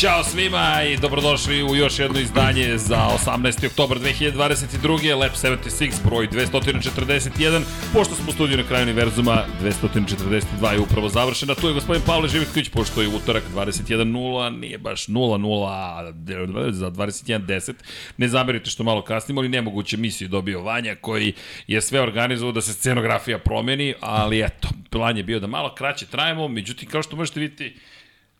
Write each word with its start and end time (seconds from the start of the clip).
Ćao 0.00 0.24
svima 0.24 0.82
i 0.82 0.96
dobrodošli 0.96 1.62
u 1.62 1.76
još 1.76 1.98
jedno 1.98 2.20
izdanje 2.20 2.78
za 2.78 2.96
18. 3.26 3.66
oktober 3.66 3.98
2022. 3.98 5.16
Lab 5.16 5.30
76, 5.32 6.04
broj 6.04 6.28
241. 6.28 7.62
Pošto 7.92 8.14
smo 8.14 8.28
u 8.28 8.32
studiju 8.32 8.56
na 8.56 8.62
kraju 8.62 8.82
univerzuma, 8.82 9.44
242 9.62 10.72
je 10.72 10.80
upravo 10.80 11.08
završena. 11.08 11.54
Tu 11.54 11.68
je 11.68 11.74
gospodin 11.74 12.02
Pavle 12.06 12.28
Živitković, 12.28 12.68
pošto 12.68 13.02
je 13.02 13.08
utorak 13.08 13.42
21.0, 13.54 14.58
nije 14.58 14.78
baš 14.78 15.06
0.0 15.06 16.70
za 16.70 16.90
21.10. 16.90 17.72
Ne 18.16 18.28
zamerite 18.28 18.70
što 18.70 18.84
malo 18.84 19.02
kasnimo, 19.02 19.40
ali 19.40 19.48
nemoguće 19.48 19.96
misiju 19.96 20.28
dobio 20.28 20.62
Vanja, 20.62 20.94
koji 20.94 21.32
je 21.66 21.80
sve 21.80 22.00
organizovao 22.00 22.52
da 22.52 22.60
se 22.60 22.72
scenografija 22.72 23.38
promeni, 23.38 23.94
ali 24.00 24.42
eto, 24.42 24.68
plan 24.90 25.16
je 25.16 25.22
bio 25.22 25.40
da 25.40 25.46
malo 25.46 25.74
kraće 25.74 26.06
trajemo, 26.06 26.48
međutim, 26.48 26.88
kao 26.88 27.02
što 27.02 27.16
možete 27.16 27.40
vidjeti, 27.40 27.76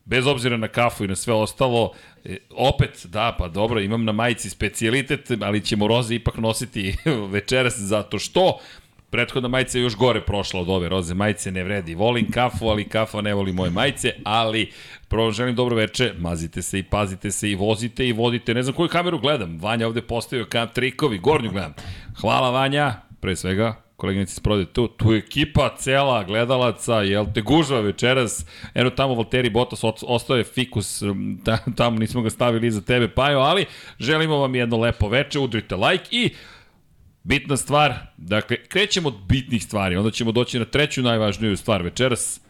bez 0.09 0.27
obzira 0.27 0.57
na 0.57 0.67
kafu 0.67 1.03
i 1.03 1.07
na 1.07 1.15
sve 1.15 1.33
ostalo, 1.33 1.91
e, 2.25 2.37
opet, 2.49 3.05
da, 3.05 3.35
pa 3.39 3.47
dobro, 3.47 3.79
imam 3.79 4.05
na 4.05 4.11
majici 4.11 4.49
specijalitet, 4.49 5.31
ali 5.41 5.61
ćemo 5.61 5.87
roze 5.87 6.15
ipak 6.15 6.37
nositi 6.37 6.95
večeras 7.35 7.77
zato 7.77 8.19
što 8.19 8.59
prethodna 9.09 9.49
majica 9.49 9.77
je 9.77 9.81
još 9.81 9.95
gore 9.95 10.21
prošla 10.21 10.61
od 10.61 10.69
ove 10.69 10.89
roze 10.89 11.13
majice, 11.13 11.51
ne 11.51 11.63
vredi. 11.63 11.95
Volim 11.95 12.31
kafu, 12.31 12.67
ali 12.67 12.89
kafa 12.89 13.21
ne 13.21 13.33
voli 13.33 13.53
moje 13.53 13.71
majice, 13.71 14.13
ali 14.23 14.71
prvo 15.07 15.31
želim 15.31 15.55
dobro 15.55 15.75
veče, 15.75 16.13
mazite 16.17 16.61
se 16.61 16.79
i 16.79 16.83
pazite 16.83 17.31
se 17.31 17.51
i 17.51 17.55
vozite 17.55 18.07
i 18.07 18.13
vodite. 18.13 18.53
Ne 18.53 18.63
znam 18.63 18.75
koju 18.75 18.89
kameru 18.89 19.19
gledam, 19.19 19.59
Vanja 19.61 19.87
ovde 19.87 20.01
postavio 20.01 20.45
kam 20.45 20.67
trikovi, 20.73 21.17
gornju 21.17 21.51
gledam. 21.51 21.73
Hvala 22.21 22.49
Vanja, 22.49 22.93
pre 23.19 23.35
svega, 23.35 23.88
koleginici 23.99 24.35
se 24.35 24.41
prode 24.41 24.65
tu, 24.65 24.87
tu 24.87 25.13
ekipa 25.13 25.75
cela 25.77 26.23
gledalaca, 26.23 27.01
jel 27.01 27.25
te 27.33 27.41
gužva 27.41 27.79
večeras, 27.79 28.45
eno 28.73 28.89
tamo 28.89 29.15
Valtteri 29.15 29.49
Bottas 29.49 29.83
ostao 29.83 30.37
je 30.37 30.43
fikus, 30.43 31.01
ta, 31.45 31.57
tamo 31.77 31.99
nismo 31.99 32.21
ga 32.21 32.29
stavili 32.29 32.67
iza 32.67 32.81
tebe 32.81 33.07
Pajo, 33.07 33.39
ali 33.39 33.65
želimo 33.99 34.37
vam 34.37 34.55
jedno 34.55 34.77
lepo 34.77 35.09
veče, 35.09 35.39
udrite 35.39 35.75
like 35.75 36.07
i 36.11 36.29
bitna 37.23 37.57
stvar, 37.57 37.93
dakle, 38.17 38.57
krećemo 38.63 39.07
od 39.07 39.15
bitnih 39.27 39.63
stvari, 39.63 39.95
onda 39.95 40.11
ćemo 40.11 40.31
doći 40.31 40.59
na 40.59 40.65
treću 40.65 41.01
najvažniju 41.01 41.57
stvar 41.57 41.83
večeras, 41.83 42.41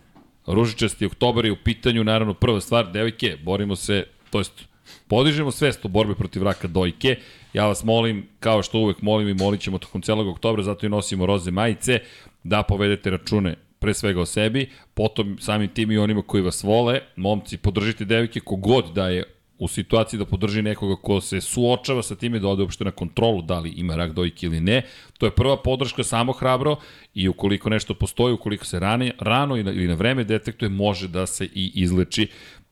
ružičasti 0.48 1.06
oktobar 1.06 1.46
je 1.46 1.52
u 1.52 1.64
pitanju, 1.64 2.04
naravno 2.04 2.34
prva 2.34 2.62
stvar, 2.62 2.92
devojke, 2.92 3.38
borimo 3.44 3.76
se, 3.76 4.06
to 4.30 4.38
jest 4.38 4.69
podižemo 5.10 5.52
svest 5.52 5.86
o 5.86 5.88
borbi 5.88 6.16
protiv 6.16 6.44
raka 6.44 6.68
dojke, 6.68 7.18
Ja 7.54 7.66
vas 7.68 7.84
molim, 7.84 8.28
kao 8.40 8.64
što 8.64 8.80
uvek 8.80 9.02
molim 9.02 9.30
i 9.30 9.34
molit 9.34 9.62
ćemo 9.62 9.78
tokom 9.78 10.02
celog 10.02 10.28
oktobra, 10.28 10.64
zato 10.64 10.86
i 10.86 10.90
nosimo 10.90 11.26
roze 11.26 11.52
majice, 11.52 12.00
da 12.44 12.64
povedete 12.64 13.10
račune 13.10 13.56
pre 13.80 13.94
svega 13.94 14.22
o 14.22 14.26
sebi, 14.26 14.70
potom 14.94 15.38
samim 15.40 15.70
tim 15.70 15.92
i 15.92 15.98
onima 15.98 16.22
koji 16.22 16.44
vas 16.44 16.64
vole, 16.64 17.00
momci, 17.16 17.58
podržite 17.58 18.06
devike 18.06 18.40
kogod 18.40 18.94
da 18.94 19.10
je 19.10 19.24
u 19.60 19.68
situaciji 19.68 20.18
da 20.18 20.26
podrži 20.26 20.62
nekoga 20.62 20.96
ko 20.96 21.22
se 21.22 21.42
suočava 21.42 22.04
sa 22.04 22.16
time 22.16 22.40
da 22.40 22.48
ode 22.48 22.64
uopšte 22.64 22.86
na 22.86 22.92
kontrolu 22.92 23.42
da 23.42 23.60
li 23.60 23.70
ima 23.70 23.96
rak 23.96 24.14
dojke 24.14 24.46
ili 24.46 24.60
ne. 24.60 24.82
To 25.18 25.26
je 25.26 25.36
prva 25.36 25.58
podrška 25.58 26.04
samo 26.04 26.32
hrabro 26.34 26.78
i 27.14 27.28
ukoliko 27.28 27.70
nešto 27.70 27.94
postoji, 27.94 28.34
ukoliko 28.34 28.66
se 28.66 28.80
rane, 28.80 29.12
rano 29.20 29.58
ili 29.58 29.88
na 29.88 29.94
vreme 29.94 30.24
detektuje, 30.24 30.70
može 30.70 31.08
da 31.08 31.26
se 31.26 31.46
i 31.46 31.72
izleči 31.76 32.28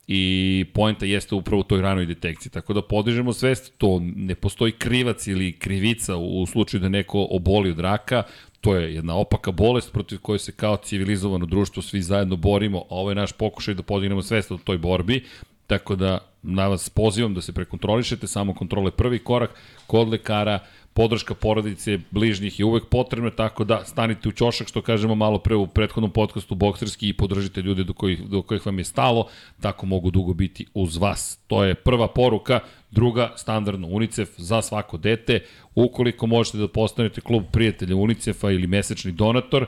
i 0.08 0.66
poenta 0.74 1.06
jeste 1.06 1.36
upravo 1.36 1.60
u 1.60 1.64
toj 1.64 1.82
ranoj 1.82 2.06
detekciji. 2.06 2.52
Tako 2.52 2.74
da 2.74 2.82
podižemo 2.82 3.34
svest, 3.34 3.74
to 3.78 4.00
ne 4.02 4.36
postoji 4.36 4.72
krivac 4.72 5.28
ili 5.28 5.60
krivica 5.60 6.16
u 6.16 6.46
slučaju 6.46 6.82
da 6.82 6.90
neko 6.90 7.28
oboli 7.32 7.72
od 7.72 7.80
raka, 7.80 8.24
to 8.62 8.76
je 8.76 8.96
jedna 8.96 9.16
opaka 9.16 9.52
bolest 9.52 9.94
protiv 9.94 10.20
koje 10.20 10.40
se 10.40 10.52
kao 10.52 10.78
civilizovano 10.78 11.46
društvo 11.46 11.84
svi 11.84 12.02
zajedno 12.02 12.36
borimo, 12.36 12.78
a 12.80 12.96
ovo 12.96 13.12
je 13.12 13.16
naš 13.16 13.32
pokušaj 13.32 13.74
da 13.74 13.84
podignemo 13.84 14.22
svest 14.22 14.52
o 14.52 14.58
toj 14.58 14.78
borbi, 14.78 15.24
tako 15.68 15.96
da 15.96 16.20
na 16.44 16.68
vas 16.68 16.90
pozivam 16.90 17.34
da 17.34 17.42
se 17.42 17.54
prekontrolišete, 17.54 18.28
samo 18.28 18.54
kontrole 18.54 18.92
prvi 18.92 19.20
korak 19.20 19.52
kod 19.88 20.08
lekara, 20.10 20.60
podrška 20.98 21.36
porodice, 21.36 22.00
bližnjih 22.12 22.60
je 22.60 22.66
uvek 22.66 22.86
potrebna, 22.90 23.30
tako 23.30 23.64
da 23.64 23.84
stanite 23.86 24.30
u 24.30 24.32
ćošak, 24.32 24.68
što 24.68 24.82
kažemo 24.82 25.16
malo 25.16 25.38
pre 25.40 25.56
u 25.56 25.68
prethodnom 25.68 26.12
podcastu 26.12 26.56
bokserski 26.56 27.10
i 27.10 27.14
podržite 27.14 27.62
ljude 27.62 27.84
do 27.84 27.94
kojih, 27.94 28.24
do 28.30 28.42
kojih 28.42 28.66
vam 28.66 28.80
je 28.80 28.84
stalo, 28.84 29.28
tako 29.62 29.86
mogu 29.86 30.12
dugo 30.12 30.34
biti 30.34 30.66
uz 30.74 30.98
vas. 30.98 31.40
To 31.48 31.64
je 31.64 31.76
prva 31.76 32.08
poruka, 32.08 32.60
druga, 32.92 33.34
standardno 33.36 33.88
UNICEF 33.88 34.30
za 34.38 34.62
svako 34.62 34.98
dete. 34.98 35.44
Ukoliko 35.76 36.28
možete 36.28 36.58
da 36.58 36.68
postanete 36.68 37.22
klub 37.22 37.44
prijatelja 37.52 37.96
UNICEF-a 37.96 38.52
ili 38.52 38.68
mesečni 38.68 39.12
donator, 39.12 39.66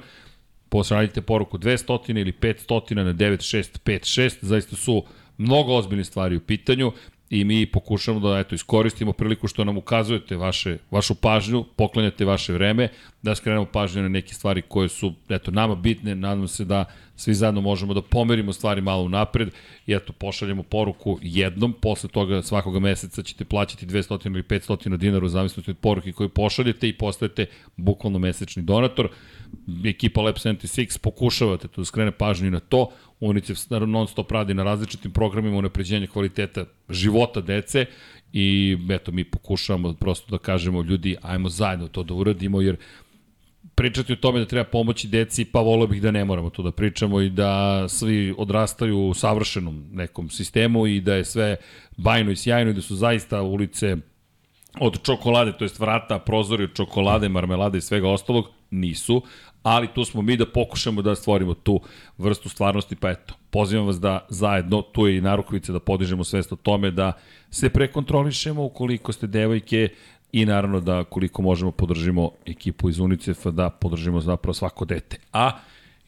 pošaljite 0.69 1.21
poruku 1.21 1.57
200 1.57 2.19
ili 2.19 2.31
500 2.31 2.93
na 2.95 3.13
9656, 3.13 4.37
zaista 4.41 4.75
su 4.75 5.03
mnogo 5.37 5.75
ozbiljne 5.75 6.03
stvari 6.03 6.35
u 6.35 6.41
pitanju 6.41 6.91
i 7.29 7.43
mi 7.43 7.65
pokušamo 7.65 8.19
da 8.19 8.39
eto 8.39 8.55
iskoristimo 8.55 9.13
priliku 9.13 9.47
što 9.47 9.63
nam 9.63 9.77
ukazujete 9.77 10.35
vaše 10.35 10.77
vašu 10.91 11.15
pažnju, 11.15 11.63
poklanjate 11.75 12.25
vaše 12.25 12.53
vreme, 12.53 12.87
da 13.21 13.35
skrenemo 13.35 13.65
pažnju 13.65 14.01
na 14.01 14.09
neke 14.09 14.33
stvari 14.33 14.61
koje 14.61 14.89
su 14.89 15.13
eto 15.29 15.51
nama 15.51 15.75
bitne, 15.75 16.15
nadam 16.15 16.47
se 16.47 16.65
da 16.65 16.85
svi 17.15 17.33
zajedno 17.33 17.61
možemo 17.61 17.93
da 17.93 18.01
pomerimo 18.01 18.53
stvari 18.53 18.81
malo 18.81 19.09
napred 19.09 19.49
i 19.87 19.93
eto 19.93 20.13
pošaljemo 20.13 20.63
poruku 20.63 21.19
jednom, 21.21 21.73
posle 21.73 22.09
toga 22.09 22.41
svakoga 22.41 22.79
meseca 22.79 23.23
ćete 23.23 23.45
plaćati 23.45 23.85
200 23.85 24.27
ili 24.27 24.43
500 24.43 24.97
dinara 24.97 25.25
u 25.25 25.29
zavisnosti 25.29 25.71
od 25.71 25.77
poruke 25.77 26.11
koju 26.11 26.29
pošaljete 26.29 26.89
i 26.89 26.97
postajete 26.97 27.45
bukvalno 27.77 28.19
mesečni 28.19 28.63
donator. 28.63 29.09
Ekipa 29.85 30.21
Lab 30.21 30.35
76 30.35 30.99
pokušavate 30.99 31.67
da 31.77 31.85
skrene 31.85 32.11
pažnju 32.11 32.51
na 32.51 32.59
to, 32.59 32.89
UNICEF 33.19 33.57
non 33.69 34.07
stop 34.07 34.31
radi 34.31 34.53
na 34.53 34.63
različitim 34.63 35.11
programima 35.11 35.57
unapređenja 35.57 36.07
kvaliteta 36.07 36.65
života 36.89 37.41
dece 37.41 37.85
i 38.33 38.77
eto 38.89 39.11
mi 39.11 39.23
pokušavamo 39.23 39.93
prosto 39.93 40.31
da 40.31 40.37
kažemo 40.37 40.81
ljudi 40.81 41.15
ajmo 41.21 41.49
zajedno 41.49 41.87
to 41.87 42.03
da 42.03 42.13
uradimo 42.13 42.61
jer 42.61 42.77
pričati 43.75 44.13
o 44.13 44.15
tome 44.15 44.39
da 44.39 44.45
treba 44.45 44.63
pomoći 44.63 45.07
deci, 45.07 45.45
pa 45.45 45.59
volio 45.59 45.87
bih 45.87 46.01
da 46.01 46.11
ne 46.11 46.25
moramo 46.25 46.49
to 46.49 46.63
da 46.63 46.71
pričamo 46.71 47.21
i 47.21 47.29
da 47.29 47.85
svi 47.89 48.33
odrastaju 48.37 49.07
u 49.07 49.13
savršenom 49.13 49.85
nekom 49.91 50.29
sistemu 50.29 50.87
i 50.87 51.01
da 51.01 51.15
je 51.15 51.25
sve 51.25 51.55
bajno 51.97 52.31
i 52.31 52.35
sjajno 52.35 52.71
i 52.71 52.73
da 52.73 52.81
su 52.81 52.95
zaista 52.95 53.41
ulice 53.41 53.97
od 54.79 55.03
čokolade, 55.03 55.51
to 55.57 55.65
jest 55.65 55.79
vrata, 55.79 56.19
prozori 56.19 56.63
od 56.63 56.73
čokolade, 56.73 57.29
marmelade 57.29 57.77
i 57.77 57.81
svega 57.81 58.09
ostalog, 58.09 58.45
nisu, 58.71 59.21
ali 59.63 59.87
tu 59.87 60.05
smo 60.05 60.21
mi 60.21 60.37
da 60.37 60.45
pokušamo 60.45 61.01
da 61.01 61.15
stvorimo 61.15 61.53
tu 61.53 61.81
vrstu 62.17 62.49
stvarnosti, 62.49 62.95
pa 62.95 63.09
eto, 63.09 63.33
pozivam 63.49 63.85
vas 63.85 63.99
da 63.99 64.25
zajedno, 64.29 64.81
tu 64.81 65.07
je 65.07 65.17
i 65.17 65.21
narukovice, 65.21 65.71
da 65.71 65.79
podižemo 65.79 66.23
svest 66.23 66.51
o 66.51 66.55
tome, 66.55 66.91
da 66.91 67.13
se 67.51 67.69
prekontrolišemo 67.69 68.63
ukoliko 68.63 69.11
ste 69.11 69.27
devojke 69.27 69.89
i 70.31 70.45
naravno 70.45 70.79
da 70.79 71.03
koliko 71.03 71.41
možemo 71.41 71.71
podržimo 71.71 72.31
ekipu 72.45 72.89
iz 72.89 72.99
UNICEF-a, 72.99 73.51
da 73.51 73.69
podržimo 73.69 74.21
zapravo 74.21 74.53
svako 74.53 74.85
dete. 74.85 75.17
A 75.33 75.51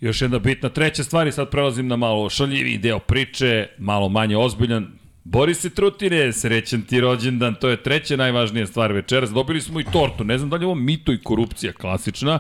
još 0.02 0.22
jedna 0.22 0.40
bitna 0.40 0.70
treća 0.70 1.04
stvar 1.04 1.28
i 1.28 1.32
sad 1.32 1.50
prelazim 1.50 1.88
na 1.88 1.96
malo 1.96 2.30
šaljiviji 2.30 2.78
deo 2.78 3.00
priče, 3.00 3.68
malo 3.78 4.10
manje 4.10 4.38
ozbiljan, 4.38 4.88
Boris 5.24 5.62
Trutine, 5.62 6.34
srećan 6.34 6.82
ti 6.82 7.02
rođendan, 7.02 7.56
to 7.56 7.70
je 7.70 7.84
treća 7.84 8.16
najvažnija 8.16 8.68
stvar 8.68 8.92
večeras. 8.92 9.30
Dobili 9.30 9.62
smo 9.62 9.80
i 9.80 9.84
tortu, 9.84 10.24
ne 10.24 10.38
znam 10.38 10.50
da 10.50 10.56
li 10.56 10.64
je 10.64 10.66
ovo 10.66 10.76
mito 10.76 11.14
i 11.14 11.22
korupcija 11.24 11.74
klasična 11.74 12.40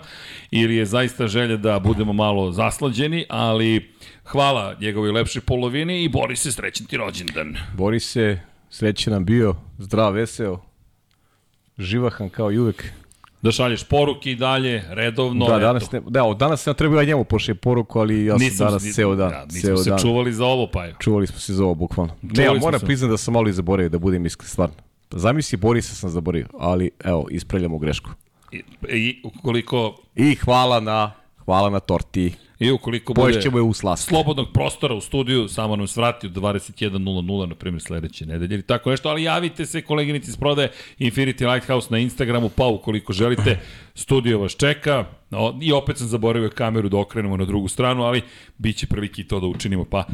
ili 0.51 0.75
je 0.75 0.85
zaista 0.85 1.27
želja 1.27 1.57
da 1.57 1.79
budemo 1.79 2.13
malo 2.13 2.51
zaslađeni, 2.51 3.25
ali 3.29 3.93
hvala 4.23 4.75
njegovoj 4.79 5.11
lepšoj 5.11 5.41
polovini 5.41 6.03
i 6.03 6.09
Boris 6.09 6.41
se 6.41 6.51
srećan 6.51 6.87
ti 6.87 6.97
rođendan. 6.97 7.55
Boris 7.77 8.11
se 8.11 8.39
srećan 8.69 9.13
nam 9.13 9.25
bio, 9.25 9.55
zdrav, 9.77 10.13
veseo, 10.13 10.61
živahan 11.77 12.29
kao 12.29 12.51
i 12.51 12.59
uvek 12.59 12.93
da 13.41 13.51
šalješ 13.51 13.83
poruke 13.83 14.31
i 14.31 14.35
dalje, 14.35 14.83
redovno. 14.89 15.45
Da, 15.45 15.59
danas, 15.59 15.91
ne, 15.91 16.01
da, 16.07 16.33
danas 16.39 16.63
sam 16.63 16.73
trebao 16.73 17.03
njemu 17.03 17.23
pošle 17.23 17.55
poruku, 17.55 17.99
ali 17.99 18.25
ja 18.25 18.33
sam 18.33 18.41
nisam, 18.41 18.67
danas 18.67 18.83
nisam, 18.83 18.95
ceo 18.95 19.15
dan. 19.15 19.29
Da, 19.29 19.45
nismo 19.45 19.61
ceo 19.61 19.77
se 19.77 19.89
dan. 19.89 19.99
čuvali 19.99 20.33
za 20.33 20.45
ovo, 20.45 20.67
pa 20.67 20.85
je. 20.85 20.95
Čuvali 20.99 21.27
smo 21.27 21.39
se 21.39 21.53
za 21.53 21.63
ovo, 21.63 21.75
bukvalno. 21.75 22.13
Čuvali 22.21 22.37
ne, 22.37 22.43
ja 22.43 22.53
moram 22.53 22.79
priznati 22.79 23.11
da 23.11 23.17
sam 23.17 23.33
malo 23.33 23.49
i 23.49 23.53
zaboravio, 23.53 23.89
da 23.89 23.99
budem 23.99 24.25
iskren, 24.25 24.49
stvarno. 24.49 24.75
Zamisli, 25.11 25.57
Borisa 25.57 25.95
sam 25.95 26.09
zaboravio, 26.09 26.47
ali 26.59 26.91
evo, 27.03 27.27
ispravljamo 27.31 27.77
grešku. 27.77 28.09
I, 28.51 28.63
i 28.89 29.21
ukoliko... 29.23 29.97
I 30.15 30.35
hvala 30.35 30.79
na, 30.79 31.11
hvala 31.45 31.69
na 31.69 31.79
torti. 31.79 32.33
I 32.61 32.71
ukoliko 32.71 33.13
bude 33.13 33.39
je 33.43 33.61
u 33.61 33.73
slobodnog 33.97 34.47
prostora 34.53 34.95
u 34.95 35.01
studiju, 35.01 35.47
samo 35.47 35.75
nam 35.75 35.87
svrati 35.87 36.27
u 36.27 36.29
21.00, 36.29 37.45
na 37.45 37.55
primjer, 37.55 37.81
sledeće 37.81 38.25
nedelje 38.25 38.53
ili 38.53 38.63
tako 38.63 38.89
nešto, 38.89 39.09
ali 39.09 39.23
javite 39.23 39.65
se 39.65 39.81
koleginici 39.81 40.29
iz 40.29 40.37
prodaje 40.37 40.71
Infinity 40.99 41.53
Lighthouse 41.53 41.87
na 41.91 41.97
Instagramu, 41.97 42.49
pa 42.49 42.65
ukoliko 42.65 43.13
želite, 43.13 43.59
studio 43.95 44.39
vas 44.39 44.55
čeka. 44.55 45.05
I 45.61 45.73
opet 45.73 45.97
sam 45.97 46.07
zaboravio 46.07 46.49
kameru 46.49 46.89
da 46.89 46.97
okrenemo 46.97 47.37
na 47.37 47.45
drugu 47.45 47.67
stranu, 47.67 48.03
ali 48.03 48.21
bit 48.57 48.77
će 48.77 48.87
prilike 48.87 49.21
i 49.21 49.27
to 49.27 49.39
da 49.39 49.47
učinimo, 49.47 49.85
pa 49.85 50.05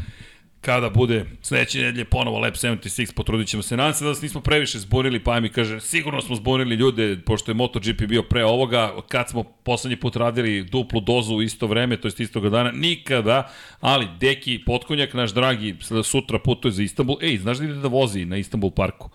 kada 0.61 0.89
bude 0.89 1.25
sledeće 1.41 1.81
nedelje 1.81 2.05
ponovo 2.05 2.39
Lab 2.39 2.53
76, 2.53 3.13
potrudit 3.15 3.47
ćemo 3.47 3.63
se. 3.63 3.77
Nadam 3.77 3.93
se 3.93 4.03
da 4.03 4.09
nas 4.09 4.21
nismo 4.21 4.41
previše 4.41 4.79
zbunili, 4.79 5.23
pa 5.23 5.39
mi 5.39 5.49
kaže, 5.49 5.79
sigurno 5.79 6.21
smo 6.21 6.35
zbunili 6.35 6.75
ljude, 6.75 7.17
pošto 7.25 7.51
je 7.51 7.55
MotoGP 7.55 8.01
bio 8.07 8.23
pre 8.23 8.45
ovoga, 8.45 8.93
kad 9.07 9.29
smo 9.29 9.43
poslednji 9.43 9.95
put 9.95 10.15
radili 10.15 10.63
duplu 10.63 11.01
dozu 11.01 11.35
u 11.35 11.41
isto 11.41 11.67
vreme, 11.67 11.97
to 11.97 12.07
je 12.07 12.11
istoga 12.17 12.49
dana, 12.49 12.71
nikada, 12.71 13.51
ali 13.79 14.07
Deki 14.19 14.63
Potkonjak, 14.65 15.13
naš 15.13 15.33
dragi, 15.33 15.75
sutra 16.03 16.39
putuje 16.39 16.71
za 16.71 16.83
Istanbul. 16.83 17.17
Ej, 17.21 17.37
znaš 17.37 17.57
da 17.57 17.63
ide 17.63 17.73
da 17.73 17.87
vozi 17.87 18.25
na 18.25 18.37
Istanbul 18.37 18.71
parku? 18.71 19.09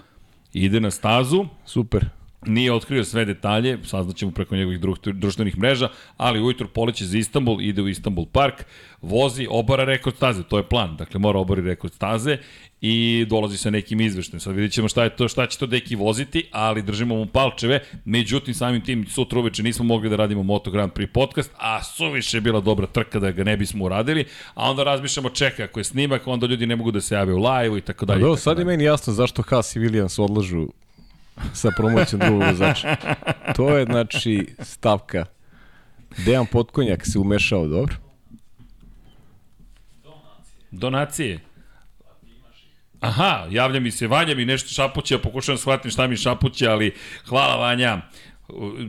Ide 0.53 0.81
na 0.81 0.91
stazu. 0.91 1.47
Super. 1.65 2.22
Nije 2.47 2.73
otkrio 2.73 3.05
sve 3.05 3.25
detalje, 3.25 3.79
saznaćemo 3.85 4.33
preko 4.33 4.57
njegovih 4.57 4.81
društvenih 5.15 5.59
mreža, 5.59 5.89
ali 6.17 6.43
ujutro 6.43 6.69
poleće 6.69 7.05
za 7.05 7.19
Istanbul, 7.19 7.61
ide 7.61 7.83
u 7.83 7.89
Istanbul 7.89 8.27
park, 8.27 8.65
vozi, 9.03 9.47
obara 9.51 9.85
rekord 9.85 10.17
staze, 10.17 10.43
to 10.43 10.57
je 10.57 10.69
plan, 10.69 10.97
dakle 10.97 11.21
mora 11.21 11.39
obari 11.39 11.63
rekord 11.63 11.95
staze 11.95 12.39
i 12.81 13.27
dolazi 13.29 13.57
sa 13.57 13.71
nekim 13.71 14.01
izveštem. 14.01 14.41
Sad 14.41 14.55
vidjet 14.55 14.73
ćemo 14.73 14.89
šta, 14.89 15.05
je 15.05 15.17
to, 15.17 15.29
šta 15.29 15.47
će 15.47 15.59
to 15.59 15.67
deki 15.67 15.97
voziti, 15.97 16.45
ali 16.51 16.83
držimo 16.83 17.15
mu 17.15 17.27
palčeve, 17.27 17.81
međutim 18.05 18.55
samim 18.55 18.81
tim 18.81 19.07
sutra 19.07 19.39
uveče 19.39 19.63
nismo 19.63 19.85
mogli 19.85 20.11
da 20.11 20.17
radimo 20.17 20.43
Moto 20.43 20.71
Grand 20.71 20.93
Prix 20.93 21.13
podcast, 21.13 21.51
a 21.59 21.83
suviše 21.83 22.37
je 22.37 22.41
bila 22.41 22.61
dobra 22.61 22.87
trka 22.87 23.19
da 23.19 23.31
ga 23.31 23.45
ne 23.45 23.57
bismo 23.57 23.85
uradili, 23.85 24.25
a 24.55 24.71
onda 24.71 24.85
razmišljamo 24.85 25.31
čeka, 25.31 25.65
ako 25.65 25.81
je 25.81 25.85
snimak, 25.85 26.27
onda 26.27 26.47
ljudi 26.47 26.67
ne 26.67 26.77
mogu 26.77 26.91
da 26.91 27.01
se 27.01 27.15
jave 27.15 27.35
u 27.35 27.39
live 27.39 27.79
i 27.79 27.81
tako 27.81 28.07
dalje. 28.07 28.21
Da, 28.21 28.37
sad 28.37 28.59
je 28.59 28.65
meni 28.65 28.85
jasno 28.85 29.13
zašto 29.13 29.43
Haas 29.43 29.77
i 29.77 29.81
Williams 29.81 30.23
odlažu 30.23 30.69
sa 31.55 31.69
promocijom 31.77 32.21
drugog 32.21 32.43
vozača. 32.43 32.97
To 33.57 33.77
je, 33.77 33.85
znači, 33.85 34.55
stavka. 34.61 35.25
Dejan 36.25 36.47
Potkonjak 36.47 37.07
se 37.07 37.19
umešao, 37.19 37.67
dobro? 37.67 37.95
Donacije. 40.71 41.41
Aha, 43.01 43.47
javlja 43.51 43.81
mi 43.81 43.91
se 43.91 44.07
Vanja 44.07 44.35
mi 44.35 44.45
nešto 44.45 44.69
šapuće, 44.69 45.15
ja 45.15 45.19
pokušavam 45.19 45.59
shvatim 45.59 45.91
šta 45.91 46.07
mi 46.07 46.17
šapuće, 46.17 46.67
ali 46.67 46.95
hvala 47.29 47.57
Vanja 47.57 48.01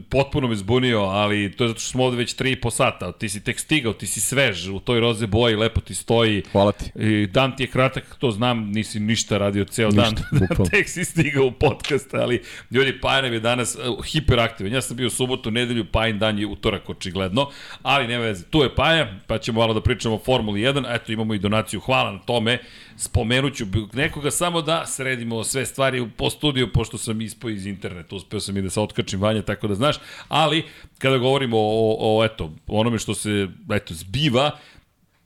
potpuno 0.10 0.48
me 0.48 0.56
zbunio, 0.56 1.00
ali 1.00 1.52
to 1.52 1.64
je 1.64 1.68
zato 1.68 1.80
što 1.80 1.90
smo 1.90 2.04
ovde 2.04 2.18
već 2.18 2.36
3,5 2.36 2.72
sata, 2.72 3.12
ti 3.12 3.30
si 3.30 3.44
tek 3.44 3.60
stigao, 3.60 3.94
ti 3.94 4.08
si 4.08 4.22
svež 4.22 4.68
u 4.68 4.80
toj 4.80 5.00
roze 5.00 5.28
boji, 5.28 5.56
lepo 5.56 5.82
ti 5.82 5.96
stoji. 5.96 6.44
Hvala 6.52 6.72
ti. 6.72 6.92
I 6.96 7.28
dan 7.28 7.56
ti 7.56 7.64
je 7.64 7.68
kratak, 7.68 8.16
to 8.20 8.32
znam, 8.32 8.72
nisi 8.72 9.00
ništa 9.00 9.38
radio 9.38 9.66
ceo 9.66 9.90
ništa, 9.90 10.12
dan, 10.32 10.68
tek 10.72 10.90
si 10.90 11.06
stigao 11.06 11.46
u 11.46 11.52
podcast, 11.52 12.14
ali 12.14 12.42
ljudi, 12.72 13.00
Pajanev 13.02 13.34
je 13.34 13.40
danas 13.40 13.76
uh, 13.76 14.06
hiperaktivan. 14.06 14.74
Ja 14.74 14.82
sam 14.82 14.98
bio 14.98 15.08
u 15.08 15.10
subotu, 15.10 15.52
nedelju, 15.52 15.86
Pajan 15.86 16.20
dan 16.20 16.40
je 16.40 16.48
utorak 16.48 16.90
očigledno, 16.90 17.50
ali 17.82 18.08
ne 18.08 18.18
veze, 18.18 18.46
tu 18.46 18.64
je 18.64 18.76
Paja, 18.76 19.20
pa 19.28 19.38
ćemo 19.38 19.60
malo 19.60 19.74
da 19.74 19.82
pričamo 19.82 20.16
o 20.16 20.20
Formuli 20.26 20.62
1, 20.62 20.96
eto 20.96 21.12
imamo 21.12 21.34
i 21.34 21.40
donaciju, 21.40 21.80
hvala 21.80 22.12
na 22.12 22.20
tome, 22.20 22.60
spomenuću 22.98 23.66
nekoga 23.94 24.32
samo 24.32 24.62
da 24.62 24.86
sredimo 24.86 25.44
sve 25.44 25.66
stvari 25.66 26.10
po 26.18 26.30
studiju, 26.30 26.74
pošto 26.74 26.98
sam 26.98 27.22
ispao 27.22 27.50
iz 27.50 27.66
interneta, 27.66 28.16
uspeo 28.16 28.40
sam 28.40 28.58
i 28.58 28.62
da 28.62 28.70
se 28.70 28.82
otkačim 28.82 29.22
vanja, 29.22 29.42
tako 29.42 29.68
da 29.68 29.76
znaš, 29.76 29.96
ali 30.28 30.64
kada 30.98 31.18
govorimo 31.18 31.58
o, 31.60 31.98
o 32.00 32.26
eto, 32.26 32.52
onome 32.68 33.00
što 33.00 33.14
se 33.16 33.48
eto, 33.72 33.94
zbiva, 33.94 34.52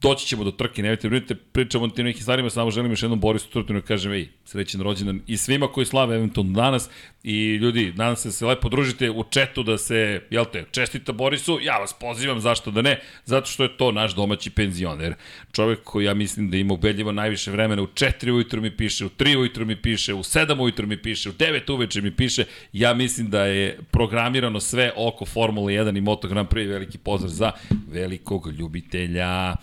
doći 0.02 0.28
ćemo 0.28 0.44
do 0.44 0.52
trke, 0.52 0.82
nemojte 0.82 1.10
brinite, 1.10 1.36
pričamo 1.36 1.86
o 1.86 1.88
tim 1.88 2.06
nekim 2.06 2.22
stvarima, 2.22 2.50
samo 2.50 2.72
želim 2.72 2.92
još 2.92 3.02
jednom 3.02 3.20
Borisu 3.20 3.50
Turtinu 3.50 3.80
da 3.80 3.86
kažem, 3.86 4.12
ej, 4.12 4.30
srećen 4.46 4.82
rođendan 4.82 5.22
i 5.28 5.38
svima 5.38 5.68
koji 5.68 5.86
slave 5.86 6.16
eventualno 6.16 6.54
danas 6.54 6.90
i 7.28 7.56
ljudi, 7.56 7.94
nadam 7.96 8.16
se 8.16 8.28
da 8.28 8.32
se 8.32 8.46
lepo 8.46 8.70
družite 8.70 9.10
u 9.12 9.24
četu 9.30 9.64
da 9.64 9.78
se, 9.78 10.22
jel 10.30 10.46
te, 10.46 10.64
čestita 10.72 11.12
Borisu, 11.12 11.60
ja 11.62 11.78
vas 11.78 11.94
pozivam, 11.94 12.40
zašto 12.40 12.72
da 12.72 12.82
ne, 12.82 13.00
zato 13.26 13.48
što 13.48 13.64
je 13.64 13.78
to 13.78 13.92
naš 13.92 14.16
domaći 14.16 14.50
penzioner. 14.50 15.14
Čovek 15.52 15.84
koji 15.84 16.06
ja 16.06 16.14
mislim 16.14 16.50
da 16.50 16.58
ima 16.58 16.74
ubedljivo 16.74 17.12
najviše 17.12 17.52
vremena, 17.52 17.82
u 17.82 17.88
4 17.88 18.32
ujutru 18.32 18.62
mi 18.62 18.78
piše, 18.78 19.06
u 19.06 19.10
3 19.10 19.38
ujutru 19.38 19.66
mi 19.66 19.76
piše, 19.82 20.14
u 20.14 20.24
7 20.24 20.62
ujutru 20.62 20.88
mi 20.88 21.02
piše, 21.02 21.30
u 21.30 21.34
9 21.34 21.74
uveče 21.74 22.02
mi 22.02 22.12
piše, 22.16 22.46
ja 22.74 22.94
mislim 22.94 23.30
da 23.30 23.46
je 23.46 23.80
programirano 23.92 24.60
sve 24.60 24.92
oko 24.96 25.26
Formule 25.26 25.74
1 25.74 25.98
i 25.98 26.02
Moto 26.02 26.28
Grand 26.28 26.48
Prix, 26.48 26.70
veliki 26.70 26.98
pozdrav 26.98 27.30
za 27.30 27.52
velikog 27.88 28.52
ljubitelja. 28.52 29.56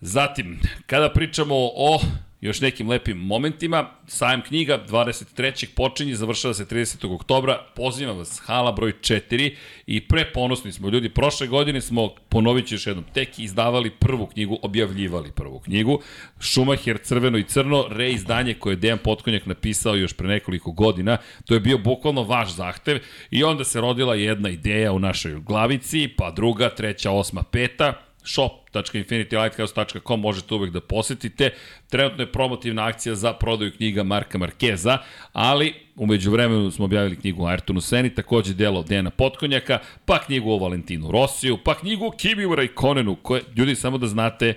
Zatim, 0.00 0.60
kada 0.86 1.10
pričamo 1.10 1.54
o 1.56 2.00
još 2.42 2.60
nekim 2.60 2.88
lepim 2.88 3.16
momentima. 3.16 3.90
Sajam 4.06 4.42
knjiga 4.42 4.84
23. 4.88 5.66
počinje, 5.76 6.14
završava 6.14 6.54
se 6.54 6.64
30. 6.64 7.14
oktobra. 7.14 7.66
Pozivam 7.74 8.18
vas, 8.18 8.42
hala 8.44 8.72
broj 8.72 8.92
4 8.92 9.54
i 9.86 10.00
preponosni 10.00 10.72
smo 10.72 10.88
ljudi. 10.88 11.08
Prošle 11.08 11.46
godine 11.46 11.80
smo, 11.80 12.08
ponovit 12.28 12.66
ću 12.66 12.74
još 12.74 12.86
jednom, 12.86 13.04
tek 13.14 13.38
izdavali 13.38 13.90
prvu 13.90 14.26
knjigu, 14.26 14.58
objavljivali 14.62 15.32
prvu 15.32 15.60
knjigu. 15.60 16.00
Schumacher 16.40 16.98
crveno 17.02 17.38
i 17.38 17.44
crno, 17.44 17.86
reizdanje 17.90 18.54
koje 18.54 18.72
je 18.72 18.76
Dejan 18.76 18.98
Potkonjak 18.98 19.46
napisao 19.46 19.94
još 19.94 20.12
pre 20.12 20.28
nekoliko 20.28 20.72
godina. 20.72 21.16
To 21.44 21.54
je 21.54 21.60
bio 21.60 21.78
bukvalno 21.78 22.22
vaš 22.22 22.54
zahtev 22.54 22.98
i 23.30 23.44
onda 23.44 23.64
se 23.64 23.80
rodila 23.80 24.14
jedna 24.14 24.48
ideja 24.48 24.92
u 24.92 24.98
našoj 24.98 25.40
glavici, 25.40 26.08
pa 26.16 26.30
druga, 26.30 26.70
treća, 26.74 27.10
osma, 27.10 27.42
peta 27.42 28.11
shop.infinitylighthouse.com 28.24 30.20
možete 30.20 30.54
uvek 30.54 30.70
da 30.72 30.80
posetite. 30.80 31.50
Trenutno 31.88 32.22
je 32.22 32.32
promotivna 32.32 32.86
akcija 32.86 33.14
za 33.14 33.32
prodaju 33.32 33.72
knjiga 33.76 34.02
Marka 34.02 34.38
Markeza, 34.38 34.98
ali 35.32 35.74
umeđu 35.96 36.30
vremenu 36.30 36.70
smo 36.70 36.84
objavili 36.84 37.16
knjigu 37.16 37.42
o 37.42 37.46
Ayrtonu 37.46 37.80
Seni, 37.80 38.14
takođe 38.14 38.54
delo 38.54 38.82
Dena 38.82 39.10
Potkonjaka, 39.10 39.78
pa 40.04 40.18
knjigu 40.18 40.50
o 40.50 40.58
Valentinu 40.58 41.10
Rosiju, 41.10 41.58
pa 41.64 41.74
knjigu 41.78 42.06
o 42.06 42.10
Kimi 42.10 42.56
Raikkonenu, 42.56 43.16
koje, 43.22 43.42
ljudi, 43.56 43.74
samo 43.74 43.98
da 43.98 44.06
znate, 44.06 44.54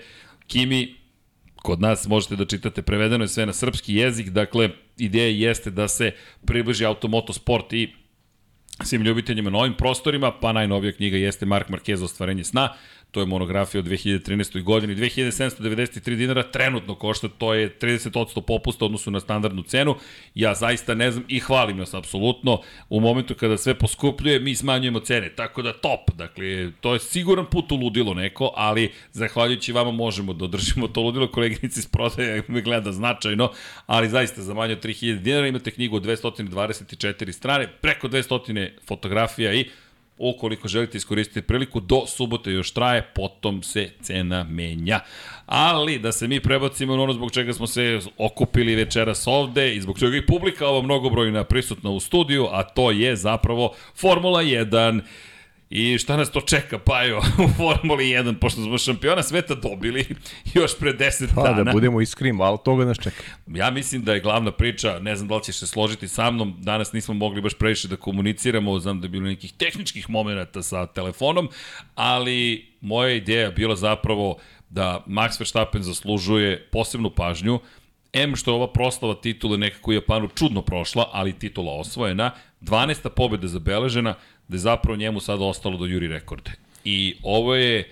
Kimi 0.48 0.96
kod 1.66 1.82
nas 1.82 2.08
možete 2.08 2.36
da 2.36 2.46
čitate, 2.46 2.82
prevedeno 2.82 3.24
je 3.24 3.28
sve 3.28 3.46
na 3.46 3.54
srpski 3.54 3.96
jezik, 3.96 4.30
dakle, 4.30 4.70
ideja 4.98 5.48
jeste 5.48 5.72
da 5.72 5.88
se 5.88 6.12
približi 6.46 6.86
automotosport 6.86 7.74
i 7.74 7.90
svim 8.84 9.02
ljubiteljima 9.02 9.50
na 9.50 9.58
ovim 9.58 9.74
prostorima, 9.74 10.32
pa 10.32 10.54
najnovija 10.54 10.92
knjiga 10.92 11.18
jeste 11.18 11.46
Mark 11.46 11.70
Marquez 11.70 12.04
ostvarenje 12.04 12.44
sna, 12.44 12.74
to 13.16 13.22
je 13.22 13.26
monografija 13.26 13.80
od 13.80 13.86
2013. 13.86 14.64
godini, 14.64 14.96
2793 14.96 16.16
dinara 16.16 16.44
trenutno 16.44 16.96
košta, 16.96 17.28
to 17.28 17.54
je 17.54 17.78
30% 17.80 18.42
popusta 18.42 18.86
odnosu 18.86 19.12
na 19.12 19.20
standardnu 19.20 19.64
cenu, 19.64 19.96
ja 20.36 20.56
zaista 20.56 20.96
ne 20.96 21.12
znam 21.12 21.24
i 21.28 21.40
hvalim 21.40 21.78
nas 21.78 21.94
apsolutno, 21.94 22.62
u 22.90 23.00
momentu 23.00 23.36
kada 23.36 23.58
sve 23.58 23.74
poskupljuje, 23.74 24.40
mi 24.40 24.56
smanjujemo 24.56 25.00
cene, 25.00 25.30
tako 25.30 25.62
da 25.62 25.74
top, 25.74 26.12
dakle, 26.16 26.72
to 26.82 26.94
je 26.94 27.00
siguran 27.00 27.46
put 27.46 27.72
u 27.72 27.76
ludilo 27.76 28.14
neko, 28.14 28.52
ali 28.56 28.92
zahvaljujući 29.12 29.72
vama 29.72 29.92
možemo 29.92 30.34
da 30.34 30.46
održimo 30.46 30.88
to 30.88 31.02
ludilo, 31.02 31.32
koleginici 31.32 31.80
iz 31.80 31.88
prodaje 31.88 32.44
me 32.48 32.62
gleda 32.62 32.92
značajno, 32.92 33.52
ali 33.86 34.10
zaista 34.10 34.42
za 34.42 34.54
manje 34.54 34.74
od 34.74 34.84
3000 34.86 35.19
dinara 35.19 35.48
imate 35.48 35.72
knjigu 35.72 35.95
od 35.95 36.06
224 36.06 37.31
strane, 37.31 37.68
preko 37.81 38.07
200 38.07 38.69
fotografija 38.88 39.54
i 39.54 39.69
ukoliko 40.18 40.68
želite 40.68 40.98
iskoristiti 40.98 41.42
priliku, 41.42 41.80
do 41.80 42.06
subote 42.07 42.52
još 42.52 42.72
traje, 42.72 43.02
potom 43.16 43.64
se 43.64 43.90
cena 44.02 44.44
menja. 44.44 45.00
Ali 45.45 46.00
da 46.00 46.12
se 46.12 46.28
mi 46.28 46.40
prebacimo 46.40 46.95
na 46.95 47.04
ono 47.04 47.14
zbog 47.14 47.31
čega 47.31 47.54
smo 47.54 47.68
se 47.68 48.00
okupili 48.18 48.76
večeras 48.76 49.28
ovde 49.28 49.76
i 49.76 49.81
zbog 49.81 50.00
čega 50.00 50.18
i 50.18 50.26
publika 50.26 50.68
ova 50.68 50.81
mnogobrojna 50.81 51.44
prisutna 51.44 51.90
u 51.90 52.00
studiju, 52.00 52.48
a 52.52 52.64
to 52.64 52.92
je 52.92 53.16
zapravo 53.16 53.74
Formula 53.95 54.44
1. 54.44 55.02
I 55.69 55.98
šta 55.98 56.18
nas 56.18 56.31
to 56.31 56.42
čeka, 56.42 56.80
Pajo, 56.80 57.18
u 57.45 57.48
Formuli 57.57 58.06
1, 58.06 58.40
pošto 58.40 58.64
smo 58.64 58.78
šampiona 58.78 59.24
sveta 59.24 59.56
dobili 59.56 60.06
još 60.54 60.78
pre 60.80 60.94
10 60.94 61.28
pa, 61.36 61.42
dana. 61.42 61.57
Pa, 61.57 61.64
da 61.64 61.72
budemo 61.72 62.02
iskreni, 62.02 62.34
malo 62.34 62.57
toga 62.57 62.86
nas 62.86 62.98
čeka. 63.04 63.24
Ja 63.48 63.72
mislim 63.72 64.04
da 64.04 64.14
je 64.14 64.19
glavna 64.19 64.52
priča, 64.52 65.00
ne 65.00 65.16
znam 65.16 65.28
da 65.28 65.36
li 65.36 65.44
ćeš 65.44 65.56
se 65.60 65.68
složiti 65.68 66.07
sa 66.07 66.31
mnom, 66.31 66.56
danas 66.60 66.94
nismo 66.94 67.14
mogli 67.14 67.42
baš 67.42 67.54
previše 67.54 67.88
da 67.88 67.95
komuniciramo, 67.95 68.80
znam 68.80 69.02
da 69.02 69.06
je 69.06 69.10
bilo 69.10 69.26
nekih 69.26 69.54
tehničkih 69.54 70.10
momenta 70.10 70.64
sa 70.64 70.86
telefonom, 70.86 71.50
ali 71.95 72.68
moja 72.81 73.14
ideja 73.14 73.52
bila 73.52 73.76
zapravo 73.76 74.38
da 74.69 75.04
Max 75.07 75.40
Verstappen 75.40 75.84
zaslužuje 75.84 76.68
posebnu 76.72 77.10
pažnju, 77.10 77.60
M 78.16 78.36
što 78.36 78.52
je 78.52 78.56
ova 78.56 78.68
proslava 78.72 79.16
titule 79.16 79.57
nekako 79.57 79.92
u 79.92 79.94
Japanu 79.94 80.28
čudno 80.36 80.62
prošla, 80.62 81.10
ali 81.12 81.34
titula 81.34 81.74
osvojena, 81.74 82.31
12. 82.62 83.10
pobjeda 83.10 83.48
zabeležena, 83.48 84.16
da 84.47 84.56
je 84.56 84.59
zapravo 84.59 84.97
njemu 84.97 85.19
sada 85.19 85.45
ostalo 85.45 85.78
da 85.78 85.85
juri 85.85 86.07
rekorde. 86.07 86.52
I 86.83 87.16
ovo 87.23 87.56
je 87.56 87.92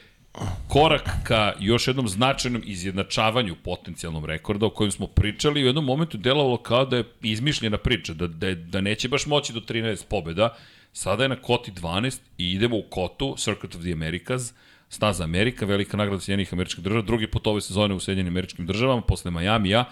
korak 0.67 1.09
ka 1.23 1.53
još 1.59 1.87
jednom 1.87 2.07
značajnom 2.07 2.61
izjednačavanju 2.65 3.55
potencijalnom 3.63 4.25
rekorda 4.25 4.65
o 4.65 4.69
kojem 4.69 4.91
smo 4.91 5.07
pričali 5.07 5.59
i 5.59 5.63
u 5.63 5.67
jednom 5.67 5.85
momentu 5.85 6.17
delovalo 6.17 6.57
kao 6.57 6.85
da 6.85 6.97
je 6.97 7.03
izmišljena 7.21 7.77
priča, 7.77 8.13
da, 8.13 8.27
da, 8.27 8.55
da 8.55 8.81
neće 8.81 9.09
baš 9.09 9.25
moći 9.25 9.53
do 9.53 9.59
13 9.59 10.05
pobjeda. 10.09 10.55
Sada 10.93 11.23
je 11.23 11.29
na 11.29 11.35
koti 11.35 11.71
12 11.71 12.19
i 12.37 12.51
idemo 12.51 12.77
u 12.77 12.83
kotu 12.89 13.35
Circuit 13.37 13.75
of 13.75 13.81
the 13.81 13.91
Americas, 13.91 14.53
Staza 14.89 15.23
Amerika, 15.23 15.65
velika 15.65 15.97
nagrada 15.97 16.21
Sjedinjenih 16.21 16.53
američkih 16.53 16.83
država, 16.83 17.01
drugi 17.01 17.27
put 17.27 17.47
ove 17.47 17.61
sezone 17.61 17.95
u 17.95 17.99
Sjedinjenim 17.99 18.33
američkim 18.33 18.65
državama, 18.65 19.01
posle 19.01 19.31
Majamija, 19.31 19.85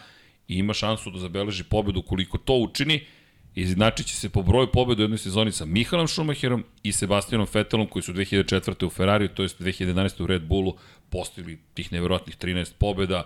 i 0.48 0.56
ima 0.56 0.74
šansu 0.74 1.12
da 1.12 1.20
zabeleži 1.20 1.64
pobedu 1.64 2.02
koliko 2.02 2.38
to 2.38 2.54
učini 2.54 3.06
Izjednačit 3.56 4.08
će 4.08 4.16
se 4.16 4.30
po 4.30 4.44
broju 4.44 4.68
pobjeda 4.72 5.02
u 5.02 5.04
jednoj 5.04 5.18
sezoni 5.18 5.52
sa 5.52 5.66
Mihalom 5.66 6.08
Schumacherom 6.08 6.64
i 6.84 6.92
Sebastianom 6.92 7.48
Vettelom 7.54 7.88
koji 7.88 8.04
su 8.04 8.14
2004. 8.14 8.86
u 8.86 8.90
Ferrariju, 8.90 9.30
to 9.30 9.44
jest 9.44 9.62
2011. 9.62 10.24
u 10.24 10.28
Red 10.28 10.42
Bullu 10.42 10.76
postigli 11.10 11.60
tih 11.74 11.94
neverovatnih 11.94 12.38
13 12.38 12.72
pobjeda. 12.78 13.26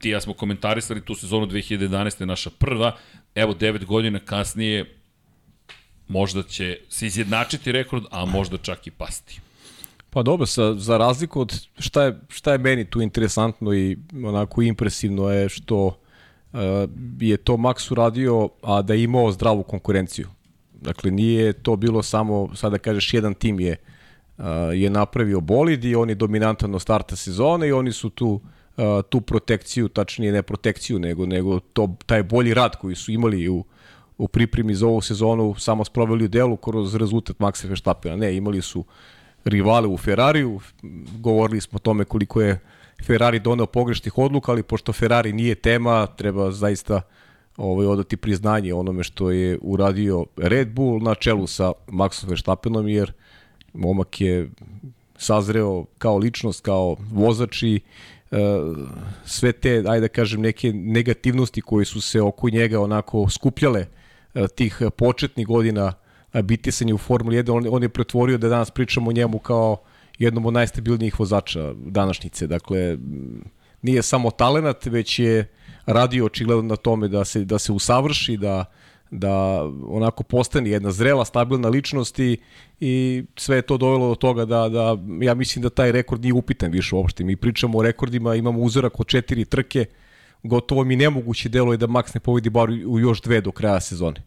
ti 0.00 0.10
ja 0.10 0.20
smo 0.20 0.34
komentarisali 0.34 1.04
tu 1.04 1.14
sezonu 1.14 1.46
2011. 1.46 2.24
naša 2.24 2.50
prva, 2.50 2.96
evo 3.34 3.54
9 3.54 3.84
godina 3.84 4.18
kasnije 4.18 4.96
možda 6.08 6.42
će 6.42 6.78
se 6.88 7.06
izjednačiti 7.06 7.72
rekord, 7.72 8.04
a 8.10 8.24
možda 8.24 8.58
čak 8.58 8.86
i 8.86 8.90
pasti. 8.90 9.40
Pa 10.10 10.22
dobro, 10.22 10.46
sa, 10.46 10.74
za 10.74 10.96
razliku 10.96 11.40
od 11.40 11.66
šta 11.78 12.02
je, 12.02 12.20
šta 12.28 12.52
je 12.52 12.58
meni 12.58 12.90
tu 12.90 13.02
interesantno 13.02 13.74
i 13.74 13.96
onako 14.24 14.62
impresivno 14.62 15.30
je 15.30 15.48
što 15.48 15.98
je 17.20 17.36
to 17.36 17.56
Max 17.56 17.92
uradio, 17.92 18.48
a 18.62 18.82
da 18.82 18.94
je 18.94 19.02
imao 19.02 19.32
zdravu 19.32 19.62
konkurenciju. 19.62 20.28
Dakle, 20.80 21.10
nije 21.10 21.52
to 21.52 21.76
bilo 21.76 22.02
samo, 22.02 22.50
sada 22.54 22.70
da 22.70 22.78
kažeš, 22.78 23.14
jedan 23.14 23.34
tim 23.34 23.60
je, 23.60 23.76
uh, 24.38 24.44
je 24.74 24.90
napravio 24.90 25.40
bolid 25.40 25.84
i 25.84 25.94
on 25.94 26.08
je 26.08 26.14
dominantan 26.14 26.74
od 26.74 26.82
starta 26.82 27.16
sezone 27.16 27.68
i 27.68 27.72
oni 27.72 27.92
su 27.92 28.10
tu 28.10 28.28
uh, 28.76 28.84
tu 29.08 29.20
protekciju, 29.20 29.88
tačnije 29.88 30.32
ne 30.32 30.42
protekciju, 30.42 30.98
nego, 30.98 31.26
nego 31.26 31.60
to, 31.60 31.96
taj 32.06 32.22
bolji 32.22 32.54
rad 32.54 32.76
koji 32.76 32.94
su 32.94 33.12
imali 33.12 33.48
u, 33.48 33.64
u 34.18 34.28
pripremi 34.28 34.74
za 34.74 34.86
ovu 34.86 35.00
sezonu 35.00 35.54
samo 35.58 35.84
sproveli 35.84 36.24
u 36.24 36.28
delu 36.28 36.56
kroz 36.56 36.94
rezultat 36.94 37.38
Maxa 37.38 37.68
Verstappena. 37.68 38.16
Ne, 38.16 38.36
imali 38.36 38.62
su 38.62 38.84
rivale 39.44 39.88
u 39.88 39.96
Ferrariju, 39.96 40.60
govorili 41.18 41.60
smo 41.60 41.76
o 41.76 41.78
tome 41.78 42.04
koliko 42.04 42.40
je 42.40 42.60
Ferrari 43.02 43.38
doneo 43.38 43.66
pogrešnih 43.66 44.18
odluka, 44.18 44.52
ali 44.52 44.62
pošto 44.62 44.92
Ferrari 44.92 45.32
nije 45.32 45.54
tema, 45.54 46.06
treba 46.06 46.50
zaista 46.50 47.00
ovaj, 47.56 47.86
odati 47.86 48.16
priznanje 48.16 48.74
onome 48.74 49.02
što 49.02 49.30
je 49.30 49.58
uradio 49.62 50.26
Red 50.36 50.68
Bull 50.68 51.02
na 51.02 51.14
čelu 51.14 51.46
sa 51.46 51.72
Maxom 51.88 52.28
Verstappenom, 52.28 52.88
jer 52.88 53.12
momak 53.72 54.20
je 54.20 54.50
sazreo 55.16 55.84
kao 55.98 56.18
ličnost, 56.18 56.60
kao 56.60 56.96
vozač 57.12 57.62
i 57.62 57.80
e, 58.30 58.36
sve 59.24 59.52
te, 59.52 59.84
ajde 59.86 60.00
da 60.00 60.08
kažem, 60.08 60.40
neke 60.40 60.72
negativnosti 60.72 61.60
koje 61.60 61.84
su 61.84 62.00
se 62.00 62.20
oko 62.20 62.50
njega 62.50 62.80
onako 62.80 63.30
skupljale 63.30 63.86
e, 64.34 64.48
tih 64.48 64.82
početnih 64.96 65.46
godina 65.46 65.92
bitisanje 66.42 66.94
u 66.94 66.98
Formuli 66.98 67.36
1, 67.36 67.52
on, 67.56 67.66
on 67.70 67.82
je 67.82 67.88
pretvorio 67.88 68.38
da 68.38 68.48
danas 68.48 68.70
pričamo 68.70 69.10
o 69.10 69.12
njemu 69.12 69.38
kao 69.38 69.76
jednom 70.18 70.46
od 70.46 70.54
najstabilnijih 70.54 71.20
vozača 71.20 71.72
današnjice. 71.74 72.46
Dakle, 72.46 72.98
nije 73.82 74.02
samo 74.02 74.30
talenat, 74.30 74.86
već 74.86 75.18
je 75.18 75.48
radio 75.86 76.24
očigledno 76.24 76.62
na 76.62 76.76
tome 76.76 77.08
da 77.08 77.24
se, 77.24 77.44
da 77.44 77.58
se 77.58 77.72
usavrši, 77.72 78.36
da, 78.36 78.64
da 79.10 79.62
onako 79.86 80.22
postane 80.22 80.70
jedna 80.70 80.90
zrela, 80.90 81.24
stabilna 81.24 81.68
ličnost 81.68 82.18
i, 82.18 82.38
i 82.80 83.24
sve 83.36 83.56
je 83.56 83.62
to 83.62 83.76
dovelo 83.76 84.08
do 84.08 84.14
toga 84.14 84.44
da, 84.44 84.68
da 84.68 84.98
ja 85.20 85.34
mislim 85.34 85.62
da 85.62 85.70
taj 85.70 85.92
rekord 85.92 86.22
nije 86.22 86.32
upitan 86.32 86.70
više 86.70 86.94
uopšte. 86.94 87.24
Mi 87.24 87.36
pričamo 87.36 87.78
o 87.78 87.82
rekordima, 87.82 88.34
imamo 88.34 88.58
uzorak 88.58 89.00
od 89.00 89.06
četiri 89.06 89.44
trke, 89.44 89.86
gotovo 90.42 90.84
mi 90.84 90.96
nemoguće 90.96 91.48
delo 91.48 91.72
je 91.72 91.76
da 91.76 91.86
Max 91.86 92.14
ne 92.14 92.20
povedi 92.20 92.50
bar 92.50 92.70
u 92.86 92.98
još 92.98 93.22
dve 93.22 93.40
do 93.40 93.52
kraja 93.52 93.80
sezone. 93.80 94.22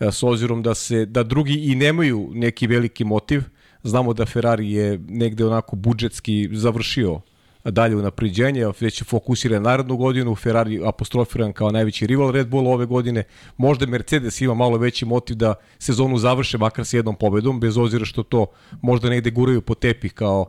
E, 0.00 0.12
s 0.12 0.22
obzirom 0.22 0.62
da 0.62 0.74
se 0.74 1.06
da 1.06 1.22
drugi 1.22 1.54
i 1.54 1.74
nemaju 1.74 2.30
neki 2.34 2.66
veliki 2.66 3.04
motiv. 3.04 3.42
Znamo 3.86 4.12
da 4.12 4.26
Ferrari 4.26 4.72
je 4.72 4.98
negde 5.08 5.44
onako 5.44 5.76
budžetski 5.76 6.48
završio 6.52 7.20
dalje 7.64 7.96
u 7.96 8.02
napriđenje, 8.02 8.66
već 8.80 9.00
je 9.00 9.04
fokusiran 9.04 9.62
narednu 9.62 9.96
godinu, 9.96 10.34
Ferrari 10.34 10.80
apostrofiran 10.84 11.52
kao 11.52 11.70
najveći 11.70 12.06
rival 12.06 12.30
Red 12.30 12.48
Bull 12.48 12.68
ove 12.68 12.86
godine, 12.86 13.24
možda 13.56 13.86
Mercedes 13.86 14.40
ima 14.40 14.54
malo 14.54 14.78
veći 14.78 15.04
motiv 15.04 15.36
da 15.36 15.54
sezonu 15.78 16.18
završe 16.18 16.58
makar 16.58 16.84
s 16.84 16.92
jednom 16.92 17.16
pobedom, 17.16 17.60
bez 17.60 17.76
obzira 17.76 18.04
što 18.04 18.22
to 18.22 18.46
možda 18.82 19.08
negde 19.08 19.30
guraju 19.30 19.60
po 19.60 19.74
tepih 19.74 20.12
kao, 20.12 20.46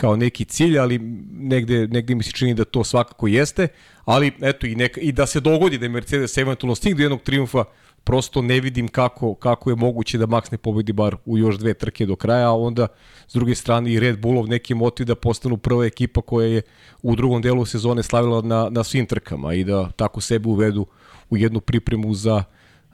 kao 0.00 0.16
neki 0.16 0.44
cilj, 0.44 0.78
ali 0.78 0.98
negde, 1.32 1.86
negde 1.86 2.14
mi 2.14 2.22
se 2.22 2.32
čini 2.32 2.54
da 2.54 2.64
to 2.64 2.84
svakako 2.84 3.28
jeste, 3.28 3.68
ali 4.04 4.32
eto 4.40 4.66
i, 4.66 4.74
neka, 4.74 5.00
i 5.00 5.12
da 5.12 5.26
se 5.26 5.40
dogodi 5.40 5.78
da 5.78 5.84
je 5.84 5.88
Mercedes 5.88 6.36
eventualno 6.38 6.74
stigne 6.74 6.96
do 6.96 7.02
jednog 7.02 7.20
triumfa, 7.22 7.64
prosto 8.04 8.42
ne 8.42 8.60
vidim 8.60 8.88
kako, 8.88 9.34
kako 9.34 9.70
je 9.70 9.76
moguće 9.76 10.18
da 10.18 10.26
Max 10.26 10.52
ne 10.52 10.58
pobedi 10.58 10.92
bar 10.92 11.16
u 11.24 11.38
još 11.38 11.58
dve 11.58 11.74
trke 11.74 12.06
do 12.06 12.16
kraja, 12.16 12.48
a 12.48 12.56
onda 12.56 12.86
s 13.28 13.34
druge 13.34 13.54
strane 13.54 13.92
i 13.92 14.00
Red 14.00 14.20
Bullov 14.20 14.48
neki 14.48 14.74
motiv 14.74 15.06
da 15.06 15.14
postanu 15.14 15.56
prva 15.56 15.84
ekipa 15.86 16.20
koja 16.20 16.46
je 16.46 16.62
u 17.02 17.16
drugom 17.16 17.42
delu 17.42 17.64
sezone 17.64 18.02
slavila 18.02 18.40
na, 18.42 18.68
na 18.70 18.84
svim 18.84 19.06
trkama 19.06 19.54
i 19.54 19.64
da 19.64 19.90
tako 19.96 20.20
sebe 20.20 20.48
uvedu 20.48 20.86
u 21.30 21.36
jednu 21.36 21.60
pripremu 21.60 22.14
za, 22.14 22.44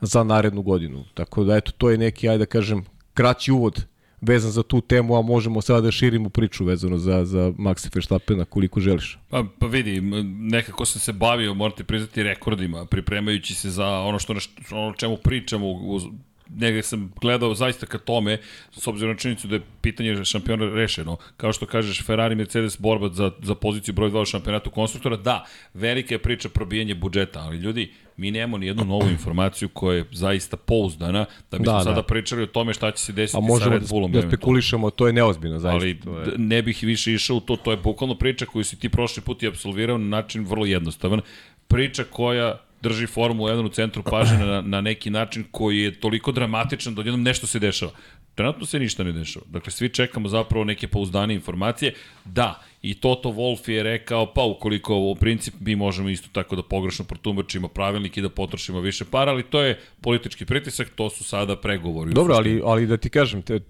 za 0.01 0.25
narednu 0.25 0.63
godinu. 0.63 1.05
Tako 1.15 1.45
da 1.45 1.57
eto, 1.57 1.73
to 1.79 1.91
je 1.91 1.99
neki, 1.99 2.29
ajde 2.29 2.39
da 2.39 2.47
kažem, 2.47 2.85
kraći 3.15 3.53
uvod 3.53 3.87
vezan 4.21 4.51
za 4.51 4.63
tu 4.63 4.81
temu, 4.81 5.17
a 5.17 5.23
možemo 5.23 5.63
sada 5.63 5.81
da 5.81 5.91
širimo 5.91 6.29
priču 6.29 6.65
vezano 6.65 6.99
za, 6.99 7.25
za 7.25 7.53
Maxa 7.59 7.95
Verstappena 7.95 8.45
koliko 8.45 8.81
želiš. 8.81 9.19
Pa, 9.29 9.45
pa 9.59 9.67
vidi, 9.67 10.01
nekako 10.41 10.85
sam 10.85 11.01
se 11.01 11.13
bavio, 11.13 11.55
morate 11.55 11.85
priznati, 11.85 12.23
rekordima, 12.23 12.87
pripremajući 12.87 13.55
se 13.55 13.71
za 13.71 13.87
ono 13.87 14.19
što 14.19 14.35
ono 14.73 14.93
čemu 14.93 15.17
pričamo 15.17 15.67
u, 15.67 16.01
negde 16.49 16.83
sam 16.83 17.13
gledao 17.21 17.55
zaista 17.55 17.87
ka 17.87 17.99
tome, 17.99 18.39
s 18.73 18.87
obzirom 18.87 19.13
na 19.13 19.19
činjenicu 19.19 19.49
da 19.49 19.55
je 19.55 19.63
pitanje 19.81 20.25
šampiona 20.25 20.75
rešeno. 20.75 21.17
Kao 21.37 21.53
što 21.53 21.67
kažeš, 21.67 22.05
Ferrari, 22.07 22.35
Mercedes, 22.35 22.81
borba 22.81 23.09
za, 23.09 23.31
za 23.43 23.55
poziciju 23.55 23.95
broj 23.95 24.11
2 24.11 24.23
u 24.23 24.25
šampionatu 24.25 24.71
konstruktora, 24.71 25.17
da, 25.17 25.45
velika 25.75 26.15
je 26.15 26.19
priča 26.19 26.49
probijanje 26.49 26.95
budžeta, 26.95 27.41
ali 27.41 27.57
ljudi, 27.57 27.93
mi 28.17 28.31
nemamo 28.31 28.59
ni 28.59 28.67
jednu 28.67 28.85
novu 28.85 29.09
informaciju 29.11 29.69
koja 29.69 29.97
je 29.97 30.05
zaista 30.13 30.57
pouzdana, 30.57 31.27
da 31.51 31.59
bismo 31.59 31.73
da, 31.73 31.81
sada 31.81 31.97
da. 31.97 32.03
pričali 32.03 32.43
o 32.43 32.47
tome 32.47 32.75
šta 32.75 32.91
će 32.91 33.05
se 33.05 33.13
desiti 33.13 33.43
sa 33.61 33.71
Red 33.71 33.89
Bullom. 33.89 34.13
Da, 34.13 34.21
da 34.21 34.29
spekulišemo, 34.29 34.91
to 34.91 35.07
je 35.07 35.13
neozbiljno, 35.13 35.59
zaista. 35.59 35.77
Ali 35.77 35.89
je... 35.89 36.33
ne 36.37 36.63
bih 36.63 36.83
više 36.83 37.13
išao 37.13 37.37
u 37.37 37.41
to, 37.41 37.57
to 37.57 37.71
je 37.71 37.77
bukvalno 37.77 38.15
priča 38.15 38.47
koju 38.47 38.65
si 38.65 38.79
ti 38.79 38.89
prošli 38.89 39.23
put 39.23 39.43
i 39.43 39.47
absolvirao 39.47 39.99
na 39.99 40.09
način 40.17 40.45
vrlo 40.45 40.67
jednostavan. 40.67 41.21
Priča 41.69 42.05
koja 42.05 42.66
drži 42.89 43.07
Formulu 43.07 43.49
1 43.49 43.67
u 43.67 43.69
centru 43.69 44.03
pažnje 44.03 44.39
na, 44.39 44.61
na 44.61 44.81
neki 44.81 45.11
način 45.11 45.45
koji 45.51 45.79
je 45.79 46.01
toliko 46.01 46.33
dramatičan 46.33 46.95
da 46.95 47.01
odjednom 47.01 47.23
nešto 47.23 47.47
se 47.47 47.59
dešava. 47.59 47.93
Trenutno 48.35 48.67
se 48.67 48.79
ništa 48.79 49.05
ne 49.05 49.13
dešava. 49.13 49.47
Dakle, 49.49 49.73
svi 49.73 49.89
čekamo 49.89 50.29
zapravo 50.29 50.65
neke 50.65 50.89
pouzdane 50.89 51.35
informacije. 51.35 51.95
Da, 52.25 52.61
i 52.83 52.95
Toto 52.95 53.29
Wolf 53.29 53.71
je 53.71 53.83
rekao, 53.83 54.27
pa 54.35 54.45
ukoliko 54.45 54.97
u 54.97 55.15
princip 55.15 55.55
mi 55.61 55.77
možemo 55.77 56.09
isto 56.09 56.29
tako 56.33 56.57
da 56.57 56.63
pogrešno 56.63 57.05
protumačimo 57.05 57.69
pravilnik 57.69 58.17
i 58.17 58.23
da 58.23 58.29
potrošimo 58.29 58.81
više 58.81 59.05
para, 59.05 59.33
ali 59.33 59.43
to 59.43 59.61
je 59.61 59.81
politički 60.01 60.47
pritisak, 60.47 60.89
to 60.95 61.11
su 61.11 61.25
sada 61.25 61.57
pregovori. 61.57 62.13
Dobro, 62.13 62.35
ali, 62.35 62.63
ali 62.65 62.87
da 62.87 62.97
ti 62.97 63.11
kažem, 63.11 63.43
te, 63.43 63.61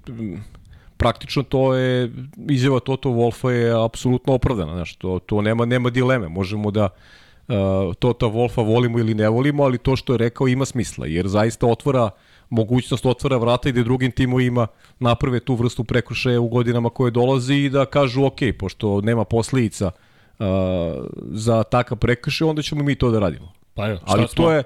praktično 0.96 1.42
to 1.42 1.74
je 1.74 2.12
izjava 2.48 2.80
Toto 2.80 3.08
Wolfa 3.08 3.48
je 3.48 3.84
apsolutno 3.84 4.34
opravdana, 4.34 4.74
znači 4.74 4.98
to, 4.98 5.18
to 5.18 5.42
nema 5.42 5.64
nema 5.64 5.90
dileme. 5.90 6.28
Možemo 6.28 6.70
da 6.70 6.88
Tota 7.98 8.26
Wolfa 8.26 8.66
volimo 8.66 8.98
ili 8.98 9.14
ne 9.14 9.28
volimo, 9.28 9.64
ali 9.64 9.78
to 9.78 9.96
što 9.96 10.14
je 10.14 10.18
rekao 10.18 10.48
ima 10.48 10.64
smisla, 10.64 11.06
jer 11.06 11.28
zaista 11.28 11.66
otvara 11.66 12.10
mogućnost 12.50 13.06
otvara 13.06 13.36
vrata 13.36 13.68
i 13.68 13.72
da 13.72 13.82
drugim 13.82 14.10
timovima 14.12 14.66
naprave 14.98 15.40
tu 15.40 15.54
vrstu 15.54 15.84
prekršaja 15.84 16.40
u 16.40 16.48
godinama 16.48 16.90
koje 16.90 17.10
dolazi 17.10 17.54
i 17.54 17.70
da 17.70 17.84
kažu 17.84 18.24
ok, 18.24 18.38
pošto 18.58 19.00
nema 19.00 19.24
posledica 19.24 19.90
uh, 20.38 20.46
za 21.30 21.62
takav 21.62 21.98
prekršaj, 21.98 22.48
onda 22.48 22.62
ćemo 22.62 22.84
mi 22.84 22.94
to 22.94 23.10
da 23.10 23.18
radimo. 23.18 23.52
Pa 23.74 23.86
jo, 23.86 23.98
Ali 24.04 24.28
smo? 24.28 24.44
to 24.44 24.52
je, 24.52 24.62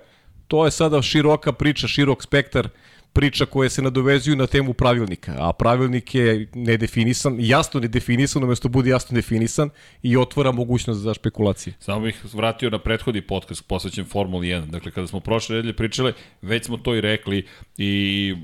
to 0.47 0.65
je 0.65 0.71
sada 0.71 1.03
široka 1.03 1.53
priča, 1.53 1.89
širok 1.89 2.23
spektar 2.23 2.67
uh, 2.67 2.73
priča 3.13 3.47
koje 3.47 3.71
se 3.71 3.83
nadovezuju 3.83 4.37
na 4.37 4.47
temu 4.47 4.73
pravilnika, 4.73 5.37
a 5.39 5.53
pravilnik 5.53 6.15
je 6.15 6.49
nedefinisan, 6.55 7.37
jasno 7.39 7.81
nedefinisan, 7.81 8.45
umesto 8.45 8.69
bude 8.69 8.91
jasno 8.91 9.15
definisan 9.15 9.71
i 10.03 10.17
otvara 10.17 10.53
mogućnost 10.53 11.01
za 11.01 11.15
špekulacije. 11.15 11.75
Samo 11.79 12.01
bih 12.01 12.25
vratio 12.33 12.71
na 12.71 12.79
prethodni 12.79 13.23
podcast 13.23 13.67
posvećen 13.67 14.05
Formuli 14.05 14.47
1. 14.49 14.67
Dakle, 14.67 14.91
kada 14.91 15.07
smo 15.07 15.21
prošle 15.21 15.57
nedelje 15.57 15.77
pričali, 15.77 16.13
već 16.43 16.65
smo 16.65 16.77
to 16.77 16.95
i 16.95 17.01
rekli 17.01 17.47
i 17.77 18.35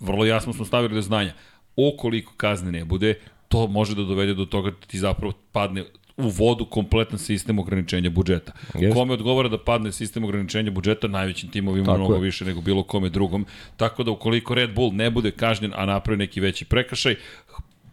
vrlo 0.00 0.24
jasno 0.24 0.52
smo 0.52 0.64
stavili 0.64 0.94
do 0.94 1.02
znanja. 1.02 1.32
Okoliko 1.76 2.32
kazne 2.36 2.72
ne 2.72 2.84
bude, 2.84 3.14
to 3.48 3.66
može 3.66 3.94
da 3.94 4.02
dovede 4.02 4.34
do 4.34 4.44
toga 4.44 4.70
da 4.70 4.86
ti 4.86 4.98
zapravo 4.98 5.32
padne 5.52 5.84
u 6.16 6.28
vodu 6.28 6.64
kompletan 6.64 7.18
sistem 7.18 7.58
ograničenja 7.58 8.10
budžeta. 8.10 8.52
Yes. 8.74 8.92
Kome 8.92 9.12
odgovara 9.12 9.48
da 9.48 9.58
padne 9.58 9.92
sistem 9.92 10.24
ograničenja 10.24 10.70
budžeta, 10.70 11.08
najvećim 11.08 11.50
timovima 11.50 11.86
Tako 11.86 11.98
mnogo 11.98 12.14
je. 12.14 12.20
više 12.20 12.44
nego 12.44 12.60
bilo 12.60 12.82
kome 12.82 13.08
drugom. 13.08 13.46
Tako 13.76 14.02
da 14.02 14.10
ukoliko 14.10 14.54
Red 14.54 14.74
Bull 14.74 14.94
ne 14.94 15.10
bude 15.10 15.30
kažnjen, 15.30 15.72
a 15.76 15.86
napravi 15.86 16.18
neki 16.18 16.40
veći 16.40 16.64
prekršaj, 16.64 17.16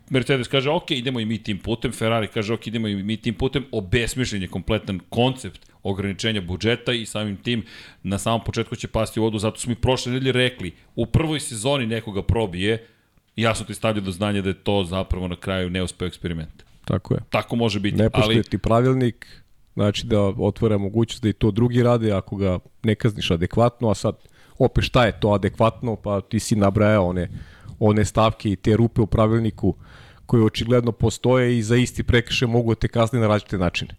Mercedes 0.09 0.47
kaže, 0.47 0.69
ok, 0.69 0.91
idemo 0.91 1.19
i 1.19 1.25
mi 1.25 1.43
tim 1.43 1.59
putem, 1.59 1.91
Ferrari 1.91 2.27
kaže, 2.27 2.53
ok, 2.53 2.67
idemo 2.67 2.87
i 2.87 3.03
mi 3.03 3.17
tim 3.17 3.33
putem, 3.33 3.65
obesmišljen 3.71 4.41
je 4.41 4.47
kompletan 4.47 4.99
koncept 5.09 5.71
ograničenja 5.83 6.41
budžeta 6.41 6.93
i 6.93 7.05
samim 7.05 7.37
tim 7.37 7.63
na 8.03 8.17
samom 8.17 8.43
početku 8.43 8.75
će 8.75 8.87
pasti 8.87 9.19
u 9.19 9.23
vodu, 9.23 9.39
zato 9.39 9.59
smo 9.59 9.69
mi 9.69 9.75
prošle 9.75 10.11
nedelje 10.11 10.31
rekli, 10.31 10.71
u 10.95 11.05
prvoj 11.05 11.39
sezoni 11.39 11.85
nekoga 11.85 12.23
probije, 12.23 12.87
jasno 13.35 13.65
ti 13.65 13.73
stavljaju 13.73 14.05
do 14.05 14.11
znanja 14.11 14.41
da 14.41 14.49
je 14.49 14.63
to 14.63 14.83
zapravo 14.83 15.27
na 15.27 15.35
kraju 15.35 15.69
neuspeo 15.69 16.07
eksperiment. 16.07 16.63
Tako 16.85 17.13
je. 17.13 17.19
Tako 17.29 17.55
može 17.55 17.79
biti. 17.79 17.97
Ne 17.97 18.09
poštujeti 18.09 18.49
ali... 18.53 18.61
pravilnik, 18.61 19.43
znači 19.73 20.07
da 20.07 20.21
otvore 20.21 20.77
mogućnost 20.77 21.23
da 21.23 21.29
i 21.29 21.33
to 21.33 21.51
drugi 21.51 21.83
rade 21.83 22.11
ako 22.11 22.35
ga 22.35 22.59
ne 22.83 22.95
kazniš 22.95 23.31
adekvatno, 23.31 23.89
a 23.89 23.95
sad 23.95 24.15
opet 24.59 24.83
šta 24.83 25.05
je 25.05 25.19
to 25.19 25.29
adekvatno, 25.29 25.95
pa 25.95 26.21
ti 26.21 26.39
si 26.39 26.55
nabrajao 26.55 27.07
one, 27.07 27.29
one 27.79 28.05
stavke 28.05 28.51
i 28.51 28.55
te 28.55 28.75
rupe 28.77 29.01
u 29.01 29.07
pravilniku 29.07 29.75
koje 30.25 30.43
očigledno 30.43 30.91
postoje 30.91 31.57
i 31.57 31.63
za 31.63 31.75
isti 31.75 32.03
prekršaj 32.03 32.47
mogu 32.47 32.71
da 32.71 32.79
te 32.79 32.87
kazni 32.87 33.19
na 33.19 33.27
različite 33.27 33.57
načine. 33.57 33.95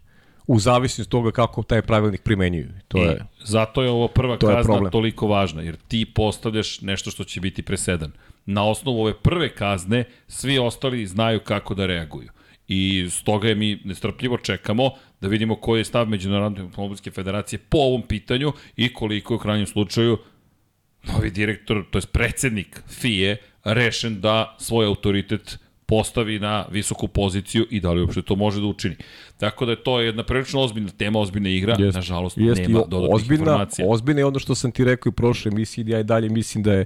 u 0.46 0.58
zavisnosti 0.58 1.10
toga 1.10 1.30
kako 1.30 1.62
taj 1.62 1.82
pravilnik 1.82 2.22
primenjuju. 2.22 2.68
To 2.88 2.98
I 2.98 3.00
je, 3.00 3.24
zato 3.44 3.82
je 3.82 3.90
ovo 3.90 4.08
prva 4.08 4.36
to 4.36 4.46
kazna 4.46 4.90
toliko 4.90 5.26
važna, 5.26 5.62
jer 5.62 5.76
ti 5.88 6.04
postavljaš 6.14 6.80
nešto 6.80 7.10
što 7.10 7.24
će 7.24 7.40
biti 7.40 7.62
presedan. 7.62 8.12
Na 8.46 8.64
osnovu 8.64 9.00
ove 9.00 9.14
prve 9.14 9.54
kazne, 9.54 10.04
svi 10.28 10.58
ostali 10.58 11.06
znaju 11.06 11.40
kako 11.40 11.74
da 11.74 11.86
reaguju. 11.86 12.28
I 12.68 13.06
stoga 13.10 13.48
je 13.48 13.54
mi 13.54 13.80
nestrpljivo 13.84 14.38
čekamo 14.38 14.90
da 15.20 15.28
vidimo 15.28 15.56
koji 15.56 15.80
je 15.80 15.84
stav 15.84 16.08
Međunarodne 16.08 16.60
automobilske 16.60 17.10
federacije 17.10 17.58
po 17.68 17.78
ovom 17.78 18.02
pitanju 18.02 18.52
i 18.76 18.94
koliko 18.94 19.34
je 19.34 19.36
u 19.36 19.40
krajnjem 19.40 19.66
slučaju 19.66 20.18
novi 21.02 21.30
direktor, 21.30 21.84
to 21.90 21.98
je 21.98 22.02
predsednik 22.12 22.82
FIE, 22.88 23.36
rešen 23.64 24.20
da 24.20 24.56
svoj 24.58 24.86
autoritet 24.86 25.58
postavi 25.86 26.38
na 26.38 26.64
visoku 26.70 27.08
poziciju 27.08 27.66
i 27.70 27.80
da 27.80 27.92
li 27.92 28.00
uopšte 28.00 28.22
to 28.22 28.36
može 28.36 28.60
da 28.60 28.66
učini. 28.66 28.96
Tako 29.38 29.66
da 29.66 29.72
je 29.72 29.82
to 29.82 30.00
jedna 30.00 30.24
prilično 30.24 30.60
ozbiljna 30.60 30.90
tema, 30.90 31.20
ozbiljna 31.20 31.48
igra, 31.48 31.76
Jest. 31.78 31.96
nažalost 31.96 32.38
Jest, 32.38 32.60
nema 32.60 32.78
dodatnih 32.88 33.14
ozbiljna, 33.14 33.42
informacija. 33.42 33.88
Ozbiljna 33.88 34.20
je 34.20 34.24
ono 34.24 34.38
što 34.38 34.54
sam 34.54 34.72
ti 34.72 34.84
rekao 34.84 35.10
i 35.10 35.12
u 35.12 35.12
prošloj 35.12 35.52
emisiji, 35.52 35.84
ja 35.88 36.00
i 36.00 36.04
dalje 36.04 36.28
mislim 36.28 36.64
da 36.64 36.72
je 36.72 36.84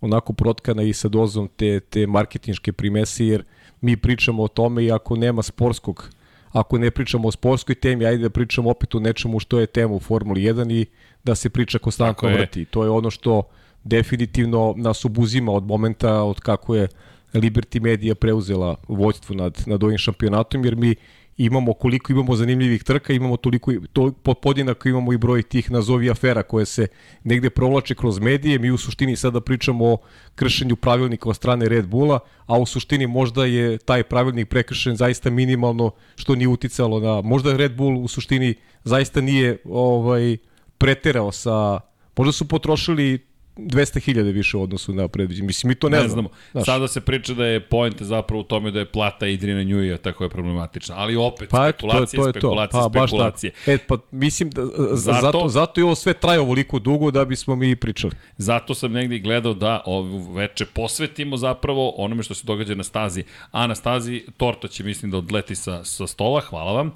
onako 0.00 0.32
protkana 0.32 0.82
i 0.82 0.92
sa 0.92 1.08
dozom 1.08 1.48
te, 1.56 1.80
te 1.80 2.06
marketinške 2.06 2.72
primese, 2.72 3.26
jer 3.26 3.44
mi 3.86 3.96
pričamo 3.96 4.42
o 4.42 4.48
tome 4.48 4.84
i 4.84 4.92
ako 4.92 5.16
nema 5.16 5.42
sportskog, 5.42 6.10
ako 6.52 6.78
ne 6.78 6.90
pričamo 6.90 7.28
o 7.28 7.32
sportskoj 7.32 7.74
temi, 7.74 8.06
ajde 8.06 8.22
da 8.22 8.30
pričamo 8.30 8.70
opet 8.70 8.94
o 8.94 9.00
nečemu 9.00 9.38
što 9.40 9.60
je 9.60 9.66
tema 9.66 9.94
u 9.94 10.00
Formuli 10.00 10.42
1 10.42 10.72
i 10.72 10.86
da 11.24 11.34
se 11.34 11.50
priča 11.50 11.78
konstantno 11.78 12.28
vrti. 12.28 12.64
To 12.64 12.84
je 12.84 12.90
ono 12.90 13.10
što 13.10 13.42
definitivno 13.84 14.74
nas 14.76 15.04
obuzima 15.04 15.52
od 15.52 15.64
momenta 15.64 16.22
od 16.22 16.40
kako 16.40 16.74
je 16.74 16.88
Liberty 17.34 17.80
Media 17.80 18.14
preuzela 18.14 18.76
vođstvo 18.88 19.36
nad, 19.36 19.62
nad 19.66 19.82
ovim 19.82 19.98
šampionatom, 19.98 20.64
jer 20.64 20.76
mi 20.76 20.94
imamo 21.36 21.72
koliko 21.72 22.12
imamo 22.12 22.36
zanimljivih 22.36 22.84
trka, 22.84 23.12
imamo 23.12 23.36
toliko, 23.36 23.72
toliko 23.92 24.34
podjednako 24.34 24.88
imamo 24.88 25.12
i 25.12 25.18
broj 25.18 25.42
tih 25.42 25.70
nazovi 25.70 26.10
afera 26.10 26.42
koje 26.42 26.66
se 26.66 26.86
negde 27.24 27.50
provlače 27.50 27.94
kroz 27.94 28.18
medije. 28.18 28.58
Mi 28.58 28.70
u 28.70 28.78
suštini 28.78 29.16
sada 29.16 29.40
pričamo 29.40 29.84
o 29.84 29.98
kršenju 30.34 30.76
pravilnika 30.76 31.28
od 31.28 31.36
strane 31.36 31.68
Red 31.68 31.86
Bulla, 31.86 32.18
a 32.46 32.58
u 32.58 32.66
suštini 32.66 33.06
možda 33.06 33.44
je 33.44 33.78
taj 33.78 34.02
pravilnik 34.02 34.48
prekršen 34.48 34.96
zaista 34.96 35.30
minimalno 35.30 35.90
što 36.16 36.34
nije 36.34 36.48
uticalo 36.48 37.00
na 37.00 37.20
možda 37.20 37.56
Red 37.56 37.76
Bull 37.76 37.98
u 37.98 38.08
suštini 38.08 38.54
zaista 38.84 39.20
nije 39.20 39.58
ovaj 39.64 40.36
preterao 40.78 41.32
sa 41.32 41.80
možda 42.16 42.32
su 42.32 42.48
potrošili 42.48 43.26
200.000 43.56 44.32
više 44.32 44.56
u 44.56 44.62
odnosu 44.62 44.94
na 44.94 45.08
predviđenje. 45.08 45.46
Mislim, 45.46 45.68
mi 45.68 45.74
to 45.74 45.88
ne, 45.88 45.98
ne 45.98 46.08
znamo. 46.08 46.28
znamo. 46.52 46.64
Sada 46.64 46.88
se 46.88 47.00
priča 47.00 47.34
da 47.34 47.46
je 47.46 47.60
point 47.60 48.02
zapravo 48.02 48.40
u 48.40 48.44
tome 48.44 48.70
da 48.70 48.78
je 48.78 48.84
plata 48.84 49.26
Idrina 49.26 49.62
Njuija 49.62 49.96
tako 49.98 50.24
je 50.24 50.30
problematična. 50.30 50.94
Ali 50.98 51.16
opet, 51.16 51.48
Pa 51.50 51.68
eto, 51.68 51.86
to 51.86 52.00
je 52.00 52.06
spekulacije, 52.06 52.18
to. 52.18 52.26
Je 52.26 52.32
to. 52.32 52.38
spekulacije, 52.38 52.80
Pa, 52.82 52.88
baš 52.90 53.10
spekulacije. 53.10 53.50
tako. 53.50 53.70
E, 53.70 53.78
pa 53.78 53.96
mislim 54.10 54.50
da 54.50 54.62
zato, 54.92 55.20
Zato- 55.22 55.48
zato, 55.48 55.80
je 55.80 55.84
ovo 55.84 55.94
sve 55.94 56.12
traje 56.12 56.40
ovoliko 56.40 56.78
dugo 56.78 57.10
da 57.10 57.24
bismo 57.24 57.56
mi 57.56 57.76
pričali. 57.76 58.12
Zato 58.36 58.74
sam 58.74 58.92
negdje 58.92 59.18
gledao 59.18 59.54
da 59.54 59.82
ovu 59.86 60.32
veče 60.32 60.66
posvetimo 60.66 61.36
zapravo 61.36 61.90
onome 61.90 62.22
što 62.22 62.34
se 62.34 62.46
događa 62.46 62.74
na 62.74 62.84
stazi. 62.84 63.24
A 63.50 63.66
na 63.66 63.74
stazi 63.74 64.24
torta 64.36 64.68
će 64.68 64.84
mislim 64.84 65.10
da 65.10 65.18
odleti 65.18 65.54
sa, 65.54 65.84
sa 65.84 66.06
stola, 66.06 66.40
hvala 66.40 66.72
vam. 66.72 66.92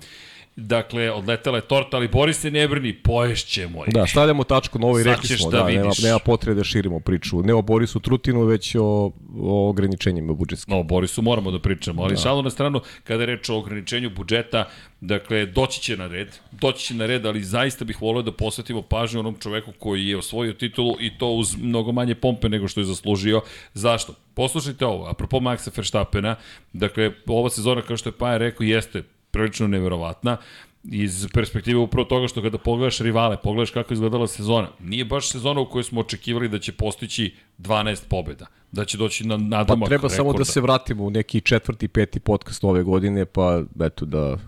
Dakle, 0.61 1.11
odletela 1.11 1.57
je 1.57 1.63
torta, 1.63 1.97
ali 1.97 2.09
Boris 2.09 2.41
se 2.41 2.51
ne 2.51 2.69
brini, 2.69 2.93
poješćemo 2.93 3.85
je. 3.85 3.91
Da, 3.95 4.07
stavljamo 4.07 4.45
tačku 4.45 4.79
na 4.79 4.87
ovo 4.87 5.01
i 5.01 5.03
rekli 5.03 5.29
smo, 5.29 5.51
da 5.51 5.59
da, 5.59 5.65
nema, 5.65 5.91
nema 6.03 6.19
potrebe 6.19 6.59
da 6.59 6.65
širimo 6.65 7.01
priču. 7.01 7.43
Ne 7.43 7.55
o 7.55 7.63
Borisu 7.63 8.01
Trutinu, 8.01 8.45
već 8.45 8.75
o, 8.75 9.13
o 9.41 9.69
ograničenjima 9.69 10.33
budžetskim. 10.33 10.75
No, 10.75 10.81
o 10.81 10.83
Borisu 10.83 11.23
moramo 11.23 11.51
da 11.51 11.59
pričamo, 11.59 12.03
ali 12.03 12.15
da. 12.15 12.21
šalu 12.21 12.43
na 12.43 12.51
stranu, 12.51 12.81
kada 13.05 13.23
je 13.23 13.27
reč 13.27 13.49
o 13.49 13.57
ograničenju 13.57 14.11
budžeta, 14.11 14.65
dakle, 15.01 15.47
doći 15.47 15.81
će 15.81 15.97
na 15.97 16.07
red, 16.07 16.29
doći 16.53 16.87
će 16.87 16.95
na 16.95 17.07
red, 17.07 17.27
ali 17.27 17.45
zaista 17.45 17.85
bih 17.85 18.03
volio 18.03 18.23
da 18.23 18.33
posvetimo 18.33 18.83
pažnju 18.83 19.21
onom 19.21 19.37
čoveku 19.41 19.73
koji 19.79 20.07
je 20.07 20.19
osvojio 20.19 20.53
titulu 20.53 20.97
i 21.01 21.19
to 21.19 21.29
uz 21.29 21.57
mnogo 21.57 21.93
manje 21.93 22.15
pompe 22.15 22.49
nego 22.49 22.69
što 22.69 22.81
je 22.81 22.85
zaslužio. 22.85 23.41
Zašto? 23.75 24.15
Poslušajte 24.35 24.87
ovo, 24.87 25.07
apropo 25.09 25.41
Maxa 25.41 25.77
Verstappena, 25.77 26.37
dakle, 26.73 27.11
ova 27.27 27.51
sezona, 27.51 27.83
kao 27.83 27.97
što 27.97 28.09
je 28.09 28.19
Paja 28.19 28.37
rekao, 28.37 28.65
jeste 28.65 29.03
prilično 29.31 29.67
neverovatna 29.67 30.37
iz 30.85 31.27
perspektive 31.35 31.79
upravo 31.79 32.05
toga 32.05 32.29
što 32.29 32.43
kada 32.43 32.59
pogledaš 32.59 32.99
rivale, 33.01 33.37
pogledaš 33.43 33.71
kako 33.71 33.93
je 33.93 33.95
izgledala 33.95 34.27
sezona, 34.27 34.69
nije 34.81 35.05
baš 35.05 35.29
sezona 35.31 35.61
u 35.61 35.69
kojoj 35.71 35.85
smo 35.85 36.01
očekivali 36.01 36.49
da 36.49 36.59
će 36.59 36.73
postići 36.73 37.35
12 37.59 38.07
pobjeda, 38.09 38.47
da 38.73 38.85
će 38.85 38.99
doći 38.99 39.27
na 39.27 39.37
Pa 39.37 39.43
nadomak 39.45 39.89
treba 39.89 40.09
samo 40.09 40.25
da 40.25 40.33
rekorda. 40.33 40.45
se 40.45 40.61
vratimo 40.61 41.05
u 41.05 41.11
neki 41.11 41.41
četvrti, 41.41 41.89
peti 41.89 42.21
podcast 42.21 42.65
ove 42.65 42.83
godine, 42.83 43.25
pa 43.25 43.63
eto 43.81 44.05
da 44.05 44.39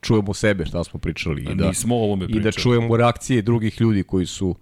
čujemo 0.00 0.34
sebe 0.34 0.66
šta 0.66 0.84
smo 0.84 1.00
pričali 1.00 1.42
i 1.42 1.54
da, 1.54 1.68
Nismo 1.68 1.96
ovome 1.96 2.24
i 2.24 2.26
pričali. 2.26 2.44
da 2.44 2.52
čujemo 2.52 2.96
reakcije 2.96 3.42
drugih 3.42 3.80
ljudi 3.80 4.02
koji 4.02 4.26
su 4.26 4.56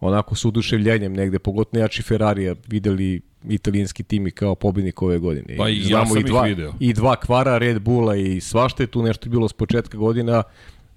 onako 0.00 0.34
s 0.34 0.44
uduševljenjem 0.44 1.12
negde, 1.12 1.38
pogotovo 1.38 1.82
jači 1.82 2.02
Ferrarija, 2.02 2.54
videli 2.68 3.20
italijanski 3.48 4.02
tim 4.02 4.26
i 4.26 4.30
kao 4.30 4.54
pobednik 4.54 5.02
ove 5.02 5.18
godine. 5.18 5.56
Pa 5.56 5.68
i 5.68 5.88
ja 5.88 6.06
sam 6.06 6.18
ih 6.18 6.24
dva, 6.24 6.42
video. 6.42 6.72
I 6.80 6.92
dva 6.92 7.16
kvara 7.16 7.58
Red 7.58 7.82
Bulla 7.82 8.16
i 8.16 8.40
svašta 8.40 8.82
je 8.82 8.86
tu 8.86 9.02
nešto 9.02 9.30
bilo 9.30 9.48
s 9.48 9.52
početka 9.52 9.98
godina. 9.98 10.42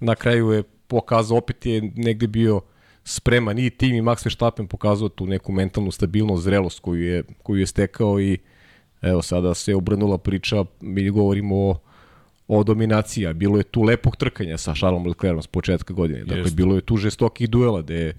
Na 0.00 0.14
kraju 0.14 0.50
je 0.50 0.62
pokazao, 0.86 1.38
opet 1.38 1.66
je 1.66 1.92
negde 1.96 2.26
bio 2.26 2.60
spreman 3.04 3.58
i 3.58 3.70
tim 3.70 3.94
i 3.94 4.02
Max 4.02 4.24
Verstappen 4.24 4.66
pokazao 4.66 5.08
tu 5.08 5.26
neku 5.26 5.52
mentalnu 5.52 5.90
stabilnost, 5.90 6.44
zrelost 6.44 6.80
koju 6.80 7.02
je, 7.02 7.22
koju 7.42 7.60
je 7.60 7.66
stekao 7.66 8.20
i 8.20 8.38
evo 9.02 9.22
sada 9.22 9.54
se 9.54 9.74
obrnula 9.74 10.18
priča, 10.18 10.64
mi 10.80 11.10
govorimo 11.10 11.56
o 11.56 11.78
o 12.48 12.64
dominaciji, 12.64 13.26
a 13.26 13.32
bilo 13.32 13.56
je 13.58 13.62
tu 13.62 13.82
lepog 13.82 14.16
trkanja 14.16 14.58
sa 14.58 14.74
Charlesom 14.74 15.06
Leclerom 15.06 15.42
s 15.42 15.46
početka 15.46 15.94
godine. 15.94 16.20
Dakle, 16.20 16.38
Jeste. 16.38 16.54
bilo 16.56 16.74
je 16.74 16.80
tu 16.80 16.96
žestokih 16.96 17.50
duela 17.50 17.82
gde 17.82 17.94
je 17.94 18.14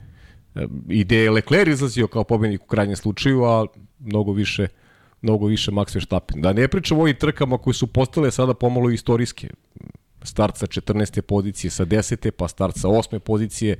i 0.89 1.04
gde 1.04 1.17
je 1.17 1.32
Leclerc 1.32 1.74
izlazio 1.74 2.08
kao 2.08 2.24
pobednik 2.24 2.63
u 2.63 2.65
krajnjem 2.65 2.96
slučaju, 2.96 3.43
a 3.43 3.65
mnogo 4.00 4.32
više 4.32 4.67
mnogo 5.22 5.46
više 5.46 5.72
Max 5.72 5.96
Verstappen. 5.96 6.41
Da 6.41 6.54
ne 6.54 6.67
pričamo 6.67 7.02
o 7.02 7.04
ovim 7.04 7.15
trkama 7.15 7.58
koje 7.58 7.74
su 7.74 7.88
postale 7.88 8.32
sada 8.32 8.54
pomalo 8.54 8.89
istorijske. 8.89 9.50
Start 10.24 10.58
sa 10.58 10.65
14. 10.65 11.22
pozicije, 11.22 11.72
sa 11.72 11.86
10. 11.86 12.32
pa 12.32 12.48
start 12.48 12.78
sa 12.78 12.88
8. 12.88 13.20
pozicije. 13.20 13.78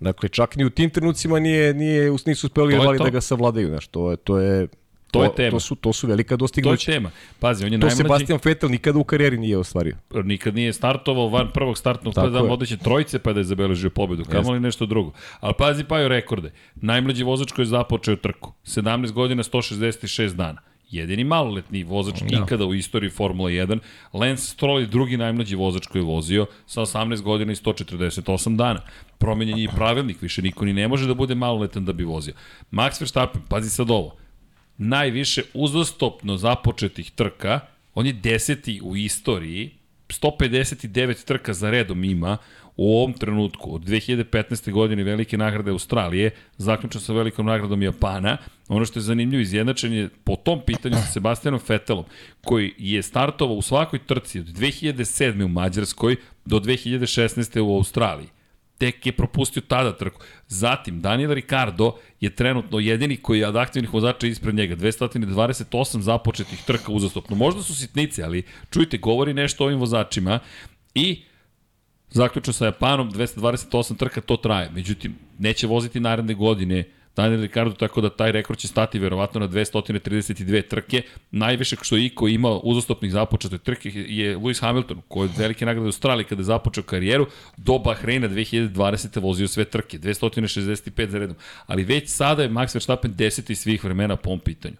Dakle, 0.00 0.28
čak 0.28 0.56
ni 0.56 0.64
u 0.64 0.70
tim 0.70 0.90
trenucima 0.90 1.38
nije, 1.38 1.74
nije, 1.74 2.10
nisu 2.26 2.46
uspeli 2.46 2.76
To 2.76 2.94
to. 2.98 3.04
da 3.04 3.10
ga 3.10 3.20
savladaju. 3.20 3.68
Znaš, 3.68 3.86
to 3.86 4.10
je, 4.10 4.16
to 4.16 4.38
je, 4.38 4.68
To 5.14 5.24
je 5.24 5.34
tema. 5.36 5.50
To 5.50 5.60
su, 5.60 5.74
to 5.74 5.92
su 5.92 6.06
velika 6.06 6.28
To 6.28 6.34
je 6.34 6.38
dostignuća. 6.38 6.92
tema. 6.92 7.10
Pazi, 7.38 7.64
on 7.64 7.72
je 7.72 7.80
To 7.80 7.86
najmlađi, 7.86 7.96
Sebastian 7.96 8.38
Vettel 8.44 8.70
nikada 8.70 8.98
u 8.98 9.04
karijeri 9.04 9.38
nije 9.38 9.58
ostvario. 9.58 9.96
nikad 10.24 10.54
nije 10.54 10.72
startovao 10.72 11.28
van 11.28 11.50
prvog 11.54 11.78
startnog 11.78 12.14
tada 12.14 12.38
je. 12.38 12.44
vodeće 12.44 12.76
trojice 12.76 13.18
pa 13.18 13.32
da 13.32 13.40
je 13.40 13.44
zabeležio 13.44 13.90
pobedu, 13.90 14.24
kamo 14.24 14.52
li 14.52 14.60
nešto 14.60 14.86
drugo. 14.86 15.12
Ali 15.40 15.54
pazi 15.58 15.84
paju 15.84 16.08
rekorde. 16.08 16.52
Najmlađi 16.74 17.24
vozač 17.24 17.52
koji 17.52 17.62
je 17.62 17.68
započeo 17.68 18.16
trku. 18.16 18.52
17 18.64 19.12
godina, 19.12 19.42
166 19.42 20.34
dana. 20.34 20.60
Jedini 20.90 21.24
maloletni 21.24 21.84
vozač 21.84 22.22
Da. 22.22 22.38
ikada 22.38 22.64
u 22.66 22.74
istoriji 22.74 23.10
Formula 23.10 23.50
1. 23.50 23.78
Lance 24.12 24.42
Stroll 24.42 24.80
je 24.80 24.86
drugi 24.86 25.16
najmlađi 25.16 25.56
vozač 25.56 25.86
koji 25.86 26.02
je 26.02 26.06
vozio 26.06 26.46
sa 26.66 26.80
18 26.80 27.22
godina 27.22 27.52
i 27.52 27.56
148 27.56 28.56
dana. 28.56 28.80
Promenjen 29.18 29.58
je 29.58 29.64
i 29.64 29.68
pravilnik, 29.68 30.22
više 30.22 30.42
niko 30.42 30.64
ni 30.64 30.72
ne 30.72 30.88
može 30.88 31.06
da 31.06 31.14
bude 31.14 31.34
maloletan 31.34 31.84
da 31.84 31.92
bi 31.92 32.04
vozio. 32.04 32.34
Max 32.72 33.00
Verstappen, 33.00 33.42
pazi 33.48 33.70
sad 33.70 33.90
ovo, 33.90 34.16
najviše 34.78 35.42
uzastopno 35.54 36.36
započetih 36.36 37.10
trka, 37.10 37.60
on 37.94 38.06
je 38.06 38.12
deseti 38.12 38.80
u 38.82 38.96
istoriji, 38.96 39.70
159 40.08 41.24
trka 41.24 41.54
za 41.54 41.70
redom 41.70 42.04
ima 42.04 42.36
u 42.76 42.96
ovom 42.96 43.12
trenutku, 43.12 43.74
od 43.74 43.82
2015. 43.82 44.72
godine 44.72 45.04
velike 45.04 45.38
nagrade 45.38 45.70
Australije, 45.70 46.30
zaključno 46.56 47.00
sa 47.00 47.12
velikom 47.12 47.46
nagradom 47.46 47.82
Japana. 47.82 48.36
Ono 48.68 48.84
što 48.84 48.98
je 48.98 49.02
zanimljivo, 49.02 49.40
izjednačen 49.40 49.92
je 49.92 50.08
po 50.24 50.36
tom 50.36 50.60
pitanju 50.66 50.94
sa 50.94 51.12
Sebastianom 51.12 51.60
Vettelom, 51.68 52.04
koji 52.44 52.72
je 52.78 53.02
startovao 53.02 53.56
u 53.56 53.62
svakoj 53.62 53.98
trci 53.98 54.40
od 54.40 54.46
2007. 54.46 55.44
u 55.44 55.48
Mađarskoj 55.48 56.16
do 56.44 56.60
2016. 56.60 57.60
u 57.60 57.76
Australiji 57.76 58.28
tek 58.78 59.06
je 59.06 59.12
propustio 59.12 59.62
tada 59.68 59.96
trku. 59.96 60.20
Zatim, 60.48 61.00
Daniel 61.00 61.32
Ricardo 61.32 61.96
je 62.20 62.30
trenutno 62.30 62.78
jedini 62.78 63.16
koji 63.16 63.40
je 63.40 63.48
od 63.48 63.56
aktivnih 63.56 63.94
vozača 63.94 64.26
ispred 64.26 64.54
njega. 64.54 64.76
228 64.76 66.00
započetih 66.00 66.62
trka 66.66 66.92
uzastopno. 66.92 67.36
Možda 67.36 67.62
su 67.62 67.74
sitnice, 67.74 68.22
ali 68.22 68.42
čujte, 68.70 68.98
govori 68.98 69.34
nešto 69.34 69.64
o 69.64 69.66
ovim 69.66 69.78
vozačima 69.78 70.38
i 70.94 71.22
zaključno 72.10 72.52
sa 72.52 72.64
Japanom, 72.64 73.10
228 73.10 73.96
trka, 73.96 74.20
to 74.20 74.36
traje. 74.36 74.70
Međutim, 74.70 75.14
neće 75.38 75.66
voziti 75.66 76.00
naredne 76.00 76.34
godine 76.34 76.84
Daniel 77.16 77.40
Ricardo, 77.40 77.74
tako 77.74 78.00
da 78.00 78.10
taj 78.10 78.32
rekord 78.32 78.58
će 78.58 78.68
stati 78.68 78.98
verovatno 78.98 79.40
na 79.40 79.48
232 79.48 80.68
trke. 80.68 81.02
Najviše 81.30 81.76
što 81.82 81.96
je 81.96 82.04
iko 82.04 82.28
imao 82.28 82.60
uzastopnih 82.64 83.12
započete 83.12 83.58
trke 83.58 83.90
je 83.94 84.38
Lewis 84.38 84.60
Hamilton, 84.60 85.00
koji 85.08 85.28
je 85.28 85.32
velike 85.36 85.66
nagrade 85.66 85.84
u 85.84 85.88
Australiji 85.88 86.24
kada 86.24 86.40
je 86.40 86.44
započeo 86.44 86.82
karijeru, 86.82 87.26
do 87.56 87.78
Bahreina 87.78 88.28
2020. 88.28 89.20
vozio 89.20 89.48
sve 89.48 89.64
trke, 89.64 89.98
265 89.98 91.08
za 91.08 91.18
redom. 91.18 91.36
Ali 91.66 91.84
već 91.84 92.08
sada 92.08 92.42
je 92.42 92.48
Max 92.48 92.74
Verstappen 92.74 93.14
deseti 93.14 93.54
svih 93.54 93.84
vremena 93.84 94.16
po 94.16 94.30
ovom 94.30 94.40
pitanju. 94.40 94.76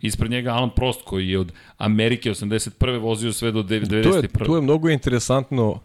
Ispred 0.00 0.30
njega 0.30 0.50
Alan 0.50 0.70
Prost 0.70 1.00
koji 1.04 1.28
je 1.28 1.38
od 1.38 1.52
Amerike 1.78 2.30
81. 2.30 2.98
vozio 2.98 3.32
sve 3.32 3.52
do 3.52 3.62
To 3.62 3.74
je, 3.74 3.82
91. 3.82 4.46
to 4.46 4.56
je 4.56 4.62
mnogo 4.62 4.88
interesantno 4.88 5.80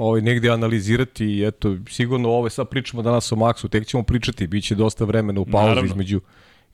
ovaj, 0.00 0.20
negde 0.20 0.50
analizirati 0.50 1.26
i 1.26 1.46
eto, 1.46 1.76
sigurno 1.88 2.28
ovo 2.28 2.50
sad 2.50 2.68
pričamo 2.68 3.02
danas 3.02 3.32
o 3.32 3.36
Maxu, 3.36 3.68
tek 3.68 3.86
ćemo 3.86 4.02
pričati, 4.02 4.46
bit 4.46 4.64
će 4.64 4.74
dosta 4.74 5.04
vremena 5.04 5.40
u 5.40 5.44
pauzi 5.44 5.68
Naravno. 5.68 5.90
između, 5.90 6.20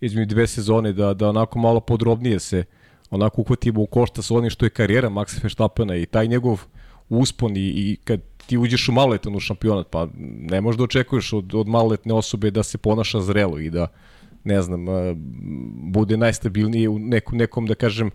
između 0.01 0.27
dve 0.27 0.47
sezone 0.47 0.93
da, 0.93 1.15
da 1.15 1.29
onako 1.29 1.59
malo 1.59 1.81
podrobnije 1.81 2.41
se 2.41 2.65
onako 3.11 3.41
uhvatimo 3.41 3.81
u 3.83 3.87
košta 3.87 4.23
sa 4.23 4.35
onim 4.35 4.51
što 4.51 4.67
je 4.67 4.71
karijera 4.71 5.11
Maxa 5.11 5.43
Verstappena 5.43 5.97
i 5.97 6.07
taj 6.07 6.29
njegov 6.29 6.61
uspon 7.09 7.57
i, 7.57 7.61
i 7.61 7.97
kad 8.05 8.21
ti 8.47 8.59
uđeš 8.59 8.89
u 8.89 8.93
maloletan 8.93 9.37
u 9.37 9.41
šampionat, 9.41 9.87
pa 9.91 10.09
ne 10.51 10.61
možeš 10.61 10.79
da 10.79 10.85
očekuješ 10.85 11.33
od, 11.33 11.55
od 11.55 11.69
maloletne 11.69 12.15
osobe 12.15 12.51
da 12.51 12.63
se 12.63 12.79
ponaša 12.79 13.21
zrelo 13.21 13.59
i 13.59 13.71
da, 13.71 13.87
ne 14.45 14.63
znam, 14.63 14.87
bude 15.75 16.17
najstabilniji 16.17 16.89
u 16.89 16.99
nekom, 16.99 17.39
nekom 17.39 17.67
da 17.67 17.75
kažem, 17.75 18.11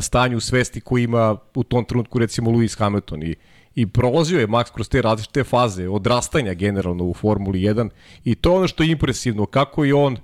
stanju 0.00 0.40
svesti 0.40 0.80
koji 0.80 1.04
ima 1.04 1.36
u 1.54 1.64
tom 1.64 1.84
trenutku 1.84 2.18
recimo 2.18 2.50
Lewis 2.50 2.78
Hamilton 2.78 3.22
i, 3.22 3.34
i 3.74 3.86
prolazio 3.86 4.40
je 4.40 4.48
Max 4.48 4.72
kroz 4.74 4.88
te 4.88 5.02
različite 5.02 5.44
faze 5.44 5.88
odrastanja 5.88 6.54
generalno 6.54 7.04
u 7.04 7.14
Formuli 7.14 7.60
1 7.60 7.88
i 8.24 8.34
to 8.34 8.50
je 8.50 8.56
ono 8.56 8.68
što 8.68 8.82
je 8.82 8.90
impresivno, 8.90 9.46
kako 9.46 9.84
je 9.84 9.94
on 9.94 10.16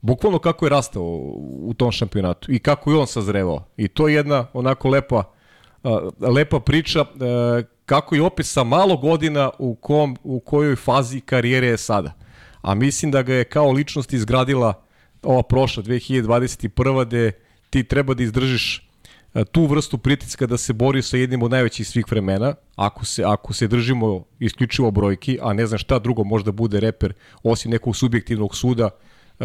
bukvalno 0.00 0.38
kako 0.38 0.66
je 0.66 0.70
rastao 0.70 1.02
u 1.42 1.74
tom 1.76 1.92
šampionatu 1.92 2.52
i 2.52 2.58
kako 2.58 2.90
je 2.90 2.96
on 2.96 3.06
sazrevao. 3.06 3.64
I 3.76 3.88
to 3.88 4.08
je 4.08 4.14
jedna 4.14 4.46
onako 4.52 4.88
lepa, 4.88 5.24
lepa 6.20 6.60
priča 6.60 7.04
kako 7.86 8.14
je 8.14 8.22
opet 8.22 8.46
sa 8.46 8.64
malo 8.64 8.96
godina 8.96 9.50
u, 9.58 9.74
kom, 9.74 10.16
u 10.22 10.40
kojoj 10.40 10.76
fazi 10.76 11.20
karijere 11.20 11.66
je 11.66 11.76
sada. 11.76 12.12
A 12.62 12.74
mislim 12.74 13.10
da 13.10 13.22
ga 13.22 13.34
je 13.34 13.44
kao 13.44 13.72
ličnost 13.72 14.12
izgradila 14.12 14.74
ova 15.22 15.42
prošla 15.42 15.82
2021. 15.82 17.06
gde 17.06 17.32
ti 17.70 17.84
treba 17.84 18.14
da 18.14 18.22
izdržiš 18.22 18.87
tu 19.52 19.66
vrstu 19.66 19.98
pritiska 19.98 20.46
da 20.46 20.56
se 20.56 20.72
bori 20.72 21.02
sa 21.02 21.16
jednim 21.16 21.42
od 21.42 21.50
najvećih 21.50 21.88
svih 21.88 22.04
vremena, 22.10 22.54
ako 22.76 23.04
se, 23.04 23.24
ako 23.24 23.52
se 23.52 23.68
držimo 23.68 24.24
isključivo 24.38 24.90
brojki, 24.90 25.38
a 25.42 25.52
ne 25.52 25.66
znam 25.66 25.78
šta 25.78 25.98
drugo 25.98 26.24
možda 26.24 26.52
bude 26.52 26.80
reper, 26.80 27.12
osim 27.42 27.70
nekog 27.70 27.96
subjektivnog 27.96 28.56
suda, 28.56 28.90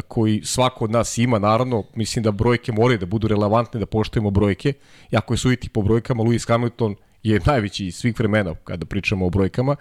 koji 0.02 0.42
svako 0.44 0.86
od 0.86 0.92
nas 0.92 1.18
ima, 1.18 1.40
naravno, 1.40 1.84
mislim 1.96 2.24
da 2.24 2.32
brojke 2.32 2.72
moraju 2.72 3.00
da 3.00 3.06
budu 3.06 3.28
relevantne, 3.28 3.80
da 3.80 3.86
poštojemo 3.86 4.32
brojke. 4.32 4.74
I 5.12 5.18
ako 5.18 5.34
je 5.34 5.38
suditi 5.38 5.70
po 5.70 5.82
brojkama, 5.82 6.24
Lewis 6.24 6.48
Hamilton 6.48 6.96
je 7.24 7.40
najveći 7.46 7.86
iz 7.86 7.96
svih 7.96 8.20
vremena 8.20 8.56
kada 8.64 8.86
pričamo 8.86 9.26
o 9.26 9.30
brojkama. 9.30 9.76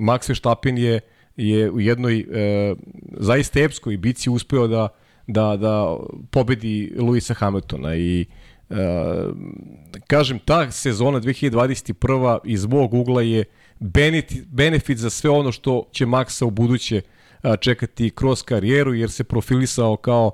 Max 0.00 0.28
Verstappen 0.28 0.78
je, 0.78 1.00
je 1.36 1.70
u 1.70 1.80
jednoj 1.80 2.20
e, 2.20 2.74
zaista 3.12 3.60
epskoj 3.60 3.96
bici 3.96 4.30
uspeo 4.30 4.66
da, 4.66 4.88
da, 5.26 5.56
da 5.56 5.96
pobedi 6.30 6.92
Luisa 6.98 7.34
Hamiltona 7.34 7.96
i 7.96 8.20
e, 8.20 8.24
kažem, 10.06 10.38
ta 10.38 10.70
sezona 10.70 11.20
2021. 11.20 12.38
iz 12.44 12.66
mog 12.66 12.94
ugla 12.94 13.22
je 13.22 13.44
benefit, 13.80 14.46
benefit 14.46 14.98
za 14.98 15.10
sve 15.10 15.30
ono 15.30 15.52
što 15.52 15.88
će 15.92 16.06
Maxa 16.06 16.44
u 16.44 16.50
buduće 16.50 17.02
čekati 17.60 18.10
kroz 18.10 18.42
karijeru, 18.42 18.94
jer 18.94 19.10
se 19.10 19.24
profilisao 19.24 19.96
kao 19.96 20.30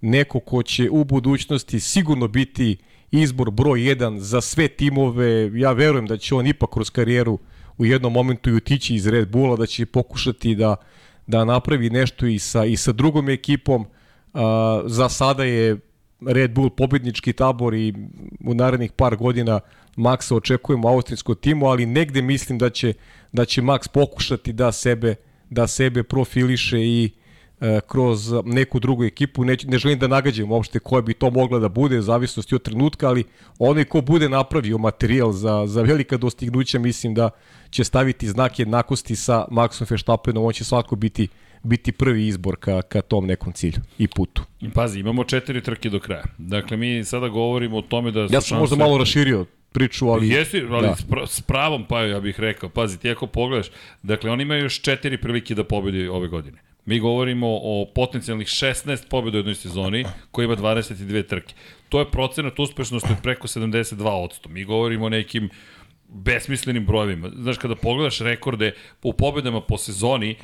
neko 0.00 0.40
ko 0.40 0.62
će 0.62 0.90
u 0.90 1.04
budućnosti 1.04 1.80
sigurno 1.80 2.28
biti 2.28 2.76
izbor 3.10 3.50
broj 3.50 3.80
1 3.80 4.18
za 4.18 4.40
sve 4.40 4.68
timove. 4.68 5.50
Ja 5.54 5.72
verujem 5.72 6.06
da 6.06 6.16
će 6.16 6.34
on 6.34 6.46
ipak 6.46 6.70
kroz 6.70 6.90
karijeru 6.90 7.38
u 7.78 7.86
jednom 7.86 8.12
momentu 8.12 8.50
i 8.50 8.54
utići 8.54 8.94
iz 8.94 9.06
Red 9.06 9.28
Bulla, 9.28 9.56
da 9.56 9.66
će 9.66 9.86
pokušati 9.86 10.54
da, 10.54 10.76
da 11.26 11.44
napravi 11.44 11.90
nešto 11.90 12.26
i 12.26 12.38
sa, 12.38 12.64
i 12.64 12.76
sa 12.76 12.92
drugom 12.92 13.28
ekipom. 13.28 13.86
A, 14.34 14.82
za 14.86 15.08
sada 15.08 15.44
je 15.44 15.76
Red 16.26 16.50
Bull 16.54 16.70
pobednički 16.70 17.32
tabor 17.32 17.74
i 17.74 17.94
u 18.44 18.54
narednih 18.54 18.92
par 18.92 19.16
godina 19.16 19.60
Maxa 19.96 20.34
očekujemo 20.34 20.88
u 20.88 20.90
austrijskom 20.90 21.34
timu, 21.34 21.66
ali 21.66 21.86
negde 21.86 22.22
mislim 22.22 22.58
da 22.58 22.70
će, 22.70 22.92
da 23.32 23.44
će 23.44 23.62
Max 23.62 23.88
pokušati 23.88 24.52
da 24.52 24.72
sebe 24.72 25.14
da 25.50 25.66
sebe 25.66 26.02
profiliše 26.02 26.80
i 26.80 27.10
e, 27.60 27.80
kroz 27.86 28.32
neku 28.44 28.80
drugu 28.80 29.04
ekipu. 29.04 29.44
Ne, 29.44 29.56
ne 29.64 29.78
želim 29.78 29.98
da 29.98 30.06
nagađam 30.06 30.50
uopšte 30.50 30.78
koja 30.78 31.02
bi 31.02 31.14
to 31.14 31.30
mogla 31.30 31.58
da 31.58 31.68
bude, 31.68 31.98
u 31.98 32.02
zavisnosti 32.02 32.54
od 32.54 32.62
trenutka, 32.62 33.08
ali 33.08 33.24
onaj 33.58 33.84
ko 33.84 34.00
bude 34.00 34.28
napravio 34.28 34.78
materijal 34.78 35.32
za, 35.32 35.66
za 35.66 35.82
velika 35.82 36.16
dostignuća, 36.16 36.78
mislim 36.78 37.14
da 37.14 37.30
će 37.70 37.84
staviti 37.84 38.28
znak 38.28 38.58
jednakosti 38.58 39.16
sa 39.16 39.46
Maxom 39.50 39.90
Verstappenom, 39.90 40.44
on 40.44 40.52
će 40.52 40.64
svako 40.64 40.96
biti 40.96 41.28
biti 41.62 41.92
prvi 41.92 42.26
izbor 42.26 42.56
ka, 42.56 42.82
ka 42.82 43.02
tom 43.02 43.26
nekom 43.26 43.52
cilju 43.52 43.80
i 43.98 44.08
putu. 44.08 44.42
Pazi, 44.74 45.00
imamo 45.00 45.24
četiri 45.24 45.62
trke 45.62 45.90
do 45.90 46.00
kraja. 46.00 46.24
Dakle, 46.38 46.76
mi 46.76 47.04
sada 47.04 47.28
govorimo 47.28 47.76
o 47.76 47.82
tome 47.82 48.10
da... 48.10 48.28
Ja 48.30 48.40
sam 48.40 48.58
možda 48.58 48.76
malo 48.76 48.98
raširio 48.98 49.46
priču, 49.72 50.08
ali... 50.08 50.28
Jesi, 50.28 50.62
ali 50.70 50.88
da. 50.88 51.26
s 51.26 51.40
pravom, 51.40 51.84
pa 51.88 52.00
ja 52.00 52.20
bih 52.20 52.40
rekao, 52.40 52.68
pazi, 52.68 52.98
ti 52.98 53.10
ako 53.10 53.26
pogledaš, 53.26 53.66
dakle, 54.02 54.30
oni 54.30 54.42
imaju 54.42 54.62
još 54.62 54.80
četiri 54.80 55.20
prilike 55.20 55.54
da 55.54 55.64
pobedi 55.64 56.08
ove 56.08 56.28
godine. 56.28 56.58
Mi 56.84 56.98
govorimo 56.98 57.46
o 57.48 57.86
potencijalnih 57.94 58.46
16 58.46 59.08
pobjeda 59.08 59.36
u 59.36 59.40
jednoj 59.40 59.54
sezoni 59.54 60.04
koja 60.30 60.44
ima 60.44 60.56
22 60.56 61.26
trke. 61.26 61.54
To 61.88 61.98
je 61.98 62.10
procenat 62.10 62.58
uspešnosti 62.58 63.14
preko 63.22 63.48
72%. 63.48 64.48
Mi 64.48 64.64
govorimo 64.64 65.06
o 65.06 65.08
nekim 65.08 65.50
besmislenim 66.08 66.86
brojevima. 66.86 67.30
Znaš, 67.36 67.58
kada 67.58 67.76
pogledaš 67.76 68.18
rekorde 68.20 68.74
u 69.02 69.12
pobedama 69.12 69.60
po 69.60 69.78
sezoni, 69.78 70.36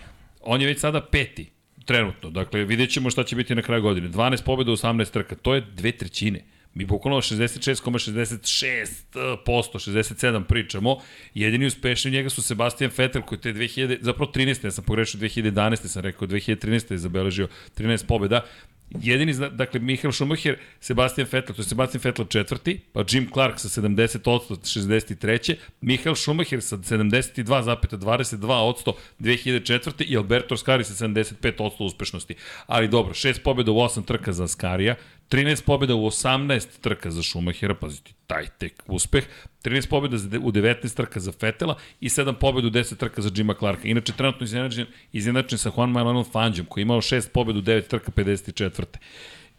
on 0.47 0.61
je 0.61 0.67
već 0.67 0.81
sada 0.81 1.01
peti 1.01 1.51
trenutno. 1.85 2.31
Dakle, 2.31 2.65
vidjet 2.65 2.91
ćemo 2.91 3.11
šta 3.11 3.25
će 3.25 3.37
biti 3.37 3.55
na 3.55 3.63
kraju 3.63 3.83
godine. 3.83 4.09
12 4.09 4.45
pobjeda 4.45 4.73
u 4.73 4.77
18 4.77 5.11
trka, 5.11 5.35
to 5.35 5.55
je 5.55 5.61
dve 5.61 5.93
trećine. 5.93 6.45
Mi 6.75 6.85
bukvalno 6.85 7.21
66,66%, 7.21 8.87
67 9.15 10.45
pričamo. 10.45 10.99
Jedini 11.35 11.67
uspešni 11.67 12.11
njega 12.11 12.31
su 12.31 12.43
Sebastian 12.43 12.91
Vettel 12.97 13.23
koji 13.23 13.41
te 13.41 13.53
2000, 13.53 13.99
zapravo 14.01 14.33
13. 14.33 14.65
Ja 14.65 14.71
sam 14.71 14.85
pogrešio 14.85 15.21
2011. 15.21 15.87
sam 15.87 16.03
rekao 16.03 16.29
2013. 16.29 16.93
je 16.93 16.99
zabeležio 16.99 17.49
13 17.77 18.07
pobjeda. 18.07 18.45
Jedini, 18.91 19.35
dakle, 19.53 19.81
Michael 19.81 20.13
Schumacher, 20.13 20.59
Sebastian 20.81 21.27
Vettel, 21.33 21.55
to 21.55 21.63
je 21.63 21.67
Sebastian 21.67 22.01
Vettel 22.05 22.27
četvrti, 22.27 22.81
pa 22.93 23.05
Jim 23.09 23.27
Clark 23.33 23.59
sa 23.59 23.69
70 23.69 24.31
od 24.31 24.67
63. 24.67 25.57
Michael 25.81 26.15
Schumacher 26.15 26.63
sa 26.63 26.77
72,22 26.77 28.53
od 28.53 28.97
2004. 29.21 30.05
i 30.07 30.17
Alberto 30.17 30.57
Scari 30.57 30.85
sa 30.85 31.07
75 31.07 31.55
od 31.59 31.73
uspešnosti. 31.79 32.35
Ali 32.67 32.89
dobro, 32.89 33.15
šest 33.15 33.43
pobjeda 33.43 33.73
u 33.73 33.75
8 33.75 34.05
trka 34.05 34.33
za 34.33 34.49
Scarija, 34.49 34.95
13 35.31 35.65
pobjeda 35.65 35.95
u 35.95 36.07
18 36.07 36.81
trka 36.81 37.11
za 37.11 37.23
Schumachera, 37.23 37.75
pazite, 37.75 38.13
taj 38.27 38.47
tek 38.59 38.83
uspeh, 38.87 39.25
13 39.65 39.89
pobjeda 39.89 40.17
u 40.17 40.53
19 40.53 40.97
trka 40.97 41.21
za 41.21 41.33
Fetela 41.33 41.77
i 42.01 42.09
7 42.09 42.33
pobjeda 42.33 42.69
u 42.69 42.71
10 42.71 42.97
trka 42.97 43.23
za 43.23 43.31
Jima 43.35 43.55
Clarka. 43.55 43.89
Inače, 43.89 44.13
trenutno 44.13 44.45
izjednačen, 44.45 44.87
izjednačen 45.13 45.59
sa 45.59 45.71
Juan 45.77 45.91
Manuel 45.91 46.25
Fangijom, 46.25 46.67
koji 46.67 46.83
je 46.83 46.85
imao 46.85 47.01
6 47.01 47.29
pobjeda 47.33 47.59
u 47.59 47.63
9 47.63 47.87
trka 47.87 48.13
54. 48.13 48.85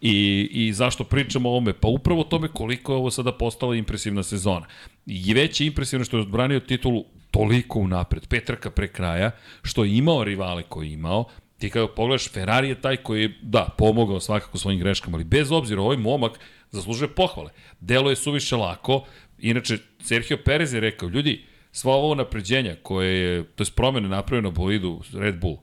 I, 0.01 0.49
I 0.51 0.73
zašto 0.73 1.03
pričamo 1.03 1.49
o 1.49 1.51
ovome? 1.51 1.73
Pa 1.73 1.87
upravo 1.87 2.21
o 2.21 2.23
tome 2.23 2.47
koliko 2.47 2.93
je 2.93 2.97
ovo 2.97 3.11
sada 3.11 3.31
postala 3.31 3.75
impresivna 3.75 4.23
sezona. 4.23 4.65
I 5.05 5.33
već 5.33 5.61
je 5.61 5.67
impresivno 5.67 6.05
što 6.05 6.17
je 6.17 6.21
odbranio 6.21 6.59
titulu 6.59 7.05
toliko 7.31 7.79
unapred, 7.79 8.27
pet 8.27 8.45
trka 8.45 8.71
pre 8.71 8.87
kraja, 8.87 9.31
što 9.63 9.83
je 9.83 9.97
imao 9.97 10.23
rivale 10.23 10.63
koje 10.63 10.87
je 10.87 10.93
imao, 10.93 11.25
Ti 11.57 11.69
kada 11.69 11.87
pogledaš, 11.87 12.29
Ferrari 12.31 12.69
je 12.69 12.81
taj 12.81 12.97
koji 12.97 13.21
je, 13.21 13.33
da, 13.41 13.67
pomogao 13.77 14.19
svakako 14.19 14.57
svojim 14.57 14.79
greškama, 14.79 15.17
ali 15.17 15.23
bez 15.23 15.51
obzira, 15.51 15.81
ovaj 15.81 15.97
momak 15.97 16.39
zaslužuje 16.71 17.09
pohvale. 17.09 17.51
Delo 17.79 18.09
je 18.09 18.15
suviše 18.15 18.55
lako, 18.55 19.05
inače, 19.39 19.77
Sergio 20.01 20.37
Perez 20.45 20.73
je 20.73 20.79
rekao, 20.79 21.09
ljudi, 21.09 21.43
sva 21.71 21.93
ovo 21.93 22.15
napređenja 22.15 22.75
koje 22.83 23.17
je, 23.17 23.43
to 23.43 23.63
je 23.63 23.67
promene 23.75 24.09
napravljeno 24.09 24.51
bolidu 24.51 25.01
Red 25.13 25.39
Bull, 25.39 25.57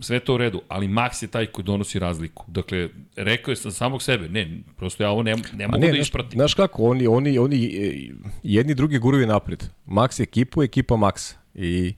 sve 0.00 0.20
to 0.20 0.34
u 0.34 0.36
redu, 0.36 0.62
ali 0.68 0.88
Max 0.88 1.22
je 1.22 1.28
taj 1.28 1.46
koji 1.46 1.64
donosi 1.64 1.98
razliku. 1.98 2.44
Dakle, 2.48 2.88
rekao 3.16 3.52
je 3.52 3.56
sam 3.56 3.72
samog 3.72 4.02
sebe, 4.02 4.28
ne, 4.28 4.60
prosto 4.76 5.02
ja 5.02 5.10
ovo 5.10 5.22
ne, 5.22 5.36
ne 5.52 5.68
mogu 5.68 5.80
ne, 5.80 5.92
da 5.92 5.98
ispratim. 5.98 6.38
Znaš 6.38 6.54
kako, 6.54 6.82
oni, 6.82 7.06
oni, 7.06 7.38
oni 7.38 7.64
e, 7.64 8.10
jedni 8.42 8.74
drugi 8.74 8.98
guruju 8.98 9.26
napred. 9.26 9.64
Max 9.86 10.22
ekipu, 10.22 10.62
ekipa 10.62 10.94
Max. 10.94 11.34
I 11.54 11.94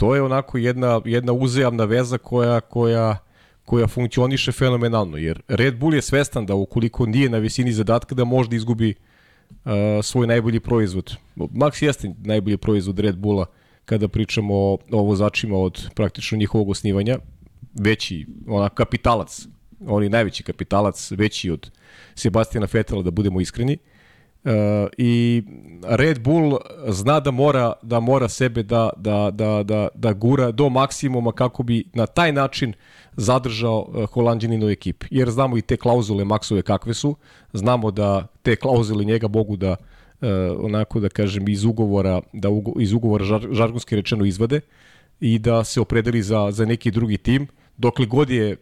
to 0.00 0.14
je 0.14 0.22
onako 0.22 0.58
jedna, 0.58 1.00
jedna 1.04 1.32
uzajamna 1.32 1.84
veza 1.84 2.18
koja, 2.18 2.60
koja, 2.60 3.18
koja 3.64 3.86
funkcioniše 3.86 4.52
fenomenalno, 4.52 5.16
jer 5.16 5.42
Red 5.48 5.76
Bull 5.78 5.94
je 5.94 6.02
svestan 6.02 6.46
da 6.46 6.54
ukoliko 6.54 7.06
nije 7.06 7.28
na 7.28 7.38
visini 7.38 7.72
zadatka 7.72 8.14
da 8.14 8.24
može 8.24 8.48
da 8.48 8.56
izgubi 8.56 8.94
uh, 8.94 9.72
svoj 10.02 10.26
najbolji 10.26 10.60
proizvod. 10.60 11.16
Max 11.36 11.84
jeste 11.84 12.14
najbolji 12.18 12.56
proizvod 12.56 12.98
Red 12.98 13.16
Bulla 13.16 13.46
kada 13.84 14.08
pričamo 14.08 14.54
o, 14.54 14.78
o 14.92 15.02
vozačima 15.02 15.58
od 15.58 15.90
praktično 15.94 16.38
njihovog 16.38 16.68
osnivanja, 16.68 17.18
veći, 17.74 18.26
ona 18.48 18.68
kapitalac, 18.68 19.46
on 19.86 20.02
je 20.02 20.08
najveći 20.10 20.42
kapitalac, 20.42 21.10
veći 21.10 21.50
od 21.50 21.70
Sebastiana 22.14 22.66
Fetela, 22.66 23.02
da 23.02 23.10
budemo 23.10 23.40
iskreni. 23.40 23.74
Uh, 23.74 23.99
I 24.98 25.42
Red 25.82 26.18
Bull 26.20 26.58
zna 26.88 27.20
da 27.20 27.30
mora 27.30 27.72
da 27.82 28.00
mora 28.00 28.28
sebe 28.28 28.62
da, 28.62 28.90
da, 28.96 29.30
da, 29.30 29.62
da, 29.62 29.88
da 29.94 30.12
gura 30.12 30.50
do 30.50 30.68
maksimuma 30.68 31.32
kako 31.32 31.62
bi 31.62 31.84
na 31.94 32.06
taj 32.06 32.32
način 32.32 32.72
zadržao 33.16 33.88
uh, 33.88 34.10
Holandjaninu 34.10 34.68
ekipi. 34.68 35.06
Jer 35.10 35.30
znamo 35.30 35.58
i 35.58 35.62
te 35.62 35.76
klauzule 35.76 36.24
Maksove 36.24 36.62
kakve 36.62 36.94
su, 36.94 37.16
znamo 37.52 37.90
da 37.90 38.26
te 38.42 38.56
klauzule 38.56 39.04
njega 39.04 39.28
mogu 39.28 39.56
da 39.56 39.76
onako 40.58 41.00
da 41.00 41.08
kažem 41.08 41.48
iz 41.48 41.64
ugovora 41.64 42.20
da 42.32 42.48
ugo, 42.48 42.80
iz 42.80 42.92
ugovora 42.92 43.24
žar, 43.24 43.46
žargonski 43.50 43.96
rečeno 43.96 44.24
izvade 44.24 44.60
i 45.20 45.38
da 45.38 45.64
se 45.64 45.80
opredeli 45.80 46.22
za 46.22 46.50
za 46.50 46.64
neki 46.64 46.90
drugi 46.90 47.18
tim 47.18 47.46
dokle 47.76 48.06
god 48.06 48.30
je 48.30 48.56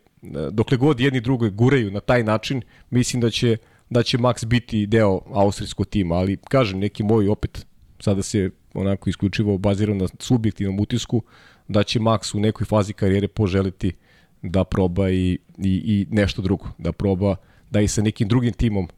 dokle 0.50 0.76
god 0.76 1.00
jedni 1.00 1.20
drugi 1.20 1.50
guraju 1.50 1.90
na 1.90 2.00
taj 2.00 2.22
način 2.22 2.62
mislim 2.90 3.20
da 3.20 3.30
će 3.30 3.56
da 3.90 4.03
će 4.03 4.18
Max 4.18 4.46
biti 4.46 4.87
deo 4.87 5.20
austrijskog 5.35 5.87
tima 5.87 6.14
ali 6.14 6.37
kažem 6.37 6.79
neki 6.79 7.03
moj 7.03 7.29
opet 7.29 7.66
sada 8.01 8.22
se 8.22 8.51
onako 8.74 9.11
isključivo 9.11 9.59
baziram 9.59 9.98
na 9.98 10.09
subjektivnom 10.18 10.81
utisku 10.81 11.22
da 11.68 11.83
će 11.83 12.01
Max 12.01 12.37
u 12.37 12.40
nekoj 12.40 12.64
fazi 12.64 12.92
karijere 12.92 13.29
poželiti 13.29 13.92
da 14.42 14.64
proba 14.64 15.11
i, 15.11 15.38
i, 15.59 15.72
i 15.85 16.07
nešto 16.11 16.42
drugo, 16.42 16.68
da 16.79 16.92
proba 16.92 17.37
da 17.70 17.81
i 17.81 17.88
sa 17.88 18.03
nekim 18.03 18.29
drugim 18.29 18.53
timom 18.53 18.88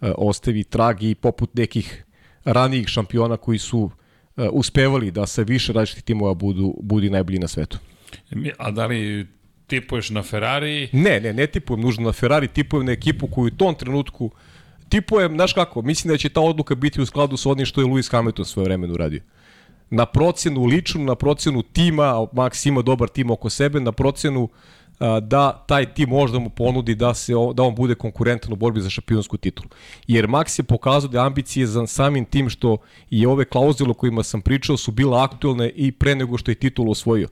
e, 0.00 0.12
ostavi 0.16 0.64
trag 0.64 1.02
i 1.02 1.14
poput 1.14 1.54
nekih 1.54 2.04
ranijih 2.44 2.88
šampiona 2.88 3.36
koji 3.36 3.58
su 3.58 3.90
e, 4.36 4.48
uspevali 4.52 5.10
da 5.10 5.26
sa 5.26 5.42
više 5.42 5.72
različitih 5.72 6.04
timova 6.04 6.34
budu, 6.34 6.74
budu 6.82 7.10
najbolji 7.10 7.38
na 7.38 7.48
svetu. 7.48 7.78
A 8.58 8.70
da 8.70 8.86
li 8.86 9.26
tipuješ 9.70 10.10
na 10.10 10.22
Ferrari? 10.22 10.88
Ne, 10.92 11.20
ne, 11.20 11.32
ne 11.32 11.46
tipujem 11.46 11.80
nužno 11.80 12.10
na 12.10 12.12
Ferrari, 12.12 12.48
tipujem 12.48 12.86
na 12.86 12.92
ekipu 12.92 13.26
koju 13.26 13.46
u 13.46 13.56
tom 13.56 13.74
trenutku 13.74 14.30
tipujem, 14.90 15.34
znaš 15.34 15.52
kako, 15.52 15.82
mislim 15.82 16.12
da 16.12 16.18
će 16.18 16.28
ta 16.28 16.40
odluka 16.40 16.74
biti 16.74 17.00
u 17.00 17.06
skladu 17.06 17.36
sa 17.36 17.50
onim 17.50 17.66
što 17.66 17.80
je 17.80 17.86
Lewis 17.86 18.10
Hamilton 18.10 18.44
svoje 18.44 18.64
vremenu 18.64 18.94
uradio. 18.94 19.22
Na 19.90 20.06
procenu 20.06 20.64
ličnu, 20.64 21.04
na 21.04 21.14
procenu 21.14 21.62
tima, 21.62 22.26
Max 22.32 22.68
ima 22.68 22.82
dobar 22.82 23.08
tim 23.08 23.30
oko 23.30 23.50
sebe, 23.50 23.80
na 23.80 23.92
procenu 23.92 24.48
da 25.22 25.64
taj 25.66 25.94
tim 25.94 26.08
možda 26.08 26.38
mu 26.38 26.50
ponudi 26.50 26.94
da 26.94 27.14
se 27.14 27.32
da 27.54 27.62
on 27.62 27.74
bude 27.74 27.94
konkurentan 27.94 28.52
u 28.52 28.56
borbi 28.56 28.80
za 28.80 28.90
šampionsku 28.90 29.36
titulu. 29.36 29.68
Jer 30.06 30.28
Max 30.28 30.58
je 30.58 30.62
pokazao 30.62 31.10
da 31.10 31.26
ambicije 31.26 31.66
za 31.66 31.86
samim 31.86 32.24
tim 32.24 32.48
što 32.48 32.76
i 33.10 33.26
ove 33.26 33.44
klauzule 33.44 33.90
o 33.90 33.94
kojima 33.94 34.22
sam 34.22 34.40
pričao 34.40 34.76
su 34.76 34.92
bile 34.92 35.22
aktuelne 35.22 35.70
i 35.70 35.92
pre 35.92 36.14
nego 36.14 36.38
što 36.38 36.50
je 36.50 36.54
titulu 36.54 36.90
osvojio. 36.90 37.28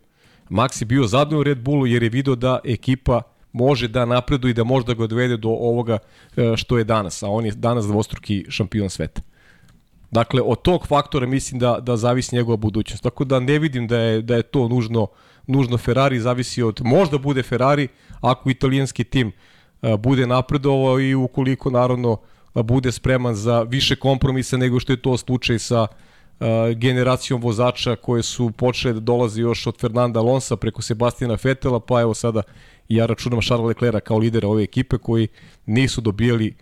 Max 0.51 0.83
je 0.83 0.87
bio 0.87 1.05
u 1.39 1.43
Red 1.43 1.59
Bullu 1.59 1.87
jer 1.87 2.03
je 2.03 2.09
video 2.09 2.35
da 2.35 2.59
ekipa 2.65 3.23
može 3.53 3.89
da 3.89 4.05
napreduje 4.05 4.51
i 4.51 4.55
da 4.55 4.65
može 4.65 4.87
da 4.87 4.95
ga 4.95 5.05
odvede 5.05 5.37
do 5.37 5.49
ovoga 5.49 5.99
e, 6.37 6.57
što 6.57 6.79
je 6.79 6.85
danas, 6.85 7.23
a 7.23 7.29
on 7.29 7.47
je 7.47 7.53
danas 7.53 7.87
dvostruki 7.87 8.45
šampion 8.49 8.91
sveta. 8.91 9.23
Dakle, 10.11 10.43
od 10.43 10.63
tog 10.63 10.87
faktora 10.87 11.27
mislim 11.27 11.59
da, 11.59 11.79
da 11.81 11.97
zavisi 11.97 12.37
njegova 12.37 12.57
budućnost. 12.57 13.03
Tako 13.03 13.25
da 13.25 13.41
ne 13.41 13.59
vidim 13.59 13.87
da 13.87 13.99
je, 13.99 14.23
da 14.23 14.37
je 14.37 14.43
to 14.43 14.69
nužno 14.69 15.03
uh, 15.03 15.09
nužno 15.49 15.79
Ferrari, 15.79 16.21
zavisi 16.21 16.63
od, 16.63 16.81
možda 16.85 17.19
bude 17.19 17.43
Ferrari, 17.43 17.89
ako 18.21 18.51
italijanski 18.51 19.05
tim 19.05 19.33
bude 19.99 20.27
napredovao 20.27 21.01
i 21.01 21.15
ukoliko 21.15 21.71
naravno 21.71 22.17
bude 22.55 22.93
spreman 22.93 23.35
za 23.35 23.63
više 23.63 23.97
kompromisa 23.97 24.57
nego 24.57 24.81
što 24.81 24.93
je 24.93 25.03
to 25.03 25.17
slučaj 25.17 25.59
sa 25.59 25.87
generacijom 26.77 27.41
vozača 27.41 27.97
koje 27.97 28.23
su 28.23 28.51
počele 28.51 28.95
da 28.95 29.01
dolaze 29.01 29.41
još 29.41 29.67
od 29.67 29.81
Fernanda 29.81 30.21
Alonso 30.21 30.57
preko 30.57 30.83
Sebastina 30.83 31.37
Fetela, 31.37 31.81
pa 31.81 32.01
evo 32.01 32.15
sada 32.15 32.43
ja 32.89 33.07
računam 33.07 33.41
Charles 33.41 33.67
Leclerc 33.67 34.05
kao 34.05 34.19
lidera 34.19 34.49
ove 34.49 34.63
ekipe 34.63 34.99
koji 34.99 35.29
nisu 35.67 36.01
dobijali 36.01 36.55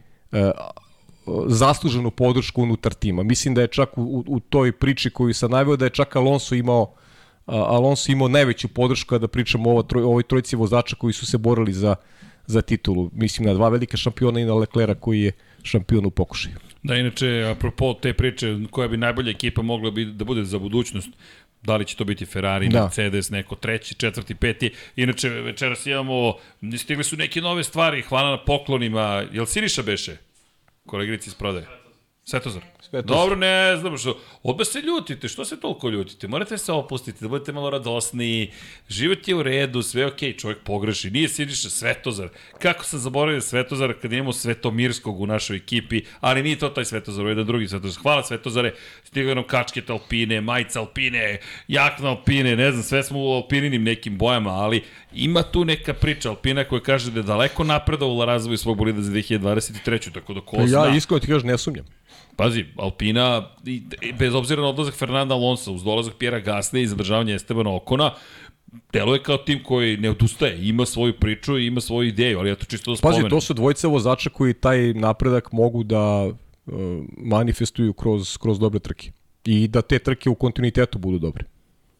zasluženu 1.47 2.11
podršku 2.11 2.63
unutar 2.63 2.95
tima. 2.95 3.23
Mislim 3.23 3.55
da 3.55 3.61
je 3.61 3.69
čak 3.69 3.99
u, 3.99 4.25
u 4.27 4.41
toj 4.41 4.73
priči 4.73 5.11
koju 5.11 5.35
sam 5.35 5.51
naveo 5.51 5.77
da 5.77 5.85
je 5.85 5.91
čak 5.91 6.17
Alonso 6.17 6.55
imao 6.55 6.83
uh, 6.83 7.55
Alonso 7.55 8.13
imao 8.13 8.29
najveću 8.29 8.69
podršku 8.69 9.09
kada 9.09 9.29
pričamo 9.29 9.71
o 9.71 9.73
ovo 9.73 9.83
troj, 9.83 10.03
ovoj 10.03 10.23
trojici 10.23 10.57
vozača 10.57 10.97
koji 10.97 11.13
su 11.13 11.27
se 11.27 11.39
borili 11.39 11.73
za, 11.73 11.95
za 12.47 12.63
titulu. 12.63 13.11
Mislim 13.13 13.47
na 13.47 13.55
dva 13.55 13.69
velika 13.69 13.97
šampiona 13.97 14.41
i 14.41 14.45
na 14.45 14.55
Leclera 14.55 14.95
koji 14.95 15.21
je 15.21 15.33
šampion 15.63 16.07
u 16.07 16.11
pokušaju. 16.11 16.57
Da, 16.87 16.97
inače, 16.97 17.45
apropo 17.51 17.95
te 17.95 18.13
priče, 18.13 18.57
koja 18.71 18.89
bi 18.89 18.97
najbolja 18.97 19.31
ekipa 19.31 19.63
mogla 19.63 19.91
bi 19.91 20.05
da 20.05 20.25
bude 20.25 20.45
za 20.45 20.59
budućnost, 20.59 21.09
da 21.63 21.77
li 21.77 21.85
će 21.85 21.97
to 21.97 22.05
biti 22.05 22.27
Ferrari, 22.27 22.69
da. 22.69 22.83
Mercedes, 22.83 23.31
neko 23.31 23.55
treći, 23.55 23.95
četvrti, 23.95 24.35
peti. 24.35 24.71
Inače, 24.97 25.29
večeras 25.29 25.87
imamo, 25.87 26.35
stigli 26.79 27.05
su 27.05 27.17
neke 27.17 27.41
nove 27.41 27.65
stvari, 27.65 28.03
hvala 28.03 28.31
na 28.31 28.45
poklonima. 28.45 29.25
Jel 29.33 29.47
Siriša 29.47 29.83
beše? 29.83 30.17
Koleginici 30.87 31.29
iz 31.29 31.35
prodaje. 31.35 31.67
Svetozar. 32.25 32.63
Svetos. 32.91 33.17
Dobro, 33.17 33.37
ne 33.37 33.77
znam 33.77 33.99
što. 33.99 34.19
Odmah 34.43 34.67
se 34.67 34.81
ljutite, 34.81 35.29
što 35.29 35.45
se 35.45 35.61
toliko 35.61 35.89
ljutite? 35.89 36.29
Morate 36.29 36.59
se 36.59 36.73
opustiti, 36.73 37.19
da 37.21 37.29
budete 37.29 37.53
malo 37.53 37.71
radosniji. 37.71 38.51
Život 38.89 39.29
je 39.29 39.35
u 39.35 39.43
redu, 39.43 39.83
sve 39.83 40.03
je 40.03 40.07
okej, 40.07 40.33
okay, 40.33 40.39
čovjek 40.39 40.59
pogreši. 40.65 41.11
Nije 41.11 41.29
Siniša 41.29 41.71
Svetozar. 41.71 42.29
Kako 42.59 42.85
sam 42.85 42.99
zaboravio 42.99 43.41
Svetozar 43.41 43.95
kad 44.03 44.13
imamo 44.13 44.33
Svetomirskog 44.33 45.21
u 45.21 45.27
našoj 45.27 45.57
ekipi, 45.57 46.03
ali 46.21 46.43
nije 46.43 46.59
to 46.59 46.69
taj 46.69 46.85
Svetozar, 46.85 47.21
ovo 47.21 47.29
je 47.29 47.33
jedan 47.33 47.47
drugi 47.47 47.69
Svetozar. 47.69 48.03
Hvala 48.03 48.23
Svetozare, 48.23 48.73
stigao 49.05 49.35
nam 49.35 49.45
kačket 49.45 49.91
Alpine, 49.91 50.41
majica 50.41 50.81
Alpine, 50.81 51.39
jakna 51.69 52.09
Alpine, 52.09 52.57
ne 52.57 52.71
znam, 52.73 52.83
sve 52.83 53.03
smo 53.03 53.19
u 53.19 53.33
Alpininim 53.33 53.83
nekim 53.83 54.19
bojama, 54.19 54.51
ali 54.51 54.83
ima 55.15 55.43
tu 55.43 55.65
neka 55.65 55.95
priča 55.95 56.31
Alpina 56.31 56.65
koja 56.65 56.81
kaže 56.81 57.11
da 57.11 57.21
je 57.21 57.25
daleko 57.25 57.65
napredovala 57.65 58.25
razvoj 58.25 58.57
svog 58.57 58.79
bolida 58.79 59.03
za 59.03 59.13
2023. 59.13 60.13
Tako 60.15 60.35
da 60.35 60.41
ko 60.41 60.67
zna. 60.67 60.87
Ja 60.87 60.97
iskreno 60.97 61.21
ti 61.21 61.27
kažem, 61.27 61.49
ne 61.49 61.59
sumnjam. 61.59 61.87
Pazi, 62.37 62.65
Alpina, 62.77 63.49
bez 64.19 64.35
obzira 64.35 64.63
na 64.63 64.69
odlazak 64.69 64.95
Fernanda 64.95 65.35
Alonso, 65.35 65.73
uz 65.73 65.85
dolazak 65.85 66.15
Pjera 66.19 66.41
Gasne 66.41 66.83
i 66.83 66.87
zadržavanje 66.87 67.35
Estebana 67.35 67.75
Okona, 67.75 68.11
deluje 68.93 69.23
kao 69.23 69.37
tim 69.37 69.63
koji 69.65 69.97
ne 69.97 70.11
odustaje, 70.11 70.69
ima 70.69 70.87
svoju 70.87 71.15
priču 71.21 71.59
i 71.59 71.67
ima 71.67 71.81
svoju 71.81 72.09
ideju, 72.09 72.39
ali 72.39 72.49
ja 72.49 72.55
to 72.55 72.65
čisto 72.65 72.91
da 72.91 72.97
spomenem. 72.97 73.23
Pazi, 73.23 73.31
to 73.31 73.41
su 73.41 73.55
dvojice 73.55 73.87
vozača 73.87 74.31
koji 74.31 74.55
taj 74.55 74.95
napredak 74.95 75.53
mogu 75.53 75.83
da 75.83 76.27
uh, 76.27 76.35
manifestuju 77.17 77.93
kroz, 77.93 78.37
kroz 78.37 78.59
dobre 78.59 78.81
trke. 78.81 79.13
I 79.45 79.69
da 79.69 79.83
te 79.83 79.99
trke 79.99 80.31
u 80.31 80.35
kontinuitetu 80.35 80.99
budu 80.99 81.19
dobre. 81.19 81.45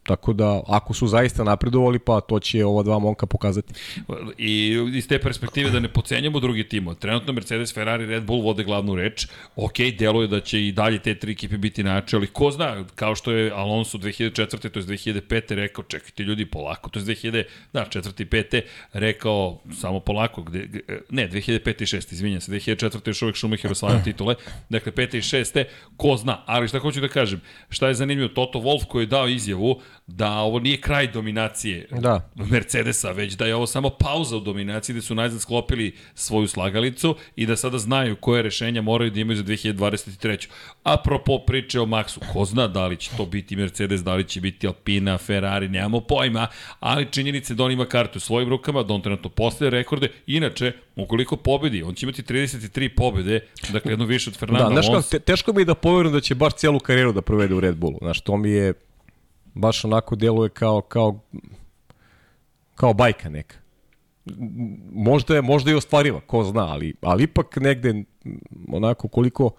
Tako 0.07 0.33
da, 0.33 0.61
ako 0.67 0.95
su 0.95 1.07
zaista 1.07 1.45
napredovali, 1.45 1.99
pa 1.99 2.21
to 2.21 2.41
će 2.41 2.65
ova 2.65 2.83
dva 2.83 2.99
momka 2.99 3.27
pokazati. 3.27 3.75
I 4.39 4.79
iz 4.95 5.09
te 5.09 5.19
perspektive 5.19 5.71
da 5.71 5.81
ne 5.81 5.89
pocenjamo 5.89 6.41
drugi 6.41 6.69
timo. 6.69 6.95
Trenutno 6.95 7.33
Mercedes, 7.33 7.75
Ferrari, 7.75 8.07
Red 8.07 8.25
Bull 8.25 8.43
vode 8.43 8.65
glavnu 8.65 8.95
reč. 8.95 9.27
Ok, 9.57 9.79
deluje 9.99 10.29
da 10.29 10.41
će 10.41 10.67
i 10.67 10.73
dalje 10.73 10.99
te 10.99 11.15
tri 11.15 11.33
ekipe 11.33 11.59
biti 11.59 11.83
nače, 11.83 12.17
ali 12.17 12.27
ko 12.27 12.51
zna, 12.51 12.85
kao 12.95 13.15
što 13.15 13.33
je 13.33 13.51
Alonso 13.51 13.99
2004. 13.99 14.69
to 14.69 14.79
je 14.79 14.85
2005. 14.85 15.55
rekao, 15.55 15.85
čekajte 15.85 16.23
ljudi, 16.23 16.47
polako, 16.47 16.91
to 16.91 16.99
je 16.99 17.05
2000, 17.05 17.45
da, 17.73 17.87
4. 17.91 18.23
i 18.23 18.27
5. 18.27 18.61
rekao, 18.93 19.61
samo 19.81 20.01
polako, 20.01 20.43
gde, 20.43 20.69
ne, 21.11 21.29
2005. 21.29 21.83
i 21.83 21.87
6. 21.87 22.13
izvinjam 22.13 22.41
se, 22.41 22.53
2004. 22.53 23.09
još 23.09 23.23
uvek 23.23 23.37
Schumacher 23.37 23.73
osvajao 23.73 24.01
titule, 24.05 24.35
dakle 24.69 24.93
5. 24.93 25.17
i 25.17 25.21
6. 25.21 25.65
ko 25.97 26.17
zna, 26.17 26.43
ali 26.47 26.69
šta 26.69 26.79
hoću 26.79 27.01
da 27.01 27.09
kažem, 27.09 27.41
šta 27.69 27.89
je 27.89 27.95
zanimljivo, 27.95 28.29
Toto 28.29 28.59
Wolf 28.59 28.85
koji 28.85 29.03
je 29.03 29.07
dao 29.07 29.29
izjavu, 29.29 29.81
da 30.07 30.33
ovo 30.33 30.59
nije 30.59 30.81
kraj 30.81 31.07
dominacije 31.07 31.89
da. 31.91 32.31
Mercedesa, 32.35 33.11
već 33.11 33.33
da 33.33 33.47
je 33.47 33.55
ovo 33.55 33.67
samo 33.67 33.91
pauza 33.91 34.37
u 34.37 34.41
dominaciji 34.41 34.95
gde 34.95 35.03
su 35.03 35.15
najzad 35.15 35.41
sklopili 35.41 35.95
svoju 36.15 36.49
slagalicu 36.49 37.17
i 37.37 37.47
da 37.47 37.57
sada 37.57 37.79
znaju 37.79 38.17
koje 38.17 38.43
rešenja 38.43 38.83
moraju 38.83 39.11
da 39.11 39.21
imaju 39.21 39.37
za 39.37 39.43
2023. 39.43 40.49
Apropo 40.83 41.39
priče 41.39 41.81
o 41.81 41.87
Maxu, 41.87 42.19
ko 42.33 42.45
zna 42.45 42.69
da 42.69 42.87
li 42.87 42.97
će 42.97 43.11
to 43.17 43.27
biti 43.27 43.57
Mercedes, 43.57 44.01
da 44.01 44.15
li 44.15 44.25
će 44.25 44.41
biti 44.41 44.67
Alpina, 44.67 45.19
Ferrari, 45.19 45.69
nemamo 45.69 46.01
pojma, 46.01 46.47
ali 46.81 47.07
činjenice 47.11 47.55
da 47.55 47.65
on 47.65 47.73
ima 47.73 47.85
kartu 47.85 48.17
u 48.17 48.21
svojim 48.21 48.49
rukama, 48.49 48.83
da 48.83 48.95
on 48.95 49.03
trenutno 49.03 49.31
postaje 49.31 49.71
rekorde, 49.71 50.09
inače, 50.27 50.73
ukoliko 50.97 51.37
pobedi, 51.37 51.83
on 51.83 51.95
će 51.95 52.07
imati 52.07 52.23
33 52.23 52.89
pobede, 52.97 53.41
dakle 53.73 53.93
jedno 53.93 54.05
više 54.05 54.31
od 54.31 54.37
Fernanda 54.37 54.75
da, 54.75 54.83
znaš 54.83 55.09
te, 55.09 55.19
teško 55.19 55.53
mi 55.53 55.61
je 55.61 55.65
da 55.65 55.75
poverujem 55.75 56.13
da 56.13 56.21
će 56.21 56.35
baš 56.35 56.55
celu 56.55 56.79
karijeru 56.79 57.13
da 57.13 57.23
provede 57.23 57.55
u 57.55 57.61
Red 57.61 57.77
Bullu, 57.77 57.99
znaš, 58.01 58.21
to 58.21 58.37
mi 58.37 58.51
je 58.51 58.73
baš 59.57 59.85
onako 59.85 60.17
deluje 60.17 60.49
kao, 60.49 60.81
kao, 60.81 61.21
kao 62.75 62.93
bajka 62.93 63.29
neka. 63.29 63.57
Možda 64.93 65.35
je, 65.35 65.43
možda 65.43 65.71
je 65.71 65.77
ostvariva, 65.77 66.21
ko 66.21 66.45
zna, 66.45 66.73
ali, 66.73 66.95
ali 67.01 67.25
ipak 67.25 67.57
negde 67.57 68.05
onako 68.73 69.09
koliko 69.09 69.51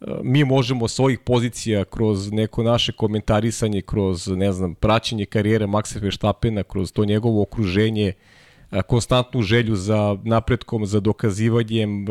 e, 0.00 0.04
mi 0.22 0.44
možemo 0.44 0.88
s 0.88 0.98
ovih 0.98 1.18
pozicija 1.18 1.84
kroz 1.84 2.32
neko 2.32 2.62
naše 2.62 2.92
komentarisanje, 2.92 3.82
kroz, 3.82 4.28
ne 4.28 4.52
znam, 4.52 4.74
praćenje 4.74 5.24
karijere 5.24 5.66
Maxa 5.66 6.00
Verstappena, 6.00 6.62
kroz 6.62 6.92
to 6.92 7.04
njegovo 7.04 7.42
okruženje, 7.42 8.12
e, 8.72 8.82
konstantnu 8.82 9.42
želju 9.42 9.76
za 9.76 10.16
napretkom, 10.24 10.86
za 10.86 11.00
dokazivanjem, 11.00 12.04
e, 12.04 12.06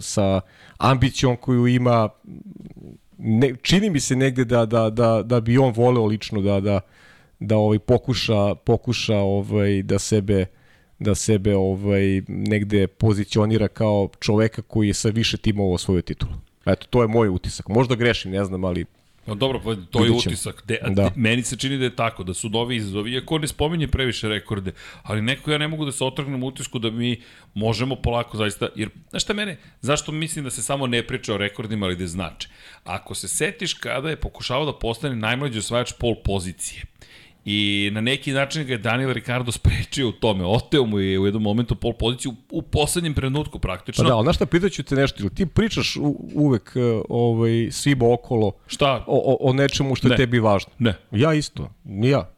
sa 0.00 0.40
ambicijom 0.78 1.36
koju 1.36 1.66
ima, 1.66 2.08
ne, 3.24 3.54
čini 3.62 3.90
mi 3.90 4.00
se 4.00 4.16
negde 4.16 4.44
da, 4.44 4.66
da, 4.66 4.90
da, 4.90 5.22
da 5.22 5.40
bi 5.40 5.58
on 5.58 5.72
voleo 5.76 6.06
lično 6.06 6.40
da, 6.40 6.60
da, 6.60 6.80
da 7.40 7.56
ovaj 7.56 7.78
pokuša, 7.78 8.54
pokuša 8.54 9.16
ovaj, 9.16 9.82
da 9.82 9.98
sebe 9.98 10.46
da 10.98 11.14
sebe 11.14 11.56
ovaj 11.56 12.22
negde 12.28 12.86
pozicionira 12.86 13.68
kao 13.68 14.08
čoveka 14.20 14.62
koji 14.62 14.88
je 14.88 14.94
sa 14.94 15.08
više 15.08 15.36
timova 15.36 15.74
osvojio 15.74 16.02
titulu. 16.02 16.32
Eto, 16.66 16.86
to 16.90 17.02
je 17.02 17.08
moj 17.08 17.28
utisak. 17.28 17.68
Možda 17.68 17.94
grešim, 17.94 18.30
ne 18.30 18.44
znam, 18.44 18.64
ali 18.64 18.84
No 19.26 19.34
dobro, 19.34 19.60
pa 19.64 19.76
to 19.90 20.04
je 20.04 20.10
utisak. 20.10 20.62
De, 20.66 20.78
da. 20.90 21.10
meni 21.16 21.42
se 21.42 21.56
čini 21.56 21.78
da 21.78 21.84
je 21.84 21.96
tako, 21.96 22.24
da 22.24 22.34
su 22.34 22.48
novi 22.50 22.76
izazovi, 22.76 23.12
iako 23.12 23.38
ne 23.38 23.48
spominje 23.48 23.88
previše 23.88 24.28
rekorde, 24.28 24.72
ali 25.02 25.22
neko 25.22 25.50
ja 25.50 25.58
ne 25.58 25.68
mogu 25.68 25.84
da 25.84 25.92
se 25.92 26.04
otrgnem 26.04 26.42
utisku 26.42 26.78
da 26.78 26.90
mi 26.90 27.20
možemo 27.54 27.96
polako 27.96 28.36
zaista, 28.36 28.68
jer, 28.76 28.88
znaš 29.10 29.22
šta 29.22 29.32
mene, 29.32 29.58
zašto 29.80 30.12
mislim 30.12 30.44
da 30.44 30.50
se 30.50 30.62
samo 30.62 30.86
ne 30.86 31.06
priča 31.06 31.34
o 31.34 31.36
rekordima, 31.36 31.86
ali 31.86 31.96
da 31.96 32.06
znači? 32.06 32.48
Ako 32.84 33.14
se 33.14 33.28
setiš 33.28 33.74
kada 33.74 34.10
je 34.10 34.20
pokušavao 34.20 34.66
da 34.66 34.78
postane 34.78 35.16
najmlađi 35.16 35.58
osvajač 35.58 35.92
pol 35.98 36.14
pozicije, 36.24 36.82
I 37.44 37.90
na 37.92 38.00
neki 38.00 38.32
način 38.32 38.66
ga 38.66 38.72
je 38.72 38.78
Daniel 38.78 39.12
Ricardo 39.12 39.52
sprečio 39.58 40.08
u 40.08 40.12
tome. 40.12 40.44
Oteo 40.44 40.86
mu 40.86 40.98
je 40.98 41.18
u 41.18 41.26
jednom 41.26 41.42
momentu 41.42 41.74
pol 41.74 41.92
poziciju 41.92 42.34
u 42.50 42.62
poslednjem 42.62 43.14
trenutku 43.14 43.58
praktično. 43.58 44.04
Pa 44.04 44.08
da, 44.08 44.16
ali 44.16 44.24
znaš 44.24 44.36
šta, 44.36 44.46
pitaću 44.46 44.82
te 44.82 44.94
nešto. 44.94 45.22
Ili 45.22 45.34
ti 45.34 45.46
pričaš 45.46 45.96
u, 45.96 46.16
uvek 46.34 46.72
uh, 46.74 47.02
ovaj, 47.08 47.68
svima 47.70 48.12
okolo 48.12 48.52
šta? 48.66 49.04
O, 49.06 49.36
o, 49.40 49.50
o 49.50 49.52
nečemu 49.52 49.94
što 49.94 50.08
ne. 50.08 50.14
je 50.14 50.16
tebi 50.16 50.38
važno? 50.38 50.72
Ne. 50.78 50.94
Ja 51.10 51.34
isto. 51.34 51.70
Ja. 51.84 52.28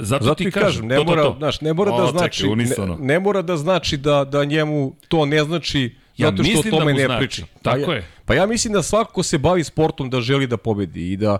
Zato, 0.00 0.24
Zato 0.24 0.34
ti 0.34 0.50
kažem, 0.50 0.66
kažem 0.66 0.86
ne, 0.86 0.96
to, 0.96 1.04
mora, 1.04 1.22
to, 1.22 1.30
to. 1.30 1.38
Znaš, 1.38 1.60
ne 1.60 1.72
mora 1.72 1.90
da 1.90 1.96
o, 1.96 2.12
da 2.12 2.18
znači, 2.18 2.40
čekaj, 2.40 2.86
ne, 2.86 2.96
ne 2.98 3.20
mora 3.20 3.42
da 3.42 3.56
znači 3.56 3.96
da, 3.96 4.24
da 4.24 4.44
njemu 4.44 4.92
to 5.08 5.26
ne 5.26 5.44
znači 5.44 5.94
ja 6.16 6.30
zato 6.30 6.44
što 6.44 6.58
o 6.58 6.78
tome 6.78 6.92
da 6.92 6.98
ne 6.98 7.04
znači. 7.04 7.26
priča. 7.26 7.46
Tako 7.62 7.86
pa 7.86 7.94
je. 7.94 8.06
Pa 8.24 8.34
ja 8.34 8.46
mislim 8.46 8.72
da 8.72 8.82
svako 8.82 9.12
ko 9.12 9.22
se 9.22 9.38
bavi 9.38 9.64
sportom 9.64 10.10
da 10.10 10.20
želi 10.20 10.46
da 10.46 10.56
pobedi 10.56 11.12
i 11.12 11.16
da 11.16 11.38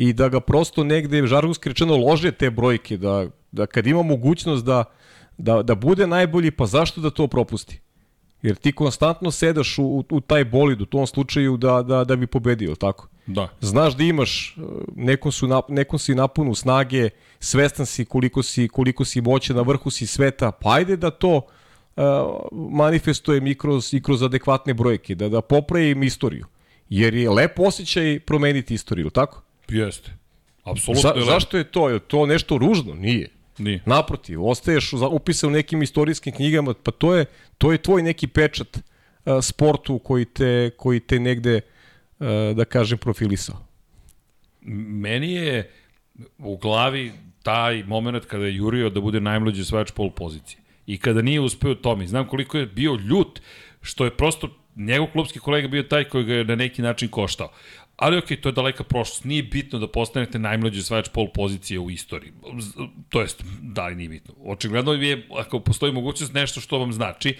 i 0.00 0.12
da 0.12 0.28
ga 0.28 0.40
prosto 0.40 0.84
negde, 0.84 1.26
žargonski 1.26 1.68
rečeno, 1.68 1.96
lože 1.96 2.32
te 2.32 2.50
brojke, 2.50 2.96
da, 2.96 3.26
da 3.52 3.66
kad 3.66 3.86
ima 3.86 4.02
mogućnost 4.02 4.64
da, 4.64 4.84
da, 5.38 5.62
da 5.62 5.74
bude 5.74 6.06
najbolji, 6.06 6.50
pa 6.50 6.66
zašto 6.66 7.00
da 7.00 7.10
to 7.10 7.26
propusti? 7.26 7.80
Jer 8.42 8.56
ti 8.56 8.72
konstantno 8.72 9.30
sedaš 9.30 9.78
u, 9.78 9.84
u, 9.84 10.04
u 10.10 10.20
taj 10.20 10.44
bolid, 10.44 10.80
u 10.80 10.86
tom 10.86 11.06
slučaju 11.06 11.56
da, 11.56 11.82
da, 11.82 12.04
da 12.04 12.16
bi 12.16 12.26
pobedio, 12.26 12.74
tako? 12.74 13.08
Da. 13.26 13.48
Znaš 13.60 13.96
da 13.96 14.04
imaš, 14.04 14.56
nekom, 14.96 15.32
su 15.32 15.48
nekom 15.68 15.98
si 15.98 16.14
napunu 16.14 16.54
snage, 16.54 17.10
svestan 17.40 17.86
si 17.86 18.04
koliko 18.04 18.42
si, 18.42 18.68
koliko 18.68 19.04
si 19.04 19.20
moće 19.20 19.54
na 19.54 19.62
vrhu 19.62 19.90
si 19.90 20.06
sveta, 20.06 20.50
pa 20.50 20.74
ajde 20.74 20.96
da 20.96 21.10
to 21.10 21.36
uh, 21.36 22.02
manifestujem 22.52 23.46
i 23.46 23.54
kroz, 23.54 23.94
i 23.94 24.02
kroz 24.02 24.22
adekvatne 24.22 24.74
brojke, 24.74 25.14
da, 25.14 25.28
da 25.28 25.40
popravim 25.40 26.02
istoriju. 26.02 26.46
Jer 26.88 27.14
je 27.14 27.30
lepo 27.30 27.62
osjećaj 27.62 28.20
promeniti 28.20 28.74
istoriju, 28.74 29.10
tako? 29.10 29.42
Jeste. 29.70 30.10
Apsolutno 30.64 31.10
Za, 31.10 31.12
je 31.16 31.24
zašto 31.24 31.58
je 31.58 31.64
to? 31.64 31.88
Je 31.88 31.98
to 31.98 32.26
nešto 32.26 32.58
ružno? 32.58 32.94
Nije. 32.94 33.30
Nije. 33.58 33.82
Naprotiv, 33.86 34.46
ostaješ 34.46 34.92
upisan 35.10 35.50
u 35.50 35.52
nekim 35.52 35.82
istorijskim 35.82 36.34
knjigama, 36.34 36.74
pa 36.82 36.90
to 36.90 37.14
je, 37.14 37.24
to 37.58 37.72
je 37.72 37.78
tvoj 37.78 38.02
neki 38.02 38.26
pečat 38.26 38.76
uh, 38.76 39.32
sportu 39.42 39.98
koji 39.98 40.24
te, 40.24 40.70
koji 40.76 41.00
te 41.00 41.20
negde, 41.20 41.60
uh, 42.18 42.26
da 42.56 42.64
kažem, 42.64 42.98
profilisao. 42.98 43.56
Meni 44.60 45.32
je 45.32 45.70
u 46.38 46.56
glavi 46.56 47.12
taj 47.42 47.84
moment 47.84 48.24
kada 48.24 48.44
je 48.44 48.56
jurio 48.56 48.90
da 48.90 49.00
bude 49.00 49.20
najmlađi 49.20 49.62
osvajač 49.62 49.90
pol 49.90 50.10
pozicije. 50.10 50.60
I 50.86 50.98
kada 50.98 51.22
nije 51.22 51.40
uspeo 51.40 51.74
Tomi, 51.74 52.06
znam 52.06 52.28
koliko 52.28 52.58
je 52.58 52.66
bio 52.66 52.94
ljut, 52.94 53.40
što 53.82 54.04
je 54.04 54.16
prosto 54.16 54.48
njegov 54.76 55.06
klubski 55.12 55.38
kolega 55.38 55.68
bio 55.68 55.82
taj 55.82 56.04
koji 56.04 56.24
ga 56.24 56.34
je 56.34 56.44
na 56.44 56.54
neki 56.54 56.82
način 56.82 57.08
koštao. 57.08 57.52
Ali 58.00 58.18
okej, 58.18 58.36
okay, 58.36 58.40
to 58.40 58.48
je 58.48 58.52
daleka 58.52 58.84
prošlost. 58.84 59.24
Nije 59.24 59.42
bitno 59.42 59.78
da 59.78 59.88
postanete 59.88 60.38
najmlađi 60.38 60.80
osvajač 60.80 61.08
pol 61.08 61.28
pozicije 61.34 61.78
u 61.78 61.90
istoriji. 61.90 62.32
To 63.08 63.20
jest, 63.20 63.44
da 63.60 63.86
li 63.86 63.94
nije 63.94 64.08
bitno. 64.08 64.34
Očigledno 64.44 64.92
je, 64.92 65.26
ako 65.38 65.60
postoji 65.60 65.92
mogućnost, 65.92 66.32
nešto 66.32 66.60
što 66.60 66.78
vam 66.78 66.92
znači, 66.92 67.36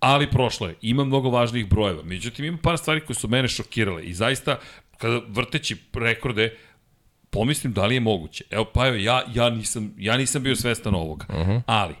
ali 0.00 0.30
prošlo 0.30 0.66
je. 0.66 0.74
Ima 0.82 1.04
mnogo 1.04 1.30
važnijih 1.30 1.68
brojeva. 1.68 2.02
Međutim, 2.02 2.44
ima 2.44 2.58
par 2.62 2.78
stvari 2.78 3.00
koje 3.00 3.16
su 3.16 3.28
mene 3.28 3.48
šokirale 3.48 4.04
i 4.04 4.14
zaista, 4.14 4.58
kada 4.96 5.20
vrteći 5.28 5.76
rekorde, 5.94 6.56
pomislim 7.30 7.72
da 7.72 7.86
li 7.86 7.94
je 7.94 8.00
moguće. 8.00 8.44
Evo, 8.50 8.64
pa 8.64 8.86
evo, 8.86 8.96
ja, 8.96 9.22
ja, 9.34 9.50
nisam, 9.50 9.94
ja 9.98 10.16
nisam 10.16 10.42
bio 10.42 10.56
svestan 10.56 10.94
ovoga. 10.94 11.26
Uh 11.28 11.34
-huh. 11.34 11.62
Ali, 11.66 11.94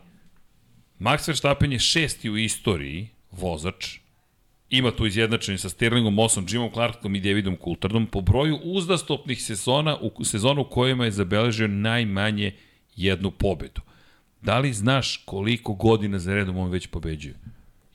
Max 1.00 1.28
Verstappen 1.28 1.72
je 1.72 1.78
šesti 1.78 2.30
u 2.30 2.36
istoriji 2.36 3.08
vozač 3.30 3.98
Ima 4.70 4.90
tu 4.90 5.06
izjednačenje 5.06 5.58
sa 5.58 5.68
Stirlingom, 5.68 6.14
Mossom, 6.14 6.46
Jimom 6.48 6.70
Clarkom 6.72 7.14
i 7.14 7.20
Davidom 7.20 7.56
Coulthardom 7.64 8.06
po 8.06 8.20
broju 8.20 8.58
uzdastopnih 8.62 9.42
sezona 9.42 9.96
u 9.96 10.24
sezonu 10.24 10.60
u 10.62 10.64
kojima 10.64 11.04
je 11.04 11.10
zabeležio 11.10 11.68
najmanje 11.68 12.54
jednu 12.96 13.30
pobedu. 13.30 13.80
Da 14.42 14.58
li 14.58 14.72
znaš 14.72 15.22
koliko 15.24 15.74
godina 15.74 16.18
za 16.18 16.34
redom 16.34 16.56
on 16.56 16.70
već 16.70 16.86
pobeđuje? 16.86 17.34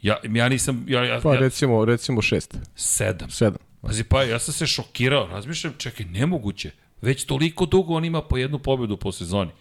Ja, 0.02 0.18
ja 0.24 0.50
nisam... 0.50 0.86
Ja, 0.88 1.04
ja, 1.04 1.20
pa 1.24 1.34
ja, 1.34 1.40
recimo, 1.40 1.86
recimo 1.86 2.22
šest. 2.22 2.58
Sedam. 2.76 3.30
Sedam. 3.30 3.62
Pazi, 3.82 4.04
pa 4.04 4.24
ja 4.24 4.40
sam 4.40 4.54
se 4.54 4.68
šokirao, 4.68 5.28
razmišljam, 5.28 5.74
čekaj, 5.78 6.06
nemoguće. 6.06 6.72
Već 7.02 7.24
toliko 7.24 7.66
dugo 7.66 7.94
on 7.94 8.06
ima 8.06 8.22
po 8.22 8.38
jednu 8.38 8.60
pobedu 8.60 8.98
po 8.98 9.12
sezoni. 9.12 9.52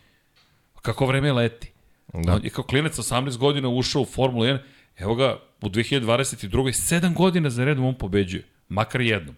Kako 0.82 1.06
vreme 1.06 1.32
leti. 1.32 1.72
Da. 2.12 2.34
On 2.34 2.44
je 2.44 2.50
kao 2.50 2.64
klinac 2.64 2.98
18 2.98 3.36
godina 3.36 3.68
ušao 3.68 4.02
u 4.02 4.04
Formulu 4.04 4.44
1, 4.44 4.58
evo 4.96 5.14
ga, 5.14 5.38
u 5.62 5.68
2022. 5.68 6.48
7 6.48 7.14
godina 7.14 7.50
za 7.50 7.64
redom 7.64 7.84
on 7.84 7.94
pobeđuje. 7.94 8.44
Makar 8.68 9.00
jednom. 9.00 9.36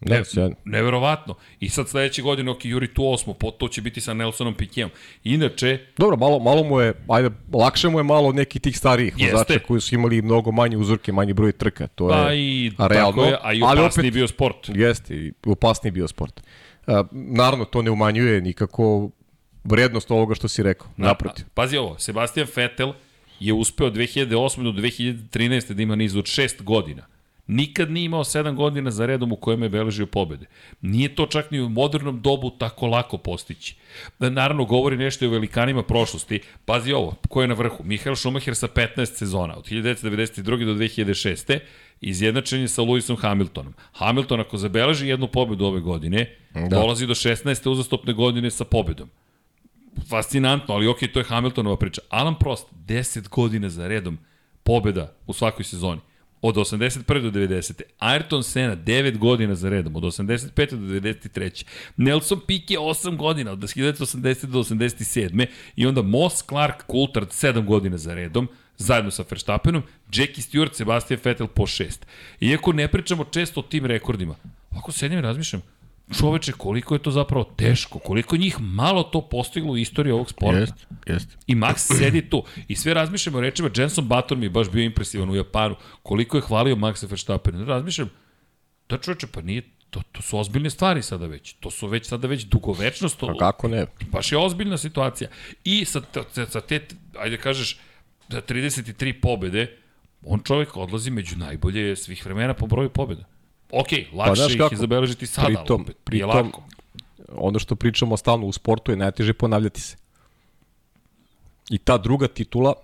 Ne, 0.00 0.22
ne, 0.36 0.50
neverovatno. 0.64 1.34
I 1.60 1.68
sad 1.68 1.88
sledeće 1.88 2.22
godine, 2.22 2.50
ok, 2.50 2.64
Juri 2.64 2.94
tu 2.94 3.12
osmo, 3.12 3.34
po, 3.34 3.50
to 3.50 3.68
će 3.68 3.82
biti 3.82 4.00
sa 4.00 4.14
Nelsonom 4.14 4.54
Piqueom. 4.54 4.88
Inače... 5.24 5.78
Dobro, 5.96 6.16
malo, 6.16 6.38
malo 6.38 6.62
mu 6.62 6.80
je, 6.80 6.94
ajde, 7.08 7.30
lakše 7.52 7.88
mu 7.88 7.98
je 7.98 8.02
malo 8.02 8.32
neki 8.32 8.58
tih 8.58 8.78
starijih 8.78 9.14
vozača 9.32 9.58
koji 9.58 9.80
su 9.80 9.94
imali 9.94 10.22
mnogo 10.22 10.52
manje 10.52 10.76
uzorke, 10.76 11.12
manji 11.12 11.32
broj 11.32 11.52
trka. 11.52 11.86
To 11.86 12.08
pa 12.08 12.16
je 12.16 12.40
i, 12.40 12.72
realno. 12.78 13.22
Tako 13.22 13.24
je, 13.24 13.38
a 13.42 13.52
i 13.52 13.62
opasniji 13.62 14.10
bio 14.10 14.28
sport. 14.28 14.68
Jeste, 14.74 15.14
i 15.14 15.32
opasniji 15.46 15.92
bio 15.92 16.08
sport. 16.08 16.40
Uh, 16.86 16.94
naravno, 17.12 17.64
to 17.64 17.82
ne 17.82 17.90
umanjuje 17.90 18.40
nikako 18.40 19.10
vrednost 19.64 20.10
ovoga 20.10 20.34
što 20.34 20.48
si 20.48 20.62
rekao. 20.62 20.88
Naprotiv. 20.96 21.44
Pazi 21.54 21.76
ovo, 21.76 21.98
Sebastian 21.98 22.46
Vettel 22.56 22.92
je 23.46 23.52
uspeo 23.52 23.90
2008. 23.90 24.62
do 24.62 24.72
2013. 24.72 25.72
da 25.72 25.82
ima 25.82 25.96
niz 25.96 26.16
od 26.16 26.24
6 26.24 26.62
godina. 26.62 27.06
Nikad 27.46 27.90
nije 27.90 28.04
imao 28.04 28.24
7 28.24 28.54
godina 28.54 28.90
za 28.90 29.06
redom 29.06 29.32
u 29.32 29.36
kojem 29.36 29.62
je 29.62 29.68
beležio 29.68 30.06
pobede. 30.06 30.46
Nije 30.80 31.14
to 31.14 31.26
čak 31.26 31.50
ni 31.50 31.60
u 31.60 31.68
modernom 31.68 32.20
dobu 32.22 32.50
tako 32.50 32.86
lako 32.86 33.18
postići. 33.18 33.76
Da 34.18 34.30
naravno 34.30 34.64
govori 34.64 34.96
nešto 34.96 35.26
o 35.26 35.30
velikanima 35.30 35.82
prošlosti. 35.82 36.40
Pazi 36.64 36.92
ovo, 36.92 37.14
ko 37.28 37.42
je 37.42 37.48
na 37.48 37.54
vrhu? 37.54 37.84
Mihael 37.84 38.16
Schumacher 38.16 38.56
sa 38.56 38.68
15 38.68 39.04
sezona, 39.04 39.56
od 39.56 39.68
1992. 39.68 40.64
do 40.64 40.74
2006. 40.74 41.58
Izjednačen 42.00 42.60
je 42.60 42.68
sa 42.68 42.82
Lewisom 42.82 43.16
Hamiltonom. 43.16 43.74
Hamilton 43.92 44.40
ako 44.40 44.56
zabeleži 44.56 45.08
jednu 45.08 45.26
pobedu 45.26 45.64
ove 45.64 45.80
godine, 45.80 46.36
da. 46.54 46.68
dolazi 46.68 47.06
do 47.06 47.14
16. 47.14 47.68
uzastopne 47.70 48.12
godine 48.12 48.50
sa 48.50 48.64
pobedom 48.64 49.10
fascinantno, 50.08 50.74
ali 50.74 50.88
okej, 50.88 51.12
to 51.12 51.20
je 51.20 51.24
Hamiltonova 51.24 51.76
priča. 51.76 52.00
Alan 52.08 52.38
Prost, 52.38 52.66
10 52.86 53.28
godina 53.28 53.68
za 53.68 53.88
redom 53.88 54.18
pobeda 54.62 55.14
u 55.26 55.32
svakoj 55.32 55.64
sezoni. 55.64 56.00
Od 56.42 56.54
81. 56.54 57.30
do 57.30 57.40
90. 57.40 57.82
Ayrton 58.00 58.42
Senna 58.42 58.76
9 58.76 59.18
godina 59.18 59.54
za 59.54 59.68
redom, 59.68 59.96
od 59.96 60.02
85. 60.02 60.70
do 60.70 60.94
93. 60.94 61.64
Nelson 61.96 62.40
Piquet 62.46 62.78
8 62.78 63.16
godina, 63.16 63.52
od 63.52 63.58
1980. 63.58 64.46
do 64.46 64.58
87. 64.58 65.46
I 65.76 65.86
onda 65.86 66.02
Moss 66.02 66.42
Clark 66.48 66.84
Coulthard 66.90 67.28
7 67.28 67.64
godina 67.64 67.98
za 67.98 68.14
redom, 68.14 68.48
zajedno 68.76 69.10
sa 69.10 69.24
Verstappenom, 69.30 69.82
Jackie 70.12 70.42
Stewart, 70.42 70.74
Sebastian 70.74 71.20
Vettel 71.24 71.46
po 71.46 71.62
6. 71.62 71.98
Iako 72.40 72.72
ne 72.72 72.88
pričamo 72.88 73.24
često 73.24 73.60
o 73.60 73.62
tim 73.62 73.86
rekordima, 73.86 74.34
ovako 74.70 74.92
sedim 74.92 75.18
i 75.18 75.22
razmišljam, 75.22 75.62
čoveče, 76.12 76.52
koliko 76.52 76.94
je 76.94 77.02
to 77.02 77.10
zapravo 77.10 77.44
teško, 77.56 77.98
koliko 77.98 78.36
njih 78.36 78.60
malo 78.60 79.02
to 79.02 79.20
postiglo 79.28 79.72
u 79.72 79.76
istoriji 79.76 80.12
ovog 80.12 80.30
sporta. 80.30 80.58
Jest, 80.58 80.74
jest. 81.06 81.38
I 81.46 81.54
Max 81.54 81.74
sedi 81.76 82.30
tu. 82.30 82.44
I 82.68 82.76
sve 82.76 82.94
razmišljamo 82.94 83.40
rečima, 83.40 83.70
Jenson 83.76 84.08
Button 84.08 84.38
mi 84.38 84.46
je 84.46 84.50
baš 84.50 84.70
bio 84.70 84.84
impresivan 84.84 85.30
u 85.30 85.34
Japanu, 85.34 85.76
koliko 86.02 86.36
je 86.36 86.42
hvalio 86.42 86.76
Maxa 86.76 87.10
Verstappen. 87.10 87.66
Razmišljam, 87.66 88.10
da 88.88 88.98
čoveče, 88.98 89.26
pa 89.26 89.40
nije 89.40 89.62
to, 89.90 90.02
to 90.12 90.22
su 90.22 90.38
ozbiljne 90.38 90.70
stvari 90.70 91.02
sada 91.02 91.26
već. 91.26 91.52
To 91.52 91.70
su 91.70 91.86
već 91.86 92.06
sada 92.06 92.28
već 92.28 92.44
dugovečnost. 92.44 93.20
Pa 93.20 93.34
kako 93.38 93.68
ne? 93.68 93.86
Baš 94.12 94.32
je 94.32 94.38
ozbiljna 94.38 94.78
situacija. 94.78 95.30
I 95.64 95.84
sa, 95.84 96.02
sa 96.48 96.60
te, 96.60 96.80
ajde 97.18 97.36
kažeš, 97.36 97.78
da 98.28 98.42
33 98.42 99.20
pobede, 99.20 99.76
on 100.22 100.40
čovjek 100.44 100.76
odlazi 100.76 101.10
među 101.10 101.36
najbolje 101.36 101.96
svih 101.96 102.24
vremena 102.24 102.54
po 102.54 102.66
broju 102.66 102.90
pobeda 102.90 103.33
ok, 103.72 103.88
lakše 104.12 104.42
pa, 104.46 104.52
ih 104.52 104.58
kako, 104.58 104.76
zabeležiti 104.76 105.26
sada, 105.26 105.46
pritom, 105.46 105.82
opet, 105.82 105.96
pritom, 106.04 106.28
nije 106.28 106.42
lako. 106.44 106.62
Ono 107.36 107.58
što 107.58 107.76
pričamo 107.76 108.16
stalno 108.16 108.46
u 108.46 108.52
sportu 108.52 108.92
je 108.92 108.96
najteže 108.96 109.32
ponavljati 109.32 109.80
se. 109.80 109.96
I 111.70 111.78
ta 111.78 111.98
druga 111.98 112.28
titula, 112.28 112.74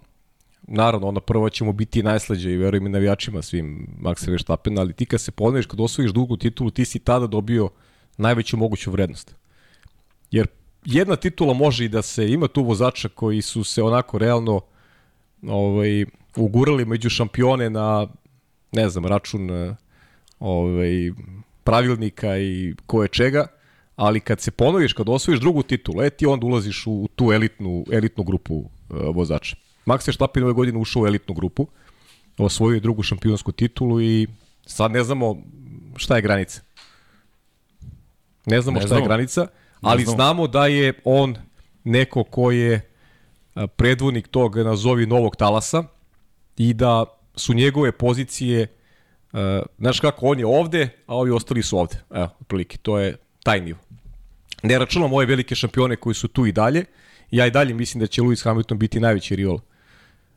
naravno, 0.62 1.08
ona 1.08 1.20
prva 1.20 1.50
će 1.50 1.64
mu 1.64 1.72
biti 1.72 2.02
najslađa 2.02 2.50
i 2.50 2.56
verujem 2.56 2.86
i 2.86 2.90
navijačima 2.90 3.42
svim 3.42 3.86
Maxa 4.02 4.30
Verstappen, 4.30 4.78
ali 4.78 4.92
ti 4.92 5.06
kad 5.06 5.20
se 5.20 5.30
ponaviš, 5.30 5.66
kad 5.66 5.80
osvojiš 5.80 6.10
drugu 6.10 6.36
titulu, 6.36 6.70
ti 6.70 6.84
si 6.84 6.98
tada 6.98 7.26
dobio 7.26 7.68
najveću 8.16 8.56
moguću 8.56 8.90
vrednost. 8.90 9.34
Jer 10.30 10.46
jedna 10.84 11.16
titula 11.16 11.54
može 11.54 11.84
i 11.84 11.88
da 11.88 12.02
se 12.02 12.30
ima 12.30 12.48
tu 12.48 12.62
vozača 12.62 13.08
koji 13.08 13.42
su 13.42 13.64
se 13.64 13.82
onako 13.82 14.18
realno 14.18 14.60
ovaj, 15.48 16.04
ugurali 16.36 16.84
među 16.84 17.10
šampione 17.10 17.70
na, 17.70 18.06
ne 18.72 18.88
znam, 18.88 19.06
račun 19.06 19.50
ovaj, 20.40 21.12
pravilnika 21.64 22.38
i 22.38 22.74
koje 22.86 23.08
čega, 23.08 23.46
ali 23.96 24.20
kad 24.20 24.40
se 24.40 24.50
ponoviš, 24.50 24.92
kad 24.92 25.08
osvojiš 25.08 25.40
drugu 25.40 25.62
titulu, 25.62 26.02
e 26.02 26.10
ti 26.10 26.26
onda 26.26 26.46
ulaziš 26.46 26.86
u 26.86 27.08
tu 27.14 27.32
elitnu, 27.32 27.84
elitnu 27.92 28.24
grupu 28.24 28.54
uh, 28.54 28.66
vozača. 29.14 29.56
Max 29.86 30.06
Verstappen 30.06 30.42
ove 30.42 30.52
godine 30.52 30.78
ušao 30.78 31.02
u 31.02 31.06
elitnu 31.06 31.34
grupu, 31.34 31.66
osvojio 32.38 32.74
je 32.74 32.80
drugu 32.80 33.02
šampionsku 33.02 33.52
titulu 33.52 34.00
i 34.00 34.26
sad 34.66 34.92
ne 34.92 35.04
znamo 35.04 35.36
šta 35.96 36.16
je 36.16 36.22
granica. 36.22 36.60
Ne 38.46 38.60
znamo 38.60 38.74
ne 38.74 38.80
šta 38.80 38.88
znamo. 38.88 39.02
je 39.02 39.08
granica, 39.08 39.46
ali 39.80 40.04
znamo. 40.04 40.16
znamo 40.16 40.46
da 40.46 40.66
je 40.66 40.92
on 41.04 41.36
neko 41.84 42.24
ko 42.24 42.50
je 42.50 42.90
predvodnik 43.76 44.28
tog 44.28 44.56
nazovi 44.56 45.06
novog 45.06 45.36
talasa 45.36 45.84
i 46.56 46.74
da 46.74 47.04
su 47.34 47.54
njegove 47.54 47.92
pozicije 47.92 48.66
uh, 49.32 49.38
znaš 49.78 50.00
kako, 50.00 50.26
on 50.26 50.38
je 50.38 50.46
ovde, 50.46 50.88
a 51.06 51.16
ovi 51.16 51.30
ostali 51.30 51.62
su 51.62 51.78
ovde. 51.78 51.96
Evo, 52.10 52.28
otprilike, 52.40 52.78
to 52.78 52.98
je 52.98 53.16
taj 53.42 53.60
nivo. 53.60 53.78
Ne 54.62 54.78
računam 54.78 55.12
ove 55.12 55.26
velike 55.26 55.54
šampione 55.54 55.96
koji 55.96 56.14
su 56.14 56.28
tu 56.28 56.46
i 56.46 56.52
dalje. 56.52 56.84
Ja 57.30 57.46
i 57.46 57.50
dalje 57.50 57.74
mislim 57.74 58.00
da 58.00 58.06
će 58.06 58.22
Lewis 58.22 58.44
Hamilton 58.44 58.78
biti 58.78 59.00
najveći 59.00 59.36
rival 59.36 59.58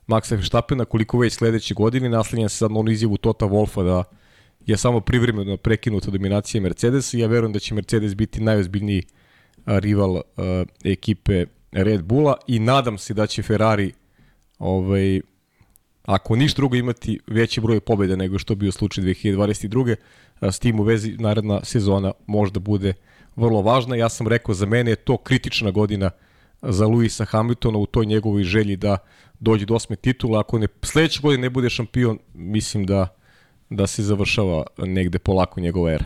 Maxa 0.07 0.35
Verstappena, 0.35 0.85
koliko 0.85 1.19
već 1.19 1.33
sledeće 1.33 1.73
godine. 1.73 2.09
Naslednja 2.09 2.49
se 2.49 2.57
sad 2.57 2.71
na 2.71 2.79
onu 2.79 2.91
izjavu 2.91 3.17
Tota 3.17 3.45
Wolfa 3.45 3.83
da 3.83 4.03
je 4.65 4.77
samo 4.77 4.99
privremeno 4.99 5.57
prekinuta 5.57 6.11
dominacija 6.11 6.61
Mercedesa 6.61 7.17
i 7.17 7.19
ja 7.19 7.27
verujem 7.27 7.53
da 7.53 7.59
će 7.59 7.75
Mercedes 7.75 8.15
biti 8.15 8.41
najozbiljniji 8.41 9.03
rival 9.65 10.11
uh, 10.11 10.21
ekipe 10.83 11.45
Red 11.71 12.03
Bulla 12.03 12.37
i 12.47 12.59
nadam 12.59 12.97
se 12.97 13.13
da 13.13 13.27
će 13.27 13.41
Ferrari 13.43 13.93
ovaj, 14.59 15.21
ako 16.03 16.35
ništa 16.35 16.55
drugo 16.55 16.75
imati 16.75 17.19
veći 17.27 17.61
broj 17.61 17.79
pobjeda 17.79 18.15
nego 18.15 18.39
što 18.39 18.55
bio 18.55 18.71
slučaj 18.71 19.03
2022. 19.03 19.95
S 20.41 20.59
tim 20.59 20.79
u 20.79 20.83
vezi 20.83 21.15
naredna 21.19 21.63
sezona 21.63 22.11
možda 22.27 22.59
bude 22.59 22.93
vrlo 23.35 23.61
važna. 23.61 23.95
Ja 23.95 24.09
sam 24.09 24.27
rekao, 24.27 24.55
za 24.55 24.65
mene 24.65 24.91
je 24.91 24.95
to 24.95 25.17
kritična 25.17 25.71
godina 25.71 26.09
za 26.61 26.87
Luisa 26.87 27.25
Hamiltona 27.25 27.77
u 27.77 27.85
toj 27.85 28.05
njegovoj 28.05 28.43
želji 28.43 28.75
da 28.75 28.97
dođe 29.39 29.65
do 29.65 29.75
osme 29.75 29.95
titula. 29.95 30.39
Ako 30.39 30.59
ne, 30.59 30.67
sledeće 30.81 31.19
godine 31.21 31.41
ne 31.41 31.49
bude 31.49 31.69
šampion, 31.69 32.19
mislim 32.33 32.85
da, 32.85 33.07
da 33.69 33.87
se 33.87 34.03
završava 34.03 34.63
negde 34.77 35.19
polako 35.19 35.61
njegova 35.61 35.91
era. 35.91 36.05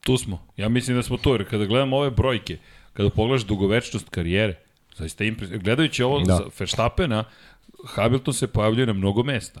Tu 0.00 0.16
smo. 0.16 0.46
Ja 0.56 0.68
mislim 0.68 0.96
da 0.96 1.02
smo 1.02 1.16
tu, 1.16 1.30
jer 1.30 1.50
kada 1.50 1.64
gledamo 1.64 1.96
ove 1.96 2.10
brojke, 2.10 2.58
kada 2.92 3.10
pogledaš 3.10 3.44
dugovečnost 3.44 4.08
karijere, 4.08 4.54
zaista 4.96 5.24
impresivno. 5.24 5.62
Gledajući 5.62 6.02
ovo 6.02 6.20
da. 6.20 6.36
za 6.36 6.44
Verstappena, 6.58 7.24
Hamilton 7.86 8.34
se 8.34 8.46
pojavljuje 8.46 8.86
na 8.86 8.92
mnogo 8.92 9.22
mesta 9.22 9.60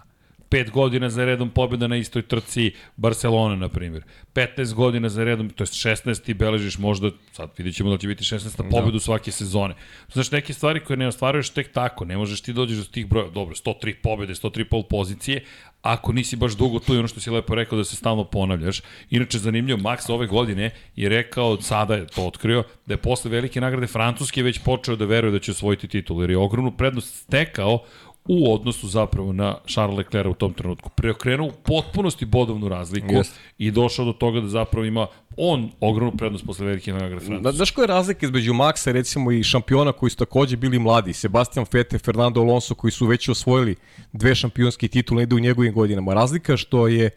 pet 0.54 0.70
godina 0.70 1.10
za 1.10 1.24
redom 1.24 1.50
pobjeda 1.50 1.86
na 1.86 1.96
istoj 1.96 2.22
trci 2.22 2.72
Barcelona, 2.96 3.56
na 3.56 3.68
primjer. 3.68 4.04
15 4.34 4.74
godina 4.74 5.08
za 5.08 5.24
redom, 5.24 5.50
to 5.50 5.62
je 5.64 5.66
16 5.66 6.30
i 6.30 6.34
beležiš 6.34 6.78
možda, 6.78 7.10
sad 7.32 7.50
vidjet 7.58 7.74
ćemo 7.74 7.90
da 7.90 7.98
će 7.98 8.06
biti 8.06 8.24
16. 8.24 8.62
Da. 8.62 8.68
pobedu 8.70 8.98
svake 8.98 9.32
sezone. 9.32 9.74
Znaš, 10.12 10.30
neke 10.30 10.54
stvari 10.54 10.80
koje 10.80 10.96
ne 10.96 11.08
ostvaruješ 11.08 11.50
tek 11.50 11.72
tako, 11.72 12.04
ne 12.04 12.16
možeš 12.16 12.40
ti 12.40 12.52
dođeš 12.52 12.78
do 12.78 12.84
tih 12.84 13.08
broja, 13.08 13.30
dobro, 13.30 13.54
103 13.54 13.94
pobjede, 14.02 14.34
103 14.34 14.64
pol 14.64 14.82
pozicije, 14.82 15.44
ako 15.82 16.12
nisi 16.12 16.36
baš 16.36 16.56
dugo 16.56 16.78
tu 16.78 16.94
i 16.94 16.98
ono 16.98 17.08
što 17.08 17.20
si 17.20 17.30
lepo 17.30 17.54
rekao 17.54 17.78
da 17.78 17.84
se 17.84 17.96
stalno 17.96 18.24
ponavljaš. 18.24 18.80
Inače, 19.10 19.38
zanimljivo, 19.38 19.78
Max 19.78 20.12
ove 20.12 20.26
godine 20.26 20.70
je 20.96 21.08
rekao, 21.08 21.60
sada 21.60 21.94
je 21.94 22.06
to 22.06 22.26
otkrio, 22.26 22.62
da 22.86 22.94
je 22.94 22.98
posle 22.98 23.30
velike 23.30 23.60
nagrade 23.60 23.86
Francuske 23.86 24.42
već 24.42 24.58
počeo 24.58 24.96
da 24.96 25.04
veruje 25.04 25.32
da 25.32 25.38
će 25.38 25.50
osvojiti 25.50 25.88
titul, 25.88 26.20
jer 26.20 26.30
je 26.30 26.38
ogromnu 26.38 26.76
prednost 26.76 27.14
stekao 27.14 27.84
u 28.28 28.54
odnosu 28.54 28.88
zapravo 28.88 29.32
na 29.32 29.56
Charles 29.66 29.98
Leclerc 29.98 30.30
u 30.30 30.34
tom 30.34 30.52
trenutku. 30.52 30.90
Preokrenuo 30.90 31.48
u 31.48 31.52
potpunosti 31.52 32.24
bodovnu 32.24 32.68
razliku 32.68 33.06
yes. 33.06 33.30
i 33.58 33.70
došao 33.70 34.04
do 34.04 34.12
toga 34.12 34.40
da 34.40 34.48
zapravo 34.48 34.86
ima 34.86 35.06
on 35.36 35.70
ogromnu 35.80 36.16
prednost 36.16 36.46
posle 36.46 36.66
velike 36.66 36.92
nagrade 36.92 37.26
Francuske. 37.26 37.56
Znaš 37.56 37.70
koja 37.70 37.82
je 37.82 37.86
razlika 37.86 38.26
između 38.26 38.52
Maxa 38.52 38.92
recimo 38.92 39.32
i 39.32 39.42
šampiona 39.42 39.92
koji 39.92 40.10
su 40.10 40.16
takođe 40.16 40.56
bili 40.56 40.78
mladi, 40.78 41.12
Sebastian 41.12 41.66
Vettel, 41.72 41.98
Fernando 41.98 42.40
Alonso 42.40 42.74
koji 42.74 42.90
su 42.90 43.06
već 43.06 43.28
osvojili 43.28 43.76
dve 44.12 44.34
šampionske 44.34 44.88
titule 44.88 45.22
ide 45.22 45.34
u 45.34 45.38
njegovim 45.38 45.74
godinama. 45.74 46.14
Razlika 46.14 46.56
što 46.56 46.88
je 46.88 47.10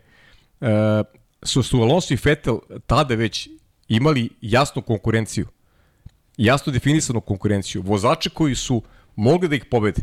uh, 0.62 0.68
su, 1.44 1.64
su 1.64 1.82
Alonso 1.82 2.14
i 2.14 2.18
Vettel 2.24 2.60
tada 2.86 3.16
već 3.16 3.50
imali 3.88 4.30
jasnu 4.42 4.82
konkurenciju. 4.82 5.48
Jasno 6.38 6.74
definisanu 6.74 7.22
konkurenciju. 7.22 7.82
Vozače 7.82 8.30
koji 8.30 8.56
su 8.56 8.82
mogli 9.16 9.48
da 9.48 9.56
ih 9.56 9.66
pobede. 9.66 10.02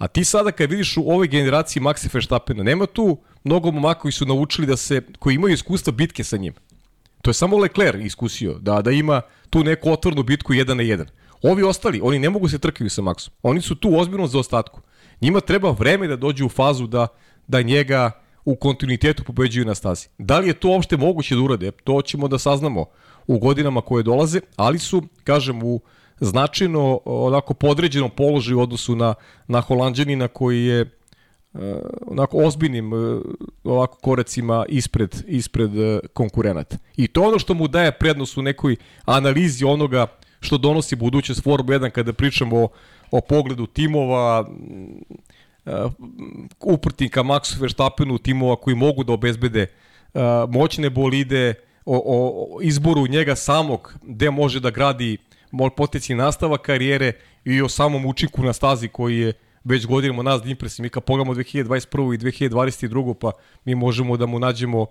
A 0.00 0.08
ti 0.08 0.24
sada 0.24 0.52
kad 0.52 0.70
vidiš 0.70 0.96
u 0.96 1.00
ovoj 1.00 1.28
generaciji 1.28 1.82
Maxa 1.82 2.08
Verstappena, 2.14 2.62
nema 2.62 2.86
tu 2.86 3.18
mnogo 3.44 3.70
momaka 3.70 4.00
koji 4.00 4.12
su 4.12 4.26
naučili 4.26 4.66
da 4.66 4.76
se, 4.76 5.02
koji 5.18 5.34
imaju 5.34 5.54
iskustva 5.54 5.92
bitke 5.92 6.24
sa 6.24 6.36
njim. 6.36 6.54
To 7.22 7.30
je 7.30 7.34
samo 7.34 7.58
Leclerc 7.58 8.04
iskusio, 8.04 8.54
da, 8.58 8.82
da 8.82 8.90
ima 8.90 9.22
tu 9.50 9.64
neku 9.64 9.92
otvornu 9.92 10.22
bitku 10.22 10.54
jedan 10.54 10.76
na 10.76 10.82
jedan. 10.82 11.06
Ovi 11.42 11.62
ostali, 11.62 12.00
oni 12.02 12.18
ne 12.18 12.30
mogu 12.30 12.48
se 12.48 12.58
trkaju 12.58 12.90
sa 12.90 13.02
Maxom. 13.02 13.30
Oni 13.42 13.60
su 13.60 13.74
tu 13.74 13.98
ozbiljno 13.98 14.26
za 14.26 14.38
ostatku. 14.38 14.80
Njima 15.20 15.40
treba 15.40 15.70
vreme 15.70 16.06
da 16.06 16.16
dođu 16.16 16.46
u 16.46 16.48
fazu 16.48 16.86
da, 16.86 17.06
da 17.46 17.62
njega 17.62 18.10
u 18.44 18.56
kontinuitetu 18.56 19.24
pobeđuju 19.24 19.64
na 19.64 19.74
stazi. 19.74 20.08
Da 20.18 20.38
li 20.38 20.48
je 20.48 20.54
to 20.54 20.68
uopšte 20.68 20.96
moguće 20.96 21.34
da 21.34 21.40
urade? 21.40 21.70
To 21.70 22.02
ćemo 22.02 22.28
da 22.28 22.38
saznamo 22.38 22.86
u 23.26 23.38
godinama 23.38 23.80
koje 23.80 24.02
dolaze, 24.02 24.40
ali 24.56 24.78
su, 24.78 25.02
kažem, 25.24 25.62
u 25.62 25.80
značajno 26.20 27.00
onako 27.04 27.54
podređenom 27.54 28.10
položaju 28.10 28.58
u 28.58 28.62
odnosu 28.62 28.96
na, 28.96 29.14
na 29.46 29.60
Holandjanina 29.60 30.28
koji 30.28 30.64
je 30.64 30.82
uh, 31.52 31.60
onako 32.06 32.38
ozbiljnim 32.38 32.92
uh, 32.92 33.22
ovako 33.64 33.98
korecima 33.98 34.64
ispred, 34.68 35.24
ispred 35.26 35.76
uh, 35.76 35.98
konkurenata. 36.12 36.76
I 36.96 37.08
to 37.08 37.22
ono 37.22 37.38
što 37.38 37.54
mu 37.54 37.68
daje 37.68 37.92
prednost 37.92 38.36
u 38.36 38.42
nekoj 38.42 38.76
analizi 39.04 39.64
onoga 39.64 40.06
što 40.40 40.58
donosi 40.58 40.96
budućnost 40.96 41.42
Formula 41.42 41.78
1 41.78 41.90
kada 41.90 42.12
pričamo 42.12 42.56
o, 42.56 42.68
o 43.10 43.20
pogledu 43.20 43.66
timova, 43.66 44.40
uh, 44.40 45.92
uprtinka 46.60 47.22
Maxu 47.22 47.60
Verstappenu, 47.60 48.18
timova 48.18 48.56
koji 48.56 48.76
mogu 48.76 49.04
da 49.04 49.12
obezbede 49.12 49.66
uh, 50.14 50.20
moćne 50.48 50.90
bolide, 50.90 51.54
o, 51.84 52.02
o 52.06 52.62
izboru 52.62 53.06
njega 53.06 53.36
samog, 53.36 53.94
gde 54.02 54.30
može 54.30 54.60
da 54.60 54.70
gradi 54.70 55.16
mol 55.50 55.70
potici 55.70 56.14
nastava 56.14 56.58
karijere 56.58 57.12
i 57.44 57.62
o 57.62 57.68
samom 57.68 58.06
učinku 58.06 58.42
na 58.42 58.52
stazi 58.52 58.88
koji 58.88 59.18
je 59.18 59.32
već 59.64 59.86
godinama 59.86 60.22
nas 60.22 60.42
da. 60.42 60.82
Mi 60.82 60.88
kad 60.88 61.04
pogledamo 61.04 61.34
2021. 61.34 62.14
i 62.14 62.18
2022. 62.18 63.14
pa 63.14 63.32
mi 63.64 63.74
možemo 63.74 64.16
da 64.16 64.26
mu 64.26 64.38
nađemo 64.38 64.86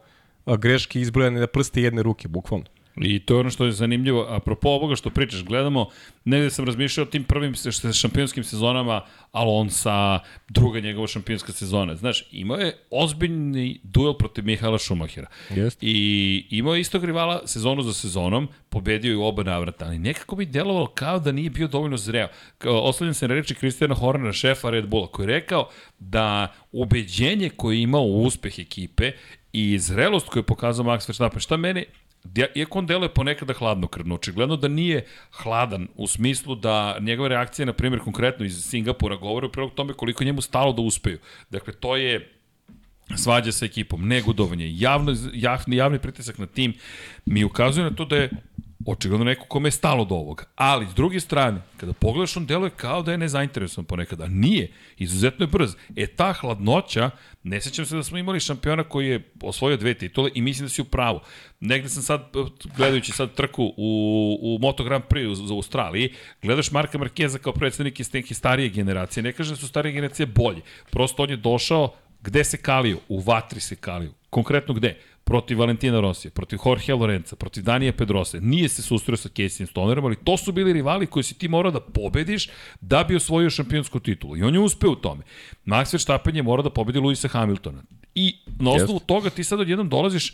greške 0.45 1.01
izbrojane 1.01 1.39
na 1.39 1.47
prste 1.47 1.81
jedne 1.81 2.03
ruke, 2.03 2.27
bukvalno. 2.27 2.65
I 3.01 3.19
to 3.19 3.33
je 3.33 3.39
ono 3.39 3.49
što 3.49 3.65
je 3.65 3.71
zanimljivo. 3.71 4.25
Apropo 4.29 4.69
ovoga 4.69 4.95
što 4.95 5.09
pričaš, 5.09 5.43
gledamo, 5.43 5.89
negde 6.25 6.49
sam 6.49 6.65
razmišljao 6.65 7.03
o 7.03 7.09
tim 7.09 7.23
prvim 7.23 7.53
šampionskim 7.93 8.43
sezonama 8.43 9.01
Alonsa, 9.31 10.19
druga 10.49 10.79
njegova 10.79 11.07
šampionska 11.07 11.51
sezona. 11.51 11.95
Znaš, 11.95 12.23
imao 12.31 12.57
je 12.57 12.77
ozbiljni 12.91 13.79
duel 13.83 14.13
protiv 14.13 14.45
Mihaela 14.45 14.77
Šumahira. 14.77 15.27
Yes. 15.49 15.77
I 15.81 16.45
imao 16.49 16.75
je 16.75 16.81
istog 16.81 17.05
rivala 17.05 17.47
sezonu 17.47 17.81
za 17.81 17.93
sezonom, 17.93 18.47
pobedio 18.69 19.11
je 19.11 19.17
u 19.17 19.25
oba 19.25 19.43
navrata, 19.43 19.85
ali 19.85 19.99
nekako 19.99 20.35
bi 20.35 20.45
delovalo 20.45 20.87
kao 20.87 21.19
da 21.19 21.31
nije 21.31 21.49
bio 21.49 21.67
dovoljno 21.67 21.97
zreo. 21.97 22.27
Oslovljam 22.63 23.13
se 23.13 23.27
na 23.27 23.33
reči 23.33 23.55
Kristijana 23.55 23.95
Hornera, 23.95 24.33
šefa 24.33 24.69
Red 24.69 24.87
Bulla, 24.87 25.07
koji 25.07 25.23
je 25.23 25.33
rekao 25.33 25.69
da 25.99 26.53
ubeđenje 26.71 27.49
koje 27.49 27.75
je 27.75 27.81
imao 27.81 28.01
u 28.01 28.23
uspeh 28.23 28.59
ekipe 28.59 29.11
i 29.53 29.79
zrelost 29.79 30.29
koju 30.29 30.41
je 30.41 30.45
pokazao 30.45 30.85
Max 30.85 31.09
Verstappen, 31.09 31.39
šta 31.39 31.57
mene 31.57 31.83
Iako 32.55 32.79
on 32.79 32.85
deluje 32.85 33.13
ponekada 33.13 33.53
hladnokrvno, 33.53 34.15
očigledno 34.15 34.55
da 34.57 34.67
nije 34.67 35.05
hladan 35.31 35.87
u 35.95 36.07
smislu 36.07 36.55
da 36.55 36.97
njegove 36.99 37.29
reakcije, 37.29 37.65
na 37.65 37.73
primjer, 37.73 38.01
konkretno 38.01 38.45
iz 38.45 38.63
Singapura 38.65 39.15
govore 39.15 39.47
u 39.47 39.51
prilog 39.51 39.73
tome 39.73 39.93
koliko 39.93 40.23
njemu 40.23 40.41
stalo 40.41 40.73
da 40.73 40.81
uspeju. 40.81 41.19
Dakle, 41.49 41.73
to 41.73 41.95
je 41.95 42.35
svađa 43.15 43.51
sa 43.51 43.65
ekipom, 43.65 44.07
negodovanje, 44.07 44.71
javno, 44.75 45.15
javni, 45.33 45.75
javni 45.75 45.99
pritisak 45.99 46.37
na 46.37 46.45
tim 46.45 46.73
mi 47.25 47.43
ukazuje 47.43 47.83
na 47.83 47.95
to 47.95 48.05
da 48.05 48.15
je 48.15 48.29
očigledno 48.85 49.25
neko 49.25 49.45
kome 49.45 49.67
je 49.67 49.71
stalo 49.71 50.05
do 50.05 50.15
ovoga. 50.15 50.43
Ali, 50.55 50.87
s 50.91 50.93
druge 50.93 51.19
strane, 51.19 51.61
kada 51.77 51.93
pogledaš, 51.93 52.37
on 52.37 52.45
deluje 52.45 52.69
kao 52.69 53.01
da 53.01 53.11
je 53.11 53.17
nezainteresovan 53.17 53.85
ponekada. 53.85 54.27
Nije. 54.27 54.71
Izuzetno 54.97 55.43
je 55.43 55.47
brz. 55.47 55.75
E, 55.95 56.07
ta 56.07 56.33
hladnoća, 56.33 57.09
ne 57.43 57.61
sećam 57.61 57.85
se 57.85 57.95
da 57.95 58.03
smo 58.03 58.17
imali 58.17 58.39
šampiona 58.39 58.83
koji 58.83 59.07
je 59.07 59.31
osvojio 59.41 59.77
dve 59.77 59.93
titule 59.93 60.31
i 60.33 60.41
mislim 60.41 60.65
da 60.65 60.69
si 60.69 60.81
u 60.81 60.85
pravu. 60.85 61.19
Negde 61.59 61.89
sam 61.89 62.03
sad, 62.03 62.21
gledajući 62.77 63.11
sad 63.11 63.33
trku 63.33 63.73
u, 63.77 64.37
u 64.41 64.57
Moto 64.61 64.83
Grand 64.83 65.03
Prix 65.03 65.33
za 65.33 65.53
Australiji, 65.53 66.13
gledaš 66.41 66.71
Marka 66.71 66.97
Markeza 66.97 67.37
kao 67.37 67.53
predstavnik 67.53 67.99
iz 67.99 68.13
neke 68.13 68.33
starije 68.33 68.69
generacije. 68.69 69.23
Ne 69.23 69.31
kažem 69.31 69.55
da 69.55 69.59
su 69.59 69.67
starije 69.67 69.93
generacije 69.93 70.25
bolji. 70.25 70.61
Prosto 70.91 71.23
on 71.23 71.29
je 71.29 71.37
došao 71.37 71.93
gde 72.21 72.43
se 72.43 72.57
kalio? 72.57 72.97
U 73.07 73.19
vatri 73.19 73.59
se 73.59 73.75
kalio. 73.75 74.11
Konkretno 74.29 74.73
gde? 74.73 74.97
Protiv 75.29 75.59
Valentina 75.59 75.99
Rosija, 75.99 76.31
protiv 76.31 76.59
Jorge 76.65 76.93
Lorenza, 76.93 77.35
protiv 77.35 77.63
Danije 77.63 77.91
Pedrose. 77.91 78.41
Nije 78.41 78.69
se 78.69 78.81
susreo 78.81 79.17
sa 79.17 79.29
Casey 79.29 79.65
Stonerom, 79.65 80.05
ali 80.05 80.15
to 80.15 80.37
su 80.37 80.51
bili 80.51 80.73
rivali 80.73 81.05
koji 81.05 81.23
si 81.23 81.37
ti 81.37 81.47
morao 81.47 81.71
da 81.71 81.79
pobediš 81.79 82.49
da 82.81 83.03
bi 83.03 83.15
osvojio 83.15 83.49
šampionsku 83.49 83.99
titulu. 83.99 84.37
I 84.37 84.43
on 84.43 84.53
je 84.53 84.59
uspeo 84.59 84.91
u 84.91 84.95
tome. 84.95 85.23
Max 85.65 85.93
Verstappen 85.93 86.35
je 86.35 86.43
morao 86.43 86.63
da 86.63 86.69
pobedi 86.69 86.99
Luisa 86.99 87.27
Hamiltona. 87.27 87.83
I 88.15 88.35
na 88.59 88.71
osnovu 88.71 88.99
yes. 88.99 89.05
toga 89.05 89.29
ti 89.29 89.43
sad 89.43 89.59
odjednom 89.59 89.89
dolaziš 89.89 90.33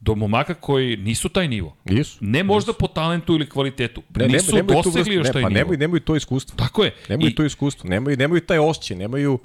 do 0.00 0.14
momaka 0.14 0.54
koji 0.54 0.96
nisu 0.96 1.28
taj 1.28 1.48
nivo. 1.48 1.76
Nisu. 1.84 2.18
Ne 2.20 2.44
možda 2.44 2.72
po 2.72 2.86
talentu 2.88 3.34
ili 3.34 3.48
kvalitetu. 3.48 4.02
Ne, 4.16 4.28
nisu 4.28 4.56
nemaju 4.56 4.82
tu 4.82 4.90
dosegli 4.90 5.14
još 5.14 5.26
ne, 5.26 5.32
taj 5.32 5.42
pa 5.42 5.48
nivo. 5.48 5.58
nemaju, 5.58 5.78
nemaju 5.78 6.00
to 6.00 6.16
iskustvo. 6.16 6.56
Tako 6.56 6.84
je. 6.84 6.94
Nemaju 7.08 7.30
I 7.30 7.34
to 7.34 7.44
iskustvo, 7.44 7.90
nemaju, 7.90 8.16
nemaju 8.16 8.40
taj 8.40 8.58
osjećaj, 8.58 8.96
nemaju, 8.96 9.38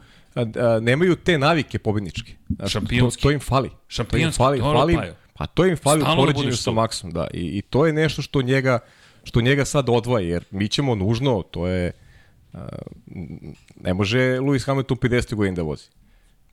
nemaju 0.81 1.15
te 1.15 1.37
navike 1.37 1.79
pobedničke. 1.79 2.33
Šampionski. 2.67 3.21
To, 3.21 3.27
to 3.27 3.31
im 3.31 3.39
fali. 3.39 3.69
Šampionski, 3.87 4.37
to 4.37 4.43
im 4.43 4.47
fali, 4.47 4.59
dobro, 4.59 4.79
fali, 4.79 4.95
Pajo. 4.95 5.13
pa 5.33 5.45
to 5.45 5.65
im 5.65 5.77
fali 5.77 6.01
Stalno 6.01 6.23
u 6.23 6.25
da 6.25 6.33
poređenju 6.33 6.55
sa. 6.55 6.71
Maxom, 6.71 7.11
da. 7.11 7.27
I, 7.33 7.57
I 7.57 7.61
to 7.61 7.85
je 7.85 7.93
nešto 7.93 8.21
što 8.21 8.41
njega, 8.41 8.79
što 9.23 9.41
njega 9.41 9.65
sad 9.65 9.89
odvaja, 9.89 10.27
jer 10.27 10.43
mi 10.51 10.67
ćemo 10.67 10.95
nužno, 10.95 11.41
to 11.43 11.67
je, 11.67 11.91
ne 13.77 13.93
može 13.93 14.19
Lewis 14.19 14.65
Hamilton 14.65 14.97
50 14.97 15.35
godina 15.35 15.55
da 15.55 15.61
vozi. 15.61 15.83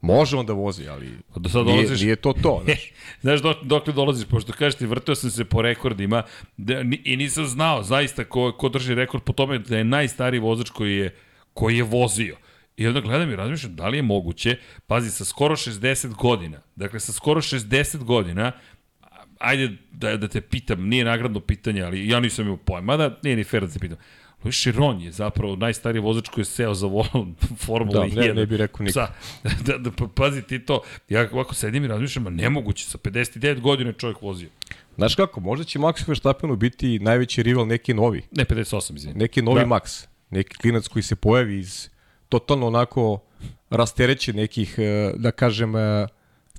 Može 0.02 0.36
on 0.36 0.46
da 0.46 0.52
vozi, 0.52 0.88
ali 0.88 1.10
Do 1.36 1.48
sad 1.48 1.66
nije, 1.66 1.76
dolaziš- 1.78 2.02
nije 2.02 2.16
to 2.16 2.32
to. 2.32 2.60
Znaš. 2.64 2.92
Znaš 3.20 3.42
dok, 3.42 3.62
dokle 3.62 3.92
dolaziš, 3.92 4.28
pošto 4.28 4.52
kažeš 4.52 4.74
ti, 4.74 4.86
vrteo 4.86 5.14
sam 5.14 5.30
se 5.30 5.44
po 5.44 5.62
rekordima 5.62 6.22
da, 6.56 6.74
i 7.04 7.16
nisam 7.16 7.46
znao 7.46 7.82
zaista 7.82 8.24
ko, 8.24 8.52
ko 8.52 8.68
drži 8.68 8.94
rekord 8.94 9.22
po 9.22 9.32
tome 9.32 9.58
da 9.58 9.76
je 9.78 9.84
najstariji 9.84 10.40
vozač 10.40 10.70
koji 10.70 10.96
je, 10.96 11.14
koji 11.54 11.76
je 11.76 11.82
vozio. 11.82 12.36
I 12.76 12.86
onda 12.86 13.00
gledam 13.00 13.30
i 13.30 13.36
razmišljam 13.36 13.76
da 13.76 13.88
li 13.88 13.98
je 13.98 14.02
moguće, 14.02 14.56
pazi, 14.86 15.10
sa 15.10 15.24
skoro 15.24 15.56
60 15.56 16.14
godina, 16.14 16.60
dakle 16.76 17.00
sa 17.00 17.12
skoro 17.12 17.40
60 17.40 17.96
godina, 17.98 18.52
ajde 19.38 19.70
da, 19.92 20.16
da 20.16 20.28
te 20.28 20.40
pitam, 20.40 20.88
nije 20.88 21.04
nagradno 21.04 21.40
pitanje, 21.40 21.82
ali 21.82 22.08
ja 22.08 22.20
nisam 22.20 22.44
imao 22.44 22.56
pojma, 22.56 22.96
da 22.96 23.18
nije 23.22 23.36
ni 23.36 23.44
fair 23.44 23.66
da 23.66 23.72
te 23.72 23.78
pitam. 23.78 23.96
Luis 24.44 24.56
Chiron 24.56 25.00
je 25.00 25.12
zapravo 25.12 25.56
najstariji 25.56 26.00
vozač 26.00 26.28
koji 26.28 26.42
je 26.42 26.46
seo 26.46 26.74
za 26.74 26.86
volan 26.86 27.34
Formula 27.56 28.00
Da, 28.00 28.06
1. 28.06 28.26
ne- 28.28 28.34
ne 28.34 28.46
bi 28.46 28.56
rekao 28.56 28.84
niko. 28.84 28.92
Sa, 28.92 29.08
da, 29.66 29.78
da, 29.78 29.90
pa, 29.90 30.06
pazi 30.06 30.42
ti 30.42 30.58
to, 30.58 30.80
ja 31.08 31.28
ovako 31.32 31.54
sedim 31.54 31.84
i 31.84 31.88
razmišljam, 31.88 32.26
a 32.26 32.30
nemoguće, 32.30 32.84
sa 32.84 32.98
59 32.98 33.60
godina 33.60 33.90
je 33.90 33.94
čovjek 33.94 34.22
vozio. 34.22 34.48
Znaš 34.96 35.14
kako, 35.14 35.40
možda 35.40 35.64
će 35.64 35.78
Max 35.78 36.08
Verstappenu 36.08 36.56
biti 36.56 36.98
najveći 36.98 37.42
rival 37.42 37.66
neki 37.66 37.94
novi. 37.94 38.22
Ne, 38.30 38.44
58, 38.44 38.96
izvini. 38.96 39.18
neki 39.18 39.42
novi 39.42 39.60
Da. 39.60 39.64
da. 39.66 39.74
Max, 39.74 40.06
neki 40.30 40.56
klinac 40.56 40.88
koji 40.88 41.02
se 41.02 41.16
pojavi 41.16 41.58
iz 41.58 41.88
totalno 42.30 42.66
onako 42.66 43.18
rastereće 43.70 44.32
nekih, 44.32 44.74
e, 44.78 45.12
da 45.16 45.30
kažem, 45.30 45.76
e, 45.76 46.06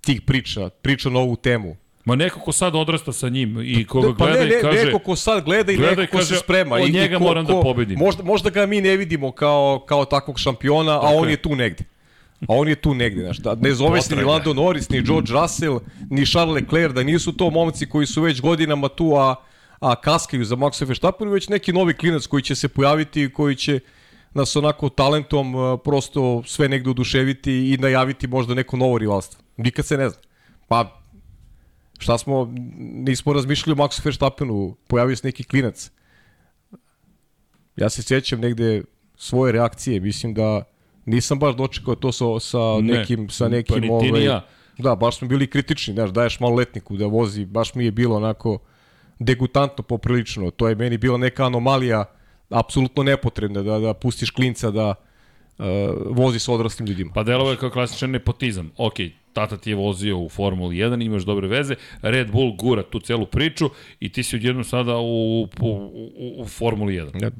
tih 0.01 0.21
priča, 0.21 0.69
priča 0.69 1.09
na 1.09 1.19
ovu 1.19 1.35
temu. 1.35 1.75
Ma 2.05 2.15
neko 2.15 2.39
ko 2.39 2.51
sad 2.51 2.75
odrasta 2.75 3.13
sa 3.13 3.29
njim 3.29 3.61
i 3.63 3.85
koga 3.85 4.15
pa 4.17 4.25
gleda 4.25 4.43
ne, 4.43 4.49
ne, 4.49 4.57
i 4.57 4.61
kaže... 4.61 4.85
neko 4.85 4.99
ko 4.99 5.15
sad 5.15 5.43
gleda 5.45 5.71
i 5.71 5.75
gleda 5.75 5.91
neko 5.91 6.03
i 6.03 6.07
ko 6.07 6.17
kaže, 6.17 6.35
se 6.35 6.41
sprema. 6.43 6.75
od 6.75 6.91
njega 6.91 7.15
i 7.15 7.17
ko, 7.17 7.23
moram 7.23 7.45
da 7.45 7.53
ko, 7.53 7.61
pobedim. 7.61 7.99
Možda, 7.99 8.23
možda 8.23 8.49
ga 8.49 8.65
mi 8.65 8.81
ne 8.81 8.97
vidimo 8.97 9.31
kao, 9.31 9.83
kao 9.87 10.05
takvog 10.05 10.39
šampiona, 10.39 10.91
a 10.91 11.07
on 11.15 11.29
je. 11.29 11.37
tu 11.37 11.55
negde. 11.55 11.83
A 12.41 12.45
on 12.47 12.67
je 12.67 12.75
tu 12.75 12.93
negde, 12.93 13.21
znaš, 13.21 13.37
da 13.37 13.55
ne 13.55 13.73
zove 13.73 14.01
se 14.01 14.15
ni. 14.15 14.23
Lando 14.23 14.53
Norris, 14.53 14.89
ni 14.89 15.01
George 15.01 15.33
Russell, 15.33 15.79
ni 16.09 16.25
Charles 16.25 16.55
Leclerc, 16.55 16.93
da 16.93 17.03
nisu 17.03 17.33
to 17.33 17.49
momci 17.49 17.89
koji 17.89 18.05
su 18.05 18.21
već 18.21 18.41
godinama 18.41 18.87
tu, 18.87 19.15
a, 19.15 19.35
a 19.79 19.95
kaskaju 19.95 20.45
za 20.45 20.55
Maxa 20.55 20.87
Verstappenu, 20.87 21.31
već 21.31 21.49
neki 21.49 21.73
novi 21.73 21.93
klinac 21.93 22.25
koji 22.25 22.43
će 22.43 22.55
se 22.55 22.67
pojaviti 22.67 23.23
i 23.23 23.29
koji 23.29 23.55
će 23.55 23.79
nas 24.33 24.55
onako 24.55 24.89
talentom 24.89 25.55
a, 25.55 25.77
prosto 25.77 26.43
sve 26.45 26.69
negde 26.69 26.89
oduševiti 26.89 27.73
i 27.73 27.77
najaviti 27.77 28.27
možda 28.27 28.53
neko 28.53 28.77
novo 28.77 28.97
rivalstvo. 28.97 29.43
Nikad 29.57 29.85
se 29.85 29.97
ne 29.97 30.09
zna. 30.09 30.19
Pa, 30.67 31.01
šta 31.99 32.17
smo, 32.17 32.53
nismo 32.79 33.33
razmišljali 33.33 33.79
o 33.79 33.83
Maxu 33.83 34.05
Verstappenu, 34.05 34.75
pojavio 34.87 35.15
se 35.15 35.27
neki 35.27 35.43
klinac. 35.43 35.91
Ja 37.75 37.89
se 37.89 38.03
sjećam 38.03 38.39
negde 38.39 38.83
svoje 39.15 39.51
reakcije, 39.51 39.99
mislim 39.99 40.33
da 40.33 40.63
nisam 41.05 41.39
baš 41.39 41.55
dočekao 41.55 41.95
to 41.95 42.11
sa, 42.11 42.25
sa 42.39 42.57
Ne, 42.81 42.93
nekim, 42.93 43.29
sa 43.29 43.45
pa 43.45 43.49
nekim 43.49 43.81
ni 43.81 43.89
ovaj, 43.89 44.23
ja. 44.23 44.45
Da, 44.77 44.95
baš 44.95 45.17
smo 45.17 45.27
bili 45.27 45.47
kritični, 45.47 45.93
znaš, 45.93 46.09
daješ 46.09 46.39
maloletniku 46.39 46.97
da 46.97 47.05
vozi, 47.05 47.45
baš 47.45 47.75
mi 47.75 47.85
je 47.85 47.91
bilo 47.91 48.15
onako 48.15 48.59
degutantno 49.19 49.83
poprilično. 49.83 50.51
To 50.51 50.69
je 50.69 50.75
meni 50.75 50.97
bila 50.97 51.17
neka 51.17 51.45
anomalija 51.45 52.05
apsolutno 52.51 53.03
nepotrebna 53.03 53.61
da, 53.61 53.79
da 53.79 53.93
pustiš 53.93 54.31
klinca 54.31 54.71
da 54.71 54.95
uh, 55.57 55.65
vozi 56.09 56.39
sa 56.39 56.53
odraslim 56.53 56.87
ljudima. 56.87 57.11
Pa 57.13 57.23
delo 57.23 57.51
je 57.51 57.57
kao 57.57 57.69
klasičan 57.69 58.11
nepotizam. 58.11 58.71
Ok, 58.77 58.95
tata 59.33 59.57
ti 59.57 59.69
je 59.69 59.75
vozio 59.75 60.19
u 60.19 60.29
Formuli 60.29 60.75
1, 60.75 61.05
imaš 61.05 61.23
dobre 61.23 61.47
veze, 61.47 61.75
Red 62.01 62.31
Bull 62.31 62.55
gura 62.55 62.83
tu 62.83 62.99
celu 62.99 63.25
priču 63.25 63.69
i 63.99 64.11
ti 64.11 64.23
si 64.23 64.35
odjednom 64.35 64.63
sada 64.63 64.97
u, 64.97 65.41
u, 65.41 65.47
u, 65.59 66.41
u 66.41 66.45
Formuli 66.45 66.93
1. 66.93 67.23
Ja, 67.23 67.31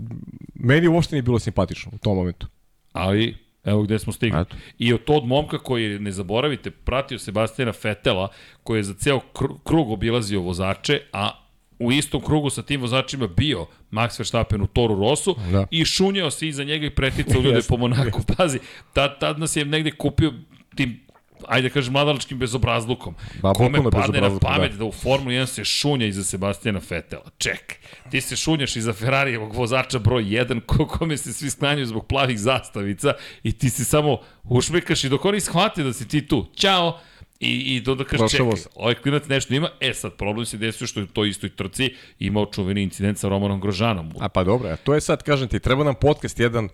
meni 0.53 0.88
uopšte 0.88 1.16
nije 1.16 1.24
bilo 1.24 1.39
simpatično 1.39 1.91
u 1.95 1.97
tom 1.97 2.18
momentu. 2.18 2.47
Ali, 2.91 3.38
evo 3.64 3.82
gde 3.82 3.99
smo 3.99 4.14
stigli. 4.14 4.41
Eto. 4.41 4.55
I 4.78 4.93
od 4.93 5.03
tog 5.03 5.26
momka 5.26 5.57
koji, 5.57 5.99
ne 5.99 6.12
zaboravite, 6.12 6.72
pratio 6.72 7.20
Sebastijana 7.20 7.74
Fetela, 7.74 8.28
koji 8.64 8.80
je 8.80 8.84
za 8.84 8.93
ceo 8.93 9.20
kru- 9.34 9.57
krug 9.64 9.91
obilazio 9.91 10.41
vozače, 10.41 11.01
a 11.14 11.41
u 11.82 11.92
istom 11.92 12.22
krugu 12.22 12.50
sa 12.50 12.62
tim 12.62 12.82
vozačima 12.82 13.28
bio 13.28 13.66
Max 13.92 14.20
Verstappen 14.20 14.62
u 14.62 14.68
Toru 14.68 14.96
Rosu 14.96 15.36
Da. 15.52 15.66
i 15.72 15.86
šunjao 15.86 16.32
se 16.32 16.48
iza 16.48 16.64
njega 16.64 16.86
i 16.86 16.90
preticao 16.90 17.42
ljude 17.42 17.62
po 17.70 17.78
Monaku. 17.78 18.22
Pazi, 18.38 18.60
tad, 18.94 19.20
tad 19.20 19.40
nas 19.40 19.56
je 19.56 19.66
negde 19.66 19.92
kupio 19.92 20.34
tim 20.76 21.00
ajde 21.48 21.70
da 21.70 21.74
kažem, 21.74 21.94
mladalačkim 21.94 22.40
bezobrazlukom. 22.40 23.16
Ba, 23.42 23.54
Kome 23.54 23.78
potpuno 23.78 23.92
padne 23.92 24.22
na 24.22 24.30
bezobrazlukom, 24.30 24.50
pamet 24.50 24.72
da. 24.72 24.78
da. 24.78 24.86
u 24.86 24.92
Formuli 24.92 25.36
1 25.36 25.46
se 25.46 25.64
šunja 25.64 26.06
iza 26.06 26.24
Sebastijana 26.24 26.80
Fetela. 26.80 27.30
Ček, 27.38 27.76
ti 28.10 28.22
se 28.22 28.36
šunjaš 28.36 28.76
iza 28.76 28.94
Ferrarijevog 28.94 29.56
vozača 29.56 30.00
broj 30.00 30.24
1, 30.24 30.62
ko, 30.66 30.88
kome 30.88 31.18
se 31.18 31.34
svi 31.34 31.50
sklanjaju 31.50 31.86
zbog 31.86 32.08
plavih 32.08 32.40
zastavica 32.40 33.14
i 33.44 33.52
ti 33.52 33.70
se 33.70 33.86
samo 33.86 34.18
ušmekaš 34.44 35.04
i 35.04 35.10
dok 35.10 35.26
oni 35.26 35.40
shvate 35.40 35.84
da 35.84 35.94
si 35.94 36.08
ti 36.08 36.28
tu, 36.28 36.46
ćao, 36.56 37.00
I, 37.42 37.76
i 37.76 37.82
do 37.82 37.96
da 37.96 38.04
kaže, 38.04 38.28
čekaj, 38.30 38.48
ovaj 38.76 38.96
klinac 38.96 39.28
nešto 39.28 39.54
ima, 39.54 39.70
e 39.80 39.94
sad 39.94 40.14
problem 40.14 40.46
se 40.46 40.58
desio 40.58 40.88
što 40.88 41.00
je 41.00 41.04
u 41.04 41.08
toj 41.08 41.30
istoj 41.30 41.50
trci 41.50 41.94
imao 42.20 42.46
čuveni 42.46 42.84
incident 42.84 43.18
sa 43.18 43.30
Romanom 43.30 43.62
Grožanom. 43.62 44.14
A 44.20 44.30
pa 44.30 44.44
dobro, 44.44 44.70
a 44.70 44.76
to 44.76 44.94
je 44.94 45.02
sad, 45.02 45.24
kažem 45.24 45.48
ti, 45.48 45.60
treba 45.60 45.84
nam 45.84 45.96
podcast 45.96 46.39
jedan 46.39 46.70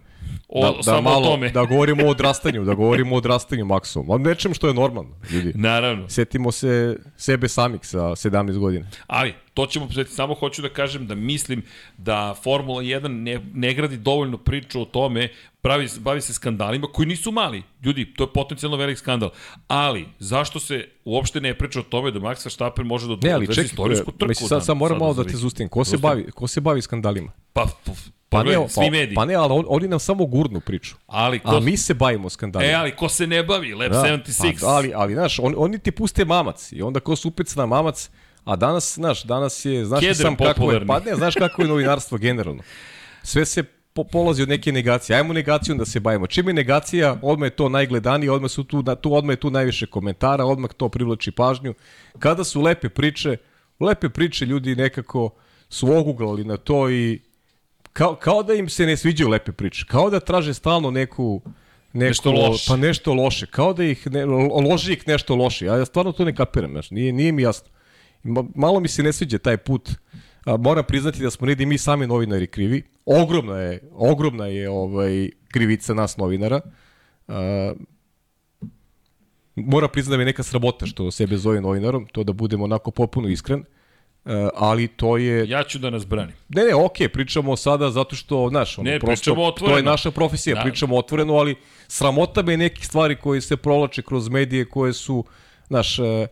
O, 0.50 0.62
da, 0.62 0.78
da 0.78 0.84
samo 0.84 1.02
malo, 1.02 1.28
o 1.28 1.32
tome. 1.32 1.50
da 1.50 1.66
govorimo 1.66 2.06
o 2.06 2.10
odrastanju, 2.10 2.64
da 2.64 2.74
govorimo 2.74 3.16
o 3.16 3.18
odrastanju 3.18 3.66
Maxu. 3.66 4.04
O 4.08 4.18
nečem 4.18 4.54
što 4.54 4.68
je 4.68 4.74
normalno, 4.74 5.16
ljudi. 5.32 5.52
Naravno. 5.56 6.10
Setimo 6.10 6.52
se 6.52 6.98
sebe 7.18 7.48
samih 7.48 7.80
sa 7.84 8.00
17 8.00 8.58
godina. 8.58 8.88
Ali, 9.08 9.34
to 9.54 9.66
ćemo 9.66 9.88
posvetiti. 9.88 10.16
Samo 10.16 10.34
hoću 10.34 10.62
da 10.62 10.70
kažem 10.70 11.08
da 11.08 11.16
mislim 11.16 11.64
da 11.98 12.36
Formula 12.43 12.82
1 12.82 13.08
ne, 13.08 13.39
ne 13.54 13.74
gradi 13.74 13.98
dovoljno 13.98 14.38
priču 14.38 14.82
o 14.82 14.86
tome, 14.86 15.30
pravi, 15.62 15.88
bavi 16.00 16.22
se 16.22 16.34
skandalima 16.34 16.88
koji 16.93 17.08
nisu 17.08 17.32
mali. 17.32 17.64
Ljudi, 17.84 18.14
to 18.14 18.24
je 18.24 18.28
potencijalno 18.34 18.78
velik 18.78 18.98
skandal. 18.98 19.30
Ali, 19.68 20.06
zašto 20.20 20.60
se 20.60 20.86
uopšte 21.06 21.41
ne 21.41 21.54
priča 21.54 21.80
o 21.80 21.84
tome 21.84 22.12
da 22.12 22.20
Max 22.20 22.45
Verstappen 22.45 22.88
može 22.88 23.08
da 23.08 23.14
odveze 23.14 23.62
istorijsku 23.62 24.12
trku? 24.12 24.28
mislim, 24.28 24.48
sad, 24.48 24.66
sad 24.66 24.78
moram 24.78 24.98
malo 24.98 25.14
da 25.14 25.24
te 25.24 25.38
zustim. 25.38 25.70
Ko 25.70 25.86
se, 25.86 25.98
bavi, 25.98 26.32
ko 26.32 26.48
se 26.48 26.62
bavi 26.62 26.82
skandalima? 26.82 27.32
Pa, 27.54 27.66
pa, 28.30 28.38
Pa 28.38 28.43
pogledaj, 28.43 28.63
ne, 28.63 28.69
svi 28.69 28.86
pa, 28.86 28.91
mediji. 28.91 29.15
pa 29.15 29.25
ne, 29.25 29.34
ali 29.34 29.53
on, 29.53 29.65
oni 29.67 29.88
nam 29.88 29.99
samo 29.99 30.25
gurnu 30.25 30.59
priču. 30.59 30.95
ali 31.07 31.39
ko, 31.39 31.55
A 31.55 31.59
mi 31.59 31.78
se 31.78 31.93
bavimo 31.93 32.30
skandalima. 32.30 32.71
E, 32.71 32.73
ali 32.75 32.95
ko 32.95 33.09
se 33.09 33.28
ne 33.28 33.43
bavi? 33.43 33.73
Lab 33.73 33.91
Da, 33.91 34.03
76. 34.03 34.61
Pa, 34.61 34.67
ali, 34.67 34.91
ali, 34.95 35.13
znaš, 35.13 35.39
on, 35.39 35.53
oni 35.57 35.80
ti 35.80 35.91
puste 35.91 36.25
mamac 36.25 36.71
i 36.71 36.82
onda 36.82 36.99
ko 36.99 37.15
upec 37.25 37.55
na 37.55 37.65
mamac, 37.65 38.09
a 38.43 38.55
danas, 38.55 38.93
znaš, 38.95 39.23
danas 39.23 39.65
je, 39.65 39.86
znaš 39.86 39.99
Keder 39.99 40.15
sam 40.15 40.36
kako 40.36 40.47
je, 40.47 40.53
popularni. 40.53 40.88
pa 40.88 40.99
ne, 40.99 41.15
znaš 41.15 41.36
kako 41.36 41.61
je 41.61 41.67
novinarstvo 41.67 42.17
generalno. 42.17 42.63
Sve 43.23 43.45
se 43.45 43.63
po, 43.93 44.03
polazi 44.03 44.43
od 44.43 44.49
neke 44.49 44.71
negacije. 44.71 45.17
Ajmo 45.17 45.34
negacijom 45.34 45.78
da 45.78 45.86
se 45.86 45.99
bavimo. 45.99 46.28
Čim 46.28 46.47
je 46.47 46.53
negacija, 46.53 47.17
odmah 47.21 47.47
je 47.47 47.55
to 47.55 47.69
najgledanije, 47.69 48.32
odmah, 48.32 48.51
su 48.51 48.63
tu, 48.63 48.84
tu, 49.01 49.13
odmah 49.13 49.34
je 49.34 49.39
tu 49.39 49.49
najviše 49.49 49.86
komentara, 49.86 50.45
odmah 50.45 50.73
to 50.73 50.89
privlači 50.89 51.32
pažnju. 51.32 51.73
Kada 52.19 52.43
su 52.43 52.61
lepe 52.61 52.89
priče, 52.89 53.38
lepe 53.80 54.09
priče 54.09 54.45
ljudi 54.45 54.75
nekako 54.75 55.30
su 55.69 55.91
oguglali 55.93 56.43
na 56.43 56.57
to 56.57 56.89
i 56.89 57.19
kao, 57.98 58.16
kao 58.16 58.43
da 58.43 58.54
im 58.54 58.70
se 58.70 58.86
ne 58.86 58.98
sviđaju 58.98 59.30
lepe 59.30 59.52
priče. 59.52 59.86
Kao 59.88 60.10
da 60.10 60.20
traže 60.20 60.54
stalno 60.54 60.91
neku 60.91 61.41
neko, 61.93 62.08
Nešto 62.08 62.32
loše. 62.32 62.66
Pa 62.68 62.78
nešto 62.78 63.14
loše. 63.14 63.45
Kao 63.45 63.74
da 63.74 63.84
ih 63.84 64.08
ne, 64.12 64.26
loži 64.70 64.93
ih 64.93 65.08
nešto 65.08 65.36
loše. 65.36 65.66
Ja 65.66 65.86
stvarno 65.86 66.12
to 66.12 66.26
ne 66.26 66.36
kapiram. 66.36 66.72
Znaš. 66.72 66.91
Nije, 66.91 67.12
nije 67.14 67.32
mi 67.32 67.41
jasno. 67.41 67.70
Ma, 68.24 68.43
malo 68.56 68.80
mi 68.80 68.88
se 68.88 69.04
ne 69.04 69.14
sviđa 69.14 69.38
taj 69.38 69.58
put. 69.58 69.89
A, 70.45 70.58
moram 70.58 70.84
priznati 70.88 71.22
da 71.22 71.32
smo 71.32 71.48
negdje 71.48 71.66
mi 71.66 71.78
sami 71.78 72.08
novinari 72.08 72.48
krivi. 72.48 72.84
Ogromna 73.06 73.58
je, 73.58 73.80
ogromna 73.91 74.45
je 74.45 74.70
ovaj, 74.70 75.30
krivica 75.48 75.93
nas 75.93 76.18
novinara. 76.18 76.62
A, 77.28 77.74
moram 79.56 79.89
priznati 79.93 80.14
da 80.14 80.18
mi 80.18 80.22
je 80.22 80.26
neka 80.26 80.43
sramota 80.43 80.86
što 80.86 81.12
sebe 81.12 81.38
zove 81.38 81.62
novinarom, 81.62 82.08
to 82.12 82.24
da 82.24 82.34
budemo 82.34 82.64
onako 82.64 82.91
potpuno 82.91 83.28
iskren. 83.28 83.64
A, 84.28 84.49
ali 84.55 84.88
to 84.88 85.17
je 85.17 85.49
Ja 85.49 85.63
ću 85.63 85.80
da 85.80 85.89
nas 85.89 86.07
branim. 86.07 86.36
Ne, 86.49 86.63
ne, 86.63 86.75
okej, 86.75 87.09
pričamo 87.09 87.55
sada 87.55 87.91
zato 87.91 88.15
što, 88.15 88.47
znaš, 88.49 88.78
ono, 88.78 88.89
Ne, 88.89 88.99
prosto, 88.99 89.51
to 89.59 89.78
je 89.78 89.84
naša 89.84 90.11
profesija, 90.11 90.55
Da. 90.55 90.61
pričamo 90.61 90.97
otvoreno, 90.97 91.34
ali 91.34 91.55
sramota 91.88 92.41
me 92.41 92.57
nekih 92.57 92.86
stvari 92.86 93.15
koje 93.15 93.41
se 93.41 93.57
provlače 93.57 94.01
kroz 94.01 94.30
medije 94.30 94.65
koje 94.65 94.93
su, 94.93 95.23
znaš, 95.67 95.99
e, 95.99 96.03
e, 96.03 96.28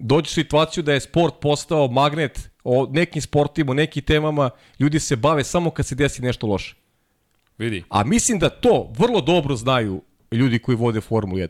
dođe 0.00 0.26
u 0.26 0.32
situaciju 0.32 0.82
da 0.82 0.92
je 0.92 1.00
sport 1.00 1.34
postao 1.40 1.88
magnet 1.88 2.50
o 2.64 2.86
nekim 2.90 3.22
sportima, 3.22 3.70
o 3.70 3.74
nekim 3.74 4.02
temama, 4.02 4.50
ljudi 4.78 5.00
se 5.00 5.16
bave 5.16 5.44
samo 5.44 5.70
kad 5.70 5.86
se 5.86 5.94
desi 5.94 6.22
nešto 6.22 6.46
loše. 6.46 6.74
Vidi. 7.58 7.84
A 7.88 8.04
mislim 8.04 8.38
da 8.38 8.48
to 8.48 8.92
vrlo 8.98 9.20
dobro 9.20 9.56
znaju 9.56 10.02
ljudi 10.32 10.58
koji 10.58 10.76
vode 10.76 11.00
Formulu 11.00 11.38
1. 11.38 11.48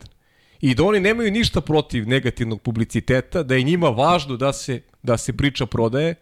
i 0.61 0.75
da 0.75 0.83
oni 0.83 0.99
nemaju 0.99 1.31
ništa 1.31 1.61
protiv 1.61 2.07
negativnog 2.07 2.61
publiciteta, 2.61 3.43
da 3.43 3.55
je 3.55 3.63
njima 3.63 3.89
važno 3.89 4.37
da 4.37 4.53
se, 4.53 4.81
da 5.03 5.17
se 5.17 5.37
priča 5.37 5.65
prodaje 5.65 6.15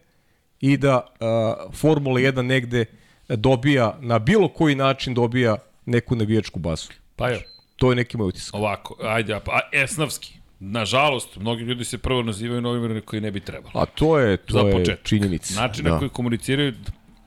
i 0.61 0.77
da 0.77 0.95
uh, 0.97 1.73
Formula 1.75 2.19
1 2.19 2.41
negde 2.41 2.85
dobija, 3.29 3.97
na 4.01 4.19
bilo 4.19 4.47
koji 4.47 4.75
način 4.75 5.13
dobija 5.13 5.57
neku 5.85 6.15
navijačku 6.15 6.59
basu. 6.59 6.91
Pa 7.15 7.29
je. 7.29 7.47
To 7.75 7.91
je 7.91 7.95
neki 7.95 8.17
moj 8.17 8.27
utisak. 8.27 8.53
Ovako, 8.53 8.95
ajde, 9.03 9.39
pa 9.45 9.59
esnavski. 9.73 10.33
Nažalost, 10.59 11.35
mnogi 11.35 11.63
ljudi 11.63 11.85
se 11.85 11.97
prvo 11.97 12.23
nazivaju 12.23 12.61
novinari 12.61 13.01
koji 13.01 13.21
ne 13.21 13.31
bi 13.31 13.39
trebalo. 13.39 13.71
A 13.75 13.85
to 13.85 14.19
je, 14.19 14.37
to 14.37 14.67
je 14.67 14.97
činjenica. 15.03 15.61
Način 15.61 15.85
na 15.85 15.91
da. 15.91 15.97
koji 15.97 16.09
komuniciraju, 16.09 16.73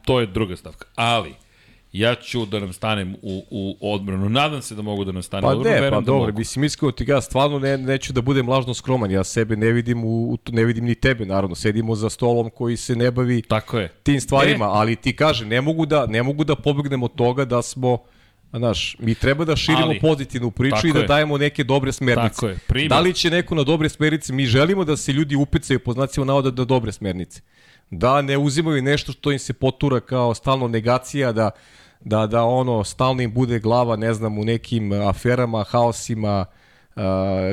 to 0.05 0.19
je 0.19 0.25
druga 0.25 0.55
stavka. 0.55 0.85
Ali, 0.95 1.33
ja 1.93 2.15
ću 2.15 2.45
da 2.45 2.59
nam 2.59 2.73
stanem 2.73 3.15
u, 3.21 3.43
u 3.51 3.93
odbranu. 3.93 4.29
Nadam 4.29 4.61
se 4.61 4.75
da 4.75 4.81
mogu 4.81 5.05
da 5.05 5.11
nam 5.11 5.23
stanem 5.23 5.41
Pa 5.43 5.47
u 5.47 5.51
odbranu. 5.51 5.69
ne, 5.71 5.77
pa 5.77 5.83
verujem 5.83 6.03
da 6.03 6.05
dobro, 6.07 6.25
mogu. 6.25 6.37
mislim 6.37 6.65
iskreno 6.65 6.91
ti 6.91 7.05
ga 7.05 7.21
stvarno 7.21 7.59
ne, 7.59 7.77
neću 7.77 8.13
da 8.13 8.21
budem 8.21 8.49
lažno 8.49 8.73
skroman, 8.73 9.11
ja 9.11 9.23
sebe 9.23 9.55
ne 9.55 9.71
vidim, 9.71 10.03
u, 10.03 10.37
ne 10.49 10.63
vidim 10.65 10.85
ni 10.85 10.95
tebe, 10.95 11.25
naravno, 11.25 11.55
sedimo 11.55 11.95
za 11.95 12.09
stolom 12.09 12.49
koji 12.49 12.77
se 12.77 12.95
ne 12.95 13.11
bavi 13.11 13.41
Tako 13.41 13.79
je. 13.79 13.87
tim 14.03 14.21
stvarima, 14.21 14.65
E. 14.65 14.69
ali 14.69 14.95
ti 14.95 15.15
kaže, 15.15 15.45
ne 15.45 15.61
mogu 15.61 15.85
da, 15.85 16.05
ne 16.05 16.23
mogu 16.23 16.43
da 16.43 16.55
pobegnemo 16.55 17.05
od 17.05 17.15
toga 17.15 17.45
da 17.45 17.61
smo 17.61 17.97
Znaš, 18.53 18.95
mi 18.99 19.15
treba 19.15 19.45
da 19.45 19.55
širimo 19.55 19.83
Ali, 19.83 19.99
pozitivnu 19.99 20.51
priču 20.51 20.87
i 20.87 20.93
da 20.93 20.99
je. 20.99 21.07
dajemo 21.07 21.37
neke 21.37 21.63
dobre 21.63 21.91
smernice. 21.91 22.29
Tako 22.29 22.47
je, 22.47 22.57
primer. 22.67 22.89
Da 22.89 22.99
li 22.99 23.13
će 23.13 23.29
neko 23.29 23.55
na 23.55 23.63
dobre 23.63 23.89
smernice? 23.89 24.33
Mi 24.33 24.45
želimo 24.45 24.83
da 24.83 24.97
se 24.97 25.13
ljudi 25.13 25.35
upecaju 25.35 25.79
po 25.79 25.93
znacima 25.93 26.25
navoda 26.25 26.51
na 26.51 26.65
dobre 26.65 26.91
smernice. 26.91 27.41
Da 27.91 28.21
ne 28.21 28.37
uzimaju 28.37 28.81
nešto 28.81 29.11
što 29.11 29.31
im 29.31 29.39
se 29.39 29.53
potura 29.53 29.99
kao 29.99 30.33
stalno 30.33 30.67
negacija, 30.67 31.31
da, 31.31 31.49
da, 32.05 32.27
da 32.27 32.43
ono 32.43 32.83
stalno 32.83 33.21
im 33.21 33.33
bude 33.33 33.59
glava, 33.59 33.95
ne 33.95 34.13
znam, 34.13 34.39
u 34.39 34.43
nekim 34.43 34.91
aferama, 34.91 35.63
haosima, 35.63 36.45
uh, 36.95 37.03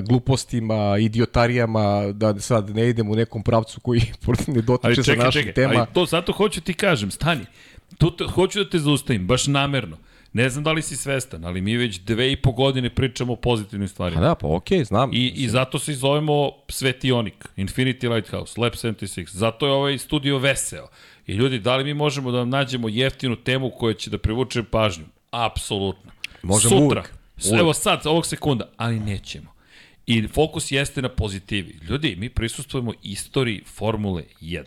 glupostima, 0.09 0.99
idiotarijama, 0.99 2.13
da 2.13 2.41
sad 2.41 2.71
ne 2.71 2.89
idem 2.89 3.11
u 3.11 3.15
nekom 3.15 3.43
pravcu 3.43 3.81
koji 3.81 4.01
ne 4.55 4.63
dotiče 4.63 5.03
sa 5.03 5.15
naših 5.15 5.41
čekaj, 5.41 5.55
tema. 5.55 5.75
ali 5.77 5.87
to 5.95 6.05
zato 6.05 6.33
hoću 6.33 6.61
ti 6.61 6.75
kažem, 6.75 7.11
stani. 7.11 7.45
Tu 7.99 8.17
te, 8.17 8.25
hoću 8.25 8.65
da 8.65 8.71
te 8.71 8.79
zaustavim, 8.79 9.27
baš 9.27 9.47
namerno. 9.47 9.97
Ne 10.33 10.49
znam 10.51 10.65
da 10.65 10.73
li 10.73 10.83
si 10.83 10.97
svestan, 10.97 11.45
ali 11.45 11.61
mi 11.61 11.77
već 11.77 11.99
dve 12.01 12.33
i 12.33 12.37
po 12.37 12.53
godine 12.53 12.91
pričamo 12.91 13.33
o 13.33 13.37
pozitivnim 13.37 13.89
stvarima. 13.89 14.21
Pa 14.21 14.27
da, 14.27 14.35
pa 14.35 14.47
okej, 14.47 14.79
okay, 14.79 14.85
znam. 14.85 15.11
I, 15.13 15.33
I 15.37 15.49
zato 15.49 15.79
se 15.79 15.95
zovemo 15.95 16.51
Svetionik, 16.69 17.49
Infinity 17.57 18.15
Lighthouse, 18.15 18.61
Lab 18.61 18.73
76. 18.73 19.29
Zato 19.31 19.67
je 19.67 19.73
ovaj 19.73 19.99
studio 19.99 20.39
veseo. 20.39 20.89
I 21.27 21.33
ljudi, 21.33 21.59
da 21.59 21.77
li 21.77 21.85
mi 21.85 21.95
možemo 21.95 22.31
da 22.31 22.39
vam 22.39 22.49
nađemo 22.49 22.89
jeftinu 22.89 23.37
temu 23.37 23.71
koja 23.71 23.95
će 23.95 24.11
da 24.11 24.19
privuče 24.19 24.63
pažnju? 24.63 25.05
Apsolutno. 25.31 26.11
Možemo 26.43 26.71
Sutra. 26.71 27.01
uvek. 27.01 27.15
Uvek. 27.45 27.61
Evo 27.61 27.73
sad, 27.73 28.07
ovog 28.07 28.27
sekunda, 28.27 28.69
ali 28.77 29.01
nećemo. 29.01 29.53
I 30.07 30.29
fokus 30.29 30.73
jeste 30.73 31.03
na 31.03 31.09
pozitivi. 31.09 31.79
Ljudi, 31.89 32.17
mi 32.19 32.29
prisustujemo 32.29 32.93
istoriji 33.03 33.63
Formule 33.67 34.25
1. 34.41 34.65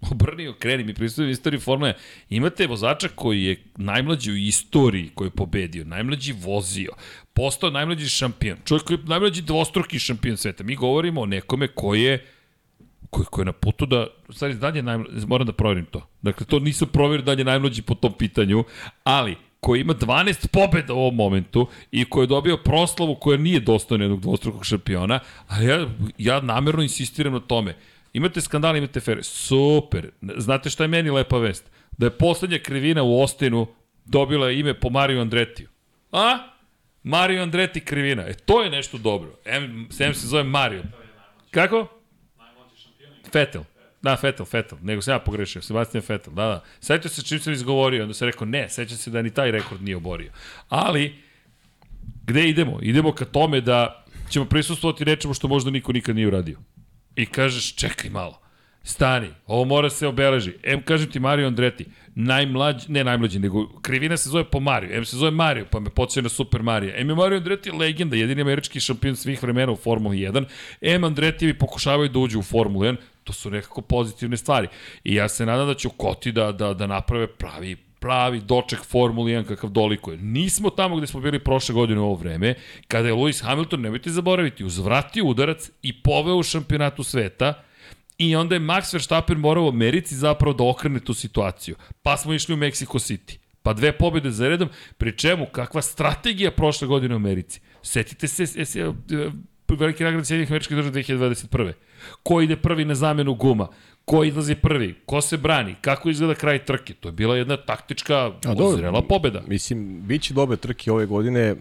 Obrni 0.10 0.48
okreni, 0.48 0.84
mi 0.84 0.94
prisutujemo 0.94 1.30
istoriji 1.30 1.60
Formule 1.60 1.92
1. 1.92 1.96
Imate 2.28 2.66
vozača 2.66 3.08
koji 3.14 3.44
je 3.44 3.62
najmlađi 3.76 4.30
u 4.30 4.36
istoriji 4.36 5.10
koji 5.14 5.26
je 5.26 5.30
pobedio, 5.30 5.84
najmlađi 5.84 6.32
vozio, 6.32 6.90
postao 7.32 7.70
najmlađi 7.70 8.08
šampion, 8.08 8.58
čovjek 8.64 8.86
koji 8.86 8.96
je 8.96 9.04
najmlađi 9.04 9.42
dvostruki 9.42 9.98
šampion 9.98 10.36
sveta. 10.36 10.64
Mi 10.64 10.76
govorimo 10.76 11.20
o 11.20 11.26
nekome 11.26 11.68
koji 11.68 12.02
je 12.02 12.26
koji, 13.10 13.26
koji 13.26 13.42
je 13.42 13.46
na 13.46 13.52
putu 13.52 13.86
da, 13.86 14.06
u 14.28 14.32
stvari, 14.32 14.54
dalje 14.54 14.82
najmlađi, 14.82 15.26
moram 15.26 15.46
da 15.46 15.52
proverim 15.52 15.84
to. 15.84 16.08
Dakle, 16.22 16.46
to 16.46 16.58
nisam 16.58 16.88
proverio 16.88 17.24
da 17.24 17.32
je 17.32 17.44
najmlađi 17.44 17.82
po 17.82 17.94
tom 17.94 18.12
pitanju, 18.12 18.64
ali 19.04 19.36
koji 19.60 19.80
ima 19.80 19.94
12 19.94 20.46
pobjeda 20.46 20.94
u 20.94 20.98
ovom 20.98 21.14
momentu 21.14 21.68
i 21.90 22.04
koji 22.04 22.22
je 22.22 22.26
dobio 22.26 22.56
proslavu 22.56 23.14
koja 23.14 23.38
nije 23.38 23.60
dostojna 23.60 24.04
jednog 24.04 24.20
dvostrukog 24.20 24.64
šampiona, 24.64 25.20
ali 25.48 25.66
ja, 25.66 25.86
ja 26.18 26.40
namerno 26.40 26.82
insistiram 26.82 27.32
na 27.32 27.40
tome. 27.40 27.76
Imate 28.12 28.40
skandal, 28.40 28.76
imate 28.76 29.00
fere. 29.00 29.22
Super. 29.22 30.10
Znate 30.36 30.70
šta 30.70 30.84
je 30.84 30.88
meni 30.88 31.10
lepa 31.10 31.38
vest? 31.38 31.70
Da 31.98 32.06
je 32.06 32.10
poslednja 32.10 32.58
krivina 32.58 33.02
u 33.02 33.22
Ostinu 33.22 33.66
dobila 34.04 34.50
ime 34.50 34.80
po 34.80 34.90
Mariju 34.90 35.20
Andretiju. 35.20 35.68
A? 36.12 36.38
Mario 37.02 37.42
Andreti 37.42 37.80
krivina. 37.80 38.22
E, 38.22 38.34
to 38.34 38.62
je 38.62 38.70
nešto 38.70 38.98
dobro. 38.98 39.30
M, 39.44 39.88
M 40.00 40.14
se 40.14 40.26
zove 40.26 40.42
Mario. 40.42 40.82
Kako? 41.50 41.95
Fetel. 43.36 43.62
Da, 44.02 44.16
Fetel, 44.16 44.46
Fetel. 44.46 44.78
Nego 44.82 45.02
sam 45.02 45.14
ja 45.14 45.18
pogrešio. 45.18 45.62
Sebastian 45.62 46.02
Fetel. 46.02 46.32
Da, 46.32 46.42
da. 46.42 46.64
Sjetio 46.80 47.10
se 47.10 47.22
čim 47.22 47.40
sam 47.40 47.52
izgovorio, 47.52 48.02
onda 48.02 48.14
sam 48.14 48.28
rekao 48.28 48.46
ne, 48.46 48.68
seća 48.68 48.96
se 48.96 49.10
da 49.10 49.22
ni 49.22 49.30
taj 49.30 49.50
rekord 49.50 49.82
nije 49.82 49.96
oborio. 49.96 50.32
Ali, 50.68 51.14
gde 52.26 52.48
idemo? 52.48 52.78
Idemo 52.82 53.12
ka 53.12 53.24
tome 53.24 53.60
da 53.60 54.04
ćemo 54.30 54.44
prisustovati 54.44 55.04
nečemu 55.04 55.34
što 55.34 55.48
možda 55.48 55.70
niko 55.70 55.92
nikad 55.92 56.16
nije 56.16 56.26
uradio. 56.26 56.58
I 57.16 57.26
kažeš, 57.26 57.74
čekaj 57.74 58.10
malo. 58.10 58.40
Stani, 58.82 59.28
ovo 59.46 59.64
mora 59.64 59.90
se 59.90 60.06
obeleži. 60.06 60.52
M, 60.62 60.82
kažem 60.82 61.10
ti 61.10 61.20
Mario 61.20 61.46
Andreti, 61.46 61.86
najmlađi, 62.14 62.92
ne 62.92 63.04
najmlađi, 63.04 63.38
nego 63.38 63.80
krivina 63.82 64.16
se 64.16 64.28
zove 64.28 64.44
po 64.44 64.60
Mario. 64.60 64.96
M 64.96 65.04
se 65.04 65.16
zove 65.16 65.30
Mario, 65.30 65.66
pa 65.70 65.80
me 65.80 65.90
podsjeća 65.90 66.22
na 66.22 66.28
Super 66.28 66.62
Mario. 66.62 66.92
M 66.96 67.08
je 67.08 67.14
Mario 67.14 67.36
Andreti 67.36 67.70
legenda, 67.70 68.16
jedini 68.16 68.42
američki 68.42 68.80
šampion 68.80 69.16
svih 69.16 69.42
vremena 69.42 69.72
u 69.72 69.76
Formuli 69.76 70.16
1. 70.16 70.44
M 70.80 71.04
Andretijevi 71.04 71.58
pokušavaju 71.58 72.08
da 72.08 72.18
uđu 72.18 72.38
u 72.38 72.42
Formulu 72.42 72.84
1. 72.84 72.96
To 73.26 73.32
su 73.32 73.50
nekako 73.50 73.80
pozitivne 73.80 74.36
stvari. 74.36 74.68
I 75.04 75.14
ja 75.14 75.28
se 75.28 75.46
nadam 75.46 75.66
da 75.66 75.74
će 75.74 75.88
Koti 75.96 76.32
da, 76.32 76.52
da, 76.52 76.74
da 76.74 76.86
naprave 76.86 77.26
pravi 77.26 77.76
pravi 78.00 78.40
doček 78.40 78.84
Formuli 78.84 79.32
1 79.32 79.44
kakav 79.44 79.70
dolikuje. 79.70 80.16
Nismo 80.16 80.70
tamo 80.70 80.96
gde 80.96 81.06
smo 81.06 81.20
bili 81.20 81.38
prošle 81.38 81.74
godine 81.74 82.00
u 82.00 82.04
ovo 82.04 82.14
vreme, 82.14 82.54
kada 82.88 83.08
je 83.08 83.14
Lewis 83.14 83.42
Hamilton, 83.44 83.80
nemojte 83.80 84.10
zaboraviti, 84.10 84.64
uzvratio 84.64 85.24
udarac 85.24 85.70
i 85.82 86.02
poveo 86.02 86.36
u 86.36 86.42
šampionatu 86.42 87.02
sveta, 87.02 87.62
I 88.18 88.36
onda 88.36 88.54
je 88.54 88.60
Max 88.60 88.94
Verstappen 88.94 89.38
morao 89.38 89.64
u 89.64 89.68
Americi 89.68 90.14
zapravo 90.16 90.54
da 90.56 90.64
okrene 90.64 91.00
tu 91.00 91.14
situaciju. 91.14 91.76
Pa 92.02 92.16
smo 92.16 92.32
išli 92.32 92.54
u 92.54 92.56
Mexico 92.56 92.96
City. 92.96 93.36
Pa 93.62 93.72
dve 93.72 93.92
pobjede 93.92 94.30
za 94.30 94.48
redom, 94.48 94.68
pri 94.98 95.12
čemu 95.18 95.46
kakva 95.52 95.82
strategija 95.82 96.50
prošle 96.50 96.88
godine 96.88 97.14
u 97.14 97.16
Americi. 97.16 97.60
Setite 97.82 98.28
se, 98.28 98.46
se, 98.46 98.64
se 98.64 98.92
veliki 99.68 100.04
nagrad 100.04 100.26
Sjedinjih 100.26 100.50
američkih 100.50 100.76
država 100.76 100.94
2021. 100.94 101.72
Ko 102.22 102.40
ide 102.40 102.56
prvi 102.56 102.84
na 102.84 102.94
zamenu 102.94 103.34
guma? 103.34 103.68
Ko 104.04 104.24
izlazi 104.24 104.54
prvi? 104.54 104.94
Ko 105.06 105.20
se 105.20 105.36
brani? 105.36 105.74
Kako 105.80 106.10
izgleda 106.10 106.34
kraj 106.34 106.64
trke? 106.64 106.94
To 106.94 107.08
je 107.08 107.12
bila 107.12 107.36
jedna 107.36 107.56
taktička 107.56 108.32
uzrela 108.56 109.02
pobjeda. 109.02 109.42
Mislim, 109.46 110.02
bit 110.02 110.22
će 110.22 110.34
dobre 110.34 110.56
trke 110.56 110.92
ove 110.92 111.06
godine, 111.06 111.54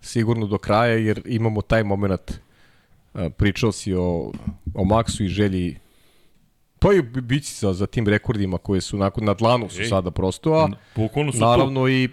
sigurno 0.00 0.46
do 0.46 0.58
kraja, 0.58 0.94
jer 0.94 1.22
imamo 1.24 1.62
taj 1.62 1.84
moment. 1.84 2.32
Pričao 3.36 3.72
si 3.72 3.94
o, 3.94 4.32
o 4.74 4.84
Maxu 4.84 5.24
i 5.24 5.28
želji 5.28 5.76
Pa 6.84 6.92
i 6.92 7.02
bići 7.02 7.54
za, 7.54 7.72
za 7.72 7.86
tim 7.86 8.08
rekordima 8.08 8.58
koje 8.58 8.80
su 8.80 8.96
nakon 8.96 9.24
na 9.24 9.34
dlanu 9.34 9.68
su 9.68 9.80
Ej, 9.80 9.88
sada 9.88 10.10
prosto, 10.10 10.52
a 10.54 10.68
naravno 11.34 11.80
tu. 11.80 11.88
i 11.88 12.08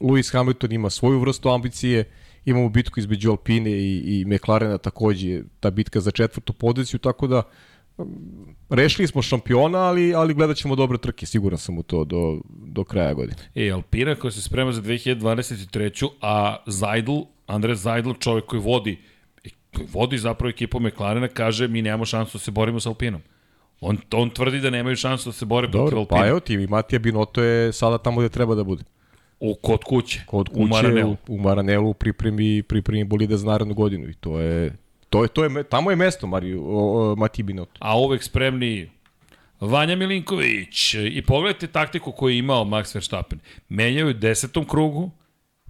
Lewis 0.00 0.32
Hamilton 0.32 0.72
ima 0.72 0.90
svoju 0.90 1.20
vrstu 1.20 1.48
ambicije, 1.48 2.04
imamo 2.48 2.68
bitku 2.68 3.00
između 3.00 3.30
Alpine 3.30 3.70
i, 3.70 4.20
i 4.20 4.24
McLarena 4.24 4.78
takođe, 4.78 5.42
ta 5.60 5.70
bitka 5.70 6.00
za 6.00 6.10
četvrtu 6.10 6.52
poziciju, 6.52 7.00
tako 7.00 7.26
da 7.26 7.42
rešili 8.70 9.08
smo 9.08 9.22
šampiona, 9.22 9.78
ali, 9.78 10.14
ali 10.14 10.34
gledat 10.34 10.56
ćemo 10.56 10.76
dobre 10.76 10.98
trke, 10.98 11.26
siguran 11.26 11.58
sam 11.58 11.78
u 11.78 11.82
to 11.82 12.04
do, 12.04 12.40
do 12.48 12.84
kraja 12.84 13.14
godine. 13.14 13.36
E, 13.54 13.70
Alpina 13.70 14.14
koja 14.14 14.30
se 14.30 14.42
sprema 14.42 14.72
za 14.72 14.82
2023. 14.82 16.08
A 16.20 16.56
Zajdl, 16.66 17.18
Andre 17.46 17.74
Zajdl, 17.74 18.12
čovjek 18.12 18.44
koji 18.44 18.62
vodi 18.62 18.98
koji 19.76 19.88
vodi 19.92 20.18
zapravo 20.18 20.50
ekipu 20.50 20.80
McLarena, 20.80 21.28
kaže 21.28 21.68
mi 21.68 21.82
nemamo 21.82 22.04
šansu 22.04 22.38
da 22.38 22.42
se 22.42 22.50
borimo 22.50 22.80
sa 22.80 22.88
Alpinom. 22.88 23.20
On, 23.80 23.98
on 24.12 24.30
tvrdi 24.30 24.60
da 24.60 24.70
nemaju 24.70 24.96
šansu 24.96 25.28
da 25.28 25.32
se 25.32 25.44
bore 25.44 25.68
protiv 25.70 25.84
Dobro, 25.84 25.98
Alpina. 25.98 26.20
pa 26.20 26.28
evo 26.28 26.40
ti, 26.40 26.66
Matija 26.66 26.98
Binotto 26.98 27.42
je 27.42 27.72
sada 27.72 27.98
tamo 27.98 28.20
gde 28.20 28.28
treba 28.28 28.54
da 28.54 28.64
bude. 28.64 28.84
U, 29.40 29.54
kod 29.54 29.84
kuće. 29.84 30.22
Kod 30.26 30.48
kuće, 30.48 30.62
u 30.62 30.66
Maranelu. 30.66 31.16
U, 31.28 31.34
u 31.34 31.38
Maranelu 31.38 31.94
pripremi, 31.94 32.62
pripremi 32.62 33.04
bolide 33.04 33.36
za 33.36 33.46
narednu 33.46 33.74
godinu 33.74 34.08
i 34.08 34.14
to 34.14 34.40
je, 34.40 34.76
to 35.10 35.22
je, 35.22 35.28
to 35.28 35.44
je, 35.44 35.64
tamo 35.64 35.90
je 35.90 35.96
mesto 35.96 36.26
Mariju, 36.26 36.64
o, 36.66 37.12
o, 37.12 37.16
Matiji 37.16 37.42
Binotto. 37.42 37.78
A 37.80 37.98
uvek 37.98 38.22
spremni 38.22 38.88
Vanja 39.60 39.96
Milinković. 39.96 40.94
I 40.94 41.22
pogledajte 41.26 41.66
taktiku 41.66 42.12
koju 42.12 42.32
je 42.32 42.38
imao 42.38 42.64
Max 42.64 42.94
Verstappen. 42.94 43.38
Menjaju 43.68 44.08
u 44.08 44.12
desetom 44.12 44.64
krugu, 44.64 45.10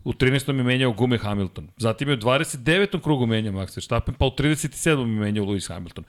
u 0.05 0.13
13. 0.13 0.57
je 0.57 0.63
menjao 0.63 0.93
gume 0.93 1.19
Hamilton. 1.19 1.69
Zatim 1.77 2.09
je 2.09 2.15
u 2.15 2.19
29. 2.19 3.01
krugu 3.01 3.27
menjao 3.27 3.53
Max 3.53 3.77
Verstappen, 3.77 4.15
pa 4.15 4.27
u 4.27 4.31
37. 4.31 5.01
je 5.01 5.07
menjao 5.07 5.47
Lewis 5.47 5.69
Hamilton. 5.69 6.05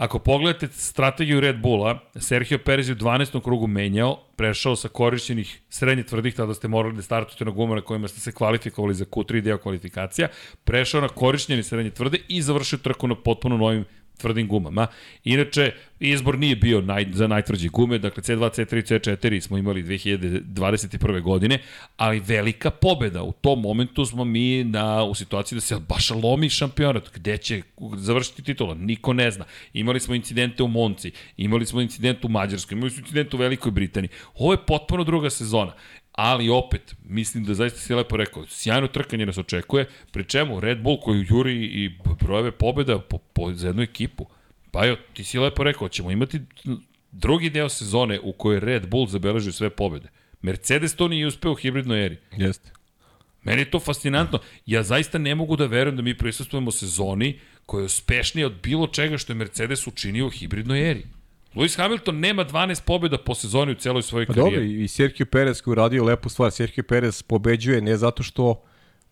Ako 0.00 0.18
pogledate 0.18 0.68
strategiju 0.72 1.40
Red 1.40 1.60
Bulla, 1.60 1.98
Sergio 2.16 2.58
Perez 2.58 2.88
je 2.88 2.92
u 2.92 2.96
12. 2.96 3.42
krugu 3.42 3.66
menjao, 3.66 4.16
prešao 4.36 4.76
sa 4.76 4.88
korišćenih 4.88 5.60
srednje 5.68 6.04
tvrdih, 6.04 6.34
tada 6.34 6.54
ste 6.54 6.68
morali 6.68 6.96
da 6.96 7.02
startujete 7.02 7.44
na 7.44 7.50
gumama 7.50 7.74
na 7.74 7.80
kojima 7.80 8.08
ste 8.08 8.20
se 8.20 8.32
kvalifikovali 8.32 8.94
za 8.94 9.04
Q3 9.04 9.40
deo 9.40 9.58
kvalifikacija, 9.58 10.28
prešao 10.64 11.00
na 11.00 11.08
korišćeni 11.08 11.62
srednje 11.62 11.90
tvrde 11.90 12.18
i 12.28 12.42
završio 12.42 12.78
trku 12.78 13.08
na 13.08 13.14
potpuno 13.14 13.56
novim 13.56 13.84
tvrdim 14.20 14.48
gumama. 14.48 14.86
Inače, 15.24 15.72
izbor 16.00 16.38
nije 16.38 16.56
bio 16.56 16.80
naj, 16.80 17.06
za 17.12 17.26
najtvrđe 17.26 17.68
gume, 17.68 17.98
dakle 17.98 18.22
C2, 18.22 18.50
C3, 18.50 19.00
C4 19.00 19.40
smo 19.40 19.58
imali 19.58 19.82
2021. 19.82 21.22
godine, 21.22 21.58
ali 21.96 22.20
velika 22.20 22.70
pobeda. 22.70 23.22
U 23.22 23.32
tom 23.32 23.60
momentu 23.60 24.04
smo 24.04 24.24
mi 24.24 24.64
na, 24.64 25.04
u 25.04 25.14
situaciji 25.14 25.56
da 25.56 25.60
se 25.60 25.78
baš 25.88 26.10
lomi 26.10 26.48
šampionat. 26.48 27.10
Gde 27.14 27.36
će 27.36 27.62
završiti 27.96 28.42
titula? 28.42 28.74
Niko 28.74 29.12
ne 29.12 29.30
zna. 29.30 29.44
Imali 29.72 30.00
smo 30.00 30.14
incidente 30.14 30.62
u 30.62 30.68
Monci, 30.68 31.12
imali 31.36 31.66
smo 31.66 31.80
incident 31.80 32.24
u 32.24 32.28
Mađarskoj, 32.28 32.76
imali 32.76 32.90
smo 32.90 33.00
incident 33.00 33.34
u 33.34 33.36
Velikoj 33.36 33.72
Britaniji. 33.72 34.10
Ovo 34.34 34.52
je 34.52 34.66
potpuno 34.66 35.04
druga 35.04 35.30
sezona 35.30 35.72
ali 36.12 36.48
opet, 36.48 36.94
mislim 37.04 37.44
da 37.44 37.54
zaista 37.54 37.78
si 37.78 37.94
lepo 37.94 38.16
rekao, 38.16 38.46
sjajno 38.46 38.88
trkanje 38.88 39.26
nas 39.26 39.38
očekuje, 39.38 39.88
pri 40.12 40.24
čemu 40.24 40.60
Red 40.60 40.82
Bull 40.82 41.00
koji 41.00 41.26
juri 41.28 41.64
i 41.64 41.90
brojeve 42.20 42.50
pobjeda 42.50 42.98
po, 42.98 43.18
po, 43.18 43.52
za 43.52 43.66
jednu 43.66 43.82
ekipu. 43.82 44.26
Pa 44.70 44.84
jo, 44.84 44.96
ti 45.14 45.24
si 45.24 45.38
lepo 45.38 45.62
rekao, 45.62 45.88
ćemo 45.88 46.10
imati 46.10 46.40
drugi 47.12 47.50
deo 47.50 47.68
sezone 47.68 48.20
u 48.22 48.32
kojoj 48.32 48.60
Red 48.60 48.88
Bull 48.88 49.06
zabeleži 49.06 49.52
sve 49.52 49.70
pobjede. 49.70 50.08
Mercedes 50.42 50.96
to 50.96 51.08
nije 51.08 51.26
uspeo 51.26 51.52
u 51.52 51.54
hibridnoj 51.54 52.04
eri. 52.06 52.16
Jeste. 52.36 52.70
Meni 53.42 53.60
je 53.60 53.70
to 53.70 53.80
fascinantno. 53.80 54.38
Ja 54.66 54.82
zaista 54.82 55.18
ne 55.18 55.34
mogu 55.34 55.56
da 55.56 55.66
verujem 55.66 55.96
da 55.96 56.02
mi 56.02 56.16
prisustujemo 56.16 56.70
sezoni 56.70 57.38
koja 57.66 57.80
je 57.80 57.86
uspešnija 57.86 58.46
od 58.46 58.54
bilo 58.62 58.86
čega 58.86 59.18
što 59.18 59.32
je 59.32 59.36
Mercedes 59.36 59.86
učinio 59.86 60.26
u 60.26 60.30
hibridnoj 60.30 60.90
eri. 60.90 61.04
Lewis 61.54 61.76
Hamilton 61.76 62.18
nema 62.18 62.44
12 62.44 62.82
pobjeda 62.84 63.18
po 63.18 63.34
sezoni 63.34 63.72
u 63.72 63.74
celoj 63.74 64.02
svojoj 64.02 64.26
pa 64.26 64.32
karijeri. 64.32 64.56
Dobro, 64.56 64.82
i 64.84 64.88
Sergio 64.88 65.26
Perez 65.26 65.62
koji 65.62 65.72
uradio 65.72 66.04
lepu 66.04 66.28
stvar, 66.28 66.50
Sergio 66.50 66.84
Perez 66.84 67.22
pobeđuje 67.22 67.80
ne 67.80 67.96
zato 67.96 68.22
što 68.22 68.62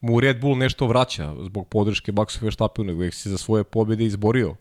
mu 0.01 0.21
Red 0.21 0.41
Bull 0.41 0.59
nešto 0.59 0.87
vraća 0.87 1.35
zbog 1.41 1.69
podrške 1.69 2.13
Maxu 2.13 2.43
Verstappenu, 2.43 2.89
nego 2.89 3.05
je 3.05 3.13
se 3.13 3.31
za 3.31 3.39
svoje 3.39 3.65
pobjede 3.65 4.05
izborio 4.05 4.55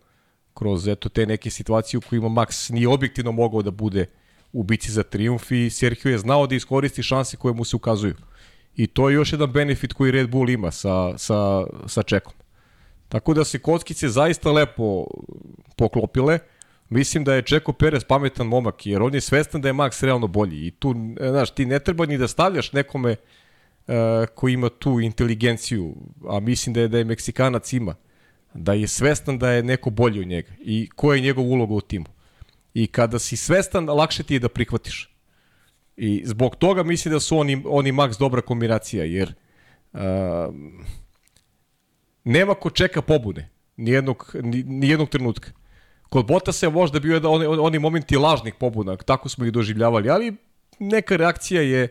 kroz 0.54 0.88
eto 0.88 1.10
te 1.10 1.26
neke 1.26 1.50
situacije 1.50 1.98
u 1.98 2.02
kojima 2.10 2.28
Max 2.28 2.74
nije 2.74 2.88
objektivno 2.88 3.32
mogao 3.32 3.62
da 3.62 3.72
bude 3.72 4.06
u 4.54 4.64
bici 4.64 4.92
za 4.92 5.04
triumf 5.04 5.52
i 5.52 5.70
Sergio 5.70 6.12
je 6.12 6.18
znao 6.18 6.48
da 6.48 6.56
iskoristi 6.56 7.04
šanse 7.04 7.38
koje 7.38 7.54
mu 7.54 7.66
se 7.66 7.76
ukazuju. 7.76 8.16
I 8.76 8.88
to 8.88 9.10
je 9.10 9.16
još 9.16 9.32
jedan 9.32 9.52
benefit 9.52 9.94
koji 9.94 10.12
Red 10.12 10.30
Bull 10.30 10.50
ima 10.50 10.72
sa, 10.72 11.18
sa, 11.18 11.66
sa 11.88 12.04
čekom. 12.04 12.34
Tako 13.10 13.34
da 13.34 13.44
se 13.44 13.60
kockice 13.60 14.10
zaista 14.10 14.52
lepo 14.52 15.06
poklopile. 15.76 16.40
Mislim 16.90 17.24
da 17.24 17.36
je 17.36 17.42
Čeko 17.42 17.74
Perez 17.74 18.04
pametan 18.04 18.48
momak, 18.48 18.86
jer 18.86 19.02
on 19.02 19.14
je 19.14 19.22
svestan 19.22 19.62
da 19.62 19.70
je 19.70 19.74
Max 19.74 20.04
realno 20.04 20.28
bolji. 20.28 20.68
I 20.68 20.72
tu, 20.72 20.96
znaš, 21.30 21.52
ti 21.52 21.66
ne 21.66 21.80
treba 21.80 22.06
ni 22.06 22.18
da 22.18 22.28
stavljaš 22.28 22.74
nekome 22.74 23.16
uh, 23.88 23.94
koji 24.36 24.54
ima 24.54 24.70
tu 24.70 25.00
inteligenciju, 25.00 25.96
a 26.30 26.40
mislim 26.40 26.74
da 26.74 26.82
je, 26.82 26.88
da 26.88 26.98
je 26.98 27.04
Meksikanac 27.04 27.74
ima, 27.74 27.96
da 28.54 28.74
je 28.74 28.88
svestan 28.88 29.40
da 29.40 29.52
je 29.52 29.64
neko 29.64 29.90
bolji 29.90 30.20
od 30.20 30.28
njega 30.28 30.52
i 30.60 30.90
koja 30.96 31.16
je 31.16 31.22
njegov 31.22 31.46
uloga 31.46 31.74
u 31.74 31.82
timu. 31.82 32.06
I 32.74 32.88
kada 32.88 33.20
si 33.20 33.38
svestan, 33.38 33.90
lakše 33.90 34.24
ti 34.24 34.34
je 34.34 34.40
da 34.40 34.50
prihvatiš. 34.50 35.14
I 35.98 36.22
zbog 36.26 36.56
toga 36.56 36.84
mislim 36.84 37.14
da 37.14 37.20
su 37.20 37.38
oni, 37.38 37.64
oni 37.66 37.92
Max 37.92 38.20
dobra 38.20 38.42
kombinacija, 38.42 39.04
jer 39.04 39.34
uh, 39.94 40.00
nema 42.24 42.54
ko 42.54 42.70
čeka 42.70 43.02
pobune, 43.02 43.50
nijednog, 43.78 44.36
nijednog 44.66 45.10
trenutka. 45.10 45.52
Kod 46.10 46.26
Botasa 46.26 46.66
je 46.66 46.70
možda 46.70 47.00
bio 47.00 47.14
jedan, 47.14 47.32
oni, 47.32 47.46
oni 47.46 47.80
momenti 47.80 48.18
lažnih 48.18 48.54
pobuna, 48.60 48.96
tako 48.96 49.30
smo 49.30 49.46
ih 49.46 49.52
doživljavali, 49.52 50.10
ali 50.10 50.36
neka 50.80 51.16
reakcija 51.16 51.62
je 51.62 51.88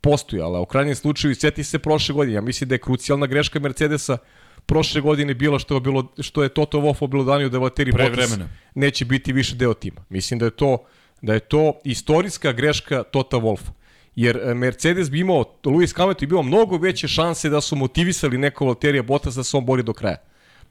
postojala. 0.00 0.60
U 0.60 0.66
krajnjem 0.66 0.94
slučaju, 0.94 1.34
sjeti 1.34 1.64
se 1.64 1.78
prošle 1.78 2.14
godine, 2.14 2.34
ja 2.34 2.40
mislim 2.40 2.68
da 2.68 2.74
je 2.74 2.78
krucijalna 2.78 3.26
greška 3.26 3.60
Mercedesa 3.60 4.18
prošle 4.66 5.00
godine 5.00 5.34
bilo 5.34 5.58
što 5.58 5.74
je, 5.74 5.80
bilo, 5.80 6.12
što 6.18 6.42
je 6.42 6.48
Toto 6.48 6.78
Wolff 6.78 7.04
obilodanio 7.04 7.48
da 7.48 7.58
Valtteri 7.58 7.92
Bottas 7.92 8.38
neće 8.74 9.04
biti 9.04 9.32
više 9.32 9.54
deo 9.54 9.74
tima. 9.74 10.04
Mislim 10.08 10.38
da 10.38 10.44
je 10.44 10.50
to, 10.50 10.78
da 11.22 11.34
je 11.34 11.40
to 11.40 11.72
istorijska 11.84 12.52
greška 12.52 13.02
Tota 13.02 13.36
Wolffa. 13.36 13.70
Jer 14.16 14.36
e, 14.36 14.54
Mercedes 14.54 15.10
bi 15.10 15.20
imao, 15.20 15.44
Lewis 15.64 15.96
Hamilton 15.96 16.28
bi 16.28 16.32
imao 16.32 16.42
mnogo 16.42 16.76
veće 16.76 17.08
šanse 17.08 17.48
da 17.48 17.60
su 17.60 17.76
motivisali 17.76 18.38
neko 18.38 18.66
Valtterija 18.66 19.02
Bottas 19.02 19.34
da 19.34 19.44
se 19.44 19.56
on 19.56 19.66
bori 19.66 19.82
do 19.82 19.92
kraja. 19.92 20.16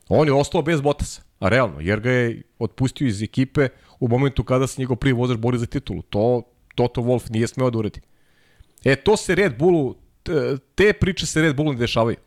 On 0.10 0.28
je 0.28 0.34
ostao 0.34 0.62
bez 0.62 0.82
Bottasa. 0.82 1.22
A 1.40 1.50
realno, 1.50 1.80
jer 1.80 2.00
ga 2.00 2.12
je 2.12 2.42
otpustio 2.60 3.08
iz 3.08 3.22
ekipe 3.22 3.70
u 4.00 4.08
momentu 4.08 4.44
kada 4.44 4.68
se 4.68 4.82
njegov 4.82 4.98
prvi 4.98 5.14
vozač 5.14 5.38
bori 5.38 5.58
za 5.58 5.66
titulu. 5.66 6.02
To 6.02 6.44
Toto 6.76 7.02
Wolf 7.02 7.32
nije 7.32 7.48
smeo 7.48 7.70
da 7.70 7.78
uredi. 7.78 8.02
E, 8.84 8.96
to 8.96 9.18
se 9.18 9.36
Red 9.36 9.58
Bullu, 9.58 9.96
te 10.76 10.94
priče 10.94 11.26
se 11.26 11.42
Red 11.42 11.56
Bullu 11.56 11.74
ne 11.74 11.80
dešavaju. 11.80 12.18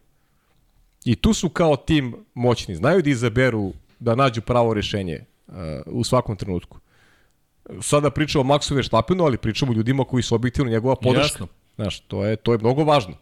I 1.05 1.16
tu 1.16 1.35
su 1.35 1.49
kao 1.49 1.76
tim 1.76 2.14
moćni. 2.35 2.74
Znaju 2.74 3.03
da 3.03 3.11
izaberu, 3.11 3.72
da 3.99 4.14
nađu 4.14 4.43
pravo 4.43 4.74
rešenje 4.74 5.24
uh, 5.49 5.55
u 5.87 6.05
svakom 6.05 6.37
trenutku. 6.37 6.78
Sada 7.81 8.11
pričamo 8.11 8.45
o 8.45 8.57
Maxu 8.57 8.74
Verstappenu, 8.74 9.24
ali 9.24 9.39
pričamo 9.39 9.72
o 9.72 9.74
ljudima 9.74 10.05
koji 10.05 10.22
su 10.22 10.35
objektivno 10.35 10.70
njegova 10.70 10.97
podrška. 10.97 11.35
Jasno. 11.35 11.47
Znaš, 11.76 12.01
to 12.01 12.24
je, 12.24 12.37
to 12.37 12.53
je 12.53 12.59
mnogo 12.59 12.85
važno. 12.85 13.14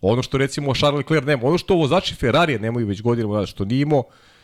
Ono 0.00 0.22
što 0.22 0.38
recimo 0.38 0.74
Charles 0.74 0.98
Leclerc 0.98 1.26
nema, 1.26 1.46
ono 1.46 1.58
što 1.58 1.74
vozači 1.74 2.14
Ferrarije 2.14 2.58
nemaju 2.58 2.86
već 2.86 3.02
godinama, 3.02 3.46
što 3.46 3.64
nije 3.64 3.82
imao 3.82 4.02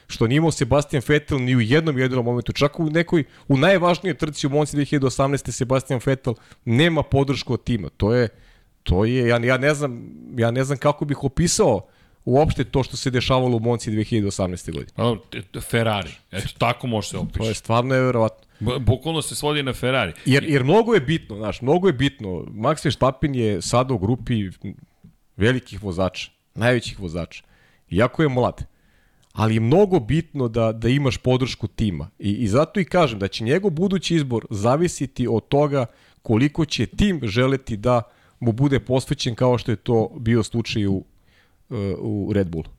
što 0.09 0.27
nije 0.27 0.37
imao 0.37 0.51
Sebastian 0.51 1.03
Vettel 1.09 1.39
ni 1.39 1.57
u 1.57 1.61
jednom 1.61 1.99
jedinom 1.99 2.25
momentu. 2.25 2.53
Čak 2.53 2.81
u 2.81 2.91
nekoj, 2.91 3.25
u 3.49 3.57
najvažnijoj 3.57 4.15
trci 4.15 4.47
u 4.47 4.51
Monci 4.51 4.77
2018. 4.77 5.51
Sebastian 5.51 6.01
Vettel 6.07 6.35
nema 6.65 7.03
podršku 7.03 7.53
od 7.53 7.65
tima. 7.65 7.89
To 7.97 8.15
je, 8.15 8.29
to 8.83 9.05
je, 9.05 9.29
ja, 9.29 9.39
ja, 9.39 9.59
ne 9.59 9.75
znam, 9.75 10.09
ja 10.37 10.51
ne 10.51 10.65
znam 10.65 10.79
kako 10.79 11.05
bih 11.05 11.25
opisao 11.25 11.87
uopšte 12.25 12.65
to 12.65 12.83
što 12.83 12.97
se 12.97 13.11
dešavalo 13.11 13.57
u 13.57 13.61
Monci 13.61 13.91
2018. 13.91 14.73
godine. 14.73 14.93
Ferrari. 15.61 16.11
Eto, 16.33 16.49
tako 16.59 16.87
može 16.87 17.09
se 17.09 17.19
opiši. 17.19 17.39
To 17.39 17.49
je 17.49 17.55
stvarno 17.55 17.95
nevjerovatno. 17.95 18.47
Bukvalno 18.79 19.23
se 19.23 19.35
svodi 19.35 19.63
na 19.63 19.73
Ferrari. 19.73 20.13
Jer, 20.25 20.45
jer 20.45 20.65
mnogo 20.65 20.95
je 20.95 21.01
bitno, 21.01 21.37
znaš, 21.37 21.61
mnogo 21.61 21.87
je 21.87 21.93
bitno. 21.93 22.29
Max 22.39 22.85
Verstappen 22.85 23.35
je 23.35 23.63
sada 23.63 23.95
u 23.95 23.99
grupi 23.99 24.51
velikih 25.37 25.83
vozača, 25.83 26.31
najvećih 26.55 27.01
vozača. 27.01 27.43
Iako 27.91 28.23
je 28.23 28.29
mlad 28.29 28.67
ali 29.37 29.55
je 29.55 29.61
mnogo 29.61 30.01
bitno 30.01 30.49
da, 30.49 30.73
da 30.73 30.89
imaš 30.89 31.17
podršku 31.17 31.67
tima. 31.67 32.11
I, 32.19 32.33
I 32.33 32.49
zato 32.49 32.81
i 32.81 32.85
kažem 32.85 33.19
da 33.19 33.29
će 33.29 33.45
njegov 33.45 33.71
budući 33.71 34.15
izbor 34.15 34.47
zavisiti 34.51 35.29
od 35.29 35.49
toga 35.49 35.87
koliko 36.23 36.65
će 36.65 36.87
tim 36.87 37.21
želeti 37.23 37.77
da 37.77 38.03
mu 38.41 38.53
bude 38.53 38.81
posvećen 38.81 39.35
kao 39.35 39.59
što 39.59 39.71
je 39.71 39.77
to 39.77 40.11
bio 40.19 40.43
slučaj 40.43 40.87
u, 40.87 41.05
u 41.99 42.33
Red 42.35 42.49
Bullu. 42.49 42.71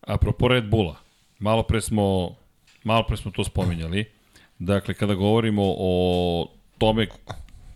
Apropo 0.00 0.48
Red 0.48 0.68
Bulla, 0.70 0.96
malo 1.38 1.62
pre 1.62 1.80
smo, 1.80 2.36
malo 2.84 3.04
pre 3.08 3.16
smo 3.16 3.30
to 3.30 3.44
spominjali. 3.44 4.04
Dakle, 4.58 4.94
kada 4.94 5.14
govorimo 5.14 5.62
o 5.78 6.46
tome 6.78 7.06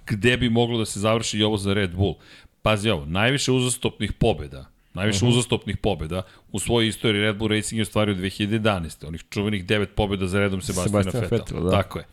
gde 0.07 0.37
bi 0.37 0.51
moglo 0.51 0.79
da 0.79 0.85
se 0.85 1.01
završi 1.01 1.39
i 1.39 1.43
ovo 1.43 1.57
za 1.57 1.75
Red 1.75 1.95
Bull. 1.95 2.15
Pazi 2.65 2.91
ovo, 2.91 3.05
najviše 3.05 3.53
uzastopnih 3.53 4.13
pobjeda 4.13 4.75
Najviše 4.95 5.17
uh 5.17 5.23
mhm. 5.23 5.27
-huh. 5.27 5.35
uzastopnih 5.35 5.77
pobjeda 5.77 6.23
u 6.53 6.59
svojoj 6.59 6.89
istoriji 6.89 7.23
Red 7.23 7.37
Bull 7.37 7.49
Racing 7.49 7.79
je 7.79 7.83
ostvario 7.83 8.15
2011. 8.15 9.07
Onih 9.07 9.25
čuvenih 9.31 9.67
devet 9.67 9.95
pobjeda 9.95 10.27
za 10.27 10.39
redom 10.39 10.61
Sebastina 10.61 11.03
Sebastian 11.03 11.31
Vettel. 11.31 11.63
Da. 11.63 11.71
Tako 11.71 11.99
je. 11.99 12.05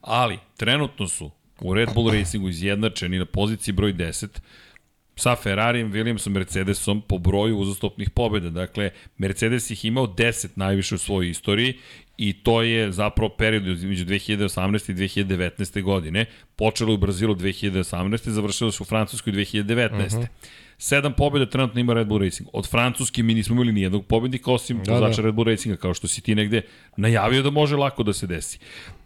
Ali, 0.00 0.38
trenutno 0.56 1.08
su 1.08 1.30
u 1.60 1.74
Red 1.74 1.88
Bull 1.94 2.10
Racingu 2.10 2.48
izjednačeni 2.48 3.18
na 3.18 3.24
poziciji 3.24 3.74
broj 3.74 3.94
10 3.94 4.26
sa 5.16 5.36
Ferrarijem, 5.36 5.92
Williamsom, 5.92 6.28
Mercedesom 6.28 7.00
po 7.00 7.18
broju 7.18 7.58
uzastopnih 7.58 8.10
pobjeda. 8.10 8.50
Dakle, 8.50 8.90
Mercedes 9.18 9.70
ih 9.70 9.84
imao 9.84 10.06
10 10.06 10.48
najviše 10.56 10.94
u 10.94 10.98
svojoj 10.98 11.30
istoriji 11.30 11.74
i 12.16 12.32
to 12.32 12.62
je 12.62 12.92
zapravo 12.92 13.28
period 13.28 13.66
između 13.66 14.04
2018. 14.04 14.90
i 14.90 14.94
2019. 14.94 15.82
godine. 15.82 16.24
Počelo 16.56 16.94
u 16.94 16.96
Brazilu 16.96 17.34
2018. 17.34 18.28
završilo 18.28 18.72
se 18.72 18.82
u 18.82 18.86
Francuskoj 18.86 19.32
2019. 19.32 20.16
Uh 20.16 20.22
-huh. 20.22 20.26
Sedam 20.78 21.12
pobjeda 21.12 21.50
trenutno 21.50 21.80
ima 21.80 21.94
Red 21.94 22.06
Bull 22.06 22.20
Racing. 22.20 22.48
Od 22.52 22.68
Francuske 22.68 23.22
mi 23.22 23.34
nismo 23.34 23.54
imali 23.54 23.72
nijednog 23.72 24.06
pobednika 24.06 24.52
osim 24.52 24.82
da, 24.84 24.92
vozača 24.92 25.22
da. 25.22 25.26
Red 25.26 25.34
Bull 25.34 25.48
Racinga, 25.48 25.76
kao 25.76 25.94
što 25.94 26.08
si 26.08 26.20
ti 26.20 26.34
negde 26.34 26.62
najavio 26.96 27.42
da 27.42 27.50
može 27.50 27.76
lako 27.76 28.02
da 28.02 28.12
se 28.12 28.26
desi. 28.26 28.58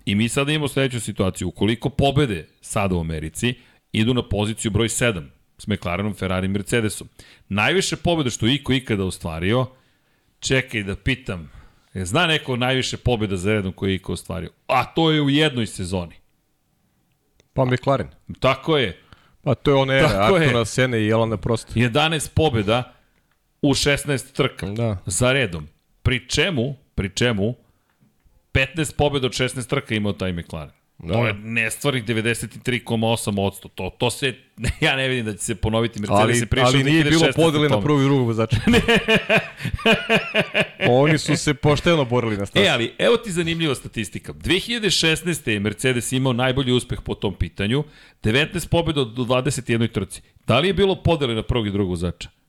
I 0.04 0.14
mi 0.14 0.28
sada 0.28 0.52
imamo 0.52 0.68
sledeću 0.68 1.00
situaciju. 1.00 1.48
Ukoliko 1.48 1.88
pobede 1.88 2.48
sada 2.61 2.94
u 2.94 3.00
Americi, 3.00 3.54
idu 3.92 4.14
na 4.14 4.28
poziciju 4.28 4.70
broj 4.70 4.88
7 4.88 5.39
s 5.61 5.66
McLarenom, 5.66 6.14
Ferrari 6.14 6.46
i 6.46 6.48
Mercedesom. 6.48 7.08
Najviše 7.48 7.96
pobjede 7.96 8.30
što 8.30 8.46
iko 8.46 8.72
ikada 8.72 9.04
ostvario, 9.04 9.66
čekaj 10.40 10.82
da 10.82 10.96
pitam, 10.96 11.50
je 11.94 12.06
zna 12.06 12.26
neko 12.26 12.56
najviše 12.56 12.96
pobjeda 12.96 13.36
za 13.36 13.52
redom 13.52 13.72
koje 13.72 13.90
je 13.90 13.94
iko 13.94 14.12
ostvario? 14.12 14.50
A 14.66 14.84
to 14.84 15.11
je 15.11 15.22
u 15.22 15.30
jednoj 15.30 15.66
sezoni. 15.66 16.14
Pa 17.52 17.64
McLaren. 17.64 18.08
Tako 18.40 18.76
je. 18.76 19.02
Pa 19.42 19.54
to 19.54 19.70
je 19.70 19.74
ona 19.74 19.94
era, 19.94 20.08
Artuna 20.08 20.64
Sene 20.64 21.00
i 21.00 21.06
Jelana 21.06 21.36
Prost. 21.36 21.76
11 21.76 22.30
pobjeda 22.34 22.92
u 23.62 23.74
16 23.74 24.32
trka 24.32 24.66
da. 24.66 24.96
za 25.06 25.32
redom. 25.32 25.68
Pri 26.02 26.28
čemu, 26.28 26.76
pri 26.94 27.11
čemu, 27.14 27.54
15 28.52 28.96
pobjeda 28.96 29.26
od 29.26 29.32
16 29.32 29.68
trka 29.68 29.94
imao 29.94 30.12
taj 30.12 30.32
McLaren. 30.32 30.80
Da. 31.03 31.14
To 31.14 31.26
je 31.26 31.34
nestvarih 31.34 32.05
93,8%. 32.05 33.68
To, 33.74 33.90
to 33.98 34.11
se, 34.11 34.34
ja 34.80 34.96
ne 34.96 35.09
vidim 35.09 35.24
da 35.24 35.32
će 35.32 35.44
se 35.44 35.55
ponoviti. 35.55 36.01
Mercedes 36.01 36.20
ali, 36.20 36.38
je 36.38 36.46
prišao 36.46 36.66
ali 36.66 36.84
nije 36.84 37.05
bilo 37.05 37.26
podeli 37.36 37.68
na 37.68 37.80
prvu 37.80 38.01
i 38.01 38.05
drugu 38.05 38.24
vozača. 38.32 38.57
Oni 40.88 41.18
su 41.18 41.36
se 41.36 41.55
pošteno 41.55 42.05
borili 42.05 42.36
na 42.36 42.46
stazi. 42.46 42.66
E, 42.66 42.68
ali 42.68 42.92
evo 42.98 43.16
ti 43.16 43.32
zanimljiva 43.32 43.74
statistika. 43.74 44.32
2016. 44.32 45.51
je 45.51 45.61
Mercedes 45.61 46.12
imao 46.12 46.32
najbolji 46.32 46.72
uspeh 46.72 47.01
po 47.05 47.14
tom 47.14 47.34
pitanju. 47.34 47.84
19 48.22 48.68
pobjeda 48.68 49.05
do 49.05 49.22
21 49.22 49.92
trci. 49.92 50.22
Da 50.46 50.59
li 50.59 50.68
je 50.68 50.74
bilo 50.74 51.03
podeli 51.03 51.34
na 51.34 51.42
prvog 51.42 51.66
i 51.66 51.70
drugog 51.70 51.90
vozača? 51.90 52.39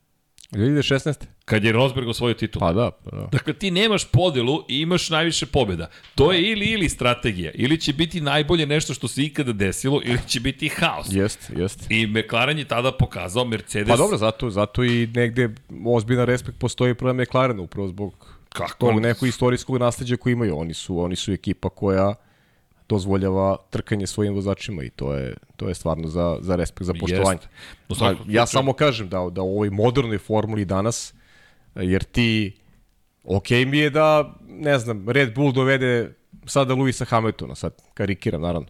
2016. 0.51 1.25
Kad 1.45 1.63
je 1.63 1.71
Rosberg 1.71 2.07
osvojio 2.07 2.33
titul. 2.33 2.59
Pa 2.59 2.73
da, 2.73 2.91
pa 2.91 3.15
da. 3.15 3.27
Dakle, 3.31 3.53
ti 3.53 3.71
nemaš 3.71 4.05
podelu 4.11 4.63
i 4.67 4.81
imaš 4.81 5.09
najviše 5.09 5.45
pobjeda. 5.45 5.89
To 6.15 6.31
je 6.31 6.51
ili 6.51 6.65
ili 6.65 6.89
strategija. 6.89 7.51
Ili 7.55 7.77
će 7.77 7.93
biti 7.93 8.21
najbolje 8.21 8.65
nešto 8.65 8.93
što 8.93 9.07
se 9.07 9.23
ikada 9.23 9.53
desilo, 9.53 10.01
ili 10.03 10.19
će 10.27 10.39
biti 10.39 10.69
haos. 10.69 11.07
Jest, 11.11 11.51
jest. 11.57 11.91
I 11.91 12.07
McLaren 12.07 12.57
je 12.57 12.65
tada 12.65 12.91
pokazao 12.91 13.45
Mercedes... 13.45 13.87
Pa 13.87 13.97
dobro, 13.97 14.17
zato, 14.17 14.49
zato 14.49 14.83
i 14.83 15.07
negde 15.07 15.49
ozbiljna 15.85 16.25
respekt 16.25 16.57
postoji 16.57 16.95
prema 16.95 17.23
McLarenu, 17.23 17.63
upravo 17.63 17.87
zbog 17.87 18.41
Kako? 18.49 18.77
tog 18.77 18.99
nekog 18.99 19.27
istorijskog 19.27 19.77
nasledđa 19.77 20.17
koji 20.17 20.33
imaju. 20.33 20.57
Oni 20.57 20.73
su, 20.73 20.99
oni 20.99 21.15
su 21.15 21.31
ekipa 21.33 21.69
koja 21.69 22.15
dozvoljava 22.91 23.57
trkanje 23.69 24.07
svojim 24.07 24.33
vozačima 24.33 24.83
i 24.83 24.89
to 24.89 25.13
je 25.13 25.35
to 25.55 25.69
je 25.69 25.75
stvarno 25.75 26.07
za 26.07 26.37
za 26.41 26.55
respekt 26.55 26.85
za 26.85 26.93
poštovanje. 26.99 27.39
No, 27.89 28.15
ja 28.27 28.45
samo 28.45 28.73
kažem 28.73 29.09
da 29.09 29.27
da 29.31 29.41
u 29.41 29.55
ovoj 29.55 29.69
modernoj 29.69 30.17
formuli 30.17 30.65
danas 30.65 31.13
jer 31.75 32.03
ti 32.03 32.57
ok 33.23 33.49
mi 33.67 33.77
je 33.77 33.89
da 33.89 34.33
ne 34.47 34.79
znam 34.79 35.09
Red 35.09 35.35
Bull 35.35 35.51
dovede 35.51 36.13
sada 36.45 36.73
Luisa 36.73 37.05
Hamiltona 37.05 37.55
sad 37.55 37.73
karikiram 37.93 38.41
naravno. 38.41 38.67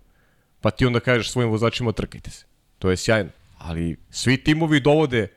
Pa 0.61 0.71
ti 0.71 0.85
onda 0.85 0.99
kažeš 0.99 1.31
svojim 1.31 1.51
vozačima 1.51 1.91
trkajte 1.91 2.31
se. 2.31 2.45
To 2.79 2.89
je 2.89 2.97
sjajno, 2.97 3.29
ali 3.57 3.97
svi 4.09 4.37
timovi 4.37 4.79
dovode 4.79 5.27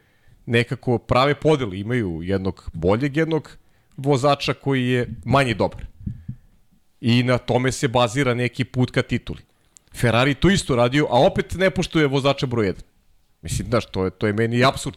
nekako 0.47 0.99
prave 0.99 1.35
podeli, 1.35 1.81
imaju 1.81 2.23
jednog 2.23 2.71
boljeg 2.73 3.17
jednog 3.17 3.57
vozača 3.97 4.55
koji 4.55 4.89
je 4.89 5.09
manje 5.25 5.55
dobar 5.55 5.94
i 7.05 7.23
na 7.23 7.39
tome 7.39 7.73
se 7.73 7.89
bazira 7.89 8.35
neki 8.35 8.65
put 8.65 8.91
ka 8.91 9.03
tituli. 9.03 9.43
Ferrari 9.93 10.35
to 10.35 10.51
isto 10.51 10.77
radio, 10.77 11.07
a 11.11 11.21
opet 11.21 11.55
ne 11.55 11.69
poštuje 11.71 12.07
vozača 12.07 12.47
broj 12.47 12.73
1. 12.73 12.81
Mislim, 13.43 13.69
znaš, 13.69 13.87
to 13.87 14.05
je, 14.05 14.11
to 14.11 14.27
je 14.27 14.33
meni 14.33 14.65
absurd. 14.65 14.97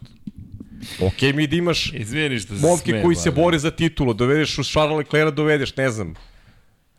Ok, 1.02 1.22
mi 1.36 1.48
da 1.48 1.56
imaš 1.56 1.92
Izvini 1.94 2.40
što 2.40 2.54
momke 2.54 2.92
smem, 2.92 3.04
koji 3.04 3.16
se 3.16 3.32
bore 3.32 3.60
za 3.60 3.72
titulu, 3.72 4.14
dovedeš 4.14 4.58
u 4.60 4.64
Charles 4.64 4.98
Leclerc, 4.98 5.36
dovedeš, 5.36 5.76
ne 5.76 5.90
znam, 5.90 6.14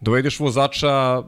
dovedeš 0.00 0.40
vozača 0.40 1.22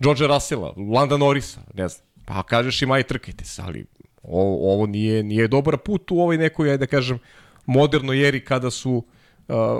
George 0.00 0.26
Russella, 0.26 0.74
Landa 0.76 1.16
Norrisa, 1.16 1.60
ne 1.74 1.88
znam. 1.88 2.06
Pa 2.24 2.42
kažeš 2.42 2.82
im 2.82 2.90
aj 2.90 3.02
trkajte 3.02 3.44
se, 3.44 3.62
ali 3.62 3.86
ovo, 4.22 4.72
ovo 4.72 4.86
nije, 4.86 5.22
nije 5.22 5.48
dobar 5.48 5.76
put 5.76 6.10
u 6.10 6.20
ovoj 6.20 6.38
nekoj, 6.38 6.78
da 6.78 6.86
kažem, 6.86 7.18
modernoj 7.66 8.28
eri 8.28 8.44
kada 8.44 8.70
su 8.70 9.02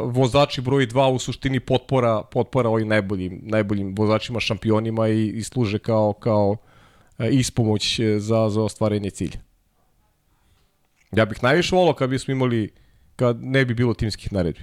vozači 0.05 0.61
broj 0.61 0.87
2 0.87 1.13
u 1.13 1.19
suštini 1.19 1.61
potpora 1.61 2.23
potpora 2.23 2.69
ovim 2.69 2.89
najboljim 2.89 3.41
najboljim 3.43 3.95
vozačima 3.99 4.41
šampionima 4.41 5.09
i, 5.09 5.27
i 5.27 5.43
služe 5.43 5.79
kao 5.79 6.13
kao 6.13 6.51
uh, 6.51 6.59
ispomoć 7.31 8.01
za 8.19 8.49
za 8.49 8.63
ostvarenje 8.63 9.11
cilja. 9.11 9.39
Ja 11.13 11.25
bih 11.25 11.43
najviše 11.43 11.77
volao 11.77 11.95
kad 11.95 12.11
bismo 12.11 12.33
imali 12.33 12.71
kad 13.17 13.45
ne 13.45 13.65
bi 13.65 13.75
bilo 13.75 13.95
timskih 13.95 14.33
naredbi. 14.33 14.61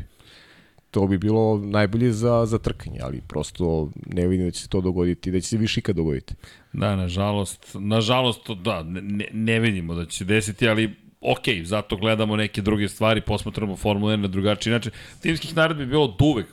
To 0.92 1.08
bi 1.08 1.18
bilo 1.18 1.58
najbolje 1.58 2.12
za, 2.12 2.46
za 2.46 2.58
trkanje, 2.58 3.00
ali 3.02 3.22
prosto 3.28 3.90
ne 4.06 4.28
vidim 4.28 4.46
da 4.46 4.52
će 4.52 4.62
se 4.62 4.70
to 4.70 4.82
dogoditi, 4.82 5.32
da 5.32 5.40
će 5.40 5.48
se 5.48 5.58
više 5.58 5.80
ikad 5.80 5.96
dogoditi. 5.96 6.34
Da, 6.74 6.96
nažalost, 6.96 7.68
nažalost, 7.74 8.50
da, 8.50 8.84
ne, 8.84 9.28
ne 9.34 9.60
vidimo 9.60 9.96
da 9.96 10.06
će 10.06 10.18
se 10.18 10.26
desiti, 10.26 10.68
ali 10.68 10.96
ok, 11.24 11.64
zato 11.64 11.98
gledamo 11.98 12.36
neke 12.36 12.62
druge 12.62 12.88
stvari, 12.88 13.22
posmatramo 13.22 13.76
Formula 13.76 14.14
1 14.14 14.18
na 14.18 14.28
drugačiji 14.28 14.74
način. 14.74 14.92
Timskih 15.22 15.56
naredbi 15.56 15.84
je 15.84 15.88
bilo 15.88 16.18
uvek, 16.20 16.48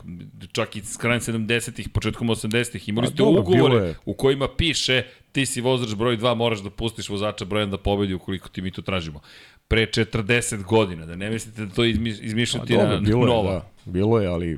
čak 0.51 0.75
i 0.75 0.81
s 0.81 0.97
krajem 0.97 1.21
70-ih, 1.21 1.89
početkom 1.89 2.27
80-ih, 2.27 2.89
imali 2.89 3.07
ste 3.07 3.23
ugovore 3.23 3.95
u 4.05 4.13
kojima 4.13 4.47
piše 4.57 5.03
ti 5.31 5.45
si 5.45 5.61
vozač 5.61 5.95
broj 5.95 6.17
2, 6.17 6.35
moraš 6.35 6.59
da 6.59 6.69
pustiš 6.69 7.09
vozača 7.09 7.45
broj 7.45 7.65
1 7.65 7.69
da 7.69 7.77
pobedi 7.77 8.13
ukoliko 8.13 8.49
ti 8.49 8.61
mi 8.61 8.71
to 8.71 8.81
tražimo. 8.81 9.21
Pre 9.67 9.85
40 9.85 10.63
godina, 10.63 11.05
da 11.05 11.15
ne 11.15 11.29
mislite 11.29 11.65
da 11.65 11.73
to 11.73 11.85
izmišljati 11.85 12.77
na 12.77 12.97
bilo 12.97 13.25
nova. 13.25 13.53
Je, 13.53 13.59
da, 13.59 13.91
bilo 13.91 14.19
je, 14.19 14.27
ali 14.27 14.57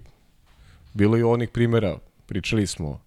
bilo 0.94 1.18
je 1.18 1.26
onih 1.26 1.50
primera, 1.50 1.98
pričali 2.26 2.68
smo 2.68 3.02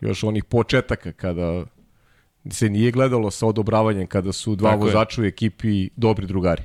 još 0.00 0.24
onih 0.24 0.44
početaka 0.44 1.12
kada 1.12 1.64
se 2.50 2.68
nije 2.68 2.90
gledalo 2.90 3.30
sa 3.30 3.46
odobravanjem 3.46 4.06
kada 4.06 4.32
su 4.32 4.56
dva 4.56 4.70
Tako 4.70 4.84
vozača 4.84 5.22
u 5.22 5.24
ekipi 5.24 5.88
dobri 5.96 6.26
drugari. 6.26 6.62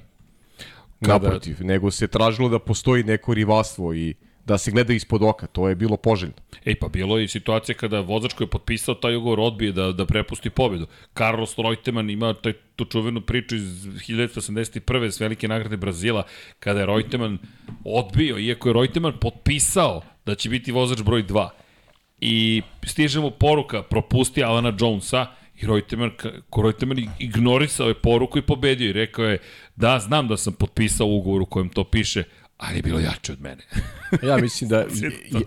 Kada... 1.01 1.13
Naprotiv, 1.13 1.55
nego 1.59 1.91
se 1.91 2.07
tražilo 2.07 2.49
da 2.49 2.59
postoji 2.59 3.03
neko 3.03 3.34
rivalstvo 3.34 3.93
i 3.93 4.15
da 4.49 4.57
se 4.57 4.71
gleda 4.71 4.93
ispod 4.93 5.23
oka, 5.23 5.47
to 5.47 5.69
je 5.69 5.75
bilo 5.75 5.97
poželjno. 5.97 6.34
Ej, 6.65 6.75
pa 6.75 6.88
bilo 6.88 7.17
je 7.17 7.23
i 7.23 7.27
situacija 7.27 7.75
kada 7.77 7.99
vozač 7.99 8.34
koji 8.34 8.45
je 8.45 8.49
potpisao 8.49 8.95
taj 8.95 9.15
ugovor 9.15 9.39
odbije 9.39 9.71
da, 9.71 9.91
da 9.91 10.05
prepusti 10.05 10.49
pobedu. 10.49 10.88
Carlos 11.17 11.53
Reutemann 11.57 12.09
ima 12.09 12.34
taj, 12.34 12.53
tu 12.75 12.86
čuvenu 12.86 13.21
priču 13.21 13.55
iz 13.55 13.86
1981. 13.86 15.11
s 15.11 15.19
velike 15.19 15.47
nagrade 15.47 15.77
Brazila, 15.77 16.23
kada 16.59 16.80
je 16.80 16.86
Reutemann 16.86 17.38
odbio, 17.86 18.39
iako 18.39 18.69
je 18.69 18.73
Reutemann 18.73 19.19
potpisao 19.21 20.01
da 20.25 20.36
će 20.36 20.49
biti 20.49 20.71
vozač 20.71 21.01
broj 21.01 21.23
2. 21.23 21.49
I 22.21 22.61
stiže 22.84 23.19
mu 23.19 23.32
poruka, 23.32 23.84
propusti 23.84 24.43
Alana 24.43 24.73
Jonesa, 24.80 25.27
I 25.62 25.66
Reutemann, 25.66 26.12
Reutemann 26.64 26.99
ignorisao 27.20 27.88
je 27.88 27.93
poruku 27.93 28.38
i 28.38 28.41
pobedio 28.41 28.89
i 28.89 28.93
rekao 28.93 29.26
je 29.26 29.38
da, 29.76 29.99
znam 29.99 30.28
da 30.28 30.38
sam 30.38 30.53
potpisao 30.53 31.07
ugovor 31.07 31.41
u 31.41 31.45
kojem 31.45 31.70
to 31.70 31.84
piše, 31.84 32.24
ali 32.57 32.78
je 32.78 32.82
bilo 32.82 32.99
jače 32.99 33.32
od 33.32 33.41
mene. 33.41 33.64
ja 34.30 34.38
mislim 34.38 34.70
da 34.70 34.86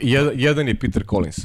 jedan, 0.03 0.33
jedan 0.37 0.69
je 0.69 0.75
Peter 0.75 1.05
Collins. 1.11 1.39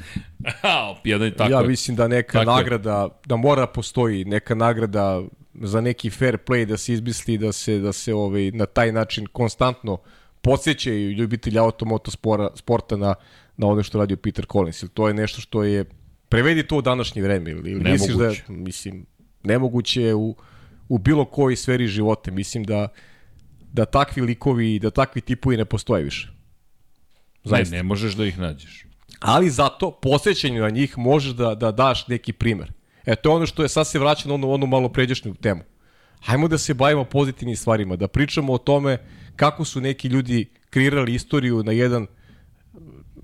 jedan 1.04 1.28
je 1.28 1.36
tako. 1.36 1.52
Ja 1.52 1.62
mislim 1.62 1.98
da 1.98 2.08
neka 2.08 2.40
tako 2.40 2.52
nagrada, 2.52 3.02
je. 3.02 3.10
da 3.26 3.36
mora 3.36 3.68
postoji 3.68 4.26
neka 4.26 4.56
nagrada 4.56 5.22
za 5.54 5.82
neki 5.82 6.10
fair 6.10 6.38
play 6.38 6.66
da 6.66 6.78
se 6.78 6.94
izmisli 6.94 7.38
da 7.38 7.52
se 7.52 7.80
da 7.80 7.94
se 7.94 8.14
ovaj 8.14 8.52
na 8.52 8.66
taj 8.66 8.92
način 8.92 9.28
konstantno 9.28 9.98
podsjećaju 10.42 11.12
ljubitelji 11.12 11.60
automoto 11.60 12.12
sporta 12.56 12.98
na 12.98 13.16
na 13.58 13.68
ono 13.68 13.84
što 13.84 13.98
radio 13.98 14.18
Peter 14.18 14.46
Collins. 14.52 14.82
Ili 14.82 14.90
to 14.90 15.08
je 15.08 15.14
nešto 15.14 15.42
što 15.42 15.64
je 15.64 15.86
Prevedi 16.30 16.68
to 16.68 16.78
u 16.78 16.82
današnje 16.82 17.22
vreme 17.22 17.52
ili, 17.52 17.72
ili 17.72 17.92
misliš 17.92 18.16
da 18.16 18.32
mislim 18.48 19.06
nemoguće 19.44 20.02
je 20.02 20.16
u 20.16 20.36
u 20.90 20.98
bilo 20.98 21.26
kojoj 21.26 21.56
sferi 21.56 21.88
života. 21.88 22.32
Mislim 22.32 22.64
da 22.64 22.88
da 23.74 23.86
takvi 23.86 24.22
likovi, 24.22 24.80
da 24.80 24.90
takvi 24.90 25.22
tipovi 25.22 25.58
ne 25.58 25.66
postoje 25.66 26.04
više. 26.04 26.32
Zaista. 27.44 27.72
Ne, 27.72 27.78
ne 27.78 27.84
možeš 27.84 28.14
da 28.14 28.26
ih 28.26 28.40
nađeš. 28.40 28.86
Ali 29.20 29.50
zato 29.50 29.92
posvećenju 29.92 30.62
na 30.62 30.70
njih 30.70 30.98
možeš 30.98 31.34
da, 31.34 31.56
da 31.56 31.72
daš 31.72 32.08
neki 32.08 32.34
primer. 32.34 32.72
E, 33.06 33.16
to 33.16 33.30
je 33.30 33.36
ono 33.36 33.46
što 33.46 33.64
je 33.64 33.70
sad 33.70 33.88
se 33.88 34.00
vraća 34.00 34.30
na 34.30 34.34
onu, 34.34 34.52
onu 34.52 34.68
malo 34.68 34.90
pređašnju 34.90 35.36
temu. 35.36 35.62
Hajmo 36.22 36.48
da 36.48 36.58
se 36.58 36.74
bavimo 36.74 37.04
pozitivnim 37.04 37.56
stvarima, 37.56 37.96
da 37.96 38.08
pričamo 38.08 38.54
o 38.54 38.58
tome 38.58 38.98
kako 39.36 39.66
su 39.66 39.82
neki 39.82 40.08
ljudi 40.08 40.50
kreirali 40.70 41.14
istoriju 41.14 41.64
na 41.64 41.72
jedan 41.72 42.08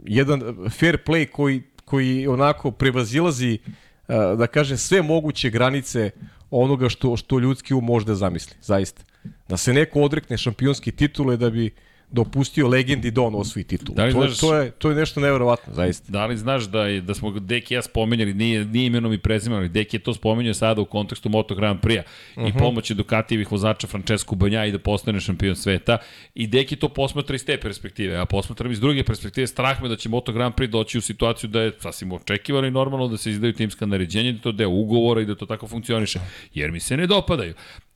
jedan 0.06 0.42
fair 0.70 0.98
play 1.06 1.32
koji 1.32 1.64
koji 1.86 2.28
onako 2.28 2.72
prevazilazi 2.72 3.60
da 4.08 4.48
kažem 4.48 4.78
sve 4.78 5.02
moguće 5.02 5.50
granice 5.50 6.12
onoga 6.52 6.90
što 6.90 7.18
što 7.18 7.40
ljudski 7.40 7.74
um 7.74 7.86
može 7.86 8.06
da 8.06 8.16
zamisli, 8.16 8.56
zaista. 8.62 9.04
Da 9.50 9.58
se 9.58 9.74
neko 9.74 10.02
odrekne 10.02 10.38
šampionske 10.38 10.92
titule 10.92 11.38
da 11.38 11.50
bi 11.50 11.72
dopustio 12.14 12.68
legendi 12.68 13.12
da 13.12 13.22
on 13.22 13.36
osvoji 13.36 13.64
titul. 13.64 13.96
Da 13.96 14.12
to, 14.12 14.12
znaš, 14.12 14.40
to, 14.40 14.56
je, 14.56 14.72
to 14.72 14.90
je 14.90 14.96
nešto 14.96 15.20
neverovatno, 15.20 15.74
zaista. 15.74 16.12
Da 16.12 16.26
li 16.26 16.38
znaš 16.38 16.64
da, 16.64 16.86
je, 16.86 17.02
da 17.02 17.14
smo 17.14 17.32
Deki 17.32 17.74
ja 17.74 17.82
spomenjali, 17.82 18.34
nije, 18.34 18.66
nije 18.66 18.86
imenom 18.86 19.14
i 19.14 19.18
prezimenom, 19.18 19.60
ali 19.60 19.70
Deki 19.70 19.96
je 19.98 20.04
to 20.04 20.14
spomenuo 20.14 20.54
sada 20.54 20.82
u 20.82 20.86
kontekstu 20.86 21.30
Moto 21.30 21.56
Grand 21.56 21.80
Prix-a 21.80 22.04
uh 22.36 22.44
-huh. 22.44 22.48
i 22.48 22.50
mhm. 22.50 22.60
pomoći 22.60 22.94
Ducatijevih 22.94 23.52
vozača 23.52 23.88
Francesco 23.88 24.36
Banja 24.36 24.66
i 24.66 24.72
da 24.72 24.80
postane 24.80 25.20
šampion 25.20 25.56
sveta. 25.56 25.98
I 26.36 26.48
Deki 26.48 26.76
to 26.76 26.90
posmatra 26.90 27.36
iz 27.36 27.46
te 27.46 27.58
perspektive, 27.58 28.18
a 28.18 28.26
posmatram 28.26 28.72
iz 28.72 28.80
druge 28.80 29.04
perspektive. 29.04 29.48
Strah 29.48 29.82
me 29.82 29.90
da 29.90 29.96
će 29.96 30.10
Moto 30.10 30.32
Grand 30.32 30.56
Prix 30.56 30.70
doći 30.70 30.98
u 30.98 31.02
situaciju 31.02 31.50
da 31.50 31.62
je 31.62 31.72
sasvim 31.80 32.12
očekivano 32.12 32.68
i 32.68 32.72
normalno 32.72 33.08
da 33.08 33.18
se 33.18 33.32
izdaju 33.32 33.54
timska 33.54 33.86
naređenja, 33.86 34.32
da 34.32 34.40
to 34.40 34.52
deo 34.52 34.70
ugovora 34.70 35.22
i 35.22 35.26
da 35.26 35.36
to 35.36 35.46
tako 35.46 35.68
funkcioniše. 35.68 36.20
Jer 36.54 36.72
mi 36.72 36.80
se 36.80 36.98
ne 36.98 37.08
dopadaju. 37.08 37.54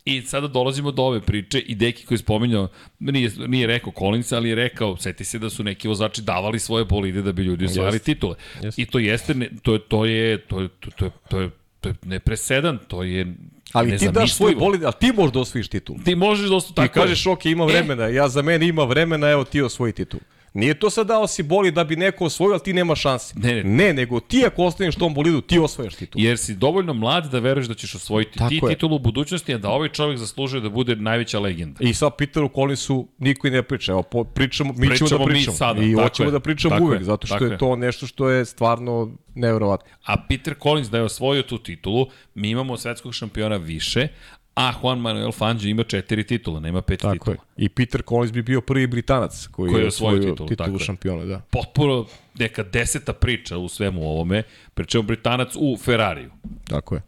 I 0.07 0.21
sada 0.21 0.47
dolazimo 0.47 0.91
do 0.91 1.01
ove 1.01 1.21
priče 1.21 1.59
i 1.59 1.75
Deki 1.75 2.05
koji 2.05 2.15
je 2.15 2.19
spominjao, 2.19 2.67
nije, 2.99 3.31
nije 3.47 3.67
rekao 3.67 3.93
Collins, 3.99 4.31
ali 4.31 4.49
je 4.49 4.55
rekao, 4.55 4.97
seti 4.97 5.23
se 5.23 5.39
da 5.39 5.49
su 5.49 5.63
neki 5.63 5.87
vozači 5.87 6.21
davali 6.21 6.59
svoje 6.59 6.85
bolide 6.85 7.21
da 7.21 7.31
bi 7.31 7.43
ljudi 7.43 7.65
osvajali 7.65 7.99
titule. 7.99 8.35
Jest. 8.63 8.79
I 8.79 8.85
to 8.85 8.99
jeste, 8.99 9.33
to 9.63 9.73
je, 9.73 9.79
to 9.79 10.05
je, 10.05 10.37
to 10.37 10.61
je, 10.61 10.69
to 10.69 11.05
je, 11.05 11.11
to 11.29 11.39
je, 11.41 11.49
to 11.79 11.89
je 11.89 11.95
nepresedan, 12.05 12.79
to 12.87 13.03
je 13.03 13.35
Ali 13.73 13.97
ti 13.97 14.09
daš 14.11 14.33
svoj 14.33 14.55
bolid, 14.55 14.83
ali 14.83 14.93
ti 14.99 15.11
možeš 15.15 15.33
da 15.33 15.39
osvojiš 15.39 15.67
titul. 15.67 15.95
Ti 16.05 16.15
možeš 16.15 16.49
da 16.49 16.55
osvojiš, 16.55 16.75
tako 16.75 16.93
Ti 16.93 16.99
kažeš, 16.99 17.27
ok, 17.27 17.45
ima 17.45 17.63
e. 17.63 17.67
vremena, 17.67 18.09
e. 18.09 18.13
ja 18.13 18.29
za 18.29 18.41
mene 18.41 18.67
ima 18.67 18.83
vremena, 18.83 19.29
evo 19.29 19.43
ti 19.43 19.61
osvoji 19.61 19.93
titul. 19.93 20.19
Nije 20.57 20.79
to 20.79 20.89
sad 20.89 21.07
dao 21.07 21.27
si 21.27 21.43
boli 21.43 21.71
da 21.71 21.83
bi 21.83 21.95
neko 21.95 22.25
osvojio, 22.25 22.53
ali 22.53 22.63
ti 22.63 22.73
nema 22.73 22.95
šanse. 22.95 23.33
Ne, 23.39 23.55
ne. 23.55 23.63
ne 23.63 23.93
nego 23.93 24.19
ti 24.19 24.43
ako 24.47 24.63
ostaneš 24.63 24.95
tom 24.95 25.13
bolidu, 25.13 25.41
ti 25.41 25.59
osvojaš 25.59 25.95
titul. 25.95 26.21
Jer 26.21 26.37
si 26.37 26.55
dovoljno 26.55 26.93
mlad 26.93 27.31
da 27.31 27.39
veruješ 27.39 27.67
da 27.67 27.73
ćeš 27.73 27.95
osvojiti 27.95 28.37
Tako 28.37 28.49
ti 28.49 28.55
je. 28.55 28.67
titulu 28.69 28.95
u 28.95 28.99
budućnosti, 28.99 29.53
a 29.53 29.57
da 29.57 29.69
ovaj 29.69 29.89
čovjek 29.89 30.17
zaslužuje 30.19 30.61
da 30.61 30.69
bude 30.69 30.95
najveća 30.95 31.39
legenda. 31.39 31.77
I 31.79 31.93
sad 31.93 32.15
Peteru 32.17 32.49
Collinsu 32.55 33.07
niko 33.17 33.47
i 33.47 33.51
ne 33.51 33.63
priča. 33.63 33.91
Evo, 33.91 34.03
po, 34.03 34.23
pričamo, 34.23 34.73
mi 34.77 34.87
Pričamo 34.87 35.07
ćemo 35.07 35.19
da 35.19 35.25
mi 35.25 35.31
pričamo. 35.31 35.57
sada, 35.57 35.83
I 35.83 35.91
tako 35.95 36.03
hoćemo 36.03 36.29
je, 36.29 36.31
da 36.31 36.39
pričamo 36.39 36.75
tako 36.75 36.85
uvek, 36.85 36.99
je, 36.99 37.05
zato 37.05 37.27
što 37.27 37.35
tako 37.35 37.45
je 37.45 37.51
je. 37.51 37.57
to 37.57 37.75
nešto 37.75 38.07
što 38.07 38.29
je 38.29 38.45
stvarno 38.45 39.11
nevjerovatno. 39.35 39.87
A 40.05 40.15
Peter 40.29 40.55
Collins 40.63 40.89
da 40.89 40.97
je 40.97 41.03
osvojio 41.03 41.43
tu 41.43 41.57
titulu, 41.57 42.07
mi 42.35 42.49
imamo 42.49 42.77
svetskog 42.77 43.13
šampiona 43.13 43.57
više, 43.57 44.07
a 44.57 44.73
Juan 44.81 44.99
Manuel 44.99 45.31
Fangio 45.31 45.69
ima 45.69 45.83
četiri 45.83 46.23
titula, 46.23 46.59
nema 46.59 46.81
pet 46.81 46.99
Tako 46.99 47.13
titula. 47.13 47.35
je. 47.57 47.65
I 47.65 47.69
Peter 47.69 48.01
Collins 48.09 48.31
bi 48.33 48.41
bio 48.41 48.61
prvi 48.61 48.87
Britanac 48.87 49.47
koji, 49.47 49.71
Koji 49.71 49.81
je 49.81 49.87
osvojio 49.87 50.19
titulu, 50.19 50.49
titulu, 50.49 50.67
tako 50.67 50.79
šampiona. 50.79 51.25
Da. 51.25 51.39
Potpuno 51.39 52.05
neka 52.39 52.63
deseta 52.63 53.13
priča 53.13 53.57
u 53.57 53.69
svemu 53.69 54.09
ovome, 54.09 54.43
pričamo 54.73 55.01
Britanac 55.01 55.55
u 55.55 55.77
Ferrariju 55.77 56.31
Tako 56.63 56.95
je. 56.95 57.01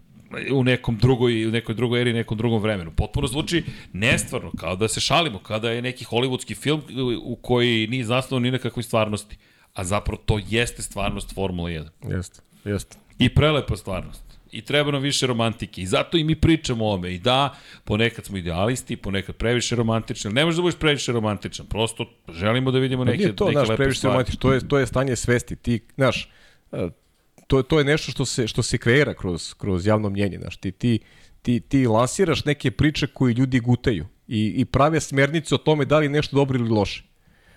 u 0.54 0.64
nekom 0.64 0.98
drugoj, 0.98 1.48
u 1.48 1.52
nekoj 1.52 1.76
drugoj 1.76 2.02
eri, 2.02 2.14
nekom 2.14 2.38
drugom 2.38 2.62
vremenu. 2.62 2.92
Potpuno 2.92 3.28
zvuči 3.28 3.64
nestvarno, 3.94 4.52
kao 4.58 4.76
da 4.76 4.88
se 4.88 5.00
šalimo, 5.00 5.40
kao 5.40 5.60
da 5.60 5.72
je 5.72 5.82
neki 5.82 6.06
hollywoodski 6.06 6.56
film 6.56 6.82
u 7.24 7.36
koji 7.36 7.88
nije 7.88 8.04
zasnovan 8.06 8.44
ni 8.44 8.52
na 8.52 8.58
kakvoj 8.58 8.84
stvarnosti. 8.84 9.38
A 9.74 9.84
zapravo 9.84 10.22
to 10.26 10.40
jeste 10.50 10.82
stvarnost 10.82 11.34
Formula 11.36 11.70
1. 11.70 11.88
Jeste. 12.16 12.42
Jeste. 12.66 12.98
I 13.20 13.30
prelepa 13.30 13.76
stvarnost. 13.76 14.29
I 14.52 14.62
treba 14.62 14.92
nam 14.92 15.02
više 15.02 15.28
romantike. 15.28 15.82
I 15.82 15.86
zato 15.86 16.18
i 16.18 16.24
mi 16.24 16.36
pričamo 16.36 16.86
o 16.86 16.94
ome. 16.94 17.14
I 17.14 17.20
da, 17.20 17.56
ponekad 17.84 18.26
smo 18.26 18.38
idealisti, 18.38 18.96
ponekad 18.96 19.36
previše 19.36 19.76
romantični. 19.76 20.28
ali 20.28 20.36
Ne 20.36 20.46
možeš 20.46 20.56
da 20.56 20.62
budeš 20.62 20.80
previše 20.80 21.12
romantičan. 21.12 21.66
Prosto 21.66 22.06
želimo 22.34 22.72
da 22.72 22.80
vidimo 22.80 23.06
Pa 23.06 23.12
neke, 23.12 23.24
nije 23.24 23.36
to, 23.36 23.46
neke 23.46 23.54
znaš, 23.54 23.70
lepe 23.70 23.78
previše 23.78 24.00
stvari. 24.00 24.38
to 24.40 24.54
je, 24.54 24.68
to 24.68 24.80
je 24.80 24.88
stanje 24.88 25.16
svesti. 25.16 25.56
Ti, 25.56 25.80
znaš, 25.96 26.30
e, 26.72 26.90
to, 27.48 27.64
to 27.64 27.80
je 27.80 27.86
nešto 27.86 28.12
što 28.12 28.26
se, 28.26 28.48
što 28.48 28.64
se 28.64 28.78
kreira 28.78 29.14
kroz, 29.14 29.54
kroz 29.54 29.88
javno 29.88 30.10
mnjenje, 30.10 30.38
znaš, 30.38 30.58
ti, 30.58 30.72
ti, 30.72 31.00
ti, 31.42 31.60
ti 31.60 31.88
lansiraš 31.88 32.46
neke 32.46 32.72
priče 32.72 33.08
koje 33.08 33.34
ljudi 33.34 33.60
gutaju 33.60 34.06
i, 34.28 34.54
i 34.58 34.66
prave 34.66 35.00
smernice 35.00 35.56
o 35.56 35.58
tome 35.58 35.86
da 35.86 35.98
li 36.00 36.06
je 36.06 36.10
nešto 36.10 36.36
dobro 36.36 36.60
ili 36.60 36.70
loše. 36.70 37.04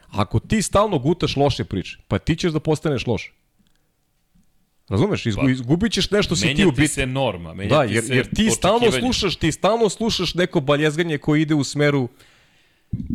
Ako 0.09 0.39
ti 0.39 0.63
stalno 0.63 0.99
gutaš 0.99 1.37
loše 1.37 1.65
priče, 1.65 1.99
pa 2.09 2.19
ti 2.19 2.37
ćeš 2.37 2.53
da 2.53 2.61
postaneš 2.61 3.07
loš. 3.07 3.35
Razumeš? 4.89 5.27
Izgu, 5.27 5.43
Pa, 5.43 5.51
izgubit 5.51 5.93
ćeš 5.93 6.11
nešto 6.11 6.37
si 6.37 6.55
ti 6.55 6.67
u 6.67 6.73
biti. 6.73 6.89
se 6.89 7.07
norma. 7.07 7.55
Da, 7.55 7.83
jer, 7.83 8.05
jer 8.09 8.35
ti 8.35 8.51
stalno 8.51 8.93
slušaš, 8.93 9.37
ti 9.37 9.53
stalno 9.53 9.89
slušaš 9.89 10.35
neko 10.35 10.61
baljezganje 10.61 11.19
koje 11.19 11.43
ide 11.43 11.55
u 11.55 11.65
smeru 11.65 12.09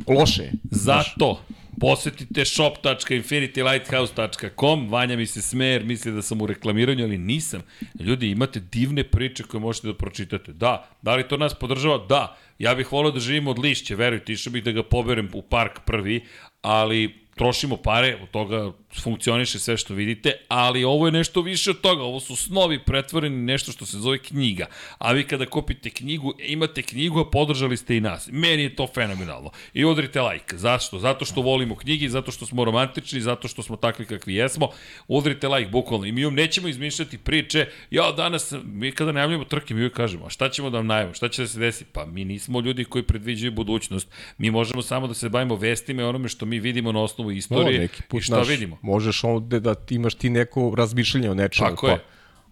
loše. 0.08 0.52
Zato, 0.72 1.42
posetite 1.80 2.46
shop.infinitylighthouse.com, 2.46 4.90
Vanja 4.90 5.16
mi 5.16 5.26
se 5.26 5.42
smer, 5.42 5.84
misli 5.86 6.12
da 6.12 6.22
sam 6.22 6.42
u 6.42 6.48
reklamiranju, 6.48 7.04
ali 7.04 7.18
nisam. 7.18 7.62
Ljudi, 8.00 8.30
imate 8.30 8.60
divne 8.60 9.04
priče 9.04 9.44
koje 9.44 9.62
možete 9.62 9.88
da 9.88 9.94
pročitate. 9.94 10.54
Da, 10.54 10.90
da 11.02 11.16
li 11.16 11.28
to 11.28 11.38
nas 11.38 11.54
podržava? 11.54 12.06
Da. 12.10 12.38
Ja 12.60 12.76
bih 12.76 12.92
volio 12.92 13.12
da 13.12 13.20
živim 13.20 13.48
od 13.48 13.60
lišće, 13.60 13.96
verujte, 13.96 14.34
išao 14.34 14.54
bih 14.54 14.64
da 14.64 14.72
ga 14.72 14.84
poberem 14.84 15.30
u 15.34 15.42
park 15.42 15.80
prvi, 15.86 16.24
ali 16.62 17.27
trošimo 17.38 17.78
pare, 17.78 18.18
od 18.24 18.30
toga 18.30 18.72
funkcioniše 19.02 19.60
sve 19.60 19.78
što 19.78 19.94
vidite, 19.94 20.32
ali 20.48 20.84
ovo 20.84 21.06
je 21.06 21.12
nešto 21.12 21.42
više 21.42 21.72
od 21.72 21.82
toga, 21.82 22.04
ovo 22.04 22.20
su 22.20 22.36
snovi 22.36 22.80
pretvoreni 22.80 23.38
nešto 23.38 23.72
što 23.72 23.86
se 23.86 23.98
zove 23.98 24.18
knjiga. 24.18 24.66
A 24.98 25.12
vi 25.12 25.24
kada 25.24 25.46
kupite 25.46 25.90
knjigu, 25.90 26.34
imate 26.40 26.82
knjigu, 26.82 27.20
a 27.20 27.30
podržali 27.30 27.78
ste 27.78 27.98
i 27.98 28.02
nas. 28.02 28.30
Meni 28.32 28.64
je 28.64 28.76
to 28.76 28.88
fenomenalno. 28.88 29.52
I 29.74 29.86
udrite 29.86 30.22
like. 30.22 30.58
Zašto? 30.58 31.00
Zato 31.00 31.26
što 31.26 31.42
volimo 31.42 31.76
knjigi, 31.76 32.10
zato 32.10 32.32
što 32.32 32.46
smo 32.46 32.66
romantični, 32.66 33.22
zato 33.22 33.48
što 33.48 33.64
smo 33.64 33.76
takvi 33.76 34.06
kakvi 34.06 34.36
jesmo. 34.36 34.70
Udrite 35.08 35.48
like, 35.48 35.70
bukvalno. 35.70 36.06
I 36.06 36.12
mi 36.12 36.26
vam 36.26 36.34
nećemo 36.34 36.68
izmišljati 36.68 37.18
priče. 37.18 37.68
Ja, 37.92 38.12
danas, 38.12 38.54
mi 38.64 38.92
kada 38.92 39.12
najavljamo 39.12 39.46
trke, 39.46 39.74
mi 39.74 39.80
uvijek 39.80 39.94
kažemo, 39.94 40.26
a 40.26 40.30
šta 40.30 40.50
ćemo 40.50 40.70
da 40.70 40.78
vam 40.78 40.88
najavimo? 40.88 41.14
Šta 41.14 41.30
će 41.30 41.42
da 41.42 41.48
se 41.48 41.60
desi? 41.60 41.86
Pa 41.86 42.06
mi 42.06 42.26
nismo 42.26 42.60
ljudi 42.60 42.86
koji 42.86 43.04
predviđaju 43.04 43.52
budućnost. 43.52 44.08
Mi 44.38 44.52
možemo 44.52 44.82
samo 44.82 45.08
da 45.08 45.14
se 45.14 45.30
bavimo 45.30 45.56
vestima 45.56 46.02
i 46.02 46.06
onome 46.06 46.30
što 46.30 46.46
mi 46.46 46.60
vidimo 46.60 46.92
na 46.92 47.02
osnovu 47.02 47.27
istorije 47.32 47.80
No, 47.80 47.82
neki 47.82 48.02
put, 48.04 48.22
i 48.22 48.24
šta 48.24 48.36
znaš, 48.36 48.48
vidimo. 48.48 48.78
Možeš 48.82 49.24
ovde 49.24 49.60
da 49.60 49.76
ti 49.76 49.96
imaš 49.96 50.16
ti 50.16 50.30
neko 50.30 50.74
razmišljanje 50.78 51.32
o 51.32 51.34
nečemu. 51.34 51.70
Tako 51.70 51.86
pa, 51.86 51.92
je. 51.92 52.04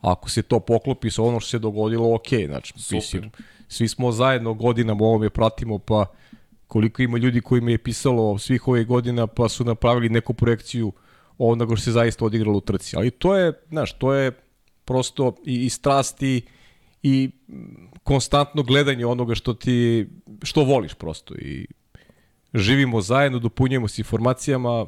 Ako 0.01 0.29
se 0.29 0.41
to 0.41 0.59
poklopi 0.59 1.11
sa 1.11 1.23
ono 1.23 1.39
što 1.39 1.49
se 1.49 1.59
dogodilo, 1.59 2.15
ok, 2.15 2.27
znači, 2.45 2.73
mislim, 2.91 3.31
svi 3.67 3.87
smo 3.87 4.11
zajedno 4.11 4.53
godinama 4.53 5.05
ovome 5.05 5.29
pratimo, 5.29 5.79
pa 5.79 6.05
koliko 6.67 7.01
ima 7.01 7.17
ljudi 7.17 7.41
koji 7.41 7.61
mi 7.61 7.71
je 7.71 7.77
pisalo 7.77 8.37
svih 8.37 8.67
ovih 8.67 8.87
godina, 8.87 9.27
pa 9.27 9.49
su 9.49 9.63
napravili 9.63 10.09
neku 10.09 10.33
projekciju 10.33 10.93
onoga 11.37 11.75
što 11.75 11.83
se 11.83 11.91
zaista 11.91 12.25
odigralo 12.25 12.57
u 12.57 12.61
trci. 12.61 12.95
Ali 12.95 13.11
to 13.11 13.35
je, 13.35 13.53
znaš, 13.69 13.97
to 13.97 14.13
je 14.13 14.31
prosto 14.85 15.35
i, 15.45 15.65
i 15.65 15.69
strasti 15.69 16.41
i 17.03 17.29
konstantno 18.03 18.63
gledanje 18.63 19.05
onoga 19.05 19.35
što 19.35 19.53
ti, 19.53 20.07
što 20.43 20.63
voliš 20.63 20.93
prosto 20.93 21.35
i 21.35 21.67
živimo 22.55 23.01
zajedno, 23.01 23.39
dopunjujemo 23.39 23.87
se 23.87 24.01
informacijama, 24.01 24.85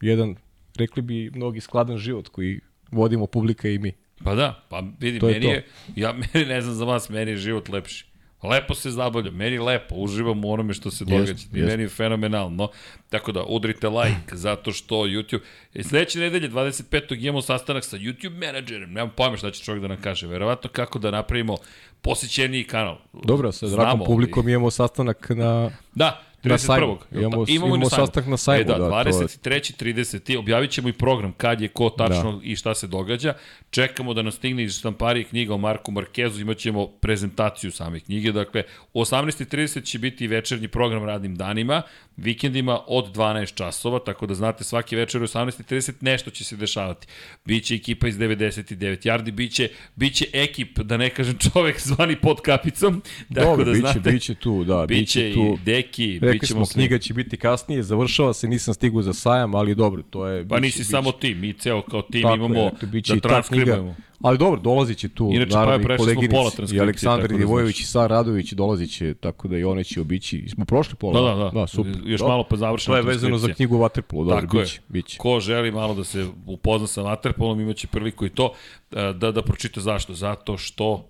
jedan, 0.00 0.36
rekli 0.76 1.02
bi, 1.02 1.30
mnogi 1.34 1.60
skladan 1.60 1.98
život 1.98 2.28
koji 2.28 2.60
vodimo 2.92 3.26
publika 3.26 3.68
i 3.68 3.78
mi. 3.78 3.92
Pa 4.24 4.34
da, 4.34 4.64
pa 4.68 4.82
vidi, 5.00 5.18
To 5.18 5.28
je 5.28 5.32
meni 5.32 5.46
to. 5.46 5.52
je, 5.52 5.66
ja 5.96 6.12
meni 6.34 6.46
ne 6.46 6.60
znam 6.60 6.74
za 6.74 6.84
vas, 6.84 7.08
meni 7.08 7.30
je 7.30 7.36
život 7.36 7.68
lepši. 7.68 8.14
Lepo 8.42 8.74
se 8.74 8.90
zabavljam, 8.90 9.34
meni 9.34 9.56
je 9.56 9.60
lepo, 9.60 9.94
uživam 9.94 10.44
u 10.44 10.52
onome 10.52 10.74
što 10.74 10.90
se 10.90 11.04
događa. 11.04 11.32
Jest, 11.32 11.54
I 11.54 11.58
jest. 11.58 11.70
meni 11.70 11.82
je 11.82 11.88
fenomenalno. 11.88 12.68
Tako 13.10 13.32
da, 13.32 13.44
udrite 13.44 13.88
like, 13.88 14.36
zato 14.46 14.72
što 14.72 14.94
YouTube... 14.94 15.40
E, 15.74 15.82
sledeće 15.82 16.18
nedelje, 16.18 16.50
25. 16.50 17.22
imamo 17.24 17.42
sastanak 17.42 17.84
sa 17.84 17.96
YouTube 17.96 18.36
menadžerem. 18.38 18.92
Nemam 18.92 19.10
pojma 19.16 19.36
šta 19.36 19.50
će 19.50 19.64
čovjek 19.64 19.82
da 19.82 19.88
nam 19.88 20.00
kaže. 20.02 20.26
Verovatno 20.26 20.70
kako 20.70 20.98
da 20.98 21.10
napravimo 21.10 21.56
posjećeniji 22.02 22.64
kanal. 22.64 22.96
Dobro, 23.12 23.52
sa 23.52 23.66
dragom 23.66 24.06
publikom 24.06 24.48
imamo 24.48 24.70
sastanak 24.70 25.30
na... 25.30 25.70
Da, 25.94 26.22
31. 26.44 26.58
sajmu. 26.58 26.98
Imamo- 27.12 27.44
imamo 27.48 27.76
i 27.76 27.78
na 27.78 27.86
sajmu. 27.86 28.06
sastanak 28.06 28.28
na 28.28 28.36
sajmu, 28.36 28.60
E, 28.62 28.64
da, 28.64 28.72
da, 28.74 28.78
to 28.78 28.98
je- 29.00 29.04
23. 29.04 29.72
30. 29.74 30.36
Objavit 30.36 30.70
ćemo 30.70 30.88
i 30.88 30.92
program 30.92 31.32
kad 31.32 31.60
je 31.60 31.68
ko 31.68 31.90
tačno 31.90 32.32
da. 32.32 32.40
i 32.42 32.56
šta 32.56 32.74
se 32.74 32.86
događa. 32.86 33.34
Čekamo 33.70 34.14
da 34.14 34.22
nas 34.22 34.34
stigne 34.34 34.62
iz 34.62 34.78
štamparije 34.78 35.24
knjiga 35.24 35.54
o 35.54 35.58
Marku 35.58 35.92
Markezu, 35.92 36.40
imat 36.40 36.56
ćemo 36.56 36.86
prezentaciju 36.86 37.72
same 37.72 38.00
knjige. 38.00 38.32
Dakle, 38.32 38.62
u 38.92 39.00
18.30 39.00 39.44
će 39.82 39.98
biti 39.98 40.26
večernji 40.26 40.68
program 40.68 41.04
radnim 41.04 41.36
danima, 41.36 41.82
vikendima 42.16 42.78
od 42.86 43.16
12 43.16 43.54
časova, 43.54 43.98
tako 43.98 44.26
da 44.26 44.34
znate 44.34 44.64
svaki 44.64 44.96
večer 44.96 45.22
u 45.22 45.26
18.30 45.26 45.92
nešto 46.00 46.30
će 46.30 46.44
se 46.44 46.56
dešavati. 46.56 47.06
Biće 47.44 47.74
ekipa 47.74 48.08
iz 48.08 48.18
99 48.18 49.06
Jardi, 49.06 49.30
biće, 49.32 49.68
biće 49.96 50.26
ekip, 50.32 50.78
da 50.78 50.96
ne 50.96 51.10
kažem 51.10 51.38
čovek 51.52 51.80
zvani 51.80 52.16
pod 52.16 52.40
kapicom. 52.40 53.02
Tako 53.34 53.46
Dobro, 53.46 53.64
da 53.64 53.70
biće, 53.72 53.80
znate, 53.80 54.10
biće 54.10 54.34
tu, 54.34 54.64
da, 54.64 54.86
biće, 54.88 55.00
biće, 55.00 55.30
i 55.30 55.34
tu. 55.34 55.58
Deki, 55.64 56.18
Rekli 56.22 56.38
bićemo 56.38 56.58
smo, 56.58 56.66
s 56.66 56.76
njim. 56.76 56.80
knjiga 56.86 56.98
će 56.98 57.14
biti 57.14 57.36
kasnije, 57.36 57.82
završava 57.82 58.34
se, 58.34 58.48
nisam 58.48 58.74
stigao 58.74 59.02
za 59.02 59.12
sajam, 59.12 59.54
ali 59.54 59.74
dobro, 59.74 60.02
to 60.10 60.26
je... 60.26 60.48
Pa 60.48 60.54
biće- 60.56 60.60
nisi 60.60 60.78
biće. 60.78 60.90
samo 60.90 61.12
ti, 61.12 61.34
mi 61.34 61.52
ceo 61.52 61.82
kao 61.82 62.02
tim 62.02 62.22
Tako 62.22 62.34
imamo 62.34 62.54
je, 62.54 62.70
dakle, 62.70 62.88
biće 62.88 63.12
da 63.12 63.16
i 63.16 63.20
transkribujemo. 63.20 63.96
Ali 64.24 64.38
dobro, 64.38 64.60
dolazit 64.60 64.98
će 64.98 65.08
tu, 65.08 65.30
Inače, 65.32 65.50
pa 65.50 65.58
naravno, 65.58 65.94
i 65.94 65.98
smo 65.98 66.06
pola 66.30 66.50
koleginici, 66.50 66.76
i 66.76 66.80
Aleksandar 66.80 67.28
da 67.28 67.36
Divojević 67.36 67.76
znaš. 67.76 67.84
i 67.84 67.90
Sara 67.90 68.06
Radović 68.06 68.52
dolazit 68.52 68.90
će, 68.90 69.14
tako 69.14 69.48
da 69.48 69.58
i 69.58 69.64
one 69.64 69.84
će 69.84 70.00
obići. 70.00 70.48
Smo 70.48 70.64
prošli 70.64 70.94
pola? 70.96 71.20
Da, 71.20 71.34
da, 71.34 71.44
da. 71.44 71.50
da 71.60 71.66
super. 71.66 71.92
Još 72.04 72.20
Dobro. 72.20 72.32
malo 72.32 72.44
pa 72.50 72.56
završena 72.56 72.94
To 72.94 72.96
je 72.96 73.02
vezano 73.02 73.38
za 73.38 73.54
knjigu 73.54 73.78
Vaterpolo, 73.78 74.24
dobro, 74.24 74.40
Tako 74.40 74.58
biće, 74.58 74.76
je. 74.76 74.82
biće. 74.88 75.18
Ko 75.18 75.40
želi 75.40 75.70
malo 75.70 75.94
da 75.94 76.04
se 76.04 76.26
upozna 76.46 76.86
sa 76.86 77.02
Waterpolom, 77.02 77.62
imaće 77.62 77.86
priliku 77.86 78.26
i 78.26 78.30
to 78.30 78.52
e, 78.92 79.12
da, 79.12 79.32
da 79.32 79.42
pročita 79.42 79.80
zašto. 79.80 80.14
Zato 80.14 80.58
što 80.58 81.08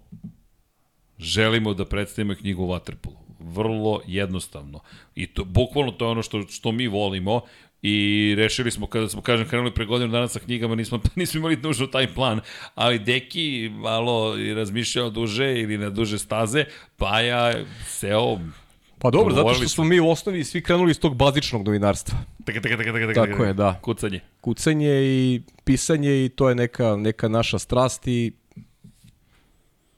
želimo 1.19 1.75
da 1.75 1.85
predstavimo 1.85 2.35
knjigu 2.35 2.65
o 2.65 2.67
Waterpolu. 2.67 3.17
Vrlo 3.39 4.01
jednostavno. 4.07 4.81
I 5.15 5.27
to, 5.27 5.45
bukvalno 5.45 5.93
to 5.93 6.05
je 6.05 6.11
ono 6.11 6.23
što, 6.23 6.43
što 6.43 6.73
mi 6.73 6.89
volimo 6.89 7.41
i 7.87 8.35
rešili 8.39 8.71
smo, 8.71 8.87
kada 8.87 9.09
smo, 9.09 9.23
kažem, 9.23 9.49
krenuli 9.49 9.75
pre 9.75 9.85
godinu 9.85 10.13
dana 10.13 10.29
sa 10.29 10.39
knjigama, 10.39 10.75
nismo, 10.75 11.01
nismo 11.17 11.39
imali 11.39 11.57
nužno 11.57 11.87
taj 11.87 12.15
plan, 12.15 12.41
ali 12.75 12.99
Deki 12.99 13.71
malo 13.75 14.39
i 14.39 14.55
razmišljao 14.55 15.11
duže 15.11 15.61
ili 15.61 15.79
na 15.79 15.91
duže 15.91 16.19
staze, 16.19 16.65
pa 16.97 17.21
ja 17.21 17.55
seo 17.87 18.39
Pa 18.99 19.11
dobro, 19.11 19.35
zato 19.35 19.55
što 19.55 19.69
smo 19.69 19.85
mi 19.85 20.01
u 20.01 20.09
osnovi 20.09 20.45
svi 20.45 20.63
krenuli 20.63 20.91
iz 20.91 21.01
tog 21.01 21.17
bazičnog 21.17 21.67
novinarstva. 21.67 22.19
Taka, 22.45 22.61
taka, 22.61 22.77
taka, 22.77 22.93
taka, 22.93 23.15
Tako 23.15 23.45
je, 23.45 23.53
da. 23.55 23.81
Kucanje. 23.83 24.21
Kucanje 24.41 24.91
i 25.03 25.43
pisanje 25.65 26.25
i 26.25 26.29
to 26.29 26.49
je 26.49 26.55
neka, 26.55 26.97
neka 26.97 27.29
naša 27.29 27.59
strast 27.59 28.07
i, 28.07 28.33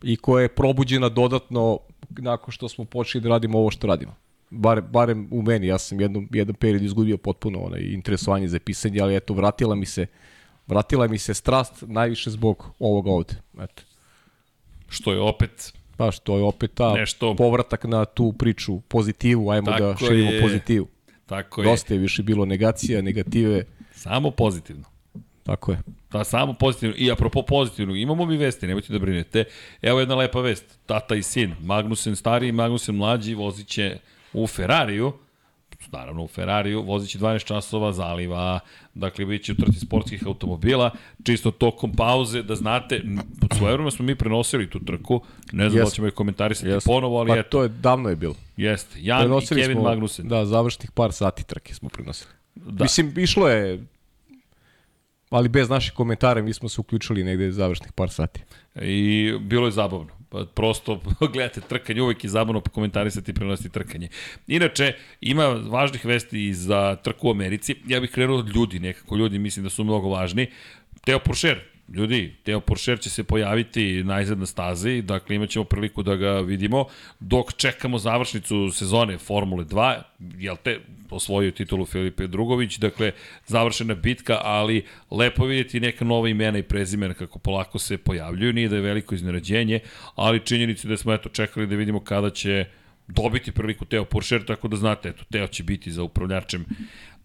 i 0.02 0.16
koja 0.16 0.42
je 0.42 0.48
probuđena 0.48 1.08
dodatno 1.08 1.78
nakon 2.08 2.52
što 2.52 2.68
smo 2.68 2.84
počeli 2.84 3.22
da 3.22 3.28
radimo 3.28 3.58
ovo 3.58 3.70
što 3.70 3.86
radimo. 3.86 4.14
Bare, 4.50 4.80
barem 4.80 5.28
u 5.30 5.42
meni, 5.42 5.66
ja 5.66 5.78
sam 5.78 6.00
jednom, 6.00 6.28
jedan 6.32 6.54
period 6.54 6.82
izgubio 6.82 7.16
potpuno 7.16 7.58
onaj 7.60 7.80
interesovanje 7.80 8.48
za 8.48 8.58
pisanje, 8.58 9.00
ali 9.00 9.16
eto, 9.16 9.34
vratila 9.34 9.74
mi 9.74 9.86
se 9.86 10.06
vratila 10.66 11.08
mi 11.08 11.18
se 11.18 11.34
strast 11.34 11.84
najviše 11.86 12.30
zbog 12.30 12.70
ovoga 12.78 13.10
ovde. 13.10 13.34
Eto. 13.60 13.82
Što 14.88 15.12
je 15.12 15.20
opet 15.20 15.72
Baš 15.98 16.18
to 16.18 16.36
je 16.36 16.42
opet 16.42 16.70
ta 16.74 16.94
Nešto- 16.94 17.34
povratak 17.36 17.84
na 17.84 18.04
tu 18.04 18.32
priču, 18.32 18.80
pozitivu, 18.80 19.50
ajmo 19.50 19.70
da 19.70 19.92
Tako 19.94 20.06
širimo 20.06 20.30
je. 20.30 20.40
pozitivu. 20.42 20.86
Tako 21.26 21.62
je. 21.62 21.68
Dosta 21.68 21.94
je 21.94 22.00
više 22.00 22.22
bilo 22.22 22.44
negacija, 22.44 23.02
negative. 23.02 23.64
Samo 23.92 24.30
pozitivno. 24.30 24.84
Tako 25.42 25.72
je. 25.72 25.78
Da, 26.12 26.24
samo 26.24 26.52
pozitivno. 26.52 26.94
I 26.98 27.10
apropo 27.10 27.42
pozitivno, 27.42 27.94
imamo 27.94 28.26
mi 28.26 28.36
vesti, 28.36 28.66
nemojte 28.66 28.92
da 28.92 28.98
brinete. 28.98 29.44
Evo 29.82 30.00
jedna 30.00 30.14
lepa 30.14 30.40
vest. 30.40 30.78
Tata 30.86 31.14
i 31.14 31.22
sin, 31.22 31.54
Magnusen 31.60 32.16
stari 32.16 32.48
i 32.48 32.52
Magnusen 32.52 32.94
mlađi 32.96 33.34
vozit 33.34 33.66
će 33.68 33.98
u 34.32 34.46
Ferrariju, 34.46 35.12
naravno 35.92 36.22
u 36.22 36.26
Ferrariju, 36.26 36.82
vozit 36.82 37.10
će 37.10 37.18
12 37.18 37.44
časova 37.44 37.92
zaliva, 37.92 38.60
dakle 38.94 39.24
bit 39.24 39.44
će 39.44 39.52
u 39.52 39.54
trci 39.54 39.80
sportskih 39.80 40.26
automobila, 40.26 40.90
čisto 41.24 41.50
tokom 41.50 41.92
pauze, 41.92 42.42
da 42.42 42.54
znate, 42.54 43.02
svojevremeno 43.56 43.90
smo 43.90 44.04
mi 44.04 44.14
prenosili 44.14 44.70
tu 44.70 44.84
trku, 44.84 45.20
ne 45.52 45.70
znam 45.70 45.82
yes. 45.82 45.84
da 45.84 45.90
ćemo 45.90 46.06
je 46.06 46.10
komentarisati 46.10 46.68
yes. 46.68 46.86
ponovo, 46.86 47.18
ali 47.18 47.28
pa, 47.28 47.36
eto. 47.36 47.48
to 47.50 47.62
je 47.62 47.68
davno 47.68 48.08
je 48.08 48.16
bilo. 48.16 48.34
Jeste, 48.56 48.98
Jan 49.02 49.20
prenosili 49.20 49.60
i 49.60 49.62
Kevin 49.62 49.76
smo, 49.76 49.88
Magnussen. 49.88 50.28
Da, 50.28 50.46
završnih 50.46 50.90
par 50.90 51.12
sati 51.12 51.44
trke 51.44 51.74
smo 51.74 51.88
prenosili. 51.88 52.30
Da. 52.54 52.84
Mislim, 52.84 53.18
išlo 53.18 53.48
je 53.48 53.84
ali 55.30 55.48
bez 55.48 55.68
naših 55.68 55.92
komentara 55.92 56.42
mi 56.42 56.52
smo 56.52 56.68
se 56.68 56.80
uključili 56.80 57.24
negde 57.24 57.50
završnih 57.50 57.92
par 57.92 58.10
sati. 58.10 58.40
I 58.74 59.32
bilo 59.40 59.66
je 59.66 59.72
zabavno. 59.72 60.15
Pa 60.36 60.44
prosto 60.44 61.00
gledate 61.32 61.60
trkanje, 61.60 62.02
uvek 62.02 62.24
je 62.24 62.30
zabavno 62.30 62.60
komentarisati 62.60 63.30
i 63.30 63.34
prenositi 63.34 63.68
trkanje. 63.68 64.08
Inače, 64.46 64.92
ima 65.20 65.46
važnih 65.46 66.04
vesti 66.04 66.54
za 66.54 66.96
trku 66.96 67.28
u 67.28 67.30
Americi. 67.30 67.76
Ja 67.86 68.00
bih 68.00 68.10
krenuo 68.10 68.38
od 68.38 68.56
ljudi 68.56 68.78
nekako. 68.78 69.16
Ljudi 69.16 69.38
mislim 69.38 69.62
da 69.62 69.70
su 69.70 69.84
mnogo 69.84 70.08
važni. 70.08 70.46
Teo 71.04 71.18
Porcher, 71.18 71.60
Ljudi, 71.88 72.34
Teo 72.42 72.60
Porcher 72.60 73.00
će 73.00 73.10
se 73.10 73.24
pojaviti 73.24 74.04
najzad 74.04 74.38
na 74.38 74.46
stazi, 74.46 75.02
dakle 75.02 75.36
imat 75.36 75.50
ćemo 75.50 75.64
priliku 75.64 76.02
da 76.02 76.16
ga 76.16 76.40
vidimo, 76.40 76.84
dok 77.20 77.52
čekamo 77.52 77.98
završnicu 77.98 78.70
sezone 78.70 79.18
Formule 79.18 79.64
2, 79.64 80.02
jel 80.38 80.56
te, 80.64 80.80
osvojio 81.10 81.50
titulu 81.50 81.86
Filipe 81.86 82.26
Drugović, 82.26 82.78
dakle, 82.78 83.12
završena 83.46 83.94
bitka, 83.94 84.40
ali 84.42 84.84
lepo 85.10 85.44
vidjeti 85.44 85.80
neka 85.80 86.04
nova 86.04 86.28
imena 86.28 86.58
i 86.58 86.62
prezimena 86.62 87.14
kako 87.14 87.38
polako 87.38 87.78
se 87.78 87.98
pojavljuju, 87.98 88.52
nije 88.52 88.68
da 88.68 88.76
je 88.76 88.82
veliko 88.82 89.14
iznenađenje, 89.14 89.80
ali 90.14 90.46
činjenici 90.46 90.88
da 90.88 90.96
smo 90.96 91.12
eto 91.12 91.28
čekali 91.28 91.66
da 91.66 91.76
vidimo 91.76 92.00
kada 92.00 92.30
će 92.30 92.64
dobiti 93.08 93.52
priliku 93.52 93.84
Teo 93.84 94.04
Porcher, 94.04 94.44
tako 94.44 94.68
da 94.68 94.76
znate, 94.76 95.08
eto, 95.08 95.24
Teo 95.30 95.46
će 95.46 95.62
biti 95.62 95.92
za 95.92 96.02
upravljačem 96.02 96.64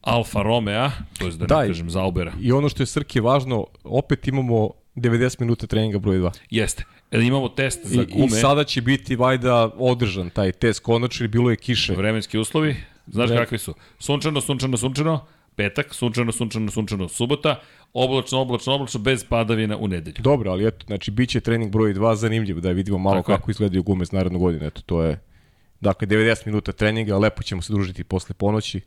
Alfa 0.02 0.42
Romeo, 0.42 0.90
to 1.20 1.26
je 1.26 1.32
da 1.32 1.38
ne 1.38 1.48
da, 1.48 1.68
kažem 1.68 1.90
Zaubera. 1.90 2.34
I 2.42 2.52
ono 2.52 2.70
što 2.70 2.84
je 2.84 2.88
Srki 2.88 3.20
važno, 3.20 3.66
opet 3.84 4.28
imamo 4.28 4.70
90 4.96 5.42
minuta 5.42 5.68
treninga 5.68 6.00
broj 6.00 6.18
2. 6.18 6.32
Jeste. 6.50 6.84
E, 7.12 7.22
imamo 7.22 7.50
test 7.50 7.80
za 7.86 8.04
gume. 8.04 8.24
I, 8.24 8.28
I 8.28 8.30
sada 8.30 8.64
će 8.64 8.82
biti 8.82 9.16
vajda 9.16 9.70
održan 9.78 10.30
taj 10.30 10.52
test 10.52 10.80
konačno, 10.80 11.28
bilo 11.28 11.50
je 11.50 11.56
kiše. 11.56 11.94
Vremenski 11.96 12.38
uslovi, 12.38 12.76
znaš 13.08 13.30
Vre... 13.30 13.38
kakvi 13.38 13.58
su? 13.58 13.74
Sunčano, 14.00 14.42
sunčano, 14.42 14.78
sunčano, 14.78 15.26
petak, 15.56 15.94
sunčano, 15.94 16.32
sunčano, 16.32 16.72
sunčano, 16.72 17.08
subota, 17.08 17.60
oblačno, 17.94 18.40
oblačno, 18.40 18.74
oblačno, 18.74 19.00
bez 19.00 19.26
padavina 19.30 19.78
u 19.78 19.88
nedelju. 19.88 20.16
Dobro, 20.20 20.52
ali 20.52 20.68
eto, 20.68 20.86
znači, 20.86 21.12
bit 21.12 21.30
će 21.30 21.40
trening 21.40 21.72
broj 21.72 21.94
2 21.94 22.16
zanimljiv, 22.16 22.60
da 22.60 22.72
vidimo 22.72 22.98
malo 22.98 23.16
Tako 23.16 23.32
kako 23.32 23.50
je. 23.50 23.52
izgledaju 23.52 23.84
gume 23.84 24.06
s 24.06 24.12
narednog 24.12 24.42
godine, 24.42 24.68
eto, 24.68 24.82
to 24.86 25.04
je, 25.04 25.20
dakle, 25.82 26.08
90 26.08 26.46
minuta 26.46 26.72
treninga, 26.72 27.18
lepo 27.18 27.44
ćemo 27.44 27.62
se 27.62 27.74
družiti 27.74 28.04
posle 28.04 28.34
ponoći, 28.34 28.82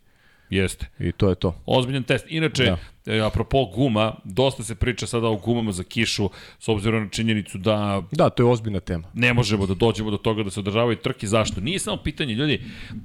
Jeste. 0.51 0.86
I 0.99 1.12
to 1.12 1.28
je 1.28 1.34
to. 1.34 1.62
Ozbiljan 1.66 2.03
test. 2.03 2.26
Inače, 2.28 2.64
da. 2.64 2.78
E, 3.07 3.20
apropo 3.20 3.64
guma, 3.64 4.14
dosta 4.24 4.62
se 4.62 4.74
priča 4.74 5.07
sada 5.07 5.28
o 5.28 5.36
gumama 5.36 5.72
za 5.72 5.84
kišu, 5.84 6.30
s 6.59 6.68
obzirom 6.68 7.03
na 7.03 7.09
činjenicu 7.09 7.59
da... 7.59 8.03
Da, 8.12 8.30
to 8.30 8.42
je 8.42 8.47
ozbiljna 8.47 8.80
tema. 8.80 9.09
Ne 9.14 9.34
možemo 9.34 9.66
da 9.66 9.74
dođemo 9.74 10.11
do 10.11 10.16
toga 10.16 10.42
da 10.42 10.51
se 10.51 10.61
održavaju 10.61 10.97
trke. 10.97 11.26
Zašto? 11.26 11.61
Nije 11.61 11.78
samo 11.78 11.97
pitanje, 11.97 12.34
ljudi, 12.34 12.61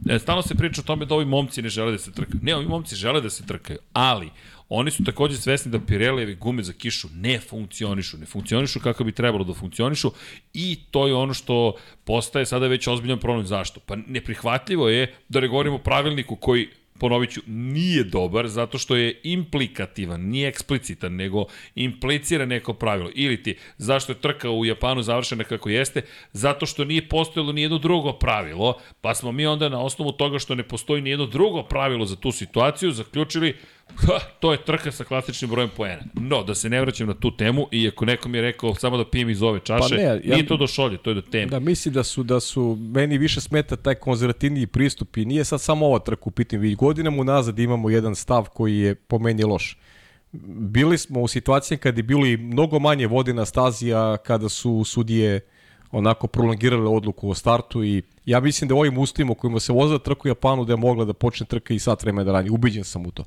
e, 0.10 0.20
stalno 0.20 0.42
se 0.42 0.56
priča 0.56 0.82
o 0.82 0.84
tome 0.84 1.06
da 1.06 1.16
ovi 1.16 1.26
momci 1.26 1.62
ne 1.62 1.70
žele 1.70 1.92
da 1.92 1.98
se 1.98 2.12
trkaju. 2.12 2.40
Ne, 2.44 2.56
ovi 2.56 2.68
momci 2.68 2.96
žele 2.96 3.22
da 3.22 3.30
se 3.30 3.46
trkaju, 3.46 3.80
ali 3.94 4.30
oni 4.70 4.92
su 4.92 5.04
takođe 5.04 5.38
svesni 5.38 5.72
da 5.72 5.80
Pirellijevi 5.80 6.36
gume 6.36 6.64
za 6.64 6.74
kišu 6.74 7.08
ne 7.14 7.40
funkcionišu, 7.40 8.18
ne 8.18 8.26
funkcionišu 8.26 8.80
kako 8.80 9.04
bi 9.04 9.12
trebalo 9.12 9.44
da 9.44 9.54
funkcionišu 9.54 10.12
i 10.54 10.80
to 10.92 11.08
je 11.08 11.14
ono 11.14 11.34
što 11.34 11.76
postaje 12.04 12.46
sada 12.46 12.68
već 12.68 12.88
ozbiljan 12.88 13.20
problem. 13.20 13.46
Zašto? 13.46 13.80
Pa 13.80 13.96
neprihvatljivo 13.96 14.90
je 14.90 15.14
da 15.30 15.40
ne 15.40 15.48
govorimo 15.48 15.76
o 15.76 15.80
pravilniku 15.80 16.36
koji 16.36 16.68
ponovit 17.00 17.32
ću, 17.32 17.41
nije 17.47 18.04
dobar 18.04 18.47
zato 18.47 18.78
što 18.78 18.95
je 18.95 19.20
implikativan, 19.24 20.22
nije 20.22 20.50
eksplicitan, 20.50 21.16
nego 21.16 21.45
implicira 21.76 22.45
neko 22.45 22.74
pravilo. 22.74 23.10
Ili 23.16 23.43
ti, 23.43 23.58
zašto 23.78 24.12
je 24.12 24.22
trka 24.22 24.50
u 24.50 24.66
Japanu 24.66 25.02
završena 25.02 25.43
kako 25.43 25.70
jeste? 25.70 26.02
Zato 26.34 26.66
što 26.66 26.86
nije 26.86 27.08
postojalo 27.10 27.52
nijedno 27.52 27.78
drugo 27.78 28.14
pravilo, 28.14 28.78
pa 29.02 29.16
smo 29.16 29.32
mi 29.32 29.45
onda 29.45 29.70
na 29.70 29.82
osnovu 29.82 30.12
toga 30.12 30.39
što 30.39 30.56
ne 30.56 30.64
postoji 30.64 31.02
nijedno 31.02 31.26
drugo 31.26 31.64
pravilo 31.64 32.06
za 32.06 32.16
tu 32.16 32.32
situaciju 32.32 32.91
zaključili 32.91 33.56
Ha, 33.96 34.20
to 34.40 34.52
je 34.52 34.58
trka 34.66 34.92
sa 34.92 35.04
klasičnim 35.04 35.52
brojem 35.52 35.70
poena. 35.78 36.02
No, 36.14 36.44
da 36.44 36.56
se 36.56 36.70
ne 36.70 36.82
vraćam 36.82 37.08
na 37.08 37.14
tu 37.14 37.38
temu, 37.38 37.68
iako 37.72 38.06
neko 38.06 38.30
mi 38.30 38.38
je 38.38 38.42
rekao 38.42 38.76
samo 38.76 38.98
da 38.98 39.06
pijem 39.06 39.30
iz 39.30 39.42
ove 39.42 39.60
čaše, 39.60 39.90
pa 39.90 39.96
ne, 39.96 40.04
ja, 40.04 40.20
nije 40.36 40.48
to 40.48 40.58
do 40.58 40.68
šolje, 40.68 40.98
to 40.98 41.10
je 41.10 41.14
do 41.14 41.22
teme. 41.22 41.46
Da, 41.46 41.60
mislim 41.60 41.94
da 41.94 42.04
su, 42.04 42.24
da 42.24 42.40
su, 42.40 42.78
meni 42.80 43.18
više 43.18 43.42
smeta 43.42 43.76
taj 43.76 43.96
konzervativniji 43.96 44.68
pristup 44.68 45.18
i 45.18 45.26
nije 45.26 45.46
sad 45.46 45.62
samo 45.62 45.86
ova 45.86 46.00
trka 46.00 46.24
u 46.26 46.32
pitanju, 46.32 46.62
već 46.62 46.76
godinama 46.76 47.22
unazad 47.22 47.60
imamo 47.60 47.90
jedan 47.90 48.16
stav 48.16 48.50
koji 48.54 48.78
je 48.78 48.96
po 48.96 49.20
meni 49.20 49.44
loš. 49.44 49.78
Bili 50.32 50.98
smo 50.98 51.22
u 51.22 51.28
situaciji 51.28 51.78
kada 51.78 52.00
je 52.00 52.04
bilo 52.04 52.26
i 52.26 52.38
mnogo 52.38 52.80
manje 52.80 53.08
vode 53.08 53.34
na 53.34 53.46
stazi, 53.46 53.94
a 53.94 54.18
kada 54.24 54.50
su 54.50 54.84
sudije 54.84 55.42
onako 55.92 56.28
prolongirale 56.28 56.90
odluku 56.90 57.30
o 57.30 57.34
startu 57.34 57.84
i 57.84 58.02
ja 58.26 58.40
mislim 58.40 58.68
da 58.68 58.76
ovim 58.76 58.98
uslovima 58.98 59.36
kojima 59.36 59.60
se 59.60 59.74
vozila 59.74 60.00
trka 60.00 60.22
u 60.26 60.28
Japanu 60.28 60.66
da 60.66 60.74
je 60.74 60.78
mogla 60.78 61.06
da 61.06 61.14
počne 61.14 61.46
trka 61.46 61.74
i 61.74 61.80
sat 61.80 62.04
vremena 62.04 62.32
ranije. 62.32 62.52
Ubiđen 62.52 62.84
sam 62.84 63.06
u 63.06 63.12
to 63.12 63.24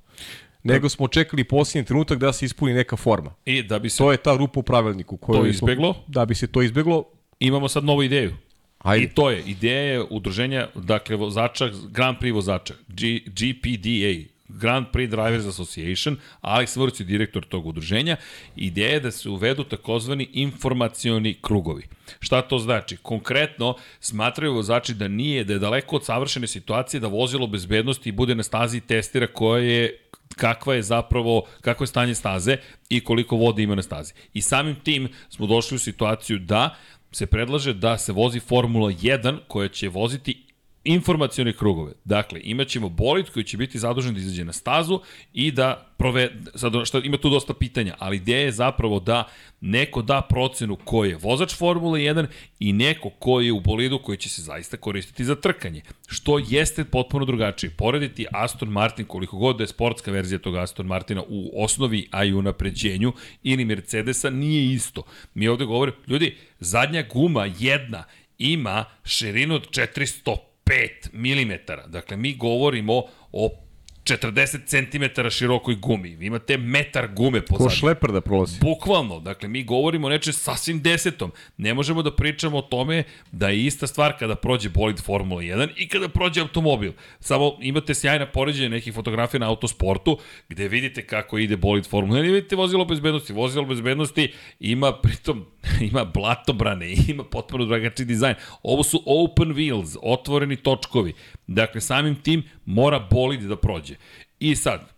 nego 0.63 0.89
smo 0.89 1.09
čekali 1.09 1.45
posljednji 1.45 1.87
trenutak 1.87 2.19
da 2.19 2.33
se 2.33 2.45
ispuni 2.45 2.75
neka 2.75 2.97
forma. 2.97 3.35
I 3.45 3.63
da 3.63 3.79
bi 3.79 3.91
se 3.91 3.99
to 3.99 4.13
je 4.13 4.17
ta 4.19 4.37
rupa 4.37 4.61
u 4.61 4.63
pravilniku 4.63 5.17
koju 5.17 5.41
to 5.41 5.47
izbeglo. 5.47 5.95
Smo, 5.95 6.03
da 6.07 6.27
bi 6.27 6.35
se 6.35 6.47
to 6.47 6.63
izbeglo, 6.63 7.05
imamo 7.41 7.69
sad 7.69 7.85
novu 7.85 8.03
ideju. 8.03 8.37
Ajde. 8.79 9.05
I 9.05 9.09
to 9.09 9.31
je 9.31 9.43
ideja 9.47 10.05
udruženja, 10.11 10.69
dakle, 10.75 11.17
vozača, 11.17 11.71
Grand 11.91 12.19
Prix 12.19 12.35
vozača, 12.35 12.75
G, 12.89 13.21
GPDA, 13.27 14.33
Grand 14.49 14.87
Prix 14.93 15.11
Drivers 15.11 15.47
Association, 15.47 16.17
Alex 16.43 16.77
Vrć 16.81 17.01
je 17.01 17.07
direktor 17.07 17.45
tog 17.45 17.67
udruženja, 17.67 18.17
ideja 18.57 18.91
je 18.91 19.01
da 19.01 19.11
se 19.11 19.29
uvedu 19.29 19.65
takozvani 19.65 20.29
informacioni 20.33 21.35
krugovi. 21.43 21.83
Šta 22.21 22.43
to 22.43 22.59
znači? 22.59 22.97
Konkretno, 22.97 23.77
smatraju 24.01 24.55
vozači 24.55 24.95
da 24.95 25.09
nije, 25.09 25.45
da 25.45 25.53
je 25.53 25.59
daleko 25.59 25.97
od 25.97 26.05
savršene 26.05 26.47
situacije 26.47 27.01
da 27.01 27.07
vozilo 27.07 27.47
bezbednosti 27.47 28.13
bude 28.13 28.35
na 28.35 28.43
stazi 28.43 28.81
testira 28.81 29.27
koja 29.27 29.63
je 29.63 30.02
kakva 30.37 30.75
je 30.75 30.83
zapravo, 30.83 31.43
kakvo 31.61 31.85
je 31.85 31.89
stanje 31.89 32.15
staze 32.15 32.57
i 32.89 33.05
koliko 33.05 33.37
vode 33.37 33.63
ima 33.63 33.75
na 33.75 33.83
stazi. 33.83 34.13
I 34.35 34.43
samim 34.43 34.77
tim 34.85 35.09
smo 35.29 35.47
došli 35.47 35.77
u 35.77 35.79
situaciju 35.79 36.39
da 36.39 36.77
se 37.13 37.27
predlaže 37.27 37.75
da 37.75 37.99
se 37.99 38.13
vozi 38.13 38.41
Formula 38.41 38.91
1 38.91 39.39
koja 39.49 39.69
će 39.69 39.89
voziti 39.89 40.43
informacione 40.85 41.53
krugove. 41.53 41.93
Dakle, 42.05 42.41
imaćemo 42.45 42.89
bolid 42.89 43.31
koji 43.31 43.45
će 43.45 43.57
biti 43.57 43.79
zadužen 43.79 44.15
da 44.15 44.21
izađe 44.21 44.45
na 44.45 44.53
stazu 44.53 45.01
i 45.33 45.51
da 45.51 45.87
prove, 45.99 46.31
sad, 46.55 46.73
što, 46.85 46.99
ima 46.99 47.17
tu 47.17 47.31
dosta 47.31 47.55
pitanja, 47.55 47.95
ali 47.99 48.17
ideja 48.17 48.41
je 48.41 48.53
zapravo 48.53 49.01
da 49.01 49.29
neko 49.61 50.03
da 50.03 50.21
procenu 50.21 50.77
ko 50.77 51.05
je 51.05 51.17
vozač 51.17 51.57
Formule 51.57 52.01
1 52.01 52.27
i 52.61 52.73
neko 52.73 53.11
ko 53.11 53.41
je 53.41 53.53
u 53.53 53.61
bolidu 53.61 53.99
koji 53.99 54.19
će 54.19 54.29
se 54.29 54.43
zaista 54.43 54.77
koristiti 54.77 55.25
za 55.25 55.35
trkanje. 55.35 55.83
Što 56.07 56.39
jeste 56.49 56.85
potpuno 56.85 57.25
drugačije. 57.25 57.71
Porediti 57.71 58.27
Aston 58.33 58.69
Martin, 58.69 59.07
koliko 59.07 59.37
god 59.37 59.57
da 59.57 59.63
je 59.63 59.69
sportska 59.69 60.11
verzija 60.11 60.39
tog 60.39 60.57
Aston 60.57 60.87
Martina 60.87 61.23
u 61.29 61.65
osnovi, 61.65 62.09
a 62.11 62.25
i 62.25 62.35
u 62.35 62.43
napređenju, 62.43 63.13
ili 63.43 63.65
Mercedesa, 63.65 64.31
nije 64.31 64.73
isto. 64.73 65.03
Mi 65.35 65.49
ovde 65.49 65.65
govorimo, 65.65 65.97
ljudi, 66.07 66.37
zadnja 66.61 67.05
guma 67.13 67.51
jedna 67.59 68.05
ima 68.39 68.85
širinu 69.05 69.55
od 69.55 69.69
400 69.71 70.52
5 71.13 71.13
mm. 71.13 71.91
Dakle, 71.91 72.17
mi 72.17 72.35
govorimo 72.35 73.03
o 73.33 73.63
40 74.05 74.67
cm 74.67 75.29
širokoj 75.29 75.75
gumi. 75.75 76.09
Vi 76.09 76.27
imate 76.27 76.57
metar 76.59 77.09
gume 77.15 77.41
pozadnje. 77.41 77.69
Ko 77.69 77.75
šleper 77.75 78.13
da 78.13 78.21
prolazi. 78.21 78.59
Bukvalno. 78.61 79.21
Dakle, 79.21 79.49
mi 79.49 79.65
govorimo 79.65 80.07
o 80.07 80.11
neče 80.11 80.33
sasvim 80.33 80.83
desetom. 80.83 81.33
Ne 81.57 81.75
možemo 81.75 82.03
da 82.03 82.15
pričamo 82.15 82.59
o 82.59 82.63
tome 82.63 83.05
da 83.33 83.49
je 83.49 83.65
ista 83.65 83.87
stvar 83.87 84.19
kada 84.19 84.35
prođe 84.35 84.69
bolid 84.69 85.01
Formula 85.01 85.43
1 85.43 85.69
i 85.77 85.89
kada 85.89 86.09
prođe 86.09 86.41
automobil. 86.41 86.93
Samo 87.21 87.59
imate 87.61 87.95
sjajna 87.95 88.27
poređenja 88.27 88.69
nekih 88.69 88.95
fotografija 88.95 89.41
na 89.41 89.49
autosportu 89.49 90.19
gde 90.49 90.69
vidite 90.69 91.07
kako 91.07 91.39
ide 91.39 91.57
bolid 91.57 91.87
Formula 91.87 92.21
1 92.21 92.29
i 92.29 92.33
vidite 92.33 92.57
vozilo 92.57 92.85
bezbednosti. 92.85 93.33
Vozilo 93.33 93.65
bezbednosti 93.65 94.33
ima 94.61 94.93
pritom 94.93 95.47
ima 95.91 96.05
blatobrane, 96.05 96.95
ima 97.09 97.25
potpuno 97.25 97.65
drugačiji 97.65 98.07
dizajn. 98.07 98.35
Ovo 98.63 98.83
su 98.83 99.03
open 99.07 99.55
wheels, 99.55 99.97
otvoreni 100.03 100.57
točkovi. 100.57 101.13
Dakle, 101.47 101.81
samim 101.81 102.15
tim 102.15 102.43
mora 102.65 102.99
bolid 103.11 103.41
da 103.41 103.57
prođe. 103.57 103.95
I 104.41 104.57
sad, 104.57 104.93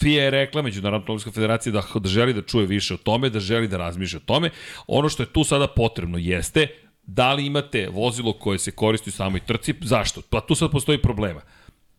FIA 0.00 0.24
je 0.24 0.30
rekla, 0.30 0.62
Međunarodna 0.62 0.98
automobilska 0.98 1.30
federacija, 1.30 1.72
da, 1.72 1.82
da 2.00 2.08
želi 2.08 2.32
da 2.32 2.42
čuje 2.42 2.66
više 2.66 2.94
o 2.94 2.96
tome, 2.96 3.30
da 3.30 3.40
želi 3.40 3.68
da 3.68 3.76
razmišlja 3.76 4.16
o 4.16 4.26
tome. 4.26 4.50
Ono 4.86 5.08
što 5.08 5.22
je 5.22 5.32
tu 5.32 5.44
sada 5.44 5.66
potrebno 5.66 6.18
jeste 6.18 6.68
da 7.02 7.32
li 7.32 7.46
imate 7.46 7.88
vozilo 7.92 8.32
koje 8.32 8.58
se 8.58 8.70
koristi 8.70 9.10
u 9.10 9.12
samoj 9.12 9.40
trci, 9.40 9.74
zašto? 9.80 10.22
Pa 10.30 10.40
tu 10.40 10.54
sad 10.54 10.70
postoji 10.70 11.02
problema. 11.02 11.40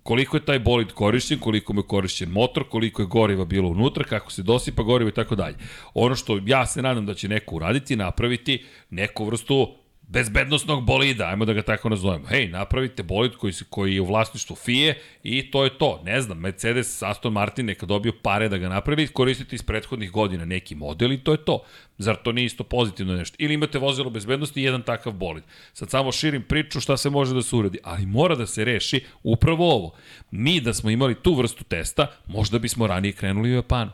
Koliko 0.03 0.37
je 0.37 0.45
taj 0.45 0.59
bolid 0.59 0.91
korišćen, 0.91 1.39
koliko 1.39 1.73
mu 1.73 1.79
je 1.79 1.87
korišćen 1.87 2.29
motor, 2.29 2.63
koliko 2.69 3.01
je 3.01 3.05
goriva 3.05 3.45
bilo 3.45 3.69
unutra, 3.69 4.03
kako 4.03 4.31
se 4.31 4.43
dosipa 4.43 4.83
gorivo 4.83 5.09
i 5.09 5.13
tako 5.13 5.35
dalje. 5.35 5.55
Ono 5.93 6.15
što 6.15 6.39
ja 6.45 6.65
se 6.65 6.81
nadam 6.81 7.05
da 7.05 7.13
će 7.13 7.27
neko 7.27 7.55
uraditi, 7.55 7.95
napraviti 7.95 8.65
neku 8.89 9.25
vrstu 9.25 9.82
bezbednostnog 10.13 10.85
bolida, 10.85 11.27
ajmo 11.27 11.45
da 11.45 11.53
ga 11.53 11.61
tako 11.61 11.89
nazovemo. 11.89 12.27
Hej, 12.27 12.47
napravite 12.47 13.03
bolid 13.03 13.35
koji, 13.35 13.53
koji 13.69 13.95
je 13.95 14.01
u 14.01 14.05
vlasništvu 14.05 14.55
FIE 14.55 14.95
i 15.23 15.51
to 15.51 15.63
je 15.63 15.77
to. 15.77 16.01
Ne 16.05 16.21
znam, 16.21 16.39
Mercedes, 16.39 17.01
Aston 17.01 17.33
Martin 17.33 17.65
neka 17.65 17.85
dobiju 17.85 18.13
pare 18.21 18.49
da 18.49 18.57
ga 18.57 18.69
napravi, 18.69 19.07
koristite 19.07 19.55
iz 19.55 19.63
prethodnih 19.63 20.11
godina 20.11 20.45
neki 20.45 20.75
model 20.75 21.11
i 21.11 21.17
to 21.17 21.31
je 21.31 21.45
to. 21.45 21.63
Zar 21.97 22.15
to 22.23 22.31
nije 22.31 22.45
isto 22.45 22.63
pozitivno 22.63 23.15
nešto? 23.15 23.35
Ili 23.39 23.53
imate 23.53 23.79
vozilo 23.79 24.09
bezbednosti 24.09 24.61
i 24.61 24.63
jedan 24.63 24.81
takav 24.81 25.13
bolid. 25.13 25.43
Sad 25.73 25.89
samo 25.89 26.11
širim 26.11 26.43
priču 26.43 26.79
šta 26.79 26.97
se 26.97 27.09
može 27.09 27.33
da 27.33 27.41
se 27.41 27.55
uradi, 27.55 27.79
ali 27.83 28.05
mora 28.05 28.35
da 28.35 28.45
se 28.45 28.65
reši 28.65 29.03
upravo 29.23 29.73
ovo. 29.73 29.95
Mi 30.31 30.61
da 30.61 30.73
smo 30.73 30.89
imali 30.89 31.15
tu 31.15 31.33
vrstu 31.33 31.63
testa, 31.63 32.07
možda 32.25 32.59
bismo 32.59 32.87
ranije 32.87 33.11
krenuli 33.11 33.51
u 33.51 33.55
Japanu. 33.55 33.91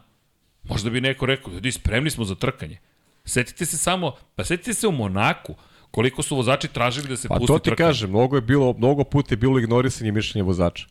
Možda 0.64 0.90
bi 0.90 1.02
neko 1.02 1.26
rekao, 1.26 1.54
ljudi, 1.54 1.72
spremni 1.72 2.10
smo 2.10 2.26
za 2.26 2.36
trkanje. 2.36 2.78
Setite 3.26 3.66
se 3.66 3.78
samo, 3.78 4.16
pa 4.36 4.44
setite 4.44 4.74
se 4.74 4.88
u 4.88 4.92
Monaku, 4.92 5.56
Koliko 5.92 6.24
su 6.24 6.36
vozači 6.36 6.68
tražili 6.68 7.08
da 7.08 7.18
se 7.18 7.28
pa, 7.28 7.36
pusti 7.36 7.48
trka? 7.48 7.60
Pa 7.60 7.70
to 7.70 7.76
ti 7.76 7.76
kažem, 7.76 8.10
mnogo, 8.10 8.36
je 8.36 8.42
bilo, 8.42 8.74
mnogo 8.78 9.04
puta 9.04 9.34
je 9.34 9.38
bilo 9.38 9.60
ignorisanje 9.60 10.12
mišljenja 10.12 10.46
vozača. 10.46 10.88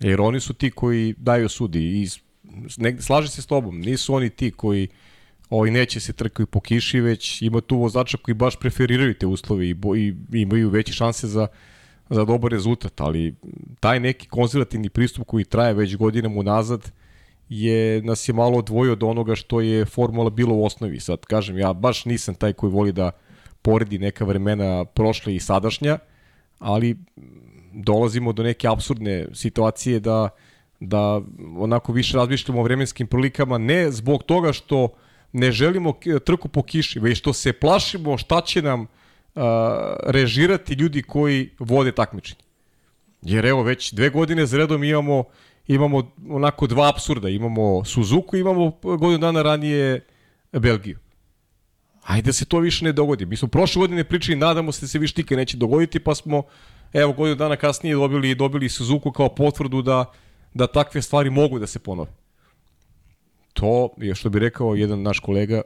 Jer 0.00 0.20
oni 0.20 0.40
su 0.40 0.54
ti 0.54 0.70
koji 0.70 1.14
daju 1.18 1.48
sudi 1.48 2.02
i 2.02 2.08
ne, 2.76 2.96
slaže 3.00 3.28
se 3.28 3.42
s 3.42 3.46
tobom, 3.46 3.80
nisu 3.80 4.14
oni 4.14 4.30
ti 4.30 4.50
koji 4.50 4.88
ovaj, 5.50 5.70
neće 5.70 6.00
se 6.00 6.12
trkaju 6.12 6.46
po 6.46 6.60
kiši, 6.60 7.00
već 7.00 7.42
ima 7.42 7.60
tu 7.60 7.76
vozača 7.76 8.18
koji 8.22 8.34
baš 8.34 8.56
preferiraju 8.56 9.14
te 9.14 9.26
uslove 9.26 9.68
i, 9.68 9.74
bo, 9.74 9.96
i 9.96 10.14
imaju 10.32 10.70
veće 10.70 10.92
šanse 10.92 11.26
za, 11.26 11.46
za 12.10 12.24
dobar 12.24 12.52
rezultat, 12.52 13.00
ali 13.00 13.34
taj 13.80 14.00
neki 14.00 14.28
konzervativni 14.28 14.88
pristup 14.88 15.26
koji 15.26 15.44
traje 15.44 15.74
već 15.74 15.96
godinama 15.96 16.40
unazad 16.40 16.92
je, 17.48 18.02
nas 18.02 18.28
je 18.28 18.32
malo 18.32 18.58
odvojio 18.58 18.92
od 18.92 19.02
onoga 19.02 19.34
što 19.34 19.60
je 19.60 19.84
formula 19.84 20.30
bilo 20.30 20.54
u 20.54 20.64
osnovi. 20.64 21.00
Sad 21.00 21.20
kažem, 21.20 21.58
ja 21.58 21.72
baš 21.72 22.04
nisam 22.04 22.34
taj 22.34 22.52
koji 22.52 22.72
voli 22.72 22.92
da 22.92 23.10
poredi 23.64 23.98
neka 23.98 24.24
vremena 24.24 24.84
prošle 24.84 25.34
i 25.34 25.40
sadašnja, 25.40 25.98
ali 26.58 26.96
dolazimo 27.72 28.32
do 28.32 28.42
neke 28.42 28.68
absurdne 28.68 29.26
situacije 29.32 30.00
da 30.00 30.28
da 30.80 31.20
onako 31.58 31.92
više 31.92 32.16
razmišljamo 32.16 32.60
o 32.60 32.64
vremenskim 32.64 33.06
prilikama 33.06 33.58
ne 33.58 33.90
zbog 33.90 34.22
toga 34.22 34.52
što 34.52 34.88
ne 35.32 35.52
želimo 35.52 35.92
trku 36.24 36.48
po 36.48 36.62
kiši, 36.62 37.00
već 37.00 37.18
što 37.18 37.32
se 37.32 37.52
plašimo 37.52 38.18
šta 38.18 38.40
će 38.40 38.62
nam 38.62 38.80
uh, 38.80 39.42
režirati 40.06 40.74
ljudi 40.74 41.02
koji 41.02 41.50
vode 41.58 41.92
takmičenje. 41.92 42.40
Jer 43.22 43.46
evo 43.46 43.62
već 43.62 43.92
dve 43.92 44.10
godine 44.10 44.46
za 44.46 44.58
redom 44.58 44.84
imamo 44.84 45.24
imamo 45.66 46.12
onako 46.30 46.66
dva 46.66 46.88
absurda, 46.88 47.28
imamo 47.28 47.84
Suzuku, 47.84 48.36
imamo 48.36 48.70
godinu 48.82 49.18
dana 49.18 49.42
ranije 49.42 50.06
Belgiju. 50.52 50.98
Ajde 52.04 52.26
da 52.26 52.32
se 52.32 52.44
to 52.44 52.58
više 52.58 52.84
ne 52.84 52.92
dogodi. 52.92 53.26
Mi 53.26 53.36
smo 53.36 53.48
prošle 53.48 53.80
godine 53.80 54.04
pričali, 54.04 54.38
nadamo 54.38 54.72
se 54.72 54.80
da 54.80 54.88
se 54.88 54.98
više 54.98 55.14
nikad 55.16 55.38
neće 55.38 55.56
dogoditi, 55.56 56.00
pa 56.00 56.14
smo 56.14 56.42
evo 56.92 57.12
godinu 57.12 57.36
dana 57.36 57.56
kasnije 57.56 57.94
dobili 57.94 58.34
dobili 58.34 58.68
Suzuku 58.68 59.12
kao 59.12 59.34
potvrdu 59.34 59.82
da 59.82 60.04
da 60.54 60.66
takve 60.66 61.02
stvari 61.02 61.30
mogu 61.30 61.58
da 61.58 61.66
se 61.66 61.78
ponove. 61.78 62.10
To 63.52 63.94
je 63.96 64.14
što 64.14 64.30
bi 64.30 64.38
rekao 64.38 64.74
jedan 64.74 65.02
naš 65.02 65.18
kolega 65.18 65.62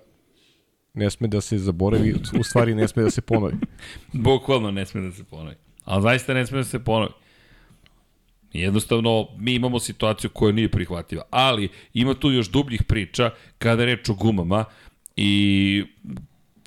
ne 0.94 1.10
sme 1.10 1.28
da 1.28 1.40
se 1.40 1.58
zaboravi, 1.58 2.14
u 2.40 2.42
stvari 2.42 2.74
ne 2.74 2.88
sme 2.88 3.02
da 3.02 3.10
se 3.10 3.20
ponovi. 3.20 3.54
Bukvalno 4.12 4.70
ne 4.70 4.86
sme 4.86 5.00
da 5.00 5.12
se 5.12 5.24
ponovi. 5.24 5.56
Ali 5.84 6.02
zaista 6.02 6.34
ne 6.34 6.46
sme 6.46 6.58
da 6.58 6.64
se 6.64 6.78
ponovi. 6.84 7.12
Jednostavno, 8.52 9.28
mi 9.38 9.54
imamo 9.54 9.80
situaciju 9.80 10.30
koja 10.30 10.52
nije 10.52 10.70
prihvatljiva. 10.70 11.22
Ali, 11.30 11.68
ima 11.94 12.14
tu 12.14 12.30
još 12.30 12.50
dubljih 12.50 12.82
priča 12.82 13.30
kada 13.58 13.84
reč 13.84 14.08
o 14.08 14.14
gumama 14.14 14.64
i 15.20 15.84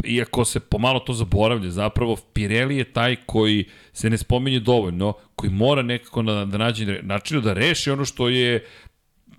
iako 0.03 0.45
se 0.45 0.59
pomalo 0.59 0.99
to 0.99 1.13
zaboravlja, 1.13 1.69
zapravo 1.69 2.17
Pirelli 2.33 2.77
je 2.77 2.83
taj 2.83 3.15
koji 3.25 3.65
se 3.93 4.09
ne 4.09 4.17
spominje 4.17 4.59
dovoljno, 4.59 5.13
koji 5.35 5.51
mora 5.51 5.81
nekako 5.81 6.21
da, 6.21 6.45
da 6.45 6.57
nađe 6.57 6.99
način 7.01 7.41
da 7.41 7.53
reši 7.53 7.91
ono 7.91 8.05
što 8.05 8.29
je 8.29 8.65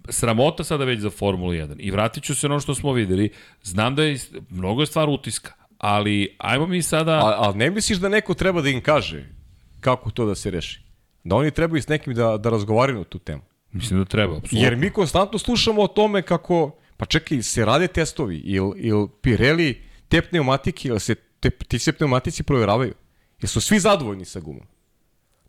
sramota 0.08 0.64
sada 0.64 0.84
već 0.84 1.00
za 1.00 1.10
Formulu 1.10 1.52
1. 1.52 1.74
I 1.78 1.90
vratit 1.90 2.24
ću 2.24 2.34
se 2.34 2.48
na 2.48 2.54
ono 2.54 2.60
što 2.60 2.74
smo 2.74 2.92
videli. 2.92 3.30
Znam 3.62 3.94
da 3.94 4.02
je 4.02 4.18
mnogo 4.50 4.82
je 4.82 4.86
stvar 4.86 5.08
utiska, 5.08 5.52
ali 5.78 6.36
ajmo 6.38 6.66
mi 6.66 6.82
sada... 6.82 7.12
A, 7.12 7.48
a 7.48 7.52
ne 7.52 7.70
misliš 7.70 7.98
da 7.98 8.08
neko 8.08 8.34
treba 8.34 8.62
da 8.62 8.68
im 8.68 8.80
kaže 8.80 9.24
kako 9.80 10.10
to 10.10 10.26
da 10.26 10.34
se 10.34 10.50
reši? 10.50 10.80
Da 11.24 11.36
oni 11.36 11.50
trebaju 11.50 11.82
s 11.82 11.88
nekim 11.88 12.14
da, 12.14 12.36
da 12.36 12.50
razgovaraju 12.50 12.98
na 12.98 13.04
tu 13.04 13.18
temu? 13.18 13.42
Mislim 13.72 14.00
da 14.00 14.04
treba, 14.04 14.36
apsolutno. 14.36 14.58
Jer 14.58 14.76
mi 14.76 14.90
konstantno 14.90 15.38
slušamo 15.38 15.82
o 15.82 15.88
tome 15.88 16.22
kako, 16.22 16.81
pa 17.02 17.06
čekaj, 17.06 17.42
se 17.42 17.64
rade 17.64 17.88
testovi, 17.88 18.36
ili, 18.36 18.72
ili 18.76 19.08
Pirelli 19.22 19.82
te 20.08 20.20
pneumatike, 20.22 20.88
ili 20.88 21.00
se 21.00 21.14
te, 21.14 21.50
ti 21.50 21.78
se 21.78 21.92
pneumatici 21.92 22.42
provjeravaju? 22.42 22.94
Jesu 23.40 23.60
svi 23.60 23.78
zadovoljni 23.78 24.24
sa 24.24 24.40
gumom? 24.40 24.62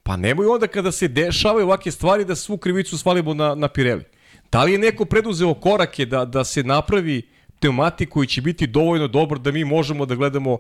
Pa 0.04 0.18
nemoj 0.18 0.48
onda 0.48 0.68
kada 0.68 0.92
se 0.92 1.08
dešavaju 1.08 1.66
ovakve 1.66 1.92
stvari 1.92 2.26
da 2.26 2.36
svu 2.36 2.58
krivicu 2.58 2.98
svalimo 2.98 3.34
na, 3.34 3.56
na 3.56 3.68
Pirelli. 3.68 4.04
Da 4.52 4.64
li 4.64 4.72
je 4.72 4.80
neko 4.80 5.06
preduzeo 5.06 5.54
korake 5.54 6.06
da, 6.06 6.26
da 6.26 6.44
se 6.44 6.64
napravi 6.64 7.22
pneumatik 7.60 8.10
koji 8.10 8.28
će 8.28 8.42
biti 8.42 8.68
dovoljno 8.68 9.08
dobar 9.08 9.40
da 9.40 9.52
mi 9.52 9.64
možemo 9.64 10.06
da 10.06 10.16
gledamo, 10.16 10.58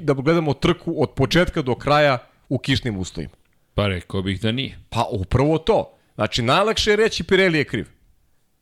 da 0.00 0.12
gledamo 0.12 0.54
trku 0.54 1.02
od 1.02 1.10
početka 1.10 1.62
do 1.62 1.74
kraja 1.74 2.18
u 2.48 2.58
kišnim 2.58 2.98
uslovima? 2.98 3.34
Pa 3.74 3.86
rekao 3.86 4.22
bih 4.22 4.40
da 4.40 4.52
nije. 4.52 4.78
Pa 4.90 5.06
upravo 5.10 5.58
to. 5.58 5.98
Znači, 6.14 6.42
najlakše 6.42 6.90
je 6.90 6.96
reći 6.96 7.24
Pirelli 7.24 7.58
je 7.58 7.64
kriv 7.64 8.01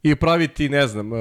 i 0.03 0.15
praviti, 0.15 0.69
ne 0.69 0.87
znam, 0.87 1.13
uh, 1.13 1.19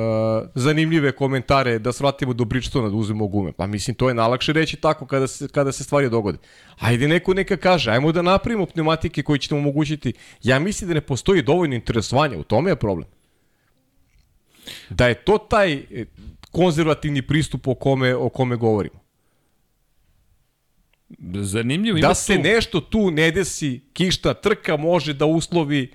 zanimljive 0.55 1.11
komentare 1.11 1.79
da 1.79 1.91
svratimo 1.91 2.33
do 2.33 2.45
Bridgestona 2.45 2.89
da 2.89 2.95
uzmemo 2.95 3.27
gume. 3.27 3.51
Pa 3.51 3.67
mislim, 3.67 3.95
to 3.95 4.07
je 4.07 4.13
najlakše 4.13 4.53
reći 4.53 4.77
tako 4.77 5.05
kada 5.05 5.27
se, 5.27 5.47
kada 5.47 5.71
se 5.71 5.83
stvari 5.83 6.09
dogode. 6.09 6.37
Ajde 6.79 7.07
neko 7.07 7.33
neka 7.33 7.57
kaže, 7.57 7.91
ajmo 7.91 8.11
da 8.11 8.21
napravimo 8.21 8.65
pneumatike 8.65 9.23
koji 9.23 9.39
će 9.39 9.55
nam 9.55 9.63
omogućiti. 9.63 10.13
Ja 10.43 10.59
mislim 10.59 10.87
da 10.87 10.93
ne 10.93 11.01
postoji 11.01 11.41
dovoljno 11.41 11.75
interesovanja, 11.75 12.37
u 12.37 12.43
tome 12.43 12.71
je 12.71 12.75
problem. 12.75 13.07
Da 14.89 15.07
je 15.07 15.13
to 15.13 15.37
taj 15.37 15.73
e, 15.73 16.05
konzervativni 16.51 17.21
pristup 17.21 17.67
o 17.67 17.73
kome, 17.73 18.15
o 18.15 18.29
kome 18.29 18.55
govorimo. 18.55 18.99
Zanimljivo. 21.33 21.99
Da 21.99 22.13
se 22.13 22.35
tu... 22.35 22.41
nešto 22.41 22.81
tu 22.81 23.11
ne 23.11 23.31
desi, 23.31 23.81
kišta 23.93 24.33
trka 24.33 24.77
može 24.77 25.13
da 25.13 25.25
uslovi 25.25 25.91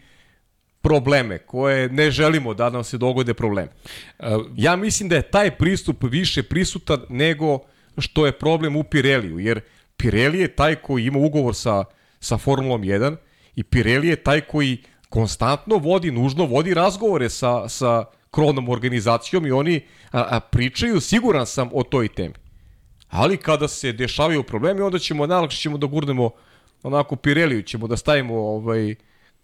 probleme 0.84 1.38
koje 1.38 1.88
ne 1.88 2.10
želimo 2.10 2.54
da 2.54 2.70
nam 2.70 2.84
se 2.84 2.98
dogode 2.98 3.34
probleme. 3.34 3.68
Ja 4.56 4.76
mislim 4.76 5.08
da 5.08 5.16
je 5.16 5.30
taj 5.30 5.50
pristup 5.56 6.04
više 6.10 6.42
prisutan 6.42 7.00
nego 7.08 7.58
što 7.98 8.26
je 8.26 8.32
problem 8.32 8.76
u 8.76 8.84
Pireliju, 8.84 9.38
jer 9.38 9.60
Pirelli 9.96 10.40
je 10.40 10.48
taj 10.48 10.74
koji 10.74 11.06
ima 11.06 11.18
ugovor 11.18 11.54
sa, 11.54 11.84
sa 12.20 12.38
Formulom 12.38 12.82
1 12.82 13.16
i 13.56 13.62
Pirelli 13.62 14.08
je 14.08 14.16
taj 14.16 14.40
koji 14.40 14.78
konstantno 15.08 15.76
vodi, 15.76 16.10
nužno 16.10 16.44
vodi 16.44 16.74
razgovore 16.74 17.30
sa, 17.30 17.68
sa 17.68 18.04
krovnom 18.30 18.68
organizacijom 18.68 19.46
i 19.46 19.52
oni 19.52 19.80
a, 20.12 20.26
a, 20.36 20.40
pričaju, 20.40 21.00
siguran 21.00 21.46
sam, 21.46 21.70
o 21.72 21.82
toj 21.82 22.08
temi. 22.08 22.34
Ali 23.08 23.36
kada 23.36 23.68
se 23.68 23.92
dešavaju 23.92 24.42
problemi, 24.42 24.80
onda 24.80 24.98
ćemo, 24.98 25.26
najlakše 25.26 25.58
ćemo 25.58 25.78
da 25.78 25.86
gurnemo 25.86 26.30
onako 26.82 27.16
Pireliju, 27.16 27.62
ćemo 27.62 27.86
da 27.86 27.96
stavimo 27.96 28.34
ovaj, 28.34 28.94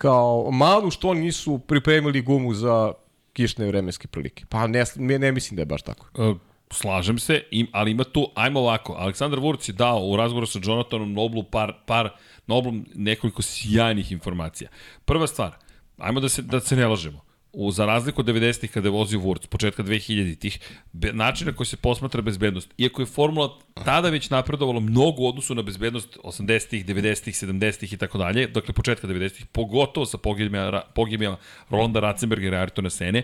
kao 0.01 0.51
malu 0.51 0.91
što 0.91 1.15
nisu 1.15 1.59
pripremili 1.59 2.21
gumu 2.21 2.55
za 2.55 2.93
kišne 3.33 3.67
vremenske 3.67 4.09
prilike. 4.09 4.45
Pa 4.49 4.67
ne, 4.67 4.85
ne 4.97 5.33
mislim 5.33 5.57
da 5.57 5.63
je 5.63 5.67
baš 5.67 5.83
tako. 5.83 6.07
Uh, 6.15 6.37
slažem 6.71 7.19
se, 7.19 7.43
im, 7.51 7.67
ali 7.73 7.91
ima 7.91 8.05
tu, 8.05 8.27
ajmo 8.35 8.61
ovako, 8.61 8.95
Aleksandar 8.99 9.41
Vurc 9.41 9.69
je 9.69 9.73
dao 9.73 10.07
u 10.07 10.17
razgovoru 10.17 10.47
sa 10.47 10.59
Jonathanom 10.63 11.13
Noblu 11.13 11.43
par, 11.43 11.73
par 11.87 12.09
Noblu 12.47 12.73
nekoliko 12.95 13.43
sjajnih 13.43 14.13
informacija. 14.13 14.71
Prva 15.05 15.27
stvar, 15.27 15.57
ajmo 15.99 16.21
da 16.21 16.29
se, 16.29 16.43
da 16.43 16.61
se 16.61 16.77
ne 16.77 16.87
lažemo 16.87 17.30
u, 17.53 17.73
za 17.73 17.87
razliku 17.87 18.21
od 18.21 18.27
90-ih 18.27 18.71
kada 18.71 18.89
je 18.89 18.93
vozio 18.93 19.19
Wurz, 19.19 19.47
početka 19.47 19.83
2000-ih, 19.83 20.59
način 20.93 21.47
na 21.47 21.53
koji 21.53 21.67
se 21.67 21.77
posmatra 21.77 22.23
bezbednost, 22.23 22.75
iako 22.79 23.03
je 23.03 23.07
formula 23.07 23.59
tada 23.85 24.11
već 24.11 24.31
napredovalo 24.31 24.81
mnogo 24.81 25.23
u 25.23 25.29
odnosu 25.29 25.55
na 25.55 25.63
bezbednost 25.63 26.19
80-ih, 26.25 26.87
90-ih, 26.87 27.35
70-ih 27.35 27.93
i 27.93 27.97
tako 27.97 28.19
dalje, 28.19 28.47
dakle 28.47 28.75
početka 28.75 29.09
90-ih, 29.09 29.47
pogotovo 29.47 30.07
sa 30.07 30.19
pogibima, 30.19 30.83
pogibima 30.95 31.37
Rolanda 31.71 32.01
Ratzenberga 32.01 32.47
i 32.47 32.51
Ayrtona 32.51 32.91
Sene, 32.91 33.23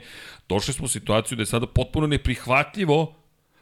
došli 0.49 0.75
smo 0.75 0.85
u 0.85 0.89
situaciju 0.89 1.37
da 1.37 1.43
je 1.43 1.47
sada 1.47 1.67
potpuno 1.67 2.07
neprihvatljivo 2.07 3.15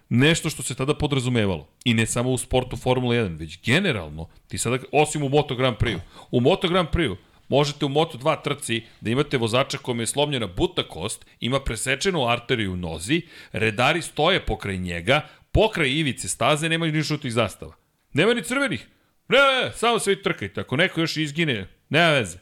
nešto 0.09 0.51
što 0.51 0.63
se 0.63 0.75
tada 0.75 0.95
podrazumevalo. 0.95 1.69
I 1.85 1.95
ne 1.95 2.07
samo 2.07 2.31
u 2.31 2.39
sportu 2.39 2.77
Formula 2.77 3.15
1, 3.15 3.39
već 3.39 3.59
generalno, 3.65 4.29
ti 4.49 4.59
sada, 4.59 4.79
osim 4.93 5.23
u 5.23 5.29
Moto 5.29 5.55
Grand 5.55 5.77
Prix, 5.77 5.99
u 6.31 6.41
Moto 6.41 6.69
Grand 6.69 6.89
Prix, 6.89 7.17
Možete 7.49 7.85
u 7.85 7.89
Moto2 7.89 8.43
trci 8.43 8.83
da 9.01 9.11
imate 9.11 9.39
vozača 9.39 9.79
kome 9.79 10.03
je 10.03 10.07
slomljena 10.07 10.47
buta 10.47 10.83
kost, 10.89 11.27
ima 11.41 11.61
presečenu 11.61 12.29
arteriju 12.29 12.73
u 12.73 12.77
nozi, 12.77 13.23
redari 13.53 14.03
stoje 14.03 14.47
pokraj 14.47 14.79
njega, 14.79 15.29
pokraj 15.53 15.91
ivice 15.91 16.29
staze 16.29 16.69
nema 16.69 16.87
ni 16.87 17.03
žutih 17.03 17.33
zastava. 17.33 17.75
Nema 18.13 18.35
ni 18.35 18.43
crvenih. 18.43 18.87
Ne, 19.29 19.39
ne, 19.39 19.73
samo 19.73 19.99
se 19.99 20.11
vi 20.11 20.23
trkajte. 20.23 20.61
Ako 20.61 20.77
neko 20.77 21.01
još 21.01 21.17
izgine, 21.17 21.69
nema 21.89 22.11
veze. 22.11 22.39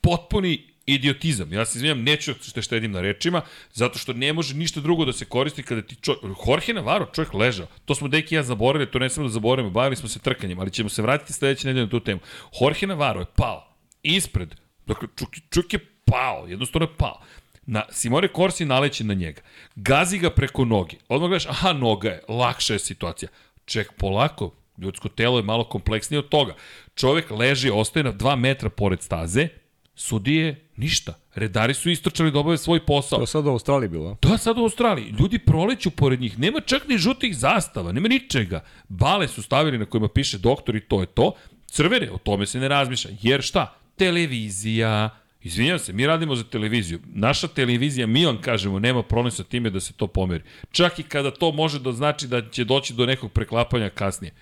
Potpuni 0.00 0.76
idiotizam. 0.86 1.52
Ja 1.52 1.64
se 1.64 1.78
izvinjam, 1.78 2.02
neću 2.02 2.34
što 2.42 2.62
štedim 2.62 2.92
na 2.92 3.00
rečima, 3.00 3.42
zato 3.72 3.98
što 3.98 4.12
ne 4.12 4.32
može 4.32 4.54
ništa 4.54 4.80
drugo 4.80 5.04
da 5.04 5.12
se 5.12 5.24
koristi 5.24 5.62
kada 5.62 5.82
ti 5.82 5.96
čo... 6.00 6.16
Jorge 6.46 6.74
Navarro, 6.74 7.10
čovjek 7.14 7.34
ležao. 7.34 7.66
To 7.84 7.94
smo 7.94 8.08
deki 8.08 8.34
ja 8.34 8.42
zaboravili, 8.42 8.90
to 8.90 8.98
ne 8.98 9.10
smemo 9.10 9.28
da 9.28 9.32
zaboravimo, 9.32 9.70
bavili 9.70 9.96
smo 9.96 10.08
se 10.08 10.18
trkanjem, 10.18 10.58
ali 10.58 10.70
ćemo 10.70 10.88
se 10.88 11.02
vratiti 11.02 11.32
sledeće 11.32 11.66
nedelje 11.66 11.84
na 11.84 11.90
tu 11.90 12.00
temu. 12.00 12.20
Jorge 12.60 12.86
Navarro 12.86 13.20
je 13.20 13.26
pao 13.36 13.65
ispred, 14.14 14.54
dakle, 14.86 15.08
čuk, 15.16 15.28
čuk 15.50 15.72
je 15.72 15.78
pao, 16.04 16.46
jednostavno 16.48 16.86
je 16.86 16.96
pao. 16.96 17.20
Na, 17.66 17.82
Simone 17.90 18.28
Corsi 18.36 18.64
naleće 18.64 19.04
na 19.04 19.14
njega. 19.14 19.42
Gazi 19.76 20.18
ga 20.18 20.30
preko 20.30 20.64
noge. 20.64 20.96
Odmah 21.08 21.28
gledaš, 21.28 21.46
aha, 21.46 21.72
noga 21.72 22.08
je, 22.08 22.22
lakša 22.28 22.72
je 22.72 22.78
situacija. 22.78 23.28
Ček, 23.64 23.92
polako, 23.92 24.54
ljudsko 24.78 25.08
telo 25.08 25.38
je 25.38 25.42
malo 25.42 25.64
kompleksnije 25.64 26.18
od 26.18 26.28
toga. 26.28 26.54
Čovek 26.94 27.30
leži, 27.30 27.70
ostaje 27.70 28.04
na 28.04 28.12
2 28.12 28.36
metra 28.36 28.70
pored 28.70 29.02
staze, 29.02 29.48
sudije 29.94 30.68
ništa. 30.76 31.14
Redari 31.34 31.74
su 31.74 31.90
istočali 31.90 32.30
da 32.30 32.38
obave 32.38 32.58
svoj 32.58 32.86
posao. 32.86 33.16
To 33.16 33.22
je 33.22 33.26
sad 33.26 33.46
u 33.46 33.50
Australiji 33.50 33.88
bilo. 33.88 34.16
To 34.20 34.32
je 34.32 34.38
sad 34.38 34.58
u 34.58 34.62
Australiji. 34.62 35.14
Ljudi 35.18 35.38
proleću 35.38 35.90
pored 35.90 36.20
njih. 36.20 36.38
Nema 36.38 36.60
čak 36.60 36.88
ni 36.88 36.98
žutih 36.98 37.36
zastava, 37.36 37.92
nema 37.92 38.08
ničega. 38.08 38.64
Bale 38.88 39.28
su 39.28 39.42
stavili 39.42 39.78
na 39.78 39.84
kojima 39.84 40.08
piše 40.08 40.38
doktor 40.38 40.76
i 40.76 40.80
to 40.80 41.00
je 41.00 41.06
to. 41.06 41.32
Crvene, 41.66 42.10
o 42.10 42.18
tome 42.18 42.46
se 42.46 42.60
ne 42.60 42.68
razmišlja. 42.68 43.10
Jer 43.22 43.42
šta? 43.42 43.78
Televizija. 43.96 45.10
Izvinjam 45.42 45.78
se, 45.78 45.92
mi 45.92 46.06
radimo 46.06 46.36
za 46.36 46.44
televiziju. 46.44 47.00
Naša 47.06 47.48
televizija, 47.48 48.06
mi 48.06 48.26
vam 48.26 48.40
kažemo, 48.40 48.78
nema 48.78 49.02
problem 49.02 49.30
sa 49.30 49.44
time 49.44 49.70
da 49.70 49.80
se 49.80 49.92
to 49.92 50.06
pomeri. 50.06 50.44
Čak 50.70 50.98
i 50.98 51.02
kada 51.02 51.30
to 51.30 51.52
može 51.52 51.80
da 51.80 51.92
znači 51.92 52.26
da 52.26 52.50
će 52.50 52.64
doći 52.64 52.94
do 52.94 53.06
nekog 53.06 53.32
preklapanja 53.32 53.90
kasnije. 53.90 54.32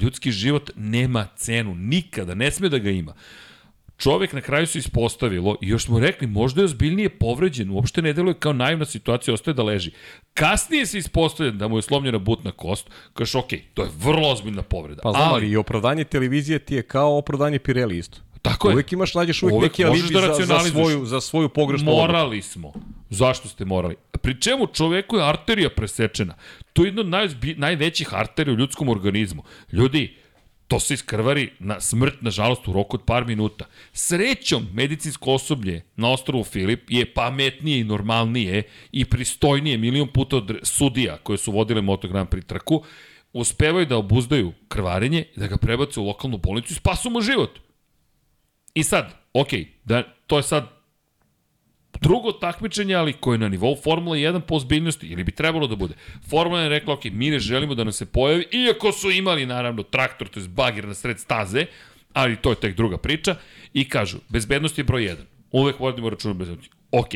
Ljudski 0.00 0.32
život 0.32 0.70
nema 0.76 1.26
cenu, 1.36 1.74
nikada, 1.74 2.34
ne 2.34 2.50
sme 2.50 2.68
da 2.68 2.78
ga 2.78 2.90
ima. 2.90 3.14
Čovek 3.98 4.32
na 4.32 4.40
kraju 4.40 4.66
se 4.66 4.78
ispostavilo 4.78 5.56
i 5.60 5.68
još 5.68 5.84
smo 5.84 5.98
rekli, 6.00 6.26
možda 6.26 6.60
je 6.60 6.64
ozbiljnije 6.64 7.08
povređen, 7.08 7.70
uopšte 7.70 8.02
ne 8.02 8.12
deluje 8.12 8.34
kao 8.34 8.52
naivna 8.52 8.84
situacija, 8.84 9.34
ostaje 9.34 9.54
da 9.54 9.62
leži. 9.62 9.90
Kasnije 10.34 10.86
se 10.86 10.98
ispostavlja 10.98 11.52
da 11.52 11.68
mu 11.68 11.78
je 11.78 11.82
slomljena 11.82 12.18
butna 12.18 12.52
kost, 12.52 12.90
kažeš, 13.12 13.34
ok, 13.34 13.50
to 13.74 13.82
je 13.82 13.90
vrlo 13.98 14.28
ozbiljna 14.28 14.62
povreda. 14.62 15.02
Pa 15.02 15.10
znam, 15.10 15.22
ali, 15.22 15.34
ali 15.34 15.50
i 15.50 15.56
opravdanje 15.56 16.04
televizije 16.04 16.58
ti 16.58 16.74
je 16.74 16.82
kao 16.82 17.18
opravdanje 17.18 17.58
Pirelli 17.58 17.98
isto. 17.98 18.20
Tako 18.42 18.68
je. 18.68 18.74
Uvijek 18.74 18.92
imaš, 18.92 19.14
nađeš 19.14 19.42
uvijek, 19.42 19.56
uvijek 19.56 19.72
neki 19.72 19.84
alibi 19.84 20.14
da 20.14 20.34
za, 20.34 20.44
za, 20.44 20.70
svoju, 20.70 21.06
za 21.06 21.20
svoju 21.20 21.48
pogrešnu 21.48 21.92
Morali 21.92 22.42
smo. 22.42 22.72
Zašto 23.10 23.48
ste 23.48 23.64
morali? 23.64 23.96
Pri 24.22 24.40
čemu 24.40 24.66
čoveku 24.66 25.16
je 25.16 25.28
arterija 25.28 25.70
presečena. 25.70 26.34
To 26.72 26.82
je 26.82 26.88
jedna 26.88 27.00
od 27.00 27.08
naj, 27.08 27.28
najvećih 27.56 28.14
arterija 28.14 28.54
u 28.54 28.58
ljudskom 28.58 28.88
organizmu. 28.88 29.42
Ljudi, 29.72 30.16
to 30.68 30.80
se 30.80 30.94
iskrvari 30.94 31.50
na 31.58 31.80
smrt, 31.80 32.22
nažalost, 32.22 32.68
u 32.68 32.72
roku 32.72 32.96
od 32.96 33.02
par 33.04 33.26
minuta. 33.26 33.64
Srećom, 33.92 34.66
medicinsko 34.72 35.32
osoblje 35.32 35.82
na 35.96 36.12
ostrovu 36.12 36.44
Filip 36.44 36.90
je 36.90 37.14
pametnije 37.14 37.80
i 37.80 37.84
normalnije 37.84 38.62
i 38.92 39.04
pristojnije 39.04 39.78
milion 39.78 40.08
puta 40.08 40.36
od 40.36 40.58
sudija 40.62 41.16
koje 41.16 41.38
su 41.38 41.52
vodile 41.52 41.80
Moto 41.80 42.08
Grand 42.08 42.28
Prix 42.28 42.46
trku, 42.46 42.84
uspevaju 43.32 43.86
da 43.86 43.96
obuzdaju 43.96 44.52
krvarenje, 44.68 45.24
da 45.36 45.46
ga 45.46 45.56
prebace 45.56 46.00
u 46.00 46.06
lokalnu 46.06 46.38
bolnicu 46.38 46.72
i 46.72 46.76
spasu 46.76 47.10
mu 47.10 47.20
život. 47.20 47.58
I 48.74 48.82
sad, 48.82 49.14
ok, 49.32 49.48
da, 49.84 50.02
to 50.26 50.36
je 50.36 50.42
sad 50.42 50.80
drugo 52.00 52.32
takmičenje, 52.32 52.94
ali 52.94 53.12
koje 53.12 53.34
je 53.34 53.38
na 53.38 53.48
nivou 53.48 53.76
Formula 53.84 54.16
1 54.16 54.40
po 54.40 54.54
ozbiljnosti, 54.54 55.06
ili 55.06 55.24
bi 55.24 55.32
trebalo 55.32 55.66
da 55.66 55.76
bude. 55.76 55.94
Formula 56.30 56.60
1 56.60 56.62
je 56.62 56.68
rekla, 56.68 56.94
ok, 56.94 57.04
mi 57.04 57.30
ne 57.30 57.38
želimo 57.38 57.74
da 57.74 57.84
nam 57.84 57.92
se 57.92 58.06
pojavi, 58.06 58.46
iako 58.52 58.92
su 58.92 59.10
imali, 59.10 59.46
naravno, 59.46 59.82
traktor, 59.82 60.28
to 60.28 60.40
je 60.40 60.48
bagir 60.48 60.88
na 60.88 60.94
sred 60.94 61.20
staze, 61.20 61.66
ali 62.12 62.36
to 62.36 62.50
je 62.50 62.60
tek 62.60 62.76
druga 62.76 62.98
priča, 62.98 63.36
i 63.74 63.88
kažu, 63.88 64.18
bezbednost 64.28 64.78
je 64.78 64.84
broj 64.84 65.02
1. 65.02 65.16
Uvek 65.52 65.80
vodimo 65.80 66.10
račun 66.10 66.30
o 66.30 66.34
bezbednosti. 66.34 66.74
Ok, 66.90 67.08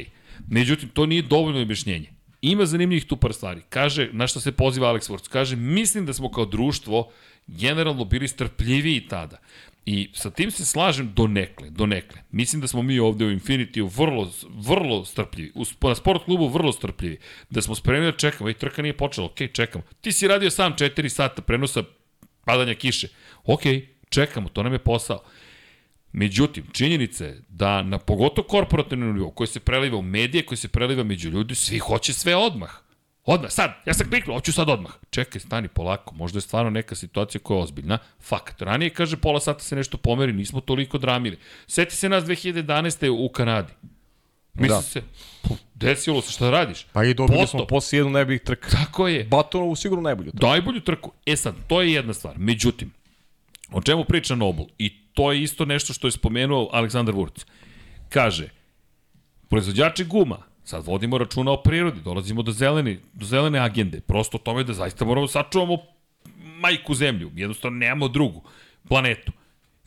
međutim, 0.49 0.89
to 0.89 1.07
nije 1.07 1.23
dovoljno 1.23 1.63
objašnjenje. 1.63 2.11
Ima 2.43 2.67
zanimljivih 2.67 3.05
tu 3.05 3.17
par 3.17 3.33
stvari. 3.33 3.63
Kaže, 3.69 4.09
na 4.13 4.27
što 4.27 4.41
se 4.41 4.53
poziva 4.53 4.93
Alex 4.93 5.11
Wurz, 5.11 5.29
kaže, 5.29 5.57
mislim 5.57 6.07
da 6.07 6.13
smo 6.13 6.31
kao 6.31 6.45
društvo 6.45 7.11
generalno 7.47 8.05
bili 8.05 8.29
strpljiviji 8.29 9.09
tada. 9.09 9.39
I 9.87 10.11
sa 10.13 10.31
tim 10.31 10.51
se 10.51 10.65
slažem 10.65 11.13
do 11.15 11.27
nekle, 11.27 11.71
do 11.71 11.87
nekle. 11.87 12.23
Mislim 12.31 12.61
da 12.61 12.69
smo 12.69 12.83
mi 12.83 12.99
ovde 12.99 13.25
u 13.25 13.31
Infinity 13.31 13.91
vrlo, 13.97 14.33
vrlo 14.49 15.05
strpljivi. 15.05 15.53
U, 15.55 15.65
na 15.89 15.95
sport 15.95 16.25
klubu 16.25 16.49
vrlo 16.49 16.73
strpljivi. 16.73 17.19
Da 17.51 17.63
smo 17.63 17.75
spremni 17.75 18.11
da 18.11 18.17
čekamo. 18.17 18.51
I 18.51 18.55
trka 18.55 18.83
nije 18.83 18.97
počela. 18.97 19.27
Ok, 19.27 19.39
čekamo. 19.53 19.85
Ti 20.01 20.13
si 20.13 20.29
radio 20.29 20.51
sam 20.51 20.73
4 20.73 21.09
sata 21.09 21.43
prenosa 21.43 21.83
padanja 22.45 22.75
kiše. 22.75 23.09
Ok, 23.45 23.63
čekamo. 24.09 24.49
To 24.49 24.63
nam 24.63 24.73
je 24.73 24.79
posao. 24.79 25.23
Međutim, 26.13 26.65
činjenica 26.73 27.25
je 27.25 27.43
da 27.49 27.83
na 27.83 27.99
pogotovo 27.99 28.49
korporativnom 28.49 29.15
nivou, 29.15 29.31
koji 29.31 29.47
se 29.47 29.61
preliva 29.61 29.99
u 29.99 30.03
medije, 30.03 30.47
koji 30.47 30.59
se 30.59 30.69
preliva 30.69 31.05
među 31.05 31.31
ljudi, 31.31 31.55
svi 31.55 31.79
hoće 31.79 32.13
sve 32.13 32.37
odmah. 32.37 32.84
Odmah, 33.27 33.51
sad, 33.51 33.71
ja 33.87 33.95
sam 33.95 34.09
kliknuo, 34.11 34.37
hoću 34.37 34.53
sad 34.53 34.69
odmah. 34.69 34.93
Čekaj, 35.11 35.41
stani 35.41 35.69
polako, 35.69 36.15
možda 36.15 36.37
je 36.37 36.41
stvarno 36.41 36.71
neka 36.71 36.95
situacija 36.95 37.41
koja 37.41 37.57
je 37.57 37.63
ozbiljna. 37.63 37.99
Fakt, 38.21 38.63
ranije 38.63 38.91
kaže 38.91 39.17
pola 39.17 39.41
sata 39.41 39.61
se 39.61 39.77
nešto 39.77 39.97
pomeri, 39.97 40.33
nismo 40.33 40.61
toliko 40.61 40.99
dramili. 40.99 41.39
Seti 41.67 41.97
se 41.97 42.09
nas 42.09 42.25
2011. 42.25 43.09
u 43.09 43.29
Kanadi. 43.29 43.73
Misli 44.55 44.77
da. 44.77 44.83
se, 44.83 45.03
desilo 45.75 46.23
se, 46.23 46.33
šta 46.33 46.51
radiš? 46.51 46.87
Pa 46.93 47.05
i 47.05 47.15
dobili 47.15 47.39
Poto. 47.39 47.51
smo 47.51 47.67
posle 47.67 47.99
jednu 47.99 48.13
najboljih 48.13 48.41
trka. 48.41 48.69
Tako 48.69 49.09
je. 49.09 49.25
Batonovu 49.25 49.77
sigurno 49.77 50.03
najbolju 50.03 50.31
trku. 50.31 50.47
Najbolju 50.47 50.81
trku. 50.81 51.13
E 51.27 51.37
sad, 51.37 51.55
to 51.67 51.83
je 51.83 51.93
jedna 51.93 52.13
stvar. 52.13 52.35
Međutim, 52.39 52.93
o 53.73 53.83
čemu 53.83 54.05
priča 54.05 54.35
Nobel? 54.35 54.65
I 54.79 54.93
to 55.15 55.33
je 55.33 55.43
isto 55.43 55.65
nešto 55.65 55.93
što 55.93 56.07
je 56.07 56.13
spomenuo 56.13 56.69
Aleksandar 56.73 57.15
Vurc. 57.15 57.47
Kaže, 58.09 58.49
proizvođači 59.49 60.05
guma 60.05 60.54
Sad 60.65 60.87
vodimo 60.87 61.19
računa 61.19 61.53
o 61.53 61.63
prirodi, 61.63 62.01
dolazimo 62.01 62.43
do 62.43 62.53
zelene, 62.53 62.99
do 63.13 63.27
zelene 63.27 63.59
agende. 63.59 64.01
Prosto 64.01 64.39
tome 64.39 64.65
da 64.65 64.73
zaista 64.73 65.05
moramo 65.05 65.27
da 65.27 65.33
sačuvamo 65.33 65.79
majku 66.37 66.95
zemlju, 66.95 67.31
jednostavno 67.35 67.79
nemamo 67.79 68.09
drugu 68.09 68.43
planetu. 68.89 69.33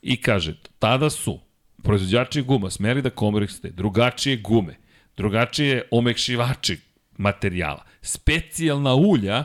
I 0.02 0.22
kaže, 0.22 0.56
tada 0.80 1.10
su 1.10 1.40
proizvođači 1.84 2.42
guma 2.42 2.70
smeri 2.70 3.02
da 3.02 3.10
koriste 3.10 3.70
drugačije 3.70 4.38
gume, 4.38 4.76
drugačije 5.18 5.88
omekšivači 5.92 6.78
materijala, 7.18 7.84
specijalna 8.02 8.96
ulja 8.96 9.44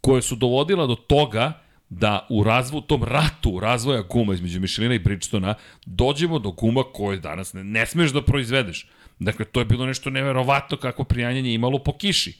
koje 0.00 0.22
su 0.22 0.36
dovodila 0.36 0.86
do 0.86 0.94
toga 0.94 1.52
da 1.88 2.26
u 2.30 2.44
razvoju, 2.44 2.80
tom 2.82 3.04
ratu 3.04 3.60
razvoja 3.60 4.02
guma 4.02 4.34
između 4.34 4.60
Michelina 4.60 4.94
i 4.94 4.98
Bridgestona 4.98 5.54
dođemo 5.86 6.38
do 6.38 6.50
guma 6.50 6.82
koje 6.92 7.18
danas 7.18 7.52
ne, 7.52 7.64
ne 7.64 7.86
smeš 7.86 8.12
da 8.12 8.22
proizvedeš. 8.22 8.86
Dakle, 9.20 9.44
to 9.44 9.60
je 9.60 9.64
bilo 9.64 9.86
nešto 9.86 10.10
neverovatno 10.10 10.76
kako 10.76 11.04
prijanjanje 11.04 11.54
imalo 11.54 11.78
po 11.78 11.92
kiši. 11.92 12.38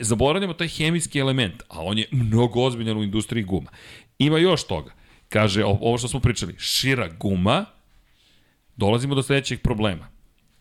Zaboravljamo 0.00 0.54
taj 0.54 0.68
hemijski 0.68 1.18
element, 1.18 1.62
a 1.68 1.82
on 1.82 1.98
je 1.98 2.06
mnogo 2.10 2.62
ozbiljan 2.62 2.98
u 2.98 3.02
industriji 3.02 3.44
guma. 3.44 3.70
Ima 4.18 4.38
još 4.38 4.66
toga. 4.66 4.92
Kaže, 5.28 5.64
ovo 5.64 5.98
što 5.98 6.08
smo 6.08 6.20
pričali, 6.20 6.54
šira 6.58 7.08
guma, 7.08 7.64
dolazimo 8.76 9.14
do 9.14 9.22
sledećeg 9.22 9.60
problema. 9.60 10.08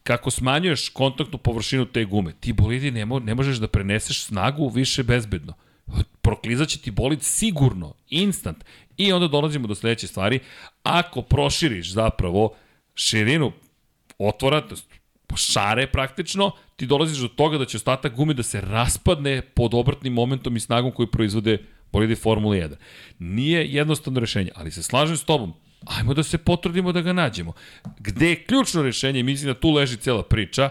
Kako 0.04 0.32
smanjuješ 0.32 0.90
kontaktnu 0.90 1.38
površinu 1.38 1.86
te 1.86 2.06
gume, 2.06 2.34
ti 2.40 2.54
bolidi 2.54 2.92
ne, 2.92 3.06
mo, 3.06 3.20
ne 3.20 3.36
možeš 3.36 3.58
da 3.58 3.68
preneseš 3.68 4.24
snagu 4.24 4.70
više 4.70 5.04
bezbedno. 5.04 5.54
Proklizaće 6.22 6.80
ti 6.80 6.92
bolid 6.92 7.22
sigurno, 7.22 7.94
instant. 8.10 8.64
I 8.98 9.14
onda 9.14 9.28
dolazimo 9.28 9.68
do 9.68 9.76
sledeće 9.76 10.08
stvari. 10.08 10.40
Ako 10.84 11.22
proširiš 11.22 11.92
zapravo 11.92 12.56
širinu 12.96 13.52
otvora, 14.18 14.68
šare 15.36 15.88
praktično, 15.88 16.52
ti 16.76 16.86
dolaziš 16.86 17.18
do 17.18 17.28
toga 17.28 17.58
da 17.58 17.66
će 17.66 17.78
ostatak 17.78 18.16
gume 18.16 18.34
da 18.34 18.44
se 18.44 18.62
raspadne 18.62 19.42
pod 19.42 19.74
obratnim 19.74 20.14
momentom 20.14 20.56
i 20.56 20.60
snagom 20.60 20.92
koju 20.92 21.08
proizvode 21.08 21.58
bolidi 21.92 22.16
Formula 22.16 22.56
1. 22.56 22.76
Nije 23.20 23.68
jednostavno 23.68 24.20
rešenje, 24.20 24.52
ali 24.56 24.72
se 24.72 24.84
slažem 24.84 25.18
s 25.18 25.24
tobom, 25.24 25.54
ajmo 25.86 26.14
da 26.14 26.24
se 26.24 26.38
potrudimo 26.38 26.92
da 26.92 27.02
ga 27.02 27.14
nađemo. 27.14 27.54
Gde 28.00 28.30
je 28.30 28.44
ključno 28.44 28.82
rešenje, 28.82 29.24
mislim 29.24 29.54
da 29.54 29.60
tu 29.60 29.72
leži 29.72 29.98
cela 29.98 30.24
priča, 30.24 30.70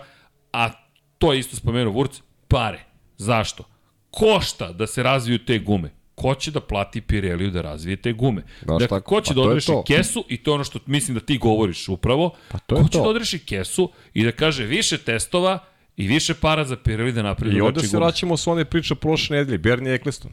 a 0.52 0.70
to 1.18 1.32
je 1.32 1.39
isto 1.39 1.56
spomenuo 1.56 1.93
Vurc, 1.93 2.20
pare. 2.48 2.84
Zašto? 3.18 3.64
Košta 4.10 4.72
da 4.72 4.86
se 4.86 5.02
razviju 5.02 5.39
te 5.39 5.59
gume 5.59 6.02
ko 6.14 6.34
će 6.34 6.51
da 6.51 6.60
plati 6.60 7.01
Pireliju 7.01 7.51
da 7.51 7.62
razvije 7.62 7.97
te 7.97 8.12
gume. 8.12 8.43
Znaš 8.62 8.80
dakle, 8.80 9.01
ko 9.01 9.20
će 9.20 9.28
pa 9.28 9.34
da 9.34 9.40
odreši 9.40 9.72
kesu, 9.86 10.24
i 10.28 10.36
to 10.36 10.51
je 10.51 10.55
ono 10.55 10.64
što 10.64 10.78
mislim 10.86 11.14
da 11.14 11.20
ti 11.20 11.39
govoriš 11.39 11.89
upravo, 11.89 12.34
pa 12.48 12.59
to 12.59 12.76
ko 12.76 12.82
će 12.82 12.98
to. 12.98 13.02
da 13.02 13.09
odreši 13.09 13.39
kesu 13.39 13.90
i 14.14 14.24
da 14.24 14.32
kaže 14.32 14.64
više 14.64 14.98
testova 14.98 15.59
i 15.97 16.06
više 16.06 16.34
para 16.34 16.64
za 16.64 16.76
Pirelli 16.76 17.12
da 17.12 17.22
napravi 17.22 17.56
I 17.56 17.60
onda 17.60 17.80
se 17.80 17.97
vraćamo 17.97 18.36
s 18.36 18.47
one 18.47 18.64
priče 18.64 18.94
prošle 18.94 19.36
nedelje, 19.36 19.59
Bernie 19.59 19.94
Eccleston. 19.94 20.32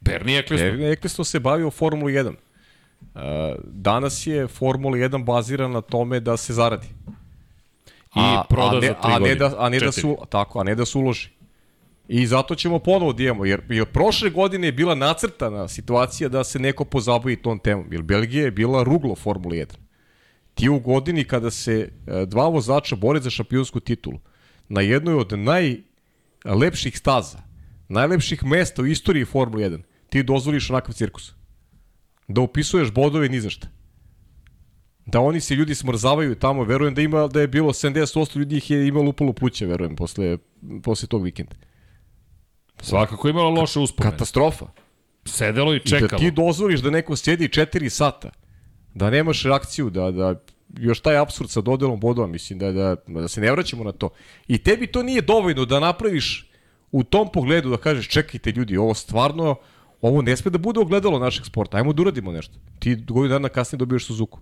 Bernie 0.00 0.38
Eccleston. 0.38 0.70
Bernie 0.70 0.92
Eccleston 0.92 1.24
se 1.24 1.40
bavio 1.40 1.70
Formulu 1.70 2.08
1. 2.08 2.28
Uh, 2.28 3.20
danas 3.64 4.26
je 4.26 4.46
Formula 4.46 4.96
1 4.96 5.24
bazirana 5.24 5.74
na 5.74 5.80
tome 5.80 6.20
da 6.20 6.36
se 6.36 6.52
zaradi. 6.52 6.86
I 8.16 8.20
a, 8.20 8.44
proda 8.48 8.76
a 8.76 8.80
ne, 8.80 8.86
za 8.86 8.94
tri 8.94 9.12
a 9.12 9.18
ne 9.18 9.34
da, 9.34 9.54
a 9.58 9.68
ne 9.68 9.80
da 9.80 9.92
su, 9.92 10.16
tako, 10.28 10.60
a 10.60 10.62
ne 10.62 10.74
da 10.74 10.86
se 10.86 10.98
uloži. 10.98 11.28
I 12.08 12.26
zato 12.26 12.54
ćemo 12.54 12.78
ponovo 12.78 13.12
da 13.12 13.22
imamo, 13.22 13.44
jer 13.44 13.62
od 13.82 13.88
prošle 13.88 14.30
godine 14.30 14.68
je 14.68 14.72
bila 14.72 14.94
nacrtana 14.94 15.68
situacija 15.68 16.28
da 16.28 16.44
se 16.44 16.58
neko 16.58 16.84
pozabavi 16.84 17.36
tom 17.36 17.58
temom, 17.58 17.92
jer 17.92 18.02
Belgija 18.02 18.44
je 18.44 18.50
bila 18.50 18.82
ruglo 18.82 19.14
Formula 19.14 19.54
1. 19.54 19.66
Ti 20.54 20.68
u 20.68 20.78
godini 20.78 21.24
kada 21.24 21.50
se 21.50 21.88
e, 22.06 22.26
dva 22.26 22.48
vozača 22.48 22.96
bore 22.96 23.20
za 23.20 23.30
šampionsku 23.30 23.80
titulu, 23.80 24.18
na 24.68 24.80
jednoj 24.80 25.14
od 25.14 25.32
najlepših 25.38 26.98
staza, 26.98 27.38
najlepših 27.88 28.44
mesta 28.44 28.82
u 28.82 28.86
istoriji 28.86 29.24
Formule 29.24 29.70
1, 29.70 29.82
ti 30.08 30.22
dozvoliš 30.22 30.70
onakav 30.70 30.94
cirkus. 30.94 31.32
Da 32.28 32.40
upisuješ 32.40 32.92
bodove 32.92 33.28
ni 33.28 33.40
za 33.40 33.50
šta. 33.50 33.68
Da 35.06 35.20
oni 35.20 35.40
se 35.40 35.54
ljudi 35.54 35.74
smrzavaju 35.74 36.34
tamo, 36.34 36.64
verujem 36.64 36.94
da 36.94 37.02
ima 37.02 37.26
da 37.26 37.40
je 37.40 37.48
bilo 37.48 37.72
70% 37.72 38.36
ljudi 38.36 38.56
ih 38.56 38.70
je 38.70 38.86
imalo 38.88 39.10
upalo 39.10 39.32
pluće, 39.32 39.66
verujem, 39.66 39.96
posle, 39.96 40.38
posle 40.82 41.08
tog 41.08 41.22
vikenda. 41.22 41.54
Svakako 42.80 43.28
imalo 43.28 43.50
loše 43.50 43.80
uspomene. 43.80 44.12
Katastrofa. 44.12 44.66
Sedelo 45.24 45.74
i 45.74 45.76
I 45.76 45.80
čekalo. 45.80 46.08
da 46.08 46.16
ti 46.16 46.30
dozvoliš 46.30 46.80
da 46.80 46.90
neko 46.90 47.16
sjedi 47.16 47.48
4 47.48 47.88
sata, 47.88 48.30
da 48.94 49.10
nemaš 49.10 49.42
reakciju, 49.42 49.90
da, 49.90 50.10
da 50.10 50.34
još 50.78 51.00
taj 51.00 51.18
absurd 51.18 51.50
sa 51.50 51.60
dodelom 51.60 52.00
bodova, 52.00 52.26
mislim 52.26 52.58
da, 52.58 52.72
da, 52.72 52.96
da 53.06 53.28
se 53.28 53.40
ne 53.40 53.52
vraćamo 53.52 53.84
na 53.84 53.92
to. 53.92 54.10
I 54.48 54.58
tebi 54.58 54.86
to 54.86 55.02
nije 55.02 55.22
dovoljno 55.22 55.64
da 55.64 55.80
napraviš 55.80 56.50
u 56.92 57.04
tom 57.04 57.28
pogledu 57.32 57.70
da 57.70 57.76
kažeš 57.76 58.08
čekajte 58.08 58.50
ljudi, 58.50 58.76
ovo 58.76 58.94
stvarno, 58.94 59.56
ovo 60.00 60.22
ne 60.22 60.36
sme 60.36 60.50
da 60.50 60.58
bude 60.58 60.80
ogledalo 60.80 61.18
našeg 61.18 61.46
sporta, 61.46 61.76
ajmo 61.76 61.92
da 61.92 62.02
uradimo 62.02 62.32
nešto. 62.32 62.54
Ti 62.78 62.94
godinu 62.94 63.28
dana 63.28 63.48
kasnije 63.48 63.78
dobiješ 63.78 64.06
Suzuku. 64.06 64.40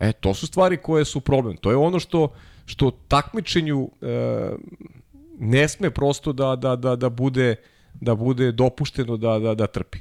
E, 0.00 0.12
to 0.12 0.34
su 0.34 0.46
stvari 0.46 0.76
koje 0.76 1.04
su 1.04 1.20
problem. 1.20 1.56
To 1.56 1.70
je 1.70 1.76
ono 1.76 1.98
što, 2.00 2.32
što 2.66 2.90
takmičenju 3.08 3.90
e, 4.02 4.52
ne 5.38 5.68
sme 5.68 5.90
prosto 5.90 6.32
da, 6.32 6.56
da, 6.56 6.76
da, 6.76 6.96
da 6.96 7.08
bude 7.08 7.56
da 8.00 8.14
bude 8.14 8.52
dopušteno 8.52 9.16
da, 9.16 9.38
da, 9.38 9.54
da 9.54 9.66
trpi. 9.66 9.98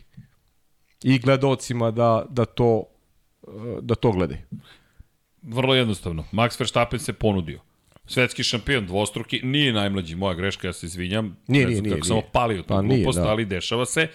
I 1.04 1.20
gledalcima 1.20 1.92
da, 1.92 2.26
da 2.30 2.46
to 2.46 2.84
e, 3.48 3.50
da 3.82 3.96
to 3.96 4.12
gledaju. 4.12 4.40
Vrlo 5.42 5.76
jednostavno. 5.76 6.26
Max 6.32 6.60
Verstappen 6.60 7.00
se 7.00 7.14
ponudio. 7.14 7.60
Svetski 8.06 8.44
šampion, 8.44 8.86
dvostruki, 8.86 9.40
nije 9.44 9.74
najmlađi, 9.74 10.16
moja 10.16 10.34
greška, 10.34 10.68
ja 10.68 10.74
se 10.74 10.86
izvinjam. 10.86 11.38
Nije, 11.48 11.66
Ne 11.66 11.72
znam 11.72 11.84
nije, 11.84 11.96
kako 11.96 12.06
nije, 12.06 12.08
sam 12.08 12.18
opalio 12.18 12.62
tu 12.62 12.68
Pa 12.68 12.82
nije, 12.82 12.98
glupost, 12.98 13.20
da. 13.20 13.28
ali 13.28 13.46
dešava 13.46 13.86
se. 13.86 14.08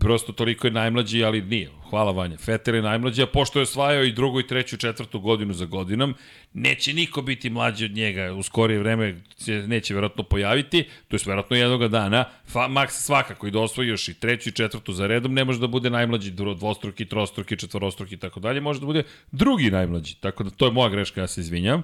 Prosto 0.00 0.32
toliko 0.32 0.66
je 0.66 0.70
najmlađi, 0.70 1.24
ali 1.24 1.42
nije. 1.42 1.70
Hvala 1.90 2.12
Vanja. 2.12 2.36
Fetel 2.36 2.74
je 2.74 2.82
najmlađi, 2.82 3.22
a 3.22 3.26
pošto 3.26 3.58
je 3.58 3.62
osvajao 3.62 4.04
i 4.04 4.12
drugu, 4.12 4.40
i 4.40 4.46
treću, 4.46 4.76
četvrtu 4.76 5.20
godinu 5.20 5.54
za 5.54 5.64
godinom, 5.64 6.14
neće 6.52 6.92
niko 6.92 7.22
biti 7.22 7.50
mlađi 7.50 7.84
od 7.84 7.90
njega. 7.90 8.32
U 8.32 8.42
skorije 8.42 8.78
vreme 8.78 9.20
se 9.36 9.52
neće 9.52 9.94
verovatno 9.94 10.22
pojaviti, 10.22 10.84
to 11.08 11.16
je 11.16 11.20
verovatno 11.26 11.56
jednog 11.56 11.88
dana. 11.88 12.24
Fa, 12.46 12.68
Max 12.68 12.90
svakako 12.90 13.46
i 13.46 13.50
da 13.50 13.60
osvoji 13.60 13.88
još 13.88 14.08
i 14.08 14.14
treću 14.14 14.48
i 14.48 14.52
četvrtu 14.52 14.92
za 14.92 15.06
redom, 15.06 15.34
ne 15.34 15.44
može 15.44 15.60
da 15.60 15.66
bude 15.66 15.90
najmlađi 15.90 16.30
dvostruki, 16.30 17.04
trostruki, 17.04 17.56
četvorostruki 17.56 18.14
i 18.14 18.18
tako 18.18 18.40
dalje, 18.40 18.60
može 18.60 18.80
da 18.80 18.86
bude 18.86 19.02
drugi 19.32 19.70
najmlađi. 19.70 20.16
Tako 20.20 20.44
da 20.44 20.50
to 20.50 20.66
je 20.66 20.72
moja 20.72 20.88
greška, 20.88 21.20
ja 21.20 21.26
se 21.26 21.40
izvinjam. 21.40 21.82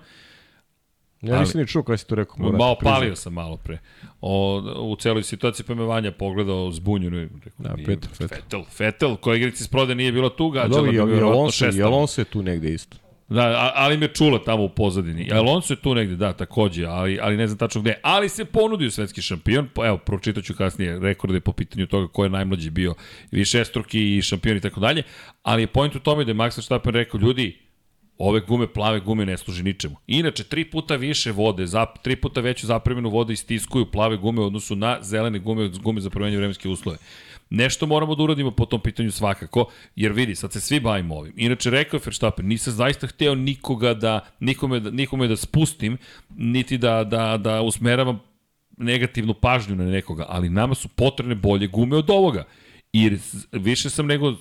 Ja 1.23 1.41
nisam 1.41 1.61
ni 1.61 1.67
čuo 1.67 1.83
kada 1.83 1.97
si 1.97 2.07
to 2.07 2.15
rekao. 2.15 2.37
moram 2.39 2.59
Malo 2.59 2.75
ti 2.75 2.79
priznati. 2.79 3.01
palio 3.01 3.17
sam 3.17 3.33
malo 3.33 3.57
pre. 3.57 3.79
O, 4.21 4.59
u 4.83 4.97
celoj 4.97 5.23
situaciji 5.23 5.67
pa 5.67 5.75
me 5.75 5.85
Vanja 5.85 6.13
pogledao 6.13 6.71
zbunjeno 6.71 7.19
rekao, 7.19 7.39
Da, 7.59 7.75
Petar, 7.77 8.11
Petar. 8.11 8.29
Fetel, 8.31 8.65
Fetel, 8.67 9.17
koja 9.17 9.37
igrici 9.37 9.65
s 9.65 9.69
prode 9.69 9.95
nije 9.95 10.13
bilo 10.13 10.29
tu, 10.29 10.51
gađala 10.51 10.69
Dobro, 10.71 10.93
bi 10.93 10.99
me 10.99 11.03
i 11.03 11.07
verovatno 11.07 11.29
Alonso, 11.31 11.57
šestama. 11.57 12.07
Je 12.19 12.25
tu 12.25 12.43
negde 12.43 12.71
isto. 12.71 12.97
Da, 13.29 13.41
a- 13.43 13.73
ali 13.75 13.97
me 13.97 14.09
čula 14.09 14.39
tamo 14.39 14.65
u 14.65 14.69
pozadini. 14.69 15.33
Alonso 15.33 15.73
je 15.73 15.79
tu 15.79 15.95
negde, 15.95 16.17
da, 16.17 16.33
takođe, 16.33 16.87
ali, 16.87 17.19
ali 17.23 17.37
ne 17.37 17.47
znam 17.47 17.59
tačno 17.59 17.81
gde. 17.81 17.95
Ali 18.03 18.29
se 18.29 18.45
ponudio 18.45 18.91
svetski 18.91 19.23
šampion, 19.23 19.69
pa 19.75 19.87
evo, 19.87 19.99
pročitat 19.99 20.45
ću 20.45 20.55
kasnije 20.55 20.99
rekorde 20.99 21.41
po 21.41 21.53
pitanju 21.53 21.87
toga 21.87 22.09
ko 22.09 22.25
je 22.25 22.31
najmlađi 22.31 22.71
bio, 22.71 22.95
višestruki 23.33 24.17
i 24.17 24.23
šampion 24.23 24.57
i 24.57 24.61
tako 24.61 24.81
dalje, 24.81 25.03
ali 25.43 25.63
je 25.63 25.67
point 25.67 25.97
u 25.97 26.01
tome 26.01 26.25
da 26.25 26.31
je 26.31 26.35
Max 26.35 26.57
Verstappen 26.59 26.95
rekao, 26.95 27.21
ljudi, 27.21 27.59
ove 28.23 28.41
gume, 28.41 28.67
plave 28.67 29.01
gume 29.01 29.27
ne 29.27 29.37
služi 29.37 29.63
ničemu. 29.63 29.97
Inače, 30.07 30.45
tri 30.45 30.65
puta 30.65 30.97
više 30.97 31.33
vode, 31.33 31.67
zap, 31.67 31.99
tri 32.03 32.17
puta 32.17 32.41
veću 32.41 32.67
zapremenu 32.67 33.11
vode 33.11 33.33
istiskuju 33.33 33.87
plave 33.87 34.17
gume 34.17 34.41
u 34.41 34.45
odnosu 34.45 34.77
na 34.77 34.99
zelene 35.03 35.39
gume, 35.39 35.69
gume 35.69 36.01
za 36.01 36.11
promenje 36.11 36.37
vremenske 36.37 36.69
uslove. 36.69 36.99
Nešto 37.51 37.87
moramo 37.87 38.15
da 38.15 38.23
uradimo 38.23 38.51
po 38.51 38.67
tom 38.67 38.81
pitanju 38.81 39.11
svakako, 39.11 39.65
jer 39.97 40.13
vidi, 40.13 40.35
sad 40.35 40.53
se 40.53 40.61
svi 40.61 40.81
bavimo 40.81 41.15
ovim. 41.15 41.33
Inače, 41.37 41.71
rekao 41.71 41.99
je 41.99 42.03
Verstappen, 42.05 42.47
nisam 42.47 42.73
zaista 42.73 43.07
hteo 43.07 43.35
nikoga 43.35 43.95
da, 43.95 44.21
nikome 44.41 44.81
da, 44.81 44.91
nikome 44.91 45.29
da 45.29 45.37
spustim, 45.37 45.99
niti 46.37 46.79
da, 46.79 47.05
da, 47.05 47.37
da 47.37 47.63
usmeravam 47.63 48.21
negativnu 48.77 49.35
pažnju 49.35 49.77
na 49.77 49.85
nekoga, 49.85 50.27
ali 50.29 50.49
nama 50.49 50.75
su 50.75 50.89
potrebne 50.89 51.35
bolje 51.35 51.67
gume 51.67 51.97
od 51.97 52.11
ovoga. 52.11 52.45
I 52.93 53.11
više 53.53 53.91
sam 53.91 54.07
nego 54.07 54.35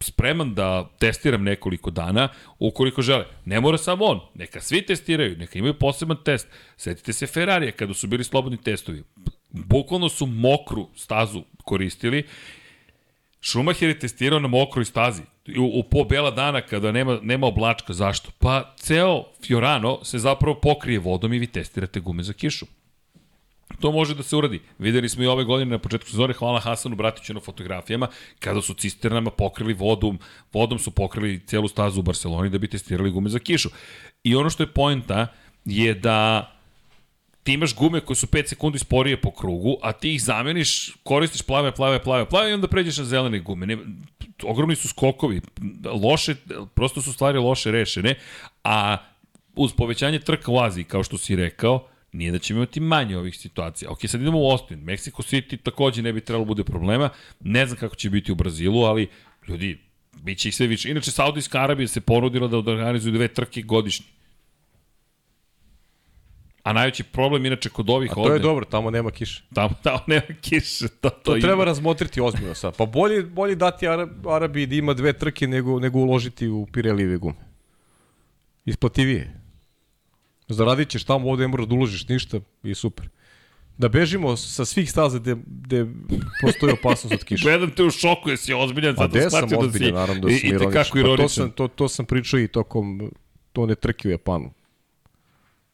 spreman 0.00 0.54
da 0.54 0.88
testiram 0.98 1.42
nekoliko 1.42 1.90
dana 1.90 2.28
ukoliko 2.58 3.02
žele. 3.02 3.24
Ne 3.44 3.60
mora 3.60 3.78
samo 3.78 4.04
on, 4.04 4.20
neka 4.34 4.60
svi 4.60 4.82
testiraju, 4.82 5.36
neka 5.36 5.58
imaju 5.58 5.74
poseban 5.74 6.16
test. 6.24 6.48
Setite 6.76 7.12
se 7.12 7.26
Ferrarija 7.26 7.72
kada 7.72 7.94
su 7.94 8.06
bili 8.06 8.24
slobodni 8.24 8.58
testovi. 8.62 9.02
Bukvalno 9.50 10.08
su 10.08 10.26
mokru 10.26 10.88
stazu 10.96 11.42
koristili. 11.64 12.24
Schumacher 13.40 13.88
je 13.88 13.98
testirao 13.98 14.40
na 14.40 14.48
mokroj 14.48 14.84
stazi. 14.84 15.22
U, 15.58 15.80
u 15.80 15.82
po 15.82 16.04
bela 16.04 16.30
dana 16.30 16.60
kada 16.60 16.92
nema, 16.92 17.18
nema 17.22 17.46
oblačka. 17.46 17.92
Zašto? 17.92 18.30
Pa 18.38 18.74
ceo 18.78 19.24
Fiorano 19.46 20.04
se 20.04 20.18
zapravo 20.18 20.60
pokrije 20.60 20.98
vodom 20.98 21.32
i 21.32 21.38
vi 21.38 21.46
testirate 21.46 22.00
gume 22.00 22.22
za 22.22 22.32
kišu. 22.32 22.66
To 23.80 23.92
može 23.92 24.14
da 24.14 24.22
se 24.22 24.36
uradi. 24.36 24.60
Videli 24.78 25.08
smo 25.08 25.22
i 25.22 25.26
ove 25.26 25.44
godine 25.44 25.70
na 25.70 25.78
početku 25.78 26.10
sezone, 26.10 26.34
hvala 26.34 26.60
Hasanu 26.60 26.96
Bratiću 26.96 27.34
na 27.34 27.40
fotografijama, 27.40 28.08
kada 28.38 28.62
su 28.62 28.74
cisternama 28.74 29.30
pokrili 29.30 29.74
vodom, 29.74 30.18
vodom 30.52 30.78
su 30.78 30.90
pokrili 30.90 31.40
celu 31.46 31.68
stazu 31.68 32.00
u 32.00 32.02
Barceloni 32.02 32.50
da 32.50 32.58
bi 32.58 32.70
testirali 32.70 33.10
gume 33.10 33.28
za 33.28 33.38
kišu. 33.38 33.68
I 34.24 34.36
ono 34.36 34.50
što 34.50 34.62
je 34.62 34.72
poenta 34.72 35.26
je 35.64 35.94
da 35.94 36.52
ti 37.42 37.52
imaš 37.52 37.74
gume 37.74 38.00
koje 38.00 38.16
su 38.16 38.26
5 38.26 38.48
sekundi 38.48 38.78
sporije 38.78 39.20
po 39.20 39.30
krugu, 39.30 39.76
a 39.82 39.92
ti 39.92 40.14
ih 40.14 40.22
zameniš, 40.22 40.96
koristiš 41.02 41.42
plave, 41.42 41.72
plave, 41.72 42.02
plave, 42.02 42.28
plave 42.28 42.50
i 42.50 42.54
onda 42.54 42.68
pređeš 42.68 42.98
na 42.98 43.04
zelene 43.04 43.38
gume. 43.38 43.66
Ne, 43.66 43.76
ogromni 44.42 44.76
su 44.76 44.88
skokovi, 44.88 45.40
loše, 46.02 46.34
prosto 46.74 47.02
su 47.02 47.12
stvari 47.12 47.38
loše 47.38 47.70
rešene, 47.70 48.14
a 48.64 48.96
uz 49.56 49.72
povećanje 49.72 50.18
trka 50.18 50.50
u 50.50 50.58
Aziji, 50.60 50.84
kao 50.84 51.04
što 51.04 51.18
si 51.18 51.36
rekao, 51.36 51.88
nije 52.16 52.32
da 52.32 52.38
ćemo 52.38 52.58
imati 52.58 52.80
manje 52.80 53.18
ovih 53.18 53.38
situacija. 53.38 53.90
Ok, 53.90 53.98
sad 54.06 54.20
idemo 54.20 54.38
u 54.40 54.50
Austin. 54.50 54.84
Mexico 54.84 55.22
City 55.22 55.62
takođe 55.62 56.02
ne 56.02 56.12
bi 56.12 56.20
trebalo 56.20 56.44
bude 56.44 56.64
problema. 56.64 57.10
Ne 57.40 57.66
znam 57.66 57.78
kako 57.78 57.96
će 57.96 58.10
biti 58.10 58.32
u 58.32 58.34
Brazilu, 58.34 58.84
ali 58.84 59.08
ljudi, 59.48 59.78
bit 60.22 60.38
će 60.38 60.48
ih 60.48 60.54
sve 60.56 60.66
više. 60.66 60.90
Inače, 60.90 61.10
Saudijska 61.10 61.62
Arabija 61.62 61.88
se 61.88 62.00
ponudila 62.00 62.48
da 62.48 62.56
organizuju 62.58 63.12
dve 63.12 63.28
trke 63.28 63.62
godišnje. 63.62 64.06
A 66.62 66.72
najveći 66.72 67.02
problem, 67.02 67.46
inače, 67.46 67.68
kod 67.68 67.90
ovih 67.90 68.10
A 68.10 68.14
to 68.14 68.20
ovde... 68.20 68.34
je 68.34 68.38
dobro, 68.38 68.64
tamo 68.64 68.90
nema 68.90 69.10
kiše. 69.10 69.42
Tamo, 69.54 69.74
tamo 69.82 70.00
nema 70.06 70.34
kiše. 70.40 70.88
To, 70.88 71.10
to, 71.10 71.20
To 71.22 71.36
ima. 71.36 71.46
treba 71.46 71.64
razmotriti 71.64 72.20
ozbiljno 72.20 72.54
sad. 72.54 72.76
Pa 72.76 72.86
bolje, 72.86 73.22
bolje 73.22 73.54
dati 73.54 73.88
Arab, 73.88 74.28
Arabiji 74.28 74.66
da 74.66 74.74
ima 74.74 74.94
dve 74.94 75.12
trke 75.12 75.46
nego, 75.46 75.80
nego 75.80 75.98
uložiti 75.98 76.48
u 76.48 76.66
Pirelijeve 76.72 77.16
gume. 77.16 77.36
Isplativije. 78.64 79.45
Zaradit 80.48 80.88
ćeš 80.88 81.04
tamo, 81.04 81.30
ovde 81.30 81.42
ne 81.42 81.48
moraš 81.48 81.66
da 81.66 81.74
uložiš 81.74 82.08
ništa 82.08 82.40
i 82.62 82.74
super. 82.74 83.08
Da 83.78 83.88
bežimo 83.88 84.36
sa 84.36 84.64
svih 84.64 84.90
staza 84.90 85.18
gde, 85.18 85.36
gde 85.46 85.86
postoji 86.42 86.72
opasnost 86.72 87.14
od 87.14 87.24
kiše. 87.24 87.44
Gledam 87.46 87.70
te 87.70 87.82
u 87.82 87.90
šoku, 87.90 88.30
jesi 88.30 88.54
ozbiljan, 88.54 88.94
Pa 88.94 89.08
zato 89.08 89.30
shvatio 89.30 89.62
da 89.62 89.72
si 89.72 89.92
naravno 89.92 90.22
da 90.22 90.32
i, 90.32 90.38
sam 90.38 90.46
i 90.46 90.50
te 90.50 90.56
ironičan. 90.56 91.06
Pa 91.06 91.16
to 91.16 91.28
sam, 91.28 91.50
to, 91.50 91.68
to 91.68 91.88
sam 91.88 92.06
pričao 92.06 92.40
i 92.40 92.48
tokom 92.48 93.10
to 93.52 93.66
ne 93.66 93.74
trke 93.74 94.08
u 94.08 94.12
Japanu 94.12 94.50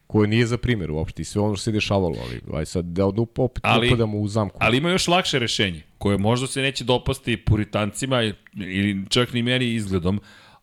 koje 0.06 0.28
nije 0.28 0.46
za 0.46 0.58
primjer 0.58 0.90
uopšte 0.90 1.22
i 1.22 1.24
sve 1.24 1.40
ono 1.42 1.56
što 1.56 1.62
se 1.62 1.72
dešavalo, 1.72 2.14
ali 2.20 2.58
aj 2.58 2.66
sad 2.66 2.84
da 2.84 3.06
od- 3.06 3.18
opet 3.36 3.60
Ali- 3.62 3.88
upadamo 3.88 4.18
u 4.18 4.28
zamku. 4.28 4.56
Ali 4.60 4.76
ima 4.76 4.90
još 4.90 5.08
lakše 5.08 5.38
rešenje, 5.38 5.82
koje 5.98 6.18
možda 6.18 6.46
se 6.46 6.62
neće 6.62 6.84
dopasti 6.84 7.36
puritancima 7.36 8.22
ili 8.54 9.04
čak 9.08 9.32
ni 9.32 9.42
meni 9.42 9.66
izgledom, 9.66 10.20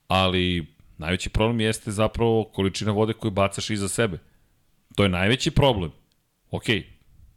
ali 0.08 0.66
najveći 1.00 1.30
problem 1.30 1.60
jeste 1.60 1.92
zapravo 1.92 2.44
količina 2.44 2.92
vode 2.92 3.14
koju 3.14 3.32
bacaš 3.32 3.70
iza 3.70 3.88
sebe. 3.88 4.18
To 4.96 5.04
je 5.04 5.10
najveći 5.10 5.52
problem. 5.52 5.92
Ok, 6.52 6.64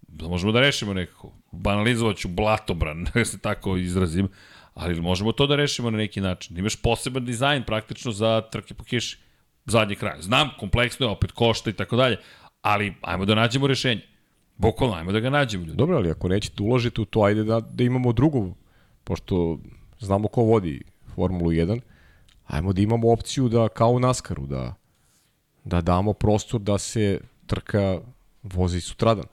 da 0.09 0.29
možemo 0.29 0.53
da 0.53 0.61
rešimo 0.61 0.95
nekako. 0.95 1.33
Banalizovat 1.53 2.17
ću 2.17 2.29
blatobran, 2.29 3.05
da 3.15 3.25
se 3.25 3.39
tako 3.39 3.77
izrazim, 3.77 4.29
ali 4.75 5.01
možemo 5.01 5.33
to 5.33 5.47
da 5.47 5.57
rešimo 5.57 5.91
na 5.91 5.99
neki 5.99 6.21
način. 6.21 6.59
Imaš 6.59 6.77
poseban 6.77 7.25
dizajn 7.25 7.63
praktično 7.63 8.13
za 8.13 8.41
trke 8.41 8.75
po 8.75 8.85
kiši. 8.85 9.19
Zadnji 9.67 9.97
kraj. 9.97 10.23
Znam, 10.23 10.51
kompleksno 10.59 11.07
je, 11.07 11.11
opet 11.11 11.33
košta 11.33 11.71
i 11.71 11.73
tako 11.73 11.97
dalje, 11.97 12.17
ali 12.63 12.95
ajmo 13.03 13.25
da 13.25 13.35
nađemo 13.35 13.67
rešenje. 13.67 14.03
Bukvalno, 14.57 14.97
ajmo 14.97 15.13
da 15.13 15.21
ga 15.21 15.31
nađemo 15.31 15.65
ljudi. 15.65 15.77
Dobro, 15.77 15.97
ali 15.97 16.11
ako 16.11 16.29
nećete 16.29 16.63
uložiti 16.63 17.01
u 17.01 17.05
to, 17.05 17.23
ajde 17.23 17.45
da, 17.45 17.61
da 17.61 17.85
imamo 17.85 18.13
drugu, 18.13 18.55
pošto 19.05 19.59
znamo 20.01 20.29
ko 20.29 20.43
vodi 20.43 20.83
Formulu 21.15 21.51
1, 21.51 21.81
ajmo 22.53 22.73
da 22.73 22.83
imamo 22.83 23.13
opciju 23.13 23.49
da, 23.49 23.69
kao 23.69 23.91
u 23.91 24.01
Naskaru, 24.01 24.47
da, 24.47 24.75
da 25.65 25.81
damo 25.81 26.13
prostor 26.13 26.61
da 26.61 26.79
se 26.79 27.21
trka 27.47 28.01
vozi 28.43 28.81
sutradan. 28.81 29.27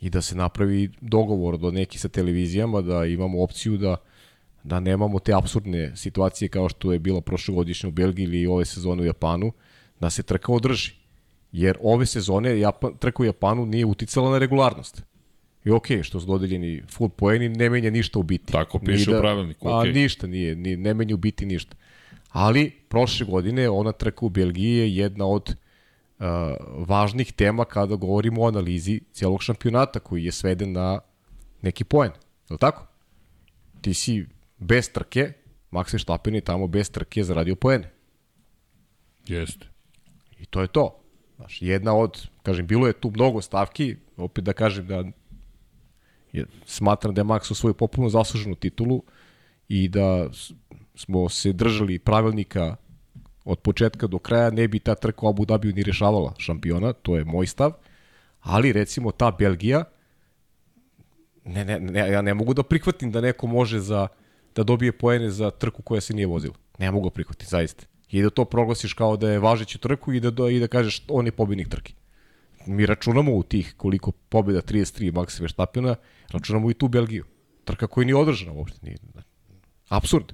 I 0.00 0.10
da 0.10 0.22
se 0.22 0.36
napravi 0.36 0.90
dogovor 1.00 1.56
do 1.58 1.70
neki 1.70 1.98
sa 1.98 2.08
televizijama, 2.08 2.80
da 2.80 3.04
imamo 3.04 3.42
opciju 3.42 3.76
da 3.76 3.96
da 4.62 4.80
nemamo 4.80 5.18
te 5.18 5.32
absurdne 5.34 5.96
situacije 5.96 6.48
kao 6.48 6.68
što 6.68 6.92
je 6.92 6.98
bilo 6.98 7.20
prošlogodišnje 7.20 7.88
u 7.88 7.92
Belgiji 7.92 8.24
ili 8.24 8.46
ove 8.46 8.64
sezone 8.64 9.02
u 9.02 9.06
Japanu, 9.06 9.52
da 10.00 10.10
se 10.10 10.22
trka 10.22 10.52
održi. 10.52 10.92
Jer 11.52 11.78
ove 11.82 12.06
sezone 12.06 12.60
Japan, 12.60 12.96
trka 12.98 13.22
u 13.22 13.26
Japanu 13.26 13.66
nije 13.66 13.86
uticala 13.86 14.30
na 14.30 14.38
regularnost. 14.38 15.02
I 15.64 15.70
okay, 15.70 16.02
što 16.02 16.20
su 16.20 16.26
dodeljeni 16.26 16.82
full 16.90 17.08
poeni, 17.08 17.48
ne 17.48 17.70
menja 17.70 17.90
ništa 17.90 18.18
u 18.18 18.22
biti. 18.22 18.52
Tako 18.52 18.78
piše 18.78 19.10
da, 19.10 19.18
u 19.18 19.20
pravilniku, 19.20 19.68
okay. 19.68 19.88
A 19.88 19.92
ništa 19.92 20.26
nije, 20.26 20.56
ni, 20.56 20.76
ne 20.76 20.94
menja 20.94 21.14
u 21.14 21.18
biti 21.18 21.46
ništa. 21.46 21.76
Ali, 22.28 22.70
prošle 22.88 23.26
godine, 23.26 23.70
ona 23.70 23.92
trka 23.92 24.26
u 24.26 24.28
Belgiji 24.28 24.76
je 24.76 24.96
jedna 24.96 25.26
od 25.26 25.54
uh, 26.18 26.26
važnih 26.86 27.32
tema 27.32 27.64
kada 27.64 27.96
govorimo 27.96 28.42
o 28.42 28.48
analizi 28.48 29.00
cijelog 29.12 29.42
šampionata 29.42 30.00
koji 30.00 30.24
je 30.24 30.32
sveden 30.32 30.72
na 30.72 31.00
neki 31.62 31.84
poen. 31.84 32.10
Je 32.48 32.54
li 32.54 32.58
tako? 32.58 32.86
Ti 33.80 33.94
si 33.94 34.26
bez 34.58 34.92
trke, 34.92 35.32
Max 35.70 35.92
Verstappen 35.92 36.34
je 36.34 36.40
tamo 36.40 36.66
bez 36.66 36.90
trke 36.90 37.24
zaradio 37.24 37.56
poene. 37.56 37.90
Jeste. 39.26 39.66
I 40.38 40.46
to 40.46 40.60
je 40.60 40.68
to. 40.68 41.00
Znaš, 41.36 41.62
jedna 41.62 41.94
od, 41.94 42.28
kažem, 42.42 42.66
bilo 42.66 42.86
je 42.86 42.92
tu 42.92 43.10
mnogo 43.10 43.40
stavki, 43.40 43.96
opet 44.16 44.44
da 44.44 44.52
kažem 44.52 44.86
da 44.86 45.04
je, 46.32 46.46
smatram 46.66 47.14
da 47.14 47.20
je 47.20 47.24
Max 47.24 47.54
svoju 47.54 47.74
popuno 47.74 48.08
zasluženu 48.08 48.54
titulu 48.54 49.02
i 49.68 49.88
da 49.88 50.30
smo 50.98 51.28
se 51.28 51.52
držali 51.52 51.98
pravilnika 51.98 52.76
od 53.44 53.58
početka 53.58 54.06
do 54.06 54.18
kraja, 54.18 54.50
ne 54.50 54.68
bi 54.68 54.78
ta 54.78 54.94
trka 54.94 55.28
Abu 55.28 55.44
Dhabiju 55.44 55.74
ni 55.74 55.82
rešavala 55.82 56.34
šampiona, 56.38 56.92
to 56.92 57.16
je 57.16 57.24
moj 57.24 57.46
stav, 57.46 57.72
ali 58.40 58.72
recimo 58.72 59.10
ta 59.10 59.30
Belgija, 59.30 59.84
ne, 61.44 61.64
ne, 61.64 61.80
ne, 61.80 62.10
ja 62.10 62.22
ne 62.22 62.34
mogu 62.34 62.54
da 62.54 62.62
prihvatim 62.62 63.12
da 63.12 63.20
neko 63.20 63.46
može 63.46 63.80
za, 63.80 64.08
da 64.54 64.62
dobije 64.62 64.92
poene 64.92 65.30
za 65.30 65.50
trku 65.50 65.82
koja 65.82 66.00
se 66.00 66.14
nije 66.14 66.26
vozila. 66.26 66.54
Ne 66.78 66.90
mogu 66.90 67.08
da 67.08 67.14
prihvatiti, 67.14 67.46
zaista. 67.50 67.86
I 68.10 68.22
da 68.22 68.30
to 68.30 68.44
proglasiš 68.44 68.92
kao 68.92 69.16
da 69.16 69.30
je 69.30 69.38
važeću 69.38 69.78
trku 69.78 70.12
i 70.12 70.20
da, 70.20 70.50
i 70.50 70.60
da 70.60 70.66
kažeš 70.66 71.02
on 71.08 71.26
je 71.26 71.32
pobednik 71.32 71.68
trke. 71.68 71.92
Mi 72.66 72.86
računamo 72.86 73.34
u 73.34 73.42
tih 73.42 73.74
koliko 73.76 74.12
pobjeda 74.12 74.60
33 74.60 75.12
Maxa 75.12 75.40
Verstappena, 75.40 75.96
računamo 76.30 76.70
i 76.70 76.74
tu 76.74 76.88
Belgiju. 76.88 77.24
Trka 77.64 77.86
koja 77.86 78.04
nije 78.04 78.16
održana 78.16 78.52
uopšte. 78.52 78.78
Nije, 78.82 78.96
absurd. 79.88 80.32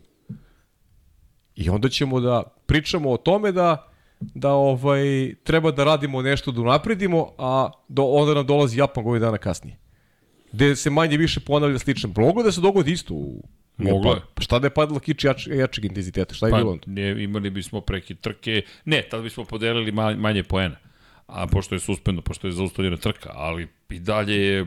I 1.56 1.70
onda 1.70 1.88
ćemo 1.88 2.20
da 2.20 2.42
pričamo 2.66 3.10
o 3.10 3.16
tome 3.16 3.52
da 3.52 3.90
da 4.20 4.50
ovaj 4.50 5.34
treba 5.44 5.70
da 5.70 5.84
radimo 5.84 6.22
nešto 6.22 6.52
da 6.52 6.60
unapredimo, 6.60 7.32
a 7.38 7.70
do, 7.88 8.02
onda 8.02 8.34
nam 8.34 8.46
dolazi 8.46 8.78
Japan 8.78 9.04
godinu 9.04 9.26
dana 9.26 9.38
kasnije. 9.38 9.76
Gde 10.52 10.76
se 10.76 10.90
manje 10.90 11.16
više 11.16 11.40
ponavlja 11.40 11.78
slično. 11.78 12.10
Moglo 12.16 12.42
da 12.42 12.52
se 12.52 12.60
dogodi 12.60 12.92
isto 12.92 13.14
u 13.14 13.42
Moglo 13.76 14.12
je. 14.12 14.20
Pa 14.34 14.42
šta 14.42 14.58
da 14.58 14.66
je 14.66 14.70
padalo 14.70 15.00
kič 15.00 15.24
jač, 15.24 15.46
jačeg 15.46 15.84
intenziteta? 15.84 16.34
Šta 16.34 16.46
je 16.46 16.50
pa, 16.50 16.56
bilo 16.58 16.70
onda? 16.70 16.84
Ne, 16.86 17.24
imali 17.24 17.50
bismo 17.50 17.80
preki 17.80 18.14
trke. 18.14 18.62
Ne, 18.84 19.02
tad 19.10 19.22
bismo 19.22 19.44
podelili 19.44 19.92
manje 19.92 20.42
poena. 20.42 20.76
A 21.26 21.46
pošto 21.46 21.74
je 21.74 21.80
suspendno, 21.80 22.22
pošto 22.22 22.46
je 22.46 22.52
zaustavljena 22.52 22.96
trka, 22.96 23.30
ali 23.34 23.68
i 23.90 23.98
dalje 23.98 24.36
je 24.46 24.66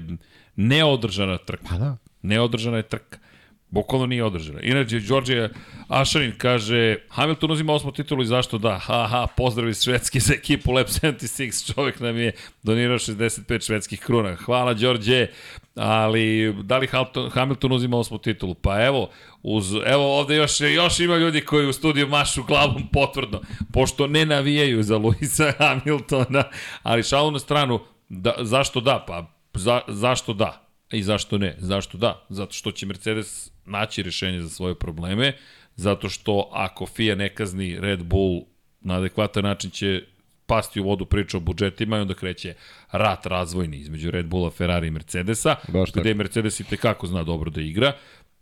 neodržana 0.55 1.37
trka. 1.37 1.63
Pa 1.69 1.77
da. 1.77 1.97
Neodržana 2.21 2.77
je 2.77 2.83
trka. 2.83 3.19
Bukvalno 3.69 4.05
nije 4.05 4.23
održana. 4.23 4.61
Inače, 4.61 4.99
Đorđe 4.99 5.49
Ašarin 5.87 6.33
kaže, 6.37 6.95
Hamilton 7.09 7.51
uzima 7.51 7.73
osmo 7.73 7.91
titulu 7.91 8.23
i 8.23 8.25
zašto 8.25 8.57
da? 8.57 8.77
Ha, 8.77 9.07
ha, 9.07 9.27
pozdrav 9.37 9.69
iz 9.69 9.83
Švedske 9.83 10.19
za 10.19 10.33
ekipu 10.33 10.71
Lab 10.71 10.85
76. 10.87 11.73
Čovek 11.73 11.99
nam 11.99 12.17
je 12.17 12.31
donirao 12.63 12.97
65 12.97 13.65
švedskih 13.65 13.99
kruna. 13.99 14.35
Hvala, 14.35 14.73
Đorđe. 14.73 15.27
Ali, 15.75 16.53
da 16.63 16.77
li 16.77 16.87
Hamilton 17.33 17.71
uzima 17.71 17.97
osmu 17.97 18.17
titulu? 18.17 18.53
Pa 18.53 18.85
evo, 18.85 19.09
uz, 19.43 19.73
evo 19.85 20.19
ovde 20.19 20.35
još, 20.35 20.61
još 20.61 20.99
ima 20.99 21.17
ljudi 21.17 21.41
koji 21.41 21.67
u 21.67 21.73
studiju 21.73 22.07
mašu 22.07 22.43
glavom 22.43 22.87
potvrdno, 22.93 23.41
pošto 23.73 24.07
ne 24.07 24.25
navijaju 24.25 24.83
za 24.83 24.97
Luisa 24.97 25.51
Hamiltona, 25.57 26.43
ali 26.83 27.03
šalu 27.03 27.31
na 27.31 27.39
stranu, 27.39 27.79
da, 28.09 28.33
zašto 28.39 28.79
da? 28.79 29.05
Pa, 29.07 29.31
za, 29.53 29.81
zašto 29.87 30.33
da? 30.33 30.66
I 30.91 31.03
zašto 31.03 31.37
ne? 31.37 31.55
Zašto 31.59 31.97
da? 31.97 32.25
Zato 32.29 32.53
što 32.53 32.71
će 32.71 32.85
Mercedes 32.85 33.51
naći 33.65 34.03
rešenje 34.03 34.41
za 34.41 34.49
svoje 34.49 34.75
probleme, 34.75 35.33
zato 35.75 36.09
što 36.09 36.49
ako 36.53 36.85
FIA 36.85 37.15
ne 37.15 37.29
kazni 37.35 37.79
Red 37.79 38.03
Bull 38.03 38.41
na 38.81 38.97
adekvatan 38.97 39.43
način 39.43 39.71
će 39.71 40.01
pasti 40.45 40.79
u 40.79 40.83
vodu 40.83 41.05
priča 41.05 41.37
o 41.37 41.39
budžetima 41.39 41.97
i 41.97 41.99
onda 41.99 42.13
kreće 42.13 42.53
rat 42.91 43.25
razvojni 43.25 43.77
između 43.77 44.11
Red 44.11 44.25
Bulla, 44.25 44.49
Ferrari 44.49 44.87
i 44.87 44.91
Mercedesa, 44.91 45.55
Baš 45.67 45.91
gde 45.91 46.03
tako. 46.03 46.17
Mercedes 46.17 46.59
i 46.59 46.63
tekako 46.63 47.07
zna 47.07 47.23
dobro 47.23 47.49
da 47.51 47.61
igra 47.61 47.93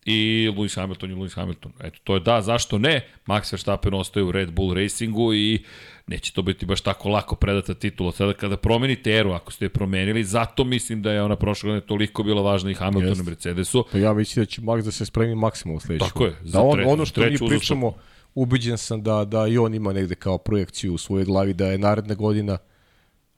i 0.05 0.49
Lewis 0.55 0.75
Hamilton 0.75 1.11
i 1.11 1.15
Lewis 1.15 1.35
Hamilton. 1.35 1.71
Eto, 1.79 1.99
to 2.03 2.13
je 2.13 2.19
da, 2.19 2.41
zašto 2.41 2.77
ne? 2.77 3.07
Max 3.27 3.53
Verstappen 3.53 3.93
ostaje 3.93 4.23
u 4.23 4.31
Red 4.31 4.51
Bull 4.51 4.73
Racingu 4.73 5.33
i 5.33 5.63
neće 6.07 6.33
to 6.33 6.41
biti 6.41 6.65
baš 6.65 6.81
tako 6.81 7.09
lako 7.09 7.35
predata 7.35 7.73
titula. 7.73 8.11
Sada 8.11 8.33
kada 8.33 8.57
promenite 8.57 9.11
eru, 9.11 9.31
ako 9.31 9.51
ste 9.51 9.65
je 9.65 9.69
promenili, 9.69 10.23
zato 10.23 10.63
mislim 10.63 11.01
da 11.01 11.11
je 11.11 11.23
ona 11.23 11.35
prošla 11.35 11.67
godine 11.67 11.87
toliko 11.87 12.23
bila 12.23 12.41
važna 12.41 12.71
i 12.71 12.73
Hamiltonu 12.73 13.21
i 13.21 13.25
Mercedesu. 13.25 13.85
Pa 13.91 13.97
ja 13.97 14.13
mislim 14.13 14.41
da 14.41 14.45
će 14.45 14.61
Max 14.61 14.81
da 14.81 14.91
se 14.91 15.05
spremi 15.05 15.35
maksimum 15.35 15.77
u 15.77 15.79
sledeću. 15.79 16.05
Tako 16.05 16.25
je. 16.25 16.35
Da 16.41 16.61
on, 16.61 16.79
ono 16.85 17.05
što 17.05 17.21
mi 17.21 17.37
pričamo, 17.47 17.93
ubiđen 18.35 18.77
sam 18.77 19.03
da, 19.03 19.25
da 19.25 19.47
i 19.47 19.57
on 19.57 19.73
ima 19.73 19.93
negde 19.93 20.15
kao 20.15 20.37
projekciju 20.37 20.93
u 20.93 20.97
svojoj 20.97 21.25
glavi, 21.25 21.53
da 21.53 21.67
je 21.67 21.77
naredna 21.77 22.15
godina 22.15 22.57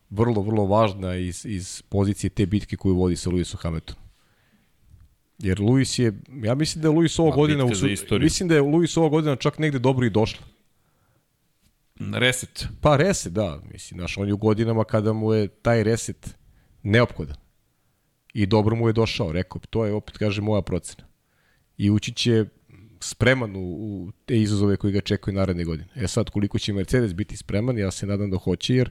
vrlo, 0.10 0.42
vrlo 0.42 0.66
važna 0.66 1.16
iz, 1.16 1.46
iz 1.46 1.84
pozicije 1.90 2.30
te 2.30 2.46
bitke 2.46 2.76
koju 2.76 2.96
vodi 2.96 3.16
sa 3.16 3.30
Lewisom 3.30 3.58
Hamiltonom. 3.58 4.07
Jer 5.40 5.60
Luis 5.60 6.00
je, 6.00 6.14
ja 6.44 6.56
mislim 6.56 6.82
da 6.82 6.88
je 6.88 6.96
Luis 6.96 7.20
ova 7.20 7.36
godina, 7.36 7.66
u, 7.66 7.70
mislim 8.20 8.50
da 8.50 8.56
je 8.56 8.62
Luis 8.62 8.98
ova 8.98 9.10
godina 9.10 9.36
čak 9.36 9.60
negde 9.60 9.80
dobro 9.80 10.06
i 10.06 10.10
došla. 10.10 10.46
Reset. 12.14 12.68
Pa 12.82 12.96
reset, 12.96 13.34
da. 13.34 13.62
Mislim, 13.72 14.00
znaš, 14.00 14.18
on 14.18 14.28
je 14.28 14.34
u 14.34 14.38
godinama 14.38 14.84
kada 14.84 15.14
mu 15.14 15.34
je 15.34 15.48
taj 15.48 15.84
reset 15.84 16.36
neophodan. 16.84 17.36
I 18.34 18.46
dobro 18.46 18.76
mu 18.76 18.90
je 18.90 18.94
došao, 18.94 19.32
rekao, 19.32 19.62
to 19.70 19.86
je 19.86 19.94
opet, 19.94 20.18
kaže, 20.18 20.42
moja 20.42 20.62
procena. 20.62 21.08
I 21.78 21.90
ući 21.90 22.14
će 22.14 22.46
spreman 23.00 23.56
u, 23.56 23.60
u 23.60 24.12
te 24.26 24.42
izazove 24.42 24.78
koji 24.78 24.94
ga 24.94 25.02
čekaju 25.02 25.36
naredne 25.36 25.64
godine. 25.64 25.90
E 25.96 26.08
sad, 26.08 26.30
koliko 26.30 26.60
će 26.60 26.74
Mercedes 26.74 27.14
biti 27.14 27.38
spreman, 27.38 27.78
ja 27.78 27.92
se 27.92 28.06
nadam 28.06 28.30
da 28.30 28.38
hoće, 28.38 28.76
jer 28.76 28.90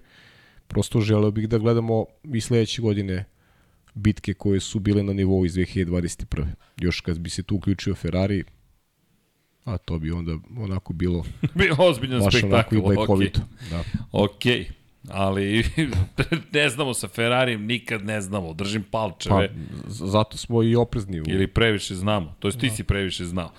prosto 0.67 1.01
želeo 1.01 1.31
bih 1.31 1.49
da 1.49 1.59
gledamo 1.59 2.05
i 2.35 2.41
sledeće 2.41 2.83
godine 2.83 3.25
bitke 3.97 4.35
koje 4.35 4.61
su 4.61 4.79
bile 4.79 5.03
na 5.03 5.13
nivou 5.13 5.45
iz 5.45 5.55
2021. 5.55 6.47
Još 6.77 7.01
kad 7.01 7.19
bi 7.19 7.31
se 7.31 7.43
tu 7.43 7.57
uključio 7.57 7.95
Ferrari, 7.95 8.45
a 9.65 9.79
to 9.79 9.99
bi 9.99 10.11
onda 10.11 10.33
onako 10.59 10.93
bilo 10.93 11.25
bi 11.59 11.71
ozbiljan 11.79 12.21
baš 12.21 12.39
spektakl. 12.39 12.77
onako 12.85 13.23
i. 13.23 13.27
Okay. 13.27 13.41
Da. 13.71 13.85
Ok, 14.13 14.43
ali 15.09 15.65
ne 16.53 16.69
znamo 16.69 16.95
sa 16.95 17.09
Ferrarijem, 17.09 17.67
nikad 17.67 18.05
ne 18.05 18.21
znamo, 18.21 18.55
držim 18.55 18.83
palčeve. 18.91 19.49
Pa, 19.49 19.55
zato 19.89 20.37
smo 20.37 20.63
i 20.63 20.77
oprezni. 20.77 21.21
U... 21.21 21.25
Ili 21.27 21.47
previše 21.47 21.95
znamo, 21.95 22.35
to 22.39 22.49
jest 22.49 22.61
ti 22.61 22.69
da. 22.69 22.75
si 22.75 22.85
previše 22.85 23.25
znao. 23.25 23.53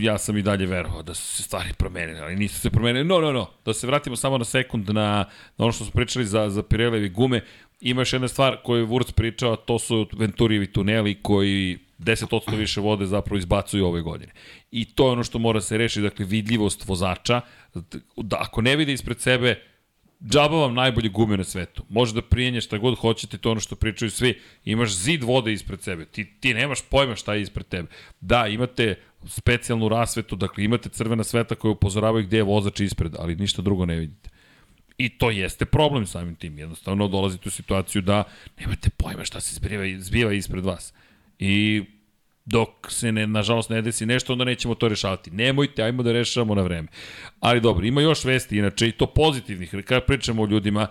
Ja 0.00 0.18
sam 0.18 0.36
i 0.36 0.42
dalje 0.42 0.66
verovao 0.66 1.02
da 1.02 1.14
su 1.14 1.26
se 1.36 1.42
stvari 1.42 1.72
promenile, 1.78 2.20
ali 2.20 2.36
nisu 2.36 2.60
se 2.60 2.70
promenile. 2.70 3.04
No, 3.04 3.20
no, 3.20 3.32
no, 3.32 3.50
da 3.64 3.74
se 3.74 3.86
vratimo 3.86 4.16
samo 4.16 4.38
na 4.38 4.44
sekund 4.44 4.90
na, 4.90 5.24
na 5.58 5.64
ono 5.64 5.72
što 5.72 5.84
smo 5.84 5.92
pričali 5.92 6.26
za, 6.26 6.50
za 6.50 6.62
Pirellevi 6.62 7.08
gume. 7.08 7.40
Ima 7.80 8.00
još 8.00 8.12
jedna 8.12 8.28
stvar 8.28 8.56
koju 8.64 8.80
je 8.80 8.86
Wurz 8.86 9.12
pričao, 9.12 9.56
to 9.56 9.78
su 9.78 10.06
Venturijevi 10.12 10.72
tuneli 10.72 11.22
koji 11.22 11.78
10% 11.98 12.56
više 12.56 12.80
vode 12.80 13.06
zapravo 13.06 13.38
izbacuju 13.38 13.86
ove 13.86 14.02
godine. 14.02 14.32
I 14.70 14.84
to 14.84 15.06
je 15.06 15.12
ono 15.12 15.24
što 15.24 15.38
mora 15.38 15.60
se 15.60 15.78
reši, 15.78 16.00
dakle 16.00 16.24
vidljivost 16.24 16.88
vozača, 16.88 17.40
da 18.16 18.36
ako 18.40 18.62
ne 18.62 18.76
vide 18.76 18.92
ispred 18.92 19.20
sebe, 19.20 19.62
džaba 20.24 20.56
vam 20.56 20.74
najbolje 20.74 21.08
gume 21.08 21.36
na 21.36 21.44
svetu. 21.44 21.84
Može 21.88 22.14
da 22.14 22.22
prijenje 22.22 22.60
šta 22.60 22.78
god 22.78 22.98
hoćete, 22.98 23.38
to 23.38 23.50
ono 23.50 23.60
što 23.60 23.76
pričaju 23.76 24.10
svi. 24.10 24.40
Imaš 24.64 24.94
zid 24.94 25.22
vode 25.22 25.52
ispred 25.52 25.82
sebe. 25.82 26.04
Ti, 26.04 26.24
ti 26.40 26.54
nemaš 26.54 26.82
pojma 26.82 27.16
šta 27.16 27.34
je 27.34 27.42
ispred 27.42 27.66
tebe. 27.66 27.88
Da, 28.20 28.46
imate 28.46 28.94
specijalnu 29.26 29.88
rasvetu, 29.88 30.36
dakle 30.36 30.64
imate 30.64 30.88
crvena 30.88 31.24
sveta 31.24 31.54
koja 31.54 31.72
upozoravaju 31.72 32.26
gde 32.26 32.36
je 32.36 32.42
vozač 32.42 32.80
ispred, 32.80 33.14
ali 33.18 33.36
ništa 33.36 33.62
drugo 33.62 33.86
ne 33.86 33.96
vidite. 33.96 34.30
I 34.98 35.08
to 35.08 35.30
jeste 35.30 35.64
problem 35.64 36.06
samim 36.06 36.34
tim. 36.34 36.58
Jednostavno 36.58 37.08
dolazite 37.08 37.48
u 37.48 37.52
situaciju 37.52 38.02
da 38.02 38.24
nemate 38.60 38.90
pojma 38.90 39.24
šta 39.24 39.40
se 39.40 39.54
zbiva, 39.54 39.84
zbiva 39.98 40.32
ispred 40.32 40.64
vas. 40.64 40.92
I 41.38 41.82
dok 42.44 42.68
se 42.88 43.12
ne, 43.12 43.26
nažalost 43.26 43.70
ne 43.70 43.82
desi 43.82 44.06
nešto, 44.06 44.32
onda 44.32 44.44
nećemo 44.44 44.74
to 44.74 44.88
rešavati. 44.88 45.30
Nemojte, 45.30 45.82
ajmo 45.82 46.02
da 46.02 46.12
rešavamo 46.12 46.54
na 46.54 46.62
vreme. 46.62 46.88
Ali 47.40 47.60
dobro, 47.60 47.86
ima 47.86 48.00
još 48.00 48.24
vesti, 48.24 48.58
inače, 48.58 48.88
i 48.88 48.92
to 48.92 49.06
pozitivnih. 49.06 49.74
Kada 49.84 50.00
pričamo 50.00 50.42
o 50.42 50.46
ljudima, 50.46 50.86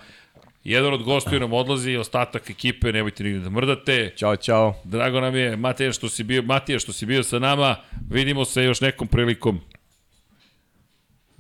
jedan 0.64 0.94
od 0.94 1.04
gostiju 1.04 1.40
nam 1.40 1.54
odlazi, 1.54 1.96
ostatak 1.96 2.50
ekipe, 2.50 2.92
nemojte 2.92 3.24
nigde 3.24 3.40
da 3.40 3.50
mrdate. 3.50 4.14
Ćao, 4.18 4.36
čao. 4.36 4.76
Drago 4.84 5.22
nam 5.22 5.36
je, 5.36 5.58
Matija 5.58 5.92
što 5.92 6.10
si 6.10 6.24
bio, 6.24 6.42
Matija 6.42 6.80
što 6.80 6.94
si 6.94 7.06
bio 7.06 7.24
sa 7.24 7.40
nama, 7.40 7.76
vidimo 8.10 8.46
se 8.46 8.64
još 8.64 8.82
nekom 8.82 9.08
prilikom. 9.08 9.60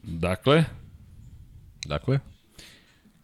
Dakle, 0.03 0.63
Dakle? 1.87 2.19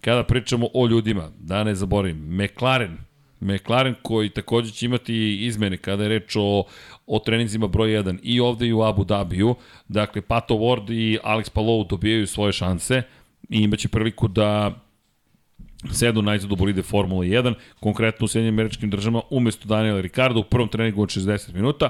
Kada 0.04 0.24
pričamo 0.24 0.68
o 0.74 0.88
ljudima, 0.88 1.32
da 1.40 1.64
ne 1.64 1.76
zaboravim, 1.76 2.18
McLaren 2.18 2.98
McLaren 3.44 3.96
koji 4.02 4.30
takođe 4.30 4.72
će 4.72 4.86
imati 4.86 5.46
izmene 5.46 5.78
kada 5.78 6.04
je 6.04 6.10
reč 6.10 6.36
o, 6.36 6.64
o 7.08 7.20
treninzima 7.20 7.68
broj 7.68 7.90
1 7.90 8.20
i 8.24 8.40
ovde 8.40 8.68
i 8.68 8.74
u 8.74 8.84
Abu 8.84 9.04
Dhabiju. 9.04 9.56
Dakle, 9.88 10.22
Pato 10.22 10.56
Ward 10.56 10.94
i 10.94 11.18
Alex 11.24 11.50
Palou 11.50 11.84
dobijaju 11.84 12.28
svoje 12.28 12.54
šanse 12.54 13.02
i 13.50 13.58
imaće 13.58 13.88
priliku 13.88 14.28
da 14.28 14.72
sedu 15.92 16.22
najzad 16.22 16.52
u 16.52 16.56
bolide 16.56 16.82
Formula 16.82 17.24
1, 17.24 17.54
konkretno 17.80 18.26
u 18.26 18.28
Sjedinjim 18.28 18.56
američkim 18.56 18.90
državama, 18.90 19.22
umesto 19.30 19.68
Daniela 19.68 20.02
Ricardo 20.02 20.40
u 20.40 20.44
prvom 20.44 20.70
treningu 20.70 21.02
od 21.02 21.10
60 21.10 21.54
minuta. 21.54 21.90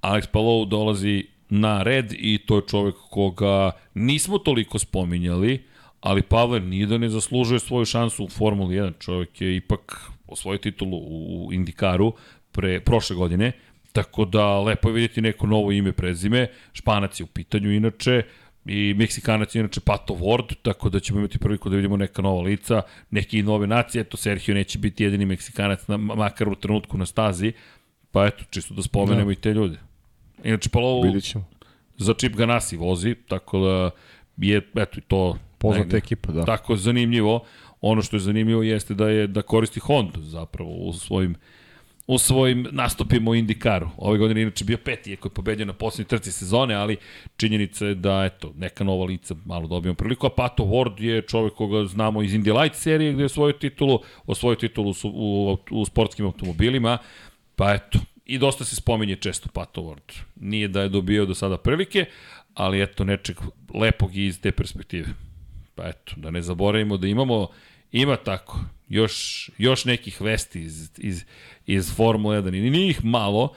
Alex 0.00 0.26
Palou 0.26 0.64
dolazi 0.64 1.24
na 1.48 1.82
red 1.82 2.12
i 2.12 2.38
to 2.46 2.56
je 2.56 2.62
čovek 2.70 2.94
koga 3.10 3.70
nismo 3.94 4.38
toliko 4.38 4.78
spominjali, 4.78 5.64
ali 6.02 6.22
Pavle 6.22 6.60
nije 6.60 6.86
da 6.86 6.98
ne 6.98 7.08
zaslužuje 7.08 7.60
svoju 7.60 7.84
šansu 7.84 8.24
u 8.24 8.28
Formuli 8.28 8.76
1. 8.76 8.92
Čovek 8.98 9.40
je 9.40 9.56
ipak 9.56 10.10
osvojio 10.26 10.58
titulu 10.58 10.98
u 10.98 11.48
Indikaru 11.52 12.12
pre, 12.52 12.80
prošle 12.80 13.16
godine, 13.16 13.52
tako 13.92 14.24
da 14.24 14.60
lepo 14.60 14.88
je 14.88 14.94
vidjeti 14.94 15.20
neko 15.20 15.46
novo 15.46 15.72
ime 15.72 15.92
prezime. 15.92 16.48
Španac 16.72 17.20
je 17.20 17.24
u 17.24 17.26
pitanju 17.26 17.72
inače, 17.72 18.22
i 18.64 18.94
Meksikanac 18.94 19.54
je 19.54 19.60
inače 19.60 19.80
Pato 19.80 20.14
Ward, 20.14 20.54
tako 20.62 20.88
da 20.88 21.00
ćemo 21.00 21.18
imati 21.18 21.38
prvi 21.38 21.58
da 21.64 21.76
vidimo 21.76 21.96
neka 21.96 22.22
nova 22.22 22.42
lica, 22.42 22.82
neke 23.10 23.42
nove 23.42 23.66
nacije, 23.66 24.02
eto 24.02 24.16
Sergio 24.16 24.54
neće 24.54 24.78
biti 24.78 25.04
jedini 25.04 25.26
Meksikanac, 25.26 25.86
na, 25.88 25.96
makar 25.96 26.48
u 26.48 26.54
trenutku 26.54 26.98
na 26.98 27.06
stazi, 27.06 27.52
pa 28.10 28.26
eto, 28.26 28.44
čisto 28.50 28.74
da 28.74 28.82
spomenemo 28.82 29.26
da. 29.26 29.32
i 29.32 29.36
te 29.36 29.54
ljude. 29.54 29.78
Inače, 30.44 30.68
Palou 30.68 31.02
za 31.96 32.14
Chip 32.14 32.36
Ganassi 32.36 32.76
vozi, 32.76 33.14
tako 33.28 33.58
da 33.58 33.90
je, 34.36 34.62
eto, 34.74 34.98
i 34.98 35.02
to... 35.02 35.38
Poznata 35.62 35.96
ekipa, 35.96 36.32
da. 36.32 36.44
Tako 36.44 36.76
zanimljivo. 36.76 37.44
Ono 37.80 38.02
što 38.02 38.16
je 38.16 38.20
zanimljivo 38.20 38.62
jeste 38.62 38.94
da 38.94 39.08
je 39.08 39.26
da 39.26 39.42
koristi 39.42 39.80
Honda 39.80 40.20
zapravo 40.20 40.70
u 40.70 40.92
svojim 40.92 41.36
u 42.06 42.18
svojim 42.18 42.66
nastupima 42.70 43.30
u 43.30 43.34
Indikaru. 43.34 43.88
Ove 43.96 44.18
godine 44.18 44.42
inače 44.42 44.64
bio 44.64 44.78
peti, 44.84 45.10
iako 45.10 45.28
je 45.28 45.34
pobedio 45.34 45.66
na 45.66 45.72
poslednjoj 45.72 46.08
trci 46.08 46.32
sezone, 46.32 46.74
ali 46.74 46.96
činjenica 47.36 47.86
je 47.86 47.94
da, 47.94 48.24
eto, 48.24 48.52
neka 48.56 48.84
nova 48.84 49.04
lica 49.04 49.34
malo 49.44 49.68
dobijamo 49.68 49.94
priliku, 49.94 50.26
a 50.26 50.30
Pato 50.30 50.64
Ward 50.64 51.02
je 51.02 51.22
čovek 51.22 51.54
koga 51.54 51.84
znamo 51.84 52.22
iz 52.22 52.32
Indy 52.32 52.60
Light 52.60 52.76
serije 52.76 53.12
gde 53.12 53.22
je 53.22 53.28
svoju 53.28 53.52
titulu, 53.52 54.00
osvojio 54.26 54.56
titulu 54.56 54.94
u, 55.04 55.08
u, 55.08 55.58
u 55.70 55.84
sportskim 55.84 56.26
automobilima, 56.26 56.98
pa 57.56 57.74
eto, 57.74 57.98
i 58.24 58.38
dosta 58.38 58.64
se 58.64 58.76
spominje 58.76 59.16
često 59.16 59.48
Pato 59.52 59.80
Ward. 59.80 60.22
Nije 60.36 60.68
da 60.68 60.82
je 60.82 60.88
dobio 60.88 61.26
do 61.26 61.34
sada 61.34 61.56
prilike, 61.56 62.04
ali 62.54 62.82
eto 62.82 63.04
nečeg 63.04 63.36
lepog 63.74 64.16
iz 64.16 64.40
te 64.40 64.52
perspektive. 64.52 65.08
Pa 65.74 65.88
eto, 65.88 66.12
da 66.16 66.30
ne 66.30 66.42
zaboravimo 66.42 66.96
da 66.96 67.06
imamo, 67.06 67.48
ima 67.92 68.16
tako, 68.16 68.60
još, 68.88 69.50
još 69.58 69.84
nekih 69.84 70.20
vesti 70.20 70.60
iz, 70.60 70.90
iz, 70.98 71.24
iz 71.66 71.94
Formule 71.94 72.42
1 72.42 72.66
i 72.66 72.70
nije 72.70 72.90
ih 72.90 73.04
malo. 73.04 73.54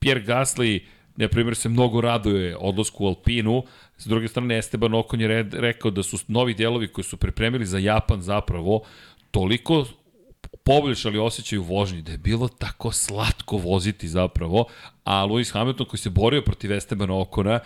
Pierre 0.00 0.24
Gasly, 0.24 0.82
na 1.16 1.28
primjer, 1.28 1.56
se 1.56 1.68
mnogo 1.68 2.00
raduje 2.00 2.56
odlasku 2.56 3.04
u 3.04 3.06
Alpinu, 3.06 3.62
s 3.98 4.06
druge 4.06 4.28
strane 4.28 4.58
Esteban 4.58 4.94
Okon 4.94 5.20
je 5.20 5.42
rekao 5.42 5.90
da 5.90 6.02
su 6.02 6.18
novi 6.28 6.54
delovi 6.54 6.88
koji 6.88 7.04
su 7.04 7.16
pripremili 7.16 7.66
za 7.66 7.78
Japan 7.78 8.22
zapravo 8.22 8.82
toliko 9.30 9.86
poboljšali 10.64 11.18
osjećaj 11.18 11.58
u 11.58 11.62
vožnji, 11.62 12.02
da 12.02 12.12
je 12.12 12.18
bilo 12.18 12.48
tako 12.48 12.92
slatko 12.92 13.56
voziti 13.56 14.08
zapravo, 14.08 14.66
a 15.04 15.26
Lewis 15.26 15.52
Hamilton 15.52 15.86
koji 15.86 16.00
se 16.00 16.10
borio 16.10 16.42
protiv 16.42 16.72
Estebana 16.72 17.20
Okona 17.20 17.60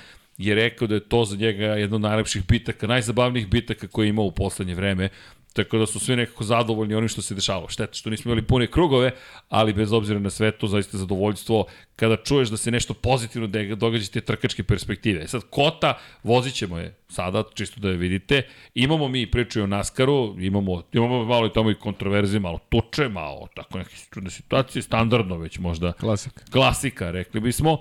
je 0.46 0.54
rekao 0.54 0.88
da 0.88 0.94
je 0.94 1.08
to 1.08 1.24
za 1.24 1.36
njega 1.36 1.64
jedna 1.66 1.96
od 1.96 2.02
najlepših 2.02 2.46
bitaka, 2.46 2.86
najzabavnijih 2.86 3.48
bitaka 3.48 3.86
koje 3.88 4.06
je 4.06 4.10
imao 4.10 4.24
u 4.24 4.30
poslednje 4.32 4.74
vreme, 4.74 5.08
Tako 5.52 5.78
da 5.78 5.86
su 5.86 6.00
svi 6.00 6.16
nekako 6.16 6.44
zadovoljni 6.44 6.94
onim 6.94 7.08
što 7.08 7.22
se 7.22 7.34
dešavalo. 7.34 7.68
Šteta 7.68 7.94
što 7.94 8.10
nismo 8.10 8.28
imali 8.28 8.46
pune 8.46 8.66
krugove, 8.66 9.10
ali 9.48 9.72
bez 9.72 9.92
obzira 9.92 10.18
na 10.18 10.30
sve 10.30 10.50
to 10.50 10.66
zaista 10.66 10.98
zadovoljstvo 10.98 11.66
kada 11.96 12.16
čuješ 12.16 12.48
da 12.48 12.56
se 12.56 12.70
nešto 12.70 12.94
pozitivno 12.94 13.46
događa 13.76 14.10
te 14.12 14.20
trkačke 14.20 14.62
perspektive. 14.62 15.22
E 15.22 15.28
sad, 15.28 15.42
Kota, 15.50 15.98
vozit 16.22 16.54
ćemo 16.54 16.78
je 16.78 16.94
sada, 17.08 17.44
čisto 17.54 17.80
da 17.80 17.88
je 17.88 17.96
vidite. 17.96 18.42
Imamo 18.74 19.08
mi 19.08 19.30
priču 19.30 19.62
o 19.62 19.66
Naskaru, 19.66 20.36
imamo, 20.38 20.82
imamo 20.92 21.24
malo 21.24 21.46
i 21.46 21.52
tamo 21.52 21.70
i 21.70 21.74
kontroverze, 21.74 22.38
malo 22.38 22.58
tuče, 22.68 23.08
malo 23.08 23.48
tako 23.54 23.78
neke 23.78 23.96
čudne 24.14 24.30
situacije, 24.30 24.82
standardno 24.82 25.36
već 25.36 25.58
možda. 25.58 25.92
Klasika. 25.92 26.44
Klasika, 26.50 27.10
rekli 27.10 27.40
bismo. 27.40 27.78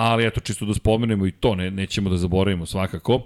Ali 0.00 0.26
eto, 0.26 0.40
čisto 0.40 0.64
da 0.64 0.74
spomenemo 0.74 1.26
i 1.26 1.32
to, 1.32 1.54
ne, 1.54 1.70
nećemo 1.70 2.10
da 2.10 2.16
zaboravimo 2.16 2.66
svakako 2.66 3.22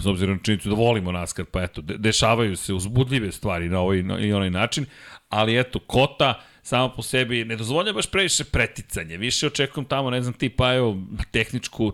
s 0.00 0.06
obzirom 0.06 0.36
na 0.36 0.42
činjenicu 0.42 0.68
da 0.68 0.74
volimo 0.74 1.12
NASCAR, 1.12 1.44
pa 1.44 1.62
eto, 1.62 1.80
de 1.80 1.98
dešavaju 1.98 2.56
se 2.56 2.74
uzbudljive 2.74 3.32
stvari 3.32 3.68
na 3.68 3.80
ovaj 3.80 4.02
na, 4.02 4.18
i 4.18 4.32
onaj 4.32 4.50
način, 4.50 4.86
ali 5.28 5.60
eto, 5.60 5.78
Kota 5.78 6.40
samo 6.62 6.92
po 6.96 7.02
sebi 7.02 7.44
ne 7.44 7.56
dozvolja 7.56 7.92
baš 7.92 8.10
previše 8.10 8.44
preticanje, 8.44 9.16
više 9.16 9.46
očekujem 9.46 9.84
tamo, 9.84 10.10
ne 10.10 10.22
znam 10.22 10.34
ti, 10.34 10.48
pa 10.48 10.74
evo, 10.74 10.96
tehničku, 11.30 11.92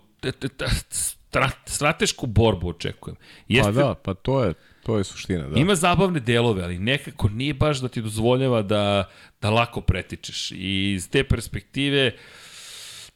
stratešku 1.66 2.26
borbu 2.26 2.68
očekujem. 2.68 3.16
Jeste, 3.48 3.72
pa 3.72 3.78
da, 3.78 3.94
pa 3.94 4.14
to 4.14 4.44
je, 4.44 4.54
to 4.82 4.98
je 4.98 5.04
suština, 5.04 5.48
da. 5.48 5.60
Ima 5.60 5.74
zabavne 5.74 6.20
delove, 6.20 6.62
ali 6.62 6.78
nekako 6.78 7.28
nije 7.28 7.54
baš 7.54 7.80
da 7.80 7.88
ti 7.88 8.02
dozvoljava 8.02 8.62
da, 8.62 9.08
da 9.40 9.50
lako 9.50 9.80
pretičeš. 9.80 10.50
I 10.50 10.92
iz 10.94 11.10
te 11.10 11.24
perspektive, 11.24 12.12
uh, 12.14 12.39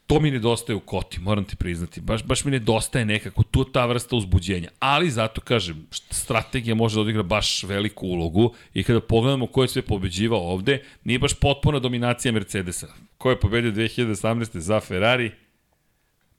to 0.07 0.21
mi 0.21 0.31
nedostaje 0.31 0.77
u 0.77 0.81
koti, 0.81 1.21
moram 1.21 1.45
ti 1.45 1.57
priznati. 1.57 2.01
Baš, 2.01 2.25
baš 2.25 2.45
mi 2.45 2.51
nedostaje 2.51 3.05
nekako 3.05 3.43
tu 3.43 3.65
ta 3.65 3.87
vrsta 3.87 4.17
uzbuđenja. 4.17 4.69
Ali 4.79 5.11
zato, 5.11 5.41
kažem, 5.41 5.87
strategija 6.11 6.75
može 6.75 6.95
da 6.95 7.01
odigra 7.01 7.23
baš 7.23 7.63
veliku 7.63 8.07
ulogu 8.07 8.55
i 8.75 8.83
kada 8.83 9.01
pogledamo 9.01 9.47
ko 9.47 9.63
je 9.63 9.69
sve 9.69 9.83
pobeđivao 9.83 10.41
ovde, 10.41 10.83
nije 11.05 11.19
baš 11.19 11.35
potpuna 11.35 11.79
dominacija 11.79 12.33
Mercedesa. 12.33 12.89
Ko 13.19 13.31
je 13.31 13.41
pobedio 13.41 13.73
2018. 13.73 14.59
za 14.59 14.81
Ferrari? 14.81 15.44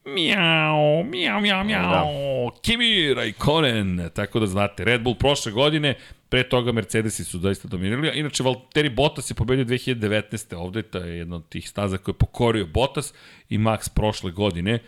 Miau, 0.06 1.04
miau, 1.04 1.42
miau, 1.42 1.64
miau. 1.66 1.90
Da. 1.90 2.60
Kimi 2.62 3.14
Raikkonen, 3.14 4.10
tako 4.14 4.40
da 4.40 4.48
znate. 4.48 4.86
Red 4.86 5.02
Bull 5.02 5.16
prošle 5.18 5.52
godine, 5.52 5.96
pre 6.30 6.44
toga 6.50 6.72
Mercedesi 6.72 7.24
su 7.24 7.40
zaista 7.40 7.68
dominirali. 7.68 8.20
Inače, 8.20 8.44
Valtteri 8.44 8.90
Bottas 8.90 9.32
je 9.32 9.36
pobedio 9.36 9.66
2019. 9.66 10.56
ovde, 10.56 10.82
to 10.82 10.98
je 10.98 11.18
jedna 11.18 11.36
od 11.36 11.50
tih 11.50 11.70
staza 11.70 11.98
koje 11.98 12.14
je 12.14 12.18
pokorio 12.18 12.66
Bottas 12.66 13.14
i 13.50 13.58
Max 13.58 13.90
prošle 13.96 14.32
godine. 14.32 14.80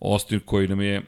Austin 0.00 0.40
koji 0.40 0.68
nam 0.68 0.80
je 0.80 1.02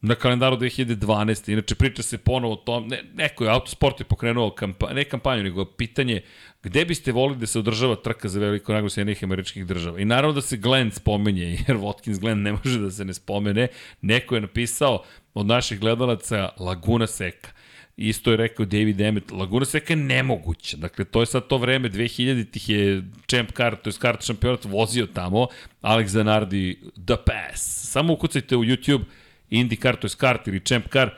na 0.00 0.14
kalendaru 0.14 0.56
2012. 0.56 1.52
Inače, 1.52 1.74
priča 1.74 2.02
se 2.02 2.18
ponovo 2.18 2.52
o 2.52 2.56
tom, 2.56 2.88
ne, 2.88 3.02
neko 3.14 3.44
je 3.44 3.50
autosport 3.50 4.00
je 4.00 4.04
pokrenuo 4.04 4.50
kampanju, 4.50 4.94
ne 4.94 5.04
kampanju, 5.04 5.42
nego 5.42 5.64
pitanje 5.64 6.20
gde 6.66 6.84
biste 6.84 7.12
volili 7.12 7.38
da 7.38 7.46
se 7.46 7.58
održava 7.58 7.96
trka 7.96 8.28
za 8.28 8.40
veliko 8.40 8.72
nagradu 8.72 8.90
Sjednih 8.90 9.24
američkih 9.24 9.66
država. 9.66 10.00
I 10.00 10.04
naravno 10.04 10.34
da 10.34 10.42
se 10.42 10.56
Glenn 10.56 10.90
spomenje, 10.90 11.44
jer 11.68 11.76
Watkins 11.76 12.20
Glenn 12.20 12.42
ne 12.42 12.52
može 12.52 12.80
da 12.80 12.90
se 12.90 13.04
ne 13.04 13.14
spomene. 13.14 13.68
Neko 14.00 14.34
je 14.34 14.40
napisao 14.40 15.04
od 15.34 15.46
naših 15.46 15.80
gledalaca 15.80 16.48
Laguna 16.58 17.06
Seca. 17.06 17.48
Isto 17.96 18.30
je 18.30 18.36
rekao 18.36 18.66
David 18.66 19.00
Emmet, 19.00 19.30
Laguna 19.30 19.64
Seca 19.64 19.92
je 19.92 19.96
nemoguća. 19.96 20.76
Dakle, 20.76 21.04
to 21.04 21.20
je 21.20 21.26
sad 21.26 21.46
to 21.46 21.58
vreme, 21.58 21.90
2000-ih 21.90 22.68
je 22.68 23.02
Champ 23.30 23.52
Car, 23.56 23.76
to 23.76 23.90
je 23.90 23.94
kart 24.00 24.26
šampionat 24.26 24.64
vozio 24.64 25.06
tamo, 25.06 25.46
Alex 25.82 26.06
Zanardi, 26.06 26.80
The 27.06 27.16
Pass. 27.26 27.90
Samo 27.90 28.12
ukucajte 28.12 28.56
u 28.56 28.64
YouTube 28.64 29.04
IndyCar, 29.50 29.96
to 29.96 30.06
je 30.06 30.10
kart 30.18 30.48
ili 30.48 30.60
Champ 30.60 30.86
Car, 30.92 31.10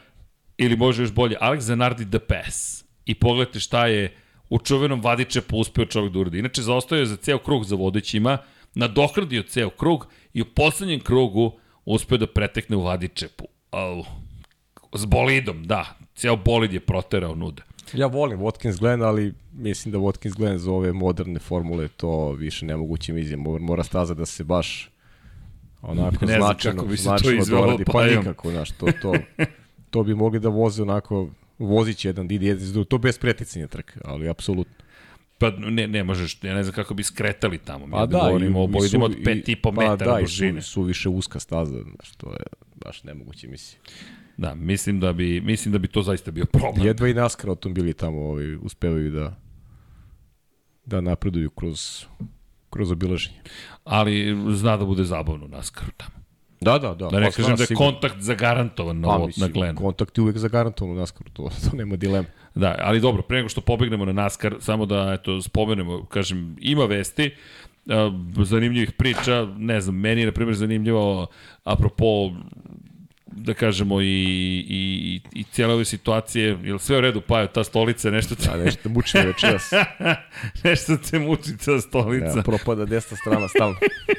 ili 0.58 0.76
može 0.76 1.02
još 1.02 1.12
bolje, 1.12 1.36
Alex 1.40 1.58
Zanardi 1.58 2.10
The 2.10 2.18
Pass. 2.18 2.84
I 3.06 3.14
pogledajte 3.14 3.60
šta 3.60 3.86
je 3.86 4.14
u 4.50 4.58
čuvenom 4.58 5.00
Vadičepu 5.00 5.56
uspeo 5.56 5.84
čovjek 5.84 6.12
da 6.12 6.18
uradi. 6.18 6.38
Inače, 6.38 6.62
zaostao 6.62 6.98
je 6.98 7.06
za 7.06 7.16
ceo 7.16 7.38
krug 7.38 7.64
za 7.64 7.76
vodećima, 7.76 8.38
nadokradio 8.74 9.42
ceo 9.42 9.70
krug 9.70 10.06
i 10.32 10.42
u 10.42 10.44
poslednjem 10.44 11.00
krugu 11.00 11.52
uspeo 11.84 12.18
da 12.18 12.26
pretekne 12.26 12.76
u 12.76 12.82
Vadičepu. 12.82 13.44
Oh. 13.72 14.06
S 14.94 15.04
bolidom, 15.04 15.64
da. 15.64 15.96
Ceo 16.14 16.36
bolid 16.36 16.72
je 16.72 16.80
proterao 16.80 17.34
nuda. 17.34 17.62
Ja 17.92 18.06
volim 18.06 18.40
Watkins 18.40 18.78
Glen, 18.78 19.02
ali 19.02 19.34
mislim 19.52 19.92
da 19.92 19.98
Watkins 19.98 20.36
Glen 20.36 20.58
za 20.58 20.72
ove 20.72 20.92
moderne 20.92 21.38
formule 21.38 21.88
to 21.88 22.32
više 22.32 22.66
nemoguće 22.66 23.12
mizije. 23.12 23.36
Mora 23.36 23.84
staza 23.84 24.14
da 24.14 24.26
se 24.26 24.44
baš 24.44 24.90
onako 25.82 26.24
ne 26.26 26.36
značajno, 26.36 26.76
kako 26.76 26.88
bi 26.88 26.96
se 26.96 27.10
to 27.22 27.30
izvelo, 27.32 27.78
pa, 27.86 27.92
pa 27.92 28.06
nikako, 28.06 28.50
znaš, 28.50 28.70
to, 28.70 28.86
to, 29.02 29.14
to 29.90 30.02
bi 30.02 30.14
mogli 30.14 30.40
da 30.40 30.48
voze 30.48 30.82
onako, 30.82 31.28
vozić 31.58 32.04
jedan, 32.04 32.28
jedan, 32.30 32.84
to 32.84 32.98
bez 32.98 33.18
preticanja 33.18 33.66
trka, 33.66 34.00
ali 34.04 34.28
apsolutno. 34.28 34.74
Pa 35.38 35.50
ne, 35.50 35.88
ne 35.88 36.04
možeš, 36.04 36.38
ja 36.42 36.54
ne 36.54 36.62
znam 36.62 36.74
kako 36.74 36.94
bi 36.94 37.02
skretali 37.02 37.58
tamo. 37.58 37.86
Mi 37.86 37.92
pa 37.92 38.06
da, 38.06 38.18
govorimo 38.18 38.62
o 38.62 38.66
bolidima 38.66 39.04
od 39.04 39.16
5,5 39.16 39.56
pa 39.62 39.70
metara 39.70 40.14
da, 40.14 40.20
dužine. 40.20 40.62
Su, 40.62 40.70
su 40.70 40.82
više 40.82 41.08
uska 41.08 41.40
staza, 41.40 41.82
znaš, 41.82 42.16
to 42.16 42.32
je 42.32 42.42
baš 42.74 43.04
nemoguće 43.04 43.48
misli. 43.48 43.78
Da, 44.36 44.54
mislim 44.54 45.00
da 45.00 45.12
bi, 45.12 45.40
mislim 45.40 45.72
da 45.72 45.78
bi 45.78 45.88
to 45.88 46.02
zaista 46.02 46.30
bio 46.30 46.44
problem. 46.44 46.86
Jedva 46.86 47.08
i 47.08 47.14
NASCAR 47.14 47.50
bili 47.70 47.94
tamo, 47.94 48.20
ovaj, 48.20 48.56
uspevaju 48.56 49.10
da 49.10 49.36
da 50.84 51.00
napreduju 51.00 51.50
kroz 51.50 52.04
kroz 52.70 52.90
obilaženje. 52.90 53.40
Ali 53.84 54.36
zna 54.54 54.76
da 54.76 54.84
bude 54.84 55.04
zabavno 55.04 55.46
NASCAR 55.46 55.90
tamo. 55.96 56.18
Da, 56.60 56.78
da, 56.78 56.94
da. 56.94 57.08
Da 57.08 57.20
ne 57.20 57.26
Pa, 57.26 57.32
kažem 57.36 57.56
da 57.56 57.62
je 57.62 57.66
sigurno. 57.66 57.90
kontakt 57.90 58.20
zagarantovan 58.20 59.00
na, 59.00 59.08
Pa, 59.08 59.26
mislim, 59.26 59.46
na 59.46 59.52
Glenu. 59.52 59.74
Kontakt 59.80 60.18
je 60.18 60.22
uvek 60.22 60.38
zagarantovan 60.38 60.96
u 60.96 61.00
NASCAR-u, 61.00 61.30
to, 61.30 61.42
to 61.70 61.76
nema 61.76 61.96
dileme. 61.96 62.28
Da, 62.54 62.74
ali 62.80 63.00
dobro, 63.00 63.22
pre 63.22 63.36
nego 63.36 63.48
što 63.48 63.60
pobegnemo 63.60 64.04
na 64.04 64.12
NASCAR, 64.12 64.54
samo 64.60 64.86
da 64.86 65.12
eto, 65.20 65.42
spomenemo, 65.42 66.04
kažem, 66.04 66.56
ima 66.60 66.84
vesti, 66.84 67.30
zanimljivih 68.44 68.92
priča, 68.92 69.46
ne 69.58 69.80
znam, 69.80 69.96
meni 69.96 70.20
je, 70.20 70.26
na 70.26 70.32
primjer, 70.32 70.56
zanimljivo, 70.56 71.26
apropo 71.64 72.30
da 73.32 73.54
kažemo 73.54 74.00
i, 74.00 74.06
i, 74.68 75.20
i 75.32 75.44
cijele 75.44 75.74
ove 75.74 75.84
situacije, 75.84 76.58
je 76.64 76.72
li 76.72 76.78
sve 76.78 76.98
u 76.98 77.00
redu, 77.00 77.20
pa 77.20 77.46
ta 77.46 77.64
stolica, 77.64 78.10
nešto 78.10 78.34
te, 78.34 78.48
Da, 78.48 78.56
nešto 78.56 78.88
muči 78.88 79.18
me 79.18 79.26
večeras. 79.26 79.70
nešto 80.64 80.96
te 80.96 81.18
muči 81.18 81.56
ta 81.64 81.80
stolica. 81.80 82.36
Ja, 82.36 82.42
propada 82.42 82.84
desna 82.84 83.16
strana 83.16 83.48
stalno. 83.48 83.76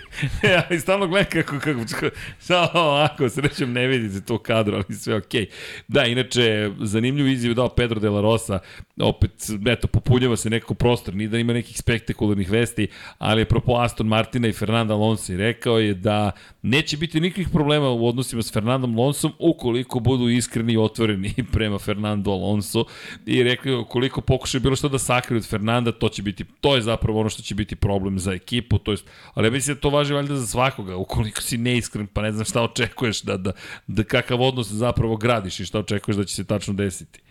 ja, 0.54 0.68
i 0.76 0.80
stalno 0.80 1.08
gledam 1.08 1.32
kako, 1.32 1.60
kako, 1.60 2.06
šta 2.44 2.72
ovako, 2.74 3.30
srećem 3.30 3.74
ne 3.74 3.88
vidite 3.88 4.26
to 4.26 4.36
u 4.36 4.38
kadru, 4.38 4.76
ali 4.76 4.98
sve 4.98 5.16
okej. 5.16 5.46
Okay. 5.46 5.50
Da, 5.88 6.06
inače, 6.06 6.72
zanimljivu 6.80 7.28
izjavu 7.28 7.54
dao 7.54 7.70
Pedro 7.70 8.00
de 8.00 8.10
la 8.10 8.22
Rosa, 8.22 8.60
opet, 9.02 9.32
eto, 9.68 9.88
popunjava 9.88 10.38
se 10.38 10.50
nekako 10.50 10.74
prostor, 10.74 11.16
nije 11.16 11.28
da 11.28 11.38
ima 11.38 11.54
nekih 11.54 11.78
spektakularnih 11.78 12.52
vesti, 12.52 12.88
ali 13.18 13.42
je 13.42 13.46
propo 13.46 13.76
Aston 13.78 14.08
Martina 14.08 14.48
i 14.48 14.54
Fernanda 14.54 14.94
Alonso 14.94 15.34
i 15.34 15.38
rekao 15.38 15.80
je 15.80 15.94
da 15.94 16.32
neće 16.62 16.98
biti 16.98 17.22
nikakvih 17.22 17.50
problema 17.50 17.90
u 17.90 18.08
odnosima 18.08 18.42
s 18.42 18.54
Fernandom 18.54 18.99
Alonsom 19.02 19.32
ukoliko 19.40 20.00
budu 20.00 20.30
iskreni 20.30 20.74
i 20.74 20.78
otvoreni 20.78 21.34
prema 21.54 21.80
Fernando 21.80 22.32
Alonso 22.32 22.86
i 23.26 23.38
je 23.38 23.78
ukoliko 23.78 24.22
pokušaju 24.22 24.62
bilo 24.62 24.76
što 24.76 24.90
da 24.90 25.00
sakriju 25.00 25.38
od 25.38 25.48
Fernanda, 25.48 25.92
to 25.92 26.10
će 26.10 26.22
biti, 26.22 26.46
to 26.62 26.76
je 26.76 26.82
zapravo 26.82 27.20
ono 27.20 27.30
što 27.30 27.42
će 27.42 27.56
biti 27.56 27.76
problem 27.76 28.20
za 28.20 28.34
ekipu, 28.34 28.78
to 28.78 28.92
jest, 28.92 29.06
ali 29.34 29.48
ja 29.48 29.52
mislim 29.52 29.76
da 29.76 29.82
to 29.82 29.90
važi 29.90 30.14
valjda 30.14 30.36
za 30.36 30.48
svakoga, 30.48 30.96
ukoliko 30.96 31.42
si 31.42 31.58
neiskren, 31.58 32.08
pa 32.08 32.22
ne 32.22 32.32
znam 32.32 32.46
šta 32.46 32.64
očekuješ, 32.64 33.22
da, 33.22 33.38
da, 33.38 33.52
da 33.88 34.04
kakav 34.04 34.42
odnos 34.42 34.68
zapravo 34.68 35.18
gradiš 35.18 35.60
i 35.60 35.66
šta 35.66 35.80
očekuješ 35.80 36.18
da 36.18 36.24
će 36.24 36.36
se 36.36 36.44
tačno 36.44 36.74
desiti. 36.74 37.22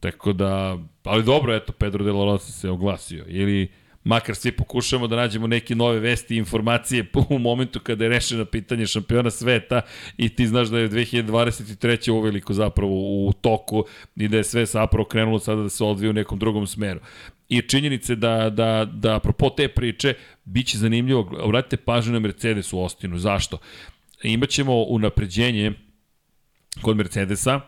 Tako 0.00 0.32
da, 0.32 0.78
ali 1.04 1.24
dobro, 1.24 1.54
eto, 1.54 1.72
Pedro 1.72 2.04
de 2.04 2.12
la 2.12 2.24
Rosa 2.24 2.52
se 2.52 2.70
oglasio. 2.70 3.24
Ili 3.28 3.68
makar 4.04 4.34
svi 4.34 4.52
pokušamo 4.52 5.06
da 5.06 5.16
nađemo 5.16 5.46
neke 5.46 5.74
nove 5.74 6.00
vesti 6.00 6.34
i 6.34 6.38
informacije 6.38 7.06
u 7.30 7.38
momentu 7.38 7.80
kada 7.80 8.04
je 8.04 8.10
rešeno 8.10 8.44
pitanje 8.44 8.86
šampiona 8.86 9.30
sveta 9.30 9.80
i 10.16 10.28
ti 10.28 10.46
znaš 10.46 10.68
da 10.68 10.78
je 10.78 10.90
2023. 10.90 12.10
uveliko 12.10 12.54
zapravo 12.54 12.92
u 13.26 13.32
toku 13.40 13.84
i 14.16 14.28
da 14.28 14.36
je 14.36 14.44
sve 14.44 14.66
zapravo 14.66 15.04
krenulo 15.04 15.38
sada 15.38 15.62
da 15.62 15.68
se 15.68 15.84
odvije 15.84 16.10
u 16.10 16.12
nekom 16.12 16.38
drugom 16.38 16.66
smeru. 16.66 17.00
I 17.48 17.62
činjenice 17.62 18.14
da, 18.16 18.50
da, 18.50 18.84
da 18.92 19.16
apropo 19.16 19.50
te 19.50 19.68
priče, 19.68 20.14
bit 20.44 20.66
će 20.66 20.78
zanimljivo, 20.78 21.32
obratite 21.40 21.76
pažnju 21.76 22.12
na 22.12 22.18
Mercedes 22.18 22.72
u 22.72 22.80
Ostinu. 22.80 23.18
Zašto? 23.18 23.58
Imaćemo 24.22 24.82
unapređenje 24.82 25.72
kod 26.82 26.96
Mercedesa, 26.96 27.60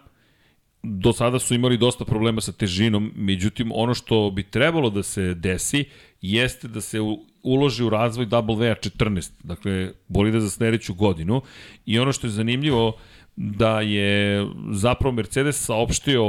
do 0.82 1.12
sada 1.12 1.38
su 1.38 1.54
imali 1.54 1.78
dosta 1.78 2.04
problema 2.04 2.40
sa 2.40 2.52
težinom, 2.52 3.12
međutim 3.16 3.70
ono 3.74 3.94
što 3.94 4.30
bi 4.30 4.42
trebalo 4.42 4.90
da 4.90 5.02
se 5.02 5.34
desi 5.34 5.84
jeste 6.22 6.68
da 6.68 6.80
se 6.80 6.98
uloži 7.42 7.84
u 7.84 7.90
razvoj 7.90 8.26
WR14, 8.26 9.30
dakle 9.42 9.92
bolide 10.08 10.40
za 10.40 10.50
sledeću 10.50 10.94
godinu. 10.94 11.42
I 11.86 11.98
ono 11.98 12.12
što 12.12 12.26
je 12.26 12.30
zanimljivo 12.30 12.98
da 13.36 13.80
je 13.80 14.46
zapravo 14.70 15.12
Mercedes 15.14 15.64
saopštio, 15.64 16.22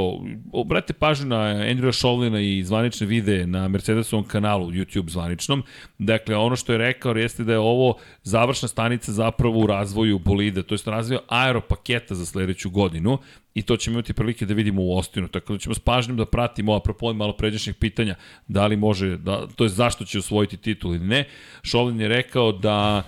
obratite 0.51 0.93
pažnju 0.93 1.27
na 1.27 1.35
Andrewa 1.35 1.91
Šolina 1.91 2.39
i 2.39 2.63
zvanične 2.63 3.07
videe 3.07 3.47
na 3.47 3.67
Mercedesovom 3.67 4.25
kanalu, 4.25 4.71
YouTube 4.71 5.09
zvaničnom, 5.09 5.63
dakle 5.97 6.35
ono 6.35 6.55
što 6.55 6.71
je 6.71 6.77
rekao 6.77 7.13
jeste 7.13 7.43
da 7.43 7.51
je 7.51 7.59
ovo 7.59 7.97
završna 8.23 8.67
stanica 8.67 9.11
zapravo 9.11 9.59
u 9.59 9.67
razvoju 9.67 10.19
bolida, 10.19 10.63
to 10.63 10.75
je 10.75 10.79
razvoju 10.85 11.19
aeropaketa 11.27 12.15
za 12.15 12.25
sledeću 12.25 12.69
godinu 12.69 13.17
i 13.53 13.61
to 13.61 13.77
ćemo 13.77 13.93
imati 13.93 14.13
prilike 14.13 14.45
da 14.45 14.53
vidimo 14.53 14.81
u 14.81 14.97
Ostinu, 14.97 15.27
tako 15.27 15.53
da 15.53 15.59
ćemo 15.59 15.75
s 15.75 15.79
pažnjom 15.79 16.17
da 16.17 16.25
pratimo, 16.25 16.75
apropo 16.75 17.13
malo 17.13 17.33
pređašnjih 17.33 17.75
pitanja, 17.75 18.15
da 18.47 18.67
li 18.67 18.75
može, 18.75 19.17
da, 19.17 19.47
to 19.55 19.63
je 19.63 19.69
zašto 19.69 20.05
će 20.05 20.19
osvojiti 20.19 20.57
titul 20.57 20.95
ili 20.95 21.05
ne. 21.05 21.27
Šolin 21.63 22.01
je 22.01 22.07
rekao 22.07 22.51
da 22.51 23.03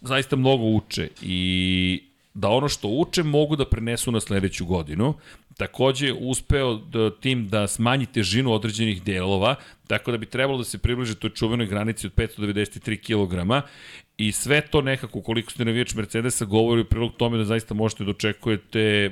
zaista 0.00 0.36
mnogo 0.36 0.64
uče 0.64 1.08
i 1.22 2.07
da 2.34 2.48
ono 2.48 2.68
što 2.68 2.88
uče 2.88 3.22
mogu 3.22 3.56
da 3.56 3.68
prenesu 3.68 4.12
na 4.12 4.20
sledeću 4.20 4.66
godinu. 4.66 5.14
Takođe 5.56 6.12
uspeo 6.12 6.74
da, 6.74 7.10
tim 7.10 7.48
da 7.48 7.66
smanji 7.66 8.06
težinu 8.06 8.52
određenih 8.52 9.02
delova, 9.02 9.54
tako 9.86 10.10
da 10.10 10.18
bi 10.18 10.26
trebalo 10.26 10.58
da 10.58 10.64
se 10.64 10.78
približe 10.78 11.14
toj 11.14 11.30
čuvenoj 11.30 11.66
granici 11.66 12.06
od 12.06 12.14
593 12.14 12.96
kg 13.02 13.64
i 14.18 14.32
sve 14.32 14.60
to 14.60 14.80
nekako, 14.82 15.22
koliko 15.22 15.50
ste 15.50 15.64
navijač 15.64 15.94
Mercedesa, 15.94 16.44
govori 16.44 16.80
u 16.80 16.84
prilog 16.84 17.12
tome 17.16 17.38
da 17.38 17.44
zaista 17.44 17.74
možete 17.74 18.04
da 18.04 18.10
očekujete 18.10 19.10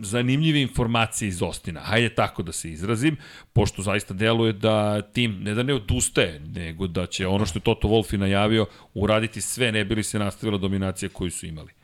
zanimljive 0.00 0.62
informacije 0.62 1.28
iz 1.28 1.42
Ostina. 1.42 1.80
Hajde 1.80 2.08
tako 2.14 2.42
da 2.42 2.52
se 2.52 2.70
izrazim, 2.70 3.16
pošto 3.52 3.82
zaista 3.82 4.14
deluje 4.14 4.52
da 4.52 5.02
tim 5.02 5.42
ne 5.42 5.54
da 5.54 5.62
ne 5.62 5.74
odustaje, 5.74 6.40
nego 6.40 6.86
da 6.86 7.06
će 7.06 7.26
ono 7.26 7.46
što 7.46 7.58
je 7.58 7.62
Toto 7.62 7.88
Wolff 7.88 8.14
i 8.14 8.18
najavio 8.18 8.66
uraditi 8.94 9.40
sve, 9.40 9.72
ne 9.72 9.84
bili 9.84 10.02
se 10.02 10.18
nastavila 10.18 10.58
dominacija 10.58 11.08
koju 11.08 11.30
su 11.30 11.46
imali. 11.46 11.79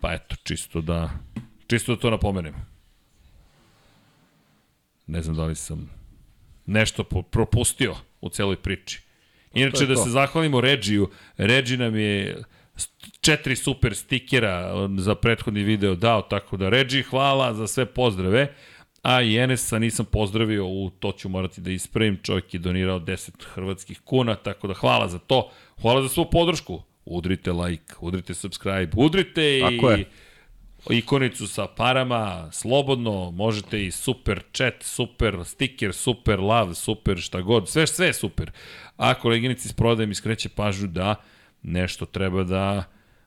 Pa 0.00 0.12
eto, 0.12 0.36
čisto 0.42 0.80
da, 0.80 1.10
čisto 1.66 1.94
da 1.94 2.00
to 2.00 2.10
napomenem. 2.10 2.54
Ne 5.06 5.22
znam 5.22 5.36
da 5.36 5.44
li 5.44 5.54
sam 5.54 5.90
nešto 6.66 7.04
propustio 7.30 7.96
u 8.20 8.28
celoj 8.28 8.56
priči. 8.56 9.02
Inače, 9.54 9.86
da 9.86 9.96
se 9.96 10.10
zahvalimo 10.10 10.60
Regiju. 10.60 11.10
Regi 11.36 11.76
nam 11.76 11.96
je 11.96 12.42
četiri 13.20 13.56
super 13.56 13.96
stikera 13.96 14.88
za 14.98 15.14
prethodni 15.14 15.62
video 15.62 15.94
dao, 15.94 16.22
tako 16.22 16.56
da 16.56 16.68
Regi, 16.68 17.02
hvala 17.02 17.54
za 17.54 17.66
sve 17.66 17.86
pozdrave. 17.86 18.54
A 19.02 19.22
i 19.22 19.36
Enesa 19.36 19.78
nisam 19.78 20.06
pozdravio, 20.06 20.66
u 20.66 20.90
to 20.90 21.12
ću 21.12 21.28
morati 21.28 21.60
da 21.60 21.70
ispravim, 21.70 22.18
čovjek 22.22 22.54
je 22.54 22.60
donirao 22.60 23.00
10 23.00 23.30
hrvatskih 23.44 24.00
kuna, 24.04 24.34
tako 24.34 24.68
da 24.68 24.74
hvala 24.74 25.08
za 25.08 25.18
to. 25.18 25.50
Hvala 25.82 26.02
za 26.02 26.08
svu 26.08 26.30
podršku. 26.30 26.82
Udrite 27.04 27.52
like, 27.52 27.94
udrite 28.00 28.34
subscribe, 28.34 28.90
udrite 28.96 29.58
i... 29.58 29.60
Tako 29.60 29.90
je 29.90 30.04
ikonicu 30.90 31.46
sa 31.46 31.66
parama, 31.66 32.48
slobodno, 32.52 33.30
možete 33.30 33.86
i 33.86 33.90
super 33.90 34.42
chat, 34.52 34.74
super 34.80 35.44
sticker, 35.44 35.92
super 35.92 36.40
love, 36.40 36.74
super 36.74 37.18
šta 37.18 37.40
god, 37.40 37.68
sve, 37.68 37.86
sve 37.86 38.06
je 38.06 38.12
super. 38.12 38.50
A 38.96 39.14
koleginici 39.14 39.68
s 39.68 39.72
prodajem 39.72 40.10
iskreće 40.10 40.48
pažu 40.48 40.86
da 40.86 41.14
nešto 41.62 42.06
treba 42.06 42.44
da 42.44 42.84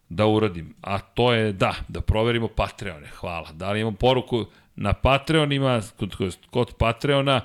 da 0.10 0.26
uradim. 0.28 0.76
A 0.82 1.00
to 1.00 1.34
je 1.34 1.54
da, 1.54 1.76
da 1.88 2.02
proverimo 2.02 2.48
Patreone. 2.48 3.08
Hvala. 3.08 3.52
Da 3.52 3.72
li 3.72 3.80
imam 3.80 3.96
poruku 3.96 4.46
na 4.76 4.94
Patreonima, 4.94 5.82
kod, 5.98 6.16
kod 6.50 6.74
Patreona, 6.80 7.42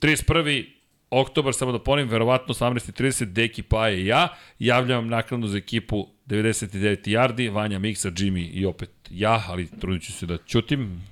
31 0.00 0.73
oktobar, 1.20 1.54
samo 1.54 1.72
da 1.72 1.78
ponovim, 1.78 2.08
verovatno 2.08 2.54
18.30, 2.54 3.24
Deki, 3.24 3.62
Paje 3.62 4.02
i 4.02 4.06
ja, 4.06 4.28
javljam 4.58 5.08
naknadno 5.08 5.46
za 5.46 5.58
ekipu 5.58 6.06
99 6.26 7.08
yardi, 7.08 7.52
Vanja 7.52 7.78
Miksa, 7.78 8.10
Jimmy 8.10 8.50
i 8.52 8.66
opet 8.66 8.90
ja, 9.10 9.44
ali 9.48 9.68
trudit 9.80 10.02
ću 10.02 10.12
se 10.12 10.26
da 10.26 10.38
ćutim, 10.46 11.02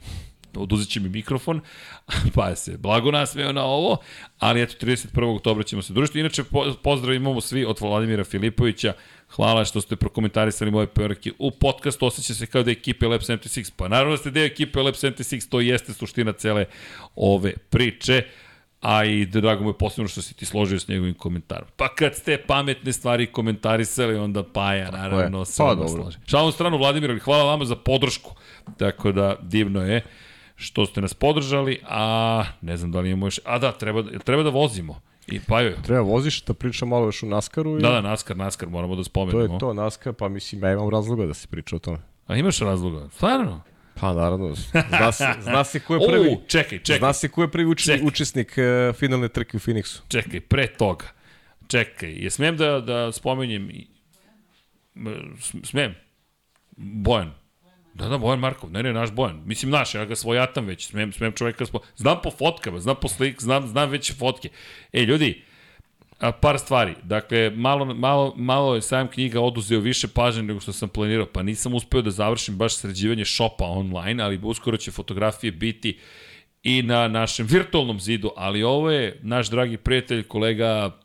oduzet 0.57 0.89
će 0.89 1.01
mi 1.01 1.09
mikrofon, 1.09 1.61
pa 2.35 2.57
se 2.57 2.77
blago 2.79 3.11
nasmeo 3.11 3.53
na 3.53 3.65
ovo, 3.65 3.97
ali 4.39 4.62
eto 4.62 4.87
31. 4.87 5.37
oktobra 5.37 5.65
ćemo 5.65 5.83
se 5.83 5.93
družiti. 5.93 6.20
Inače, 6.20 6.45
pozdrav 6.83 7.15
imamo 7.15 7.41
svi 7.41 7.65
od 7.65 7.81
Vladimira 7.81 8.24
Filipovića, 8.24 8.93
hvala 9.31 9.65
što 9.65 9.81
ste 9.81 9.97
prokomentarisali 9.97 10.70
moje 10.70 10.87
poruke 10.87 11.33
u 11.39 11.51
podcastu, 11.51 12.07
osjeća 12.07 12.35
se 12.35 12.47
kao 12.47 12.62
da 12.62 12.70
je 12.70 12.73
ekipe 12.73 13.07
Lab 13.07 13.20
76, 13.20 13.73
pa 13.77 13.89
naravno 13.89 14.12
da 14.12 14.19
ste 14.19 14.31
deo 14.31 14.45
ekipe 14.45 14.81
Lab 14.81 14.95
76, 14.95 15.49
to 15.49 15.61
jeste 15.61 15.93
suština 15.93 16.33
cele 16.33 16.65
ove 17.16 17.53
priče 17.70 18.23
a 18.82 19.04
i 19.04 19.26
drago 19.26 19.62
mu 19.64 19.70
je 19.70 19.78
posebno 19.78 20.09
što 20.09 20.22
si 20.22 20.34
ti 20.34 20.46
složio 20.46 20.78
s 20.78 20.88
njegovim 20.88 21.14
komentarom. 21.14 21.68
Pa 21.76 21.88
kad 21.88 22.14
ste 22.14 22.38
pametne 22.46 22.92
stvari 22.92 23.26
komentarisali, 23.26 24.16
onda 24.16 24.42
Paja, 24.42 24.90
naravno, 24.90 25.44
se 25.44 25.62
pa, 25.62 25.74
dobro. 25.74 25.88
složi. 25.88 26.18
Šalom 26.26 26.52
stranu, 26.52 26.78
Vladimir, 26.78 27.20
treba 27.20 27.42
vama 27.42 27.64
za 27.64 27.76
podršku. 27.76 28.34
Tako 28.78 29.12
da, 29.12 29.36
divno 29.42 29.86
je 29.86 30.02
što 30.56 30.86
ste 30.86 31.00
nas 31.00 31.14
podržali, 31.14 31.78
a 31.88 32.44
ne 32.60 32.76
znam 32.76 32.92
da 32.92 33.00
li 33.00 33.10
imamo 33.10 33.26
još... 33.26 33.40
A 33.44 33.59
da, 33.59 33.72
treba, 33.72 34.02
treba 34.24 34.42
da 34.42 34.50
vozimo. 34.50 35.00
I 35.26 35.40
pa 35.40 35.60
joj. 35.60 35.74
Treba 35.82 36.00
voziš 36.00 36.44
da 36.44 36.54
pričam 36.54 36.88
malo 36.88 37.06
još 37.06 37.22
u 37.22 37.26
Naskaru. 37.26 37.78
I... 37.78 37.82
Da, 37.82 37.90
da, 37.90 38.00
Naskar, 38.00 38.36
Naskar, 38.36 38.68
moramo 38.68 38.96
da 38.96 39.04
spomenemo. 39.04 39.46
To 39.46 39.54
je 39.54 39.59
to, 39.59 39.74
Naskar, 39.74 40.12
pa 40.12 40.28
mislim, 40.28 40.62
ja 40.62 40.72
imam 40.72 40.88
razloga 40.88 41.26
da 41.26 41.34
se 41.34 41.48
priča 41.48 41.76
o 41.76 41.78
tome. 41.78 41.98
A 42.26 42.36
imaš 42.36 42.59
razloga? 42.59 43.09
Stvarno? 43.09 43.62
Pa 44.03 44.12
naravno, 44.12 44.55
zna 44.89 45.12
se, 45.12 45.27
zna 45.41 45.65
se 45.65 45.81
ko 45.81 45.95
je 45.95 46.01
prvi. 46.11 46.29
O, 46.29 46.41
čekaj, 46.47 46.79
čekaj. 46.79 46.99
Zna 46.99 47.12
se 47.12 47.29
ko 47.29 47.43
je 47.43 47.51
prvi 47.51 47.66
učesnik, 47.66 47.97
čekaj. 47.97 48.09
učesnik 48.09 48.55
uh, 48.59 48.97
finalne 48.97 49.29
trke 49.29 49.57
u 49.57 49.61
Phoenixu. 49.61 50.01
Čekaj, 50.09 50.41
pre 50.41 50.66
toga. 50.66 51.07
Čekaj, 51.69 52.11
je 52.11 52.31
smem 52.31 52.57
da, 52.57 52.81
da 52.81 53.12
spomenjem... 53.12 53.70
Smem? 55.65 55.95
Bojan. 56.77 57.31
Da, 57.95 58.09
da, 58.09 58.19
Bojan 58.19 58.41
Markov, 58.41 58.73
ne, 58.73 58.83
ne, 58.83 58.93
naš 58.93 59.12
Bojan. 59.12 59.43
Mislim, 59.47 59.70
naš, 59.70 59.95
ja 59.95 60.05
ga 60.05 60.16
svojatam 60.16 60.66
već, 60.66 60.89
smem, 60.89 61.12
smem 61.12 61.33
čoveka 61.33 61.66
spo... 61.66 61.81
Znam 61.97 62.19
po 62.23 62.31
fotkama, 62.31 62.81
znam 62.81 62.97
po 63.01 63.09
slik, 63.09 63.43
znam, 63.43 63.69
znam 63.69 63.91
već 63.91 64.19
fotke. 64.19 64.49
Ej, 64.93 65.05
ljudi, 65.05 65.45
par 66.31 66.59
stvari. 66.59 66.94
Dakle, 67.03 67.51
malo, 67.51 67.94
malo, 67.94 68.35
malo 68.36 68.74
je 68.74 68.82
sajam 68.82 69.09
knjiga 69.09 69.40
oduzeo 69.40 69.81
više 69.81 70.09
pažnje 70.09 70.43
nego 70.43 70.61
što 70.61 70.73
sam 70.73 70.89
planirao, 70.89 71.27
pa 71.27 71.43
nisam 71.43 71.74
uspeo 71.74 72.03
da 72.03 72.11
završim 72.11 72.57
baš 72.57 72.77
sređivanje 72.77 73.24
šopa 73.24 73.65
online, 73.65 74.23
ali 74.23 74.40
uskoro 74.43 74.77
će 74.77 74.90
fotografije 74.90 75.53
biti 75.53 75.99
i 76.62 76.82
na 76.82 77.09
našem 77.09 77.47
virtualnom 77.47 78.01
zidu, 78.01 78.31
ali 78.36 78.62
ovo 78.62 78.90
je 78.90 79.20
naš 79.23 79.51
dragi 79.51 79.77
prijatelj, 79.77 80.23
kolega 80.23 80.99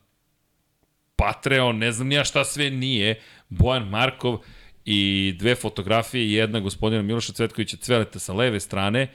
Patreon, 1.15 1.77
ne 1.77 1.91
znam 1.91 2.07
nija 2.07 2.23
šta 2.23 2.45
sve 2.45 2.69
nije, 2.69 3.19
Bojan 3.49 3.89
Markov 3.89 4.38
i 4.85 5.34
dve 5.39 5.56
fotografije, 5.56 6.34
jedna 6.34 6.60
gospodina 6.60 7.02
Miloša 7.02 7.34
Cvetkovića 7.34 7.77
Cveleta 7.77 8.19
sa 8.19 8.34
leve 8.34 8.60
strane 8.60 9.07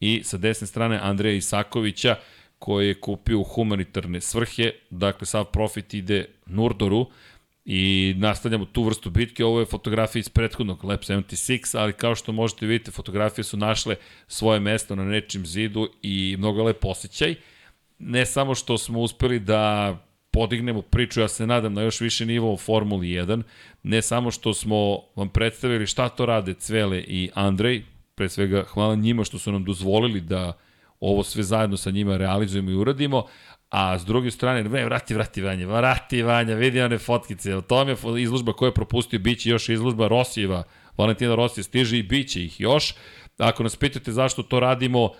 i 0.00 0.20
sa 0.24 0.36
desne 0.36 0.66
strane 0.66 0.98
Andreja 1.02 1.34
Isakovića, 1.36 2.16
koji 2.64 2.88
je 2.88 3.00
kupio 3.00 3.40
u 3.40 3.44
humanitarne 3.44 4.20
svrhe, 4.20 4.70
dakle 4.90 5.26
sav 5.26 5.44
profit 5.44 5.94
ide 5.94 6.24
Nurdoru 6.46 7.06
i 7.64 8.14
nastavljamo 8.16 8.64
tu 8.64 8.82
vrstu 8.82 9.10
bitke, 9.10 9.44
ovo 9.44 9.60
je 9.60 9.66
fotografija 9.66 10.20
iz 10.20 10.28
prethodnog 10.28 10.84
Lab 10.84 11.00
76, 11.00 11.78
ali 11.78 11.92
kao 11.92 12.14
što 12.14 12.32
možete 12.32 12.66
vidite, 12.66 12.90
fotografije 12.90 13.44
su 13.44 13.56
našle 13.56 13.96
svoje 14.28 14.60
mesto 14.60 14.94
na 14.94 15.04
nečim 15.04 15.46
zidu 15.46 15.88
i 16.02 16.36
mnogo 16.38 16.64
lep 16.64 16.84
osjećaj. 16.84 17.34
Ne 17.98 18.26
samo 18.26 18.54
što 18.54 18.78
smo 18.78 19.00
uspeli 19.00 19.38
da 19.38 19.96
podignemo 20.30 20.82
priču, 20.82 21.20
ja 21.20 21.28
se 21.28 21.46
nadam, 21.46 21.74
na 21.74 21.82
još 21.82 22.00
više 22.00 22.26
nivo 22.26 22.52
u 22.52 22.56
Formuli 22.56 23.06
1, 23.06 23.42
ne 23.82 24.02
samo 24.02 24.30
što 24.30 24.54
smo 24.54 25.00
vam 25.16 25.28
predstavili 25.28 25.86
šta 25.86 26.08
to 26.08 26.26
rade 26.26 26.54
Cvele 26.54 27.00
i 27.00 27.30
Andrej, 27.34 27.82
pre 28.14 28.28
svega 28.28 28.62
hvala 28.62 28.94
njima 28.94 29.24
što 29.24 29.38
su 29.38 29.52
nam 29.52 29.64
dozvolili 29.64 30.20
da 30.20 30.63
ovo 31.10 31.22
sve 31.22 31.42
zajedno 31.42 31.76
sa 31.76 31.90
njima 31.90 32.16
realizujemo 32.16 32.70
i 32.70 32.74
uradimo, 32.74 33.26
a 33.70 33.98
s 33.98 34.04
druge 34.04 34.30
strane, 34.30 34.64
ne, 34.64 34.84
vrati, 34.84 35.14
vrati 35.14 35.42
Vanja, 35.42 35.66
vrati 35.66 36.22
Vanja, 36.22 36.54
vidi 36.54 36.80
one 36.80 36.98
fotkice, 36.98 37.56
o 37.56 37.60
tome 37.60 37.92
je 37.92 38.22
izložba 38.22 38.52
koja 38.52 38.68
je 38.68 38.74
propustio, 38.74 39.18
bit 39.18 39.40
će 39.40 39.50
još 39.50 39.68
izložba 39.68 40.08
Rosijeva, 40.08 40.62
Valentina 40.96 41.34
Rosija 41.34 41.64
stiže 41.64 41.98
i 41.98 42.02
bit 42.02 42.28
će 42.28 42.44
ih 42.44 42.60
još. 42.60 42.94
Ako 43.38 43.62
nas 43.62 43.76
pitate 43.76 44.12
zašto 44.12 44.42
to 44.42 44.60
radimo, 44.60 45.10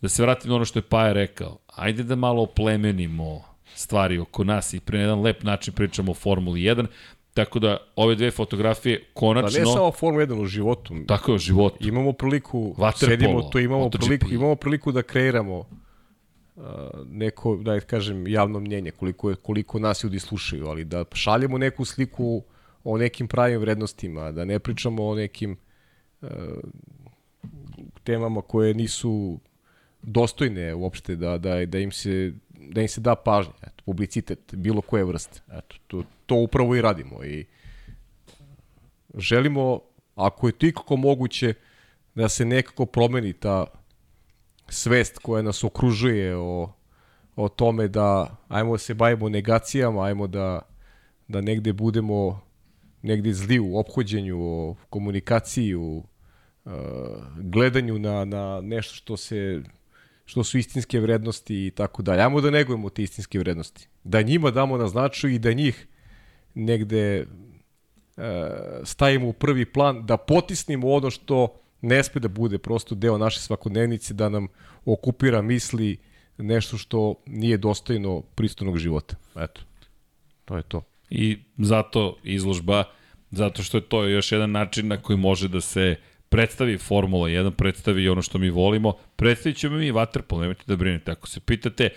da 0.00 0.08
se 0.08 0.22
vratim 0.22 0.50
na 0.50 0.56
ono 0.56 0.64
što 0.64 0.78
je 0.78 0.82
Paja 0.82 1.12
rekao, 1.12 1.58
ajde 1.66 2.02
da 2.02 2.16
malo 2.16 2.42
oplemenimo 2.42 3.44
stvari 3.74 4.18
oko 4.18 4.44
nas 4.44 4.74
i 4.74 4.80
pre 4.80 4.98
jedan 4.98 5.22
lep 5.22 5.42
način 5.42 5.74
pričamo 5.74 6.10
o 6.10 6.14
Formuli 6.14 6.60
1. 6.60 6.86
Tako 7.34 7.58
da 7.58 7.76
ove 7.96 8.14
dve 8.14 8.30
fotografije 8.30 9.04
konačno... 9.14 9.50
Pa 9.50 9.58
ne 9.58 9.74
samo 9.74 9.92
Formula 9.92 10.26
1 10.26 10.42
u 10.42 10.46
životu. 10.46 10.94
Tako 11.06 11.30
je, 11.30 11.34
u 11.34 11.38
životu. 11.38 11.88
Imamo 11.88 12.12
priliku, 12.12 12.74
Waterpolo, 12.78 13.06
sedimo 13.06 13.42
to, 13.42 13.58
imamo 13.58 13.90
priliku, 13.90 14.26
imamo 14.30 14.56
priliku 14.56 14.92
da 14.92 15.02
kreiramo 15.02 15.58
uh, 15.58 16.64
neko, 17.10 17.56
da 17.56 17.80
kažem, 17.80 18.26
javno 18.26 18.60
mnjenje, 18.60 18.90
koliko, 18.90 19.30
je, 19.30 19.36
koliko 19.36 19.78
nas 19.78 20.04
ljudi 20.04 20.18
slušaju, 20.18 20.66
ali 20.66 20.84
da 20.84 21.04
šaljemo 21.12 21.58
neku 21.58 21.84
sliku 21.84 22.42
o 22.84 22.98
nekim 22.98 23.28
pravim 23.28 23.60
vrednostima, 23.60 24.32
da 24.32 24.44
ne 24.44 24.58
pričamo 24.58 25.06
o 25.06 25.14
nekim 25.14 25.56
uh, 26.22 26.28
temama 28.04 28.42
koje 28.42 28.74
nisu 28.74 29.38
dostojne 30.02 30.74
uopšte 30.74 31.16
da, 31.16 31.38
da, 31.38 31.66
da 31.66 31.78
im 31.78 31.92
se 31.92 32.32
da 32.70 32.82
im 32.82 32.88
se 32.88 33.00
da 33.00 33.14
pažnja, 33.14 33.52
eto, 33.62 33.82
publicitet, 33.86 34.54
bilo 34.54 34.80
koje 34.80 35.04
vrste. 35.04 35.40
Eto, 35.52 35.76
to, 35.86 36.04
to 36.26 36.34
upravo 36.34 36.76
i 36.76 36.82
radimo 36.82 37.24
i 37.24 37.46
želimo, 39.14 39.80
ako 40.14 40.46
je 40.46 40.58
tikako 40.58 40.96
moguće, 40.96 41.54
da 42.14 42.28
se 42.28 42.44
nekako 42.44 42.86
promeni 42.86 43.32
ta 43.32 43.66
svest 44.68 45.18
koja 45.18 45.42
nas 45.42 45.64
okružuje 45.64 46.36
o, 46.36 46.72
o 47.36 47.48
tome 47.48 47.88
da 47.88 48.36
ajmo 48.48 48.72
da 48.72 48.78
se 48.78 48.94
bavimo 48.94 49.28
negacijama, 49.28 50.04
ajmo 50.04 50.26
da, 50.26 50.60
da 51.28 51.40
negde 51.40 51.72
budemo 51.72 52.40
negde 53.02 53.32
zli 53.32 53.58
u 53.58 53.78
ophođenju, 53.78 54.38
o 54.40 54.76
komunikaciji, 54.90 55.74
u 55.74 56.04
uh, 56.64 56.72
gledanju 57.38 57.98
na, 57.98 58.24
na 58.24 58.60
nešto 58.60 58.94
što 58.94 59.16
se 59.16 59.62
što 60.32 60.44
su 60.44 60.58
istinske 60.58 61.00
vrednosti 61.00 61.66
i 61.66 61.70
tako 61.70 62.02
dalje. 62.02 62.22
Ajmo 62.22 62.40
da 62.40 62.50
negujemo 62.50 62.88
te 62.90 63.02
istinske 63.02 63.38
vrednosti. 63.38 63.88
Da 64.04 64.22
njima 64.22 64.50
damo 64.50 64.76
na 64.76 64.88
značaju 64.88 65.34
i 65.34 65.38
da 65.38 65.52
njih 65.52 65.86
negde 66.54 67.18
e, 67.18 67.24
stavimo 68.84 69.28
u 69.28 69.32
prvi 69.32 69.66
plan, 69.72 70.06
da 70.06 70.16
potisnimo 70.16 70.88
ono 70.88 71.10
što 71.10 71.48
ne 71.80 72.02
sme 72.02 72.20
da 72.20 72.28
bude 72.28 72.58
prosto 72.58 72.94
deo 72.94 73.18
naše 73.18 73.40
svakodnevnice, 73.40 74.14
da 74.14 74.28
nam 74.28 74.48
okupira 74.84 75.42
misli 75.42 75.98
nešto 76.38 76.78
što 76.78 77.14
nije 77.26 77.56
dostojno 77.56 78.22
pristojnog 78.22 78.78
života. 78.78 79.16
Eto, 79.36 79.60
to 80.44 80.56
je 80.56 80.62
to. 80.62 80.82
I 81.10 81.38
zato 81.58 82.16
izložba, 82.24 82.84
zato 83.30 83.62
što 83.62 83.76
je 83.76 83.88
to 83.88 84.04
još 84.04 84.32
jedan 84.32 84.50
način 84.50 84.88
na 84.88 84.96
koji 84.96 85.18
može 85.18 85.48
da 85.48 85.60
se 85.60 85.96
uh, 85.98 86.11
predstavi 86.32 86.78
Formula 86.78 87.28
1, 87.28 87.50
predstavi 87.50 88.08
ono 88.08 88.22
što 88.22 88.38
mi 88.38 88.50
volimo, 88.50 88.92
predstavit 89.16 89.58
ćemo 89.58 89.76
mi 89.76 89.92
Waterpolo, 89.92 90.40
nemojte 90.40 90.62
da 90.66 90.76
brinete. 90.76 91.10
Ako 91.10 91.28
se 91.28 91.40
pitate 91.40 91.88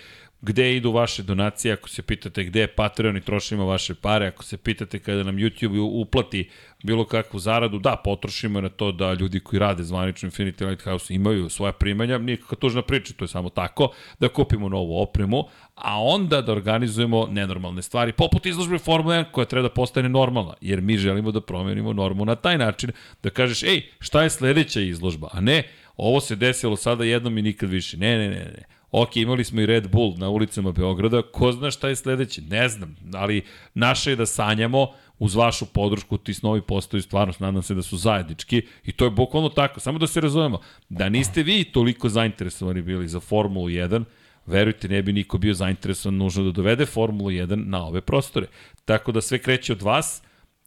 gde 0.42 0.76
idu 0.76 0.92
vaše 0.92 1.24
donacije, 1.24 1.74
ako 1.74 1.90
se 1.90 2.02
pitate 2.02 2.44
gde 2.44 2.60
je 2.60 2.68
Patreon 2.68 3.18
i 3.18 3.22
trošimo 3.22 3.66
vaše 3.66 3.96
pare, 3.96 4.28
ako 4.28 4.44
se 4.44 4.58
pitate 4.58 5.00
kada 5.00 5.24
nam 5.24 5.36
YouTube 5.36 5.80
uplati 5.80 6.50
bilo 6.84 7.06
kakvu 7.06 7.40
zaradu, 7.40 7.80
da, 7.80 7.96
potrošimo 8.04 8.62
na 8.62 8.70
to 8.70 8.92
da 8.92 9.14
ljudi 9.14 9.40
koji 9.40 9.60
rade 9.60 9.84
zvanično 9.84 10.30
Infinity 10.30 10.68
Lighthouse 10.68 11.14
imaju 11.14 11.50
svoja 11.50 11.72
primanja, 11.72 12.18
nikakva 12.18 12.58
tužna 12.58 12.82
priča, 12.82 13.14
to 13.14 13.24
je 13.24 13.28
samo 13.28 13.50
tako, 13.50 13.92
da 14.20 14.30
kupimo 14.30 14.70
novu 14.70 15.02
opremu, 15.02 15.44
a 15.76 16.04
onda 16.04 16.42
da 16.42 16.52
organizujemo 16.52 17.28
nenormalne 17.32 17.82
stvari, 17.82 18.12
poput 18.12 18.46
izložbe 18.46 18.78
Formula 18.78 19.16
1 19.16 19.32
koja 19.32 19.46
treba 19.46 19.68
da 19.68 19.74
postane 19.74 20.10
normalna, 20.10 20.54
jer 20.62 20.82
mi 20.82 20.98
želimo 20.98 21.32
da 21.32 21.42
promenimo 21.42 21.94
normu 21.94 22.26
na 22.26 22.36
taj 22.36 22.58
način, 22.58 22.92
da 23.24 23.30
kažeš, 23.30 23.64
ej, 23.64 23.82
šta 24.00 24.24
je 24.24 24.30
sledeća 24.30 24.82
izložba, 24.82 25.30
a 25.32 25.42
ne, 25.42 25.64
ovo 25.98 26.22
se 26.22 26.36
desilo 26.36 26.76
sada 26.76 27.04
jednom 27.04 27.38
i 27.38 27.42
nikad 27.42 27.70
više. 27.70 27.98
Ne, 27.98 28.18
ne, 28.18 28.30
ne, 28.30 28.36
ne. 28.36 28.75
Ok, 28.98 29.16
imali 29.16 29.44
smo 29.44 29.62
i 29.62 29.66
Red 29.66 29.90
Bull 29.92 30.14
na 30.18 30.30
ulicama 30.30 30.72
Beograda, 30.72 31.22
ko 31.22 31.52
zna 31.52 31.72
šta 31.72 31.90
je 31.90 31.96
sledeće, 31.96 32.42
ne 32.42 32.70
znam, 32.70 32.96
ali 33.14 33.42
naše 33.74 34.12
je 34.12 34.16
da 34.16 34.26
sanjamo, 34.26 34.88
uz 35.20 35.36
vašu 35.36 35.66
podršku 35.66 36.18
ti 36.18 36.34
snovi 36.34 36.62
postaju 36.62 37.02
stvarnost, 37.04 37.40
nadam 37.40 37.64
se 37.64 37.76
da 37.76 37.82
su 37.82 37.98
zajednički 37.98 38.62
i 38.84 38.92
to 38.92 39.06
je 39.06 39.12
bukvalno 39.12 39.50
tako, 39.50 39.80
samo 39.80 40.00
da 40.00 40.08
se 40.08 40.22
razumemo, 40.22 40.60
da 40.90 41.10
niste 41.10 41.44
vi 41.44 41.64
toliko 41.64 42.10
zainteresovani 42.10 42.82
bili 42.82 43.08
za 43.08 43.20
Formulu 43.20 43.68
1, 43.68 44.04
verujte, 44.46 44.88
ne 44.88 45.04
bi 45.04 45.14
niko 45.14 45.38
bio 45.38 45.54
zainteresovan 45.54 46.18
nužno 46.18 46.44
da 46.44 46.52
dovede 46.52 46.86
Formulu 46.86 47.30
1 47.30 47.68
na 47.68 47.86
ove 47.86 48.02
prostore. 48.02 48.48
Tako 48.86 49.12
da 49.12 49.22
sve 49.22 49.38
kreće 49.38 49.74
od 49.74 49.82
vas 49.82 50.22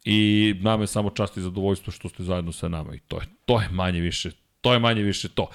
i 0.05 0.55
nama 0.61 0.83
je 0.83 0.87
samo 0.87 1.11
čast 1.11 1.37
i 1.37 1.41
zadovoljstvo 1.41 1.93
što 1.93 2.09
ste 2.09 2.23
zajedno 2.23 2.53
sa 2.53 2.69
nama 2.69 2.95
i 2.95 2.99
to 2.99 3.21
je, 3.21 3.27
to 3.45 3.61
je 3.61 3.69
manje 3.73 4.01
više, 4.01 4.31
to 4.61 4.73
je 4.73 4.79
manje 4.79 5.03
više 5.03 5.29
to. 5.29 5.49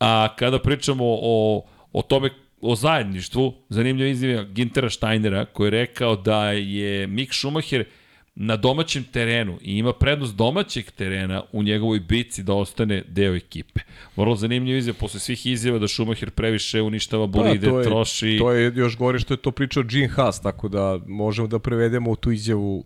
A 0.00 0.28
kada 0.36 0.58
pričamo 0.58 1.04
o 1.06 1.62
o 1.92 2.02
tome 2.02 2.30
o 2.60 2.74
zajedništvu, 2.74 3.54
zanimljiva 3.68 4.10
izjava 4.10 4.44
Gintera 4.44 4.90
Steinera 4.90 5.44
koji 5.44 5.66
je 5.66 5.70
rekao 5.70 6.16
da 6.16 6.52
je 6.52 7.06
Mick 7.06 7.34
Schumacher 7.34 7.84
na 8.34 8.56
domaćem 8.56 9.04
terenu 9.04 9.58
i 9.62 9.78
ima 9.78 9.92
prednost 9.92 10.36
domaćeg 10.36 10.90
terena 10.90 11.42
u 11.52 11.62
njegovoj 11.62 12.00
bici 12.00 12.42
da 12.42 12.54
ostane 12.54 13.02
deo 13.08 13.34
ekipe. 13.34 13.80
Vrlo 14.16 14.36
zanimljiva 14.36 14.78
izjava 14.78 14.98
posle 15.00 15.20
svih 15.20 15.46
izjava 15.46 15.78
da 15.78 15.88
Schumacher 15.88 16.30
previše 16.30 16.82
uništava 16.82 17.26
da, 17.26 17.32
bolide, 17.32 17.66
da, 17.66 17.72
to 17.72 17.78
je, 17.78 17.84
troši. 17.84 18.36
To 18.38 18.52
je 18.52 18.72
još 18.74 18.96
gore 18.96 19.18
što 19.18 19.34
je 19.34 19.38
to 19.38 19.50
pričao 19.50 19.82
Gene 19.82 20.08
Haas, 20.08 20.40
tako 20.40 20.68
da 20.68 20.98
možemo 21.06 21.48
da 21.48 21.58
prevedemo 21.58 22.10
u 22.10 22.16
tu 22.16 22.32
izjavu 22.32 22.84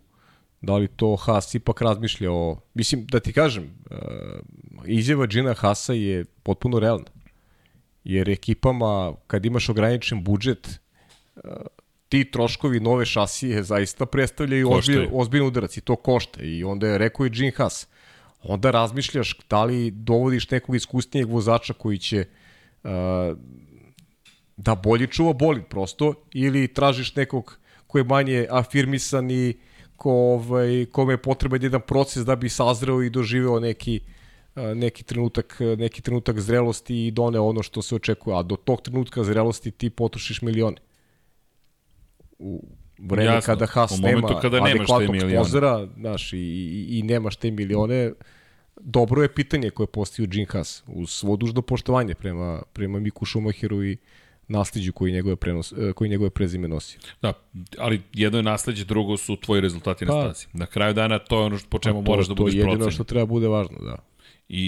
da 0.61 0.77
li 0.77 0.89
to 0.89 1.17
Haas 1.17 1.55
ipak 1.55 1.81
razmišlja 1.81 2.33
o... 2.33 2.61
Mislim, 2.75 3.07
da 3.07 3.21
ti 3.21 3.33
kažem, 3.33 3.65
uh, 3.91 3.97
izjava 4.87 5.27
Gina 5.27 5.55
Haasa 5.55 5.93
je 5.93 6.25
potpuno 6.43 6.79
realna 6.79 7.16
jer 8.07 8.29
ekipama 8.29 9.15
kad 9.27 9.47
imaš 9.47 9.69
ograničen 9.69 10.25
budžet 10.25 10.69
uh, 11.37 11.43
ti 12.09 12.31
troškovi 12.31 12.81
nove 12.81 13.07
šasije 13.07 13.63
zaista 13.63 14.07
predstavljaju 14.07 14.71
ozbilj, 14.71 15.09
ozbiljan 15.13 15.47
udarac 15.47 15.77
i 15.77 15.81
to 15.81 15.97
košta. 15.97 16.43
I 16.43 16.65
onda 16.65 16.87
je 16.87 16.99
rekao 16.99 17.27
i 17.27 17.31
Gene 17.31 17.53
Haas 17.57 17.87
onda 18.43 18.71
razmišljaš 18.71 19.39
da 19.51 19.65
li 19.65 19.91
dovodiš 19.91 20.51
nekog 20.51 20.77
iskusnijeg 20.77 21.31
vozača 21.31 21.73
koji 21.73 21.99
će 21.99 22.25
uh, 22.85 22.91
da 24.57 24.75
bolje 24.75 25.07
čuva 25.07 25.33
bolid 25.33 25.65
prosto 25.65 26.15
ili 26.33 26.69
tražiš 26.69 27.15
nekog 27.17 27.59
ko 27.87 27.99
je 27.99 28.05
manje 28.05 28.47
afirmisan 28.51 29.31
i 29.31 29.55
ko, 29.97 30.11
ovaj, 30.11 30.87
kome 30.93 31.13
je 31.13 31.23
potreban 31.23 31.63
jedan 31.63 31.81
proces 31.81 32.25
da 32.25 32.37
bi 32.37 32.49
sazreo 32.49 33.03
i 33.03 33.11
doživeo 33.11 33.61
neki 33.61 34.01
uh, 34.03 34.16
neki 34.75 35.05
trenutak, 35.05 35.59
neki 35.79 36.03
trenutak 36.03 36.41
zrelosti 36.41 37.07
i 37.07 37.11
done 37.11 37.41
ono 37.41 37.63
što 37.63 37.83
se 37.83 37.95
očekuje, 37.95 38.39
a 38.39 38.43
do 38.43 38.57
tog 38.57 38.83
trenutka 38.83 39.25
zrelosti 39.25 39.71
ti 39.71 39.91
potrošiš 39.91 40.43
milione. 40.43 40.77
U 42.39 42.69
vreme 42.99 43.35
Jasno, 43.35 43.55
kada 43.55 43.67
Haas 43.67 43.99
nema 43.99 44.41
kada 44.41 44.57
adekvatnog 44.57 45.17
sponzora, 45.31 45.89
znaš, 45.97 46.33
i, 46.33 46.39
i, 46.39 46.99
i 46.99 47.03
nemaš 47.03 47.37
te 47.37 47.51
milione, 47.51 48.13
dobro 48.81 49.23
je 49.23 49.35
pitanje 49.35 49.71
koje 49.71 49.87
postavio 49.87 50.29
Gene 50.29 50.47
Haas, 50.51 50.83
uz 50.87 51.11
svo 51.11 51.37
dužno 51.37 51.63
poštovanje 51.63 52.15
prema, 52.15 52.63
prema 52.73 52.99
Miku 52.99 53.27
Schumacheru 53.27 53.85
i 53.85 53.97
nasljeđu 54.49 54.93
koji 54.93 55.13
njegove, 55.13 55.37
prenos, 55.37 55.73
e, 55.73 55.93
koji 55.93 56.11
njegove 56.11 56.31
prezime 56.31 56.69
nosi. 56.69 56.99
Da, 57.23 57.33
ali 57.79 58.03
jedno 58.13 58.39
je 58.39 58.43
nasledđe, 58.43 58.85
drugo 58.85 59.17
su 59.17 59.37
tvoji 59.37 59.61
rezultati 59.61 60.05
na 60.05 60.13
pa. 60.13 60.23
stazi. 60.23 60.47
Na 60.53 60.67
kraju 60.67 60.95
dana 60.95 61.19
to 61.19 61.39
je 61.39 61.45
ono 61.45 61.59
što, 61.59 61.69
po 61.69 61.79
čemu 61.79 62.05
to, 62.05 62.11
moraš 62.11 62.27
da 62.27 62.35
budeš 62.35 62.53
procenjen. 62.53 62.67
To 62.67 62.71
je 62.71 62.75
jedino 62.75 62.91
što 62.91 63.05
treba 63.05 63.27
bude 63.27 63.49
važno, 63.49 63.79
da. 63.79 63.97
I, 64.49 64.65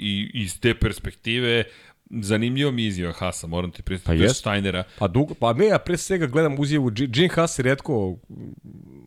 i 0.00 0.42
iz 0.42 0.60
te 0.60 0.74
perspektive 0.74 1.64
zanimljivo 2.10 2.70
mi 2.70 2.86
izjava 2.86 3.12
Hasa, 3.12 3.46
moram 3.46 3.70
ti 3.70 3.82
priznati, 3.82 4.22
pa 4.26 4.34
Steinera. 4.34 4.84
Pa, 4.98 5.08
dugo, 5.08 5.34
pa 5.34 5.52
ne, 5.52 5.66
ja 5.66 5.78
pre 5.78 5.96
svega 5.96 6.26
gledam 6.26 6.56
uzjevu, 6.58 6.90
Gene 6.90 7.28
Haas 7.28 7.58
redko 7.58 8.18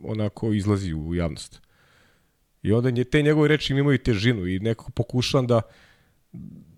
onako 0.03 0.53
izlazi 0.53 0.93
u 0.93 1.15
javnost. 1.15 1.61
I 2.63 2.71
onda 2.71 3.03
te 3.03 3.21
njegove 3.21 3.47
reči 3.47 3.73
imaju 3.73 3.97
težinu 3.97 4.47
i 4.47 4.59
nekako 4.59 4.91
pokušavam 4.91 5.47
da 5.47 5.61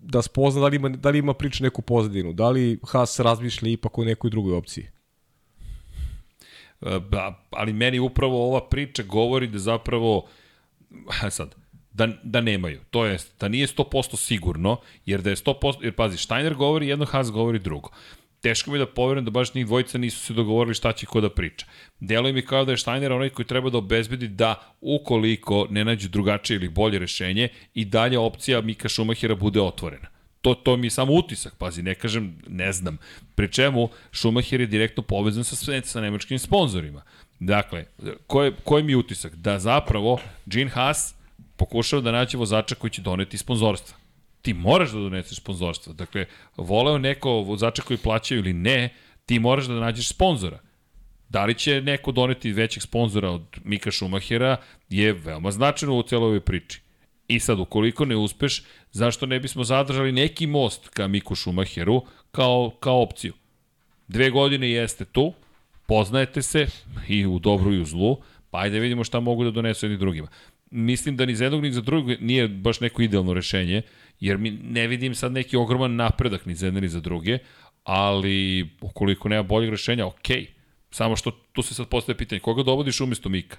da 0.02 0.22
spozna 0.22 0.60
da 0.60 0.68
li 0.68 0.76
ima, 0.76 0.88
da 0.88 1.10
li 1.10 1.18
ima 1.18 1.34
priča 1.34 1.64
neku 1.64 1.82
pozadinu, 1.82 2.32
da 2.32 2.50
li 2.50 2.78
Haas 2.86 3.20
razmišlja 3.20 3.68
ipak 3.68 3.98
o 3.98 4.04
nekoj 4.04 4.30
drugoj 4.30 4.54
opciji. 4.54 4.86
Ba, 6.80 7.44
ali 7.50 7.72
meni 7.72 7.98
upravo 7.98 8.46
ova 8.46 8.68
priča 8.68 9.02
govori 9.02 9.46
da 9.46 9.58
zapravo, 9.58 10.28
sad, 11.30 11.54
da, 11.98 12.08
da 12.22 12.40
nemaju. 12.40 12.80
To 12.90 13.06
jest, 13.06 13.34
da 13.40 13.48
nije 13.48 13.66
100% 13.66 14.16
sigurno, 14.16 14.76
jer 15.06 15.22
da 15.22 15.30
je 15.30 15.36
100%, 15.36 15.74
jer 15.82 15.94
pazi, 15.94 16.16
Steiner 16.16 16.54
govori 16.54 16.88
jedno, 16.88 17.04
Haas 17.04 17.30
govori 17.30 17.58
drugo. 17.58 17.90
Teško 18.40 18.70
mi 18.70 18.78
da 18.78 18.86
poverujem 18.86 19.24
da 19.24 19.30
baš 19.30 19.54
njih 19.54 19.66
dvojica 19.66 19.98
nisu 19.98 20.18
se 20.18 20.32
dogovorili 20.32 20.74
šta 20.74 20.92
će 20.92 21.06
ko 21.06 21.20
da 21.20 21.30
priča. 21.30 21.66
Deluje 22.00 22.32
mi 22.32 22.42
kao 22.42 22.64
da 22.64 22.72
je 22.72 22.78
Steiner 22.78 23.12
onaj 23.12 23.30
koji 23.30 23.46
treba 23.46 23.70
da 23.70 23.78
obezbedi 23.78 24.28
da 24.28 24.54
ukoliko 24.80 25.66
ne 25.70 25.84
nađu 25.84 26.08
drugačije 26.08 26.56
ili 26.56 26.68
bolje 26.68 26.98
rešenje 26.98 27.48
i 27.74 27.84
dalje 27.84 28.18
opcija 28.18 28.60
Mika 28.60 28.88
Šumahira 28.88 29.34
bude 29.34 29.60
otvorena. 29.60 30.06
To, 30.42 30.54
to 30.54 30.76
mi 30.76 30.86
je 30.86 30.90
samo 30.90 31.12
utisak, 31.12 31.56
pazi, 31.58 31.82
ne 31.82 31.94
kažem, 31.94 32.38
ne 32.46 32.72
znam. 32.72 32.98
Pri 33.34 33.52
čemu 33.52 33.88
Schumacher 34.12 34.60
je 34.60 34.66
direktno 34.66 35.02
povezan 35.02 35.44
sa, 35.44 35.56
sa 35.82 36.00
nemačkim 36.00 36.38
sponzorima. 36.38 37.02
Dakle, 37.40 37.84
koji, 38.26 38.52
koji 38.64 38.82
mi 38.82 38.92
je 38.92 38.96
utisak? 38.96 39.34
Da 39.34 39.58
zapravo 39.58 40.20
Gene 40.46 40.70
Haas 40.70 41.17
pokušao 41.58 42.00
da 42.00 42.12
nađe 42.12 42.38
vozača 42.38 42.74
koji 42.74 42.90
će 42.90 43.02
doneti 43.02 43.38
sponzorstva. 43.38 43.96
Ti 44.42 44.54
moraš 44.54 44.90
da 44.90 44.98
doneseš 44.98 45.38
sponzorstva. 45.38 45.92
Dakle, 45.92 46.26
voleo 46.56 46.98
neko 46.98 47.30
vozača 47.30 47.82
koji 47.82 47.98
plaćaju 47.98 48.40
ili 48.40 48.52
ne, 48.52 48.88
ti 49.26 49.38
moraš 49.38 49.66
da 49.66 49.74
nađeš 49.74 50.08
sponzora. 50.08 50.58
Da 51.28 51.44
li 51.44 51.54
će 51.54 51.80
neko 51.82 52.12
doneti 52.12 52.52
većeg 52.52 52.82
sponzora 52.82 53.30
od 53.30 53.42
Mika 53.64 53.90
Šumahira 53.90 54.56
je 54.88 55.12
veoma 55.12 55.50
značajno 55.50 55.98
u 55.98 56.02
celoj 56.02 56.26
ovoj 56.26 56.40
priči. 56.40 56.80
I 57.28 57.40
sad, 57.40 57.60
ukoliko 57.60 58.04
ne 58.04 58.16
uspeš, 58.16 58.62
zašto 58.92 59.26
ne 59.26 59.40
bismo 59.40 59.64
zadržali 59.64 60.12
neki 60.12 60.46
most 60.46 60.88
ka 60.88 61.08
Miku 61.08 61.34
Šumahiru 61.34 62.02
kao, 62.30 62.70
kao 62.80 63.02
opciju? 63.02 63.32
Dve 64.08 64.30
godine 64.30 64.70
jeste 64.70 65.04
tu, 65.04 65.32
poznajete 65.86 66.42
se 66.42 66.66
i 67.08 67.26
u 67.26 67.38
dobru 67.38 67.74
i 67.74 67.80
u 67.80 67.84
zlu, 67.84 68.16
pa 68.50 68.58
ajde 68.58 68.80
vidimo 68.80 69.04
šta 69.04 69.20
mogu 69.20 69.44
da 69.44 69.50
donesu 69.50 69.86
jedni 69.86 69.98
drugima 69.98 70.28
mislim 70.70 71.16
da 71.16 71.26
ni 71.26 71.34
za 71.34 71.44
jednog 71.44 71.62
ni 71.62 71.72
za 71.72 71.80
drugog 71.80 72.20
nije 72.20 72.48
baš 72.48 72.80
neko 72.80 73.02
idealno 73.02 73.34
rešenje, 73.34 73.82
jer 74.20 74.38
mi 74.38 74.50
ne 74.50 74.86
vidim 74.86 75.14
sad 75.14 75.32
neki 75.32 75.56
ogroman 75.56 75.96
napredak 75.96 76.46
ni 76.46 76.54
za 76.54 76.66
jedne 76.66 76.80
ni 76.80 76.88
za 76.88 77.00
druge, 77.00 77.38
ali 77.84 78.68
ukoliko 78.80 79.28
nema 79.28 79.42
boljeg 79.42 79.70
rešenja, 79.70 80.06
ok. 80.06 80.28
Samo 80.90 81.16
što 81.16 81.30
tu 81.30 81.62
se 81.62 81.74
sad 81.74 81.88
postaje 81.88 82.16
pitanje, 82.16 82.40
koga 82.40 82.62
dovodiš 82.62 83.00
umesto 83.00 83.28
Mika? 83.28 83.56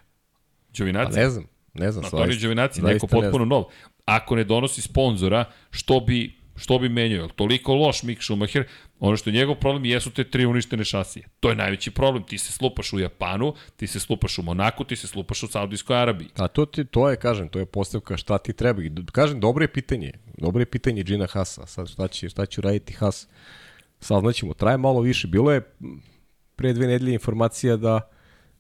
Đovinaci? 0.78 1.14
Pa 1.14 1.20
ne 1.20 1.30
znam, 1.30 1.46
ne 1.74 1.92
znam. 1.92 2.06
Antonio 2.06 2.38
Đovinaci, 2.42 2.82
neko 2.82 3.08
potpuno 3.08 3.46
nov. 3.46 3.64
Ako 4.06 4.36
ne 4.36 4.44
donosi 4.44 4.82
sponzora, 4.82 5.46
što 5.72 6.00
bi 6.00 6.39
Što 6.60 6.80
bi 6.80 6.90
menjao? 6.90 7.28
Toliko 7.28 7.74
loš 7.74 8.04
Mick 8.04 8.24
Schumacher, 8.24 8.64
ono 9.00 9.18
što 9.18 9.30
je 9.30 9.34
njegov 9.34 9.56
problem 9.56 9.86
jesu 9.86 10.12
te 10.12 10.24
tri 10.24 10.46
uništene 10.46 10.84
šasije. 10.84 11.26
To 11.40 11.50
je 11.50 11.56
najveći 11.56 11.92
problem. 11.92 12.24
Ti 12.24 12.38
se 12.38 12.52
slupaš 12.52 12.94
u 12.94 13.00
Japanu, 13.00 13.54
ti 13.76 13.88
se 13.88 14.00
slupaš 14.00 14.38
u 14.40 14.44
Monaku, 14.44 14.84
ti 14.84 14.96
se 14.96 15.08
slupaš 15.08 15.44
u 15.44 15.48
Saudijskoj 15.48 15.98
Arabiji. 15.98 16.28
A 16.36 16.48
to, 16.48 16.66
ti, 16.66 16.86
to 16.86 17.10
je, 17.10 17.16
kažem, 17.16 17.50
to 17.50 17.60
je 17.60 17.66
postavka 17.66 18.18
šta 18.18 18.38
ti 18.38 18.54
treba. 18.54 18.82
Kažem, 19.12 19.40
dobro 19.40 19.64
je 19.64 19.68
pitanje. 19.68 20.12
Dobro 20.38 20.62
je 20.62 20.66
pitanje 20.66 21.04
Gina 21.04 21.28
Hasa. 21.28 21.66
Sad 21.66 21.90
šta 21.90 22.08
će, 22.08 22.30
šta 22.30 22.46
će 22.46 22.62
uraditi 22.62 22.94
Has? 22.94 23.28
Saznaćemo. 24.00 24.54
Traje 24.54 24.78
malo 24.78 25.02
više. 25.02 25.28
Bilo 25.28 25.52
je 25.52 25.62
pre 26.56 26.74
dve 26.74 26.88
nedelje 26.88 27.14
informacija 27.14 27.78
da 27.78 28.10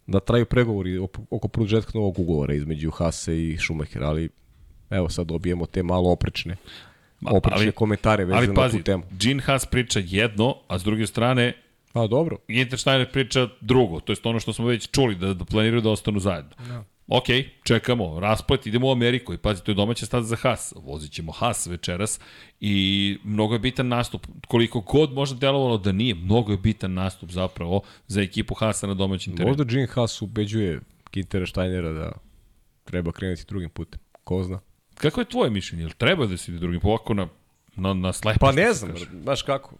da 0.07 0.19
traju 0.19 0.45
pregovori 0.45 0.97
oko 1.29 1.47
produžetka 1.47 1.91
novog 1.95 2.19
ugovora 2.19 2.53
između 2.53 2.91
Hase 2.91 3.43
i 3.43 3.57
Schumacher, 3.57 4.03
ali 4.03 4.29
evo 4.89 5.09
sad 5.09 5.27
dobijemo 5.27 5.65
te 5.65 5.83
malo 5.83 6.11
oprečne 6.11 6.55
oprečne 7.25 7.61
ali, 7.61 7.71
komentare 7.71 8.25
vezano 8.25 8.45
ali, 8.47 8.55
pazi, 8.55 8.77
na 8.77 8.83
tu 8.83 8.85
temu. 8.85 9.03
Gene 9.19 9.41
Haas 9.41 9.65
priča 9.65 9.99
jedno, 10.03 10.55
a 10.67 10.79
s 10.79 10.83
druge 10.83 11.07
strane 11.07 11.53
A 11.93 12.07
dobro. 12.07 12.37
Steiner 12.77 13.11
priča 13.11 13.47
drugo, 13.61 13.99
to 13.99 14.13
je 14.13 14.17
ono 14.23 14.39
što 14.39 14.53
smo 14.53 14.65
već 14.65 14.89
čuli, 14.91 15.15
da, 15.15 15.33
da 15.33 15.45
planiraju 15.45 15.81
da 15.81 15.89
ostanu 15.89 16.19
zajedno. 16.19 16.51
No. 16.59 16.73
Da. 16.73 16.83
Ok, 17.11 17.25
čekamo, 17.63 18.19
rasplet, 18.19 18.67
idemo 18.67 18.87
u 18.87 18.91
Ameriku 18.91 19.33
i 19.33 19.37
pazi, 19.37 19.63
to 19.63 19.71
je 19.71 19.75
domaća 19.75 20.05
staza 20.05 20.27
za 20.27 20.35
Haas. 20.35 20.73
Vozit 20.75 21.11
ćemo 21.11 21.31
Haas 21.31 21.67
večeras 21.67 22.19
i 22.59 23.17
mnogo 23.23 23.55
je 23.55 23.59
bitan 23.59 23.87
nastup. 23.87 24.27
Koliko 24.47 24.81
god 24.81 25.13
možda 25.13 25.37
delovalo 25.37 25.77
da 25.77 25.91
nije, 25.91 26.15
mnogo 26.15 26.51
je 26.51 26.57
bitan 26.57 26.93
nastup 26.93 27.31
zapravo 27.31 27.81
za 28.07 28.21
ekipu 28.21 28.53
Haasa 28.53 28.87
na 28.87 28.93
domaćem 28.93 29.33
terenu. 29.33 29.49
Možda 29.49 29.63
Gene 29.63 29.87
Haas 29.87 30.21
ubeđuje 30.21 30.79
Kintera 31.11 31.45
Steinera 31.45 31.91
da 31.91 32.11
treba 32.83 33.11
krenuti 33.11 33.45
drugim 33.47 33.69
putem. 33.69 33.99
Ko 34.23 34.43
zna? 34.43 34.59
Kako 34.99 35.21
je 35.21 35.25
tvoje 35.25 35.49
mišljenje? 35.49 35.83
Jel 35.83 35.91
treba 35.97 36.25
da 36.25 36.37
se 36.37 36.51
ide 36.51 36.59
drugim 36.59 36.81
ovako 36.83 37.13
na, 37.13 37.27
na, 37.75 37.93
na 37.93 38.13
slepo? 38.13 38.39
Pa 38.39 38.51
ne 38.51 38.73
znam, 38.73 38.95
znaš 39.23 39.41
kako. 39.41 39.75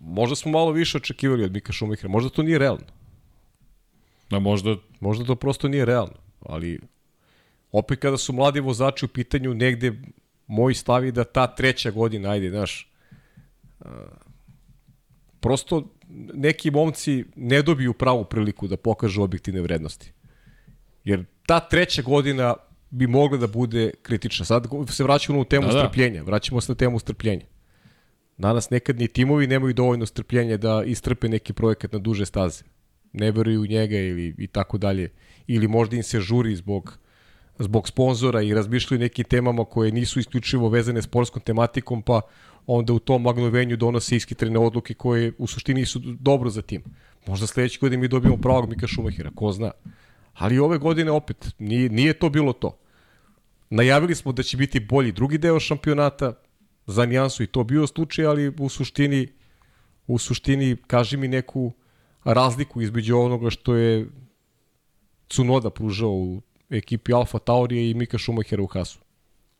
Možda 0.00 0.36
smo 0.36 0.52
malo 0.52 0.72
više 0.72 0.96
očekivali 0.96 1.44
od 1.44 1.52
Mika 1.52 1.72
Šumihera, 1.72 2.08
možda 2.08 2.30
to 2.30 2.42
nije 2.42 2.58
realno. 2.58 2.86
Da, 4.30 4.38
možda... 4.38 4.76
Možda 5.00 5.24
to 5.24 5.34
prosto 5.36 5.68
nije 5.68 5.84
realno, 5.84 6.14
ali 6.40 6.80
opet 7.72 8.00
kada 8.00 8.18
su 8.18 8.32
mladi 8.32 8.60
vozači 8.60 9.04
u 9.04 9.08
pitanju, 9.08 9.54
negde 9.54 9.92
moj 10.46 10.74
stav 10.74 11.04
je 11.04 11.12
da 11.12 11.24
ta 11.24 11.46
treća 11.46 11.90
godina, 11.90 12.30
ajde, 12.30 12.50
znaš, 12.50 12.92
prosto 15.40 15.88
neki 16.34 16.70
momci 16.70 17.24
ne 17.36 17.62
dobiju 17.62 17.92
pravu 17.92 18.24
priliku 18.24 18.68
da 18.68 18.76
pokažu 18.76 19.22
objektivne 19.22 19.60
vrednosti. 19.60 20.12
Jer 21.04 21.24
ta 21.46 21.60
treća 21.60 22.02
godina 22.02 22.54
bi 22.90 23.06
mogla 23.06 23.38
da 23.38 23.46
bude 23.46 23.90
kritična. 24.02 24.44
Sad 24.44 24.66
se 24.88 25.04
vraćamo 25.04 25.40
u 25.40 25.44
temu 25.44 25.66
da, 25.66 25.72
da. 25.72 25.78
strpljenja. 25.78 26.22
Vraćamo 26.22 26.60
se 26.60 26.72
na 26.72 26.76
temu 26.76 26.98
strpljenja. 26.98 27.46
Danas 28.38 28.70
nekad 28.70 28.98
ni 28.98 29.08
timovi 29.08 29.46
nemaju 29.46 29.74
dovoljno 29.74 30.06
strpljenja 30.06 30.56
da 30.56 30.82
istrpe 30.86 31.28
neki 31.28 31.52
projekat 31.52 31.92
na 31.92 31.98
duže 31.98 32.26
staze. 32.26 32.64
Ne 33.12 33.30
veruju 33.30 33.62
u 33.62 33.66
njega 33.66 33.96
ili 33.96 34.34
i 34.38 34.46
tako 34.46 34.78
dalje. 34.78 35.10
Ili 35.46 35.68
možda 35.68 35.96
im 35.96 36.02
se 36.02 36.20
žuri 36.20 36.56
zbog 36.56 36.98
zbog 37.58 37.88
sponzora 37.88 38.42
i 38.42 38.54
razmišljaju 38.54 39.00
nekim 39.00 39.24
temama 39.24 39.64
koje 39.64 39.92
nisu 39.92 40.20
isključivo 40.20 40.68
vezane 40.68 41.02
sportskom 41.02 41.42
tematikom, 41.42 42.02
pa 42.02 42.20
onda 42.66 42.92
u 42.92 42.98
tom 42.98 43.22
magnovenju 43.22 43.76
donose 43.76 44.16
iskitrene 44.16 44.58
odluke 44.58 44.94
koje 44.94 45.32
u 45.38 45.46
suštini 45.46 45.86
su 45.86 45.98
dobro 45.98 46.50
za 46.50 46.62
tim. 46.62 46.82
Možda 47.26 47.46
sledeće 47.46 47.78
godine 47.80 48.00
mi 48.00 48.08
dobijemo 48.08 48.36
pravog 48.36 48.68
Mika 48.68 48.86
Šumahira, 48.86 49.30
ko 49.34 49.52
zna. 49.52 49.70
Ali 50.34 50.58
ove 50.58 50.78
godine 50.78 51.10
opet, 51.10 51.54
nije, 51.58 51.88
nije 51.88 52.12
to 52.12 52.28
bilo 52.28 52.52
to. 52.52 52.78
Najavili 53.70 54.14
smo 54.14 54.32
da 54.32 54.42
će 54.42 54.56
biti 54.56 54.80
bolji 54.80 55.12
drugi 55.12 55.38
deo 55.38 55.60
šampionata, 55.60 56.34
za 56.86 57.06
nijansu 57.06 57.42
i 57.42 57.46
to 57.46 57.64
bio 57.64 57.86
slučaj, 57.86 58.26
ali 58.26 58.52
u 58.58 58.68
suštini, 58.68 59.28
u 60.06 60.18
suštini 60.18 60.76
kaži 60.86 61.16
mi 61.16 61.28
neku 61.28 61.72
razliku 62.24 62.82
između 62.82 63.18
onoga 63.18 63.50
što 63.50 63.74
je 63.74 64.06
Cunoda 65.28 65.70
pružao 65.70 66.10
u 66.10 66.42
ekipi 66.70 67.12
Alfa 67.12 67.38
Taurije 67.38 67.90
i 67.90 67.94
Mika 67.94 68.18
Schumachera 68.18 68.62
u 68.62 68.66
Hasu. 68.66 68.98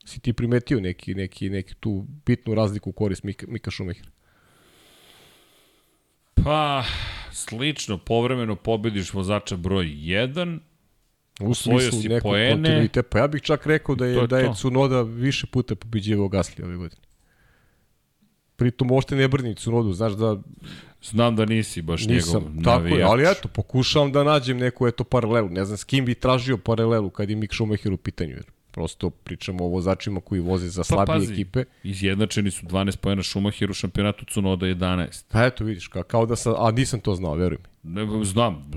Si 0.05 0.20
ti 0.20 0.32
primetio 0.32 0.80
neki, 0.80 1.14
neki, 1.14 1.51
neki 1.51 1.74
tu 1.74 2.06
bitnu 2.26 2.55
razliku 2.55 2.90
u 2.90 2.92
korist 2.92 3.22
Mika, 3.22 3.47
Mika 3.48 3.70
Schumachera? 3.70 4.10
Pa, 6.44 6.84
slično, 7.32 7.98
povremeno 7.98 8.56
pobediš 8.56 9.12
vozača 9.12 9.56
broj 9.56 9.84
1, 9.84 10.58
U 11.40 11.54
smislu 11.54 11.98
nekog 12.08 12.30
poene. 12.30 12.88
Pa 13.10 13.18
ja 13.18 13.26
bih 13.26 13.42
čak 13.42 13.66
rekao 13.66 13.94
da 13.94 14.06
je, 14.06 14.16
je 14.16 14.26
da 14.26 14.38
je 14.38 14.54
Cunoda 14.54 15.02
više 15.02 15.46
puta 15.46 15.74
pobeđivao 15.74 16.28
Gasli 16.28 16.64
ove 16.64 16.76
godine. 16.76 17.02
Pritom 18.56 18.90
uopšte 18.90 19.16
ne 19.16 19.28
brni 19.28 19.54
Cunodu, 19.54 19.92
znaš 19.92 20.12
da... 20.12 20.36
Znam 21.02 21.36
da 21.36 21.44
nisi 21.44 21.82
baš 21.82 22.06
nisam, 22.06 22.42
njegov 22.42 22.64
tako 22.64 22.78
navijač. 22.78 22.98
je, 22.98 23.04
ali 23.04 23.24
eto, 23.30 23.48
pokušavam 23.48 24.12
da 24.12 24.24
nađem 24.24 24.58
neku 24.58 24.86
eto 24.86 25.04
paralelu. 25.04 25.48
Ne 25.48 25.64
znam 25.64 25.78
s 25.78 25.84
kim 25.84 26.04
bi 26.04 26.14
tražio 26.14 26.58
paralelu 26.58 27.10
kad 27.10 27.30
je 27.30 27.36
Mick 27.36 27.54
Schumacher 27.54 27.92
u 27.92 27.96
pitanju. 27.96 28.30
Jer 28.30 28.44
prosto 28.70 29.10
pričamo 29.10 29.64
o 29.64 29.68
vozačima 29.68 30.20
koji 30.20 30.40
voze 30.40 30.68
za 30.68 30.80
pa 30.80 30.84
slabije 30.84 31.06
pa, 31.06 31.12
pazi, 31.12 31.32
ekipe. 31.32 31.64
Izjednačeni 31.82 32.51
su 32.51 32.66
12 32.66 32.97
pojena 32.97 33.22
Schumacher 33.22 33.70
u 33.70 33.74
šampionatu 33.74 34.24
Cunoda 34.24 34.66
11. 34.66 35.24
Pa 35.28 35.44
eto 35.44 35.64
vidiš, 35.64 35.88
kao, 35.88 36.02
kao 36.02 36.26
da 36.26 36.36
sam, 36.36 36.55
a 36.59 36.70
nisam 36.70 37.01
to 37.01 37.14
znao, 37.14 37.34
veruj 37.34 37.59
mi. 37.59 37.94
Ne, 37.94 38.24
znam, 38.24 38.70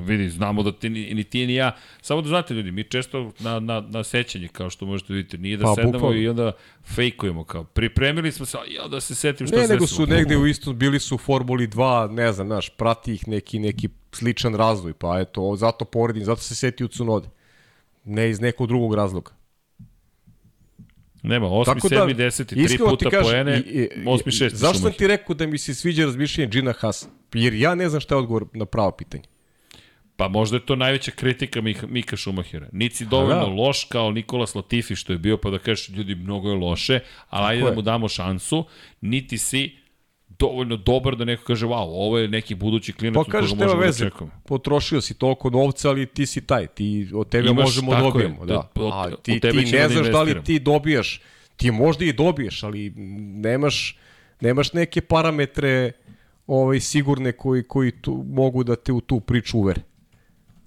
Vidi, 0.00 0.30
znamo 0.30 0.62
da 0.62 0.72
ti, 0.72 0.88
ni, 0.88 1.14
ni 1.14 1.24
ti 1.24 1.46
ni 1.46 1.54
ja, 1.54 1.76
samo 2.02 2.22
da 2.22 2.28
znate 2.28 2.54
ljudi, 2.54 2.70
mi 2.70 2.84
često 2.84 3.32
na, 3.38 3.60
na, 3.60 3.80
na 3.80 4.04
sećanje, 4.04 4.48
kao 4.48 4.70
što 4.70 4.86
možete 4.86 5.12
vidjeti, 5.12 5.38
nije 5.38 5.56
da 5.56 5.64
Pa, 5.64 5.74
sedamo 5.74 5.92
bukvalno. 5.92 6.16
i 6.16 6.28
onda 6.28 6.52
fejkujemo, 6.94 7.44
kao 7.44 7.64
pripremili 7.64 8.32
smo 8.32 8.46
se, 8.46 8.58
ja 8.68 8.88
da 8.88 9.00
se 9.00 9.14
setim 9.14 9.46
šta 9.46 9.56
Ne, 9.56 9.68
nego 9.68 9.86
su 9.86 10.06
negde 10.06 10.36
u 10.36 10.46
isto, 10.46 10.72
bili 10.72 11.00
su 11.00 11.14
u 11.14 11.18
Formuli 11.18 11.68
2, 11.68 12.10
ne 12.10 12.32
znam, 12.32 12.46
znaš, 12.46 12.68
prati 12.68 13.14
ih 13.14 13.28
neki, 13.28 13.58
neki 13.58 13.88
sličan 14.12 14.54
razvoj, 14.54 14.92
pa 14.92 15.20
eto, 15.20 15.56
zato 15.56 15.84
poredim, 15.84 16.24
zato 16.24 16.40
se 16.40 16.54
seti 16.54 16.84
u 16.84 16.88
Cunode. 16.88 17.28
Ne 18.04 18.30
iz 18.30 18.40
nekog 18.40 18.66
drugog 18.66 18.94
razloga. 18.94 19.30
Nema, 21.22 21.46
8, 21.48 21.64
Tako 21.66 21.88
7, 21.88 21.94
da, 22.06 22.24
10, 22.24 22.44
tri 22.44 22.62
iskreno 22.62 22.86
ti 22.86 22.96
puta 22.98 23.10
kažem, 23.10 23.24
poene, 23.24 23.58
i- 23.58 23.72
i- 23.72 23.88
8, 24.06 24.30
6. 24.30 24.50
Zašto 24.50 24.78
sam 24.78 24.92
ti 24.92 25.06
rekao 25.06 25.34
da 25.34 25.46
mi 25.46 25.58
se 25.58 25.74
sviđa 25.74 26.04
razmišljanje 26.04 26.50
Gina 26.50 26.72
Haas? 26.72 27.08
Jer 27.34 27.54
ja 27.54 27.74
ne 27.74 27.88
znam 27.88 28.00
šta 28.00 28.14
je 28.14 28.18
odgovor 28.18 28.44
na 28.52 28.64
pravo 28.64 28.90
pitanje. 28.90 29.22
Pa 30.16 30.28
možda 30.28 30.56
je 30.56 30.66
to 30.66 30.76
najveća 30.76 31.10
kritika 31.10 31.60
Mika, 31.84 32.16
Šumahira. 32.16 32.68
Niti 32.72 32.96
si 32.96 33.04
dovoljno 33.06 33.34
da. 33.36 33.46
loš 33.46 33.84
kao 33.84 34.10
Nikolas 34.10 34.54
Latifi 34.54 34.96
što 34.96 35.12
je 35.12 35.18
bio, 35.18 35.36
pa 35.36 35.50
da 35.50 35.58
kažeš 35.58 35.88
ljudi 35.88 36.14
mnogo 36.14 36.48
je 36.48 36.56
loše, 36.56 37.00
ali 37.28 37.46
ajde 37.46 37.62
je. 37.62 37.70
da 37.70 37.74
mu 37.74 37.82
damo 37.82 38.08
šansu, 38.08 38.64
niti 39.00 39.38
si 39.38 39.76
dovoljno 40.38 40.76
dobar 40.76 41.16
da 41.16 41.24
neko 41.24 41.44
kaže, 41.44 41.66
wow, 41.66 41.74
ovo 41.86 42.18
je 42.18 42.28
neki 42.28 42.54
budući 42.54 42.92
klinac 42.92 43.14
Pa 43.14 43.20
od 43.20 43.26
koga 43.26 43.40
možemo 43.40 43.64
da 43.64 43.74
veze, 43.76 44.06
očekujemo. 44.06 44.32
potrošio 44.44 45.00
si 45.00 45.14
toliko 45.14 45.50
novca, 45.50 45.88
ali 45.88 46.06
ti 46.06 46.26
si 46.26 46.40
taj, 46.40 46.66
ti 46.66 46.84
od 47.14 47.28
tebe 47.28 47.48
Imaš, 47.48 47.64
možemo 47.64 47.92
tako 47.92 48.04
dobijemo. 48.04 48.34
je, 48.34 48.46
da. 48.46 48.52
da, 48.54 48.70
od- 48.76 48.90
A 48.92 49.16
ti, 49.16 49.40
tebe 49.40 49.58
ti 49.60 49.72
ne 49.72 49.78
da 49.78 49.88
znaš 49.88 50.06
da 50.06 50.22
li 50.22 50.44
ti 50.44 50.58
dobijaš, 50.58 51.20
ti 51.56 51.70
možda 51.70 52.04
i 52.04 52.12
dobiješ, 52.12 52.62
ali 52.62 52.92
nemaš, 53.36 53.98
nemaš 54.40 54.72
neke 54.72 55.00
parametre 55.00 55.92
ovaj, 56.46 56.80
sigurne 56.80 57.32
koji, 57.32 57.62
koji 57.62 57.90
tu, 57.92 58.24
mogu 58.28 58.64
da 58.64 58.76
te 58.76 58.92
u 58.92 59.00
tu 59.00 59.20
priču 59.20 59.58
uvere. 59.58 59.80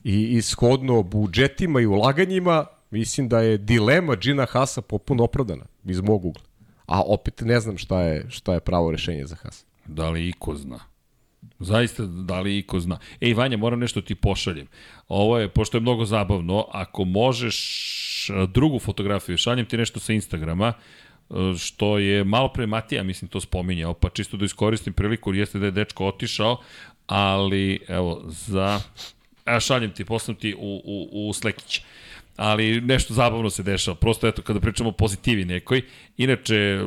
I 0.03 0.21
ishodno 0.21 1.03
budžetima 1.03 1.81
i 1.81 1.85
ulaganjima, 1.85 2.65
mislim 2.91 3.29
da 3.29 3.39
je 3.39 3.57
dilema 3.57 4.15
Gina 4.15 4.45
Hasa 4.45 4.81
popuno 4.81 5.23
opravdana 5.23 5.65
iz 5.85 6.01
mog 6.01 6.25
ugla. 6.25 6.43
A 6.87 7.01
opet 7.01 7.41
ne 7.41 7.59
znam 7.59 7.77
šta 7.77 8.01
je, 8.01 8.25
šta 8.29 8.53
je 8.53 8.59
pravo 8.59 8.91
rešenje 8.91 9.25
za 9.25 9.35
Hasa. 9.35 9.65
Da 9.85 10.09
li 10.09 10.27
iko 10.29 10.55
zna? 10.55 10.79
Zaista, 11.59 12.05
da 12.05 12.39
li 12.39 12.57
iko 12.57 12.79
zna? 12.79 12.99
Ej, 13.21 13.33
Vanja, 13.33 13.57
moram 13.57 13.79
nešto 13.79 14.01
ti 14.01 14.15
pošaljem. 14.15 14.67
Ovo 15.07 15.37
je, 15.37 15.49
pošto 15.49 15.77
je 15.77 15.81
mnogo 15.81 16.05
zabavno, 16.05 16.65
ako 16.71 17.05
možeš 17.05 18.29
a, 18.29 18.45
drugu 18.45 18.79
fotografiju, 18.79 19.37
šaljem 19.37 19.65
ti 19.65 19.77
nešto 19.77 19.99
sa 19.99 20.13
Instagrama, 20.13 20.73
a, 21.29 21.53
što 21.59 21.97
je 21.97 22.23
malo 22.23 22.53
pre 22.53 22.67
Matija, 22.67 23.03
mislim, 23.03 23.29
to 23.29 23.41
spominjao, 23.41 23.93
pa 23.93 24.09
čisto 24.09 24.37
da 24.37 24.45
iskoristim 24.45 24.93
priliku, 24.93 25.33
jeste 25.33 25.59
da 25.59 25.65
je 25.65 25.71
dečko 25.71 26.07
otišao, 26.07 26.57
ali, 27.07 27.79
evo, 27.87 28.23
za... 28.27 28.79
A 29.45 29.59
šaljem 29.59 29.91
ti, 29.91 30.05
poslam 30.05 30.35
ti 30.35 30.55
u, 30.59 30.81
u, 30.85 31.29
u 31.29 31.33
Slekić. 31.33 31.81
Ali 32.37 32.81
nešto 32.81 33.13
zabavno 33.13 33.49
se 33.49 33.63
dešava. 33.63 33.95
Prosto, 33.95 34.27
eto, 34.27 34.41
kada 34.41 34.59
pričamo 34.59 34.89
o 34.89 34.91
pozitivi 34.93 35.45
nekoj. 35.45 35.81
Inače, 36.17 36.81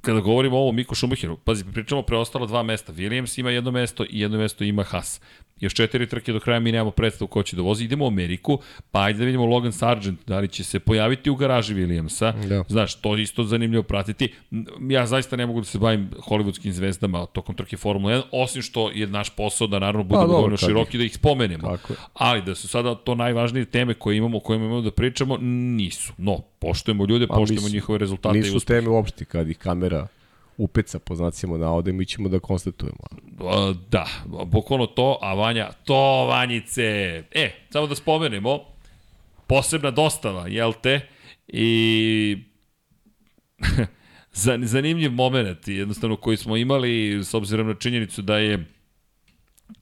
kada 0.00 0.20
govorimo 0.20 0.56
o 0.56 0.60
ovom 0.60 0.76
Miku 0.76 0.94
Šumacheru, 0.94 1.36
pazi, 1.36 1.64
pričamo 1.64 2.00
o 2.00 2.04
preostala 2.04 2.46
dva 2.46 2.62
mesta. 2.62 2.92
Williams 2.92 3.40
ima 3.40 3.50
jedno 3.50 3.70
mesto 3.70 4.04
i 4.04 4.20
jedno 4.20 4.38
mesto 4.38 4.64
ima 4.64 4.82
Haas. 4.82 5.20
Još 5.60 5.74
četiri 5.74 6.06
trke 6.06 6.32
do 6.32 6.40
kraja 6.40 6.60
mi 6.60 6.72
nemamo 6.72 6.90
predstavu 6.90 7.28
ko 7.28 7.42
će 7.42 7.56
da 7.56 7.62
vozi. 7.62 7.84
Idemo 7.84 8.04
u 8.04 8.08
Ameriku, 8.08 8.58
pa 8.90 9.00
ajde 9.00 9.18
da 9.18 9.24
vidimo 9.24 9.46
Logan 9.46 9.72
Sargent, 9.72 10.20
da 10.26 10.38
li 10.38 10.48
će 10.48 10.64
se 10.64 10.78
pojaviti 10.80 11.30
u 11.30 11.34
garaži 11.34 11.74
Williamsa. 11.74 12.46
Da. 12.46 12.64
Znaš, 12.68 12.94
to 12.94 13.16
je 13.16 13.22
isto 13.22 13.42
zanimljivo 13.44 13.82
pratiti. 13.82 14.32
Ja 14.82 15.06
zaista 15.06 15.36
ne 15.36 15.46
mogu 15.46 15.60
da 15.60 15.66
se 15.66 15.78
bavim 15.78 16.10
hollywoodskim 16.20 16.70
zvezdama 16.70 17.26
tokom 17.26 17.54
trke 17.54 17.76
Formula 17.76 18.12
1, 18.12 18.22
osim 18.32 18.62
što 18.62 18.90
je 18.90 19.06
naš 19.06 19.30
posao 19.30 19.66
da 19.66 19.78
naravno 19.78 20.02
budemo 20.04 20.22
dobro, 20.22 20.36
dovoljno 20.36 20.56
široki 20.58 20.98
da 20.98 21.04
ih 21.04 21.14
spomenemo. 21.14 21.68
Tako 21.68 21.92
je. 21.92 21.96
Ali 22.14 22.42
da 22.42 22.54
su 22.54 22.68
sada 22.68 22.94
to 22.94 23.14
najvažnije 23.14 23.64
teme 23.64 23.94
koje 23.94 24.16
imamo, 24.16 24.36
o 24.36 24.40
kojima 24.40 24.64
imamo 24.64 24.80
da 24.80 24.90
pričamo, 24.90 25.36
nisu. 25.40 26.12
No, 26.18 26.38
poštujemo 26.58 27.04
ljude, 27.04 27.26
Pa 27.26 27.34
poštujemo 27.34 27.62
nisu- 27.62 27.74
njihove 27.74 27.98
rezultate 27.98 28.38
i 28.38 28.40
Nisu 28.40 28.56
uspehe. 28.56 28.80
teme 28.80 28.90
uopšte 28.90 29.24
kad 29.24 29.48
ih 29.48 29.58
kamera 29.58 30.06
upeca 30.58 30.98
po 30.98 31.14
znacima 31.14 31.58
navode, 31.58 31.92
mi 31.92 32.06
ćemo 32.06 32.28
da 32.28 32.38
konstatujemo. 32.38 32.98
Da, 33.88 34.06
bukvalno 34.46 34.86
to, 34.86 35.18
a 35.22 35.34
Vanja, 35.34 35.72
to 35.84 36.26
Vanjice. 36.26 36.82
E, 37.32 37.50
samo 37.70 37.86
da 37.86 37.94
spomenemo, 37.94 38.60
posebna 39.46 39.90
dostava, 39.90 40.48
jel 40.48 40.72
te? 40.82 41.00
I 41.48 42.38
Zan- 44.36 44.64
zanimljiv 44.64 45.12
moment, 45.12 45.68
jednostavno 45.68 46.16
koji 46.16 46.36
smo 46.36 46.56
imali 46.56 47.24
s 47.24 47.34
obzirom 47.34 47.66
na 47.66 47.74
činjenicu 47.74 48.22
da 48.22 48.38
je 48.38 48.64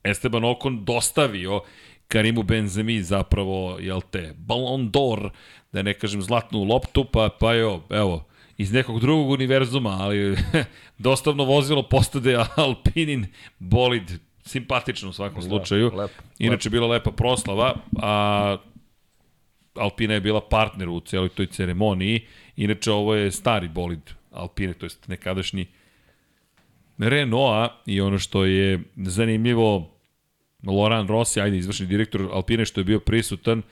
Esteban 0.04 0.44
Ocon 0.44 0.84
dostavio 0.84 1.60
Karimu 2.08 2.42
Benzemi 2.42 3.02
zapravo, 3.02 3.78
jel 3.80 4.00
te, 4.10 4.34
Ballon 4.38 4.90
d'Or, 4.90 5.30
da 5.72 5.82
ne 5.82 5.94
kažem 5.94 6.22
zlatnu 6.22 6.64
loptu, 6.64 7.04
pa, 7.04 7.28
pa 7.40 7.54
jo, 7.54 7.82
evo, 7.90 8.24
iz 8.58 8.72
nekog 8.72 9.00
drugog 9.00 9.30
univerzuma, 9.30 9.90
ali 9.90 10.36
dostavno 10.98 11.44
vozilo 11.44 11.82
postade 11.82 12.36
Alpinin 12.56 13.26
bolid, 13.58 14.12
simpatično 14.44 15.08
u 15.08 15.12
svakom 15.12 15.42
slučaju. 15.42 15.90
lepo, 15.94 16.22
Inače, 16.38 16.70
bila 16.70 16.86
lepa 16.86 17.10
proslava, 17.10 17.74
a 18.02 18.56
Alpina 19.74 20.14
je 20.14 20.20
bila 20.20 20.40
partner 20.40 20.88
u 20.88 21.00
celoj 21.00 21.28
toj 21.28 21.46
ceremoniji. 21.46 22.26
Inače, 22.56 22.92
ovo 22.92 23.14
je 23.14 23.30
stari 23.30 23.68
bolid 23.68 24.10
Alpine, 24.30 24.74
to 24.74 24.86
jest 24.86 25.08
nekadašnji 25.08 25.66
Renaulta 26.98 27.82
i 27.86 28.00
ono 28.00 28.18
što 28.18 28.44
je 28.44 28.82
zanimljivo, 28.96 29.90
Loran 30.66 31.08
Rossi, 31.08 31.40
ajde, 31.40 31.56
izvršni 31.56 31.86
direktor 31.86 32.28
Alpine 32.32 32.64
što 32.64 32.80
je 32.80 32.84
bio 32.84 33.00
prisutan, 33.00 33.62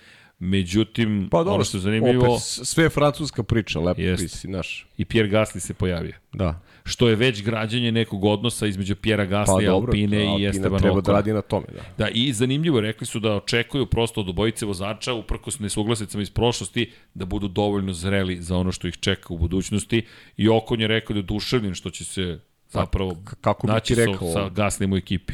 međutim, 0.43 1.29
Pa 1.31 1.39
dobro, 1.39 1.55
ono 1.55 1.65
što 1.65 1.77
je 1.77 1.81
zanimljivo, 1.81 2.35
opet, 2.35 2.43
sve 2.43 2.85
je 2.85 2.91
francuska 2.91 3.43
priča, 3.43 3.81
lepo 3.81 4.01
Jest. 4.01 4.23
Jest. 4.23 4.45
naš. 4.45 4.87
i 4.99 5.05
Pierre 5.05 5.31
Gasly 5.31 5.59
se 5.59 5.75
pojavio. 5.75 6.13
Da. 6.33 6.61
Što 6.85 7.09
je 7.09 7.17
već 7.17 7.43
građanje 7.43 7.93
nekog 7.93 8.25
odnosa 8.25 8.67
između 8.67 8.97
Pierre 8.97 9.29
Pa 9.29 9.35
Gasly, 9.37 9.67
dobro, 9.67 9.91
Alpine 9.91 10.41
i 10.41 10.47
Esteban 10.47 10.81
treba 10.81 11.01
da 11.01 11.13
radi 11.13 11.33
na 11.33 11.43
tome, 11.43 11.67
da. 11.73 12.05
Da, 12.05 12.11
i 12.11 12.33
zanimljivo, 12.33 12.81
rekli 12.81 13.07
su 13.07 13.21
da 13.21 13.35
očekuju 13.35 13.87
prosto 13.87 14.21
od 14.21 14.29
obojice 14.29 14.67
vozača, 14.67 15.15
uprkos 15.15 15.59
nesuglasicama 15.59 16.23
iz 16.23 16.31
prošlosti, 16.31 16.91
da 17.15 17.25
budu 17.25 17.49
dovoljno 17.49 17.93
zreli 17.93 18.43
za 18.43 18.57
ono 18.57 18.73
što 18.73 18.89
ih 18.89 18.97
čeka 18.97 19.35
u 19.35 19.39
budućnosti. 19.39 20.03
I 20.37 20.49
Okon 20.49 20.81
je 20.81 20.87
rekao 20.89 21.15
da 21.15 21.19
je 21.19 21.23
duševljen 21.23 21.75
što 21.75 21.91
će 21.91 22.05
se 22.05 22.39
zapravo 22.71 23.15
k- 23.15 23.35
kako 23.41 23.67
bi 23.67 23.73
naći 23.73 23.95
ti 23.95 24.01
rekao, 24.01 24.29
sa, 24.29 24.33
sa 24.33 24.51
Gaslyem 24.51 24.93
u 24.95 24.97
ekipi. 24.97 25.33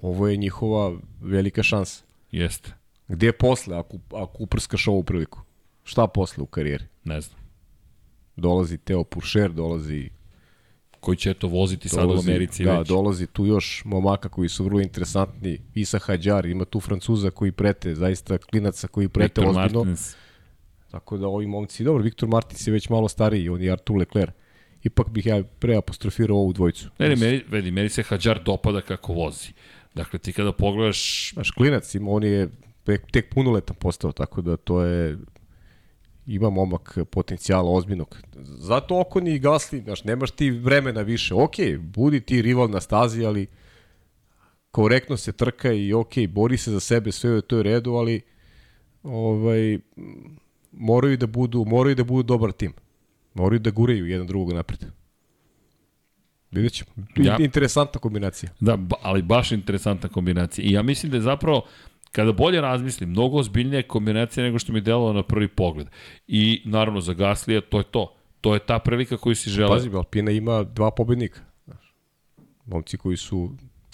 Ovo 0.00 0.28
je 0.28 0.36
njihova 0.36 0.96
velika 1.20 1.62
šansa. 1.62 2.04
Jeste, 2.32 2.72
Gde 3.12 3.26
je 3.26 3.32
posle, 3.32 3.76
ako, 3.76 3.98
ako 4.14 4.42
uprskaš 4.42 4.88
ovu 4.88 5.02
priliku? 5.04 5.40
Šta 5.84 6.06
posle 6.06 6.42
u 6.42 6.46
karijeri? 6.46 6.84
ne 7.04 7.20
znam. 7.20 7.40
Dolazi 8.36 8.78
Teo 8.78 9.04
Puršer, 9.04 9.52
dolazi 9.52 10.10
Koji 11.00 11.16
će 11.16 11.34
to 11.34 11.48
voziti 11.48 11.88
sad 11.88 12.04
u 12.04 12.08
dolazi, 12.08 12.30
Americi 12.30 12.64
da, 12.64 12.78
već. 12.78 12.88
dolazi 12.88 13.26
tu 13.26 13.46
još 13.46 13.82
momaka 13.84 14.28
koji 14.28 14.48
su 14.48 14.64
vrlo 14.64 14.80
interesantni, 14.80 15.58
Isa 15.74 15.98
Hadjar, 15.98 16.46
ima 16.46 16.64
tu 16.64 16.80
Francuza 16.80 17.30
koji 17.30 17.52
prete, 17.52 17.94
zaista 17.94 18.38
klinaca 18.38 18.88
koji 18.88 19.08
prete 19.08 19.40
Victor 19.40 19.46
ozbiljno. 19.46 19.84
Martins. 19.84 20.16
Tako 20.90 21.18
da 21.18 21.26
ovi 21.26 21.46
momci, 21.46 21.84
dobro, 21.84 22.02
Viktor 22.02 22.28
Martins 22.28 22.66
je 22.66 22.72
već 22.72 22.88
malo 22.88 23.08
stariji, 23.08 23.48
on 23.48 23.62
je 23.62 23.72
Artur 23.72 23.96
Leclerc. 23.96 24.34
Ipak 24.82 25.10
bih 25.10 25.26
ja 25.26 25.42
pre 25.58 25.76
apostrofirao 25.76 26.36
ovu 26.36 26.52
dvojicu. 26.52 26.88
Ne, 26.98 27.08
ne, 27.08 27.16
meni, 27.16 27.42
vedi, 27.48 27.70
meni 27.70 27.88
se 27.88 28.02
Hadjar 28.02 28.42
dopada 28.44 28.80
kako 28.80 29.12
vozi. 29.12 29.52
Dakle, 29.94 30.18
ti 30.18 30.32
kada 30.32 30.52
pogledaš 30.52 31.30
Znaš, 31.34 31.50
klinac 31.50 31.94
ima, 31.94 32.10
on 32.10 32.24
je 32.24 32.48
tek, 32.84 33.10
tek 33.10 33.34
punoletan 33.34 33.76
postao, 33.76 34.12
tako 34.12 34.42
da 34.42 34.56
to 34.56 34.82
je 34.82 35.18
ima 36.26 36.50
momak 36.50 36.98
potencijala 37.10 37.70
ozbiljnog. 37.70 38.18
Zato 38.42 39.00
Okon 39.00 39.26
i 39.26 39.38
Gasli, 39.38 39.80
znaš, 39.80 40.04
nemaš 40.04 40.30
ti 40.30 40.50
vremena 40.50 41.00
više. 41.00 41.34
Ok, 41.34 41.54
budi 41.78 42.20
ti 42.20 42.42
rival 42.42 42.70
na 42.70 42.80
stazi, 42.80 43.24
ali 43.24 43.46
korektno 44.70 45.16
se 45.16 45.32
trka 45.32 45.72
i 45.72 45.92
ok, 45.92 46.12
bori 46.28 46.56
se 46.56 46.70
za 46.70 46.80
sebe, 46.80 47.12
sve 47.12 47.30
je 47.30 47.42
to 47.42 47.58
u 47.58 47.62
redu, 47.62 47.92
ali 47.92 48.20
ovaj, 49.02 49.78
moraju 50.72 51.16
da 51.16 51.26
budu, 51.26 51.64
moraju 51.64 51.94
da 51.94 52.04
budu 52.04 52.22
dobar 52.22 52.52
tim. 52.52 52.72
Moraju 53.34 53.58
da 53.58 53.70
guraju 53.70 54.06
jedan 54.06 54.26
drugog 54.26 54.52
napred. 54.52 54.84
Vidjet 56.50 56.72
ćemo. 56.72 56.90
Ja. 57.16 57.36
Interesantna 57.40 58.00
kombinacija. 58.00 58.50
Da, 58.60 58.76
ba, 58.76 58.96
ali 59.02 59.22
baš 59.22 59.52
interesantna 59.52 60.08
kombinacija. 60.08 60.64
I 60.64 60.72
ja 60.72 60.82
mislim 60.82 61.10
da 61.10 61.16
je 61.16 61.20
zapravo, 61.20 61.64
kada 62.12 62.32
bolje 62.32 62.60
razmislim, 62.60 63.10
mnogo 63.10 63.38
ozbiljnija 63.38 63.82
kombinacija 63.82 64.44
nego 64.44 64.58
što 64.58 64.72
mi 64.72 64.78
je 64.78 64.82
delovalo 64.82 65.12
na 65.12 65.22
prvi 65.22 65.48
pogled. 65.48 65.86
I 66.26 66.62
naravno 66.64 67.00
za 67.00 67.12
Gaslija 67.12 67.60
to 67.60 67.78
je 67.78 67.84
to. 67.84 68.14
To 68.40 68.54
je 68.54 68.60
ta 68.60 68.78
prilika 68.78 69.16
koju 69.16 69.34
si 69.34 69.50
žele. 69.50 69.76
Pazi, 69.76 69.90
Alpina 69.94 70.30
ima 70.30 70.62
dva 70.62 70.90
pobednika. 70.90 71.40
Momci 72.66 72.96
koji 72.96 73.16
su 73.16 73.50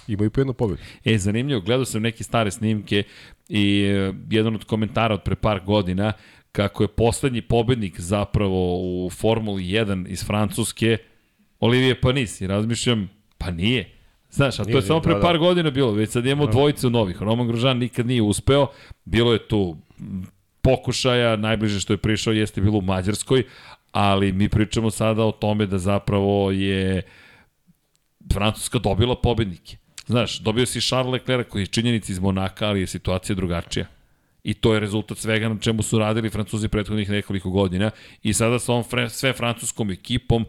imaju 0.08 0.30
po 0.30 0.40
jednu 0.40 0.52
pobedu. 0.52 0.82
E, 1.04 1.18
zanimljivo, 1.18 1.60
gledao 1.60 1.84
sam 1.84 2.02
neke 2.02 2.24
stare 2.24 2.50
snimke 2.50 3.02
i 3.48 3.82
e, 3.82 4.12
jedan 4.30 4.54
od 4.54 4.64
komentara 4.64 5.14
od 5.14 5.22
pre 5.22 5.36
par 5.36 5.60
godina 5.64 6.12
kako 6.52 6.84
je 6.84 6.88
poslednji 6.88 7.42
pobednik 7.42 8.00
zapravo 8.00 8.80
u 8.80 9.10
Formuli 9.10 9.62
1 9.62 10.08
iz 10.08 10.24
Francuske 10.24 10.98
Olivier 11.60 12.00
Panis 12.00 12.40
i 12.40 12.46
razmišljam, 12.46 13.10
pa 13.38 13.50
nije. 13.50 13.97
Znaš, 14.30 14.60
a 14.60 14.64
to 14.64 14.76
je 14.76 14.82
samo 14.82 15.00
pre 15.00 15.14
da, 15.14 15.20
da. 15.20 15.26
par 15.26 15.38
godina 15.38 15.70
bilo, 15.70 15.92
već 15.92 16.10
sad 16.10 16.26
imamo 16.26 16.46
da. 16.46 16.52
dvojicu 16.52 16.90
novih. 16.90 17.22
Roman 17.22 17.46
Grožan 17.46 17.78
nikad 17.78 18.06
nije 18.06 18.22
uspeo, 18.22 18.66
bilo 19.04 19.32
je 19.32 19.48
tu 19.48 19.76
pokušaja, 20.62 21.36
najbliže 21.36 21.80
što 21.80 21.92
je 21.92 21.96
prišao 21.96 22.32
jeste 22.32 22.60
bilo 22.60 22.78
u 22.78 22.82
Mađarskoj, 22.82 23.42
ali 23.92 24.32
mi 24.32 24.48
pričamo 24.48 24.90
sada 24.90 25.24
o 25.24 25.32
tome 25.32 25.66
da 25.66 25.78
zapravo 25.78 26.50
je 26.50 27.02
Francuska 28.32 28.78
dobila 28.78 29.16
pobednike. 29.16 29.76
Znaš, 30.06 30.38
dobio 30.38 30.66
si 30.66 30.80
Charles 30.80 31.12
Leclerc 31.12 31.48
koji 31.48 31.62
je 31.62 31.66
činjenica 31.66 32.12
iz 32.12 32.18
Monaka, 32.18 32.68
ali 32.68 32.80
je 32.80 32.86
situacija 32.86 33.36
drugačija. 33.36 33.86
I 34.44 34.54
to 34.54 34.74
je 34.74 34.80
rezultat 34.80 35.18
svega 35.18 35.48
na 35.48 35.58
čemu 35.60 35.82
su 35.82 35.98
radili 35.98 36.30
Francuzi 36.30 36.68
prethodnih 36.68 37.10
nekoliko 37.10 37.50
godina. 37.50 37.90
I 38.22 38.32
sada 38.32 38.58
sa 38.58 38.72
ovom 38.72 38.84
sve 39.08 39.32
francuskom 39.32 39.90
ekipom 39.90 40.46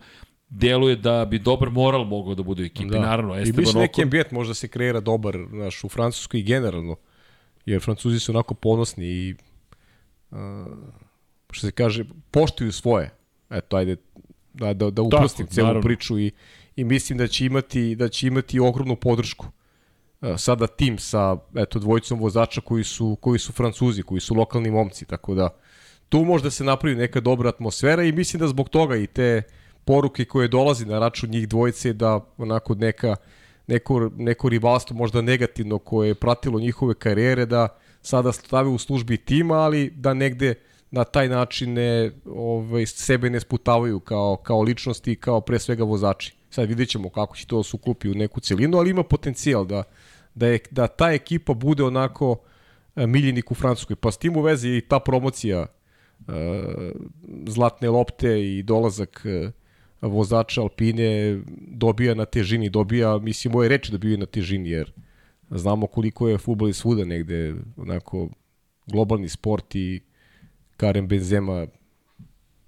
deluje 0.49 0.95
da 0.95 1.25
bi 1.25 1.39
dobar 1.39 1.69
moral 1.69 2.05
mogao 2.05 2.35
da 2.35 2.43
bude 2.43 2.63
u 2.63 2.65
ekipi. 2.65 2.89
Da. 2.89 2.99
Naravno, 2.99 3.35
Esteban 3.35 3.63
I 3.63 3.65
biš 3.65 3.73
neki 3.73 4.01
ambijent 4.01 4.31
možda 4.31 4.53
se 4.53 4.67
kreira 4.67 4.99
dobar 4.99 5.37
naš, 5.37 5.83
u 5.83 5.89
Francuskoj 5.89 6.39
i 6.39 6.43
generalno. 6.43 6.95
Jer 7.65 7.81
Francuzi 7.81 8.19
su 8.19 8.31
onako 8.31 8.53
ponosni 8.53 9.05
i 9.05 9.35
uh, 10.31 10.37
što 11.51 11.67
se 11.67 11.71
kaže, 11.71 12.05
poštuju 12.31 12.71
svoje. 12.71 13.09
Eto, 13.49 13.77
ajde, 13.77 13.95
da, 14.53 14.73
da, 14.73 14.89
da 14.89 15.01
uprostim 15.01 15.47
celu 15.47 15.67
naravno. 15.67 15.87
priču 15.87 16.19
i, 16.19 16.31
i 16.75 16.83
mislim 16.83 17.17
da 17.17 17.27
će 17.27 17.45
imati, 17.45 17.95
da 17.95 18.09
će 18.09 18.27
imati 18.27 18.59
ogromnu 18.59 18.95
podršku. 18.95 19.47
Uh, 20.21 20.29
sada 20.37 20.67
tim 20.67 20.97
sa 20.97 21.37
eto, 21.55 21.79
dvojicom 21.79 22.19
vozača 22.19 22.61
koji 22.61 22.83
su, 22.83 23.17
koji 23.21 23.39
su 23.39 23.53
Francuzi, 23.53 24.03
koji 24.03 24.21
su 24.21 24.35
lokalni 24.35 24.71
momci, 24.71 25.05
tako 25.05 25.35
da 25.35 25.49
tu 26.09 26.25
možda 26.25 26.49
se 26.49 26.63
napravi 26.63 26.95
neka 26.95 27.19
dobra 27.19 27.49
atmosfera 27.49 28.03
i 28.03 28.11
mislim 28.11 28.39
da 28.39 28.47
zbog 28.47 28.69
toga 28.69 28.95
i 28.95 29.07
te 29.07 29.43
poruke 29.85 30.25
koje 30.25 30.47
dolazi 30.47 30.85
na 30.85 30.99
račun 30.99 31.29
njih 31.29 31.47
dvojice 31.47 31.93
da 31.93 32.19
onako 32.37 32.75
neka 32.75 33.15
neko, 33.69 34.09
neko 34.17 34.49
rivalstvo 34.49 34.95
možda 34.95 35.21
negativno 35.21 35.77
koje 35.77 36.07
je 36.07 36.15
pratilo 36.15 36.59
njihove 36.59 36.93
karijere 36.93 37.45
da 37.45 37.67
sada 38.01 38.31
stave 38.31 38.69
u 38.69 38.77
službi 38.77 39.17
tima, 39.17 39.55
ali 39.55 39.89
da 39.95 40.13
negde 40.13 40.55
na 40.91 41.03
taj 41.03 41.29
način 41.29 41.73
ne, 41.73 42.11
ovaj, 42.25 42.85
sebe 42.85 43.29
ne 43.29 43.39
sputavaju 43.39 43.99
kao, 43.99 44.37
kao 44.43 44.61
ličnosti, 44.61 45.15
kao 45.15 45.41
pre 45.41 45.59
svega 45.59 45.83
vozači. 45.83 46.35
Sad 46.49 46.67
vidjet 46.67 46.89
ćemo 46.89 47.09
kako 47.09 47.35
će 47.35 47.47
to 47.47 47.63
suklupi 47.63 48.09
u 48.09 48.13
neku 48.13 48.39
celinu, 48.39 48.77
ali 48.77 48.89
ima 48.89 49.03
potencijal 49.03 49.65
da, 49.65 49.83
da, 50.35 50.47
je, 50.47 50.59
da 50.71 50.87
ta 50.87 51.11
ekipa 51.11 51.53
bude 51.53 51.83
onako 51.83 52.37
e, 52.95 53.07
miljenik 53.07 53.51
u 53.51 53.55
Francuskoj. 53.55 53.95
Pa 53.95 54.11
s 54.11 54.17
tim 54.17 54.37
u 54.37 54.41
vezi 54.41 54.69
i 54.69 54.81
ta 54.81 54.99
promocija 54.99 55.65
uh, 56.19 56.35
zlatne 57.47 57.89
lopte 57.89 58.41
i 58.41 58.63
dolazak 58.63 59.25
uh, 59.25 59.51
vozača 60.01 60.61
Alpine 60.61 61.39
dobija 61.67 62.15
na 62.15 62.25
težini, 62.25 62.69
dobija, 62.69 63.17
mislim, 63.17 63.51
moje 63.51 63.69
reči 63.69 63.91
dobija 63.91 64.17
na 64.17 64.25
težini, 64.25 64.69
jer 64.69 64.91
znamo 65.51 65.87
koliko 65.87 66.29
je 66.29 66.37
futbol 66.37 66.69
i 66.69 66.73
svuda 66.73 67.05
negde, 67.05 67.55
onako, 67.77 68.29
globalni 68.87 69.29
sport 69.29 69.75
i 69.75 70.01
Karen 70.77 71.07
Benzema 71.07 71.67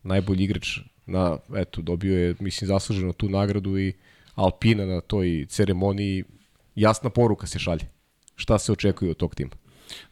najbolji 0.03 0.43
igrač 0.43 0.79
na, 1.05 1.37
eto, 1.55 1.81
dobio 1.81 2.17
je, 2.17 2.35
mislim, 2.39 2.67
zasluženo 2.67 3.13
tu 3.13 3.29
nagradu 3.29 3.79
i 3.79 3.93
Alpina 4.35 4.85
na 4.85 5.01
toj 5.01 5.45
ceremoniji, 5.49 6.23
jasna 6.75 7.09
poruka 7.09 7.47
se 7.47 7.59
šalje. 7.59 7.87
Šta 8.35 8.59
se 8.59 8.71
očekuje 8.71 9.11
od 9.11 9.17
tog 9.17 9.35
tima? 9.35 9.51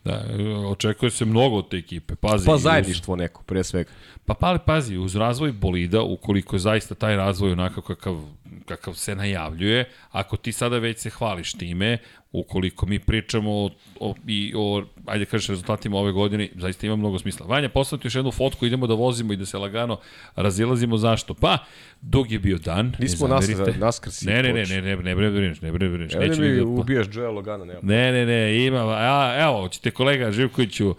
Da, 0.03 0.25
očekuje 0.67 1.11
se 1.11 1.25
mnogo 1.25 1.55
od 1.55 1.69
te 1.69 1.77
ekipe. 1.77 2.15
Pazi, 2.15 2.45
pa 2.45 2.57
zajedništvo 2.57 3.13
uz... 3.13 3.17
neko, 3.17 3.43
pre 3.43 3.63
svega. 3.63 3.91
Pa 4.25 4.33
pali, 4.33 4.59
pazi, 4.65 4.97
uz 4.97 5.15
razvoj 5.15 5.51
bolida, 5.51 6.01
ukoliko 6.01 6.55
je 6.55 6.59
zaista 6.59 6.95
taj 6.95 7.15
razvoj 7.15 7.51
onako 7.51 7.81
kakav, 7.81 8.21
kakav 8.65 8.93
se 8.93 9.15
najavljuje, 9.15 9.89
ako 10.11 10.37
ti 10.37 10.51
sada 10.51 10.77
već 10.77 10.99
se 10.99 11.09
hvališ 11.09 11.53
time, 11.53 11.97
ukoliko 12.31 12.85
mi 12.85 12.99
pričamo 12.99 13.51
o, 13.51 13.69
o, 13.99 14.15
i 14.27 14.53
o, 14.57 14.83
ajde 15.05 15.25
kažeš, 15.25 15.47
rezultatima 15.47 15.97
ove 15.97 16.11
godine, 16.11 16.49
zaista 16.55 16.87
ima 16.87 16.95
mnogo 16.95 17.19
smisla. 17.19 17.45
Vanja, 17.45 17.69
poslati 17.69 18.07
još 18.07 18.15
jednu 18.15 18.31
fotku, 18.31 18.65
idemo 18.65 18.87
da 18.87 18.93
vozimo 18.93 19.33
i 19.33 19.35
da 19.35 19.45
se 19.45 19.57
lagano 19.57 19.99
razilazimo. 20.35 20.97
Zašto? 20.97 21.33
Pa, 21.33 21.57
dug 22.01 22.31
je 22.31 22.39
bio 22.39 22.57
dan. 22.57 22.93
Nismo 22.99 23.27
naskr, 23.27 23.77
naskrsi. 23.77 24.27
Ne, 24.27 24.43
ne, 24.43 24.53
ne, 24.53 24.65
ne, 24.65 24.81
ne, 24.81 24.95
ne 24.95 25.15
bre 25.15 25.31
brineš, 25.31 25.61
ne 25.61 25.71
bre 25.71 25.89
brineš. 25.89 26.13
Ne, 26.13 26.27
ne, 26.27 26.35
ne, 26.35 26.61
ubijaš 26.63 27.07
Joe 27.11 27.27
Logana, 27.27 27.65
nema. 27.65 27.79
Ne, 27.83 28.11
ne, 28.11 28.25
ne, 28.25 28.65
ima, 28.65 28.79
a, 28.87 29.35
evo, 29.39 29.67
ćete 29.67 29.91
kolega 29.91 30.31
Živkoviću, 30.31 30.89
uh, 30.89 30.97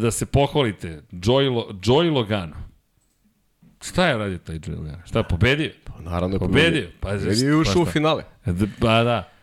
da 0.00 0.10
se 0.10 0.26
pohvalite. 0.26 1.02
Joy, 1.12 1.72
Joy 1.80 2.12
Logano. 2.12 2.56
Šta 3.82 4.08
je 4.08 4.18
radio 4.18 4.38
taj 4.38 4.58
Joy 4.58 4.76
Logano? 4.76 5.02
Šta 5.06 5.18
je 5.18 5.24
pobedio? 5.28 5.70
Pa 5.84 6.10
naravno 6.10 6.36
je 6.36 6.38
pobedio. 6.38 6.62
Pobedio, 6.62 6.88
pa, 7.00 7.08
pobedio 7.08 7.48
i 7.48 7.60
ušao 7.60 7.82
u 7.82 7.86
finale. 7.86 8.24
Pa 8.80 9.02
da. 9.02 9.35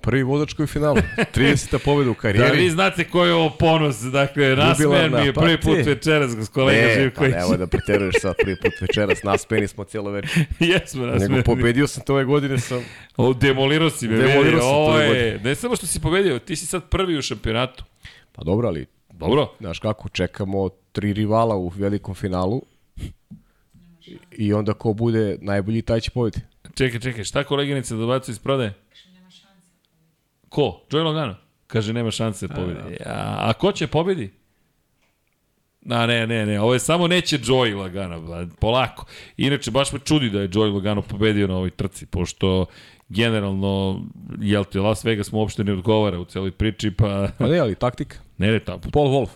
Prvi 0.00 0.22
vozač 0.22 0.52
koji 0.52 0.64
je 0.64 0.68
finalu. 0.68 0.96
30. 1.34 1.78
pobjeda 1.84 2.10
u 2.10 2.14
karijeri. 2.14 2.48
Da, 2.48 2.62
vi 2.62 2.70
znate 2.70 3.04
ko 3.04 3.24
je 3.24 3.34
ovo 3.34 3.50
ponos. 3.50 4.00
Dakle, 4.00 4.56
nasmen 4.56 5.12
mi 5.12 5.26
je 5.26 5.32
pa 5.32 5.40
prvi 5.40 5.60
put 5.60 5.86
večeras, 5.86 6.48
kolega 6.52 6.86
ne, 6.86 6.94
Živković. 6.94 7.32
Pa 7.32 7.40
nemoj 7.40 7.56
da 7.56 7.66
preteruješ 7.66 8.14
sad 8.20 8.34
prvi 8.42 8.56
put 8.56 8.72
večeras. 8.80 9.22
Naspeni 9.22 9.68
smo 9.68 9.84
cijelo 9.84 10.10
večer. 10.10 10.44
Jesmo 10.70 11.06
nasmeni. 11.06 11.34
Nego 11.34 11.44
pobedio 11.44 11.86
sam 11.86 12.02
te 12.04 12.12
ove 12.12 12.24
godine 12.24 12.58
sam... 12.58 12.84
O, 13.16 13.32
demolirao 13.32 13.90
si 13.90 14.08
me. 14.08 14.16
Demolirao 14.16 14.60
sam 14.60 14.70
ovo 14.70 14.98
je, 14.98 15.40
Ne 15.44 15.54
samo 15.54 15.76
što 15.76 15.86
si 15.86 16.00
pobedio, 16.00 16.38
ti 16.38 16.56
si 16.56 16.66
sad 16.66 16.88
prvi 16.88 17.18
u 17.18 17.22
šampionatu. 17.22 17.84
Pa 18.32 18.44
dobro, 18.44 18.68
ali... 18.68 18.86
Dobro. 19.12 19.52
Znaš 19.60 19.78
kako, 19.78 20.08
čekamo 20.08 20.68
tri 20.92 21.12
rivala 21.12 21.56
u 21.56 21.68
velikom 21.68 22.14
finalu. 22.14 22.62
I 24.30 24.52
onda 24.52 24.74
ko 24.74 24.92
bude 24.92 25.36
najbolji, 25.40 25.82
taj 25.82 26.00
će 26.00 26.10
pobediti. 26.10 26.40
Čekaj, 26.74 27.00
čekaj, 27.00 27.24
šta 27.24 27.44
koleginica 27.44 27.94
dobacu 27.94 28.30
iz 28.30 28.38
prodaje? 28.38 28.74
Ko? 30.48 30.80
Joey 30.90 31.04
Logano? 31.04 31.34
Kaže, 31.66 31.92
nema 31.92 32.10
šanse 32.10 32.46
da 32.46 32.54
pobedi. 32.54 32.96
A, 33.06 33.36
a 33.38 33.52
ko 33.52 33.72
će 33.72 33.86
pobedi? 33.86 34.30
A 35.90 36.06
ne, 36.06 36.26
ne, 36.26 36.46
ne, 36.46 36.60
ovo 36.60 36.72
je 36.72 36.78
samo 36.78 37.06
neće 37.06 37.38
Joey 37.38 37.76
Logano, 37.76 38.46
polako. 38.60 39.06
Inače, 39.36 39.70
baš 39.70 39.92
me 39.92 39.98
čudi 39.98 40.30
da 40.30 40.40
je 40.40 40.48
Joey 40.48 40.72
Logano 40.72 41.02
pobedio 41.02 41.46
na 41.46 41.56
ovoj 41.56 41.70
trci, 41.70 42.06
pošto 42.06 42.66
generalno, 43.08 44.02
jel 44.40 44.64
ti 44.64 44.78
Las 44.78 45.04
Vegas 45.04 45.32
mu 45.32 45.38
uopšte 45.38 45.64
ne 45.64 45.72
odgovara 45.72 46.18
u 46.18 46.24
celoj 46.24 46.50
priči, 46.50 46.90
pa... 46.90 47.28
Pa 47.38 47.46
ne, 47.46 47.58
ali 47.58 47.74
taktika. 47.74 48.16
Ne, 48.38 48.52
ne, 48.52 48.60
ta... 48.60 48.78
Paul 48.92 49.08
Wolf. 49.08 49.28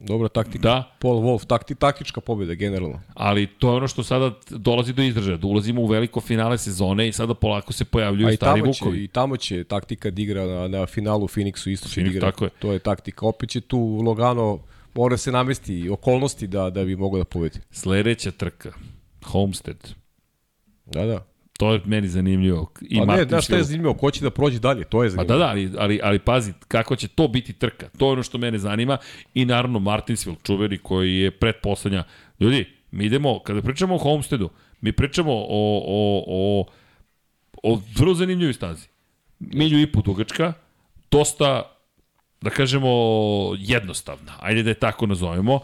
Dobra 0.00 0.28
taktika. 0.28 0.62
Da. 0.62 0.96
Paul 0.98 1.22
Wolf, 1.22 1.46
takti, 1.46 1.74
taktička 1.74 2.20
pobjeda 2.20 2.54
generalno. 2.54 3.00
Ali 3.14 3.46
to 3.46 3.70
je 3.70 3.76
ono 3.76 3.88
što 3.88 4.02
sada 4.02 4.32
dolazi 4.50 4.92
do 4.92 5.02
izražaja, 5.02 5.36
da 5.36 5.46
ulazimo 5.46 5.82
u 5.82 5.86
veliko 5.86 6.20
finale 6.20 6.58
sezone 6.58 7.08
i 7.08 7.12
sada 7.12 7.34
polako 7.34 7.72
se 7.72 7.84
pojavljuju 7.84 8.28
A 8.28 8.32
stari 8.32 8.60
tamo 8.60 8.72
vukovi. 8.72 9.04
I 9.04 9.08
tamo 9.08 9.36
će 9.36 9.64
taktika 9.64 10.10
da 10.10 10.22
igra 10.22 10.46
na, 10.46 10.68
na 10.68 10.86
finalu 10.86 11.28
Phoenixu 11.28 11.70
isto 11.70 11.88
će 11.88 12.00
Phoenix, 12.00 12.04
da 12.04 12.10
igra. 12.10 12.30
Tako 12.30 12.44
je. 12.44 12.50
To 12.58 12.72
je 12.72 12.78
taktika. 12.78 13.26
Opet 13.26 13.50
će 13.50 13.60
tu 13.60 13.78
Logano 13.78 14.58
mora 14.94 15.16
se 15.16 15.32
namesti 15.32 15.88
okolnosti 15.90 16.46
da 16.46 16.70
da 16.70 16.84
bi 16.84 16.96
mogao 16.96 17.18
da 17.18 17.24
pobedi. 17.24 17.58
Sledeća 17.70 18.30
trka. 18.30 18.72
Homestead. 19.24 19.94
Da, 20.86 21.06
da. 21.06 21.29
To 21.60 21.72
je 21.72 21.80
meni 21.84 22.08
zanimljivo. 22.08 22.72
I 22.80 22.98
pa 22.98 23.16
ne, 23.16 23.24
znaš 23.24 23.44
šta 23.44 23.56
je 23.56 23.64
zanimljivo, 23.64 23.94
ko 23.94 24.10
će 24.10 24.20
da 24.24 24.30
prođe 24.30 24.58
dalje, 24.58 24.84
to 24.84 25.02
je 25.04 25.10
zanimljivo. 25.10 25.28
Pa 25.28 25.38
da, 25.38 25.44
da, 25.44 25.50
ali, 25.50 25.70
ali, 25.78 26.00
ali 26.02 26.18
pazi, 26.18 26.52
kako 26.68 26.96
će 26.96 27.08
to 27.08 27.28
biti 27.28 27.52
trka, 27.52 27.88
to 27.98 28.06
je 28.06 28.12
ono 28.12 28.22
što 28.22 28.38
mene 28.38 28.58
zanima. 28.58 28.98
I 29.34 29.44
naravno 29.44 29.78
Martinsville, 29.78 30.38
čuveri 30.42 30.78
koji 30.78 31.16
je 31.16 31.30
predposlednja. 31.30 32.04
Ljudi, 32.40 32.66
mi 32.90 33.04
idemo, 33.04 33.38
kada 33.38 33.62
pričamo 33.62 33.94
o 33.94 33.98
Homesteadu, 33.98 34.50
mi 34.80 34.92
pričamo 34.92 35.32
o, 35.32 35.44
o, 35.86 36.24
o, 36.26 36.64
o 37.62 37.80
vrlo 37.98 38.14
zanimljivoj 38.14 38.52
stazi. 38.52 38.88
Milju 39.38 39.80
i 39.80 39.92
put 39.92 40.04
dugačka, 40.04 40.52
dosta, 41.10 41.62
da 42.40 42.50
kažemo, 42.50 42.88
jednostavna, 43.58 44.32
ajde 44.40 44.62
da 44.62 44.70
je 44.70 44.74
tako 44.74 45.06
nazovemo, 45.06 45.60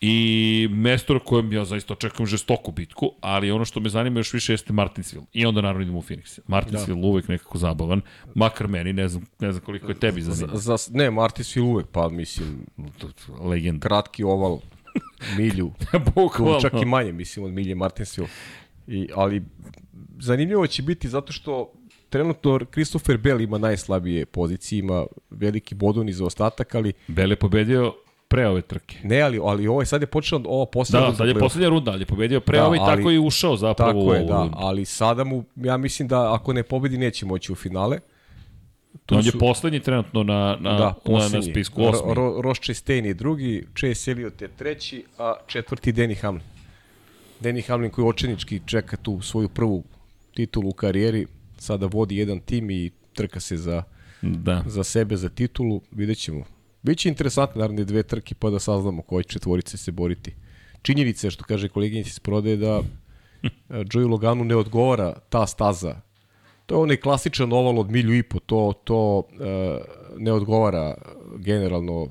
I 0.00 0.68
mesto 0.70 1.14
na 1.14 1.20
kojem 1.20 1.52
ja 1.52 1.64
zaista 1.64 1.92
očekujem 1.92 2.26
žestoku 2.26 2.72
bitku, 2.72 3.12
ali 3.20 3.50
ono 3.50 3.64
što 3.64 3.80
me 3.80 3.88
zanima 3.88 4.20
još 4.20 4.32
više 4.32 4.52
jeste 4.52 4.72
Martinsville. 4.72 5.26
I 5.32 5.46
onda 5.46 5.60
naravno 5.60 5.82
idemo 5.82 5.98
u 5.98 6.02
Phoenix. 6.02 6.38
Martinsville 6.46 7.00
da. 7.00 7.06
uvek 7.06 7.28
nekako 7.28 7.58
zabavan, 7.58 8.00
makar 8.34 8.68
meni, 8.68 8.92
ne 8.92 9.08
znam, 9.08 9.26
ne 9.38 9.52
znam 9.52 9.64
koliko 9.64 9.88
je 9.88 9.94
tebi 9.94 10.22
zanima. 10.22 10.56
Za, 10.56 10.76
za, 10.76 10.90
ne, 10.92 11.10
Martinsville 11.10 11.68
uvek, 11.68 11.86
pa 11.92 12.08
mislim, 12.08 12.66
legend. 13.40 13.82
Kratki 13.82 14.24
oval, 14.24 14.58
milju, 15.38 15.72
čak 16.62 16.72
i 16.82 16.84
manje, 16.84 17.12
mislim, 17.12 17.44
od 17.44 17.52
milje 17.52 17.74
Martinsville. 17.74 18.30
I, 18.86 19.08
ali 19.14 19.42
zanimljivo 20.18 20.66
će 20.66 20.82
biti 20.82 21.08
zato 21.08 21.32
što 21.32 21.72
trenutno 22.08 22.60
Christopher 22.72 23.18
Bell 23.18 23.40
ima 23.40 23.58
najslabije 23.58 24.26
pozicije, 24.26 24.78
ima 24.78 25.06
veliki 25.30 25.74
bodovni 25.74 26.12
zaostatak, 26.12 26.74
ali... 26.74 26.92
Bell 27.08 27.32
je 27.32 27.36
pobedio 27.36 27.94
pre 28.30 28.48
ove 28.48 28.62
trke. 28.62 28.96
Ne, 29.02 29.20
ali, 29.20 29.40
ali 29.42 29.66
ovo 29.66 29.82
je 29.82 29.86
sad 29.86 30.00
je 30.00 30.06
počela 30.06 30.42
ova 30.44 30.66
poslednja 30.66 31.00
da, 31.00 31.06
runda. 31.06 31.16
Da, 31.16 31.18
sad 31.18 31.36
je 31.36 31.40
poslednja 31.40 31.68
runda, 31.68 31.90
ali 31.90 32.02
je 32.02 32.06
pobedio 32.06 32.40
pre 32.40 32.58
da, 32.58 32.66
ove 32.66 32.76
i 32.76 32.80
tako 32.80 33.10
je 33.10 33.20
ušao 33.20 33.56
zapravo 33.56 33.92
tako 33.92 34.14
je, 34.14 34.24
da, 34.24 34.48
ali 34.52 34.84
sada 34.84 35.24
mu, 35.24 35.44
ja 35.56 35.76
mislim 35.76 36.08
da 36.08 36.34
ako 36.34 36.52
ne 36.52 36.62
pobedi 36.62 36.98
neće 36.98 37.26
moći 37.26 37.52
u 37.52 37.54
finale. 37.54 37.98
Tu 39.06 39.14
On 39.14 39.22
su, 39.22 39.28
je 39.28 39.38
poslednji 39.38 39.80
trenutno 39.80 40.22
na, 40.22 40.56
na, 40.60 40.78
da, 40.78 40.94
na, 41.04 41.28
na 41.32 41.42
spisku 41.42 41.84
osmi. 41.84 42.14
Ro, 42.14 42.40
Ross 42.42 42.60
Chastain 42.60 43.06
je 43.06 43.14
drugi, 43.14 43.66
Chase 43.78 44.10
Elliot 44.10 44.42
je 44.42 44.48
treći, 44.48 45.04
a 45.18 45.34
četvrti 45.46 45.92
Danny 45.92 46.20
Hamlin. 46.20 46.44
Danny 47.40 47.66
Hamlin 47.66 47.90
koji 47.90 48.06
očenički 48.08 48.60
čeka 48.66 48.96
tu 48.96 49.20
svoju 49.20 49.48
prvu 49.48 49.84
titulu 50.34 50.68
u 50.68 50.72
karijeri, 50.72 51.26
sada 51.58 51.86
vodi 51.86 52.16
jedan 52.16 52.40
tim 52.40 52.70
i 52.70 52.90
trka 53.14 53.40
se 53.40 53.56
za, 53.56 53.82
Da. 54.22 54.62
za 54.66 54.84
sebe, 54.84 55.16
za 55.16 55.28
titulu, 55.28 55.80
vidjet 55.90 56.18
ćemo. 56.18 56.44
Biće 56.82 57.08
interesantno 57.08 57.60
naravno 57.60 57.84
dve 57.84 58.02
trke 58.02 58.34
pa 58.34 58.50
da 58.50 58.58
saznamo 58.58 59.02
koje 59.02 59.24
četvorice 59.24 59.76
se 59.76 59.92
boriti. 59.92 60.34
Činjenica 60.82 61.26
je 61.26 61.30
što 61.30 61.44
kaže 61.44 61.68
koleginic 61.68 62.06
iz 62.06 62.18
prodaje 62.18 62.56
da 62.56 62.80
e, 63.42 63.48
Joey 63.70 64.10
Loganu 64.10 64.44
ne 64.44 64.56
odgovara 64.56 65.14
ta 65.28 65.46
staza. 65.46 66.00
To 66.66 66.74
je 66.74 66.82
onaj 66.82 66.96
klasičan 66.96 67.52
oval 67.52 67.78
od 67.78 67.90
milju 67.90 68.14
i 68.14 68.22
po, 68.22 68.38
to, 68.38 68.72
to 68.84 69.18
uh, 69.18 69.24
ne 70.18 70.32
odgovara 70.32 70.94
generalno 71.36 72.08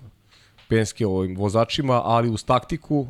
Penske 0.70 1.08
ovim 1.08 1.36
vozačima, 1.38 2.02
ali 2.06 2.30
uz 2.30 2.44
taktiku 2.44 3.08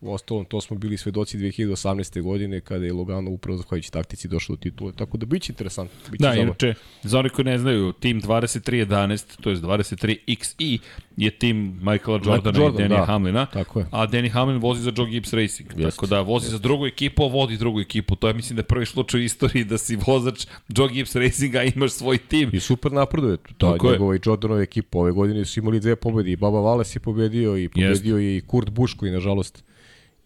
U 0.00 0.12
ostalom, 0.12 0.44
to 0.44 0.60
smo 0.60 0.76
bili 0.76 0.96
svedoci 0.96 1.38
2018. 1.38 2.22
godine 2.22 2.60
kada 2.60 2.84
je 2.84 2.92
Logano 2.92 3.30
upravo 3.30 3.58
zahvaljujući 3.58 3.92
taktici 3.92 4.28
došao 4.28 4.56
do 4.56 4.60
titule. 4.60 4.92
Tako 4.92 5.16
da 5.16 5.26
biće 5.26 5.52
interesantno. 5.52 5.98
Biće 6.10 6.22
Da, 6.22 6.34
inače, 6.34 6.74
za 7.02 7.18
oni 7.18 7.28
koji 7.28 7.44
ne 7.44 7.58
znaju, 7.58 7.92
tim 7.92 8.22
2311, 8.22 9.40
to 9.40 9.50
je 9.50 9.56
23XE, 9.56 10.78
je 11.16 11.30
tim 11.30 11.80
Michaela 11.82 12.20
Jordana 12.24 12.58
Jordan, 12.58 12.86
i 12.86 12.88
Danny 12.88 12.98
da. 12.98 13.04
Hamlina. 13.04 13.46
Tako 13.46 13.78
je. 13.80 13.86
A 13.90 14.06
Danny 14.06 14.30
Hamlin 14.30 14.58
vozi 14.58 14.82
za 14.82 14.92
Joe 14.96 15.10
Gibbs 15.10 15.32
Racing. 15.32 15.70
Jest. 15.76 15.96
Tako 15.96 16.06
da 16.06 16.20
vozi 16.20 16.50
za 16.50 16.58
drugu 16.58 16.86
ekipu, 16.86 17.28
vodi 17.28 17.56
drugu 17.56 17.80
ekipu. 17.80 18.16
To 18.16 18.28
je, 18.28 18.34
mislim, 18.34 18.56
da 18.56 18.60
je 18.60 18.64
prvi 18.64 18.86
slučaj 18.86 19.20
u 19.20 19.24
istoriji 19.24 19.64
da 19.64 19.78
si 19.78 19.96
vozač 20.06 20.46
Joe 20.68 20.88
Gibbs 20.88 21.14
Racinga, 21.16 21.58
a 21.58 21.64
imaš 21.64 21.90
svoj 21.90 22.18
tim. 22.18 22.50
I 22.52 22.60
super 22.60 22.92
napreduje. 22.92 23.36
Ta 23.36 23.72
Tako 23.72 23.86
je. 23.86 23.92
njegova 23.92 24.16
i 24.16 24.20
Jordanova 24.24 24.62
ekipa. 24.62 24.98
Ove 24.98 25.12
godine 25.12 25.44
su 25.44 25.60
imali 25.60 25.80
dve 25.80 25.96
pobede. 25.96 26.30
I 26.30 26.36
Baba 26.36 26.60
Vales 26.60 26.96
je 26.96 27.00
pobedio 27.00 27.56
i 27.56 27.68
pobedio 27.68 28.18
je 28.18 28.36
i 28.36 28.40
Kurt 28.40 28.70
Busch 28.70 28.96
koji 28.96 29.12
nažalost 29.12 29.69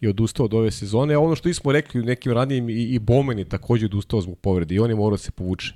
je 0.05 0.09
odustao 0.09 0.45
od 0.45 0.53
ove 0.53 0.71
sezone. 0.71 1.13
A 1.13 1.19
ono 1.19 1.35
što 1.35 1.53
smo 1.53 1.71
rekli 1.71 2.01
u 2.01 2.03
nekim 2.03 2.31
ranijim 2.31 2.69
i, 2.69 2.73
i 2.73 2.99
Bowman 2.99 3.37
je 3.37 3.45
takođe 3.49 3.85
odustao 3.85 4.21
zbog 4.21 4.37
povrede 4.39 4.75
i 4.75 4.79
on 4.79 4.89
je 4.89 4.95
morao 4.95 5.17
da 5.17 5.23
se 5.23 5.31
povuče. 5.31 5.73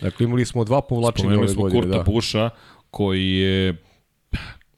Dakle, 0.00 0.24
imali 0.24 0.46
smo 0.46 0.64
dva 0.64 0.80
povlačenja 0.82 1.18
Spomenuli 1.22 1.44
ove 1.44 1.54
smo 1.54 1.62
godine. 1.62 1.82
Kurta 1.82 1.96
Da. 1.98 2.02
Buša, 2.12 2.50
koji 2.90 3.28
je, 3.32 3.76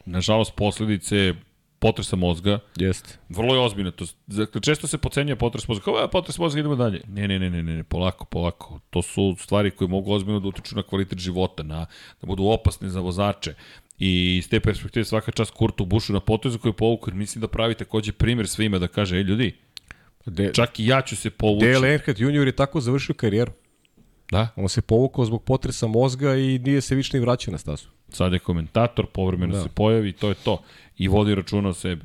nažalost, 0.04 0.52
posledice 0.56 1.34
potresa 1.78 2.16
mozga, 2.16 2.58
Jeste. 2.76 3.18
Vrlo 3.28 3.54
je 3.54 3.60
ozbiljno. 3.60 3.90
To, 3.90 4.04
dakle, 4.26 4.60
često 4.60 4.86
se 4.86 4.98
pocenjuje 4.98 5.36
potres 5.36 5.68
mozga. 5.68 5.84
Kao, 5.84 5.96
"A, 5.96 6.08
potres 6.08 6.38
mozga, 6.38 6.60
idemo 6.60 6.76
dalje. 6.76 7.00
Ne, 7.08 7.28
ne, 7.28 7.38
ne, 7.38 7.50
ne, 7.50 7.62
ne, 7.62 7.84
polako, 7.84 8.24
polako. 8.24 8.80
To 8.90 9.02
su 9.02 9.36
stvari 9.38 9.70
koje 9.70 9.88
mogu 9.88 10.12
ozbiljno 10.12 10.40
da 10.40 10.48
utiču 10.48 10.76
na 10.76 10.82
kvalitet 10.82 11.18
života, 11.18 11.62
na, 11.62 11.86
da 12.20 12.26
budu 12.26 12.44
opasne 12.44 12.88
za 12.88 13.00
vozače. 13.00 13.54
I 14.00 14.36
iz 14.36 14.48
te 14.48 14.60
perspektive 14.60 15.04
svaka 15.04 15.32
čast 15.32 15.50
Kurtu 15.50 15.84
Bušu 15.84 16.12
na 16.12 16.20
potezu 16.20 16.58
koji 16.58 16.70
je 16.70 16.76
povuku, 16.76 17.10
jer 17.10 17.14
mislim 17.14 17.40
da 17.40 17.48
pravi 17.48 17.74
takođe 17.74 18.12
primjer 18.12 18.48
svima 18.48 18.78
da 18.78 18.88
kaže, 18.88 19.16
ej 19.16 19.22
ljudi, 19.22 19.54
De, 20.26 20.52
čak 20.54 20.80
i 20.80 20.86
ja 20.86 21.02
ću 21.02 21.16
se 21.16 21.30
povući. 21.30 21.66
Dale 21.66 21.88
Earnhardt 21.88 22.20
Jr. 22.20 22.46
je 22.46 22.56
tako 22.56 22.80
završio 22.80 23.14
karijeru. 23.14 23.52
Da, 24.30 24.48
On 24.56 24.68
se 24.68 24.80
povukao 24.82 25.24
zbog 25.24 25.44
potresa 25.44 25.86
mozga 25.86 26.36
i 26.36 26.58
nije 26.58 26.80
se 26.80 26.94
više 26.94 27.16
ni 27.16 27.20
vraćao 27.20 27.52
na 27.52 27.58
stazu. 27.58 27.86
sad 28.08 28.32
je 28.32 28.38
komentator, 28.38 29.06
povremeno 29.06 29.54
Da. 29.54 29.62
se 29.62 29.68
pojavi 29.68 30.08
i 30.08 30.12
to 30.12 30.28
je 30.28 30.34
to. 30.34 30.62
I 30.98 31.08
vodi 31.08 31.34
računa 31.34 31.68
o 31.68 31.72
sebi. 31.74 32.04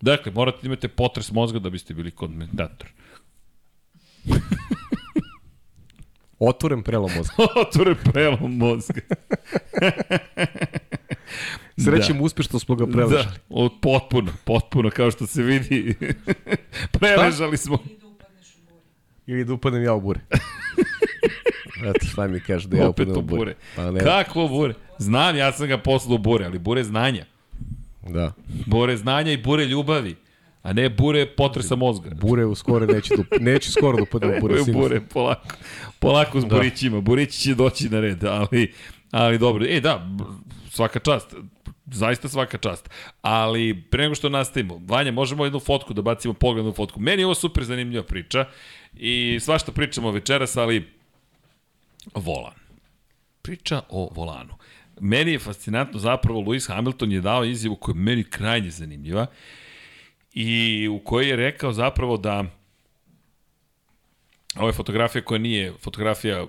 Dakle, 0.00 0.32
morate 0.32 0.58
da 0.62 0.66
imate 0.66 0.88
potres 0.88 1.30
mozga 1.32 1.58
da 1.58 1.70
biste 1.70 1.94
bili 1.94 2.10
komentator. 2.10 2.88
Otvoren 6.38 6.82
prelom 6.82 7.10
mozga. 7.16 7.34
Otvore 7.62 7.94
prelom 7.94 8.56
mozga. 8.56 9.00
Srećemo 11.78 12.18
da. 12.18 12.24
uspešno 12.24 12.58
smo 12.58 12.74
ga 12.74 12.86
preležali. 12.86 13.24
Da, 13.24 13.32
od, 13.50 13.72
potpuno, 13.82 14.32
potpuno, 14.44 14.90
kao 14.90 15.10
što 15.10 15.26
se 15.26 15.42
vidi. 15.42 15.94
Preležali 16.92 17.56
smo. 17.56 17.78
Ili 19.26 19.44
da 19.44 19.52
upadnem 19.52 19.82
ja 19.82 19.92
u 19.92 20.00
bure. 20.00 20.20
Eto, 21.86 22.06
šta 22.06 22.26
mi 22.26 22.40
kaže 22.40 22.68
da 22.68 22.76
ja 22.76 22.88
Opet 22.88 23.06
upadnem 23.06 23.16
u 23.16 23.20
u 23.20 23.22
bure. 23.28 23.38
bure. 23.38 23.54
Pa 23.76 23.90
ne, 23.90 24.00
Kakvo 24.00 24.48
bure? 24.48 24.74
Znam, 24.98 25.36
ja 25.36 25.52
sam 25.52 25.68
ga 25.68 25.78
poslao 25.78 26.14
u 26.14 26.18
bure, 26.18 26.44
ali 26.44 26.58
bure 26.58 26.84
znanja. 26.84 27.24
da. 28.02 28.32
Bure 28.66 28.96
znanja 28.96 29.32
i 29.32 29.36
bure 29.36 29.64
ljubavi. 29.64 30.16
A 30.62 30.72
ne 30.72 30.88
bure 30.90 31.26
potresa 31.26 31.76
mozga. 31.76 32.10
Bure 32.12 32.44
u 32.44 32.54
skoro 32.54 32.86
neće 32.86 33.16
da, 33.16 33.22
up- 33.22 33.40
neće 33.40 33.70
skoro 33.70 33.96
da 33.96 34.02
upadnem 34.02 34.30
u 34.30 34.40
bure. 34.40 34.58
Sigurno. 34.58 34.80
bure, 34.82 35.00
polako. 35.02 35.48
Polako 35.98 36.40
s 36.40 36.44
Da. 36.44 36.48
burićima. 36.48 37.00
Burići 37.00 37.40
će 37.40 37.54
doći 37.54 37.88
na 37.88 38.00
red, 38.00 38.24
ali, 38.24 38.72
ali 39.10 39.38
dobro. 39.38 39.64
E, 39.66 39.80
da, 39.80 40.08
svaka 40.76 40.98
čast. 40.98 41.34
Zaista 41.86 42.28
svaka 42.28 42.58
čast. 42.58 42.90
Ali 43.22 43.82
pre 43.90 44.02
nego 44.02 44.14
što 44.14 44.28
nastavimo, 44.28 44.80
Vanja, 44.86 45.12
možemo 45.12 45.44
jednu 45.44 45.60
fotku 45.60 45.94
da 45.94 46.02
bacimo 46.02 46.34
pogled 46.34 46.66
na 46.66 46.72
fotku. 46.72 47.00
Meni 47.00 47.22
je 47.22 47.26
ovo 47.26 47.34
super 47.34 47.64
zanimljiva 47.64 48.02
priča 48.04 48.46
i 48.96 49.38
svašta 49.40 49.72
pričamo 49.72 50.10
večeras, 50.10 50.56
ali 50.56 50.92
volan. 52.14 52.54
Priča 53.42 53.82
o 53.88 54.08
volanu. 54.14 54.54
Meni 55.00 55.32
je 55.32 55.38
fascinantno 55.38 55.98
zapravo 55.98 56.40
Lewis 56.40 56.68
Hamilton 56.68 57.12
je 57.12 57.20
dao 57.20 57.44
izjavu 57.44 57.76
koja 57.76 57.94
je 57.94 58.00
meni 58.00 58.24
krajnje 58.24 58.70
zanimljiva 58.70 59.26
i 60.32 60.88
u 60.88 60.98
kojoj 60.98 61.30
je 61.30 61.36
rekao 61.36 61.72
zapravo 61.72 62.16
da 62.16 62.44
ovo 64.56 64.68
je 64.68 64.72
fotografija 64.72 65.22
koja 65.22 65.38
nije 65.38 65.72
fotografija 65.80 66.46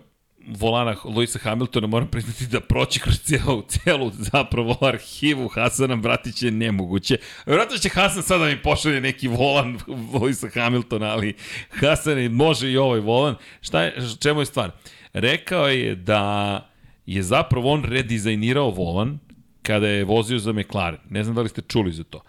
volana 0.48 0.95
Luisa 1.03 1.40
Hamiltona, 1.40 1.88
moram 1.88 2.07
priznati 2.07 2.48
da 2.48 2.60
proći 2.60 2.99
kroz 2.99 3.19
cijelu, 3.19 3.64
cijelu 3.68 4.11
zapravo 4.14 4.78
arhivu 4.82 5.48
Hasana 5.48 5.95
Bratića 5.95 6.45
je 6.45 6.52
nemoguće. 6.52 7.18
Vjerojatno 7.45 7.78
će 7.78 7.90
Hasan 7.90 8.24
sada 8.24 8.45
mi 8.45 8.61
pošalje 8.61 9.02
neki 9.02 9.28
volan 9.28 9.78
Luisa 10.14 10.48
Hamiltona, 10.53 11.06
ali 11.06 11.36
Hasan 11.69 12.32
može 12.32 12.72
i 12.72 12.78
ovaj 12.78 12.99
volan. 12.99 13.36
Šta 13.61 13.82
je, 13.82 13.95
čemu 14.22 14.41
je 14.41 14.45
stvar? 14.45 14.72
Rekao 15.14 15.68
je 15.68 15.95
da 15.95 16.69
je 17.06 17.24
zapravo 17.24 17.72
on 17.72 17.84
redizajnirao 17.84 18.69
volan 18.69 19.19
kada 19.61 19.88
je 19.88 20.03
vozio 20.03 20.40
za 20.40 20.53
McLaren. 20.53 20.99
Ne 21.10 21.24
znam 21.24 21.36
da 21.36 21.41
li 21.41 21.49
ste 21.49 21.61
čuli 21.61 21.91
za 21.91 22.03
to 22.03 22.22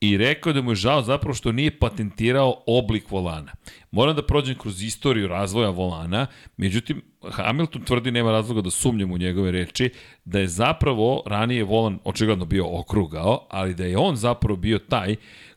i 0.00 0.16
rekao 0.16 0.52
da 0.52 0.62
mu 0.62 0.70
je 0.70 0.74
žao 0.74 1.02
zapravo 1.02 1.34
što 1.34 1.52
nije 1.52 1.78
patentirao 1.78 2.62
oblik 2.66 3.10
volana. 3.10 3.52
Moram 3.90 4.16
da 4.16 4.26
prođem 4.26 4.58
kroz 4.58 4.82
istoriju 4.82 5.28
razvoja 5.28 5.70
volana, 5.70 6.26
međutim, 6.56 7.02
Hamilton 7.30 7.82
tvrdi, 7.82 8.10
nema 8.10 8.32
razloga 8.32 8.60
da 8.60 8.70
sumnjam 8.70 9.12
u 9.12 9.18
njegove 9.18 9.50
reči, 9.50 9.90
da 10.24 10.38
je 10.38 10.48
zapravo 10.48 11.22
ranije 11.26 11.64
volan 11.64 11.98
očigledno 12.04 12.44
bio 12.44 12.78
okrugao, 12.78 13.46
ali 13.50 13.74
da 13.74 13.84
je 13.84 13.98
on 13.98 14.16
zapravo 14.16 14.56
bio 14.56 14.78
taj 14.78 15.16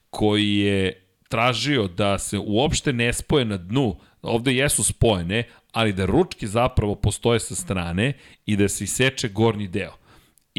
koji 0.10 0.56
je 0.56 1.06
tražio 1.30 1.88
da 1.88 2.18
se 2.18 2.40
uopšte 2.40 2.94
ne 2.94 3.14
spoje 3.14 3.46
na 3.46 3.58
dnu, 3.58 3.96
ovde 4.22 4.56
jesu 4.56 4.84
spojene, 4.84 5.44
ali 5.72 5.94
da 5.94 6.06
ručke 6.06 6.48
zapravo 6.48 6.96
postoje 6.96 7.40
sa 7.40 7.56
strane 7.56 8.14
i 8.46 8.58
da 8.58 8.68
se 8.68 8.84
iseče 8.84 9.30
gornji 9.30 9.68
deo 9.68 9.99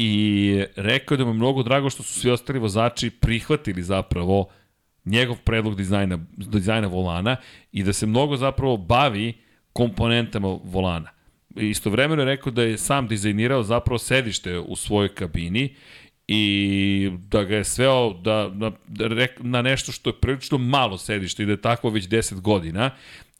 i 0.03 0.63
rekao 0.75 1.17
da 1.17 1.23
mu 1.23 1.29
je 1.29 1.33
mnogo 1.33 1.63
drago 1.63 1.89
što 1.89 2.03
su 2.03 2.19
svi 2.19 2.31
ostali 2.31 2.59
vozači 2.59 3.09
prihvatili 3.09 3.83
zapravo 3.83 4.47
njegov 5.05 5.37
predlog 5.37 5.75
dizajna, 5.75 6.19
dizajna 6.37 6.87
volana 6.87 7.35
i 7.71 7.83
da 7.83 7.93
se 7.93 8.05
mnogo 8.05 8.37
zapravo 8.37 8.77
bavi 8.77 9.33
komponentama 9.73 10.47
volana. 10.63 11.09
Istovremeno 11.55 12.21
je 12.21 12.25
rekao 12.25 12.51
da 12.51 12.63
je 12.63 12.77
sam 12.77 13.07
dizajnirao 13.07 13.63
zapravo 13.63 13.97
sedište 13.97 14.59
u 14.59 14.75
svojoj 14.75 15.15
kabini 15.15 15.75
i 16.27 17.11
da 17.27 17.43
ga 17.43 17.55
je 17.55 17.63
sveo 17.63 18.13
da, 18.13 18.49
na, 18.53 18.71
da 18.87 19.27
na 19.39 19.61
nešto 19.61 19.91
što 19.91 20.09
je 20.09 20.19
prilično 20.21 20.57
malo 20.57 20.97
sedište 20.97 21.43
i 21.43 21.45
da 21.45 21.51
je 21.51 21.61
takvo 21.61 21.89
već 21.89 22.07
10 22.07 22.41
godina. 22.41 22.89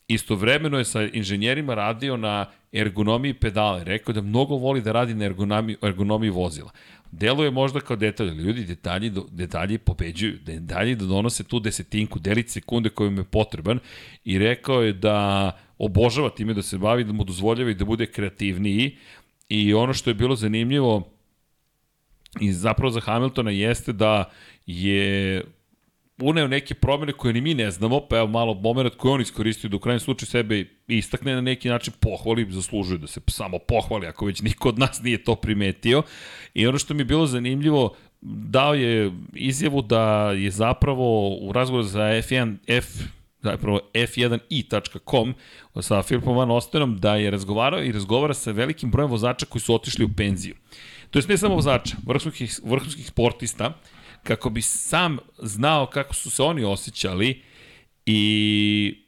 Istovremeno 0.08 0.78
je 0.78 0.84
sa 0.84 1.02
inženjerima 1.02 1.74
radio 1.74 2.16
na 2.16 2.46
ergonomiji 2.72 3.34
pedale. 3.34 3.84
Rekao 3.84 4.14
da 4.14 4.22
mnogo 4.22 4.56
voli 4.56 4.80
da 4.80 4.92
radi 4.92 5.14
na 5.14 5.24
ergonomiji, 5.24 5.76
ergonomiji 5.82 6.30
vozila. 6.30 6.70
Deluje 7.10 7.50
možda 7.50 7.80
kao 7.80 7.96
detalj, 7.96 8.30
ali 8.30 8.42
ljudi, 8.42 8.64
detalji, 8.64 9.12
detalji 9.30 9.78
pobeđuju. 9.78 10.38
Detalji 10.44 10.94
da 10.94 11.04
donose 11.04 11.44
tu 11.44 11.60
desetinku, 11.60 12.18
delić 12.18 12.50
sekunde 12.50 12.88
koju 12.88 13.08
im 13.08 13.18
je 13.18 13.24
potreban 13.24 13.78
i 14.24 14.38
rekao 14.38 14.82
je 14.82 14.92
da 14.92 15.50
obožava 15.78 16.30
time 16.30 16.54
da 16.54 16.62
se 16.62 16.78
bavi, 16.78 17.04
da 17.04 17.12
mu 17.12 17.24
dozvoljava 17.24 17.70
i 17.70 17.74
da 17.74 17.84
bude 17.84 18.06
kreativniji. 18.06 18.96
I 19.48 19.74
ono 19.74 19.94
što 19.94 20.10
je 20.10 20.14
bilo 20.14 20.36
zanimljivo 20.36 21.08
i 22.40 22.52
zapravo 22.52 22.90
za 22.90 23.00
Hamiltona 23.00 23.50
jeste 23.50 23.92
da 23.92 24.30
je 24.66 25.44
uneo 26.22 26.48
neke 26.48 26.74
promene 26.74 27.12
koje 27.12 27.34
ni 27.34 27.40
mi 27.40 27.54
ne 27.54 27.70
znamo, 27.70 28.00
pa 28.00 28.16
evo 28.16 28.26
malo 28.26 28.54
moment 28.54 28.94
koji 28.96 29.12
on 29.12 29.20
iskoristio 29.20 29.70
da 29.70 29.76
u 29.76 29.80
krajnjem 29.80 30.00
slučaju 30.00 30.26
sebe 30.26 30.64
istakne 30.88 31.34
na 31.34 31.40
neki 31.40 31.68
način 31.68 31.92
pohvali, 32.00 32.52
zaslužuje 32.52 32.98
da 32.98 33.06
se 33.06 33.20
samo 33.28 33.58
pohvali 33.58 34.06
ako 34.06 34.26
već 34.26 34.42
niko 34.42 34.68
od 34.68 34.78
nas 34.78 35.02
nije 35.02 35.24
to 35.24 35.34
primetio. 35.34 36.02
I 36.54 36.66
ono 36.66 36.78
što 36.78 36.94
mi 36.94 37.00
je 37.00 37.04
bilo 37.04 37.26
zanimljivo, 37.26 37.94
dao 38.20 38.74
je 38.74 39.12
izjavu 39.34 39.82
da 39.82 40.30
je 40.30 40.50
zapravo 40.50 41.36
u 41.36 41.52
razgovoru 41.52 41.86
za 41.86 42.00
F1, 42.00 42.56
F, 42.66 42.86
zapravo 43.42 43.80
f1i.com 43.94 45.34
sa 45.80 46.02
Filipom 46.02 46.36
Van 46.36 46.50
Ostenom 46.50 46.98
da 46.98 47.16
je 47.16 47.30
razgovarao 47.30 47.82
i 47.82 47.92
razgovara 47.92 48.34
sa 48.34 48.50
velikim 48.50 48.90
brojem 48.90 49.10
vozača 49.10 49.46
koji 49.46 49.62
su 49.62 49.74
otišli 49.74 50.04
u 50.04 50.14
penziju. 50.16 50.54
To 51.10 51.18
je 51.18 51.24
ne 51.28 51.38
samo 51.38 51.54
vozača, 51.54 51.96
vrhunskih, 52.06 52.60
vrhunskih 52.64 53.06
sportista, 53.06 53.72
kako 54.22 54.50
bi 54.50 54.62
sam 54.62 55.18
znao 55.38 55.86
kako 55.86 56.14
su 56.14 56.30
se 56.30 56.42
oni 56.42 56.64
osjećali 56.64 57.42
i 58.06 59.04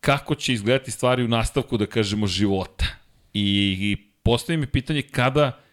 kako 0.00 0.34
će 0.34 0.52
izgledati 0.52 0.90
stvari 0.90 1.24
u 1.24 1.28
nastavku, 1.28 1.76
da 1.76 1.86
kažemo, 1.86 2.26
života. 2.26 2.86
I, 3.34 3.76
i 3.80 3.96
postavi 4.22 4.56
mi 4.56 4.66
pitanje 4.66 5.02
kada 5.02 5.64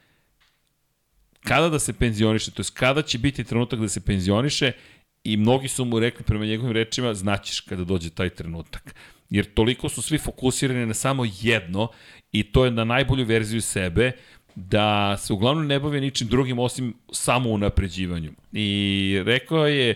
kada 1.43 1.69
da 1.69 1.79
se 1.79 1.93
penzioniše, 1.93 2.51
to 2.51 2.61
je 2.61 2.65
kada 2.73 3.01
će 3.01 3.17
biti 3.17 3.43
trenutak 3.43 3.79
da 3.79 3.87
se 3.87 4.01
penzioniše 4.05 4.71
i 5.23 5.37
mnogi 5.37 5.67
su 5.67 5.85
mu 5.85 5.99
rekli 5.99 6.23
prema 6.25 6.45
njegovim 6.45 6.71
rečima, 6.71 7.13
znaćeš 7.13 7.59
kada 7.59 7.83
dođe 7.83 8.09
taj 8.09 8.29
trenutak. 8.29 8.95
Jer 9.29 9.53
toliko 9.53 9.89
su 9.89 10.01
svi 10.01 10.17
fokusirani 10.17 10.85
na 10.85 10.93
samo 10.93 11.25
jedno 11.41 11.87
i 12.31 12.43
to 12.43 12.65
je 12.65 12.71
na 12.71 12.83
najbolju 12.83 13.25
verziju 13.25 13.61
sebe, 13.61 14.11
da 14.55 15.17
se 15.17 15.33
uglavnom 15.33 15.67
ne 15.67 15.79
bave 15.79 16.01
ničim 16.01 16.27
drugim 16.27 16.59
osim 16.59 16.93
samo 17.11 17.49
unapređivanju. 17.49 18.31
I 18.51 19.21
rekao 19.25 19.67
je, 19.67 19.95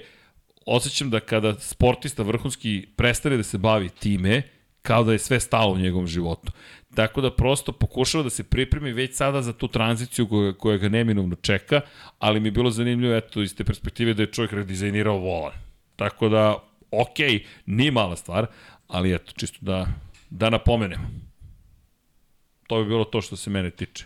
osjećam 0.66 1.10
da 1.10 1.20
kada 1.20 1.54
sportista 1.60 2.24
vrhunski 2.24 2.88
prestane 2.96 3.38
da 3.38 3.44
se 3.44 3.58
bavi 3.58 3.90
time, 3.90 4.42
kao 4.82 5.04
da 5.04 5.12
je 5.12 5.20
sve 5.20 5.40
stalo 5.40 5.74
u 5.74 5.78
njegovom 5.78 6.08
životu. 6.08 6.52
Tako 6.96 7.22
da 7.22 7.32
prosto 7.36 7.72
pokušava 7.72 8.24
da 8.24 8.30
se 8.30 8.44
pripremi 8.44 8.94
već 8.94 9.16
sada 9.16 9.42
za 9.42 9.54
tu 9.54 9.68
tranziciju 9.68 10.28
koja, 10.28 10.54
koja 10.54 10.78
ga 10.78 10.90
neminovno 10.90 11.36
čeka, 11.36 11.82
ali 12.20 12.40
mi 12.40 12.48
je 12.48 12.52
bilo 12.52 12.72
zanimljivo 12.72 13.16
eto 13.16 13.42
iz 13.42 13.56
te 13.56 13.64
perspektive 13.64 14.14
da 14.14 14.24
je 14.24 14.32
čovjek 14.32 14.54
redizajnirao 14.54 15.18
volan. 15.18 15.54
Tako 15.96 16.30
da, 16.30 16.64
ok, 16.92 17.18
nije 17.66 17.92
mala 17.92 18.16
stvar, 18.16 18.48
ali 18.88 19.16
eto, 19.16 19.34
čisto 19.36 19.58
da, 19.62 19.88
da 20.30 20.50
napomenem. 20.50 21.00
To 22.68 22.84
bi 22.84 22.90
bilo 22.90 23.04
to 23.04 23.22
što 23.22 23.36
se 23.36 23.50
mene 23.50 23.72
tiče. 23.72 24.06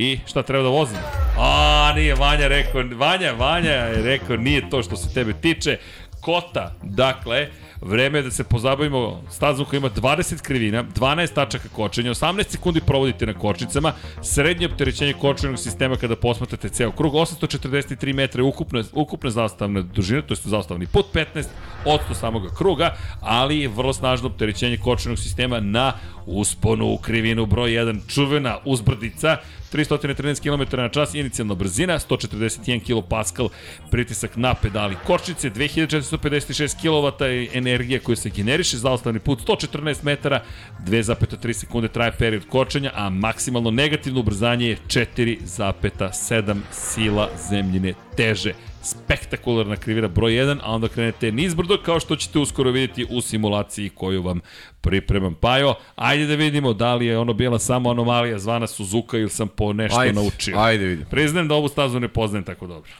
I 0.00 0.18
šta 0.26 0.42
treba 0.42 0.62
da 0.62 0.68
vozim? 0.68 0.98
A, 1.38 1.92
nije 1.94 2.14
Vanja 2.14 2.48
rekao, 2.48 2.82
Vanja, 2.96 3.32
Vanja 3.32 3.70
je 3.70 4.02
rekao, 4.02 4.36
nije 4.36 4.70
to 4.70 4.82
što 4.82 4.96
se 4.96 5.14
tebe 5.14 5.32
tiče. 5.32 5.78
Kota, 6.20 6.74
dakle, 6.82 7.48
Vreme 7.80 8.18
je 8.18 8.22
da 8.22 8.30
se 8.30 8.44
pozabavimo 8.44 9.22
stazom 9.30 9.64
koja 9.64 9.78
ima 9.78 9.90
20 9.90 10.42
krivina, 10.42 10.84
12 10.84 11.34
tačaka 11.34 11.68
kočenja, 11.68 12.10
18 12.10 12.48
sekundi 12.48 12.80
provodite 12.80 13.26
na 13.26 13.34
kočnicama, 13.34 13.92
srednje 14.22 14.66
opterećenje 14.66 15.12
kočenog 15.12 15.58
sistema 15.58 15.96
kada 15.96 16.16
posmatrate 16.16 16.68
ceo 16.68 16.92
krug, 16.92 17.14
843 17.14 18.14
metra 18.14 18.44
ukupna, 18.44 18.84
ukupna 18.92 19.30
zastavna 19.30 19.82
dužina, 19.82 20.22
to 20.22 20.34
je 20.34 20.38
zastavni 20.44 20.86
put, 20.86 21.06
15 21.14 21.46
od 21.84 22.00
samoga 22.12 22.48
kruga, 22.54 22.96
ali 23.20 23.58
je 23.58 23.68
vrlo 23.68 23.92
snažno 23.92 24.28
opterećenje 24.28 24.76
kočenog 24.76 25.18
sistema 25.18 25.60
na 25.60 25.92
usponu 26.26 26.92
u 26.92 26.98
krivinu 26.98 27.46
broj 27.46 27.70
1, 27.70 28.14
čuvena 28.14 28.58
uzbrdica, 28.64 29.36
313 29.72 30.42
km 30.42 30.76
na 30.76 30.88
čas, 30.88 31.14
inicijalna 31.14 31.54
brzina, 31.54 31.98
141 31.98 32.80
kPa 32.80 33.48
pritisak 33.90 34.36
na 34.36 34.54
pedali 34.54 34.96
kočnice, 35.06 35.50
2456 35.50 36.76
kW 36.82 37.24
je 37.24 37.48
energija 37.54 38.00
koja 38.00 38.16
se 38.16 38.30
generiše, 38.30 38.76
zaostavni 38.76 39.20
put 39.20 39.46
114 39.46 40.04
metara, 40.04 40.42
2,3 40.86 41.52
sekunde 41.52 41.88
traje 41.88 42.12
period 42.12 42.42
kočenja, 42.48 42.90
a 42.94 43.10
maksimalno 43.10 43.70
negativno 43.70 44.20
ubrzanje 44.20 44.68
je 44.68 44.76
4,7 44.86 46.56
sila 46.72 47.28
zemljine 47.50 47.94
teže 48.16 48.52
spektakularna 48.82 49.76
krivina 49.76 50.08
broj 50.08 50.32
1, 50.32 50.58
a 50.62 50.72
onda 50.72 50.88
krenete 50.88 51.32
nizbrdo 51.32 51.78
kao 51.84 52.00
što 52.00 52.16
ćete 52.16 52.38
uskoro 52.38 52.70
vidjeti 52.70 53.06
u 53.10 53.20
simulaciji 53.20 53.88
koju 53.88 54.22
vam 54.22 54.40
pripremam. 54.80 55.34
Pajo, 55.34 55.74
ajde 55.96 56.26
da 56.26 56.34
vidimo 56.34 56.72
da 56.72 56.94
li 56.94 57.06
je 57.06 57.18
ono 57.18 57.32
bila 57.32 57.58
samo 57.58 57.90
anomalija 57.90 58.38
zvana 58.38 58.66
Suzuka 58.66 59.18
ili 59.18 59.30
sam 59.30 59.48
po 59.48 59.72
nešto 59.72 60.00
ajde, 60.00 60.12
naučio. 60.12 60.58
Ajde 60.58 60.84
vidim. 60.84 61.06
Priznajem 61.10 61.48
da 61.48 61.54
ovu 61.54 61.68
stazu 61.68 62.00
ne 62.00 62.08
poznajem 62.08 62.44
tako 62.44 62.66
dobro. 62.66 62.90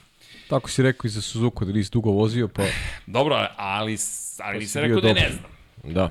Tako 0.48 0.70
si 0.70 0.82
rekao 0.82 1.08
i 1.08 1.10
za 1.10 1.20
Suzuka 1.20 1.64
da 1.64 1.72
nisi 1.72 1.90
dugo 1.90 2.10
vozio, 2.10 2.48
pa... 2.48 2.62
Dobro, 3.06 3.34
ali, 3.56 3.96
ali 4.38 4.54
pa 4.54 4.58
nisam 4.58 4.82
rekao 4.82 5.00
da 5.00 5.12
ne 5.12 5.30
znam. 5.30 5.50
Da. 5.94 6.10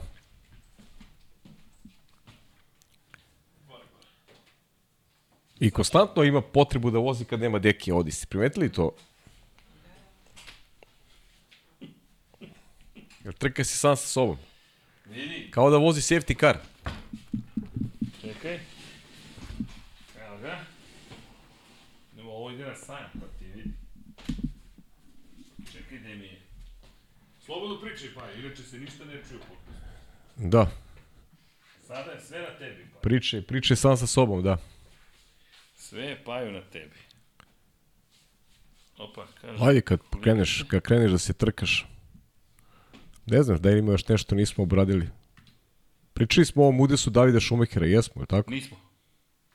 I 5.60 5.72
konstantno 5.72 6.24
ima 6.24 6.42
potrebu 6.42 6.92
da 6.92 7.00
vozi 7.00 7.26
kad 7.26 7.40
nema 7.40 7.60
deki 7.60 7.92
Odisi. 7.92 8.28
Primetili 8.28 8.72
to? 8.72 8.92
Jer 13.30 13.36
trka 13.36 13.64
si 13.64 13.78
sam 13.78 13.98
sa 13.98 14.08
sobom. 14.08 14.38
Vidi. 15.06 15.52
Kao 15.52 15.70
da 15.70 15.78
vozi 15.78 16.02
safety 16.02 16.40
car. 16.40 16.58
Čekaj. 18.22 18.60
Evo 20.20 20.38
ga. 20.42 20.60
Nemo, 22.16 22.32
ovo 22.32 22.52
ide 22.52 22.66
na 22.66 22.76
sajam, 22.76 23.10
pa 23.14 23.28
ti 23.40 23.46
vidi. 23.46 23.70
Čekaj, 25.72 25.98
gde 25.98 26.16
mi 26.16 26.26
je. 26.26 26.42
Slobodno 27.46 27.82
pričaj, 27.82 28.10
pa, 28.16 28.32
inače 28.32 28.64
se 28.64 28.80
ništa 28.80 29.06
ne 29.06 29.12
čuje 29.12 29.38
u 29.38 29.40
podcastu. 29.40 29.84
Da. 30.36 30.72
Sada 31.88 32.12
je 32.12 32.22
sve 32.22 32.40
na 32.40 32.58
tebi, 32.58 32.88
pa. 32.94 33.00
Priče, 33.00 33.42
priče 33.42 33.76
sam 33.76 33.98
sa 33.98 34.08
sobom, 34.08 34.44
da. 34.44 34.58
Sve 35.76 36.04
je 36.04 36.24
paju 36.24 36.52
na 36.52 36.62
tebi. 36.62 36.98
Opa, 38.98 39.28
kaže. 39.42 39.64
Ajde 39.64 39.82
kad 39.82 40.00
kreneš, 40.22 40.66
kad 40.68 40.82
kreneš 40.82 41.12
da 41.12 41.18
se 41.18 41.34
trkaš. 41.34 41.86
Ne 43.30 43.44
znam, 43.44 43.58
da 43.58 43.72
ima 43.72 43.92
još 43.92 44.08
nešto 44.08 44.36
nismo 44.36 44.64
obradili. 44.64 45.08
Pričali 46.14 46.46
smo 46.46 46.62
o 46.64 46.66
ovom 46.66 46.80
udesu 46.80 47.10
Davida 47.10 47.40
Šumekera, 47.40 47.86
jesmo, 47.86 48.22
je 48.22 48.26
tako? 48.26 48.52
Nismo. 48.52 48.78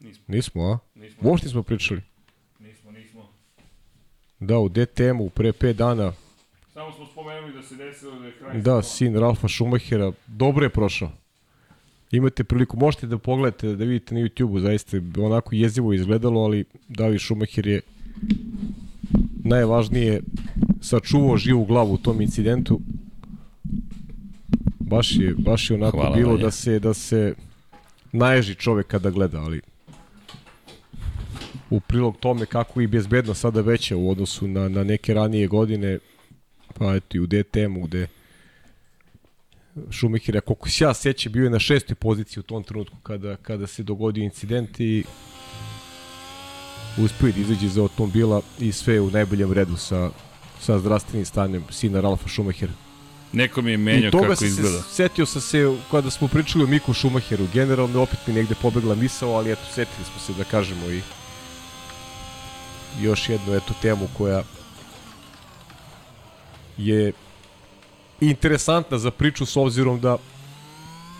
Nismo. 0.00 0.24
Nismo, 0.28 0.62
a? 0.72 0.78
Nismo. 0.94 1.30
Uopšte 1.30 1.46
nismo 1.46 1.62
pričali. 1.62 2.00
Nismo, 2.58 2.90
nismo. 2.90 3.28
Da, 4.40 4.58
u 4.58 4.68
DTM-u 4.68 5.30
pre 5.30 5.52
5 5.52 5.72
dana, 5.72 6.12
Samo 6.72 6.92
smo 6.92 7.06
spomenuli 7.06 7.52
da 7.52 7.62
se 7.62 7.74
desilo 7.76 8.18
da 8.18 8.26
je 8.26 8.32
kraj. 8.32 8.60
da, 8.60 8.82
sin 8.82 9.16
Ralfa 9.16 9.48
Šumahera, 9.48 10.12
dobro 10.26 10.64
je 10.64 10.70
prošao. 10.70 11.12
Imate 12.10 12.44
priliku, 12.44 12.76
možete 12.76 13.06
da 13.06 13.18
pogledate, 13.18 13.76
da 13.76 13.84
vidite 13.84 14.14
na 14.14 14.20
YouTube-u, 14.20 14.60
zaista 14.60 14.96
onako 15.18 15.54
jezivo 15.54 15.92
izgledalo, 15.92 16.40
ali 16.40 16.64
David 16.88 17.20
Šumacher 17.20 17.66
je 17.66 17.80
najvažnije 19.44 20.20
sačuvao 20.80 21.36
živu 21.36 21.64
glavu 21.64 21.92
u 21.94 21.98
tom 21.98 22.20
incidentu. 22.20 22.80
Baš 24.86 25.16
je, 25.16 25.34
baš 25.38 25.70
je 25.70 25.74
onako 25.74 25.96
Hvala, 25.96 26.16
bilo 26.16 26.30
Vanja. 26.30 26.44
da 26.44 26.50
se, 26.50 26.78
da 26.78 26.94
se 26.94 27.34
naježi 28.12 28.54
čovek 28.54 28.86
kada 28.86 29.10
gleda, 29.10 29.40
ali 29.40 29.60
u 31.70 31.80
prilog 31.80 32.16
tome 32.16 32.46
kako 32.46 32.80
i 32.80 32.86
bezbedno 32.86 33.34
sada 33.34 33.60
veća 33.60 33.96
u 33.96 34.10
odnosu 34.10 34.48
na, 34.48 34.68
na 34.68 34.84
neke 34.84 35.14
ranije 35.14 35.46
godine, 35.46 35.98
pa 36.74 36.94
eto 36.94 37.16
i 37.16 37.20
u 37.20 37.26
DTM-u 37.26 37.86
gde 37.86 38.06
Šumihira, 39.90 40.40
koliko 40.40 40.68
se 40.68 40.84
ja 40.84 40.94
seća, 40.94 41.30
bio 41.30 41.44
je 41.44 41.50
na 41.50 41.58
šestoj 41.58 41.94
poziciji 41.94 42.40
u 42.40 42.42
tom 42.42 42.62
trenutku 42.62 42.96
kada, 43.02 43.36
kada 43.36 43.66
se 43.66 43.82
dogodio 43.82 44.24
incident 44.24 44.80
i 44.80 45.04
uspio 46.98 47.26
je 47.26 47.32
da 47.32 47.40
izađe 47.40 47.66
iz 47.66 47.78
automobila 47.78 48.42
i 48.60 48.72
sve 48.72 49.00
u 49.00 49.10
najboljem 49.10 49.52
redu 49.52 49.76
sa, 49.76 50.10
sa 50.60 50.78
zdravstvenim 50.78 51.24
stanjem 51.24 51.64
sina 51.70 52.00
Ralfa 52.00 52.28
Šumahira. 52.28 52.72
Neko 53.34 53.62
mi 53.62 53.70
je 53.70 53.76
menjao 53.76 54.10
kako 54.12 54.36
sam 54.36 54.46
izgleda. 54.46 54.82
se, 54.82 54.94
setio 54.94 55.26
sam 55.26 55.42
se 55.42 55.76
kada 55.90 56.10
smo 56.10 56.28
pričali 56.28 56.64
o 56.64 56.66
Miku 56.66 56.92
Šumacheru. 56.92 57.46
Generalno 57.52 58.02
opet 58.02 58.18
mi 58.26 58.34
negde 58.34 58.54
pobegla 58.62 58.94
misao, 58.94 59.30
ali 59.30 59.52
eto, 59.52 59.62
setili 59.74 60.04
smo 60.04 60.20
se 60.20 60.32
da 60.32 60.44
kažemo 60.44 60.90
i 60.90 61.00
još 63.00 63.28
jednu 63.28 63.54
eto 63.54 63.74
temu 63.82 64.08
koja 64.16 64.42
je 66.76 67.12
interesantna 68.20 68.98
za 68.98 69.10
priču 69.10 69.46
s 69.46 69.56
obzirom 69.56 70.00
da 70.00 70.16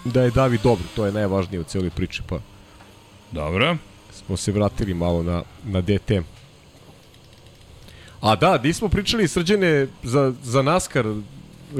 da 0.04 0.22
je 0.22 0.30
David 0.30 0.60
dobro, 0.62 0.84
to 0.96 1.06
je 1.06 1.12
najvažnije 1.12 1.60
u 1.60 1.64
celoj 1.64 1.90
priči, 1.90 2.22
pa 2.28 2.38
Dobro. 3.32 3.76
smo 4.12 4.36
se 4.36 4.52
vratili 4.52 4.94
malo 4.94 5.22
na, 5.22 5.42
na 5.64 5.80
DTM. 5.80 6.22
A 8.20 8.36
da, 8.36 8.58
di 8.58 8.72
smo 8.72 8.88
pričali 8.88 9.28
srđene 9.28 9.86
za, 10.02 10.32
za 10.42 10.62
NASCAR, 10.62 11.04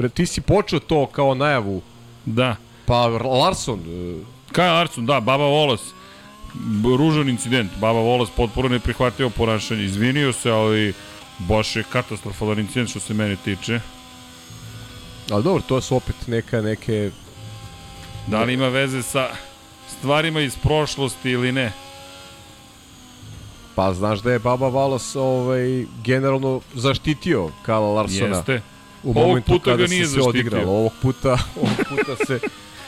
ti 0.09 0.25
si 0.25 0.41
počeo 0.41 0.79
to 0.79 1.05
kao 1.05 1.35
najavu, 1.35 1.81
Da. 2.25 2.55
pa 2.85 3.07
Larson, 3.07 3.79
e, 3.79 4.23
Kaj 4.51 4.69
Larson, 4.69 5.05
da, 5.05 5.19
Baba. 5.19 5.45
B- 6.53 6.97
Ružan 6.97 7.29
incident. 7.29 7.71
Baba 7.73 7.99
Volas 7.99 8.29
potpuno 8.29 8.69
neprihvatljivo 8.69 9.29
ponašanje. 9.29 9.83
Izvinio 9.83 10.33
se, 10.33 10.51
ali 10.51 10.93
baš 11.39 11.75
je 11.75 11.83
katastrofalan 11.83 12.59
incident 12.59 12.89
što 12.89 12.99
se 12.99 13.13
mene 13.13 13.35
tiče. 13.35 13.79
ali 15.31 15.43
dobro, 15.43 15.63
to 15.67 15.81
su 15.81 15.95
opet 15.95 16.15
neka, 16.27 16.61
neke, 16.61 17.11
Da 18.27 18.43
li 18.43 18.53
ima 18.53 18.67
veze 18.67 19.03
sa 19.03 19.29
stvarima 19.89 20.41
iz 20.41 20.55
prošlosti 20.55 21.29
ili 21.29 21.51
ne? 21.51 21.71
pa 23.75 23.93
znaš 23.93 24.19
da 24.19 24.31
je 24.31 24.39
Baba 24.39 24.67
Valas 24.67 25.15
ovaj, 25.15 25.85
generalno 26.03 26.61
zaštitio 26.73 27.49
Kala 27.61 27.87
Larsona 27.87 28.35
Jeste. 28.37 28.61
U 29.05 29.09
Ovog 29.09 29.27
momentu 29.27 29.51
puta 29.51 29.65
ga 29.65 29.77
kada 29.77 29.87
nije 29.87 30.01
se 30.01 30.07
zaštitio. 30.07 30.29
odigralo. 30.29 30.71
Ovog 30.71 30.91
puta, 31.01 31.37
ovog 31.61 31.77
puta 31.89 32.25
se 32.25 32.39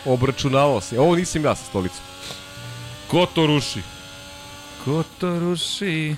obračunavao 0.05 0.81
se. 0.81 0.99
Ovo 0.99 1.15
nisam 1.15 1.45
ja 1.45 1.55
sa 1.55 1.65
stolicom. 1.65 1.99
Ko 3.07 3.25
to 3.25 3.47
ruši? 3.47 3.81
Ko 4.85 5.03
to 5.19 5.39
ruši? 5.39 6.15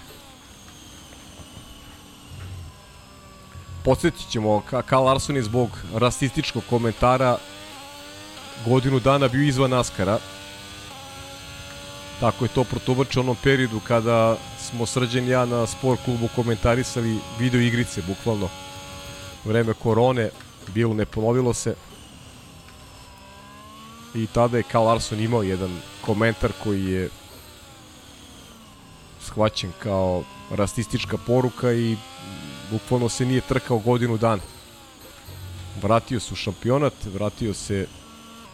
Podsjetit 3.83 4.29
ćemo, 4.29 4.63
Ka- 4.71 4.81
Kyle 4.83 5.03
Larson 5.03 5.35
je 5.35 5.43
zbog 5.43 5.69
rasističkog 5.95 6.63
komentara 6.69 7.37
godinu 8.65 8.99
dana 8.99 9.27
bio 9.27 9.43
izvan 9.43 9.69
Naskara. 9.69 10.19
Tako 12.19 12.45
je 12.45 12.49
to 12.49 12.63
protumače 12.63 13.19
u 13.19 13.23
onom 13.23 13.37
periodu 13.43 13.79
kada 13.79 14.37
smo 14.59 14.85
srđen 14.85 15.27
ja 15.27 15.45
na 15.45 15.67
sport 15.67 15.99
klubu 16.05 16.29
komentarisali 16.35 17.19
video 17.39 17.61
igrice, 17.61 18.01
bukvalno. 18.01 18.49
Vreme 19.49 19.73
korone, 19.73 20.29
bilo 20.73 20.93
ne 20.93 21.05
ponovilo 21.05 21.53
se. 21.53 21.75
I 24.15 24.27
tada 24.27 24.57
je 24.57 24.63
Karl 24.63 24.85
Larson 24.85 25.19
imao 25.19 25.43
jedan 25.43 25.79
komentar 26.01 26.51
koji 26.63 26.85
je 26.85 27.09
shvaćen 29.21 29.71
kao 29.79 30.23
rasistička 30.51 31.17
poruka 31.17 31.73
i 31.73 31.97
bukvalno 32.71 33.09
se 33.09 33.25
nije 33.25 33.41
trkao 33.41 33.79
godinu 33.79 34.17
dana. 34.17 34.41
Vratio 35.81 36.19
se 36.19 36.33
u 36.33 36.35
šampionat, 36.37 36.93
vratio 37.13 37.53
se 37.53 37.87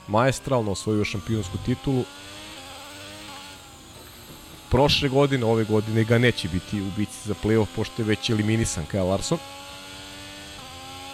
maestralno, 0.08 0.72
osvojio 0.72 1.06
šampionsku 1.06 1.58
titulu. 1.66 2.04
Prošle 4.72 5.10
godine, 5.10 5.46
ove 5.46 5.64
godine 5.64 6.04
ga 6.04 6.18
neće 6.18 6.48
biti 6.48 6.82
u 6.82 6.92
bici 6.98 7.20
za 7.26 7.34
playoff, 7.44 7.68
pošto 7.76 8.02
je 8.02 8.06
već 8.06 8.30
eliminisan 8.30 8.86
Kyle 8.92 9.10
Larson. 9.10 9.38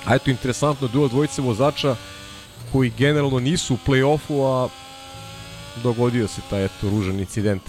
A 0.06 0.16
eto, 0.16 0.30
interesantno, 0.30 0.88
duo 0.88 1.08
dvojice 1.08 1.42
vozača 1.42 1.96
koji 2.72 2.94
generalno 2.98 3.40
nisu 3.40 3.74
u 3.74 3.78
play-offu, 3.88 4.46
a 4.46 4.70
dogodio 5.84 6.28
se 6.28 6.42
taj 6.50 6.66
eto 6.66 6.90
ružan 6.90 7.20
incident. 7.20 7.64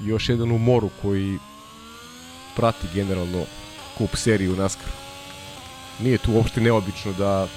Još 0.00 0.28
jedan 0.28 0.52
u 0.52 0.58
moru 0.58 0.90
koji 1.02 1.38
prati 2.56 2.86
generalno 2.94 3.44
kup 3.98 4.16
seriju 4.16 4.56
NASCAR. 4.56 4.92
Nije 6.00 6.18
tu 6.18 6.32
uopšte 6.32 6.60
neobično 6.60 7.12
da 7.12 7.48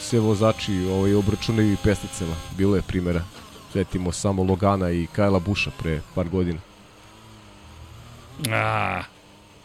se 0.00 0.20
vozači 0.20 0.86
ovaj, 0.90 1.14
obračunaju 1.14 1.72
i 1.72 1.76
pesticama. 1.82 2.34
Bilo 2.56 2.76
je 2.76 2.82
primjera. 2.82 3.24
Svetimo 3.72 4.12
samo 4.12 4.42
Logana 4.42 4.90
i 4.90 5.06
Kajla 5.12 5.38
Buša 5.38 5.70
pre 5.78 6.00
par 6.14 6.28
godina. 6.28 6.58
A, 8.50 9.02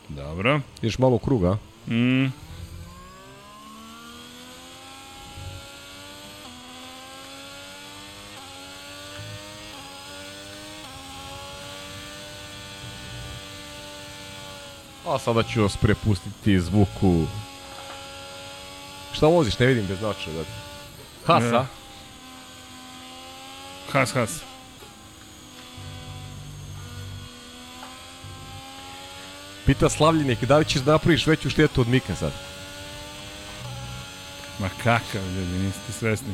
dobro. 0.10 0.60
Ideš 0.82 0.98
malo 0.98 1.16
u 1.16 1.20
krug, 1.20 1.45
a? 1.45 1.58
Mm. 1.88 2.26
A 15.08 15.20
sada 15.20 15.44
ću 15.44 15.62
vas 15.62 15.78
prepustiti 15.78 16.60
zvuku... 16.60 17.26
Šta 19.14 19.28
voziš? 19.28 19.60
Ne 19.60 19.66
vidim 19.66 19.88
bez 19.88 19.99
značaja. 19.99 20.36
Da... 20.38 20.44
Hasa? 21.34 21.60
Ne. 21.60 21.66
Has, 23.91 24.12
has. 24.12 24.51
Pita 29.65 29.89
Slavljenik, 29.89 30.45
da 30.45 30.57
li 30.57 30.65
ćeš 30.65 30.81
da 30.81 30.91
napraviš 30.91 31.27
veću 31.27 31.49
štetu 31.49 31.81
od 31.81 31.88
Mika 31.88 32.15
sad? 32.15 32.31
Ma 34.59 34.69
kakav, 34.77 35.21
ljudi, 35.35 35.63
niste 35.65 35.91
svesni. 35.91 36.33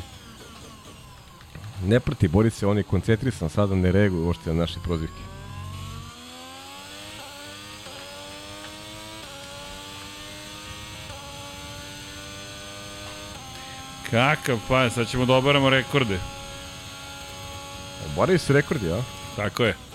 Ne 1.84 2.00
prati, 2.00 2.28
bori 2.28 2.50
se, 2.50 2.66
on 2.66 2.76
je 2.76 2.82
koncentrisan, 2.82 3.48
sada 3.48 3.74
ne 3.74 3.92
reaguje 3.92 4.22
uopšte 4.22 4.50
na 4.50 4.60
naše 4.60 4.80
prozivke. 4.84 5.22
Kakav 14.10 14.58
pa, 14.68 14.90
sad 14.90 15.08
ćemo 15.08 15.26
da 15.26 15.34
obaramo 15.34 15.70
rekorde. 15.70 16.18
Obaraju 18.12 18.38
se 18.38 18.52
rekordi, 18.52 18.92
a? 18.92 19.02
Tako 19.36 19.64
je. 19.64 19.87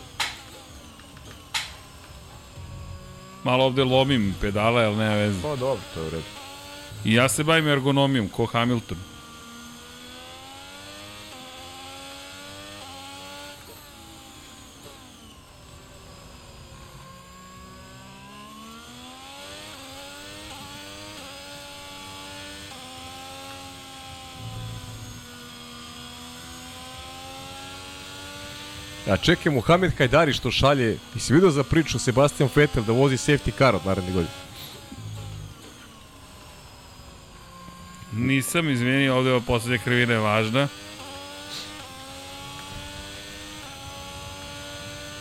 Malo 3.44 3.66
ovde 3.66 3.84
lomim 3.84 4.36
pedale, 4.42 4.86
ali 4.86 4.96
nema 4.96 5.16
veze. 5.16 5.42
Pa 5.42 5.56
dobro, 5.56 5.82
to 5.94 6.00
je 6.00 6.08
u 6.08 6.10
redu. 6.10 6.24
I 7.06 7.14
ja 7.14 7.30
se 7.30 7.44
bavim 7.44 7.68
ergonomijom, 7.68 8.28
ko 8.28 8.46
Hamilton. 8.46 8.98
A 29.14 29.18
čekaj, 29.18 29.52
Muhamed 29.54 29.94
Hajdari 29.98 30.34
što 30.34 30.52
šalje, 30.52 30.98
i 31.16 31.20
si 31.20 31.34
vidio 31.34 31.52
za 31.52 31.64
priču 31.64 32.00
Sebastian 32.00 32.50
Vettel 32.56 32.84
da 32.84 32.94
vozi 32.94 33.18
safety 33.18 33.52
car 33.58 33.76
od 33.76 33.86
naredne 33.86 34.12
godine? 34.12 34.34
Nisam, 38.12 38.70
izvini, 38.70 39.10
ovde 39.10 39.32
ova 39.32 39.42
poslednja 39.48 39.78
krivina 39.84 40.14
je 40.14 40.20
važna. 40.20 40.68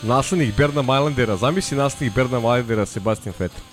Naslednik 0.02 0.56
Berna 0.56 0.82
Majlandera, 0.82 1.36
zamisli 1.36 1.77
naslednik 1.77 2.14
Berna 2.14 2.40
Majlandera 2.40 2.86
Sebastian 2.86 3.35
Vettel. 3.39 3.72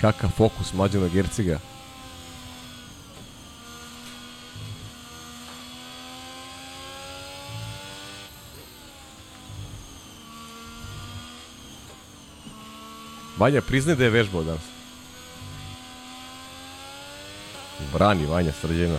Kakav 0.00 0.30
fokus 0.30 0.72
mlađana 0.72 1.08
Gerciga. 1.08 1.58
Vanja, 13.36 13.60
priznaj 13.60 13.96
da 13.96 14.04
je 14.04 14.10
vežbao 14.10 14.42
danas. 14.42 14.64
Brani 17.92 18.26
Vanja 18.26 18.52
srđena. 18.52 18.98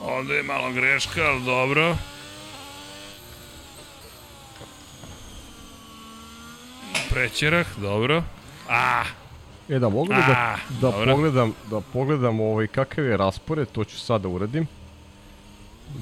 Ovde 0.00 0.34
je 0.34 0.42
malo 0.70 0.80
greška, 0.80 1.20
ali 1.22 1.44
dobro. 1.44 1.96
Prećerah, 7.10 7.66
dobro. 7.78 8.22
Ah, 8.68 9.04
E 9.68 9.78
da 9.78 9.88
mogu 9.88 10.12
li 10.12 10.18
da, 10.26 10.32
Ah, 10.32 10.58
da 10.80 10.92
pogledam, 10.92 11.52
da 11.70 11.80
pogledam 11.80 12.40
ovaj 12.40 12.66
kakav 12.66 13.04
je 13.04 13.16
raspored, 13.16 13.68
to 13.72 13.84
ću 13.84 14.00
sada 14.00 14.28
uradim. 14.28 14.66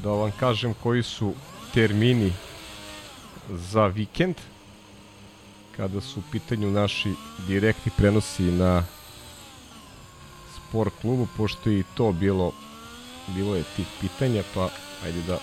Da 0.02 0.10
vam 0.10 0.30
kažem 0.40 0.74
koji 0.82 1.02
su 1.02 1.34
termini 1.74 2.32
za 3.50 3.86
vikend 3.86 4.36
kada 5.76 6.00
su 6.00 6.20
u 6.20 6.22
pitanju 6.32 6.70
naši 6.70 7.12
direktni 7.46 7.92
prenosi 7.96 8.42
na 8.42 8.84
sport 10.56 10.92
klubu, 11.00 11.28
pošto 11.36 11.70
je 11.70 11.78
i 11.78 11.84
to 11.94 12.12
bilo 12.12 12.52
bilo 13.34 13.56
je 13.56 13.64
tih 13.76 13.86
pitanja, 14.00 14.42
pa 14.54 14.68
ajde 15.04 15.22
da 15.22 15.38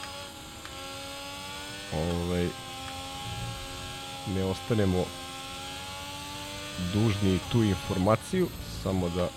ovaj 1.94 2.48
ne 4.36 4.44
ostanemo 4.44 5.06
dužni 6.94 7.40
tu 7.52 7.64
informaciju, 7.64 8.48
samo 8.84 9.10
da 9.10 9.28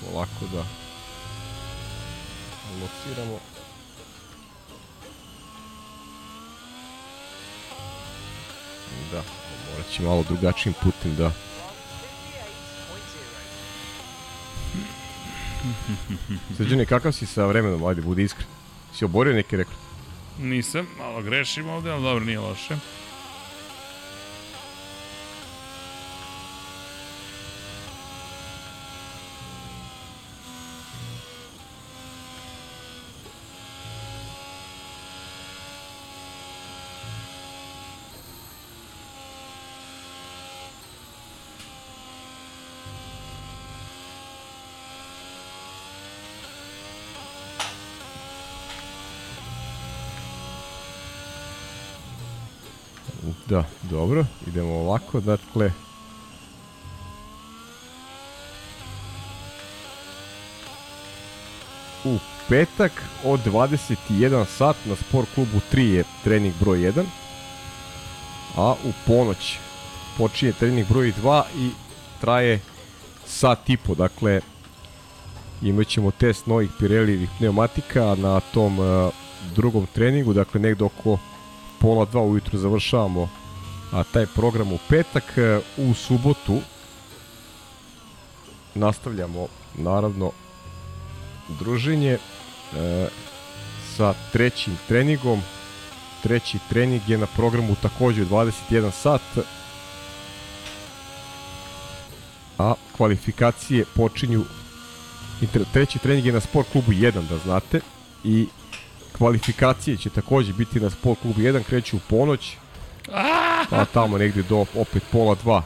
polako 0.00 0.46
da 0.52 0.64
lociramo. 2.80 3.38
Da, 9.12 9.22
morat 9.70 9.90
će 9.92 10.02
malo 10.02 10.22
drugačijim 10.28 10.74
putem 10.82 11.16
da 11.16 11.30
Srđane, 16.56 16.86
kakav 16.86 17.12
si 17.12 17.26
sa 17.26 17.46
vremenom, 17.46 17.84
ajde, 17.84 18.02
budi 18.02 18.22
iskren. 18.22 18.46
Si 18.94 19.04
oborio 19.04 19.34
neki 19.34 19.56
rekord? 19.56 19.78
nisam, 20.38 20.86
malo 20.98 21.22
grešim 21.22 21.68
ovde, 21.68 21.90
ali 21.90 22.02
dobro, 22.02 22.24
nije 22.24 22.40
loše. 22.40 22.76
Da, 53.48 53.64
dobro, 54.06 54.24
idemo 54.46 54.74
ovako, 54.74 55.20
dakle... 55.20 55.72
U 62.04 62.18
petak 62.48 62.92
od 63.24 63.40
21 63.46 64.44
sat 64.44 64.76
na 64.84 64.96
sport 64.96 65.28
klubu 65.34 65.60
3 65.72 65.80
je 65.80 66.04
trening 66.24 66.54
broj 66.60 66.78
1, 66.78 67.04
a 68.56 68.74
u 68.84 68.92
ponoć 69.06 69.58
počinje 70.18 70.52
trening 70.52 70.88
broj 70.88 71.12
2 71.22 71.42
i 71.58 71.70
traje 72.20 72.60
sat 73.26 73.70
i 73.70 73.76
po, 73.76 73.94
dakle 73.94 74.40
imat 75.62 75.86
ćemo 75.86 76.10
test 76.10 76.46
novih 76.46 76.70
Pirelli 76.78 77.28
pneumatika 77.38 78.14
na 78.14 78.40
tom 78.40 78.78
uh, 78.78 79.10
drugom 79.54 79.86
treningu, 79.94 80.32
dakle 80.32 80.60
negde 80.60 80.84
oko 80.84 81.18
pola 81.80 82.04
dva 82.04 82.22
ujutru 82.22 82.58
završavamo 82.58 83.28
a 83.92 84.04
taj 84.04 84.26
program 84.26 84.72
u 84.72 84.78
petak 84.88 85.24
u 85.76 85.94
subotu 85.94 86.60
nastavljamo 88.74 89.46
naravno 89.74 90.32
druženje 91.48 92.12
e, 92.12 92.18
sa 93.96 94.14
trećim 94.32 94.78
treningom. 94.88 95.42
Treći 96.22 96.58
trening 96.68 97.02
je 97.08 97.18
na 97.18 97.26
programu 97.26 97.74
takođe 97.82 98.24
21 98.24 98.90
sat 98.90 99.20
a 102.58 102.74
kvalifikacije 102.96 103.84
počinju 103.94 104.44
treći 105.72 105.98
trening 105.98 106.26
je 106.26 106.32
na 106.32 106.40
sport 106.40 106.68
klubu 106.72 106.92
1 106.92 107.28
da 107.28 107.38
znate 107.38 107.80
i 108.24 108.46
kvalifikacije 109.12 109.96
će 109.96 110.10
takođe 110.10 110.52
biti 110.52 110.80
na 110.80 110.90
sport 110.90 111.20
klubu 111.20 111.40
1 111.40 111.62
kreću 111.62 111.96
u 111.96 112.00
ponoć 112.10 112.56
pa 113.70 113.84
tamo 113.84 114.18
negde 114.18 114.42
do 114.42 114.64
opet 114.74 115.02
pola 115.12 115.34
dva 115.34 115.62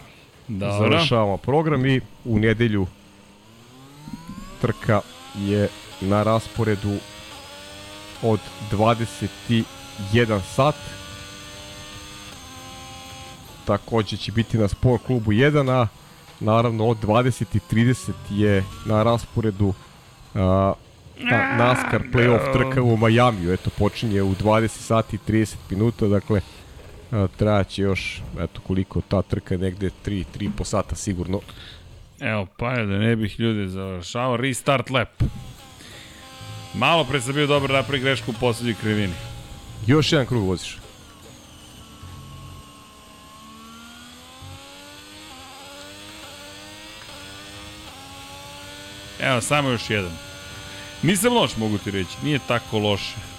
Dobro. 0.49 0.79
završavamo 0.79 1.37
program 1.37 1.87
i 1.87 2.01
u 2.25 2.39
nedelju 2.39 2.87
trka 4.61 5.01
je 5.39 5.69
na 6.01 6.23
rasporedu 6.23 6.97
od 8.23 8.41
21 8.73 10.41
sat 10.55 10.75
takođe 13.67 14.17
će 14.17 14.33
biti 14.33 14.59
na 14.59 14.69
sport 14.69 15.03
klubu 15.07 15.33
1 15.33 15.71
a 15.71 15.87
naravno 16.41 16.87
od 16.87 16.99
20.30 17.03 18.11
je 18.31 18.65
na 18.87 19.03
rasporedu 19.03 19.75
a, 20.35 20.73
na, 21.19 21.57
NASCAR 21.57 22.03
playoff 22.13 22.53
trka 22.53 22.83
u 22.83 22.97
Majamiju 22.97 23.53
eto 23.53 23.71
počinje 23.79 24.23
u 24.23 24.35
20 24.35 24.69
sati 24.69 25.19
30 25.29 25.55
minuta 25.71 26.07
dakle 26.07 26.41
trajaće 27.37 27.83
još, 27.83 28.23
eto 28.41 28.61
koliko 28.61 29.01
ta 29.01 29.23
trka 29.23 29.55
je 29.55 29.59
negde 29.59 29.91
3, 30.07 30.25
3 30.39 30.51
po 30.57 30.65
sata 30.65 30.95
sigurno. 30.95 31.41
Evo, 32.21 32.47
pa 32.57 32.73
je 32.73 32.87
da 32.87 32.99
ne 32.99 33.17
bih 33.17 33.41
ljudi 33.41 33.69
završao, 33.69 34.37
restart 34.37 34.91
lap. 34.91 35.23
Malo 36.75 37.05
pre 37.05 37.21
sam 37.21 37.35
bio 37.35 37.47
dobar 37.47 37.71
napravi 37.71 38.03
grešku 38.03 38.31
u 38.31 38.35
poslednjoj 38.41 38.75
krivini. 38.81 39.15
Još 39.87 40.13
jedan 40.13 40.27
krug 40.27 40.45
voziš. 40.45 40.79
Evo, 49.21 49.41
samo 49.41 49.69
još 49.69 49.91
jedan. 49.91 50.13
Nisam 51.03 51.33
loš, 51.33 51.57
mogu 51.57 51.79
ti 51.79 51.91
reći. 51.91 52.17
Nije 52.25 52.39
tako 52.49 52.79
loše. 52.79 53.30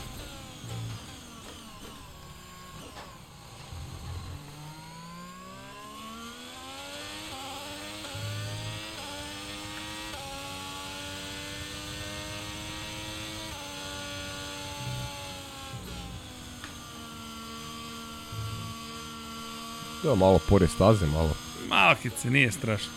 Da, 20.04 20.16
malo 20.16 20.40
pored 20.50 20.70
staze, 20.70 21.06
malo. 21.06 21.36
Malkice, 21.68 22.30
nije 22.30 22.52
strašno. 22.52 22.92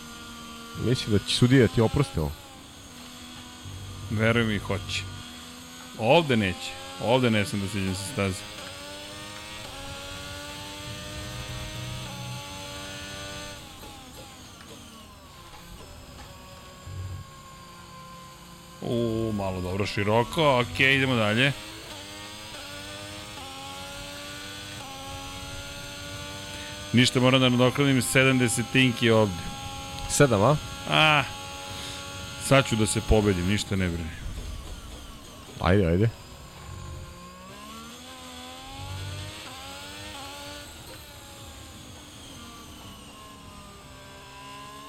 Misli 0.85 1.13
da 1.13 1.19
će 1.19 1.35
sudija 1.35 1.67
ti 1.67 1.81
oprosti 1.81 2.19
ovo? 2.19 2.31
Verujem 4.11 4.51
i 4.51 4.59
hoće. 4.59 5.03
Ovde 5.99 6.37
neće. 6.37 6.71
Ovde 7.03 7.29
ne 7.29 7.45
sam 7.45 7.59
da 7.59 7.67
siđem 7.67 7.95
sa 7.95 8.03
staze. 8.13 8.39
U, 18.81 19.31
malo 19.35 19.61
dobro 19.61 19.85
široko. 19.85 20.59
Okej, 20.59 20.85
okay, 20.85 20.95
idemo 20.95 21.15
dalje. 21.15 21.51
Ništa 26.95 27.19
moram 27.19 27.41
da 27.41 27.49
nadoknadim 27.49 28.01
7 28.01 28.39
desetinki 28.39 29.09
ovde. 29.11 29.33
7, 30.09 30.33
a? 30.33 30.55
A, 30.89 31.23
sad 32.47 32.69
ću 32.69 32.75
da 32.75 32.85
se 32.85 33.01
pobedim, 33.09 33.47
ništa 33.47 33.75
ne 33.75 33.87
brini. 33.87 34.09
Ajde, 35.59 35.85
ajde. 35.85 36.09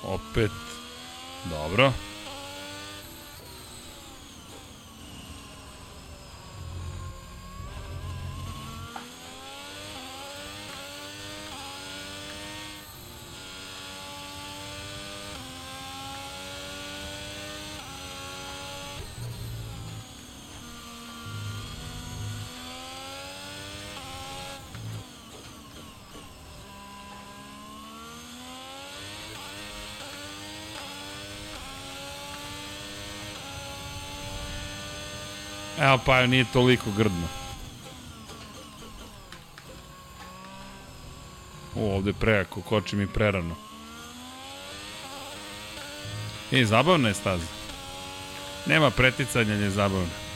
Opet. 0.04 0.50
Dobro. 1.50 1.92
Pa 36.06 36.26
nije 36.26 36.44
toliko 36.52 36.90
grdno. 36.96 37.28
O, 41.76 41.96
ovde 41.96 42.12
prejako, 42.12 42.60
koči 42.60 42.96
mi 42.96 43.06
prerano. 43.06 43.54
E, 46.52 46.64
zabavna 46.64 47.08
je 47.08 47.14
staza. 47.14 47.46
Nema 48.66 48.90
preticanja, 48.90 49.54
je 49.54 49.70
zabavna. 49.70 50.26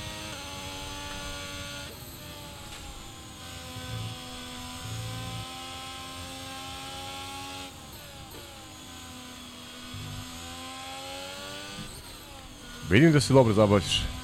Vidim 12.90 13.12
da 13.12 13.20
se 13.20 13.32
dobro 13.32 13.55
zabavljaš. 13.55 14.19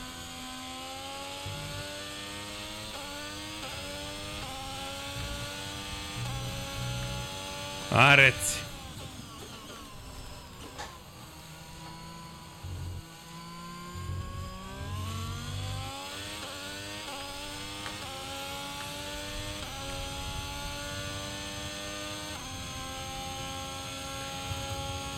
A 7.99 8.15
reci. 8.15 8.61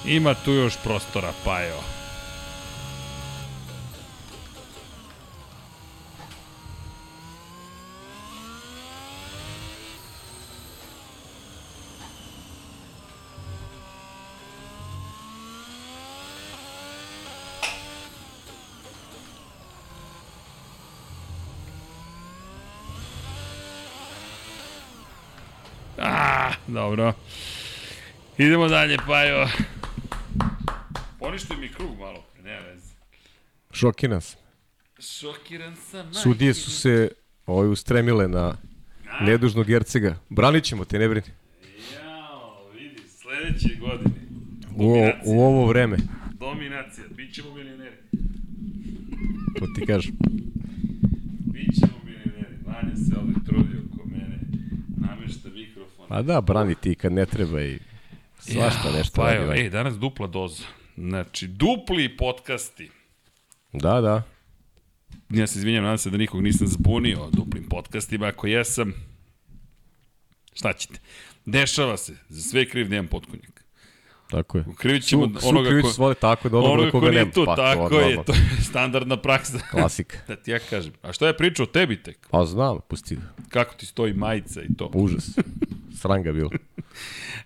Ima 0.05 0.35
tu 0.35 0.53
još 0.53 0.77
prostora, 0.85 1.33
pa 1.45 1.63
evo. 1.65 1.99
Ah! 25.99 26.53
dobro. 26.67 27.15
Idemo 28.39 28.69
dalje, 28.69 28.97
Pajo. 29.07 29.49
Poništuj 31.19 31.57
mi 31.57 31.69
krug 31.69 31.99
malo, 31.99 32.25
ne 32.45 32.61
veze. 32.61 32.95
Šokiran 33.73 34.21
sam. 34.21 34.41
Šokiran 35.01 35.77
sam. 35.77 36.15
Sudije 36.15 36.55
su 36.55 36.71
se 36.71 37.11
ovaj, 37.47 37.69
ustremile 37.69 38.29
na 38.29 38.57
nedužnog 39.21 39.67
Gercega. 39.67 40.17
Branit 40.29 40.65
ćemo 40.65 40.85
te, 40.85 40.99
ne 40.99 41.09
brini. 41.09 41.27
Jao, 41.95 42.71
vidi, 42.75 43.03
sledeće 43.09 43.77
godine. 43.81 44.15
U, 44.77 45.11
u 45.25 45.41
ovo 45.43 45.67
vreme, 45.67 45.97
Dominacija, 46.33 47.07
bit 47.11 47.35
ćemo 47.35 47.55
milioneri. 47.55 47.97
to 49.59 49.67
ti 49.75 49.87
kažem. 49.87 50.17
Bićemo 51.41 51.99
milioneri. 52.05 52.57
Vanja 52.67 52.97
se 52.97 53.19
ovde 53.21 53.35
trudi 53.47 53.77
oko 53.93 54.09
mene. 54.09 54.39
Namešta 54.97 55.49
mikrofon. 55.49 56.09
Pa 56.09 56.23
da, 56.23 56.41
brani 56.41 56.75
ti 56.75 56.95
kad 56.95 57.13
ne 57.13 57.27
treba 57.27 57.63
i 57.63 57.79
svašta 58.53 58.91
nešto 58.93 59.13
pa 59.17 59.25
radi. 59.25 59.37
evo, 59.37 59.53
ej, 59.53 59.71
danas 59.71 59.99
dupla 59.99 60.27
doza. 60.27 60.63
Znači, 60.97 61.47
dupli 61.47 62.17
podcasti. 62.17 62.91
Da, 63.73 64.01
da. 64.01 64.23
Ja 65.31 65.47
se 65.47 65.59
izvinjam, 65.59 65.85
nadam 65.85 65.99
se 65.99 66.11
da 66.11 66.17
nikog 66.17 66.43
nisam 66.43 66.67
zbunio 66.67 67.21
o 67.21 67.31
duplim 67.31 67.69
podcastima. 67.69 68.27
Ako 68.27 68.47
jesam, 68.47 68.93
šta 70.53 70.73
ćete? 70.73 71.01
Dešava 71.47 71.97
se. 71.97 72.17
Za 72.29 72.43
sve 72.43 72.69
kriv 72.69 72.89
Dejan 72.89 73.07
Potkonjak. 73.07 73.65
Tako 74.31 74.59
je. 74.59 74.65
Krivit 74.77 75.05
ćemo 75.05 75.29
Su, 75.29 75.41
su 75.41 75.49
onoga 75.49 75.81
ko... 75.83 75.91
svode 75.91 76.15
tako 76.15 76.49
da 76.49 76.57
onoga, 76.57 76.73
Onoga 76.73 76.91
koga 76.91 77.07
ko 77.07 77.13
nema. 77.13 77.31
tu, 77.31 77.45
Pa, 77.47 77.57
tako 77.57 77.89
to, 77.89 78.01
je, 78.01 78.25
to 78.25 78.33
je 78.33 78.39
standardna 78.63 79.17
praksa. 79.17 79.59
Klasika. 79.71 80.19
da 80.29 80.37
ti 80.37 80.51
ja 80.51 80.59
kažem. 80.59 80.93
A 81.03 81.13
što 81.13 81.27
je 81.27 81.37
pričao 81.37 81.65
o 81.65 81.67
tebi 81.67 82.03
tek? 82.03 82.27
Pa 82.31 82.45
znam, 82.45 82.79
pusti. 82.89 83.19
Kako 83.49 83.75
ti 83.75 83.87
stoji 83.87 84.13
majica 84.13 84.63
i 84.63 84.75
to? 84.79 84.91
Užas. 84.95 85.39
Sranga 86.01 86.33
bilo. 86.33 86.51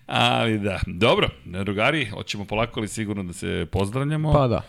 Ali 0.05 0.59
da, 0.59 0.79
dobro, 0.87 1.29
drugari, 1.45 2.05
hoćemo 2.05 2.45
polako 2.45 2.79
ali 2.79 2.87
sigurno 2.87 3.23
da 3.23 3.33
se 3.33 3.67
pozdravljamo. 3.71 4.31
Pa 4.33 4.47
da. 4.47 4.61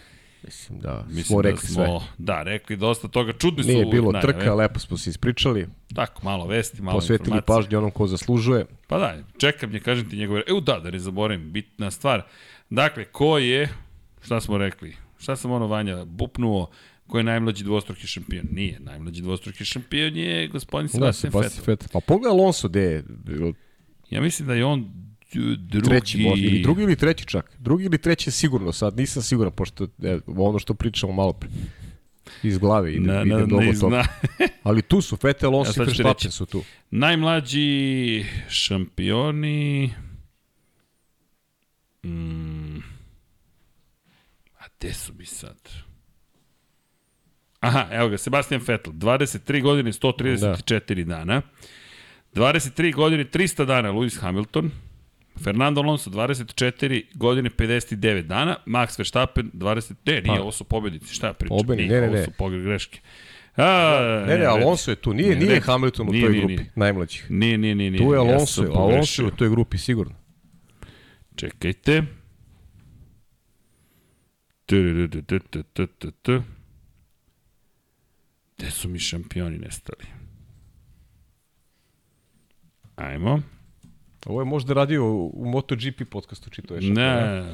Mislim 0.45 0.81
da 0.81 1.05
Mislim 1.07 1.25
smo 1.25 1.43
rekli 1.43 1.61
da 1.63 1.67
smo, 1.67 2.01
sve. 2.01 2.09
Da, 2.19 2.43
rekli 2.43 2.77
dosta 2.77 3.09
toga. 3.09 3.33
Čudni 3.33 3.63
su 3.63 3.69
Nije 3.69 3.87
bilo 3.87 4.13
najave. 4.13 4.33
trka, 4.33 4.55
lepo 4.55 4.79
smo 4.79 4.97
se 4.97 5.11
ispričali, 5.11 5.69
Tako, 5.95 6.21
malo 6.25 6.47
vesti, 6.47 6.83
malo 6.83 6.99
posvetili 6.99 7.27
informacije. 7.37 7.47
pažnju 7.57 7.79
onom 7.79 7.91
ko 7.91 8.07
zaslužuje. 8.07 8.67
Pa 8.87 8.99
da, 8.99 9.17
čekam 9.39 9.75
je, 9.75 9.81
kažem 9.81 10.11
ti 10.11 10.17
njegove... 10.17 10.43
Evo 10.49 10.61
da, 10.61 10.81
da 10.81 10.91
ne 10.91 10.99
zaboravim, 10.99 11.53
bitna 11.53 11.91
stvar. 11.91 12.23
Dakle, 12.71 13.05
ko 13.05 13.39
je, 13.39 13.69
šta 14.25 14.41
smo 14.41 14.59
rekli, 14.59 14.97
šta 15.19 15.37
sam 15.37 15.51
ono 15.51 15.67
Vanja 15.67 16.05
bupnuo, 16.05 16.71
ko 17.07 17.19
je 17.19 17.25
najmlađi 17.25 17.65
dvostruki 17.65 18.07
šampion? 18.07 18.45
Nije, 18.51 18.81
najmlađi 18.81 19.23
dvostruki 19.23 19.65
šampion 19.65 20.17
je 20.17 20.49
gospodin 20.49 20.87
Da, 20.87 20.93
Sebastian 20.93 21.33
Sebastian 21.33 21.63
Vettel. 21.67 21.73
Vettel. 21.73 21.89
Pa 21.93 22.01
pogledaj 22.01 22.39
Alonso 22.39 22.69
gde 22.69 22.81
je 22.81 23.05
Ja 24.11 24.21
mislim 24.21 24.49
da 24.49 24.55
je 24.55 24.65
on 24.65 24.91
drugi... 25.59 25.89
treći 25.89 26.19
možda, 26.19 26.47
ili 26.47 26.63
drugi 26.63 26.83
ili 26.83 26.97
treći 26.97 27.27
čak. 27.27 27.57
Drugi 27.59 27.85
ili 27.85 27.99
treći 27.99 28.31
sigurno, 28.31 28.73
sad 28.73 28.97
nisam 28.97 29.23
siguran, 29.23 29.53
pošto 29.53 29.87
je, 29.99 30.21
ono 30.37 30.59
što 30.59 30.75
pričamo 30.75 31.13
malo 31.13 31.33
pre. 31.33 31.49
Iz 32.43 32.59
glave 32.59 32.95
ide, 32.95 33.13
Na, 33.13 33.23
ide 33.23 33.35
na, 33.35 33.47
mnogo 33.47 33.73
toga. 33.81 34.05
Ali 34.63 34.83
tu 34.83 35.01
su, 35.01 35.17
Ja 35.17 35.47
Alonso 35.47 35.73
sad 35.73 35.87
i 35.87 35.91
Verstappen 35.91 36.31
su 36.31 36.47
tu. 36.47 36.63
Najmlađi 36.91 38.25
šampioni... 38.49 39.91
Mm. 42.05 42.77
A 44.59 44.65
gde 44.79 44.93
su 44.93 45.13
mi 45.15 45.27
sad? 45.27 45.57
Aha, 47.61 47.89
evo 47.91 48.09
ga, 48.09 48.19
Sebastian 48.19 48.61
Vettel, 48.67 48.93
23 48.93 49.63
godine, 49.63 49.93
134 49.93 51.05
da. 51.05 51.17
dana. 51.17 51.43
23 52.35 52.95
godine, 52.95 53.25
300 53.25 53.65
dana, 53.65 53.93
Lewis 53.93 54.21
Hamilton. 54.21 54.71
Fernando 55.45 55.81
Alonso, 55.81 56.11
24 56.11 57.05
godine, 57.15 57.51
59 57.51 58.23
dana. 58.23 58.57
Max 58.67 58.99
Verstappen, 58.99 59.51
20... 59.55 59.95
Ne, 60.07 60.13
nije, 60.13 60.25
Pa. 60.27 60.43
ovo 60.43 60.53
su 60.53 60.65
pobednici, 60.65 61.15
šta 61.15 61.27
ja 61.27 61.33
pričam? 61.33 61.57
Pobedni, 61.59 61.87
Nije, 61.87 61.95
ne, 61.95 62.01
ne, 62.01 62.07
ovo 62.09 62.17
ne. 62.17 62.25
su 62.25 62.31
pogre 62.31 62.61
greške. 62.63 63.01
A, 63.57 64.25
Ne, 64.29 64.39
ne, 64.39 64.45
Alonso 64.45 64.91
je 64.91 64.97
tu, 64.97 65.15
nije, 65.15 65.29
Ne, 65.31 65.37
nije 65.37 65.55
ne. 65.55 65.61
Hamilton 65.61 66.09
u 66.09 66.13
Nije, 66.13 66.23
toj 66.23 66.31
nije, 66.33 66.41
grupi, 66.41 66.57
nije. 66.57 66.71
najmlađih. 66.77 67.31
Nije, 67.31 67.59
nije, 67.59 67.75
nije. 67.75 67.91
nije. 67.91 68.05
Tu 68.05 68.13
je 68.13 68.17
Ja 68.17 68.21
Alonso, 68.21 68.63
sam 68.63 68.77
Alonso 68.77 69.23
je 69.23 69.29
u 69.29 69.31
toj 69.31 69.49
grupi 69.51 69.79
sigurno. 69.79 70.15
Čekajte. 71.37 72.03
Gde 78.59 78.71
su 78.71 78.89
mi 78.89 78.99
šampioni 78.99 79.59
nestali? 79.59 80.05
Ajmo. 82.97 83.43
Ovo 84.27 84.41
je 84.41 84.45
možda 84.45 84.75
radio 84.75 85.05
u 85.15 85.45
MotoGP 85.47 86.03
podcastu, 86.11 86.51
čito 86.51 86.75
je. 86.75 86.81
Ne. 86.81 87.45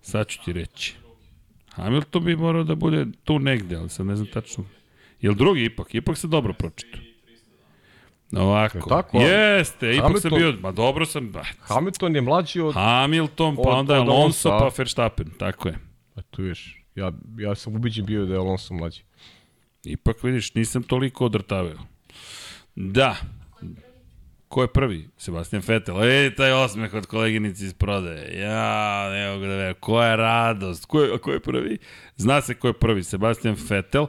Sad 0.00 0.26
ću 0.28 0.38
ti 0.44 0.52
reći. 0.52 0.94
Hamilton 1.72 2.24
bi 2.24 2.36
morao 2.36 2.64
da 2.64 2.74
bude 2.74 3.06
tu 3.24 3.38
negde, 3.38 3.76
ali 3.76 3.88
sad 3.88 4.06
ne 4.06 4.16
znam 4.16 4.26
tačno. 4.26 4.64
Jel 5.20 5.34
drugi 5.34 5.64
ipak? 5.64 5.94
Ipak 5.94 6.18
se 6.18 6.26
dobro 6.26 6.52
pročito. 6.52 6.98
Ovako. 8.32 8.78
Je 8.78 8.82
tako? 8.88 9.18
Jeste, 9.20 9.94
ipak 9.96 10.20
sam 10.20 10.30
Hamilton- 10.30 10.38
bio, 10.38 10.60
ma 10.60 10.72
dobro 10.72 11.06
sam, 11.06 11.32
ba, 11.32 11.42
Hamilton 11.60 12.14
je 12.14 12.20
mlađi 12.20 12.60
od... 12.60 12.74
Hamilton, 12.74 13.56
pa 13.56 13.62
Od- 13.62 13.78
onda 13.78 13.94
je 13.94 14.00
Alonso, 14.00 14.48
pa 14.50 14.70
Verstappen, 14.78 15.30
tako 15.38 15.68
je. 15.68 15.78
A 16.14 16.22
tu 16.22 16.42
viš, 16.42 16.84
ja, 16.94 17.12
ja 17.38 17.54
sam 17.54 17.76
ubiđen 17.76 18.06
bio 18.06 18.26
da 18.26 18.34
je 18.34 18.38
Alonso 18.38 18.74
mlađi. 18.74 19.02
Ipak 19.84 20.22
vidiš, 20.22 20.54
nisam 20.54 20.82
toliko 20.82 21.24
odrtaveo. 21.24 21.78
Da. 22.74 23.16
Ko 24.48 24.62
je 24.62 24.68
prvi? 24.68 25.08
Sebastian 25.16 25.62
Vettel. 25.66 26.02
E, 26.04 26.34
taj 26.34 26.52
osmeh 26.52 26.94
od 26.94 27.06
koleginici 27.06 27.64
iz 27.64 27.74
prodaje. 27.74 28.38
Ja, 28.40 29.10
ne 29.10 29.30
mogu 29.32 29.42
da 29.42 29.48
verujem. 29.48 29.74
Koja 29.80 30.16
radost. 30.16 30.84
Ko 30.84 31.02
je, 31.02 31.14
a 31.14 31.18
ko 31.18 31.32
je 31.32 31.40
prvi? 31.40 31.78
Zna 32.16 32.40
se 32.40 32.54
ko 32.54 32.68
je 32.68 32.72
prvi. 32.72 33.02
Sebastian 33.02 33.56
Vettel. 33.70 34.06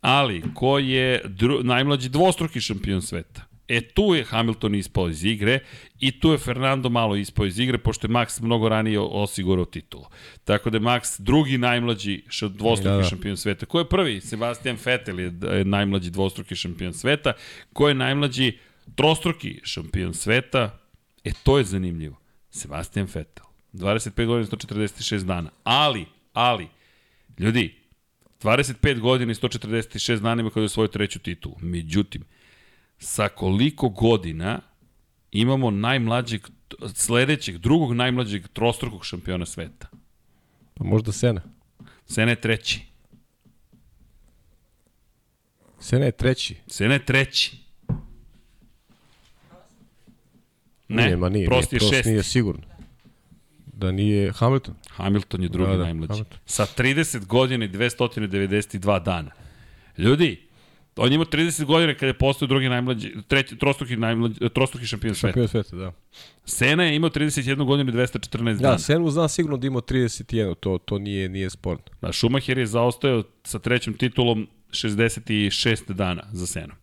Ali, 0.00 0.42
ko 0.54 0.78
je 0.78 1.20
dru, 1.24 1.62
najmlađi 1.62 2.08
dvostruki 2.08 2.60
šampion 2.60 3.02
sveta? 3.02 3.42
E, 3.68 3.80
tu 3.80 4.14
je 4.14 4.24
Hamilton 4.24 4.74
ispao 4.74 5.08
iz 5.08 5.24
igre 5.24 5.58
i 6.00 6.20
tu 6.20 6.32
je 6.32 6.38
Fernando 6.38 6.88
malo 6.88 7.16
ispao 7.16 7.46
iz 7.46 7.58
igre, 7.58 7.78
pošto 7.78 8.06
je 8.06 8.10
Max 8.10 8.42
mnogo 8.42 8.68
ranije 8.68 9.00
osigurao 9.00 9.64
titulu. 9.64 10.04
Tako 10.44 10.70
da 10.70 10.76
je 10.76 10.80
Max 10.80 11.20
drugi 11.20 11.58
najmlađi 11.58 12.22
dvostruki 12.50 12.90
Da, 12.90 12.96
da. 12.96 13.02
šampion 13.02 13.36
sveta. 13.36 13.66
Ko 13.66 13.78
je 13.78 13.88
prvi? 13.88 14.20
Sebastian 14.20 14.76
Vettel 14.84 15.20
je 15.20 15.32
najmlađi 15.64 16.10
dvostruki 16.10 16.56
šampion 16.56 16.92
sveta. 16.92 17.32
Ko 17.72 17.88
je 17.88 17.94
najmlađi 17.94 18.58
trostruki 18.94 19.60
šampion 19.64 20.14
sveta? 20.14 20.78
E, 21.24 21.32
to 21.42 21.58
je 21.58 21.64
zanimljivo. 21.64 22.16
Sebastian 22.50 23.08
Vettel. 23.14 23.44
25 23.72 24.26
godina, 24.26 24.46
146 24.46 25.24
dana. 25.24 25.50
Ali, 25.64 26.06
ali, 26.32 26.68
ljudi, 27.38 27.74
25 28.42 29.00
godina 29.00 29.32
i 29.32 29.34
146 29.34 30.20
dana 30.20 30.40
ima 30.40 30.50
kada 30.50 30.62
je 30.62 30.68
svoju 30.68 30.88
treću 30.88 31.18
titulu. 31.18 31.54
Međutim, 31.60 32.24
sa 32.98 33.28
koliko 33.28 33.88
godina 33.88 34.60
imamo 35.30 35.70
najmlađeg, 35.70 36.48
sledećeg, 36.94 37.58
drugog 37.58 37.92
najmlađeg 37.94 38.48
trostrukog 38.48 39.04
šampiona 39.04 39.46
sveta? 39.46 39.88
Pa 40.74 40.84
možda 40.84 41.12
Sena. 41.12 41.42
Sena 42.06 42.30
je 42.30 42.40
treći. 42.40 42.80
Sena 45.80 46.04
je 46.04 46.12
treći. 46.12 46.56
Sena 46.66 46.94
je 46.94 47.04
treći. 47.04 47.61
Ne, 50.92 51.04
nije, 51.04 51.16
ma 51.16 51.28
nije, 51.28 51.46
Prost 51.46 51.72
nije, 51.72 51.80
je 51.82 51.90
šesti. 51.90 52.10
nije 52.10 52.22
sigurno. 52.22 52.62
Da 53.66 53.92
nije 53.92 54.32
Hamilton. 54.32 54.74
Hamilton 54.90 55.42
je 55.42 55.48
drugi 55.48 55.70
Da, 55.70 55.76
da, 55.76 55.84
najmlađi. 55.84 56.12
Hamilton. 56.12 56.38
Sa 56.46 56.66
30 56.78 57.26
godina 57.26 57.64
i 57.64 57.68
292 57.68 59.02
dana. 59.04 59.30
Ljudi, 59.98 60.40
on 60.96 61.08
je 61.12 61.14
imao 61.14 61.24
30 61.24 61.64
godina 61.64 61.94
kada 61.94 62.06
je 62.06 62.18
postao 62.18 62.48
drugi 62.48 62.68
najmlađi, 62.68 63.12
treći, 63.28 63.56
trostruki, 63.56 63.96
najmlađi, 63.96 64.48
trostruki 64.54 64.86
šampion 64.86 65.14
sveta. 65.14 65.32
Šampion 65.32 65.48
sveta, 65.48 65.76
da. 65.76 65.92
Sena 66.44 66.84
je 66.84 66.96
imao 66.96 67.10
31 67.10 67.64
godinu 67.64 67.90
i 67.90 67.94
214 67.94 68.42
dana. 68.44 68.72
Da, 68.72 68.78
Senu 68.78 69.10
zna 69.10 69.28
sigurno 69.28 69.56
da 69.56 69.66
ima 69.66 69.80
31, 69.80 70.54
to, 70.60 70.78
to 70.84 70.98
nije, 70.98 71.28
nije 71.28 71.50
sporno. 71.50 71.82
Da, 72.00 72.12
Schumacher 72.12 72.58
je 72.58 72.66
zaostao 72.66 73.22
sa 73.44 73.58
trećom 73.58 73.94
titulom 73.94 74.48
66 74.70 75.92
dana 75.92 76.22
za 76.32 76.46
Senom. 76.46 76.76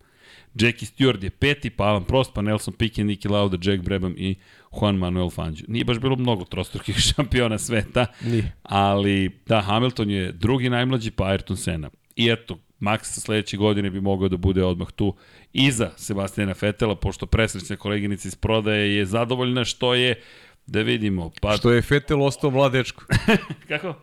Jackie 0.59 0.88
Stewart 0.88 1.23
je 1.23 1.29
peti, 1.29 1.69
pa 1.69 1.83
Alan 1.83 2.03
Prost, 2.03 2.33
pa 2.33 2.41
Nelson 2.41 2.73
Piquet, 2.73 3.05
Niki 3.05 3.27
Lauda, 3.27 3.57
Jack 3.61 3.83
Brabham 3.83 4.15
i 4.17 4.35
Juan 4.71 4.95
Manuel 4.95 5.29
Fangio. 5.29 5.65
Nije 5.67 5.85
baš 5.85 5.99
bilo 5.99 6.15
mnogo 6.15 6.45
trostrukih 6.45 6.97
šampiona 7.15 7.57
sveta, 7.57 8.05
Nije. 8.21 8.51
ali 8.63 9.39
da, 9.45 9.61
Hamilton 9.61 10.09
je 10.09 10.31
drugi 10.31 10.69
najmlađi, 10.69 11.11
pa 11.11 11.23
Ayrton 11.23 11.55
Senna. 11.55 11.89
I 12.15 12.29
eto, 12.29 12.59
Max 12.79 12.99
sa 13.03 13.21
sledeće 13.21 13.57
godine 13.57 13.89
bi 13.89 14.01
mogao 14.01 14.29
da 14.29 14.38
bude 14.38 14.63
odmah 14.63 14.91
tu 14.91 15.15
iza 15.53 15.91
Sebastijana 15.97 16.53
Fetela, 16.53 16.95
pošto 16.95 17.25
presrećna 17.25 17.75
koleginica 17.75 18.27
iz 18.27 18.35
prodaje 18.35 18.95
je 18.95 19.05
zadovoljna 19.05 19.65
što 19.65 19.93
je, 19.93 20.21
da 20.67 20.81
vidimo, 20.81 21.31
pa... 21.41 21.57
Što 21.57 21.71
je 21.71 21.83
Vettel 21.89 22.23
ostao 22.23 22.51
mlad 22.51 22.71
dečko. 22.71 23.03
Kako? 23.69 23.95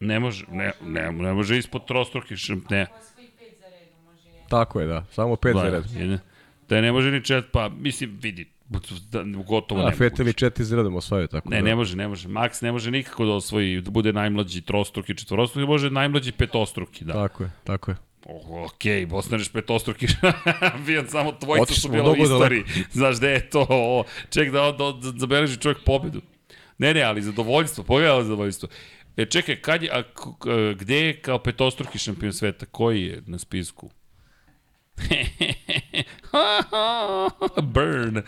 Ne 0.00 0.20
može, 0.20 0.44
ne, 0.50 0.72
ne, 0.82 1.12
ne 1.12 1.32
može 1.32 1.58
ispod 1.58 1.86
trostruki 1.86 2.36
šamp, 2.36 2.70
ne. 2.70 2.86
Tako 4.48 4.80
je, 4.80 4.86
da. 4.86 5.04
Samo 5.10 5.36
pet 5.36 5.56
za 5.56 5.70
red. 5.70 5.84
Da 6.68 6.80
ne 6.80 6.92
može 6.92 7.10
ni 7.10 7.24
čet, 7.24 7.44
pa 7.52 7.68
mislim, 7.68 8.18
vidi, 8.22 8.46
da, 9.10 9.22
gotovo 9.46 9.88
ne 9.88 9.94
Fetel 9.94 10.28
i 10.28 10.32
četiri 10.32 10.64
zredom 10.64 10.96
osvajaju 10.96 11.28
tako. 11.28 11.50
Ne, 11.50 11.56
da. 11.56 11.62
ne 11.62 11.74
može, 11.74 11.96
ne 11.96 12.08
može. 12.08 12.28
Max 12.28 12.62
ne 12.62 12.72
može 12.72 12.90
nikako 12.90 13.24
da 13.24 13.32
osvoji, 13.32 13.80
da 13.80 13.90
bude 13.90 14.12
najmlađi 14.12 14.60
trostruki, 14.60 15.16
četvorostruki, 15.16 15.66
može 15.66 15.90
najmlađi 15.90 16.32
petostruki, 16.32 17.04
da. 17.04 17.12
Tako 17.12 17.42
je, 17.42 17.50
tako 17.64 17.90
je. 17.90 17.96
Oh, 18.28 18.64
ok, 18.64 19.10
postaneš 19.10 19.48
petostruki 19.52 20.06
šampion, 20.60 21.06
samo 21.08 21.32
tvojica 21.32 21.74
su 21.74 21.88
bila 21.88 22.10
u 22.10 22.16
istoriji. 22.16 22.64
Znaš, 22.92 23.16
gde 23.16 23.28
je 23.28 23.50
to? 23.50 23.66
O, 23.70 24.04
ček 24.30 24.52
da, 24.52 24.60
da, 24.60 24.92
da 24.92 25.18
zabeleži 25.18 25.56
čovjek 25.56 25.78
pobedu. 25.84 26.20
Ne, 26.78 26.94
ne, 26.94 27.02
ali 27.02 27.22
zadovoljstvo, 27.22 27.84
pogledaj 27.84 28.22
zadovoljstvo. 28.22 28.68
E, 29.16 29.24
čekaj, 29.26 29.56
kad 29.56 29.82
je, 29.82 29.90
a, 29.92 30.02
gde 30.78 30.96
je 30.96 31.20
kao 31.20 31.38
petostruki 31.38 31.98
šampion 31.98 32.32
sveta? 32.32 32.66
Koji 32.66 33.02
je 33.02 33.22
na 33.26 33.38
spisku? 33.38 33.90
Burn. 37.74 38.22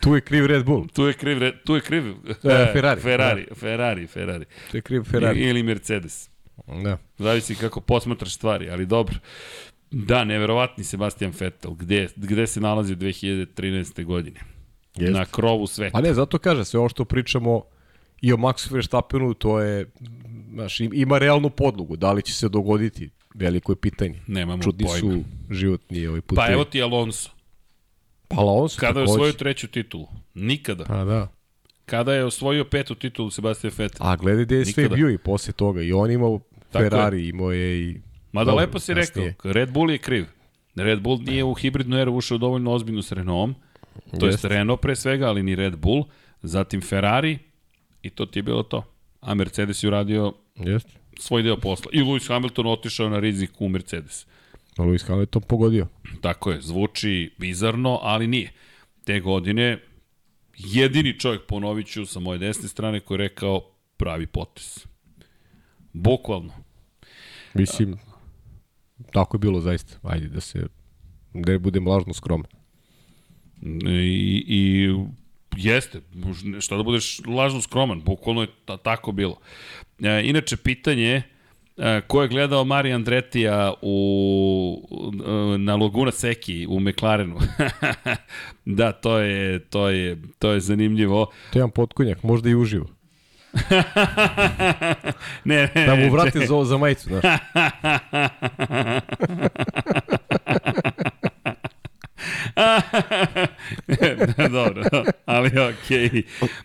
Tu 0.00 0.14
je 0.14 0.20
kriv 0.20 0.46
Red 0.46 0.64
Bull. 0.64 0.88
Tu 0.88 1.06
je 1.06 1.12
kriv, 1.12 1.52
tu 1.64 1.74
je 1.74 1.80
kriv 1.80 2.04
e, 2.28 2.34
Ferrari. 2.72 3.00
Ferrari, 3.00 3.46
Ferrari, 3.54 4.06
Ferrari. 4.06 4.44
Tu 4.70 4.76
je 4.76 4.80
kriv 4.80 5.02
Ferrari. 5.02 5.40
Ili 5.40 5.62
Mercedes. 5.62 6.30
Da. 6.84 6.98
Zavisi 7.18 7.54
kako 7.54 7.80
posmatraš 7.80 8.34
stvari, 8.34 8.70
ali 8.70 8.86
dobro. 8.86 9.16
Da, 9.90 10.24
neverovatni 10.24 10.84
Sebastian 10.84 11.32
Vettel. 11.40 11.70
Gde, 11.70 12.08
gde 12.16 12.46
se 12.46 12.60
nalazi 12.60 12.92
u 12.92 12.96
2013. 12.96 14.04
godine? 14.04 14.40
Jest. 14.96 15.14
Na 15.14 15.24
krovu 15.24 15.66
sveta. 15.66 15.92
Pa 15.92 16.00
ne, 16.00 16.14
zato 16.14 16.38
kaže, 16.38 16.64
sve 16.64 16.80
ovo 16.80 16.88
što 16.88 17.04
pričamo 17.04 17.62
i 18.20 18.32
o 18.32 18.36
Maxu 18.36 18.72
Verstappenu, 18.72 19.34
to 19.34 19.60
je, 19.60 19.90
znaš, 20.52 20.80
ima 20.80 21.18
realnu 21.18 21.50
podlogu. 21.50 21.96
Da 21.96 22.12
li 22.12 22.22
će 22.22 22.34
se 22.34 22.48
dogoditi? 22.48 23.10
Veliko 23.38 23.72
je 23.72 23.76
pitanje. 23.76 24.20
Nemamo 24.26 24.62
Čudni 24.62 24.86
pojma. 24.86 25.00
su 25.00 25.24
životni 25.50 26.06
ovaj 26.06 26.20
put. 26.20 26.36
Pa 26.36 26.52
evo 26.52 26.64
ti 26.64 26.82
Alonso. 26.82 27.30
Pa 28.28 28.36
Alonso 28.36 28.80
Kada 28.80 29.00
je 29.00 29.04
osvojio 29.04 29.32
treću 29.32 29.68
titulu? 29.68 30.06
Nikada. 30.34 30.84
Pa 30.84 31.04
da. 31.04 31.28
Kada 31.86 32.14
je 32.14 32.24
osvojio 32.24 32.64
petu 32.64 32.94
titulu 32.94 33.30
Sebastian 33.30 33.72
Vettel? 33.76 34.06
A 34.06 34.16
gledaj 34.16 34.44
gde 34.44 34.56
je 34.56 34.64
sve 34.64 34.88
bio 34.88 35.10
i 35.10 35.18
posle 35.18 35.52
toga. 35.52 35.82
I 35.82 35.92
on 35.92 36.10
imao 36.10 36.40
Tako 36.70 36.82
Ferrari, 36.82 37.22
je. 37.22 37.28
imao 37.28 37.52
je 37.52 37.80
i... 37.80 38.00
Mada 38.32 38.50
Dobro, 38.50 38.64
lepo 38.64 38.78
si 38.78 38.94
rekao, 38.94 39.24
Red 39.44 39.72
Bull 39.72 39.90
je 39.90 39.98
kriv. 39.98 40.26
Red 40.74 41.00
Bull 41.00 41.22
nije 41.22 41.44
u 41.44 41.54
hibridnu 41.54 41.98
eru 41.98 42.14
ušao 42.14 42.38
dovoljno 42.38 42.72
ozbiljno 42.72 43.02
s 43.02 43.12
Renaultom, 43.12 43.54
to 44.20 44.26
jest 44.26 44.44
Renault 44.44 44.80
pre 44.80 44.96
svega, 44.96 45.28
ali 45.28 45.42
ni 45.42 45.54
Red 45.54 45.76
Bull, 45.76 46.04
zatim 46.42 46.80
Ferrari 46.80 47.38
i 48.02 48.10
to 48.10 48.26
ti 48.26 48.38
je 48.38 48.42
bilo 48.42 48.62
to. 48.62 48.84
A 49.20 49.34
Mercedes 49.34 49.82
je 49.82 49.88
uradio 49.88 50.32
Jeste. 50.54 50.92
Svoj 51.18 51.42
deo 51.42 51.56
posla. 51.56 51.90
I 51.92 52.02
Lewis 52.02 52.28
Hamilton 52.28 52.66
otišao 52.66 53.08
na 53.08 53.18
rizik 53.18 53.50
u 53.58 53.68
Mercedes. 53.68 54.26
A 54.76 54.82
Lewis 54.82 55.06
Hamilton 55.06 55.42
pogodio. 55.42 55.86
Tako 56.20 56.50
je, 56.50 56.60
zvuči 56.62 57.30
bizarno, 57.38 57.98
ali 58.02 58.26
nije. 58.26 58.52
Te 59.04 59.20
godine 59.20 59.78
jedini 60.58 61.18
čovjek, 61.18 61.46
ponovit 61.46 61.86
ću 61.86 62.06
sa 62.06 62.20
moje 62.20 62.38
desne 62.38 62.68
strane, 62.68 63.00
koji 63.00 63.16
je 63.16 63.28
rekao 63.28 63.60
pravi 63.96 64.26
potes. 64.26 64.86
Bukvalno. 65.92 66.52
Mislim, 67.54 67.98
tako 69.12 69.36
je 69.36 69.38
bilo 69.38 69.60
zaista. 69.60 69.98
Ajde 70.02 70.28
da 70.28 70.40
se, 70.40 70.66
da 71.34 71.58
budem 71.58 71.86
lažno 71.86 72.14
skroman. 72.14 72.50
I, 73.86 74.44
i 74.46 74.88
jeste, 75.58 76.00
šta 76.60 76.76
da 76.76 76.82
budeš 76.82 77.20
lažno 77.26 77.60
skroman, 77.60 78.00
bukvalno 78.00 78.40
je 78.40 78.48
ta, 78.64 78.76
tako 78.76 79.12
bilo. 79.12 79.38
E, 80.02 80.22
inače, 80.24 80.56
pitanje 80.56 81.22
e, 81.76 82.00
ko 82.06 82.22
je 82.22 82.28
gledao 82.28 82.64
Mari 82.64 82.92
Andretija 82.92 83.74
u, 83.82 84.88
na 85.58 85.76
Laguna 85.76 86.12
Seki 86.12 86.66
u 86.70 86.80
McLarenu. 86.80 87.38
da, 88.78 88.92
to 88.92 89.18
je, 89.18 89.58
to 89.58 89.88
je, 89.88 90.22
to 90.38 90.50
je 90.50 90.60
zanimljivo. 90.60 91.24
To 91.24 91.58
je 91.58 91.60
jedan 91.60 91.70
potkonjak, 91.70 92.22
možda 92.22 92.50
i 92.50 92.54
uživo. 92.54 92.86
ne, 95.44 95.70
ne, 95.74 95.86
da 95.86 95.94
mu 95.94 96.10
vrati 96.10 96.46
za, 96.46 96.64
za 96.64 96.78
majicu, 96.78 97.08
znaš. 97.08 97.24
Dobro, 104.58 104.82
ali 105.24 105.48
okej. 105.48 106.08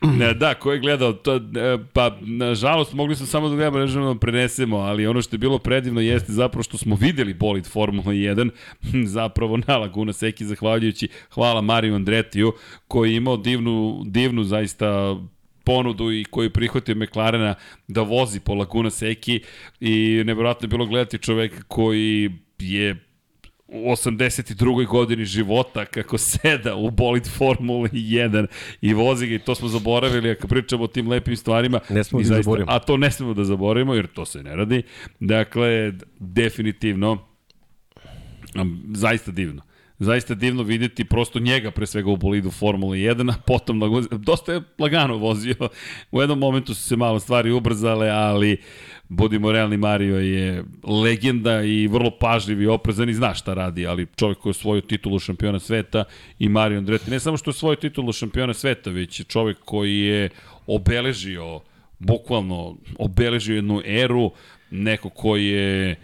Okay. 0.01 0.33
Da, 0.33 0.53
ko 0.53 0.72
je 0.72 0.80
gledao, 0.80 1.13
to, 1.13 1.39
pa 1.93 2.17
nažalost 2.22 2.93
mogli 2.93 3.15
smo 3.15 3.25
samo 3.25 3.49
da 3.49 3.55
gledamo, 3.55 3.80
ne 3.80 4.13
da 4.13 4.19
prenesemo, 4.19 4.77
ali 4.77 5.07
ono 5.07 5.22
što 5.22 5.35
je 5.35 5.39
bilo 5.39 5.57
predivno 5.57 6.01
jeste 6.01 6.33
zapravo 6.33 6.63
što 6.63 6.77
smo 6.77 6.95
videli 6.95 7.33
bolid 7.33 7.65
Formula 7.65 8.13
1, 8.13 8.49
zapravo 9.05 9.57
na 9.67 9.77
Laguna 9.77 10.13
Seki, 10.13 10.45
zahvaljujući, 10.45 11.07
hvala 11.30 11.61
Mariju 11.61 11.95
Andretiju, 11.95 12.53
koji 12.88 13.11
je 13.11 13.17
imao 13.17 13.38
divnu, 13.38 14.03
divnu 14.05 14.43
zaista 14.43 15.17
ponudu 15.63 16.11
i 16.11 16.23
koji 16.23 16.49
prihvatio 16.49 16.95
McLarena 16.95 17.55
da 17.88 18.01
vozi 18.01 18.39
po 18.39 18.53
Laguna 18.53 18.89
Seki 18.89 19.41
i 19.80 20.23
nevjerojatno 20.25 20.65
je 20.65 20.69
bilo 20.69 20.85
gledati 20.85 21.17
čoveka 21.17 21.63
koji 21.67 22.31
je 22.59 23.12
u 23.74 23.92
82. 23.92 24.88
godini 24.88 25.26
života 25.26 25.85
kako 25.85 26.18
seda 26.18 26.76
u 26.76 26.92
bolid 26.92 27.27
Formula 27.38 27.90
1 27.90 28.48
i 28.82 28.93
vozi 28.93 29.27
ga 29.27 29.35
i 29.35 29.40
to 29.40 29.56
smo 29.56 29.68
zaboravili 29.68 30.32
ako 30.32 30.48
pričamo 30.48 30.84
o 30.84 30.88
tim 30.88 31.10
lepim 31.10 31.38
stvarima. 31.38 31.80
Ne 31.90 32.03
smo 32.03 32.19
da 32.19 32.26
zaboravimo. 32.26 32.72
A 32.72 32.80
to 32.80 32.98
ne 32.98 33.11
smemo 33.11 33.34
da 33.34 33.43
zaboravimo 33.43 33.93
jer 33.93 34.08
to 34.08 34.26
se 34.26 34.43
ne 34.43 34.56
radi. 34.56 34.84
Dakle, 35.19 35.93
definitivno 36.19 37.18
zaista 38.93 39.32
divno 39.32 39.61
zaista 40.03 40.35
divno 40.35 40.64
videti 40.64 41.06
prosto 41.06 41.40
njega 41.40 41.72
pre 41.72 41.85
svega 41.85 42.10
u 42.10 42.18
bolidu 42.18 42.52
Formula 42.52 42.95
1, 42.95 43.32
a 43.32 43.42
potom 43.48 43.82
dosta 44.11 44.53
je 44.53 44.61
lagano 44.80 45.18
vozio. 45.18 45.56
U 46.11 46.22
jednom 46.22 46.40
momentu 46.40 46.74
su 46.74 46.82
se 46.82 46.95
malo 46.95 47.19
stvari 47.19 47.52
ubrzale, 47.52 48.10
ali 48.10 48.58
budimo 49.09 49.51
realni, 49.51 49.77
Mario 49.77 50.19
je 50.19 50.64
legenda 50.83 51.61
i 51.64 51.88
vrlo 51.88 52.11
pažljiv 52.19 52.61
i 52.61 52.67
oprezan 52.67 53.09
i 53.09 53.14
zna 53.14 53.33
šta 53.33 53.53
radi, 53.53 53.88
ali 53.88 54.07
čovjek 54.15 54.38
koji 54.38 54.49
je 54.49 54.53
svoju 54.53 54.82
titulu 54.82 55.19
šampiona 55.19 55.59
sveta 55.59 56.03
i 56.40 56.49
Mario 56.49 56.77
Andretti, 56.77 57.11
ne 57.11 57.19
samo 57.19 57.38
što 57.38 57.49
je 57.49 57.53
svoju 57.53 57.75
titulu 57.75 58.14
šampiona 58.14 58.53
sveta, 58.53 58.90
već 58.90 59.19
je 59.19 59.23
čovjek 59.23 59.57
koji 59.65 59.99
je 59.99 60.30
obeležio, 60.67 61.61
bukvalno 61.99 62.77
obeležio 62.99 63.56
jednu 63.56 63.82
eru, 63.85 64.32
neko 64.72 65.09
koji 65.09 65.45
je 65.45 65.95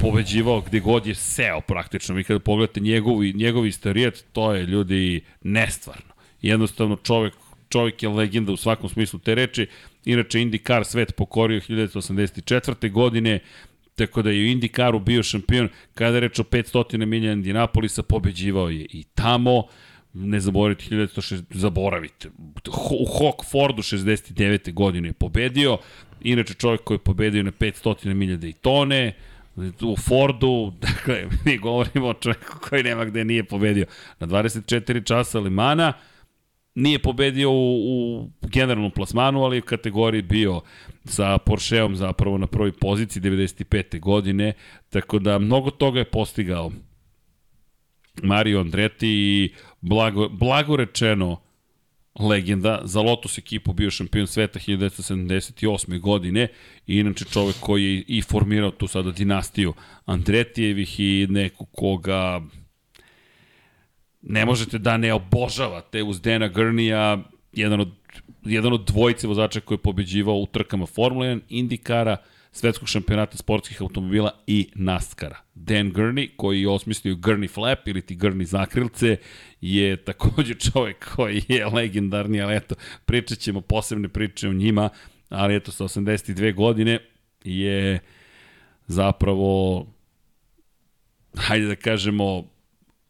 pobeđivao 0.00 0.60
gde 0.60 0.80
god 0.80 1.06
je 1.06 1.14
seo 1.14 1.60
praktično. 1.60 2.14
Vi 2.14 2.24
kada 2.24 2.40
pogledate 2.40 2.80
njegovi, 2.80 3.32
njegovi 3.32 3.68
istorijet, 3.68 4.24
to 4.32 4.54
je 4.54 4.66
ljudi 4.66 5.20
nestvarno. 5.42 6.14
Jednostavno 6.42 6.96
čovjek, 6.96 7.34
čovjek 7.68 8.02
je 8.02 8.08
legenda 8.08 8.52
u 8.52 8.56
svakom 8.56 8.88
smislu 8.88 9.18
te 9.18 9.34
reči. 9.34 9.66
Inače, 10.04 10.38
IndyCar 10.38 10.84
svet 10.84 11.16
pokorio 11.16 11.60
1984. 11.60 12.90
godine, 12.90 13.40
tako 13.94 14.22
da 14.22 14.30
je 14.30 14.42
u 14.42 14.56
IndyCaru 14.56 15.04
bio 15.04 15.22
šampion. 15.22 15.68
Kada 15.94 16.16
je 16.16 16.20
reč 16.20 16.38
o 16.38 16.42
500 16.42 17.06
milija 17.06 17.32
Indianapolisa, 17.32 18.02
pobeđivao 18.02 18.70
je 18.70 18.86
i 18.90 19.04
tamo 19.14 19.62
ne 20.14 20.40
zaboravite 20.40 20.84
1960, 20.84 21.42
zaboravite. 21.50 22.28
U 22.90 23.06
Hawk 23.06 23.42
69. 23.52 24.72
godine 24.72 25.08
je 25.08 25.12
pobedio, 25.12 25.78
inače 26.20 26.54
čovjek 26.54 26.84
koji 26.84 26.96
je 26.96 27.02
pobedio 27.02 27.42
na 27.42 27.52
500 27.52 28.14
milija 28.14 28.38
Daytone, 28.38 29.12
u 29.82 29.96
Fordu, 29.96 30.72
dakle, 30.86 31.26
mi 31.44 31.58
govorimo 31.58 32.08
o 32.08 32.14
čovjeku 32.14 32.58
koji 32.68 32.82
nema 32.82 33.04
gde 33.04 33.24
nije 33.24 33.44
pobedio. 33.44 33.86
Na 34.20 34.26
24 34.26 35.04
časa 35.04 35.38
Limana 35.38 35.92
nije 36.78 36.98
pobedio 36.98 37.50
u, 37.50 37.76
u 37.76 38.28
generalnom 38.42 38.90
plasmanu, 38.90 39.42
ali 39.42 39.58
u 39.58 39.62
kategoriji 39.62 40.22
bio 40.22 40.60
sa 41.04 41.38
Porscheom 41.38 41.96
zapravo 41.96 42.38
na 42.38 42.46
prvoj 42.46 42.72
poziciji 42.72 43.22
95. 43.22 44.00
godine, 44.00 44.52
tako 44.90 45.18
da 45.18 45.38
mnogo 45.38 45.70
toga 45.70 45.98
je 45.98 46.04
postigao 46.04 46.72
Mario 48.22 48.60
Andretti 48.60 49.08
i 49.08 49.52
blago, 49.80 50.28
blago 50.28 50.76
rečeno 50.76 51.40
legenda, 52.18 52.80
za 52.84 53.00
Lotus 53.00 53.38
ekipu 53.38 53.72
bio 53.72 53.90
šampion 53.90 54.26
sveta 54.26 54.58
1978. 54.58 56.00
godine 56.00 56.48
i 56.86 56.98
inače 56.98 57.24
čovek 57.24 57.56
koji 57.60 57.84
je 57.84 58.04
i 58.06 58.22
formirao 58.22 58.70
tu 58.70 58.86
sada 58.86 59.10
dinastiju 59.10 59.74
Andretijevih 60.04 61.00
i 61.00 61.26
neko 61.30 61.64
koga 61.64 62.40
ne 64.28 64.44
možete 64.44 64.78
da 64.78 64.96
ne 64.96 65.12
obožavate 65.12 66.02
uz 66.02 66.20
Dena 66.20 66.48
Grnija, 66.48 67.18
jedan 67.52 67.80
od, 67.80 67.88
jedan 68.44 68.72
od 68.72 68.84
dvojice 68.84 69.26
vozača 69.26 69.60
koji 69.60 69.76
je 69.76 69.82
pobeđivao 69.82 70.34
u 70.34 70.46
trkama 70.46 70.86
Formula 70.86 71.26
1, 71.26 71.40
Indikara, 71.48 72.16
svetskog 72.52 72.88
šampionata 72.88 73.36
sportskih 73.36 73.82
automobila 73.82 74.30
i 74.46 74.68
NASCAR-a. 74.74 75.36
Dan 75.54 75.92
Gurney, 75.92 76.28
koji 76.36 76.60
je 76.60 76.68
osmislio 76.68 77.14
Gurney 77.14 77.50
Flap 77.50 77.88
ili 77.88 78.02
ti 78.02 78.16
Gurney 78.16 78.44
zakrilce, 78.44 79.16
je 79.60 79.96
takođe 79.96 80.54
čovek 80.54 81.14
koji 81.16 81.42
je 81.48 81.66
legendarni, 81.66 82.40
ali 82.40 82.56
eto, 82.56 82.74
pričat 83.04 83.38
ćemo 83.38 83.60
posebne 83.60 84.08
priče 84.08 84.48
o 84.48 84.52
njima, 84.52 84.88
ali 85.28 85.56
eto, 85.56 85.72
sa 85.72 85.84
82 85.84 86.54
godine 86.54 86.98
je 87.44 87.98
zapravo, 88.86 89.86
hajde 91.36 91.66
da 91.66 91.76
kažemo, 91.76 92.44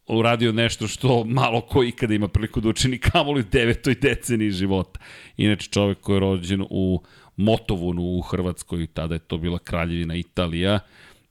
uradio 0.08 0.52
nešto 0.52 0.88
što 0.88 1.24
malo 1.24 1.60
ko 1.60 1.84
ikada 1.84 2.14
ima 2.14 2.28
priliku 2.28 2.60
da 2.60 2.68
učini 2.68 2.98
kamoli 3.12 3.40
u 3.40 3.50
devetoj 3.52 3.94
deceniji 3.94 4.50
života. 4.50 5.00
Inače 5.36 5.70
čovek 5.70 6.00
koji 6.00 6.16
je 6.16 6.20
rođen 6.20 6.64
u 6.70 7.02
Motovunu 7.36 8.02
u 8.02 8.20
Hrvatskoj, 8.20 8.86
tada 8.86 9.14
je 9.14 9.18
to 9.18 9.38
bila 9.38 9.58
kraljevina 9.58 10.16
Italija 10.16 10.78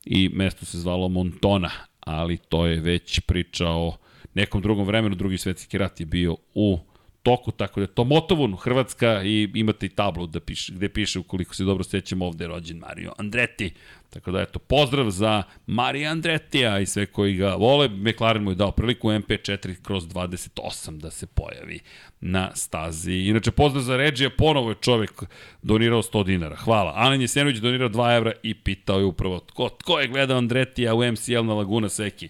i 0.06 0.30
mesto 0.30 0.65
se 0.65 0.77
zvalo 0.77 1.07
Montona, 1.07 1.72
ali 1.99 2.38
to 2.38 2.65
je 2.65 2.80
već 2.80 3.19
priča 3.19 3.69
o 3.69 3.97
nekom 4.33 4.61
drugom 4.61 4.85
vremenu, 4.85 5.15
drugi 5.15 5.38
svetski 5.38 5.77
rat 5.77 5.99
je 5.99 6.06
bio 6.06 6.35
u 6.53 6.80
toku, 7.24 7.52
tako 7.52 7.80
da 7.80 7.84
je 7.84 7.96
to 7.96 8.04
Motovun, 8.04 8.56
Hrvatska 8.56 9.24
i 9.24 9.52
imate 9.54 9.86
i 9.86 9.90
tablu 9.90 10.28
da 10.28 10.40
piše, 10.40 10.74
gde 10.74 10.90
piše 10.90 11.20
ukoliko 11.20 11.56
se 11.56 11.64
dobro 11.64 11.84
sećamo 11.84 12.26
ovde 12.26 12.44
je 12.44 12.48
rođen 12.48 12.78
Mario 12.78 13.14
Andretti. 13.18 13.74
Tako 14.10 14.32
da 14.32 14.42
eto, 14.42 14.60
pozdrav 14.60 15.10
za 15.10 15.44
Marija 15.68 16.12
Andretija 16.12 16.80
i 16.80 16.86
sve 16.86 17.06
koji 17.06 17.36
ga 17.36 17.56
vole. 17.56 17.90
McLaren 17.90 18.44
mu 18.44 18.52
je 18.52 18.56
dao 18.56 18.72
priliku 18.72 19.08
MP4 19.08 19.76
kroz 19.82 20.08
28 20.08 20.98
da 20.98 21.12
se 21.12 21.28
pojavi 21.28 21.80
na 22.22 22.56
stazi. 22.56 23.14
Inače, 23.14 23.52
pozdrav 23.52 23.84
za 23.84 23.98
Regija, 23.98 24.30
ponovo 24.38 24.70
je 24.70 24.76
čovek 24.82 25.24
donirao 25.62 26.02
100 26.02 26.26
dinara. 26.26 26.56
Hvala. 26.56 26.94
Alen 26.96 27.22
Jesenović 27.22 27.58
donirao 27.58 27.90
2 27.90 28.18
evra 28.18 28.32
i 28.44 28.54
pitao 28.54 29.00
je 29.00 29.06
upravo 29.06 29.40
tko, 29.40 29.70
tko 29.70 30.00
je 30.00 30.08
gledao 30.08 30.38
Andretija 30.38 30.94
u 30.94 31.12
MCL 31.12 31.44
na 31.44 31.54
Laguna 31.54 31.90
Seki. 31.90 32.30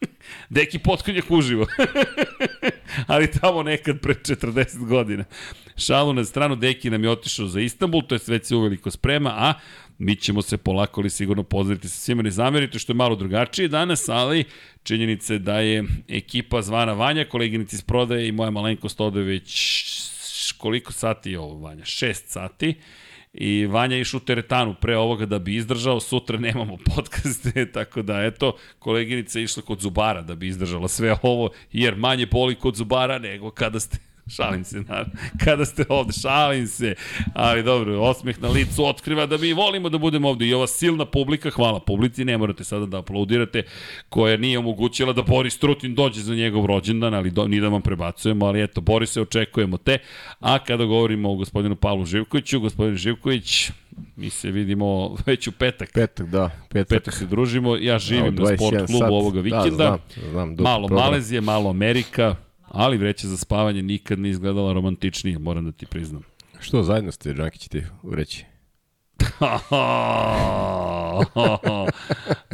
Deki 0.50 0.78
potkonjak 0.78 1.30
uživo. 1.30 1.66
Ali 3.06 3.30
tamo 3.30 3.62
nekad 3.62 4.00
pre 4.00 4.14
40 4.14 4.86
godina. 4.86 5.24
Šalu 5.76 6.12
na 6.12 6.24
stranu, 6.24 6.56
Deki 6.56 6.90
nam 6.90 7.04
je 7.04 7.10
otišao 7.10 7.46
za 7.46 7.60
Istanbul, 7.60 8.02
to 8.02 8.14
je 8.14 8.18
sve 8.18 8.44
se 8.44 8.56
uveliko 8.56 8.90
sprema, 8.90 9.30
a 9.30 9.54
mi 9.98 10.16
ćemo 10.16 10.42
se 10.42 10.56
polako 10.56 11.00
ali 11.00 11.10
sigurno 11.10 11.42
pozdraviti 11.42 11.88
sa 11.88 11.96
svima, 11.96 12.22
ne 12.22 12.30
zamerite 12.30 12.78
što 12.78 12.92
je 12.92 12.96
malo 12.96 13.16
drugačije 13.16 13.68
danas, 13.68 14.08
ali 14.08 14.44
činjenice 14.82 15.38
da 15.38 15.60
je 15.60 15.84
ekipa 16.08 16.62
zvana 16.62 16.92
Vanja, 16.92 17.24
koleginica 17.24 17.76
iz 17.76 17.82
prodaje 17.82 18.28
i 18.28 18.32
moja 18.32 18.50
malenkost 18.50 19.00
ode 19.00 19.20
već 19.20 19.80
koliko 20.58 20.92
sati 20.92 21.30
je 21.30 21.38
ovo 21.38 21.58
Vanja? 21.58 21.84
6 21.84 22.12
sati 22.26 22.74
i 23.32 23.66
Vanja 23.66 23.96
išao 23.96 24.18
u 24.18 24.20
teretanu 24.20 24.74
pre 24.80 24.96
ovoga 24.96 25.26
da 25.26 25.38
bi 25.38 25.56
izdržao, 25.56 26.00
sutra 26.00 26.38
nemamo 26.38 26.76
podcaste, 26.94 27.66
tako 27.74 28.02
da 28.02 28.22
eto, 28.22 28.56
koleginica 28.78 29.38
je 29.38 29.44
išla 29.44 29.62
kod 29.62 29.80
Zubara 29.80 30.22
da 30.22 30.34
bi 30.34 30.46
izdržala 30.46 30.88
sve 30.88 31.16
ovo, 31.22 31.50
jer 31.72 31.96
manje 31.96 32.26
boli 32.26 32.54
kod 32.54 32.76
Zubara 32.76 33.18
nego 33.18 33.50
kada 33.50 33.80
ste 33.80 33.98
Šalim 34.30 34.64
se, 34.64 34.80
naravno. 34.80 35.12
Kada 35.44 35.64
ste 35.64 35.84
ovde, 35.88 36.12
šalim 36.12 36.66
se. 36.66 36.94
Ali 37.34 37.62
dobro, 37.62 38.00
osmeh 38.00 38.42
na 38.42 38.48
licu 38.48 38.84
otkriva 38.84 39.26
da 39.26 39.38
mi 39.38 39.52
volimo 39.52 39.88
da 39.88 39.98
budemo 39.98 40.28
ovde. 40.28 40.46
I 40.46 40.54
ova 40.54 40.66
silna 40.66 41.04
publika, 41.04 41.50
hvala 41.50 41.80
publici, 41.80 42.24
ne 42.24 42.38
morate 42.38 42.64
sada 42.64 42.86
da 42.86 42.98
aplaudirate, 42.98 43.62
koja 44.08 44.36
nije 44.36 44.58
omogućila 44.58 45.12
da 45.12 45.22
Boris 45.22 45.58
Trutin 45.58 45.94
dođe 45.94 46.20
za 46.20 46.34
njegov 46.34 46.66
rođendan, 46.66 47.14
ali 47.14 47.30
do, 47.30 47.48
ni 47.48 47.60
da 47.60 47.68
vam 47.68 47.82
prebacujemo, 47.82 48.46
ali 48.46 48.62
eto, 48.62 48.80
Borise, 48.80 49.20
očekujemo 49.20 49.76
te. 49.76 49.98
A 50.40 50.58
kada 50.58 50.84
govorimo 50.84 51.32
o 51.32 51.34
gospodinu 51.34 51.76
Pavlu 51.76 52.04
Živkoviću, 52.04 52.60
gospodin 52.60 52.96
Živković, 52.96 53.70
mi 54.16 54.30
se 54.30 54.50
vidimo 54.50 55.16
već 55.26 55.46
u 55.48 55.52
petak. 55.52 55.92
Petak, 55.92 56.26
da. 56.26 56.50
Petak, 56.68 56.88
petak 56.88 57.14
se 57.14 57.26
družimo. 57.26 57.76
Ja 57.76 57.98
živim 57.98 58.36
da, 58.36 58.42
na 58.42 58.56
sport 58.56 58.76
klubu 58.76 58.98
sat. 58.98 59.10
ovoga 59.10 59.40
vikenda. 59.40 59.68
Da, 59.68 59.98
znam, 60.30 60.54
znam, 60.56 60.64
malo 60.64 60.86
program. 60.88 61.10
Malezije, 61.10 61.40
malo 61.40 61.70
Amerika, 61.70 62.36
Ali 62.70 62.96
vreća 62.96 63.28
za 63.28 63.36
spavanje 63.36 63.82
nikad 63.82 64.18
ne 64.18 64.30
izgledala 64.30 64.72
romantičnije, 64.72 65.38
moram 65.38 65.64
da 65.64 65.72
ti 65.72 65.86
priznam. 65.86 66.22
Što 66.60 66.82
zajedno 66.82 67.12
ste, 67.12 67.34
Džanki, 67.34 67.68
ti 67.68 67.82
vreći? 68.02 68.44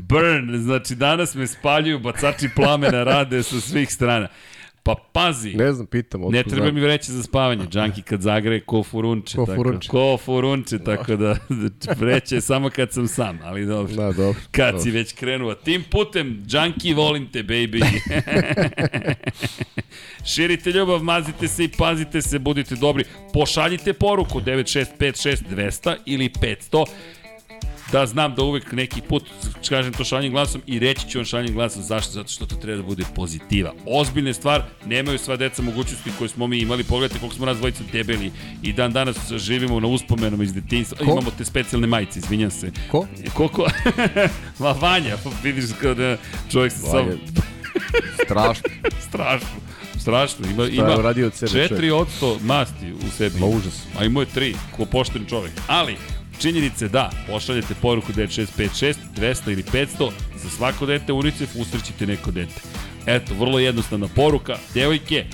Burn, 0.08 0.58
znači 0.58 0.94
danas 0.94 1.34
me 1.34 1.46
spaljuju, 1.46 1.98
bacači 1.98 2.48
plamena 2.56 3.04
rade 3.04 3.42
sa 3.42 3.60
svih 3.60 3.92
strana. 3.92 4.28
Pa 4.86 4.94
pazi. 5.12 5.55
Ne 5.55 5.73
znam, 5.73 5.86
pitam. 5.86 6.20
Ne 6.20 6.42
treba 6.42 6.65
znam. 6.65 6.74
mi 6.74 6.81
vreće 6.81 7.12
za 7.12 7.23
spavanje. 7.23 7.66
Džanki 7.66 8.02
kad 8.02 8.20
zagreje 8.20 8.60
ko 8.60 8.82
furunče. 8.82 9.36
Ko 9.36 9.47
furunče. 9.47 9.89
Tako, 9.89 9.98
ko 9.98 10.16
furunče, 10.16 10.78
tako 10.78 11.16
da 11.16 11.36
vreće 12.00 12.34
je 12.34 12.40
samo 12.40 12.70
kad 12.70 12.92
sam 12.92 13.08
sam, 13.08 13.39
ali 13.44 13.66
dobro. 13.66 13.94
Da, 13.94 14.12
dobro. 14.12 14.40
Kad 14.50 14.66
dobro. 14.66 14.82
si 14.82 14.90
već 14.90 15.12
krenuo. 15.12 15.55
Tim 15.55 15.84
putem, 15.90 16.42
Džanki, 16.47 16.94
volim 16.94 17.28
te, 17.32 17.42
baby. 17.42 17.84
Širite 20.34 20.70
ljubav, 20.70 21.02
mazite 21.02 21.48
se 21.48 21.65
i 21.65 21.68
pazite 21.68 22.23
se, 22.23 22.39
budite 22.39 22.74
dobri. 22.74 23.05
Pošaljite 23.32 23.92
poruku 23.92 24.40
9656 24.40 25.97
ili 26.06 26.28
500 26.28 26.86
da 27.92 28.06
znam 28.06 28.34
da 28.34 28.42
uvek 28.42 28.73
neki 28.73 29.00
put 29.00 29.24
kažem 29.68 29.92
to 29.92 30.05
šaljem 30.05 30.32
glasom 30.32 30.62
i 30.66 30.78
reći 30.78 31.08
ću 31.08 31.18
vam 31.18 31.24
šaljem 31.24 31.55
glasom 31.55 31.82
zašto, 31.82 32.12
zato 32.12 32.28
što 32.28 32.47
to 32.47 32.56
treba 32.56 32.76
da 32.76 32.82
bude 32.82 33.05
pozitiva. 33.15 33.73
Ozbiljna 33.86 34.32
stvar, 34.32 34.62
nemaju 34.86 35.18
sva 35.18 35.36
deca 35.36 35.62
mogućnosti 35.62 36.10
koje 36.18 36.28
smo 36.28 36.47
mi 36.47 36.58
imali, 36.58 36.84
pogledajte 36.84 37.20
koliko 37.20 37.36
smo 37.36 37.47
nas 37.47 37.58
dvojica 37.58 37.82
debeli 37.92 38.32
i 38.62 38.73
dan 38.73 38.92
danas 38.92 39.16
živimo 39.32 39.81
na 39.81 39.89
uspomenom 39.89 40.42
iz 40.42 40.55
detinjstva, 40.55 40.98
imamo 41.02 41.31
te 41.39 41.44
specijalne 41.44 41.86
majice, 41.86 42.18
izvinjam 42.18 42.50
se. 42.50 42.73
Ko? 42.90 43.06
Koliko? 43.34 43.66
Ma 44.60 44.73
Vanja, 44.73 45.16
vidiš 45.42 45.65
kada 45.81 46.16
čovjek 46.50 46.73
se 46.73 46.78
sam... 46.78 47.06
Strašno. 48.24 48.70
Strašno. 49.08 49.48
Strašno, 50.00 50.47
ima, 50.50 50.66
ima 50.66 51.02
radio 51.02 51.26
od 51.26 51.34
sebe 51.34 51.68
4% 51.68 52.40
masti 52.42 52.92
u 52.92 53.10
sebi. 53.16 53.40
Ma 53.40 53.47
užas. 53.47 53.82
A 53.98 54.05
imao 54.05 54.20
je 54.20 54.26
3, 54.34 54.55
ko 54.76 54.84
pošten 54.84 55.26
čovek. 55.28 55.52
Ali, 55.66 55.97
Činjenice 56.40 56.89
da, 56.89 57.10
pošaljete 57.28 57.74
poruku 57.82 58.12
9656, 58.12 58.94
200 59.16 59.52
ili 59.52 59.62
500, 59.62 60.10
za 60.36 60.50
svako 60.50 60.86
dete 60.86 61.12
UNICEF 61.12 61.56
usrećite 61.56 62.06
neko 62.06 62.31
dete. 62.31 62.60
Eto, 63.06 63.34
vrlo 63.34 63.58
jednostavna 63.58 64.08
poruka. 64.08 64.56
Devojke, 64.74 65.24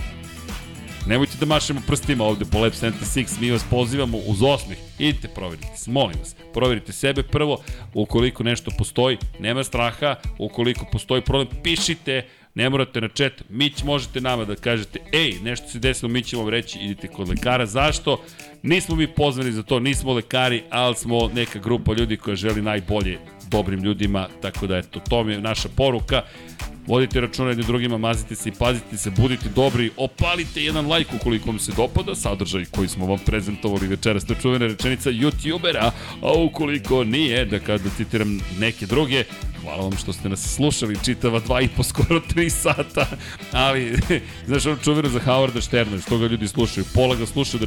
nemojte 1.07 1.37
da 1.41 1.47
mašemo 1.47 1.81
prstima 1.87 2.25
ovde 2.25 2.45
po 2.45 2.59
Lab 2.59 2.73
76, 2.73 3.41
mi 3.41 3.51
vas 3.51 3.65
pozivamo 3.71 4.19
uz 4.27 4.43
osmeh. 4.43 4.79
Idite, 4.99 5.29
proverite 5.29 5.77
se, 5.77 5.91
molim 5.91 6.19
vas. 6.19 6.37
Proverite 6.55 6.93
sebe 6.93 7.23
prvo, 7.23 7.63
ukoliko 7.95 8.43
nešto 8.43 8.71
postoji, 8.79 9.19
nema 9.41 9.65
straha, 9.65 10.15
ukoliko 10.39 10.87
postoji 10.93 11.23
problem, 11.23 11.49
pišite, 11.63 12.27
ne 12.55 12.71
morate 12.71 13.01
na 13.01 13.09
chat, 13.09 13.33
mi 13.49 13.73
možete 13.85 14.21
nama 14.21 14.45
da 14.45 14.55
kažete, 14.55 14.99
ej, 15.13 15.39
nešto 15.43 15.69
se 15.69 15.79
desilo, 15.79 16.09
mi 16.09 16.23
ćemo 16.23 16.43
vam 16.43 16.51
reći, 16.51 16.79
idite 16.79 17.09
kod 17.09 17.29
lekara. 17.29 17.67
Zašto? 17.67 18.23
Nismo 18.63 18.97
mi 18.97 19.07
pozvani 19.07 19.53
za 19.53 19.63
to, 19.63 19.81
nismo 19.81 20.13
lekari, 20.13 20.63
ali 20.71 20.95
smo 20.95 21.31
neka 21.35 21.59
grupa 21.59 21.93
ljudi 21.93 22.17
koja 22.17 22.37
želi 22.37 22.63
najbolje 22.63 23.19
dobrim 23.53 23.85
ljudima, 23.85 24.29
tako 24.43 24.67
da 24.67 24.77
eto, 24.77 25.01
to 25.01 25.25
mi 25.25 25.33
je 25.33 25.41
naša 25.41 25.69
poruka. 25.77 26.23
Vodite 26.87 27.21
računa 27.21 27.49
jednim 27.49 27.67
drugima, 27.67 27.99
mazite 27.99 28.35
se 28.35 28.49
i 28.49 28.53
pazite 28.59 28.97
se, 28.97 29.11
budite 29.11 29.49
dobri, 29.55 29.91
opalite 29.97 30.63
jedan 30.63 30.93
like 30.93 31.17
ukoliko 31.17 31.47
vam 31.47 31.59
se 31.59 31.73
dopada 31.77 32.15
sadržaj 32.15 32.65
koji 32.65 32.89
smo 32.89 33.07
vam 33.07 33.19
prezentovali 33.27 33.87
večeras, 33.87 34.25
to 34.25 34.35
čuvena 34.35 34.67
rečenica 34.67 35.11
youtubera, 35.11 35.91
a 36.23 36.33
ukoliko 36.33 37.05
nije, 37.05 37.45
da 37.45 37.59
kada 37.59 37.91
citiram 37.97 38.41
neke 38.59 38.87
druge, 38.87 39.25
hvala 39.63 39.83
vam 39.83 39.97
što 39.97 40.13
ste 40.13 40.29
nas 40.29 40.55
slušali 40.55 40.99
čitava 41.05 41.41
dva 41.41 41.61
i 41.61 41.69
po 41.69 41.83
skoro 41.83 42.21
tri 42.21 42.51
sata, 42.51 43.07
ali, 43.53 43.99
znaš, 44.47 44.67
ono 44.67 44.77
čuveno 44.77 45.09
za 45.09 45.21
Howarda 45.21 45.67
Šterna, 45.67 46.01
što 46.01 46.19
ga 46.19 46.27
ljudi 46.27 46.49
slušaju, 46.49 46.85
pola 46.95 47.15
ga 47.15 47.27
slušaju 47.27 47.67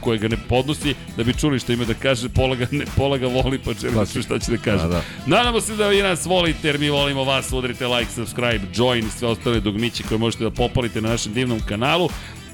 koje 0.00 0.18
ga 0.18 0.28
ne 0.28 0.36
podnosi, 0.48 0.94
da 1.16 1.24
bi 1.24 1.34
čuli 1.34 1.58
što 1.58 1.72
ima 1.72 1.84
da 1.84 1.94
kaže, 1.94 2.28
pola 2.28 2.56
ga, 2.56 2.66
ne, 2.70 2.84
pola 2.96 3.18
ga 3.18 3.26
voli, 3.26 3.58
pa 3.64 3.72
želi 3.72 3.94
da 3.94 4.06
čuje 4.06 4.22
šta 4.22 4.38
će 4.38 4.50
da 4.50 4.58
kaže. 4.58 4.82
Da, 4.82 4.88
da. 4.88 5.02
Nadamo 5.26 5.60
se 5.60 5.76
da 5.76 5.88
vi 5.88 6.02
nas 6.02 6.24
volite, 6.26 6.68
jer 6.68 6.78
mi 6.78 6.90
volimo 6.90 7.24
vas, 7.24 7.52
udrite 7.52 7.86
like, 7.86 8.10
subscribe, 8.10 8.60
join 8.74 9.06
i 9.06 9.10
sve 9.10 9.28
ostale 9.28 9.60
dogmiće 9.60 10.02
koje 10.08 10.18
možete 10.18 10.44
da 10.44 10.50
popalite 10.50 11.00
na 11.00 11.08
našem 11.08 11.32
divnom 11.32 11.60
kanalu. 11.68 12.08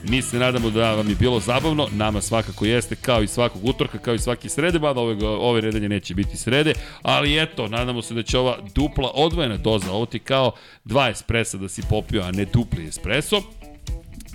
Mi 0.08 0.22
se 0.22 0.38
nadamo 0.38 0.70
da 0.70 0.94
vam 0.94 1.08
je 1.08 1.14
bilo 1.14 1.40
zabavno, 1.40 1.88
nama 1.92 2.20
svakako 2.20 2.64
jeste, 2.64 2.96
kao 2.96 3.22
i 3.22 3.26
svakog 3.26 3.64
utorka, 3.64 3.98
kao 3.98 4.14
i 4.14 4.18
svaki 4.18 4.48
srede, 4.48 4.78
mada 4.78 5.00
ove, 5.00 5.26
ove 5.26 5.60
redanje 5.60 5.88
neće 5.88 6.14
biti 6.14 6.36
srede, 6.36 6.72
ali 7.02 7.42
eto, 7.42 7.68
nadamo 7.68 8.02
se 8.02 8.14
da 8.14 8.22
će 8.22 8.38
ova 8.38 8.58
dupla 8.74 9.10
odvojena 9.14 9.56
doza, 9.56 9.92
ovo 9.92 10.06
ti 10.06 10.18
kao 10.18 10.52
dva 10.84 11.08
espresa 11.08 11.58
da 11.58 11.68
si 11.68 11.82
popio, 11.90 12.22
a 12.22 12.32
ne 12.32 12.44
dupli 12.44 12.86
espresso, 12.86 13.42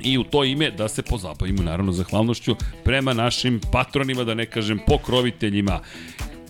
i 0.03 0.17
u 0.17 0.23
to 0.23 0.43
ime 0.43 0.72
da 0.72 0.88
se 0.88 1.01
pozabavimo 1.01 1.64
naravno 1.64 1.91
zahvalnošću 1.91 2.56
prema 2.83 3.14
našim 3.14 3.61
patronima, 3.72 4.23
da 4.23 4.33
ne 4.33 4.45
kažem 4.45 4.80
pokroviteljima 4.88 5.80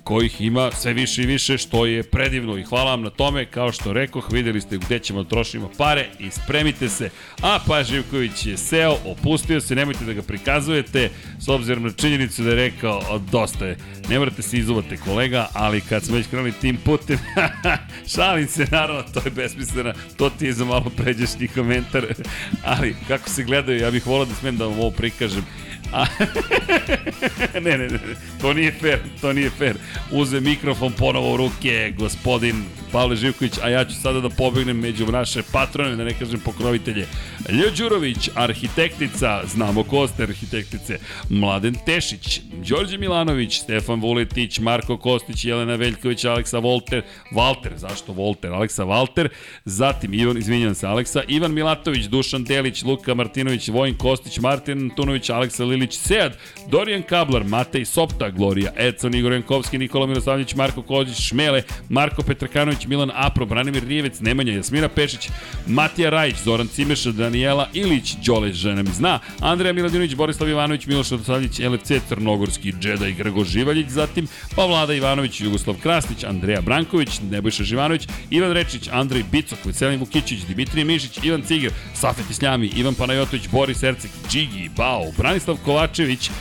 kojih 0.04 0.42
ima 0.42 0.72
sve 0.72 0.94
više 0.94 1.24
i 1.24 1.26
više, 1.26 1.58
što 1.58 1.86
je 1.86 2.04
predivno. 2.04 2.58
I 2.58 2.64
hvala 2.64 2.92
vam 2.92 3.02
na 3.02 3.10
tome, 3.10 3.46
kao 3.46 3.72
što 3.72 3.94
rekoh, 3.94 4.28
videli 4.32 4.62
ste 4.62 4.78
gde 4.78 5.00
ćemo 5.00 5.24
da 5.24 5.30
trošimo 5.30 5.72
pare 5.78 6.08
i 6.20 6.32
spremite 6.32 6.90
se. 6.90 7.10
A 7.42 7.60
pa 7.68 7.84
Živković 7.84 8.46
je 8.46 8.58
seo, 8.58 8.98
opustio 9.06 9.62
se, 9.62 9.76
nemojte 9.76 10.06
da 10.06 10.14
ga 10.14 10.22
prikazujete, 10.22 11.10
s 11.40 11.48
obzirom 11.48 11.84
na 11.84 11.92
činjenicu 11.92 12.44
da 12.44 12.50
je 12.50 12.56
rekao, 12.56 13.20
dosta 13.32 13.66
je, 13.66 13.78
ne 14.10 14.20
morate 14.20 14.42
se 14.42 14.58
izuvati 14.58 14.98
kolega, 14.98 15.48
ali 15.54 15.82
kad 15.82 16.04
smo 16.04 16.16
već 16.16 16.28
krenuli 16.28 16.52
tim 16.52 16.78
putem, 16.78 17.20
šalim 18.16 18.48
se, 18.48 18.68
naravno, 18.72 19.04
to 19.14 19.22
je 19.26 19.32
besmisleno, 19.32 19.94
to 20.18 20.30
ti 20.30 20.46
je 20.46 20.54
za 20.54 20.66
malo 20.66 20.92
pređašnji 20.98 21.48
komentar, 21.48 22.06
ali 22.78 22.96
kako 23.08 23.30
se 23.30 23.44
gledaju, 23.44 23.80
ja 23.80 23.92
bih 23.92 24.08
volao 24.08 24.26
da 24.26 24.36
smem 24.36 24.58
da 24.58 24.66
vam 24.66 24.80
ovo 24.80 24.92
prikažem, 24.92 25.46
A, 25.94 26.06
ne, 27.66 27.78
ne, 27.78 27.88
ne, 27.88 28.00
to 28.42 28.54
nije 28.54 28.72
fair, 28.72 29.00
to 29.22 29.34
nije 29.34 29.50
fair. 29.50 29.76
Uze 30.12 30.40
mikrofon 30.40 30.92
ponovo 30.92 31.34
u 31.34 31.38
ruke, 31.38 31.94
gospodin 31.98 32.64
Pavle 32.92 33.16
Živković, 33.16 33.54
a 33.64 33.70
ja 33.70 33.86
ću 33.86 33.96
sada 34.02 34.22
da 34.22 34.30
pobegnem 34.30 34.80
među 34.80 35.06
naše 35.06 35.42
patrone, 35.52 35.96
da 35.96 36.04
ne 36.04 36.14
kažem 36.14 36.40
pokrovitelje. 36.40 37.08
Ljo 37.50 37.72
Đurović, 37.78 38.30
arhitektica, 38.36 39.42
znamo 39.48 39.84
ko 39.84 40.08
ste 40.08 40.24
arhitektice, 40.24 41.00
Mladen 41.30 41.76
Tešić, 41.86 42.42
Đorđe 42.70 42.98
Milanović, 42.98 43.60
Stefan 43.60 44.02
Vuletić, 44.02 44.60
Marko 44.60 44.98
Kostić, 44.98 45.46
Jelena 45.46 45.76
Veljković, 45.76 46.26
Aleksa 46.26 46.60
Volter, 46.60 47.02
Valter, 47.32 47.74
zašto 47.78 48.14
Volter, 48.14 48.54
Aleksa 48.54 48.84
Valter, 48.84 49.30
zatim 49.66 50.14
Ivan, 50.14 50.38
izvinjam 50.38 50.76
se, 50.76 50.88
Aleksa, 50.88 51.24
Ivan 51.28 51.54
Milatović, 51.54 52.06
Dušan 52.06 52.44
Delić, 52.44 52.84
Luka 52.84 53.14
Martinović, 53.14 53.68
Vojin 53.68 53.98
Kostić, 53.98 54.40
Martin 54.40 54.90
Antunović, 54.90 55.30
Aleksa 55.30 55.64
Lilić, 55.80 55.94
Sead, 55.98 56.38
Dorijan 56.68 57.04
Kablar, 57.04 57.44
Matej 57.44 57.86
Sopta, 57.86 58.30
Gloria 58.30 58.72
Edson, 58.78 59.16
Igor 59.16 59.32
Jankovski, 59.32 59.78
Nikola 59.78 60.08
Miroslavljić, 60.08 60.56
Marko 60.56 60.82
Kođić, 60.82 61.28
Šmele, 61.28 61.64
Marko 61.90 62.22
Petrkanović, 62.22 62.86
Milan 62.86 63.12
Apro, 63.14 63.46
Branimir 63.46 63.84
Rijevec, 63.88 64.20
Nemanja 64.20 64.54
Jasmina 64.54 64.90
Pešić, 64.90 65.30
Matija 65.68 66.10
Rajić, 66.10 66.36
Zoran 66.44 66.68
Cimeša, 66.68 67.12
Danijela 67.12 67.70
Ilić, 67.74 68.16
Đole 68.26 68.54
žena 68.54 68.84
mi 68.84 68.90
zna, 68.90 69.20
Andreja 69.40 69.74
Miladinović, 69.74 70.16
Borislav 70.16 70.50
Ivanović, 70.50 70.86
Miloš 70.86 71.10
Radosavljić, 71.10 71.60
LFC, 71.60 71.92
Crnogorski, 72.08 72.74
Džeda 72.80 73.08
i 73.08 73.14
Grgo 73.14 73.44
Živaljić, 73.44 73.88
zatim 73.88 74.28
pa 74.56 74.66
Vlada 74.66 74.94
Ivanović, 74.94 75.42
Jugoslav 75.42 75.76
Krasnić, 75.84 76.24
Andreja 76.24 76.62
Branković, 76.62 77.20
Nebojša 77.32 77.64
Živanović, 77.64 78.08
Ivan 78.30 78.52
Rečić, 78.52 78.90
Andrej 78.92 79.24
Bicok, 79.32 79.66
Veselin 79.66 80.00
Vukićić, 80.00 80.46
Dimitrije 80.46 80.86
Mišić, 80.86 81.20
Ivan 81.24 81.42
Ciger, 81.42 81.72
Safet 81.94 82.30
Isljami, 82.30 82.72
Ivan 82.76 82.96
Panajotović, 82.96 83.48
Boris 83.52 83.84
Ercik, 83.84 84.12
Džigi, 84.30 84.70
Bao, 84.78 85.12
Branislav 85.18 85.58
Kovačević, 85.70 86.32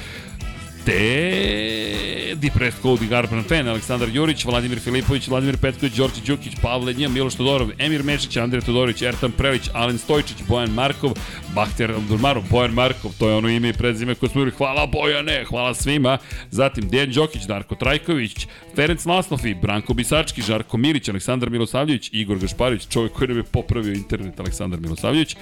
te 0.89 2.35
Di 2.39 2.51
Presko, 2.51 2.93
Udi 2.93 3.07
Garban 3.09 3.43
Fen, 3.43 3.69
Aleksandar 3.69 4.09
Jurić, 4.09 4.45
Vladimir 4.45 4.79
Filipović, 4.81 5.29
Vladimir 5.29 5.57
Petković, 5.59 5.97
Đorđe 5.97 6.21
Đukić, 6.27 6.53
Pavle 6.63 6.95
Nija, 6.95 7.09
Miloš 7.09 7.35
Todorov, 7.35 7.71
Emir 7.79 8.03
Mešić, 8.05 8.37
Andrija 8.37 8.63
Todorović, 8.63 9.03
Ertan 9.03 9.33
Prelić, 9.33 9.71
Alen 9.73 9.99
Stojčić, 9.99 10.37
Bojan 10.49 10.71
Markov, 10.71 11.13
Bahter 11.55 11.91
Abdurmarov, 11.91 12.43
Bojan 12.51 12.73
Markov, 12.73 13.13
to 13.19 13.29
je 13.29 13.35
ono 13.35 13.49
ime 13.49 13.69
i 13.69 13.73
prezime 13.73 14.15
koje 14.15 14.31
smo 14.31 14.47
hvala 14.57 14.87
Bojane, 14.87 15.45
hvala 15.49 15.75
svima, 15.75 16.19
zatim 16.51 16.89
Dejan 16.89 17.11
Đokić, 17.11 17.43
Darko 17.43 17.75
Trajković, 17.75 18.47
Ferenc 18.77 19.07
Laslofi, 19.07 19.55
Branko 19.55 19.95
Bisački, 19.95 20.43
Žarko 20.43 20.77
Mirić, 20.77 21.09
Aleksandar 21.09 21.51
Milosavljević, 21.51 22.11
Igor 22.13 22.39
Gašparić, 22.39 22.89
čovjek 22.89 23.13
koji 23.13 23.29
nam 23.29 23.37
je 23.37 23.43
popravio 23.43 23.93
internet, 23.93 24.41
Aleksandar 24.41 24.81
Milosavljević, 24.81 25.37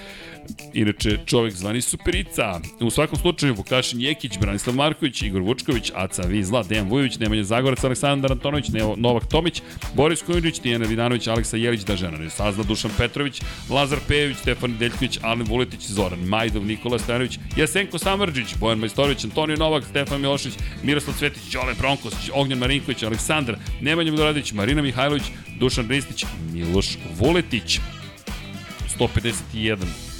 inače 0.73 1.17
čovjek 1.25 1.53
zvani 1.53 1.81
Superica. 1.81 2.59
U 2.79 2.89
svakom 2.89 3.19
slučaju 3.19 3.53
Vukašin 3.53 4.01
Jekić, 4.01 4.39
Branislav 4.39 4.75
Marković, 4.75 5.21
Igor 5.21 5.36
Vučković, 5.41 5.91
Aca 5.95 6.21
Vizla, 6.21 6.63
Dejan 6.63 6.89
Vujović, 6.89 7.19
Nemanja 7.19 7.43
Zagorac, 7.43 7.83
Aleksandar 7.83 8.31
Antonović, 8.31 8.65
Novak 8.97 9.25
Tomić, 9.25 9.61
Boris 9.93 10.21
Kujundžić, 10.21 10.59
Tijana 10.59 10.85
Vidanović, 10.85 11.27
Aleksa 11.27 11.57
Jelić, 11.57 11.81
Dažena 11.81 12.17
Nesazna, 12.17 12.63
Dušan 12.63 12.91
Petrović, 12.97 13.41
Lazar 13.69 13.99
Pejević, 14.07 14.37
Stefan 14.37 14.77
Deljković, 14.77 15.19
Alen 15.21 15.47
Vuletić, 15.47 15.87
Zoran 15.87 16.19
Majdov, 16.19 16.65
Nikola 16.65 16.99
Stojanović, 16.99 17.39
Jasenko 17.57 17.97
Samrđić, 17.97 18.55
Bojan 18.59 18.79
Majstorović, 18.79 19.23
Antonio 19.23 19.55
Novak, 19.55 19.83
Stefan 19.89 20.21
Milošić, 20.21 20.53
Miroslav 20.83 21.15
Cvetić, 21.17 21.53
Đole 21.53 21.73
Bronkos, 21.79 22.13
Ognjan 22.33 22.59
Marinković, 22.59 23.03
Aleksandar, 23.03 23.57
Nemanja 23.81 24.11
Miloradić, 24.11 24.51
Marina 24.53 24.81
Mihajlović, 24.81 25.23
Dušan 25.59 25.87
Ristić, 25.89 26.25
Miloš 26.53 26.97
Vuletić. 27.19 27.79
151 28.99 29.77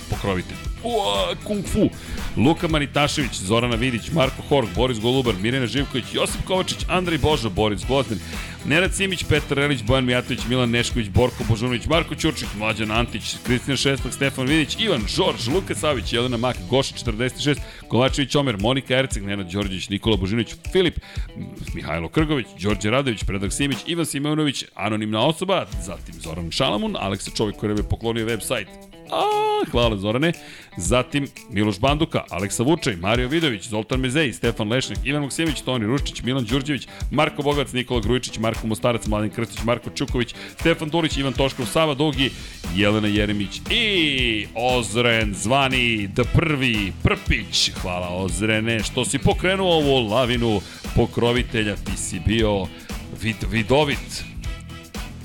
pokrovitelj. 0.10 0.67
Ua, 0.88 1.36
kung 1.44 1.66
fu. 1.66 1.90
Luka 2.38 2.68
Manitašević, 2.68 3.34
Zorana 3.34 3.76
Vidić, 3.76 4.12
Marko 4.12 4.42
Horg, 4.50 4.68
Boris 4.76 5.00
Golubar, 5.00 5.34
Mirjana 5.42 5.68
Živković, 5.68 6.06
Josip 6.14 6.42
Kovačić, 6.46 6.86
Andrej 6.90 7.18
Božo, 7.18 7.50
Boris 7.50 7.86
Gvozden, 7.86 8.20
Nenad 8.66 8.94
Simić, 8.94 9.24
Petar 9.24 9.58
Relić, 9.58 9.84
Bojan 9.84 10.06
Mijatović, 10.06 10.40
Milan 10.50 10.70
Nešković, 10.70 11.10
Borko 11.10 11.44
Božunović, 11.50 11.86
Marko 11.86 12.16
Ćurčik, 12.16 12.48
Mlađan 12.58 12.92
Antić, 12.92 13.36
Kristina 13.46 13.78
Šestak, 13.78 14.14
Stefan 14.14 14.48
Vidić, 14.48 14.76
Ivan 14.80 15.02
Žorž, 15.08 15.48
Luka 15.48 15.76
Savić, 15.76 16.14
Jelena 16.14 16.38
Mak, 16.38 16.58
Goša 16.70 16.96
46, 16.96 17.60
Kovačević 17.88 18.36
Omer, 18.36 18.58
Monika 18.58 18.98
Erceg, 18.98 19.24
Nenad 19.24 19.52
Đorđević, 19.52 19.90
Nikola 19.90 20.18
Božinović, 20.18 20.56
Filip, 20.72 21.00
Mihajlo 21.74 22.10
Krgović, 22.10 22.48
Đorđe 22.62 22.90
Radović, 22.90 23.24
Predrag 23.24 23.52
Simić, 23.52 23.78
Ivan 23.86 24.06
Simonović, 24.06 24.66
anonimna 24.76 25.26
osoba, 25.26 25.66
zatim 25.86 26.16
Zoran 26.22 26.52
Šalamun, 26.52 26.96
Aleksa 27.00 27.32
čovjek 27.32 27.58
koji 27.58 27.72
je 27.72 27.90
poklonio 27.90 28.26
web 28.26 28.40
sajt 28.42 28.68
A, 29.12 29.24
hvala 29.72 29.98
Zorane. 29.98 30.34
Zatim 30.78 31.28
Miloš 31.50 31.80
Banduka, 31.80 32.24
Aleksa 32.30 32.64
Vučaj, 32.64 32.96
Mario 32.96 33.28
Vidović, 33.28 33.68
Zoltan 33.68 34.00
Mezej, 34.00 34.34
Stefan 34.34 34.70
Lešnik, 34.70 34.98
Ivan 35.04 35.22
Maksimović, 35.22 35.62
Toni 35.62 35.86
Ruščić, 35.86 36.22
Milan 36.24 36.46
Đurđević, 36.46 36.88
Marko 37.12 37.44
Bogac, 37.44 37.74
Nikola 37.74 38.02
Grujičić, 38.02 38.38
Marko 38.38 38.68
Mostarac, 38.68 39.08
Mladen 39.08 39.30
Krstić, 39.30 39.64
Marko 39.64 39.90
Čuković, 39.90 40.36
Stefan 40.60 40.90
Tulić, 40.90 41.18
Ivan 41.18 41.34
Toškov, 41.34 41.66
Sava 41.66 41.94
Dugi, 41.94 42.30
Jelena 42.76 43.08
Jeremić 43.08 43.62
i 43.70 44.48
Ozren 44.56 45.34
zvani 45.34 46.10
The 46.14 46.24
Prvi 46.34 46.94
Prpić. 47.04 47.72
Hvala 47.82 48.08
Ozrene 48.10 48.84
što 48.84 49.06
si 49.06 49.20
pokrenuo 49.20 49.76
ovu 49.76 50.08
lavinu 50.08 50.62
pokrovitelja. 50.96 51.76
Ti 51.76 51.98
si 51.98 52.20
bio 52.26 52.68
vid, 53.22 53.36
vidovit, 53.52 54.24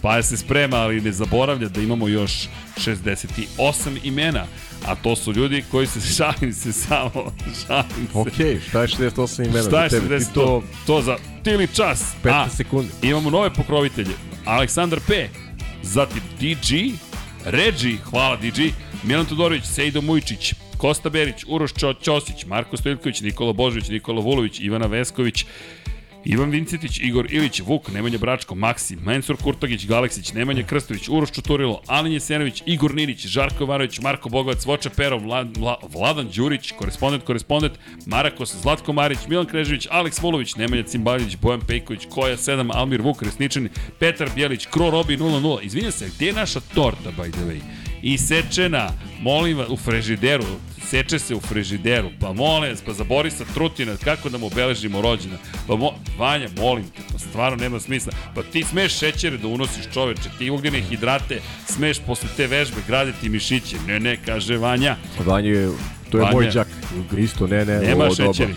Pa 0.03 0.23
se 0.23 0.37
sprema, 0.37 0.77
ali 0.77 1.01
ne 1.01 1.13
zaboravlja 1.13 1.69
da 1.69 1.81
imamo 1.81 2.09
još 2.09 2.49
68 2.77 3.99
imena. 4.05 4.47
A 4.87 4.95
to 4.95 5.17
su 5.17 5.33
ljudi 5.33 5.65
koji 5.71 5.87
se, 5.87 6.01
šalim 6.17 6.53
se 6.53 6.73
samo, 6.73 7.33
šalim 7.67 8.07
se. 8.13 8.19
Ok, 8.19 8.61
šta 8.69 8.83
je 8.83 8.89
68 8.89 9.45
imena 9.49 9.63
Šta 9.69 9.83
je 9.85 9.89
za 9.91 10.01
tebe? 10.01 10.15
60? 10.15 10.27
Ti 10.29 10.35
To, 10.35 10.63
to 10.87 11.03
za 11.03 11.17
tili 11.45 11.69
čas. 11.75 12.05
15 12.25 12.31
A, 12.33 12.49
sekundi. 12.49 12.91
imamo 13.03 13.31
nove 13.31 13.55
pokrovitelje. 13.55 14.15
Aleksandar 14.45 15.01
P. 15.09 15.29
Zatim 15.83 16.21
DG, 16.41 16.95
Regi, 17.45 17.99
hvala 18.05 18.37
DG, 18.37 18.73
Milan 19.03 19.27
Todorović, 19.27 19.65
Sejdo 19.65 20.01
Mujčić, 20.01 20.55
Kosta 20.77 21.11
Berić, 21.11 21.45
Uroš 21.49 21.71
Ćosić, 22.03 22.45
Marko 22.47 22.77
Stojilković, 22.77 23.21
Nikola 23.21 23.53
Božović, 23.53 23.89
Nikola 23.89 24.21
Vulović, 24.21 24.61
Ivana 24.61 24.87
Vesković, 24.87 25.47
Ivan 26.25 26.51
Vincetić, 26.51 26.99
Igor 27.01 27.33
Ilić, 27.33 27.61
Vuk, 27.61 27.89
Nemanja 27.93 28.19
Bračko, 28.19 28.55
Maksi, 28.55 28.97
Mensur 28.97 29.37
Kurtogić, 29.37 29.87
Galeksić, 29.87 30.33
Nemanja 30.33 30.63
Krstović, 30.63 31.09
Uroš 31.09 31.31
Čuturilo, 31.31 31.83
Alin 31.87 32.13
Jesenović, 32.13 32.63
Igor 32.67 32.95
Ninić, 32.95 33.27
Žarko 33.27 33.67
Varović, 33.67 34.01
Marko 34.01 34.29
Bogovac, 34.29 34.65
Voča 34.65 34.91
Perov, 34.91 35.23
Vla, 35.23 35.45
Vla, 35.59 35.77
Vladan 35.93 36.29
Đurić, 36.37 36.73
korespondent, 36.79 37.25
korespondent, 37.25 37.73
Marakos, 38.07 38.57
Zlatko 38.63 38.93
Marić, 38.93 39.19
Milan 39.29 39.47
Krežević, 39.47 39.89
Aleks 39.91 40.23
Vulović, 40.23 40.57
Nemanja 40.57 40.83
Cimbaljić, 40.83 41.37
Bojan 41.37 41.61
Pejković, 41.61 42.07
Koja 42.11 42.37
7, 42.37 42.71
Almir 42.75 43.03
Vuk, 43.03 43.23
Resničani, 43.23 43.69
Petar 43.99 44.31
Bjelić, 44.35 44.67
Kro 44.67 44.91
Robi 44.91 45.17
00. 45.17 45.61
Izvinjam 45.63 45.93
se, 45.93 46.11
gde 46.17 46.27
je 46.27 46.33
naša 46.33 46.61
torta, 46.75 47.11
by 47.11 47.31
the 47.31 47.41
way? 47.41 47.82
Isečena, 48.03 48.91
molim 49.21 49.59
vas, 49.59 49.69
u 49.69 49.77
frižideru, 49.77 50.45
seče 50.87 51.19
se 51.19 51.35
u 51.35 51.41
frižideru, 51.41 52.09
pa 52.21 52.33
molim 52.33 52.71
vas, 52.71 52.81
pa 52.81 52.93
za 52.93 53.05
Borisa 53.05 53.45
Trutina, 53.55 53.97
kako 54.05 54.29
da 54.29 54.39
mu 54.39 54.47
obeležimo 54.47 55.01
rođena? 55.01 55.37
Pa 55.69 55.77
mo, 55.77 55.91
Vanja, 56.19 56.49
molim 56.59 56.85
te, 56.85 57.03
pa 57.13 57.19
stvarno 57.19 57.57
nema 57.57 57.81
smisla. 57.81 58.13
Pa 58.35 58.43
ti 58.43 58.63
smeš 58.65 58.99
šećere 58.99 59.37
da 59.39 59.49
unosiš 59.49 59.85
čoveče, 59.95 60.29
ti 60.39 60.51
ugljene 60.51 60.81
hidrate 60.81 61.41
smeš 61.67 61.99
posle 62.07 62.29
te 62.37 62.47
vežbe 62.47 62.77
graditi 62.87 63.29
mišiće. 63.29 63.77
Ne, 63.87 64.01
ne, 64.01 64.19
kaže 64.27 64.57
Vanja. 64.57 64.97
Vanja 65.27 65.49
je, 65.51 65.71
to 66.11 66.19
je 66.19 66.23
Vanja. 66.23 66.35
moj 66.35 66.51
đak. 66.51 66.69
Isto, 67.19 67.47
ne, 67.47 67.65
ne, 67.65 67.79
Nema 67.79 68.05
ovo 68.05 68.15
doba. 68.15 68.33
šećeri. 68.33 68.55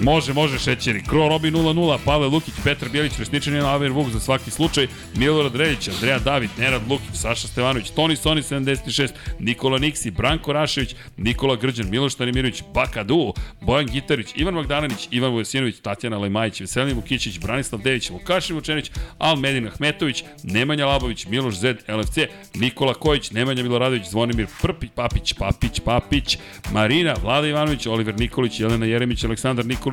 Može, 0.00 0.32
može 0.32 0.58
šećeri. 0.58 1.02
Kro 1.02 1.28
Robi 1.28 1.50
0-0, 1.50 1.98
Pavle 2.04 2.28
Lukić, 2.28 2.54
Petar 2.64 2.88
Bjelić, 2.88 3.18
Resničan 3.18 3.54
je 3.54 3.60
Aver 3.60 3.92
Vuk 3.92 4.08
za 4.08 4.20
svaki 4.20 4.50
slučaj, 4.50 4.86
Milorad 5.16 5.56
Reljić, 5.56 5.88
Andreja 5.88 6.18
David, 6.18 6.50
Nenad 6.58 6.82
Lukić, 6.88 7.14
Saša 7.14 7.48
Stevanović, 7.48 7.90
Toni 7.90 8.16
Soni 8.16 8.42
76, 8.42 9.10
Nikola 9.38 9.78
Niksi, 9.78 10.10
Branko 10.10 10.52
Rašević, 10.52 10.94
Nikola 11.16 11.56
Grđan, 11.56 11.90
Miloš 11.90 12.14
Tanimirović, 12.14 12.62
Bakadu, 12.74 13.34
Bojan 13.60 13.86
Gitarić, 13.86 14.32
Ivan 14.36 14.54
Magdalanić, 14.54 15.08
Ivan 15.10 15.30
Vujasinović, 15.30 15.80
Tatjana 15.80 16.18
Lemajić, 16.18 16.60
Veselin 16.60 16.96
Vukićić, 16.96 17.38
Branislav 17.38 17.82
Dević, 17.82 18.10
Vukašin 18.10 18.56
Vučenić, 18.56 18.90
Almedin 19.18 19.66
Ahmetović, 19.66 20.24
Nemanja 20.42 20.86
Labović, 20.86 21.26
Miloš 21.26 21.54
Zed, 21.54 21.76
LFC, 21.88 22.18
Nikola 22.54 22.94
Kojić, 22.94 23.30
Nemanja 23.30 23.62
Miloradović, 23.62 24.08
Zvonimir 24.10 24.46
Prpić, 24.62 24.90
Papić, 24.94 25.32
Papić, 25.32 25.80
Papić, 25.80 26.38
Marina, 26.72 27.14
Vlada 27.22 27.46
Ivanović, 27.46 27.86
Oliver 27.86 28.18
Nikolić, 28.18 28.60
Jelena 28.60 28.86
Jeremić, 28.86 29.24
Aleksandar 29.24 29.66
Nikolić, 29.66 29.89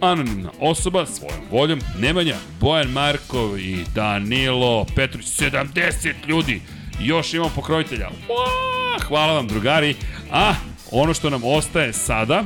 anonimna 0.00 0.50
osoba, 0.60 1.06
svojom 1.06 1.40
voljom, 1.50 1.80
Nemanja, 1.98 2.36
Bojan 2.60 2.88
Markov 2.88 3.58
i 3.58 3.84
Danilo 3.94 4.86
Petrović, 4.96 5.26
70 5.26 6.14
ljudi, 6.28 6.60
još 7.00 7.34
imamo 7.34 7.50
pokrovitelja. 7.54 8.08
Uaa, 8.08 9.06
hvala 9.08 9.32
vam 9.32 9.48
drugari, 9.48 9.94
a 10.32 10.54
ono 10.90 11.14
što 11.14 11.30
nam 11.30 11.44
ostaje 11.44 11.92
sada, 11.92 12.44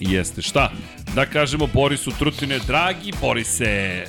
jeste 0.00 0.42
šta? 0.42 0.70
Da 1.14 1.26
kažemo 1.26 1.66
Borisu 1.66 2.10
Trutine, 2.18 2.58
dragi 2.66 3.12
Borise, 3.20 4.04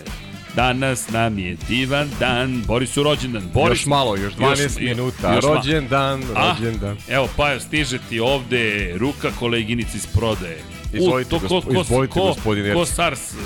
Danas 0.56 1.10
nam 1.10 1.40
je 1.40 1.58
divan 1.68 2.10
dan. 2.20 2.64
Borisu 2.68 3.04
rođendan. 3.04 3.44
Boris, 3.54 3.80
još 3.80 3.86
malo, 3.86 4.16
još 4.16 4.34
12 4.34 4.64
još, 4.64 4.76
minuta. 4.80 5.36
Još 5.36 5.46
rođen 5.46 5.88
dan, 5.88 6.24
rođen 6.36 6.80
dan. 6.80 6.98
Evo, 7.10 7.30
Pajo, 7.38 7.60
stiže 7.60 8.00
ti 8.10 8.20
ovde 8.20 8.94
ruka 8.98 9.32
koleginici 9.40 9.98
iz 9.98 10.08
prodaje. 10.08 10.58
Izvolite, 10.94 11.36
U, 11.36 11.40
to, 11.40 11.48
ko, 11.48 11.62
ko, 11.62 11.82
izvolite 11.82 12.14
ko, 12.14 12.26
gospodin 12.26 12.74
Ko 12.74 12.86
Sars, 12.86 13.34
uh, 13.34 13.40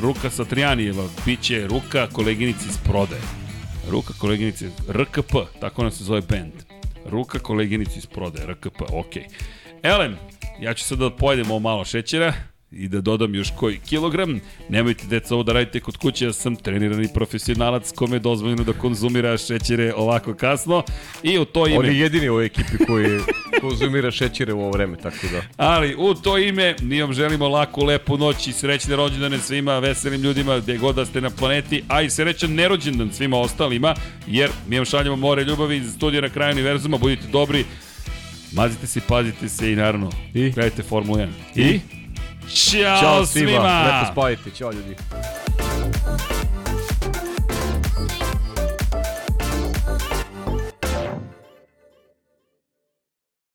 ruka 0.00 0.30
Satrijanieva, 0.30 1.04
biće 1.26 1.66
ruka 1.66 2.06
koleginici 2.12 2.68
iz 2.68 2.78
prodaje. 2.84 3.22
Ruka 3.90 4.12
koleginici, 4.18 4.66
RKP, 4.88 5.34
tako 5.60 5.82
nam 5.82 5.90
se 5.90 6.04
zove 6.04 6.20
band. 6.20 6.52
Ruka 7.06 7.38
koleginici 7.38 7.98
iz 7.98 8.06
prodaje, 8.06 8.46
RKP, 8.46 8.80
okej. 8.92 9.22
Okay. 9.22 9.26
Elem, 9.82 10.16
ja 10.60 10.74
ću 10.74 10.84
sad 10.84 10.98
da 10.98 11.10
pojedem 11.10 11.50
ovo 11.50 11.60
malo 11.60 11.84
šećera 11.84 12.32
i 12.72 12.88
da 12.88 13.00
dodam 13.00 13.34
još 13.34 13.48
koji 13.56 13.78
kilogram. 13.78 14.40
Nemojte, 14.68 15.06
deca, 15.06 15.34
ovo 15.34 15.42
da 15.42 15.52
radite 15.52 15.80
kod 15.80 15.96
kuće, 15.96 16.24
ja 16.24 16.32
sam 16.32 16.56
trenirani 16.56 17.08
profesionalac 17.14 17.92
kome 17.92 18.16
je 18.16 18.20
dozvoljeno 18.20 18.64
da 18.64 18.72
konzumira 18.72 19.38
šećere 19.38 19.94
ovako 19.96 20.34
kasno. 20.34 20.82
I 21.22 21.38
u 21.38 21.44
to 21.44 21.66
ime... 21.66 21.78
On 21.78 21.86
je 21.86 21.98
jedini 21.98 22.30
u 22.30 22.40
ekipi 22.40 22.84
koji 22.86 23.20
konzumira 23.60 24.10
šećere 24.10 24.52
u 24.52 24.60
ovo 24.60 24.70
vreme, 24.70 24.96
tako 24.96 25.26
da. 25.32 25.42
Ali 25.56 25.94
u 25.98 26.14
to 26.14 26.38
ime 26.38 26.74
mi 26.82 27.02
vam 27.02 27.12
želimo 27.12 27.48
laku, 27.48 27.84
lepu 27.84 28.18
noć 28.18 28.46
i 28.46 28.52
srećne 28.52 28.96
rođendane 28.96 29.38
svima 29.38 29.78
veselim 29.78 30.22
ljudima 30.22 30.58
gde 30.58 30.78
god 30.78 30.94
da 30.94 31.06
ste 31.06 31.20
na 31.20 31.30
planeti, 31.30 31.82
a 31.88 32.02
i 32.02 32.10
srećan 32.10 32.54
nerođendan 32.54 33.12
svima 33.12 33.38
ostalima, 33.38 33.94
jer 34.26 34.50
mi 34.68 34.76
vam 34.76 34.84
šaljamo 34.84 35.16
more 35.16 35.44
ljubavi 35.44 35.76
iz 35.76 35.92
studija 35.94 36.20
na 36.20 36.28
kraju 36.28 36.52
univerzuma, 36.52 36.98
budite 36.98 37.26
dobri, 37.32 37.64
mazite 38.52 38.86
se, 38.86 39.00
pazite 39.08 39.48
se 39.48 39.72
i 39.72 39.76
naravno, 39.76 40.10
I? 40.34 40.50
gledajte 40.50 40.82
Formula 40.82 41.18
1. 41.18 41.28
I? 41.54 41.62
I? 41.62 42.01
Ćao, 42.48 43.00
Ćao 43.00 43.26
svima. 43.26 43.50
svima. 43.50 43.82
Lepo 44.00 44.12
spavajte. 44.12 44.50
Ćao 44.50 44.72
ljudi. 44.72 44.96